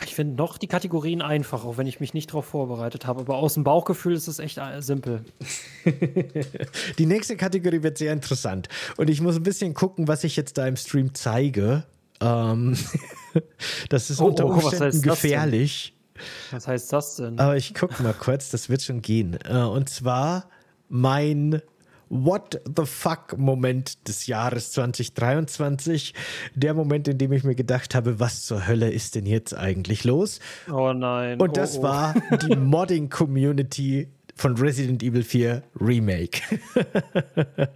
Ich 0.04 0.14
finde 0.14 0.36
noch 0.36 0.58
die 0.58 0.66
Kategorien 0.66 1.22
einfach, 1.22 1.64
auch 1.64 1.76
wenn 1.76 1.86
ich 1.86 2.00
mich 2.00 2.14
nicht 2.14 2.30
darauf 2.30 2.46
vorbereitet 2.46 3.06
habe. 3.06 3.20
Aber 3.20 3.36
aus 3.36 3.54
dem 3.54 3.64
Bauchgefühl 3.64 4.14
ist 4.14 4.26
es 4.26 4.38
echt 4.38 4.58
äh, 4.58 4.80
simpel. 4.80 5.24
die 6.98 7.06
nächste 7.06 7.36
Kategorie 7.36 7.82
wird 7.82 7.98
sehr 7.98 8.12
interessant. 8.12 8.68
Und 8.96 9.10
ich 9.10 9.20
muss 9.20 9.36
ein 9.36 9.42
bisschen 9.42 9.74
gucken, 9.74 10.08
was 10.08 10.24
ich 10.24 10.36
jetzt 10.36 10.58
da 10.58 10.66
im 10.66 10.76
Stream 10.76 11.14
zeige. 11.14 11.84
Ähm 12.20 12.76
das 13.88 14.10
ist 14.10 14.20
oh, 14.20 14.26
unter 14.26 14.46
oh, 14.46 14.54
Umständen 14.54 14.98
oh, 14.98 15.10
gefährlich. 15.10 15.94
Was 16.50 16.66
heißt 16.66 16.92
das 16.92 17.16
denn? 17.16 17.38
Aber 17.38 17.56
ich 17.56 17.74
gucke 17.74 18.02
mal 18.02 18.14
kurz, 18.14 18.50
das 18.50 18.68
wird 18.68 18.82
schon 18.82 19.02
gehen. 19.02 19.38
Äh, 19.44 19.58
und 19.58 19.88
zwar 19.88 20.48
mein 20.88 21.62
What 22.14 22.60
the 22.76 22.84
fuck 22.84 23.38
Moment 23.38 24.06
des 24.06 24.26
Jahres 24.26 24.72
2023. 24.72 26.12
Der 26.54 26.74
Moment, 26.74 27.08
in 27.08 27.16
dem 27.16 27.32
ich 27.32 27.42
mir 27.42 27.54
gedacht 27.54 27.94
habe, 27.94 28.20
was 28.20 28.44
zur 28.44 28.66
Hölle 28.66 28.90
ist 28.90 29.14
denn 29.14 29.24
jetzt 29.24 29.56
eigentlich 29.56 30.04
los? 30.04 30.38
Oh 30.70 30.92
nein. 30.92 31.40
Und 31.40 31.56
das 31.56 31.78
oh, 31.78 31.80
oh. 31.80 31.82
war 31.84 32.14
die 32.46 32.54
Modding 32.56 33.08
Community 33.08 34.08
von 34.34 34.58
Resident 34.58 35.02
Evil 35.02 35.22
4 35.22 35.62
Remake. 35.80 36.42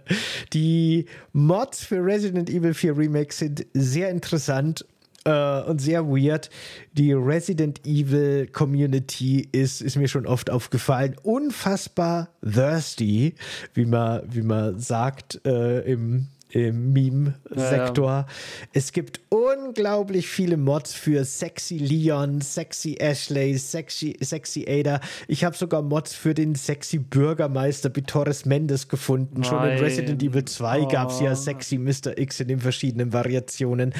die 0.53 1.05
Mods 1.33 1.83
für 1.83 2.05
Resident 2.05 2.51
Evil 2.51 2.75
4 2.75 2.95
Remake 2.95 3.33
sind 3.33 3.65
sehr 3.73 4.11
interessant 4.11 4.85
äh, 5.25 5.61
und 5.63 5.79
sehr 5.79 6.07
weird. 6.07 6.49
Die 6.93 7.13
Resident 7.13 7.85
Evil 7.85 8.47
Community 8.47 9.47
ist, 9.51 9.81
ist 9.81 9.95
mir 9.95 10.07
schon 10.07 10.25
oft 10.25 10.49
aufgefallen, 10.49 11.15
unfassbar 11.23 12.29
thirsty, 12.41 13.35
wie 13.73 13.85
man, 13.85 14.21
wie 14.27 14.41
man 14.41 14.79
sagt 14.79 15.41
äh, 15.45 15.79
im 15.81 16.27
im 16.49 16.93
Meme-Sektor. 16.93 18.09
Ja, 18.09 18.19
ja. 18.21 18.27
Es 18.73 18.91
gibt 18.91 19.19
unglaublich 19.29 20.27
viele 20.27 20.57
Mods 20.57 20.93
für 20.93 21.25
Sexy 21.25 21.77
Leon, 21.77 22.41
Sexy 22.41 22.95
Ashley, 22.99 23.57
Sexy, 23.57 24.17
Sexy 24.21 24.65
Ada. 24.67 25.01
Ich 25.27 25.43
habe 25.43 25.57
sogar 25.57 25.81
Mods 25.81 26.13
für 26.13 26.33
den 26.33 26.55
Sexy 26.55 26.99
Bürgermeister 26.99 27.89
Bitores 27.89 28.45
Mendes 28.45 28.87
gefunden. 28.87 29.41
Nein. 29.41 29.43
Schon 29.43 29.69
in 29.69 29.79
Resident 29.79 30.23
Evil 30.23 30.45
2 30.45 30.81
oh. 30.81 30.87
gab 30.87 31.11
es 31.11 31.19
ja 31.19 31.35
Sexy 31.35 31.77
Mr. 31.77 32.17
X 32.17 32.39
in 32.39 32.47
den 32.47 32.59
verschiedenen 32.59 33.11
Variationen. 33.11 33.93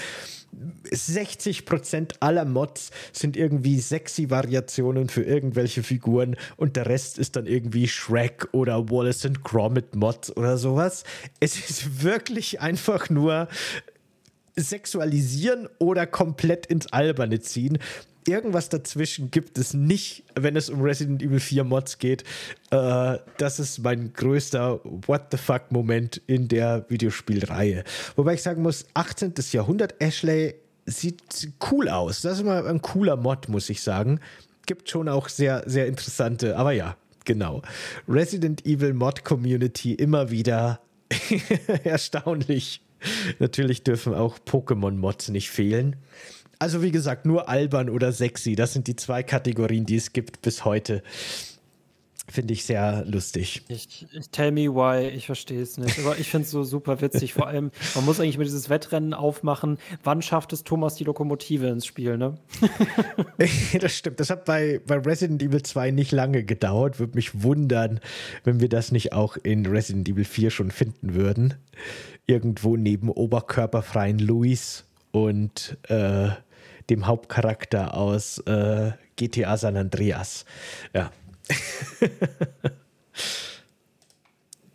60% 0.92 2.16
aller 2.20 2.46
Mods 2.46 2.92
sind 3.12 3.38
irgendwie 3.38 3.80
sexy 3.80 4.30
Variationen 4.30 5.10
für 5.10 5.24
irgendwelche 5.24 5.84
Figuren 5.84 6.36
und 6.56 6.76
der 6.76 6.88
Rest 6.88 7.20
ist 7.20 7.36
dann 7.36 7.46
irgendwie 7.46 7.88
Shrek 7.88 8.48
oder 8.54 8.90
Wallace 8.90 9.26
and 9.26 9.44
Gromit 9.44 9.96
Mods 9.96 10.36
oder 10.36 10.58
sowas. 10.58 11.04
Es 11.40 11.58
ist 11.70 12.04
wirklich 12.04 12.62
einfach 12.62 13.10
nur 13.10 13.48
sexualisieren 14.56 15.70
oder 15.78 16.08
komplett 16.08 16.66
ins 16.66 16.88
Alberne 16.88 17.40
ziehen 17.40 17.78
irgendwas 18.28 18.70
dazwischen 18.70 19.32
gibt 19.32 19.58
es 19.58 19.74
nicht, 19.74 20.24
wenn 20.36 20.56
es 20.56 20.70
um 20.70 20.82
Resident 20.82 21.22
Evil 21.24 21.40
4 21.40 21.64
Mods 21.64 21.98
geht. 21.98 22.24
Äh, 22.72 23.18
das 23.38 23.60
ist 23.60 23.80
mein 23.80 24.14
größter 24.14 24.82
What 24.84 25.28
the 25.32 25.38
fuck 25.38 25.72
Moment 25.72 26.22
in 26.28 26.48
der 26.48 26.86
Videospielreihe. 26.90 27.84
Wobei 28.16 28.36
ich 28.36 28.44
sagen 28.44 28.62
muss, 28.62 28.86
18. 28.94 29.34
Jahrhundert 29.52 29.96
Ashley 30.02 30.56
sieht 30.86 31.50
cool 31.72 31.90
aus. 31.90 32.22
Das 32.22 32.40
ist 32.40 32.46
mal 32.46 32.66
ein 32.68 32.82
cooler 32.82 33.16
Mod, 33.18 33.50
muss 33.50 33.70
ich 33.70 33.82
sagen. 33.82 34.20
Gibt 34.66 34.90
schon 34.90 35.08
auch 35.10 35.30
sehr, 35.30 35.64
sehr 35.66 35.88
interessante, 35.88 36.58
aber 36.58 36.72
ja, 36.72 36.98
genau. 37.26 37.62
Resident 38.08 38.66
Evil 38.66 38.94
Mod 38.94 39.24
Community 39.24 39.94
immer 39.94 40.32
wieder 40.32 40.82
erstaunlich. 41.84 42.82
Natürlich 43.40 43.84
dürfen 43.84 44.14
auch 44.14 44.40
Pokémon-Mods 44.40 45.30
nicht 45.30 45.52
fehlen. 45.52 45.98
Also 46.60 46.82
wie 46.82 46.92
gesagt, 46.92 47.26
nur 47.26 47.50
albern 47.50 47.90
oder 47.90 48.12
sexy. 48.12 48.56
Das 48.56 48.74
sind 48.74 48.88
die 48.88 48.96
zwei 48.96 49.24
Kategorien, 49.24 49.86
die 49.86 49.96
es 49.96 50.14
gibt 50.14 50.42
bis 50.42 50.66
heute. 50.66 51.04
Finde 52.30 52.54
ich 52.54 52.66
sehr 52.66 53.06
lustig. 53.06 53.62
Ich, 53.70 54.06
ich, 54.12 54.30
tell 54.32 54.52
me 54.52 54.68
why, 54.68 55.08
ich 55.08 55.28
verstehe 55.28 55.62
es 55.62 55.78
nicht. 55.78 55.98
Aber 56.00 56.18
ich 56.18 56.30
finde 56.30 56.44
es 56.44 56.52
so 56.52 56.66
super 56.66 57.00
witzig. 57.00 57.34
Vor 57.34 57.48
allem, 57.48 57.72
man 57.96 58.04
muss 58.04 58.20
eigentlich 58.20 58.38
mit 58.38 58.48
dieses 58.48 58.70
Wettrennen 58.70 59.14
aufmachen. 59.14 59.78
Wann 60.04 60.22
schafft 60.22 60.52
es 60.52 60.66
Thomas 60.66 60.96
die 60.96 61.06
Lokomotive 61.06 61.68
ins 61.68 61.86
Spiel, 61.86 62.18
ne? 62.18 62.38
das 63.80 63.94
stimmt. 63.94 64.20
Das 64.20 64.30
hat 64.30 64.44
bei, 64.44 64.82
bei 64.86 64.98
Resident 64.98 65.42
Evil 65.42 65.64
2 65.64 65.92
nicht 65.92 66.12
lange 66.12 66.44
gedauert. 66.44 67.00
Würde 67.00 67.16
mich 67.16 67.44
wundern, 67.44 68.02
wenn 68.44 68.60
wir 68.60 68.68
das 68.68 68.92
nicht 68.92 69.14
auch 69.14 69.38
in 69.38 69.66
Resident 69.66 70.10
Evil 70.10 70.26
4 70.26 70.50
schon 70.50 70.72
finden 70.72 71.14
würden. 71.14 71.54
Irgendwo 72.26 72.76
neben 72.76 73.10
oberkörperfreien 73.10 74.20
Luis 74.20 74.84
und 75.12 75.78
äh, 75.88 76.32
dem 76.90 77.08
Hauptcharakter 77.08 77.94
aus 77.96 78.40
äh, 78.40 78.92
GTA 79.16 79.58
San 79.58 79.78
Andreas. 79.78 80.46
Ja. 80.94 81.12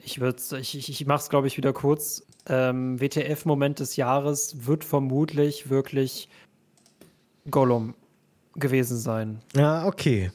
ich 0.05 0.21
würde 0.21 0.43
ich, 0.59 0.89
ich, 0.89 1.07
mache 1.07 1.23
es, 1.23 1.31
glaube 1.31 1.47
ich, 1.47 1.57
wieder 1.57 1.73
kurz. 1.73 2.27
Ähm, 2.47 3.01
WTF-Moment 3.01 3.81
des 3.81 3.97
Jahres 3.97 4.67
wird 4.67 4.85
vermutlich 4.85 5.71
wirklich 5.71 6.29
Gollum 7.51 7.95
gewesen 8.55 8.99
sein. 8.99 9.41
Ja, 9.55 9.87
okay. 9.87 10.31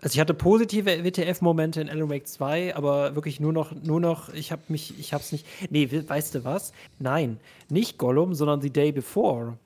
Also 0.00 0.14
ich 0.16 0.20
hatte 0.20 0.34
positive 0.34 1.04
WTF-Momente 1.04 1.80
in 1.80 1.88
Alan 1.88 2.10
Wake 2.10 2.26
2, 2.26 2.74
aber 2.74 3.14
wirklich 3.14 3.38
nur 3.38 3.52
noch, 3.52 3.72
nur 3.72 4.00
noch, 4.00 4.34
ich 4.34 4.50
habe 4.50 4.62
mich, 4.68 4.98
ich 4.98 5.12
habe 5.12 5.22
es 5.22 5.30
nicht. 5.30 5.46
Nee, 5.70 5.88
weißt 5.90 6.34
du 6.34 6.44
was? 6.44 6.72
Nein, 6.98 7.38
nicht 7.70 7.98
Gollum, 7.98 8.34
sondern 8.34 8.60
The 8.60 8.70
Day 8.70 8.90
Before 8.90 9.58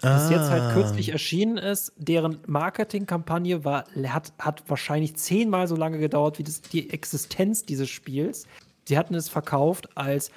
das 0.00 0.26
ah. 0.26 0.30
jetzt 0.30 0.50
halt 0.50 0.74
kürzlich 0.74 1.10
erschienen 1.10 1.56
ist, 1.56 1.92
deren 1.96 2.38
Marketingkampagne 2.46 3.64
war, 3.64 3.84
hat, 4.08 4.32
hat 4.38 4.62
wahrscheinlich 4.68 5.16
zehnmal 5.16 5.68
so 5.68 5.76
lange 5.76 5.98
gedauert 5.98 6.38
wie 6.38 6.42
das, 6.42 6.60
die 6.60 6.90
Existenz 6.90 7.64
dieses 7.64 7.88
Spiels. 7.88 8.46
Sie 8.86 8.98
hatten 8.98 9.14
es 9.14 9.28
verkauft 9.28 9.88
als 9.96 10.30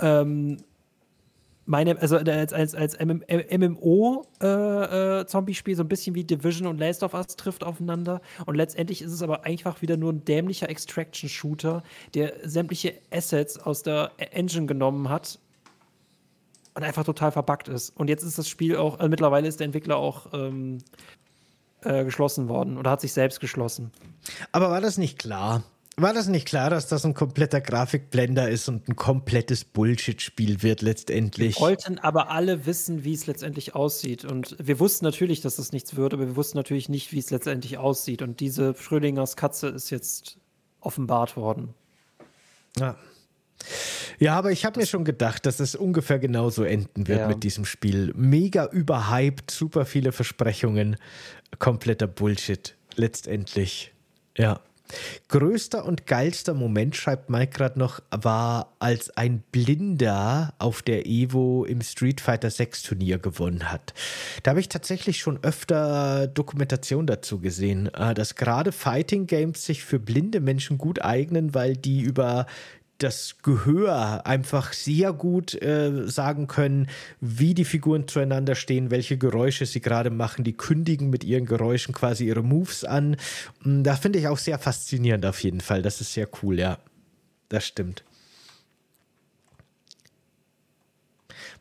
ähm, 0.00 0.58
meine, 1.68 2.00
also 2.00 2.16
als, 2.16 2.52
als, 2.54 2.74
als 2.74 2.98
MMO-Zombie-Spiel, 2.98 5.72
äh, 5.72 5.74
äh, 5.74 5.76
so 5.76 5.82
ein 5.82 5.88
bisschen 5.88 6.14
wie 6.14 6.24
Division 6.24 6.66
und 6.66 6.78
Last 6.78 7.02
of 7.02 7.12
Us 7.12 7.36
trifft 7.36 7.62
aufeinander. 7.62 8.22
Und 8.46 8.54
letztendlich 8.54 9.02
ist 9.02 9.12
es 9.12 9.22
aber 9.22 9.44
einfach 9.44 9.82
wieder 9.82 9.98
nur 9.98 10.12
ein 10.12 10.24
dämlicher 10.24 10.70
Extraction-Shooter, 10.70 11.82
der 12.14 12.32
sämtliche 12.42 12.94
Assets 13.12 13.58
aus 13.58 13.82
der 13.82 14.12
Engine 14.32 14.64
genommen 14.66 15.10
hat 15.10 15.38
und 16.78 16.84
einfach 16.84 17.02
total 17.02 17.32
verbuggt 17.32 17.66
ist. 17.66 17.90
Und 17.90 18.08
jetzt 18.08 18.22
ist 18.22 18.38
das 18.38 18.48
Spiel 18.48 18.76
auch, 18.76 19.00
also 19.00 19.08
mittlerweile 19.08 19.48
ist 19.48 19.58
der 19.58 19.64
Entwickler 19.64 19.96
auch 19.96 20.32
ähm, 20.32 20.78
äh, 21.82 22.04
geschlossen 22.04 22.48
worden 22.48 22.78
oder 22.78 22.92
hat 22.92 23.00
sich 23.00 23.12
selbst 23.12 23.40
geschlossen. 23.40 23.90
Aber 24.52 24.70
war 24.70 24.80
das 24.80 24.96
nicht 24.96 25.18
klar? 25.18 25.64
War 25.96 26.14
das 26.14 26.28
nicht 26.28 26.46
klar, 26.46 26.70
dass 26.70 26.86
das 26.86 27.04
ein 27.04 27.14
kompletter 27.14 27.60
Grafikblender 27.60 28.48
ist 28.48 28.68
und 28.68 28.88
ein 28.88 28.94
komplettes 28.94 29.64
Bullshit-Spiel 29.64 30.62
wird 30.62 30.80
letztendlich? 30.80 31.56
Wir 31.56 31.62
wollten 31.62 31.98
aber 31.98 32.30
alle 32.30 32.64
wissen, 32.64 33.02
wie 33.02 33.14
es 33.14 33.26
letztendlich 33.26 33.74
aussieht. 33.74 34.24
Und 34.24 34.54
wir 34.60 34.78
wussten 34.78 35.04
natürlich, 35.04 35.40
dass 35.40 35.56
das 35.56 35.72
nichts 35.72 35.96
wird, 35.96 36.14
aber 36.14 36.28
wir 36.28 36.36
wussten 36.36 36.58
natürlich 36.58 36.88
nicht, 36.88 37.10
wie 37.10 37.18
es 37.18 37.32
letztendlich 37.32 37.78
aussieht. 37.78 38.22
Und 38.22 38.38
diese 38.38 38.76
Schrödingers 38.76 39.34
Katze 39.34 39.66
ist 39.66 39.90
jetzt 39.90 40.38
offenbart 40.80 41.36
worden. 41.36 41.74
Ja. 42.78 42.94
Ja, 44.18 44.36
aber 44.36 44.50
ich 44.50 44.64
habe 44.64 44.80
mir 44.80 44.86
schon 44.86 45.04
gedacht, 45.04 45.46
dass 45.46 45.60
es 45.60 45.74
ungefähr 45.74 46.18
genauso 46.18 46.64
enden 46.64 47.08
wird 47.08 47.20
ja. 47.20 47.28
mit 47.28 47.42
diesem 47.42 47.64
Spiel. 47.64 48.12
Mega 48.16 48.66
überhyped, 48.66 49.50
super 49.50 49.84
viele 49.84 50.12
Versprechungen, 50.12 50.96
kompletter 51.58 52.06
Bullshit 52.06 52.76
letztendlich. 52.96 53.92
Ja. 54.36 54.60
Größter 55.28 55.84
und 55.84 56.06
geilster 56.06 56.54
Moment, 56.54 56.96
schreibt 56.96 57.28
Mike 57.28 57.52
gerade 57.52 57.78
noch, 57.78 58.00
war, 58.10 58.74
als 58.78 59.14
ein 59.16 59.42
Blinder 59.52 60.54
auf 60.58 60.80
der 60.80 61.06
Evo 61.06 61.64
im 61.64 61.82
Street 61.82 62.20
Fighter 62.20 62.50
6 62.50 62.84
Turnier 62.84 63.18
gewonnen 63.18 63.70
hat. 63.70 63.92
Da 64.42 64.52
habe 64.52 64.60
ich 64.60 64.68
tatsächlich 64.68 65.18
schon 65.18 65.38
öfter 65.42 66.26
Dokumentation 66.26 67.06
dazu 67.06 67.38
gesehen, 67.38 67.92
äh, 67.94 68.14
dass 68.14 68.34
gerade 68.34 68.72
Fighting 68.72 69.26
Games 69.26 69.64
sich 69.64 69.84
für 69.84 69.98
blinde 69.98 70.40
Menschen 70.40 70.78
gut 70.78 71.02
eignen, 71.02 71.54
weil 71.54 71.76
die 71.76 72.00
über 72.00 72.46
das 72.98 73.36
Gehör 73.42 74.26
einfach 74.26 74.72
sehr 74.72 75.12
gut 75.12 75.60
äh, 75.62 76.08
sagen 76.08 76.48
können, 76.48 76.88
wie 77.20 77.54
die 77.54 77.64
Figuren 77.64 78.08
zueinander 78.08 78.56
stehen, 78.56 78.90
welche 78.90 79.16
Geräusche 79.16 79.66
sie 79.66 79.80
gerade 79.80 80.10
machen. 80.10 80.44
Die 80.44 80.56
kündigen 80.56 81.08
mit 81.08 81.24
ihren 81.24 81.46
Geräuschen 81.46 81.94
quasi 81.94 82.26
ihre 82.26 82.42
Moves 82.42 82.84
an. 82.84 83.16
Und 83.64 83.84
da 83.84 83.96
finde 83.96 84.18
ich 84.18 84.28
auch 84.28 84.38
sehr 84.38 84.58
faszinierend 84.58 85.24
auf 85.26 85.42
jeden 85.42 85.60
Fall. 85.60 85.82
Das 85.82 86.00
ist 86.00 86.12
sehr 86.12 86.28
cool, 86.42 86.58
ja. 86.58 86.78
Das 87.48 87.66
stimmt. 87.66 88.04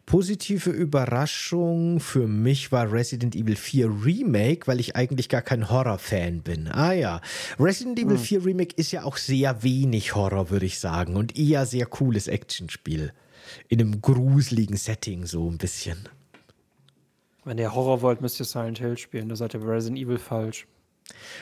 Positive 0.07 0.69
Überraschung 0.69 1.99
für 1.99 2.27
mich 2.27 2.71
war 2.71 2.93
Resident 2.93 3.35
Evil 3.35 3.57
4 3.57 4.05
Remake, 4.05 4.65
weil 4.65 4.79
ich 4.79 4.95
eigentlich 4.95 5.27
gar 5.27 5.41
kein 5.41 5.69
Horror-Fan 5.69 6.43
bin. 6.43 6.69
Ah 6.69 6.93
ja, 6.93 7.19
Resident 7.59 7.99
Evil 7.99 8.15
hm. 8.15 8.23
4 8.23 8.45
Remake 8.45 8.73
ist 8.77 8.93
ja 8.93 9.03
auch 9.03 9.17
sehr 9.17 9.63
wenig 9.63 10.15
Horror, 10.15 10.49
würde 10.49 10.65
ich 10.65 10.79
sagen, 10.79 11.17
und 11.17 11.37
eher 11.37 11.65
sehr 11.65 11.85
cooles 11.87 12.29
Actionspiel. 12.29 13.11
In 13.67 13.81
einem 13.81 14.01
gruseligen 14.01 14.77
Setting, 14.77 15.25
so 15.25 15.51
ein 15.51 15.57
bisschen. 15.57 16.07
Wenn 17.43 17.57
ihr 17.57 17.75
Horror 17.75 18.01
wollt, 18.01 18.21
müsst 18.21 18.39
ihr 18.39 18.45
Silent 18.45 18.79
Hill 18.79 18.97
spielen. 18.97 19.27
Da 19.27 19.35
seid 19.35 19.55
ihr 19.55 19.59
bei 19.59 19.73
Resident 19.73 19.99
Evil 19.99 20.19
falsch. 20.19 20.67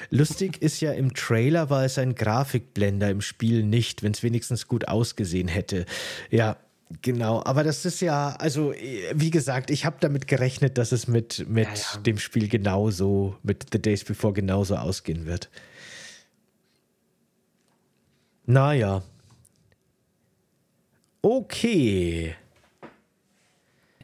Lustig 0.10 0.60
ist 0.64 0.82
ja, 0.82 0.92
im 0.92 1.14
Trailer 1.14 1.70
war 1.70 1.86
es 1.86 2.00
ein 2.00 2.16
Grafikblender, 2.16 3.12
im 3.12 3.22
Spiel 3.22 3.62
nicht, 3.64 4.02
wenn 4.02 4.14
es 4.14 4.24
wenigstens 4.24 4.68
gut 4.68 4.88
ausgesehen 4.88 5.48
hätte. 5.48 5.86
Ja, 6.32 6.58
Genau, 7.02 7.42
aber 7.44 7.64
das 7.64 7.84
ist 7.86 8.00
ja, 8.02 8.36
also 8.38 8.72
wie 8.72 9.32
gesagt, 9.32 9.72
ich 9.72 9.86
habe 9.86 9.98
damit 10.00 10.28
gerechnet, 10.28 10.78
dass 10.78 10.92
es 10.92 11.08
mit, 11.08 11.48
mit 11.50 11.68
ja, 11.68 11.74
ja. 11.74 12.00
dem 12.02 12.20
Spiel 12.20 12.48
genauso, 12.48 13.36
mit 13.42 13.68
The 13.72 13.82
Days 13.82 14.04
Before 14.04 14.34
genauso 14.34 14.76
ausgehen 14.76 15.26
wird. 15.26 15.50
Naja. 18.46 19.02
Okay. 21.24 22.36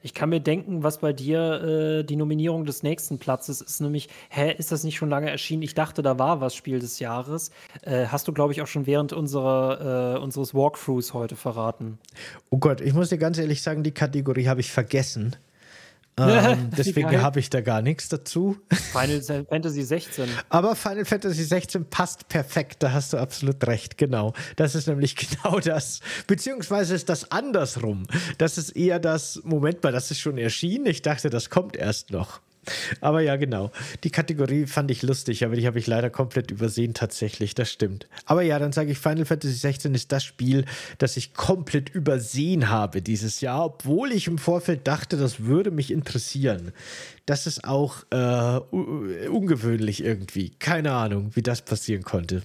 Ich 0.01 0.13
kann 0.13 0.29
mir 0.29 0.39
denken, 0.39 0.83
was 0.83 0.99
bei 0.99 1.13
dir 1.13 1.99
äh, 1.99 2.03
die 2.03 2.15
Nominierung 2.15 2.65
des 2.65 2.83
nächsten 2.83 3.19
Platzes 3.19 3.61
ist, 3.61 3.81
nämlich, 3.81 4.09
hä, 4.29 4.53
ist 4.57 4.71
das 4.71 4.83
nicht 4.83 4.95
schon 4.95 5.09
lange 5.09 5.29
erschienen? 5.29 5.61
Ich 5.61 5.75
dachte, 5.75 6.01
da 6.01 6.17
war 6.17 6.41
was 6.41 6.55
Spiel 6.55 6.79
des 6.79 6.99
Jahres. 6.99 7.51
Äh, 7.81 8.07
hast 8.07 8.27
du, 8.27 8.33
glaube 8.33 8.53
ich, 8.53 8.61
auch 8.61 8.67
schon 8.67 8.87
während 8.87 9.13
unserer, 9.13 10.15
äh, 10.15 10.19
unseres 10.19 10.53
Walkthroughs 10.53 11.13
heute 11.13 11.35
verraten. 11.35 11.99
Oh 12.49 12.57
Gott, 12.57 12.81
ich 12.81 12.93
muss 12.93 13.09
dir 13.09 13.17
ganz 13.17 13.37
ehrlich 13.37 13.61
sagen, 13.61 13.83
die 13.83 13.91
Kategorie 13.91 14.47
habe 14.47 14.61
ich 14.61 14.71
vergessen. 14.71 15.35
Ähm, 16.29 16.69
deswegen 16.77 17.21
habe 17.21 17.39
ich 17.39 17.49
da 17.49 17.61
gar 17.61 17.81
nichts 17.81 18.09
dazu. 18.09 18.57
Final 18.91 19.21
Fantasy 19.21 19.83
16. 19.83 20.29
Aber 20.49 20.75
Final 20.75 21.05
Fantasy 21.05 21.43
16 21.43 21.89
passt 21.89 22.27
perfekt, 22.27 22.83
da 22.83 22.91
hast 22.91 23.13
du 23.13 23.17
absolut 23.17 23.65
recht, 23.67 23.97
genau. 23.97 24.33
Das 24.55 24.75
ist 24.75 24.87
nämlich 24.87 25.15
genau 25.43 25.59
das. 25.59 25.99
Beziehungsweise 26.27 26.95
ist 26.95 27.09
das 27.09 27.31
andersrum. 27.31 28.07
Das 28.37 28.57
ist 28.57 28.71
eher 28.71 28.99
das, 28.99 29.41
Moment 29.43 29.83
mal, 29.83 29.91
das 29.91 30.11
ist 30.11 30.19
schon 30.19 30.37
erschienen. 30.37 30.85
Ich 30.85 31.01
dachte, 31.01 31.29
das 31.29 31.49
kommt 31.49 31.75
erst 31.75 32.11
noch. 32.11 32.41
Aber 32.99 33.21
ja, 33.21 33.37
genau. 33.37 33.71
Die 34.03 34.11
Kategorie 34.11 34.67
fand 34.67 34.91
ich 34.91 35.01
lustig, 35.01 35.43
aber 35.43 35.55
die 35.55 35.65
habe 35.65 35.79
ich 35.79 35.87
leider 35.87 36.09
komplett 36.09 36.51
übersehen 36.51 36.93
tatsächlich. 36.93 37.55
Das 37.55 37.71
stimmt. 37.71 38.07
Aber 38.25 38.43
ja, 38.43 38.59
dann 38.59 38.71
sage 38.71 38.91
ich, 38.91 38.99
Final 38.99 39.25
Fantasy 39.25 39.55
16 39.55 39.95
ist 39.95 40.11
das 40.11 40.23
Spiel, 40.23 40.65
das 40.99 41.17
ich 41.17 41.33
komplett 41.33 41.89
übersehen 41.89 42.69
habe 42.69 43.01
dieses 43.01 43.41
Jahr, 43.41 43.65
obwohl 43.65 44.11
ich 44.11 44.27
im 44.27 44.37
Vorfeld 44.37 44.87
dachte, 44.87 45.17
das 45.17 45.45
würde 45.45 45.71
mich 45.71 45.91
interessieren. 45.91 46.71
Das 47.25 47.47
ist 47.47 47.65
auch 47.65 48.03
äh, 48.11 48.59
ungewöhnlich 49.27 50.03
irgendwie. 50.03 50.51
Keine 50.59 50.91
Ahnung, 50.91 51.31
wie 51.33 51.41
das 51.41 51.61
passieren 51.63 52.03
konnte. 52.03 52.43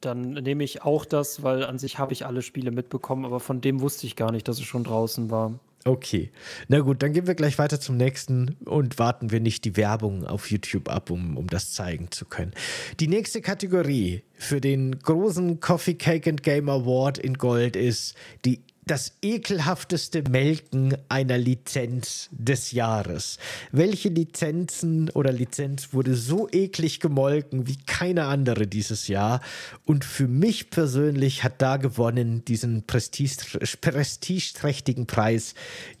Dann 0.00 0.32
nehme 0.32 0.62
ich 0.62 0.82
auch 0.82 1.06
das, 1.06 1.42
weil 1.42 1.64
an 1.64 1.78
sich 1.78 1.98
habe 1.98 2.12
ich 2.12 2.26
alle 2.26 2.42
Spiele 2.42 2.70
mitbekommen, 2.70 3.24
aber 3.24 3.40
von 3.40 3.60
dem 3.60 3.80
wusste 3.80 4.06
ich 4.06 4.14
gar 4.14 4.30
nicht, 4.30 4.46
dass 4.46 4.58
es 4.58 4.64
schon 4.64 4.84
draußen 4.84 5.30
war. 5.30 5.58
Okay. 5.86 6.32
Na 6.66 6.80
gut, 6.80 7.00
dann 7.00 7.12
gehen 7.12 7.28
wir 7.28 7.36
gleich 7.36 7.58
weiter 7.58 7.78
zum 7.78 7.96
nächsten 7.96 8.56
und 8.64 8.98
warten 8.98 9.30
wir 9.30 9.38
nicht 9.38 9.64
die 9.64 9.76
Werbung 9.76 10.26
auf 10.26 10.50
YouTube 10.50 10.88
ab, 10.88 11.12
um, 11.12 11.36
um 11.36 11.46
das 11.46 11.74
zeigen 11.74 12.10
zu 12.10 12.24
können. 12.24 12.50
Die 12.98 13.06
nächste 13.06 13.40
Kategorie 13.40 14.24
für 14.34 14.60
den 14.60 14.98
großen 14.98 15.60
Coffee 15.60 15.94
Cake 15.94 16.28
and 16.28 16.42
Game 16.42 16.68
Award 16.68 17.18
in 17.18 17.34
Gold 17.34 17.76
ist 17.76 18.16
die 18.44 18.64
das 18.88 19.14
ekelhafteste 19.20 20.22
Melken 20.30 20.96
einer 21.08 21.38
Lizenz 21.38 22.28
des 22.30 22.70
Jahres. 22.70 23.38
Welche 23.72 24.10
Lizenzen 24.10 25.10
oder 25.10 25.32
Lizenz 25.32 25.92
wurde 25.92 26.14
so 26.14 26.48
eklig 26.52 27.00
gemolken 27.00 27.66
wie 27.66 27.78
keine 27.84 28.26
andere 28.26 28.68
dieses 28.68 29.08
Jahr? 29.08 29.40
Und 29.84 30.04
für 30.04 30.28
mich 30.28 30.70
persönlich 30.70 31.42
hat 31.42 31.60
da 31.60 31.78
gewonnen 31.78 32.44
diesen 32.44 32.84
prestigeträchtigen 32.86 35.08
Preis 35.08 35.54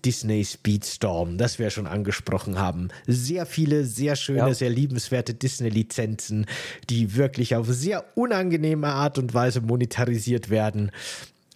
Disney 0.04 0.44
Speedstorm, 0.44 1.38
das 1.38 1.58
wir 1.58 1.70
schon 1.70 1.88
angesprochen 1.88 2.56
haben. 2.56 2.90
Sehr 3.08 3.46
viele, 3.46 3.84
sehr 3.84 4.14
schöne, 4.14 4.38
ja. 4.38 4.54
sehr 4.54 4.70
liebenswerte 4.70 5.34
Disney-Lizenzen, 5.34 6.46
die 6.88 7.16
wirklich 7.16 7.56
auf 7.56 7.66
sehr 7.66 8.16
unangenehme 8.16 8.86
Art 8.86 9.18
und 9.18 9.34
Weise 9.34 9.60
monetarisiert 9.60 10.50
werden. 10.50 10.92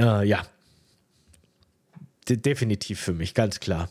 Äh, 0.00 0.26
ja, 0.26 0.44
definitiv 2.36 3.00
für 3.00 3.12
mich, 3.12 3.34
ganz 3.34 3.60
klar. 3.60 3.88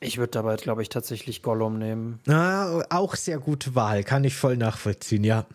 Ich 0.00 0.18
würde 0.18 0.32
dabei, 0.32 0.56
glaube 0.56 0.82
ich, 0.82 0.90
tatsächlich 0.90 1.42
Gollum 1.42 1.78
nehmen. 1.78 2.20
Ah, 2.28 2.82
auch 2.90 3.16
sehr 3.16 3.38
gute 3.38 3.74
Wahl, 3.74 4.04
kann 4.04 4.24
ich 4.24 4.34
voll 4.34 4.56
nachvollziehen, 4.56 5.24
ja. 5.24 5.46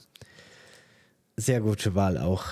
Sehr 1.37 1.61
gute 1.61 1.93
Wahl 1.93 2.17
auch. 2.17 2.45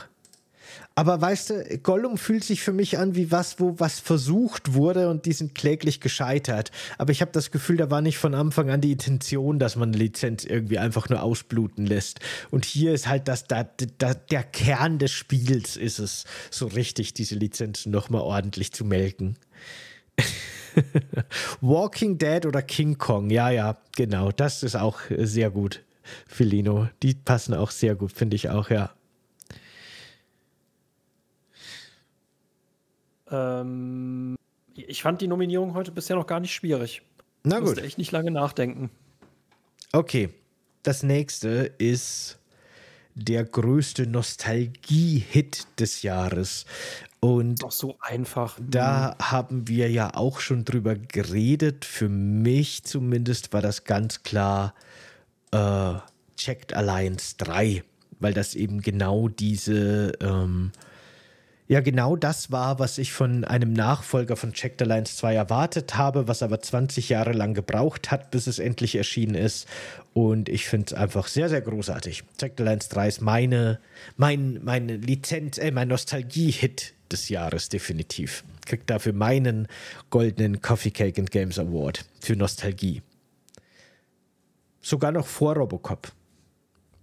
Aber 0.97 1.21
weißt 1.21 1.49
du, 1.51 1.77
Gollum 1.83 2.17
fühlt 2.17 2.43
sich 2.43 2.63
für 2.63 2.73
mich 2.73 2.97
an 2.97 3.13
wie 3.13 3.31
was, 3.31 3.59
wo 3.59 3.79
was 3.79 3.99
versucht 3.99 4.73
wurde 4.73 5.09
und 5.09 5.27
die 5.27 5.31
sind 5.33 5.53
kläglich 5.53 6.01
gescheitert. 6.01 6.71
Aber 6.97 7.11
ich 7.11 7.21
habe 7.21 7.29
das 7.31 7.51
Gefühl, 7.51 7.77
da 7.77 7.91
war 7.91 8.01
nicht 8.01 8.17
von 8.17 8.33
Anfang 8.33 8.71
an 8.71 8.81
die 8.81 8.93
Intention, 8.93 9.59
dass 9.59 9.75
man 9.75 9.89
eine 9.89 9.99
Lizenz 9.99 10.43
irgendwie 10.43 10.79
einfach 10.79 11.07
nur 11.07 11.21
ausbluten 11.21 11.85
lässt. 11.85 12.21
Und 12.49 12.65
hier 12.65 12.95
ist 12.95 13.07
halt 13.07 13.27
das, 13.27 13.45
da, 13.45 13.69
da, 13.99 14.15
der 14.15 14.41
Kern 14.41 14.97
des 14.97 15.11
Spiels 15.11 15.77
ist 15.77 15.99
es, 15.99 16.23
so 16.49 16.65
richtig 16.65 17.13
diese 17.13 17.35
Lizenzen 17.35 17.91
nochmal 17.91 18.21
ordentlich 18.21 18.73
zu 18.73 18.83
melken. 18.83 19.37
Walking 21.61 22.17
Dead 22.17 22.43
oder 22.47 22.63
King 22.63 22.97
Kong, 22.97 23.29
ja, 23.29 23.51
ja, 23.51 23.77
genau, 23.95 24.31
das 24.31 24.63
ist 24.63 24.75
auch 24.75 24.97
sehr 25.15 25.51
gut. 25.51 25.83
Filino, 26.25 26.89
die 27.03 27.13
passen 27.13 27.53
auch 27.53 27.69
sehr 27.69 27.93
gut, 27.93 28.13
finde 28.13 28.35
ich 28.35 28.49
auch, 28.49 28.71
ja. 28.71 28.96
Ähm, 33.31 34.35
ich 34.73 35.01
fand 35.01 35.21
die 35.21 35.27
Nominierung 35.27 35.73
heute 35.73 35.91
bisher 35.91 36.15
noch 36.15 36.27
gar 36.27 36.39
nicht 36.39 36.53
schwierig. 36.53 37.01
Na 37.43 37.57
gut. 37.59 37.69
Musste 37.69 37.83
echt 37.83 37.97
nicht 37.97 38.11
lange 38.11 38.31
nachdenken. 38.31 38.89
Okay. 39.91 40.29
Das 40.83 41.03
nächste 41.03 41.71
ist 41.77 42.39
der 43.15 43.43
größte 43.43 44.07
Nostalgie-Hit 44.07 45.79
des 45.79 46.03
Jahres. 46.03 46.65
Und 47.19 47.63
Doch 47.63 47.71
so 47.71 47.97
einfach. 47.99 48.59
Da 48.61 49.15
mhm. 49.17 49.31
haben 49.31 49.67
wir 49.67 49.89
ja 49.89 50.13
auch 50.13 50.39
schon 50.39 50.65
drüber 50.65 50.95
geredet. 50.95 51.83
Für 51.83 52.09
mich 52.09 52.83
zumindest 52.83 53.53
war 53.53 53.61
das 53.61 53.85
ganz 53.85 54.23
klar 54.23 54.75
äh, 55.51 55.93
Checked 56.37 56.73
Alliance 56.73 57.35
3, 57.39 57.83
weil 58.19 58.33
das 58.33 58.53
eben 58.53 58.81
genau 58.81 59.27
diese 59.27 60.13
ähm, 60.21 60.71
ja 61.67 61.81
genau 61.81 62.15
das 62.15 62.51
war, 62.51 62.79
was 62.79 62.97
ich 62.97 63.11
von 63.11 63.43
einem 63.43 63.73
Nachfolger 63.73 64.35
von 64.35 64.53
Checked 64.53 64.81
Alliance 64.81 65.15
2 65.17 65.35
erwartet 65.35 65.97
habe, 65.97 66.27
was 66.27 66.41
aber 66.41 66.61
20 66.61 67.09
Jahre 67.09 67.33
lang 67.33 67.53
gebraucht 67.53 68.11
hat, 68.11 68.31
bis 68.31 68.47
es 68.47 68.59
endlich 68.59 68.95
erschienen 68.95 69.35
ist. 69.35 69.67
Und 70.13 70.49
ich 70.49 70.67
finde 70.67 70.87
es 70.87 70.93
einfach 70.93 71.27
sehr, 71.27 71.49
sehr 71.49 71.61
großartig. 71.61 72.23
Checked 72.37 72.59
Alliance 72.61 72.89
3 72.89 73.07
ist 73.07 73.21
meine, 73.21 73.79
mein, 74.15 74.59
meine 74.63 74.97
Lizenz, 74.97 75.57
äh, 75.57 75.71
mein 75.71 75.89
Nostalgie-Hit 75.89 76.93
des 77.11 77.29
Jahres, 77.29 77.69
definitiv. 77.69 78.43
Kriegt 78.65 78.89
dafür 78.89 79.13
meinen 79.13 79.67
goldenen 80.09 80.61
Coffee 80.61 80.91
Cake 80.91 81.19
and 81.19 81.31
Games 81.31 81.59
Award 81.59 82.05
für 82.19 82.35
Nostalgie. 82.35 83.01
Sogar 84.81 85.11
noch 85.11 85.27
vor 85.27 85.55
Robocop. 85.55 86.11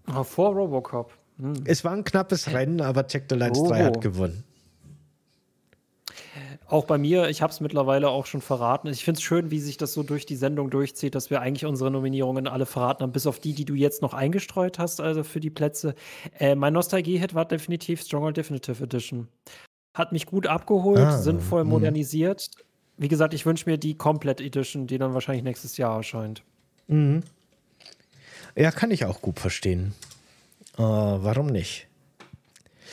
Oh, 0.06 0.24
vor 0.24 0.54
Robocop. 0.54 1.12
Hm. 1.38 1.64
Es 1.64 1.84
war 1.84 1.92
ein 1.92 2.04
knappes 2.04 2.50
Rennen, 2.52 2.80
aber 2.80 3.06
Checked 3.06 3.32
Alliance 3.32 3.60
oh. 3.60 3.68
3 3.68 3.84
hat 3.84 4.00
gewonnen. 4.00 4.44
Auch 6.66 6.86
bei 6.86 6.96
mir, 6.96 7.28
ich 7.28 7.42
habe 7.42 7.52
es 7.52 7.60
mittlerweile 7.60 8.08
auch 8.08 8.24
schon 8.24 8.40
verraten. 8.40 8.88
Ich 8.88 9.04
finde 9.04 9.18
es 9.18 9.22
schön, 9.22 9.50
wie 9.50 9.60
sich 9.60 9.76
das 9.76 9.92
so 9.92 10.02
durch 10.02 10.24
die 10.24 10.36
Sendung 10.36 10.70
durchzieht, 10.70 11.14
dass 11.14 11.28
wir 11.28 11.40
eigentlich 11.40 11.66
unsere 11.66 11.90
Nominierungen 11.90 12.48
alle 12.48 12.64
verraten 12.64 13.02
haben, 13.02 13.12
bis 13.12 13.26
auf 13.26 13.38
die, 13.38 13.52
die 13.52 13.66
du 13.66 13.74
jetzt 13.74 14.00
noch 14.00 14.14
eingestreut 14.14 14.78
hast, 14.78 15.00
also 15.00 15.24
für 15.24 15.40
die 15.40 15.50
Plätze. 15.50 15.94
Äh, 16.38 16.54
mein 16.54 16.72
Nostalgie-Hit 16.72 17.34
war 17.34 17.44
definitiv 17.44 18.00
Stronghold 18.00 18.36
Definitive 18.36 18.82
Edition. 18.82 19.28
Hat 19.92 20.12
mich 20.12 20.26
gut 20.26 20.46
abgeholt, 20.46 21.00
ah, 21.00 21.18
sinnvoll 21.18 21.64
mh. 21.64 21.70
modernisiert. 21.70 22.50
Wie 22.96 23.08
gesagt, 23.08 23.34
ich 23.34 23.44
wünsche 23.44 23.68
mir 23.68 23.76
die 23.76 23.96
Komplett 23.96 24.40
Edition, 24.40 24.86
die 24.86 24.98
dann 24.98 25.12
wahrscheinlich 25.12 25.44
nächstes 25.44 25.76
Jahr 25.76 25.96
erscheint. 25.96 26.42
Mhm. 26.86 27.22
Ja, 28.56 28.70
kann 28.70 28.90
ich 28.90 29.04
auch 29.04 29.20
gut 29.20 29.38
verstehen. 29.38 29.92
Äh, 30.78 30.82
warum 30.82 31.46
nicht? 31.46 31.88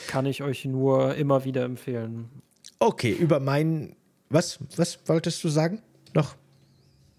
Kann 0.08 0.26
ich 0.26 0.42
euch 0.42 0.64
nur 0.64 1.14
immer 1.14 1.44
wieder 1.44 1.64
empfehlen. 1.64 2.41
Okay, 2.82 3.12
über 3.12 3.38
meinen. 3.38 3.94
Was, 4.28 4.58
was 4.76 4.98
wolltest 5.06 5.44
du 5.44 5.48
sagen? 5.48 5.80
Noch? 6.14 6.34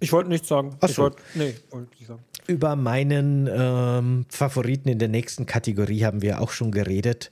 Ich 0.01 0.11
wollte 0.11 0.29
nichts 0.29 0.49
sagen. 0.49 0.75
Ach 0.81 0.89
so. 0.89 0.91
Ich 0.91 0.97
wollt, 0.97 1.15
nee, 1.35 1.55
wollte 1.69 1.95
nicht 1.95 2.07
sagen. 2.07 2.21
Über 2.47 2.75
meinen 2.75 3.47
ähm, 3.49 4.25
Favoriten 4.27 4.89
in 4.89 4.99
der 4.99 5.07
nächsten 5.07 5.45
Kategorie 5.45 6.03
haben 6.03 6.21
wir 6.21 6.41
auch 6.41 6.51
schon 6.51 6.71
geredet. 6.71 7.31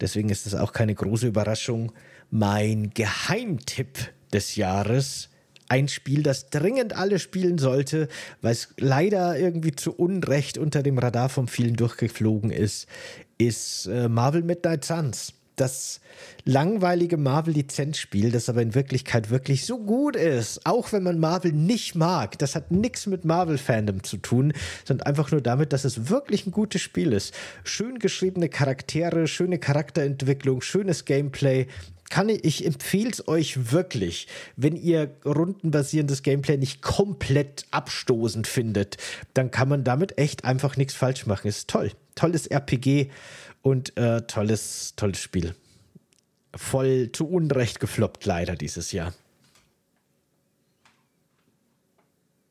Deswegen 0.00 0.30
ist 0.30 0.46
es 0.46 0.54
auch 0.54 0.72
keine 0.72 0.94
große 0.94 1.26
Überraschung. 1.26 1.92
Mein 2.30 2.92
Geheimtipp 2.94 3.98
des 4.32 4.56
Jahres. 4.56 5.28
Ein 5.68 5.88
Spiel, 5.88 6.22
das 6.22 6.48
dringend 6.48 6.96
alle 6.96 7.18
spielen 7.18 7.58
sollte, 7.58 8.08
weil 8.40 8.52
es 8.52 8.72
leider 8.78 9.38
irgendwie 9.38 9.72
zu 9.72 9.92
Unrecht 9.92 10.56
unter 10.56 10.82
dem 10.82 10.96
Radar 10.96 11.28
von 11.28 11.46
vielen 11.46 11.76
durchgeflogen 11.76 12.50
ist, 12.50 12.86
ist 13.36 13.86
äh, 13.86 14.08
Marvel 14.08 14.42
Midnight 14.42 14.84
Suns 14.86 15.35
das 15.56 16.00
langweilige 16.44 17.16
Marvel-Lizenzspiel, 17.16 18.30
das 18.30 18.48
aber 18.48 18.62
in 18.62 18.74
Wirklichkeit 18.74 19.30
wirklich 19.30 19.66
so 19.66 19.78
gut 19.78 20.16
ist, 20.16 20.64
auch 20.64 20.92
wenn 20.92 21.02
man 21.02 21.18
Marvel 21.18 21.52
nicht 21.52 21.94
mag. 21.94 22.38
Das 22.38 22.54
hat 22.54 22.70
nichts 22.70 23.06
mit 23.06 23.24
Marvel-Fandom 23.24 24.02
zu 24.02 24.18
tun, 24.18 24.52
sondern 24.84 25.06
einfach 25.06 25.30
nur 25.32 25.40
damit, 25.40 25.72
dass 25.72 25.84
es 25.84 26.08
wirklich 26.08 26.46
ein 26.46 26.52
gutes 26.52 26.82
Spiel 26.82 27.12
ist. 27.12 27.34
Schön 27.64 27.98
geschriebene 27.98 28.48
Charaktere, 28.48 29.26
schöne 29.26 29.58
Charakterentwicklung, 29.58 30.60
schönes 30.60 31.04
Gameplay. 31.04 31.66
Kann 32.08 32.28
ich, 32.28 32.44
ich 32.44 32.64
empfehle 32.64 33.10
es 33.10 33.26
euch 33.26 33.72
wirklich, 33.72 34.28
wenn 34.54 34.76
ihr 34.76 35.16
rundenbasierendes 35.24 36.22
Gameplay 36.22 36.56
nicht 36.56 36.80
komplett 36.80 37.66
abstoßend 37.72 38.46
findet, 38.46 38.96
dann 39.34 39.50
kann 39.50 39.68
man 39.68 39.82
damit 39.82 40.18
echt 40.18 40.44
einfach 40.44 40.76
nichts 40.76 40.94
falsch 40.94 41.26
machen. 41.26 41.48
Ist 41.48 41.68
toll. 41.68 41.90
Tolles 42.14 42.46
RPG 42.46 43.10
und 43.66 43.96
äh, 43.96 44.22
tolles, 44.28 44.94
tolles 44.94 45.18
Spiel. 45.18 45.56
Voll 46.54 47.10
zu 47.10 47.28
Unrecht 47.28 47.80
gefloppt, 47.80 48.24
leider 48.24 48.54
dieses 48.54 48.92
Jahr. 48.92 49.12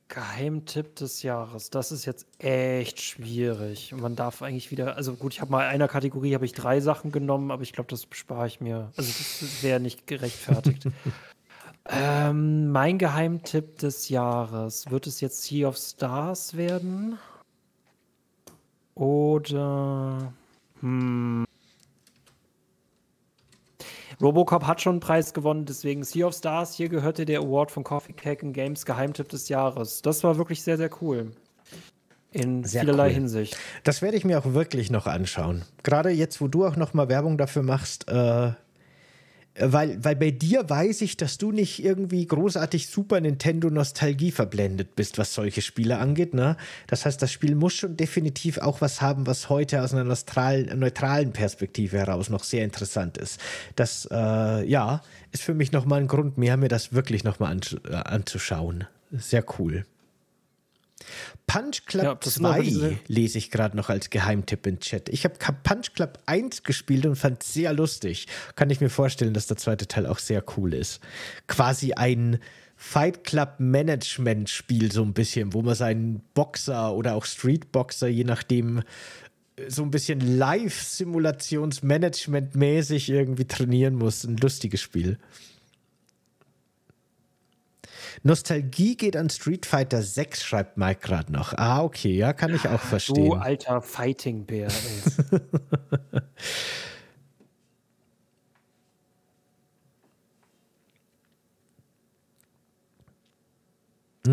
Geheimtipp 0.10 0.98
des 0.98 1.24
Jahres. 1.24 1.70
Das 1.70 1.94
ist 1.94 2.04
jetzt 2.04 2.28
echt 2.38 3.00
schwierig. 3.00 3.94
Und 3.94 4.02
man 4.02 4.18
darf 4.18 4.42
eigentlich 4.42 4.72
wieder, 4.72 4.98
also 4.98 5.14
gut, 5.14 5.32
ich 5.32 5.40
habe 5.40 5.52
mal 5.52 5.64
in 5.64 5.70
einer 5.70 5.88
Kategorie 5.88 6.34
habe 6.34 6.44
ich 6.44 6.52
drei 6.52 6.82
Sachen 6.82 7.14
genommen, 7.14 7.50
aber 7.50 7.64
ich 7.64 7.72
glaube, 7.72 7.90
das 7.90 8.06
spare 8.12 8.48
ich 8.48 8.60
mir. 8.60 8.92
Also 8.98 9.10
das 9.10 9.64
wäre 9.64 9.80
nicht 9.80 10.08
gerechtfertigt. 10.08 10.90
ähm, 11.90 12.74
mein 12.74 12.98
Geheimtipp 12.98 13.78
des 13.78 14.10
Jahres. 14.10 14.92
Wird 14.92 15.08
es 15.08 15.22
jetzt 15.22 15.44
Sea 15.44 15.70
of 15.70 15.78
Stars 15.78 16.58
werden? 16.58 17.18
Oder 18.96 20.34
hm. 20.86 21.46
Robocop 24.22 24.66
hat 24.68 24.82
schon 24.82 24.94
einen 24.94 25.00
Preis 25.00 25.34
gewonnen, 25.34 25.66
deswegen 25.66 26.04
Sea 26.04 26.28
of 26.28 26.36
Stars. 26.36 26.76
Hier 26.76 26.90
gehörte 26.90 27.26
der 27.26 27.40
Award 27.40 27.72
von 27.72 27.84
Coffee 27.84 28.14
Cake 28.14 28.46
and 28.46 28.54
Games 28.54 28.86
Geheimtipp 28.86 29.28
des 29.28 29.50
Jahres. 29.50 30.02
Das 30.04 30.24
war 30.24 30.38
wirklich 30.38 30.62
sehr, 30.62 30.78
sehr 30.78 30.90
cool. 31.02 31.32
In 32.32 32.64
sehr 32.64 32.82
vielerlei 32.82 33.08
cool. 33.08 33.14
Hinsicht. 33.14 33.58
Das 33.84 34.02
werde 34.02 34.16
ich 34.16 34.26
mir 34.26 34.38
auch 34.38 34.54
wirklich 34.54 34.92
noch 34.92 35.08
anschauen. 35.08 35.64
Gerade 35.84 36.12
jetzt, 36.12 36.40
wo 36.40 36.48
du 36.48 36.66
auch 36.66 36.76
noch 36.76 36.94
mal 36.94 37.10
Werbung 37.10 37.38
dafür 37.38 37.64
machst, 37.64 38.08
äh, 38.08 38.52
weil, 39.60 40.04
weil 40.04 40.16
bei 40.16 40.32
dir 40.32 40.70
weiß 40.70 41.02
ich, 41.02 41.18
dass 41.18 41.38
du 41.38 41.52
nicht 41.52 41.84
irgendwie 41.84 42.26
großartig 42.26 42.88
Super 42.88 43.22
Nintendo 43.22 43.70
Nostalgie 43.70 44.32
verblendet 44.32 44.96
bist, 44.96 45.18
was 45.18 45.34
solche 45.34 45.62
Spiele 45.62 45.98
angeht. 45.98 46.34
Ne? 46.34 46.58
Das 46.88 47.06
heißt, 47.06 47.22
das 47.22 47.32
Spiel 47.32 47.56
muss 47.56 47.74
schon 47.74 47.96
definitiv 47.96 48.58
auch 48.58 48.82
was 48.82 49.02
haben, 49.02 49.28
was 49.28 49.50
heute 49.50 49.82
aus 49.82 49.94
einer 49.94 50.04
neutralen, 50.04 51.32
Perspektive 51.32 51.98
heraus 51.98 52.30
noch 52.30 52.44
sehr 52.44 52.64
interessant 52.64 53.18
ist. 53.18 53.40
Das, 53.76 54.08
äh, 54.12 54.68
ja, 54.68 55.02
ist 55.32 55.44
für 55.44 55.54
mich 55.54 55.72
nochmal 55.72 56.02
ein 56.02 56.08
Grund 56.08 56.38
mehr, 56.38 56.58
mir 56.58 56.70
das 56.70 56.94
wirklich 56.94 57.24
nochmal 57.24 57.58
äh, 57.88 57.94
anzuschauen. 57.94 58.86
Sehr 59.12 59.46
cool. 59.60 59.86
Punch 61.48 61.86
Club 61.86 62.04
ja, 62.04 62.20
2 62.20 63.00
lese 63.08 63.38
ich 63.38 63.52
gerade 63.52 63.78
noch 63.78 63.90
als 63.90 64.10
Geheimtipp 64.10 64.68
im 64.68 64.80
Chat. 64.80 65.08
Ich 65.10 65.26
habe 65.26 65.36
Punch 65.64 65.94
Club 65.94 66.20
1 66.26 66.64
gespielt 66.64 67.06
und 67.06 67.16
fand 67.16 67.44
es 67.44 67.54
sehr 67.54 67.72
lustig. 67.74 68.28
Kann 68.56 68.70
ich 68.70 68.82
mir 68.82 68.90
vorstellen, 68.90 69.34
dass 69.34 69.48
der 69.48 69.56
zweite 69.58 69.88
Teil 69.88 70.06
auch 70.08 70.20
sehr 70.20 70.44
cool 70.58 70.74
ist. 70.74 71.00
Quasi 71.48 71.94
ein 71.94 72.40
Fight 72.76 73.24
Club 73.24 73.56
Management 73.60 74.50
Spiel 74.50 74.92
so 74.92 75.04
ein 75.04 75.14
bisschen, 75.14 75.54
wo 75.54 75.62
man 75.62 75.76
seinen 75.76 76.22
Boxer 76.34 76.94
oder 76.94 77.16
auch 77.16 77.24
Street 77.26 77.72
Boxer, 77.72 78.08
je 78.08 78.26
nachdem, 78.26 78.82
so 79.68 79.84
ein 79.84 79.92
bisschen 79.92 80.38
Live-Simulationsmanagement 80.38 82.56
mäßig 82.56 83.10
irgendwie 83.10 83.46
trainieren 83.46 83.96
muss. 83.96 84.26
Ein 84.26 84.36
lustiges 84.38 84.82
Spiel. 84.82 85.20
Nostalgie 88.26 88.98
geht 88.98 89.16
an 89.16 89.30
Street 89.30 89.66
Fighter 89.68 90.02
6, 90.02 90.44
schreibt 90.44 90.78
Mike 90.78 91.02
gerade 91.02 91.32
noch. 91.32 91.54
Ah, 91.54 91.84
okay, 91.84 92.16
ja, 92.16 92.34
kann 92.34 92.56
ich 92.56 92.68
auch 92.68 92.80
verstehen. 92.80 93.30
Du 93.30 93.36
alter 93.36 93.84
Fighting-Bär, 93.84 94.68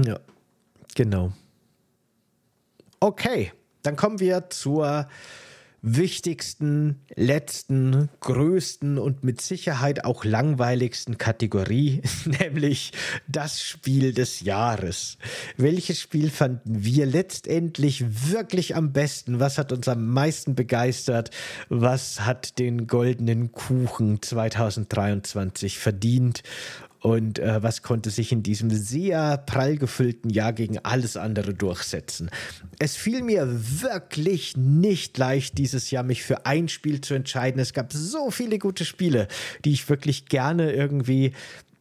ja, 0.07 0.19
genau. 0.95 1.35
Okay, 2.99 3.53
dann 3.83 3.97
kommen 3.97 4.21
wir 4.21 4.49
zur 4.49 5.07
wichtigsten, 5.83 7.05
letzten, 7.17 8.09
größten 8.21 8.99
und 8.99 9.25
mit 9.25 9.41
Sicherheit 9.41 10.05
auch 10.05 10.25
langweiligsten 10.25 11.19
Kategorie, 11.19 12.03
nämlich 12.41 12.93
das 13.27 13.61
Spiel 13.61 14.15
des 14.15 14.41
Jahres. 14.41 15.19
Welches 15.57 16.01
Spiel 16.01 16.31
fanden 16.31 16.85
wir 16.85 17.05
letztendlich 17.05 18.31
wirklich 18.31 18.77
am 18.77 18.93
besten? 18.93 19.41
Was 19.41 19.59
hat 19.59 19.73
uns 19.73 19.89
am 19.89 20.07
meisten 20.07 20.55
begeistert? 20.55 21.31
Was 21.69 22.21
hat 22.21 22.61
den 22.61 22.87
goldenen 22.87 23.51
Kuchen 23.51 24.23
2023 24.23 25.79
verdient? 25.79 26.45
Und 27.03 27.41
äh, 27.41 27.63
was 27.63 27.83
konnte 27.83 28.11
sich 28.11 28.31
in 28.31 28.45
diesem 28.45 28.71
sehr 28.71 29.37
prall 29.37 29.77
gefüllten 29.77 30.31
Jahr 30.31 30.53
gegen 30.53 30.79
alles 30.79 31.17
andere 31.17 31.53
durchsetzen. 31.53 32.31
Es 32.79 32.97
fiel 32.97 33.23
mir 33.23 33.49
wirklich 33.49 34.57
nicht 34.57 35.19
leicht 35.19 35.59
dieses 35.59 35.91
Jahr, 35.91 36.05
mich 36.05 36.23
für 36.23 36.47
ein 36.47 36.69
Spiel 36.69 37.01
zu 37.01 37.15
entscheiden. 37.15 37.61
Es 37.61 37.73
gab 37.73 37.93
so 37.93 38.31
viele 38.31 38.59
gute 38.59 38.85
Spiele, 38.85 39.27
die 39.65 39.73
ich 39.73 39.89
wirklich 39.89 40.27
gerne 40.27 40.73
irgendwie 40.73 41.33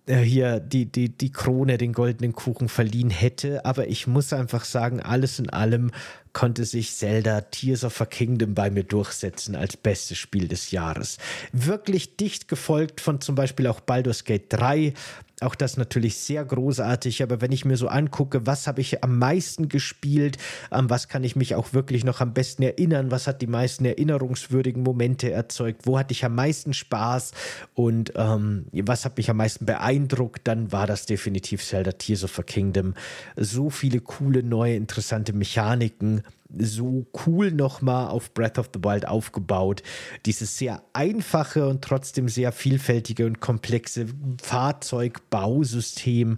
äh, 0.05 0.17
hier 0.17 0.59
die, 0.59 0.85
die, 0.85 1.09
die 1.09 1.31
Krone, 1.31 1.77
den 1.77 1.93
goldenen 1.93 2.33
Kuchen 2.33 2.69
verliehen 2.69 3.09
hätte. 3.09 3.65
Aber 3.65 3.87
ich 3.87 4.07
muss 4.07 4.33
einfach 4.33 4.63
sagen, 4.63 4.99
alles 4.99 5.39
in 5.39 5.49
allem 5.49 5.91
konnte 6.33 6.65
sich 6.65 6.95
Zelda 6.95 7.41
Tears 7.41 7.83
of 7.83 7.99
a 8.01 8.05
Kingdom 8.05 8.53
bei 8.53 8.69
mir 8.69 8.83
durchsetzen 8.83 9.55
als 9.55 9.77
bestes 9.77 10.17
Spiel 10.17 10.47
des 10.47 10.71
Jahres. 10.71 11.17
Wirklich 11.51 12.15
dicht 12.17 12.47
gefolgt 12.47 13.01
von 13.01 13.21
zum 13.21 13.35
Beispiel 13.35 13.67
auch 13.67 13.81
Baldur's 13.81 14.23
Gate 14.23 14.45
3, 14.49 14.93
auch 15.41 15.55
das 15.55 15.77
natürlich 15.77 16.17
sehr 16.17 16.45
großartig, 16.45 17.23
aber 17.23 17.41
wenn 17.41 17.51
ich 17.51 17.65
mir 17.65 17.77
so 17.77 17.87
angucke, 17.87 18.45
was 18.45 18.67
habe 18.67 18.81
ich 18.81 19.03
am 19.03 19.17
meisten 19.17 19.69
gespielt, 19.69 20.37
an 20.69 20.89
was 20.89 21.07
kann 21.07 21.23
ich 21.23 21.35
mich 21.35 21.55
auch 21.55 21.73
wirklich 21.73 22.03
noch 22.03 22.21
am 22.21 22.33
besten 22.33 22.63
erinnern, 22.63 23.11
was 23.11 23.27
hat 23.27 23.41
die 23.41 23.47
meisten 23.47 23.85
erinnerungswürdigen 23.85 24.83
Momente 24.83 25.31
erzeugt, 25.31 25.85
wo 25.85 25.97
hatte 25.97 26.11
ich 26.13 26.23
am 26.25 26.35
meisten 26.35 26.73
Spaß 26.73 27.31
und 27.73 28.13
ähm, 28.15 28.65
was 28.71 29.05
hat 29.05 29.17
mich 29.17 29.29
am 29.29 29.37
meisten 29.37 29.65
beeindruckt, 29.65 30.47
dann 30.47 30.71
war 30.71 30.87
das 30.87 31.05
definitiv 31.05 31.63
Zelda 31.63 31.93
Tears 31.93 32.23
of 32.23 32.37
a 32.39 32.43
Kingdom. 32.43 32.93
So 33.35 33.69
viele 33.69 33.99
coole, 33.99 34.43
neue, 34.43 34.75
interessante 34.75 35.33
Mechaniken, 35.33 36.23
so 36.57 37.05
cool 37.25 37.51
nochmal 37.51 38.07
auf 38.07 38.33
Breath 38.33 38.57
of 38.59 38.69
the 38.73 38.83
Wild 38.83 39.07
aufgebaut. 39.07 39.83
Dieses 40.25 40.57
sehr 40.57 40.81
einfache 40.93 41.67
und 41.67 41.81
trotzdem 41.83 42.29
sehr 42.29 42.51
vielfältige 42.51 43.25
und 43.25 43.39
komplexe 43.39 44.07
Fahrzeugbausystem, 44.41 46.37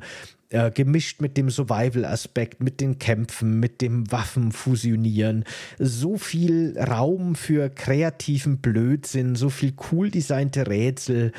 äh, 0.53 0.69
gemischt 0.69 1.19
mit 1.19 1.35
dem 1.35 1.50
Survival-Aspekt, 1.50 2.61
mit 2.61 2.80
den 2.80 3.00
Kämpfen, 3.00 3.59
mit 3.59 3.82
dem 3.82 4.11
Waffenfusionieren. 4.11 5.45
So 5.80 6.17
viel 6.17 6.77
Raum 6.77 7.33
für 7.33 7.69
kreativen 7.69 8.59
Blödsinn, 8.59 9.35
so 9.35 9.50
viel 9.50 9.74
cool 9.92 10.11
designte 10.11 10.67
Rätsel. 10.67 11.32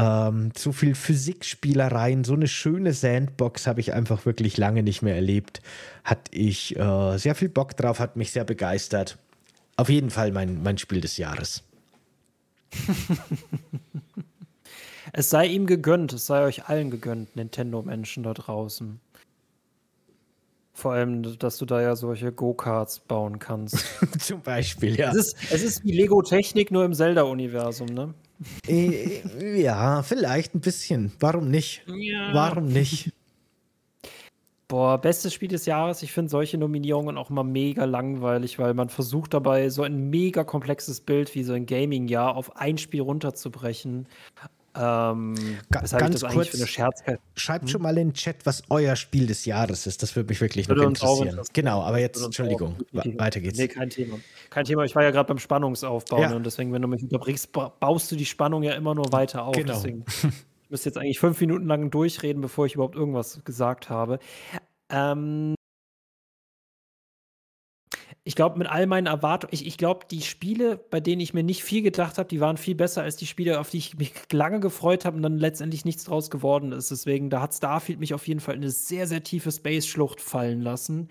Ähm, 0.00 0.52
so 0.56 0.72
viel 0.72 0.94
Physikspielereien, 0.94 2.24
so 2.24 2.32
eine 2.32 2.48
schöne 2.48 2.94
Sandbox 2.94 3.66
habe 3.66 3.80
ich 3.80 3.92
einfach 3.92 4.24
wirklich 4.24 4.56
lange 4.56 4.82
nicht 4.82 5.02
mehr 5.02 5.14
erlebt. 5.14 5.60
Hatte 6.04 6.34
ich 6.34 6.76
äh, 6.76 7.18
sehr 7.18 7.34
viel 7.34 7.50
Bock 7.50 7.76
drauf, 7.76 7.98
hat 7.98 8.16
mich 8.16 8.30
sehr 8.32 8.44
begeistert. 8.44 9.18
Auf 9.76 9.88
jeden 9.90 10.10
Fall 10.10 10.32
mein, 10.32 10.62
mein 10.62 10.78
Spiel 10.78 11.00
des 11.00 11.16
Jahres. 11.18 11.64
es 15.12 15.28
sei 15.28 15.46
ihm 15.46 15.66
gegönnt, 15.66 16.12
es 16.12 16.26
sei 16.26 16.44
euch 16.44 16.68
allen 16.68 16.90
gegönnt, 16.90 17.36
Nintendo-Menschen 17.36 18.22
da 18.22 18.32
draußen. 18.32 19.00
Vor 20.72 20.92
allem, 20.92 21.38
dass 21.38 21.58
du 21.58 21.66
da 21.66 21.82
ja 21.82 21.94
solche 21.94 22.32
Go-Karts 22.32 23.00
bauen 23.00 23.38
kannst. 23.38 23.84
Zum 24.18 24.40
Beispiel, 24.40 24.98
ja. 24.98 25.10
Es 25.10 25.16
ist, 25.16 25.36
es 25.50 25.62
ist 25.62 25.84
wie 25.84 25.92
Lego-Technik 25.92 26.70
nur 26.70 26.86
im 26.86 26.94
Zelda-Universum, 26.94 27.88
ne? 27.88 28.14
Äh, 28.66 29.60
ja, 29.60 30.02
vielleicht 30.02 30.54
ein 30.54 30.60
bisschen. 30.60 31.12
Warum 31.20 31.50
nicht? 31.50 31.82
Ja. 31.86 32.32
Warum 32.32 32.66
nicht? 32.66 33.12
Boah, 34.70 34.98
bestes 34.98 35.34
Spiel 35.34 35.48
des 35.48 35.66
Jahres. 35.66 36.02
Ich 36.02 36.12
finde 36.12 36.30
solche 36.30 36.56
Nominierungen 36.56 37.18
auch 37.18 37.28
immer 37.28 37.42
mega 37.42 37.84
langweilig, 37.86 38.58
weil 38.60 38.72
man 38.72 38.88
versucht 38.88 39.34
dabei, 39.34 39.68
so 39.68 39.82
ein 39.82 40.10
mega 40.10 40.44
komplexes 40.44 41.00
Bild 41.00 41.34
wie 41.34 41.42
so 41.42 41.54
ein 41.54 41.66
Gaming-Jahr 41.66 42.36
auf 42.36 42.56
ein 42.56 42.78
Spiel 42.78 43.00
runterzubrechen. 43.00 44.06
Ähm, 44.76 45.34
Ga 45.70 45.80
ganz 45.80 46.24
kurz, 46.24 46.56
schreibt 47.34 47.62
hm? 47.62 47.68
schon 47.68 47.82
mal 47.82 47.98
in 47.98 48.08
den 48.08 48.14
Chat, 48.14 48.46
was 48.46 48.62
euer 48.70 48.94
Spiel 48.94 49.26
des 49.26 49.44
Jahres 49.44 49.86
ist. 49.86 50.02
Das 50.02 50.14
würde 50.14 50.28
mich 50.28 50.40
wirklich 50.40 50.68
noch 50.68 50.76
interessieren. 50.76 51.40
Genau, 51.52 51.82
aber 51.82 51.98
jetzt, 51.98 52.22
Entschuldigung, 52.22 52.76
weiter 52.92 53.40
geht's. 53.40 53.58
Nee, 53.58 53.68
kein 53.68 53.90
Thema. 53.90 54.18
Kein 54.48 54.64
Thema, 54.64 54.84
ich 54.84 54.94
war 54.94 55.02
ja 55.02 55.10
gerade 55.10 55.26
beim 55.26 55.38
Spannungsaufbau 55.38 56.22
ja. 56.22 56.34
und 56.34 56.44
deswegen, 56.44 56.72
wenn 56.72 56.82
du 56.82 56.88
mich 56.88 57.02
unterbrichst, 57.02 57.52
baust 57.52 58.12
du 58.12 58.16
die 58.16 58.26
Spannung 58.26 58.62
ja 58.62 58.74
immer 58.74 58.94
nur 58.94 59.12
weiter 59.12 59.44
auf. 59.44 59.54
Genau. 59.56 59.72
Deswegen, 59.72 60.04
ich 60.62 60.70
müsste 60.70 60.88
jetzt 60.88 60.98
eigentlich 60.98 61.18
fünf 61.18 61.40
Minuten 61.40 61.66
lang 61.66 61.90
durchreden, 61.90 62.40
bevor 62.40 62.66
ich 62.66 62.74
überhaupt 62.74 62.94
irgendwas 62.94 63.42
gesagt 63.44 63.90
habe. 63.90 64.20
Ähm, 64.88 65.54
ich 68.24 68.34
glaube, 68.34 68.58
mit 68.58 68.68
all 68.68 68.86
meinen 68.86 69.06
Erwartungen, 69.06 69.52
ich, 69.54 69.66
ich 69.66 69.78
glaube, 69.78 70.06
die 70.10 70.20
Spiele, 70.20 70.76
bei 70.76 71.00
denen 71.00 71.20
ich 71.20 71.32
mir 71.32 71.42
nicht 71.42 71.64
viel 71.64 71.82
gedacht 71.82 72.18
habe, 72.18 72.28
die 72.28 72.40
waren 72.40 72.58
viel 72.58 72.74
besser 72.74 73.02
als 73.02 73.16
die 73.16 73.26
Spiele, 73.26 73.58
auf 73.58 73.70
die 73.70 73.78
ich 73.78 73.96
mich 73.96 74.12
lange 74.30 74.60
gefreut 74.60 75.04
habe 75.04 75.16
und 75.16 75.22
dann 75.22 75.38
letztendlich 75.38 75.84
nichts 75.84 76.04
draus 76.04 76.30
geworden 76.30 76.72
ist. 76.72 76.90
Deswegen, 76.90 77.30
da 77.30 77.40
hat 77.40 77.54
Starfield 77.54 77.98
mich 77.98 78.12
auf 78.12 78.28
jeden 78.28 78.40
Fall 78.40 78.56
in 78.56 78.60
eine 78.60 78.70
sehr, 78.70 79.06
sehr 79.06 79.22
tiefe 79.22 79.50
Space-Schlucht 79.50 80.20
fallen 80.20 80.60
lassen. 80.60 81.08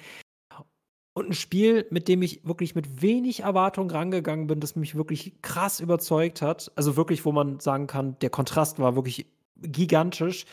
Und 1.13 1.29
ein 1.29 1.33
Spiel, 1.33 1.87
mit 1.89 2.07
dem 2.07 2.21
ich 2.21 2.45
wirklich 2.45 2.75
mit 2.75 3.01
wenig 3.01 3.41
Erwartung 3.41 3.89
rangegangen 3.89 4.47
bin, 4.47 4.59
das 4.59 4.75
mich 4.75 4.95
wirklich 4.95 5.41
krass 5.41 5.79
überzeugt 5.79 6.41
hat. 6.43 6.71
Also 6.75 6.95
wirklich, 6.95 7.25
wo 7.25 7.31
man 7.31 7.59
sagen 7.59 7.87
kann, 7.87 8.17
der 8.19 8.29
Kontrast 8.29 8.77
war 8.77 8.95
wirklich 8.95 9.25
gigantisch. 9.57 10.45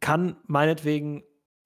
Kann 0.00 0.36
meinetwegen 0.46 1.22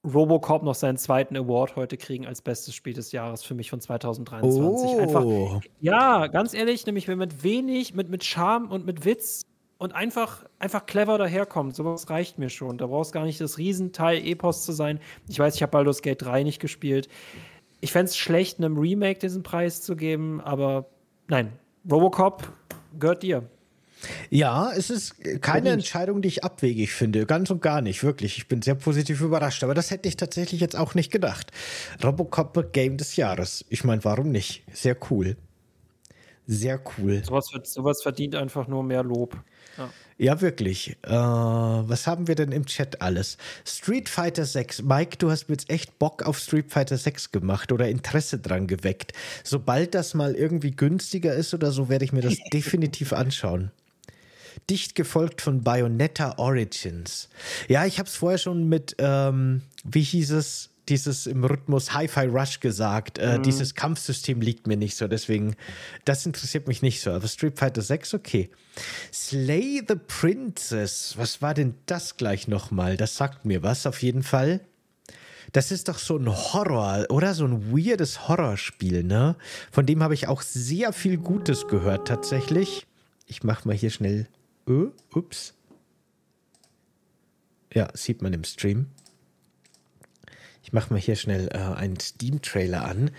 Robocop 0.07 0.62
noch 0.62 0.75
seinen 0.75 0.97
zweiten 0.97 1.36
Award 1.36 1.76
heute 1.76 1.97
kriegen 1.97 2.26
als 2.26 2.41
bestes 2.41 2.75
Spiel 2.75 2.94
des 2.94 3.12
Jahres 3.12 3.43
für 3.43 3.55
mich 3.55 3.70
von 3.70 3.81
2023. 3.81 4.62
Oh. 4.62 4.99
Einfach, 4.99 5.60
ja, 5.81 6.28
ganz 6.28 6.55
ehrlich, 6.55 6.86
nämlich 6.86 7.09
wenn 7.09 7.18
mit 7.18 7.43
wenig, 7.43 7.94
mit, 7.94 8.09
mit 8.09 8.25
Charme 8.25 8.70
und 8.70 8.86
mit 8.86 9.05
Witz 9.05 9.43
und 9.78 9.94
einfach, 9.94 10.44
einfach 10.59 10.86
clever 10.86 11.18
daherkommt. 11.18 11.75
Sowas 11.75 12.09
reicht 12.09 12.39
mir 12.39 12.49
schon. 12.49 12.78
Da 12.78 12.86
brauchst 12.86 13.12
gar 13.12 13.25
nicht 13.25 13.41
das 13.41 13.59
Riesenteil 13.59 14.25
Epos 14.25 14.65
zu 14.65 14.73
sein. 14.73 15.01
Ich 15.28 15.39
weiß, 15.39 15.57
ich 15.57 15.62
habe 15.62 15.73
Baldur's 15.73 16.02
Gate 16.02 16.23
3 16.23 16.44
nicht 16.44 16.60
gespielt. 16.60 17.09
Ich 17.81 17.93
fände 17.93 18.07
es 18.07 18.17
schlecht, 18.17 18.59
einem 18.59 18.78
Remake 18.78 19.18
diesen 19.18 19.43
Preis 19.43 19.83
zu 19.83 19.97
geben, 19.97 20.41
aber 20.41 20.86
nein, 21.28 21.52
Robocop 21.91 22.51
gehört 22.99 23.23
dir. 23.23 23.49
Ja, 24.31 24.73
es 24.73 24.91
ist 24.91 25.17
keine 25.43 25.70
Entscheidung, 25.70 26.23
die 26.23 26.28
ich 26.28 26.44
abwegig 26.44 26.93
finde. 26.93 27.26
Ganz 27.26 27.51
und 27.51 27.62
gar 27.62 27.81
nicht, 27.81 28.02
wirklich. 28.02 28.39
Ich 28.39 28.49
bin 28.49 28.62
sehr 28.62 28.75
positiv 28.75 29.20
überrascht. 29.20 29.65
Aber 29.65 29.75
das 29.75 29.91
hätte 29.91 30.09
ich 30.09 30.17
tatsächlich 30.17 30.60
jetzt 30.60 30.76
auch 30.76 30.94
nicht 30.94 31.10
gedacht. 31.10 31.51
Robocop 32.02 32.73
Game 32.73 32.97
des 32.97 33.17
Jahres. 33.17 33.65
Ich 33.68 33.85
meine, 33.85 34.05
warum 34.05 34.31
nicht? 34.31 34.65
Sehr 34.73 34.97
cool. 35.10 35.36
Sehr 36.47 36.81
cool. 36.97 37.25
Sowas, 37.25 37.51
sowas 37.65 38.02
verdient 38.02 38.36
einfach 38.36 38.68
nur 38.68 38.85
mehr 38.85 39.02
Lob. 39.02 39.36
Ja, 39.76 39.91
ja 40.17 40.41
wirklich. 40.41 40.97
Äh, 41.02 41.10
was 41.10 42.07
haben 42.07 42.28
wir 42.28 42.36
denn 42.36 42.52
im 42.52 42.67
Chat 42.67 43.02
alles? 43.02 43.36
Street 43.65 44.09
Fighter 44.09 44.44
6. 44.44 44.83
Mike, 44.83 45.17
du 45.18 45.31
hast 45.31 45.49
mir 45.49 45.55
jetzt 45.55 45.70
echt 45.70 45.99
Bock 45.99 46.23
auf 46.23 46.39
Street 46.39 46.70
Fighter 46.70 46.99
6 46.99 47.33
gemacht 47.33 47.73
oder 47.73 47.89
Interesse 47.89 48.39
dran 48.39 48.68
geweckt. 48.68 49.12
Sobald 49.43 49.94
das 49.94 50.15
mal 50.15 50.36
irgendwie 50.36 50.70
günstiger 50.70 51.35
ist 51.35 51.52
oder 51.52 51.73
so, 51.73 51.89
werde 51.89 52.05
ich 52.05 52.12
mir 52.12 52.23
das 52.23 52.36
definitiv 52.52 53.12
anschauen 53.12 53.73
dicht 54.70 54.94
gefolgt 54.94 55.41
von 55.41 55.62
Bayonetta 55.62 56.39
Origins. 56.39 57.28
Ja, 57.68 57.86
ich 57.86 57.99
habe 57.99 58.09
es 58.09 58.17
vorher 58.17 58.39
schon 58.39 58.68
mit, 58.68 58.97
ähm, 58.99 59.62
wie 59.85 60.02
hieß 60.02 60.33
es, 60.33 60.70
dieses 60.89 61.26
im 61.26 61.44
Rhythmus 61.44 61.93
Hi-Fi 61.93 62.26
Rush 62.26 62.60
gesagt. 62.60 63.18
Äh, 63.18 63.39
mhm. 63.39 63.43
Dieses 63.43 63.75
Kampfsystem 63.75 64.41
liegt 64.41 64.67
mir 64.67 64.76
nicht 64.76 64.97
so, 64.97 65.09
deswegen, 65.09 65.57
das 66.05 66.26
interessiert 66.26 66.68
mich 66.68 66.83
nicht 66.83 67.01
so. 67.01 67.10
Aber 67.10 67.26
Street 67.26 67.59
Fighter 67.59 67.83
6, 67.83 68.15
okay. 68.15 68.51
Slay 69.12 69.83
the 69.86 69.97
Princess, 69.97 71.15
was 71.17 71.43
war 71.43 71.55
denn 71.55 71.75
das 71.86 72.17
gleich 72.17 72.47
nochmal? 72.47 72.97
Das 72.97 73.17
sagt 73.17 73.44
mir 73.44 73.62
was 73.62 73.86
auf 73.86 74.02
jeden 74.02 74.23
Fall. 74.23 74.60
Das 75.52 75.70
ist 75.70 75.89
doch 75.89 75.99
so 75.99 76.17
ein 76.17 76.28
Horror, 76.28 77.07
oder? 77.09 77.33
So 77.35 77.44
ein 77.44 77.73
weirdes 77.73 78.28
Horrorspiel, 78.28 79.05
ne? 79.05 79.36
Von 79.70 79.86
dem 79.86 80.02
habe 80.02 80.15
ich 80.15 80.28
auch 80.28 80.43
sehr 80.43 80.93
viel 80.93 81.18
Gutes 81.18 81.68
gehört, 81.68 82.09
tatsächlich. 82.09 82.86
Ich 83.26 83.43
mache 83.43 83.67
mal 83.67 83.76
hier 83.76 83.91
schnell 83.91 84.26
Ö, 84.69 84.91
ups. 85.15 85.55
Ja, 87.73 87.89
sieht 87.95 88.23
man 88.23 88.33
im 88.33 88.45
Stream. 88.45 88.86
Ich 90.62 90.73
mache 90.73 90.93
mal 90.93 90.99
hier 90.99 91.15
schnell 91.15 91.49
äh, 91.53 91.59
einen 91.59 92.01
Steam-Trailer 92.01 92.85
an. 92.85 93.11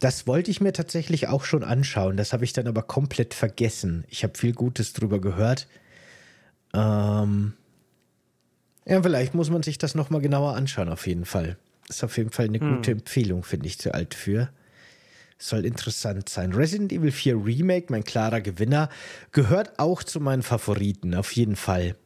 Das 0.00 0.26
wollte 0.26 0.50
ich 0.50 0.60
mir 0.60 0.72
tatsächlich 0.72 1.28
auch 1.28 1.44
schon 1.44 1.62
anschauen. 1.62 2.16
Das 2.16 2.32
habe 2.32 2.44
ich 2.44 2.52
dann 2.52 2.66
aber 2.66 2.82
komplett 2.82 3.34
vergessen. 3.34 4.04
Ich 4.08 4.24
habe 4.24 4.38
viel 4.38 4.52
Gutes 4.52 4.92
drüber 4.94 5.20
gehört. 5.20 5.68
Ähm 6.72 7.52
ja, 8.86 9.02
vielleicht 9.02 9.34
muss 9.34 9.50
man 9.50 9.62
sich 9.62 9.78
das 9.78 9.94
nochmal 9.94 10.20
genauer 10.20 10.54
anschauen, 10.54 10.88
auf 10.88 11.06
jeden 11.06 11.24
Fall. 11.24 11.58
Ist 11.88 12.04
auf 12.04 12.16
jeden 12.16 12.30
Fall 12.30 12.46
eine 12.46 12.60
hm. 12.60 12.76
gute 12.76 12.92
Empfehlung, 12.92 13.42
finde 13.42 13.66
ich, 13.66 13.78
zu 13.78 13.92
alt 13.92 14.14
für. 14.14 14.50
Soll 15.38 15.66
interessant 15.66 16.28
sein. 16.28 16.52
Resident 16.52 16.92
Evil 16.92 17.12
4 17.12 17.44
Remake, 17.44 17.86
mein 17.90 18.04
klarer 18.04 18.40
Gewinner, 18.40 18.88
gehört 19.32 19.78
auch 19.78 20.02
zu 20.02 20.20
meinen 20.20 20.42
Favoriten, 20.42 21.14
auf 21.14 21.32
jeden 21.32 21.56
Fall. 21.56 21.96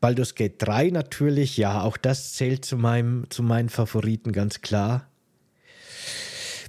Baldur's 0.00 0.34
Gate 0.34 0.54
3 0.58 0.90
natürlich, 0.90 1.56
ja, 1.56 1.82
auch 1.82 1.96
das 1.96 2.34
zählt 2.34 2.64
zu, 2.64 2.76
meinem, 2.76 3.26
zu 3.30 3.42
meinen 3.42 3.68
Favoriten, 3.68 4.32
ganz 4.32 4.60
klar. 4.60 5.08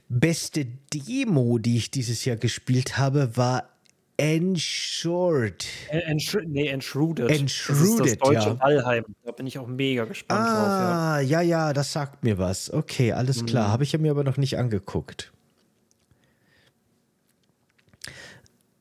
Beste 0.10 0.66
Demo, 0.66 1.60
die 1.60 1.78
ich 1.78 1.92
dieses 1.92 2.26
Jahr 2.26 2.38
gespielt 2.38 2.98
habe, 2.98 3.38
war 3.38 3.70
Ensured. 4.18 5.66
Enshrouded. 5.88 6.50
Nee, 6.50 6.68
Enshrouded. 6.68 7.30
Enshrouded, 7.30 7.80
das 7.80 7.90
ist 7.90 8.00
das 8.00 8.18
deutsche 8.18 8.50
ja. 8.50 8.60
Valheim. 8.60 9.06
Da 9.24 9.32
bin 9.32 9.48
ich 9.48 9.58
auch 9.60 9.68
mega 9.68 10.04
gespannt 10.04 10.42
ah, 10.42 11.20
drauf. 11.20 11.30
Ja. 11.30 11.42
ja, 11.42 11.42
ja, 11.42 11.74
das 11.74 11.94
sagt 11.94 12.24
mir 12.26 12.38
was. 12.38 12.74
Okay, 12.74 13.14
alles 13.14 13.46
klar. 13.46 13.70
Mhm. 13.70 13.72
Habe 13.72 13.84
ich 13.84 13.94
ja 13.94 14.00
mir 14.00 14.12
aber 14.12 14.26
noch 14.26 14.36
nicht 14.36 14.58
angeguckt. 14.58 15.32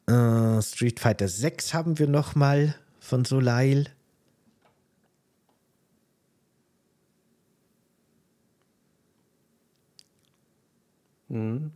Äh, 0.08 0.62
Street 0.62 1.00
Fighter 1.00 1.28
6 1.28 1.74
haben 1.74 1.98
wir 1.98 2.06
noch 2.06 2.34
mal 2.34 2.74
von 2.98 3.26
Solail. 3.26 3.90
Mhm. 11.28 11.72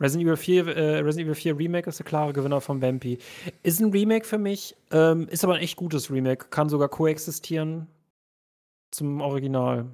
Resident 0.00 0.26
Evil 0.26 0.36
4, 0.36 0.66
äh, 0.66 0.98
Resident 1.00 1.26
Evil 1.26 1.34
4 1.34 1.58
Remake 1.58 1.90
ist 1.90 1.98
der 1.98 2.06
klare 2.06 2.32
Gewinner 2.32 2.62
von 2.62 2.80
Vampy. 2.80 3.18
Ist 3.62 3.80
ein 3.80 3.90
Remake 3.90 4.24
für 4.24 4.38
mich, 4.38 4.74
ähm, 4.90 5.28
ist 5.28 5.44
aber 5.44 5.56
ein 5.56 5.62
echt 5.62 5.76
gutes 5.76 6.10
Remake. 6.10 6.46
Kann 6.48 6.70
sogar 6.70 6.88
koexistieren 6.88 7.86
zum 8.90 9.20
Original. 9.20 9.86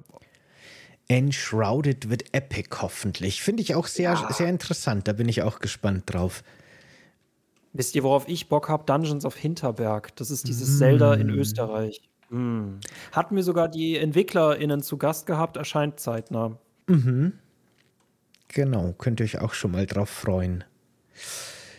Enshrouded 1.09 2.09
wird 2.09 2.33
epic, 2.33 2.69
hoffentlich. 2.81 3.41
Finde 3.41 3.63
ich 3.63 3.75
auch 3.75 3.87
sehr, 3.87 4.13
ja. 4.13 4.31
sehr 4.31 4.47
interessant. 4.47 5.09
Da 5.09 5.13
bin 5.13 5.27
ich 5.27 5.41
auch 5.41 5.59
gespannt 5.59 6.03
drauf. 6.05 6.43
Wisst 7.73 7.95
ihr, 7.95 8.03
worauf 8.03 8.27
ich 8.27 8.49
Bock 8.49 8.69
habe? 8.69 8.83
Dungeons 8.85 9.25
of 9.25 9.35
Hinterberg. 9.35 10.15
Das 10.15 10.29
ist 10.29 10.47
dieses 10.47 10.75
mm. 10.75 10.77
Zelda 10.77 11.13
in 11.15 11.29
Österreich. 11.29 12.01
Mm. 12.29 12.75
Hatten 13.11 13.35
wir 13.35 13.43
sogar 13.43 13.67
die 13.67 13.97
EntwicklerInnen 13.97 14.81
zu 14.83 14.97
Gast 14.97 15.25
gehabt, 15.25 15.57
erscheint 15.57 15.99
zeitnah. 15.99 16.57
Mhm. 16.87 17.33
Genau, 18.49 18.93
könnt 18.97 19.19
ihr 19.19 19.23
euch 19.23 19.39
auch 19.39 19.53
schon 19.53 19.71
mal 19.71 19.85
drauf 19.85 20.09
freuen. 20.09 20.63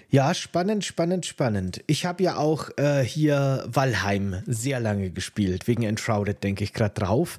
Ja, 0.08 0.32
spannend, 0.34 0.84
spannend, 0.84 1.26
spannend. 1.26 1.82
Ich 1.86 2.06
habe 2.06 2.22
ja 2.22 2.36
auch 2.36 2.70
äh, 2.76 3.02
hier 3.02 3.64
Valheim 3.66 4.42
sehr 4.46 4.80
lange 4.80 5.10
gespielt, 5.10 5.66
wegen 5.66 5.82
Enshrouded 5.82 6.42
denke 6.42 6.64
ich 6.64 6.72
gerade 6.72 6.94
drauf. 6.94 7.38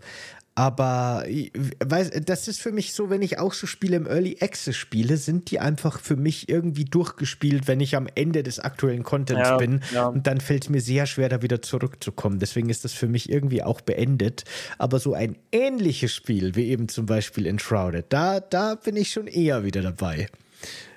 Aber 0.57 1.25
weiß, 1.27 2.11
das 2.25 2.47
ist 2.47 2.61
für 2.61 2.71
mich 2.71 2.93
so, 2.93 3.09
wenn 3.09 3.21
ich 3.21 3.39
auch 3.39 3.51
so 3.51 3.67
Spiele 3.67 3.97
im 3.97 4.07
Early 4.07 4.37
Access 4.39 4.77
spiele, 4.77 5.17
sind 5.17 5.51
die 5.51 5.59
einfach 5.59 5.99
für 5.99 6.15
mich 6.15 6.47
irgendwie 6.47 6.85
durchgespielt, 6.85 7.67
wenn 7.67 7.81
ich 7.81 7.97
am 7.97 8.07
Ende 8.15 8.41
des 8.41 8.59
aktuellen 8.59 9.03
Contents 9.03 9.49
ja, 9.49 9.57
bin. 9.57 9.81
Ja. 9.93 10.05
Und 10.07 10.27
dann 10.27 10.39
fällt 10.39 10.63
es 10.63 10.69
mir 10.69 10.79
sehr 10.79 11.07
schwer, 11.07 11.27
da 11.27 11.41
wieder 11.41 11.61
zurückzukommen. 11.61 12.39
Deswegen 12.39 12.69
ist 12.69 12.85
das 12.85 12.93
für 12.93 13.09
mich 13.09 13.29
irgendwie 13.29 13.63
auch 13.63 13.81
beendet. 13.81 14.45
Aber 14.77 14.99
so 14.99 15.13
ein 15.13 15.35
ähnliches 15.51 16.13
Spiel, 16.13 16.55
wie 16.55 16.69
eben 16.69 16.87
zum 16.87 17.05
Beispiel 17.05 17.47
Enshrouded, 17.47 18.05
da, 18.07 18.39
da 18.39 18.75
bin 18.75 18.95
ich 18.95 19.11
schon 19.11 19.27
eher 19.27 19.65
wieder 19.65 19.81
dabei. 19.81 20.27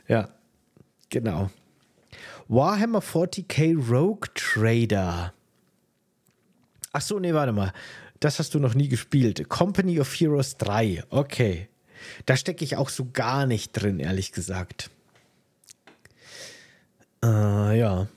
Ja, 0.06 0.28
genau. 1.10 1.50
Warhammer 2.46 3.00
40k 3.00 3.76
Rogue 3.90 4.28
Trader. 4.36 5.34
Ach 6.92 7.02
so, 7.02 7.18
nee, 7.18 7.34
warte 7.34 7.52
mal. 7.52 7.72
Das 8.20 8.38
hast 8.38 8.54
du 8.54 8.58
noch 8.58 8.74
nie 8.74 8.88
gespielt. 8.88 9.48
Company 9.48 10.00
of 10.00 10.12
Heroes 10.12 10.56
3. 10.56 11.04
Okay. 11.10 11.68
Da 12.26 12.36
stecke 12.36 12.64
ich 12.64 12.76
auch 12.76 12.88
so 12.88 13.08
gar 13.12 13.46
nicht 13.46 13.72
drin, 13.72 14.00
ehrlich 14.00 14.32
gesagt. 14.32 14.90
Äh, 17.24 17.78
ja. 17.78 18.08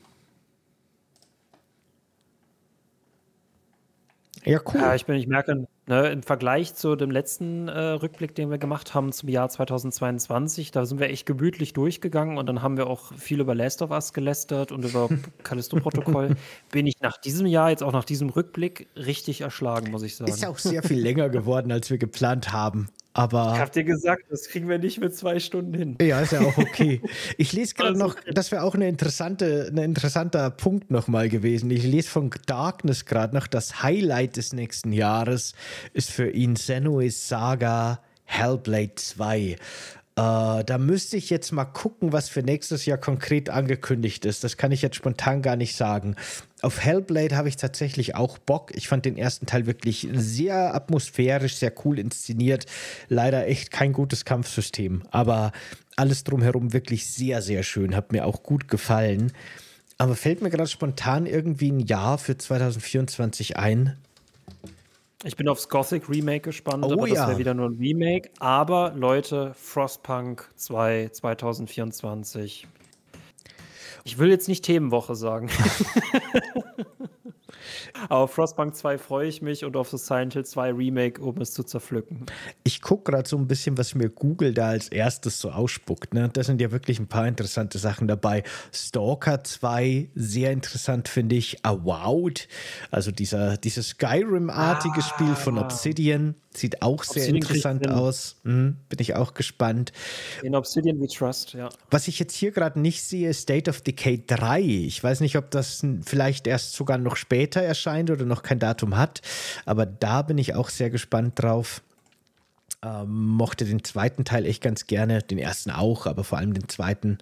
Ja, 4.44 4.60
cool. 4.74 4.82
Ja, 4.82 4.96
ich, 4.96 5.06
bin, 5.06 5.16
ich 5.16 5.28
merke, 5.28 5.68
ne, 5.92 6.08
im 6.10 6.24
Vergleich 6.24 6.74
zu 6.74 6.96
dem 6.96 7.12
letzten 7.12 7.68
äh, 7.68 7.78
Rückblick, 7.78 8.34
den 8.34 8.50
wir 8.50 8.58
gemacht 8.58 8.94
haben 8.94 9.12
zum 9.12 9.28
Jahr 9.28 9.50
2022, 9.50 10.72
da 10.72 10.86
sind 10.86 11.00
wir 11.00 11.10
echt 11.10 11.26
gemütlich 11.26 11.74
durchgegangen 11.74 12.38
und 12.38 12.48
dann 12.48 12.62
haben 12.62 12.78
wir 12.78 12.88
auch 12.88 13.14
viel 13.18 13.42
über 13.42 13.54
Last 13.54 13.82
of 13.82 13.92
Us 13.92 14.14
gelästert 14.14 14.72
und 14.72 14.86
über 14.86 15.10
Callisto-Protokoll. 15.44 16.38
bin 16.72 16.88
ich 16.88 16.96
nach 17.02 17.18
diesem 17.18 17.46
Jahr, 17.46 17.72
jetzt 17.72 17.84
auch 17.84 17.92
nach 17.92 18.06
diesem 18.06 18.30
Rückblick, 18.30 18.88
richtig 18.96 19.42
erschlagen, 19.42 19.92
muss 19.92 20.04
ich 20.04 20.16
sagen. 20.16 20.32
Ist 20.32 20.42
ja 20.42 20.50
auch 20.50 20.58
sehr 20.58 20.82
viel 20.82 21.00
länger 21.00 21.30
geworden, 21.30 21.72
als 21.74 21.90
wir 21.90 21.98
geplant 21.98 22.54
haben. 22.54 22.90
Aber 23.14 23.54
ich 23.56 23.60
hab 23.60 23.72
dir 23.74 23.84
gesagt, 23.84 24.24
das 24.30 24.48
kriegen 24.48 24.70
wir 24.70 24.80
nicht 24.80 25.00
mit 25.00 25.14
zwei 25.16 25.40
Stunden 25.40 25.74
hin. 25.74 25.98
Ja, 26.02 26.22
ist 26.22 26.32
ja 26.32 26.42
auch 26.42 26.58
okay. 26.58 27.02
Ich 27.38 27.52
lese 27.52 27.76
gerade 27.76 27.98
noch, 27.98 28.16
das 28.32 28.52
wäre 28.52 28.64
auch 28.64 28.76
eine 28.76 28.88
interessante, 28.88 29.70
ein 29.72 29.78
interessanter 29.78 30.50
Punkt 30.50 30.92
nochmal 30.92 31.28
gewesen. 31.28 31.70
Ich 31.72 31.84
lese 31.84 32.10
von 32.10 32.32
Darkness 32.46 33.06
gerade 33.06 33.36
noch, 33.36 33.48
das 33.48 33.84
Highlight 33.84 34.38
des 34.38 34.54
nächsten 34.54 34.94
Jahres 34.94 35.54
ist 35.94 36.12
für 36.12 36.30
ihn 36.30 36.56
Senua's 36.56 37.28
Saga 37.28 38.00
Hellblade 38.26 38.96
2. 38.96 39.58
Uh, 40.20 40.62
da 40.66 40.78
müsste 40.78 41.16
ich 41.16 41.30
jetzt 41.30 41.52
mal 41.52 41.64
gucken, 41.64 42.12
was 42.12 42.28
für 42.28 42.44
nächstes 42.44 42.86
Jahr 42.86 42.98
konkret 42.98 43.50
angekündigt 43.50 44.26
ist. 44.26 44.44
Das 44.44 44.58
kann 44.58 44.72
ich 44.72 44.82
jetzt 44.82 44.98
spontan 44.98 45.42
gar 45.42 45.56
nicht 45.56 45.76
sagen. 45.76 46.16
Auf 46.62 46.80
Hellblade 46.80 47.36
habe 47.36 47.50
ich 47.50 47.58
tatsächlich 47.58 48.16
auch 48.16 48.38
Bock. 48.38 48.72
Ich 48.76 48.88
fand 48.88 49.06
den 49.06 49.18
ersten 49.18 49.46
Teil 49.46 49.66
wirklich 49.66 50.08
sehr 50.14 50.76
atmosphärisch, 50.76 51.56
sehr 51.56 51.74
cool 51.84 51.98
inszeniert. 51.98 52.66
Leider 53.08 53.48
echt 53.48 53.72
kein 53.72 53.94
gutes 53.94 54.26
Kampfsystem, 54.26 55.04
aber 55.12 55.52
alles 55.96 56.24
drumherum 56.24 56.74
wirklich 56.74 57.08
sehr, 57.08 57.42
sehr 57.42 57.64
schön. 57.64 57.96
Hat 57.96 58.12
mir 58.12 58.26
auch 58.26 58.44
gut 58.44 58.68
gefallen. 58.68 59.32
Aber 59.98 60.16
fällt 60.16 60.42
mir 60.42 60.50
gerade 60.50 60.70
spontan 60.70 61.26
irgendwie 61.26 61.72
ein 61.72 61.80
Jahr 61.80 62.18
für 62.18 62.38
2024 62.38 63.58
ein, 63.58 63.98
ich 65.24 65.36
bin 65.36 65.48
aufs 65.48 65.70
Gothic 65.70 66.10
Remake 66.10 66.42
gespannt, 66.42 66.84
oh, 66.84 66.94
aber 66.94 67.08
das 67.08 67.28
wäre 67.28 67.38
wieder 67.38 67.54
nur 67.54 67.70
ein 67.70 67.78
Remake. 67.78 68.32
Aber 68.40 68.94
Leute, 68.96 69.54
Frostpunk 69.56 70.50
2 70.56 71.10
2024. 71.12 72.68
Ich 74.04 74.18
will 74.18 74.30
jetzt 74.30 74.48
nicht 74.48 74.64
Themenwoche 74.66 75.16
sagen. 75.16 75.50
Auf 78.10 78.34
Frostpunk 78.34 78.76
2 78.76 78.98
freue 78.98 79.28
ich 79.28 79.42
mich 79.42 79.66
und 79.66 79.76
auf 79.76 79.90
das 79.90 80.08
Silent 80.08 80.34
Hill 80.34 80.46
2 80.46 80.74
Remake, 80.74 81.22
um 81.22 81.40
es 81.42 81.54
zu 81.54 81.64
zerpflücken. 81.64 82.26
Ich 82.64 82.82
gucke 82.82 83.12
gerade 83.12 83.28
so 83.28 83.38
ein 83.38 83.48
bisschen, 83.48 83.78
was 83.78 83.96
mir 83.96 84.10
Google 84.10 84.54
da 84.54 84.70
als 84.70 84.90
erstes 84.90 85.40
so 85.40 85.52
ausspuckt. 85.52 86.14
Ne? 86.14 86.30
Da 86.32 86.44
sind 86.44 86.62
ja 86.62 86.72
wirklich 86.72 87.00
ein 87.00 87.08
paar 87.08 87.28
interessante 87.28 87.78
Sachen 87.78 88.08
dabei. 88.08 88.44
Stalker 88.74 89.44
2, 89.44 90.10
sehr 90.16 90.52
interessant 90.52 91.08
finde 91.08 91.36
ich. 91.36 91.66
Avowed, 91.66 92.48
also 92.90 93.12
dieser, 93.12 93.58
dieses 93.58 93.90
Skyrim-artige 93.90 95.00
ah. 95.00 95.02
Spiel 95.02 95.36
von 95.36 95.58
Obsidian. 95.58 96.36
Sieht 96.54 96.82
auch 96.82 97.04
sehr 97.04 97.24
Obsidian 97.24 97.36
interessant 97.38 97.90
aus. 97.90 98.36
Hm, 98.44 98.76
bin 98.90 99.00
ich 99.00 99.16
auch 99.16 99.34
gespannt. 99.34 99.94
In 100.44 100.54
Obsidian 100.54 101.00
we 101.00 101.08
trust, 101.08 101.54
ja. 101.54 101.70
Was 101.90 102.10
ich 102.10 102.20
jetzt 102.20 102.36
hier 102.36 102.52
gerade 102.52 102.78
nicht 102.80 103.04
sehe, 103.04 103.30
ist 103.30 103.42
State 103.42 103.70
of 103.70 103.80
Decay 103.82 104.22
3. 104.28 104.60
Ich 104.62 105.02
weiß 105.02 105.22
nicht, 105.22 105.38
ob 105.38 105.50
das 105.52 105.86
vielleicht 106.04 106.48
erst 106.48 106.74
sogar 106.74 106.98
noch 106.98 107.16
später 107.16 107.61
erscheint 107.64 108.10
oder 108.10 108.26
noch 108.26 108.44
kein 108.44 108.60
Datum 108.60 108.98
hat. 108.98 109.22
Aber 109.66 109.86
da 109.86 110.22
bin 110.22 110.38
ich 110.38 110.56
auch 110.56 110.70
sehr 110.70 110.90
gespannt 110.90 111.42
drauf. 111.42 111.82
Ähm, 112.84 113.28
mochte 113.28 113.66
den 113.66 113.84
zweiten 113.84 114.26
Teil 114.26 114.46
echt 114.46 114.64
ganz 114.64 114.88
gerne, 114.88 115.22
den 115.22 115.38
ersten 115.38 115.70
auch, 115.70 116.08
aber 116.08 116.24
vor 116.24 116.40
allem 116.40 116.54
den 116.54 116.68
zweiten. 116.68 117.20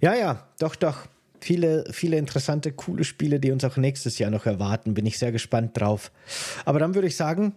Ja, 0.00 0.14
ja, 0.14 0.46
doch, 0.58 0.76
doch. 0.76 1.06
Viele, 1.40 1.84
viele 1.90 2.18
interessante, 2.18 2.70
coole 2.70 3.02
Spiele, 3.02 3.40
die 3.40 3.50
uns 3.50 3.64
auch 3.64 3.76
nächstes 3.76 4.20
Jahr 4.20 4.30
noch 4.30 4.46
erwarten. 4.46 4.94
Bin 4.94 5.06
ich 5.06 5.18
sehr 5.18 5.32
gespannt 5.32 5.72
drauf. 5.80 6.12
Aber 6.64 6.78
dann 6.78 6.94
würde 6.94 7.08
ich 7.08 7.16
sagen, 7.16 7.54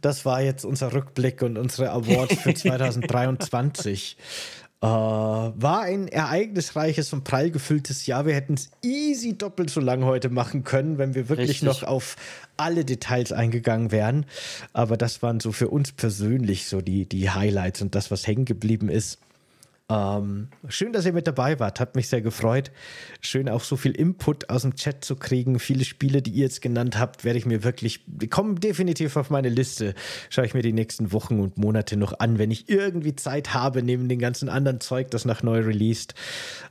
das 0.00 0.24
war 0.24 0.40
jetzt 0.40 0.64
unser 0.64 0.92
Rückblick 0.92 1.42
und 1.42 1.58
unsere 1.58 1.90
Awards 1.90 2.36
für 2.36 2.54
2023. 2.54 4.16
äh, 4.84 4.86
war 4.86 5.80
ein 5.82 6.08
ereignisreiches 6.08 7.12
und 7.14 7.24
prall 7.24 7.50
gefülltes 7.50 8.04
Jahr. 8.06 8.26
Wir 8.26 8.34
hätten 8.34 8.54
es 8.54 8.70
easy 8.82 9.36
doppelt 9.36 9.70
so 9.70 9.80
lang 9.80 10.04
heute 10.04 10.28
machen 10.28 10.62
können, 10.62 10.98
wenn 10.98 11.14
wir 11.14 11.30
wirklich 11.30 11.62
Richtig. 11.62 11.66
noch 11.66 11.82
auf 11.84 12.16
alle 12.58 12.84
Details 12.84 13.32
eingegangen 13.32 13.92
wären. 13.92 14.26
Aber 14.74 14.98
das 14.98 15.22
waren 15.22 15.40
so 15.40 15.52
für 15.52 15.68
uns 15.68 15.92
persönlich 15.92 16.66
so 16.66 16.82
die, 16.82 17.08
die 17.08 17.30
Highlights 17.30 17.80
und 17.80 17.94
das, 17.94 18.10
was 18.10 18.26
hängen 18.26 18.44
geblieben 18.44 18.90
ist. 18.90 19.18
Ähm, 19.90 20.48
schön, 20.68 20.94
dass 20.94 21.04
ihr 21.04 21.12
mit 21.12 21.26
dabei 21.26 21.60
wart. 21.60 21.78
Hat 21.78 21.94
mich 21.94 22.08
sehr 22.08 22.22
gefreut. 22.22 22.72
Schön 23.20 23.50
auch 23.50 23.62
so 23.62 23.76
viel 23.76 23.92
Input 23.92 24.48
aus 24.48 24.62
dem 24.62 24.76
Chat 24.76 25.04
zu 25.04 25.14
kriegen. 25.14 25.58
Viele 25.58 25.84
Spiele, 25.84 26.22
die 26.22 26.30
ihr 26.30 26.44
jetzt 26.44 26.62
genannt 26.62 26.98
habt, 26.98 27.22
werde 27.22 27.38
ich 27.38 27.44
mir 27.44 27.64
wirklich, 27.64 28.02
die 28.06 28.28
kommen 28.28 28.58
definitiv 28.58 29.18
auf 29.18 29.28
meine 29.28 29.50
Liste. 29.50 29.94
Schaue 30.30 30.46
ich 30.46 30.54
mir 30.54 30.62
die 30.62 30.72
nächsten 30.72 31.12
Wochen 31.12 31.38
und 31.38 31.58
Monate 31.58 31.98
noch 31.98 32.18
an, 32.18 32.38
wenn 32.38 32.50
ich 32.50 32.70
irgendwie 32.70 33.14
Zeit 33.14 33.52
habe, 33.52 33.82
neben 33.82 34.08
dem 34.08 34.18
ganzen 34.18 34.48
anderen 34.48 34.80
Zeug, 34.80 35.10
das 35.10 35.26
nach 35.26 35.42
neu 35.42 35.60
released. 35.60 36.14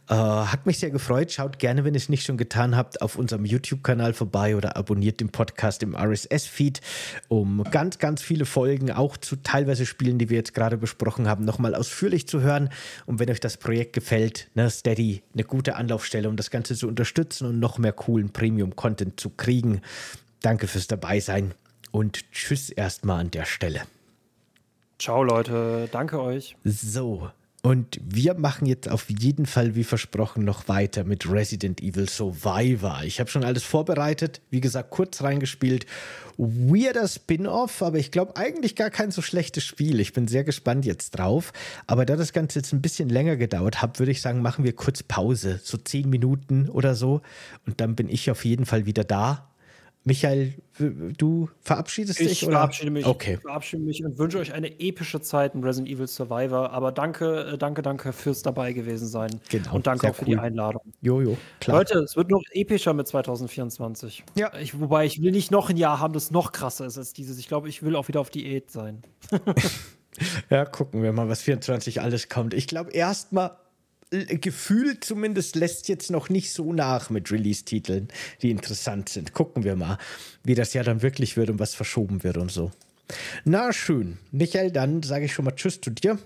Äh, 0.09 0.15
hat 0.15 0.65
mich 0.65 0.79
sehr 0.79 0.89
gefreut. 0.89 1.31
Schaut 1.31 1.59
gerne, 1.59 1.83
wenn 1.83 1.93
ihr 1.93 1.99
es 1.99 2.09
nicht 2.09 2.25
schon 2.25 2.37
getan 2.37 2.75
habt, 2.75 3.03
auf 3.03 3.15
unserem 3.15 3.45
YouTube-Kanal 3.45 4.13
vorbei 4.13 4.55
oder 4.55 4.75
abonniert 4.75 5.19
den 5.19 5.29
Podcast 5.29 5.83
im 5.83 5.95
RSS-Feed, 5.95 6.81
um 7.27 7.63
ganz, 7.69 7.99
ganz 7.99 8.23
viele 8.23 8.45
Folgen, 8.45 8.91
auch 8.91 9.17
zu 9.17 9.35
teilweise 9.35 9.85
Spielen, 9.85 10.17
die 10.17 10.31
wir 10.31 10.37
jetzt 10.37 10.55
gerade 10.55 10.77
besprochen 10.77 11.27
haben, 11.27 11.45
nochmal 11.45 11.75
ausführlich 11.75 12.27
zu 12.27 12.41
hören 12.41 12.69
und 13.05 13.19
wenn 13.19 13.29
euch 13.29 13.39
das 13.39 13.57
Projekt 13.57 13.93
gefällt, 13.93 14.49
ne, 14.55 14.69
Steady, 14.69 15.23
eine 15.33 15.43
gute 15.43 15.75
Anlaufstelle, 15.75 16.29
um 16.29 16.35
das 16.35 16.49
Ganze 16.49 16.75
zu 16.75 16.87
unterstützen 16.87 17.47
und 17.47 17.59
noch 17.59 17.77
mehr 17.77 17.93
coolen 17.93 18.31
Premium-Content 18.31 19.19
zu 19.19 19.29
kriegen. 19.29 19.81
Danke 20.41 20.67
fürs 20.67 20.87
Dabeisein 20.87 21.53
und 21.91 22.31
tschüss 22.31 22.69
erstmal 22.69 23.21
an 23.21 23.31
der 23.31 23.45
Stelle. 23.45 23.81
Ciao 24.99 25.23
Leute, 25.23 25.89
danke 25.91 26.21
euch. 26.21 26.55
So, 26.63 27.29
und 27.65 27.97
wir 28.03 28.33
machen 28.33 28.65
jetzt 28.65 28.89
auf 28.89 29.09
jeden 29.09 29.45
Fall, 29.45 29.73
wie 29.75 29.85
versprochen, 29.85 30.43
noch 30.43 30.67
weiter 30.67 31.05
mit 31.05 31.31
Resident 31.31 31.81
Evil 31.81 32.09
Survivor. 32.09 33.03
Ich 33.05 33.21
habe 33.21 33.29
schon 33.29 33.45
alles 33.45 33.63
vorbereitet, 33.63 34.41
wie 34.49 34.59
gesagt, 34.59 34.89
kurz 34.89 35.23
reingespielt. 35.23 35.85
Weirder 36.35 37.07
Spin-off, 37.07 37.81
aber 37.81 37.99
ich 37.99 38.11
glaube 38.11 38.35
eigentlich 38.35 38.75
gar 38.75 38.89
kein 38.89 39.11
so 39.11 39.21
schlechtes 39.21 39.63
Spiel. 39.63 40.01
Ich 40.01 40.11
bin 40.11 40.27
sehr 40.27 40.43
gespannt 40.43 40.83
jetzt 40.83 41.11
drauf. 41.11 41.53
Aber 41.87 42.05
da 42.05 42.17
das 42.17 42.33
Ganze 42.33 42.59
jetzt 42.59 42.73
ein 42.73 42.81
bisschen 42.81 43.07
länger 43.07 43.37
gedauert 43.37 43.81
hat, 43.81 43.97
würde 43.97 44.11
ich 44.11 44.19
sagen, 44.19 44.41
machen 44.41 44.65
wir 44.65 44.75
kurz 44.75 45.01
Pause, 45.01 45.61
so 45.63 45.77
zehn 45.77 46.09
Minuten 46.09 46.67
oder 46.67 46.95
so. 46.95 47.21
Und 47.65 47.79
dann 47.79 47.95
bin 47.95 48.09
ich 48.09 48.29
auf 48.29 48.43
jeden 48.43 48.65
Fall 48.65 48.85
wieder 48.85 49.05
da 49.05 49.52
Michael, 50.05 50.53
du 51.17 51.49
verabschiedest 51.61 52.19
ich 52.19 52.27
dich? 52.27 52.43
Ich 52.43 52.49
verabschiede 52.49 52.91
mich. 52.91 53.05
Okay. 53.05 53.35
Ich 53.35 53.41
verabschiede 53.41 53.83
mich 53.83 54.03
und 54.03 54.17
wünsche 54.17 54.37
euch 54.37 54.53
eine 54.53 54.79
epische 54.81 55.21
Zeit 55.21 55.55
im 55.55 55.63
Resident 55.63 55.89
Evil 55.89 56.07
Survivor. 56.07 56.71
Aber 56.71 56.91
danke, 56.91 57.53
äh, 57.53 57.57
danke, 57.57 57.81
danke 57.81 58.11
fürs 58.11 58.41
dabei 58.41 58.73
gewesen 58.73 59.07
sein. 59.07 59.39
Genau. 59.49 59.75
Und 59.75 59.87
danke 59.87 60.09
auch 60.09 60.15
für 60.15 60.23
cool. 60.23 60.35
die 60.35 60.37
Einladung. 60.37 60.81
Jojo, 61.01 61.37
klar. 61.61 61.77
Leute, 61.77 61.99
es 61.99 62.17
wird 62.17 62.29
noch 62.29 62.43
epischer 62.51 62.93
mit 62.93 63.07
2024. 63.07 64.25
Ja. 64.35 64.51
Ich, 64.59 64.77
wobei 64.77 65.05
ich 65.05 65.21
will 65.21 65.31
nicht 65.31 65.51
noch 65.51 65.69
ein 65.69 65.77
Jahr 65.77 66.01
haben, 66.01 66.13
das 66.13 66.31
noch 66.31 66.51
krasser 66.51 66.85
ist 66.85 66.97
als 66.97 67.13
dieses. 67.13 67.37
Ich 67.37 67.47
glaube, 67.47 67.69
ich 67.69 67.81
will 67.81 67.95
auch 67.95 68.09
wieder 68.09 68.19
auf 68.19 68.29
Diät 68.29 68.71
sein. 68.71 69.03
ja, 70.49 70.65
gucken 70.65 71.01
wir 71.01 71.13
mal, 71.13 71.29
was 71.29 71.41
24 71.41 72.01
alles 72.01 72.27
kommt. 72.27 72.53
Ich 72.53 72.67
glaube, 72.67 72.91
erstmal 72.91 73.51
Gefühl 74.39 74.99
zumindest 74.99 75.55
lässt 75.55 75.87
jetzt 75.89 76.11
noch 76.11 76.29
nicht 76.29 76.53
so 76.53 76.73
nach 76.73 77.09
mit 77.09 77.31
Release-Titeln, 77.31 78.09
die 78.41 78.51
interessant 78.51 79.09
sind. 79.09 79.33
Gucken 79.33 79.63
wir 79.63 79.75
mal, 79.75 79.97
wie 80.43 80.55
das 80.55 80.73
ja 80.73 80.83
dann 80.83 81.01
wirklich 81.01 81.37
wird 81.37 81.49
und 81.49 81.59
was 81.59 81.73
verschoben 81.73 82.23
wird 82.23 82.37
und 82.37 82.51
so. 82.51 82.71
Na 83.43 83.73
schön. 83.73 84.17
Michael, 84.31 84.71
dann 84.71 85.03
sage 85.03 85.25
ich 85.25 85.33
schon 85.33 85.45
mal 85.45 85.51
Tschüss 85.51 85.81
zu 85.81 85.89
dir. 85.89 86.17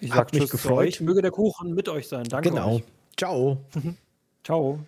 Ich 0.00 0.12
habe 0.12 0.36
mich 0.36 0.50
gefreut. 0.50 1.00
Möge 1.00 1.22
der 1.22 1.30
Kuchen 1.30 1.74
mit 1.74 1.88
euch 1.88 2.08
sein. 2.08 2.24
Danke. 2.24 2.50
Genau. 2.50 2.76
Euch. 2.76 2.82
Ciao. 3.16 3.64
Ciao. 4.44 4.80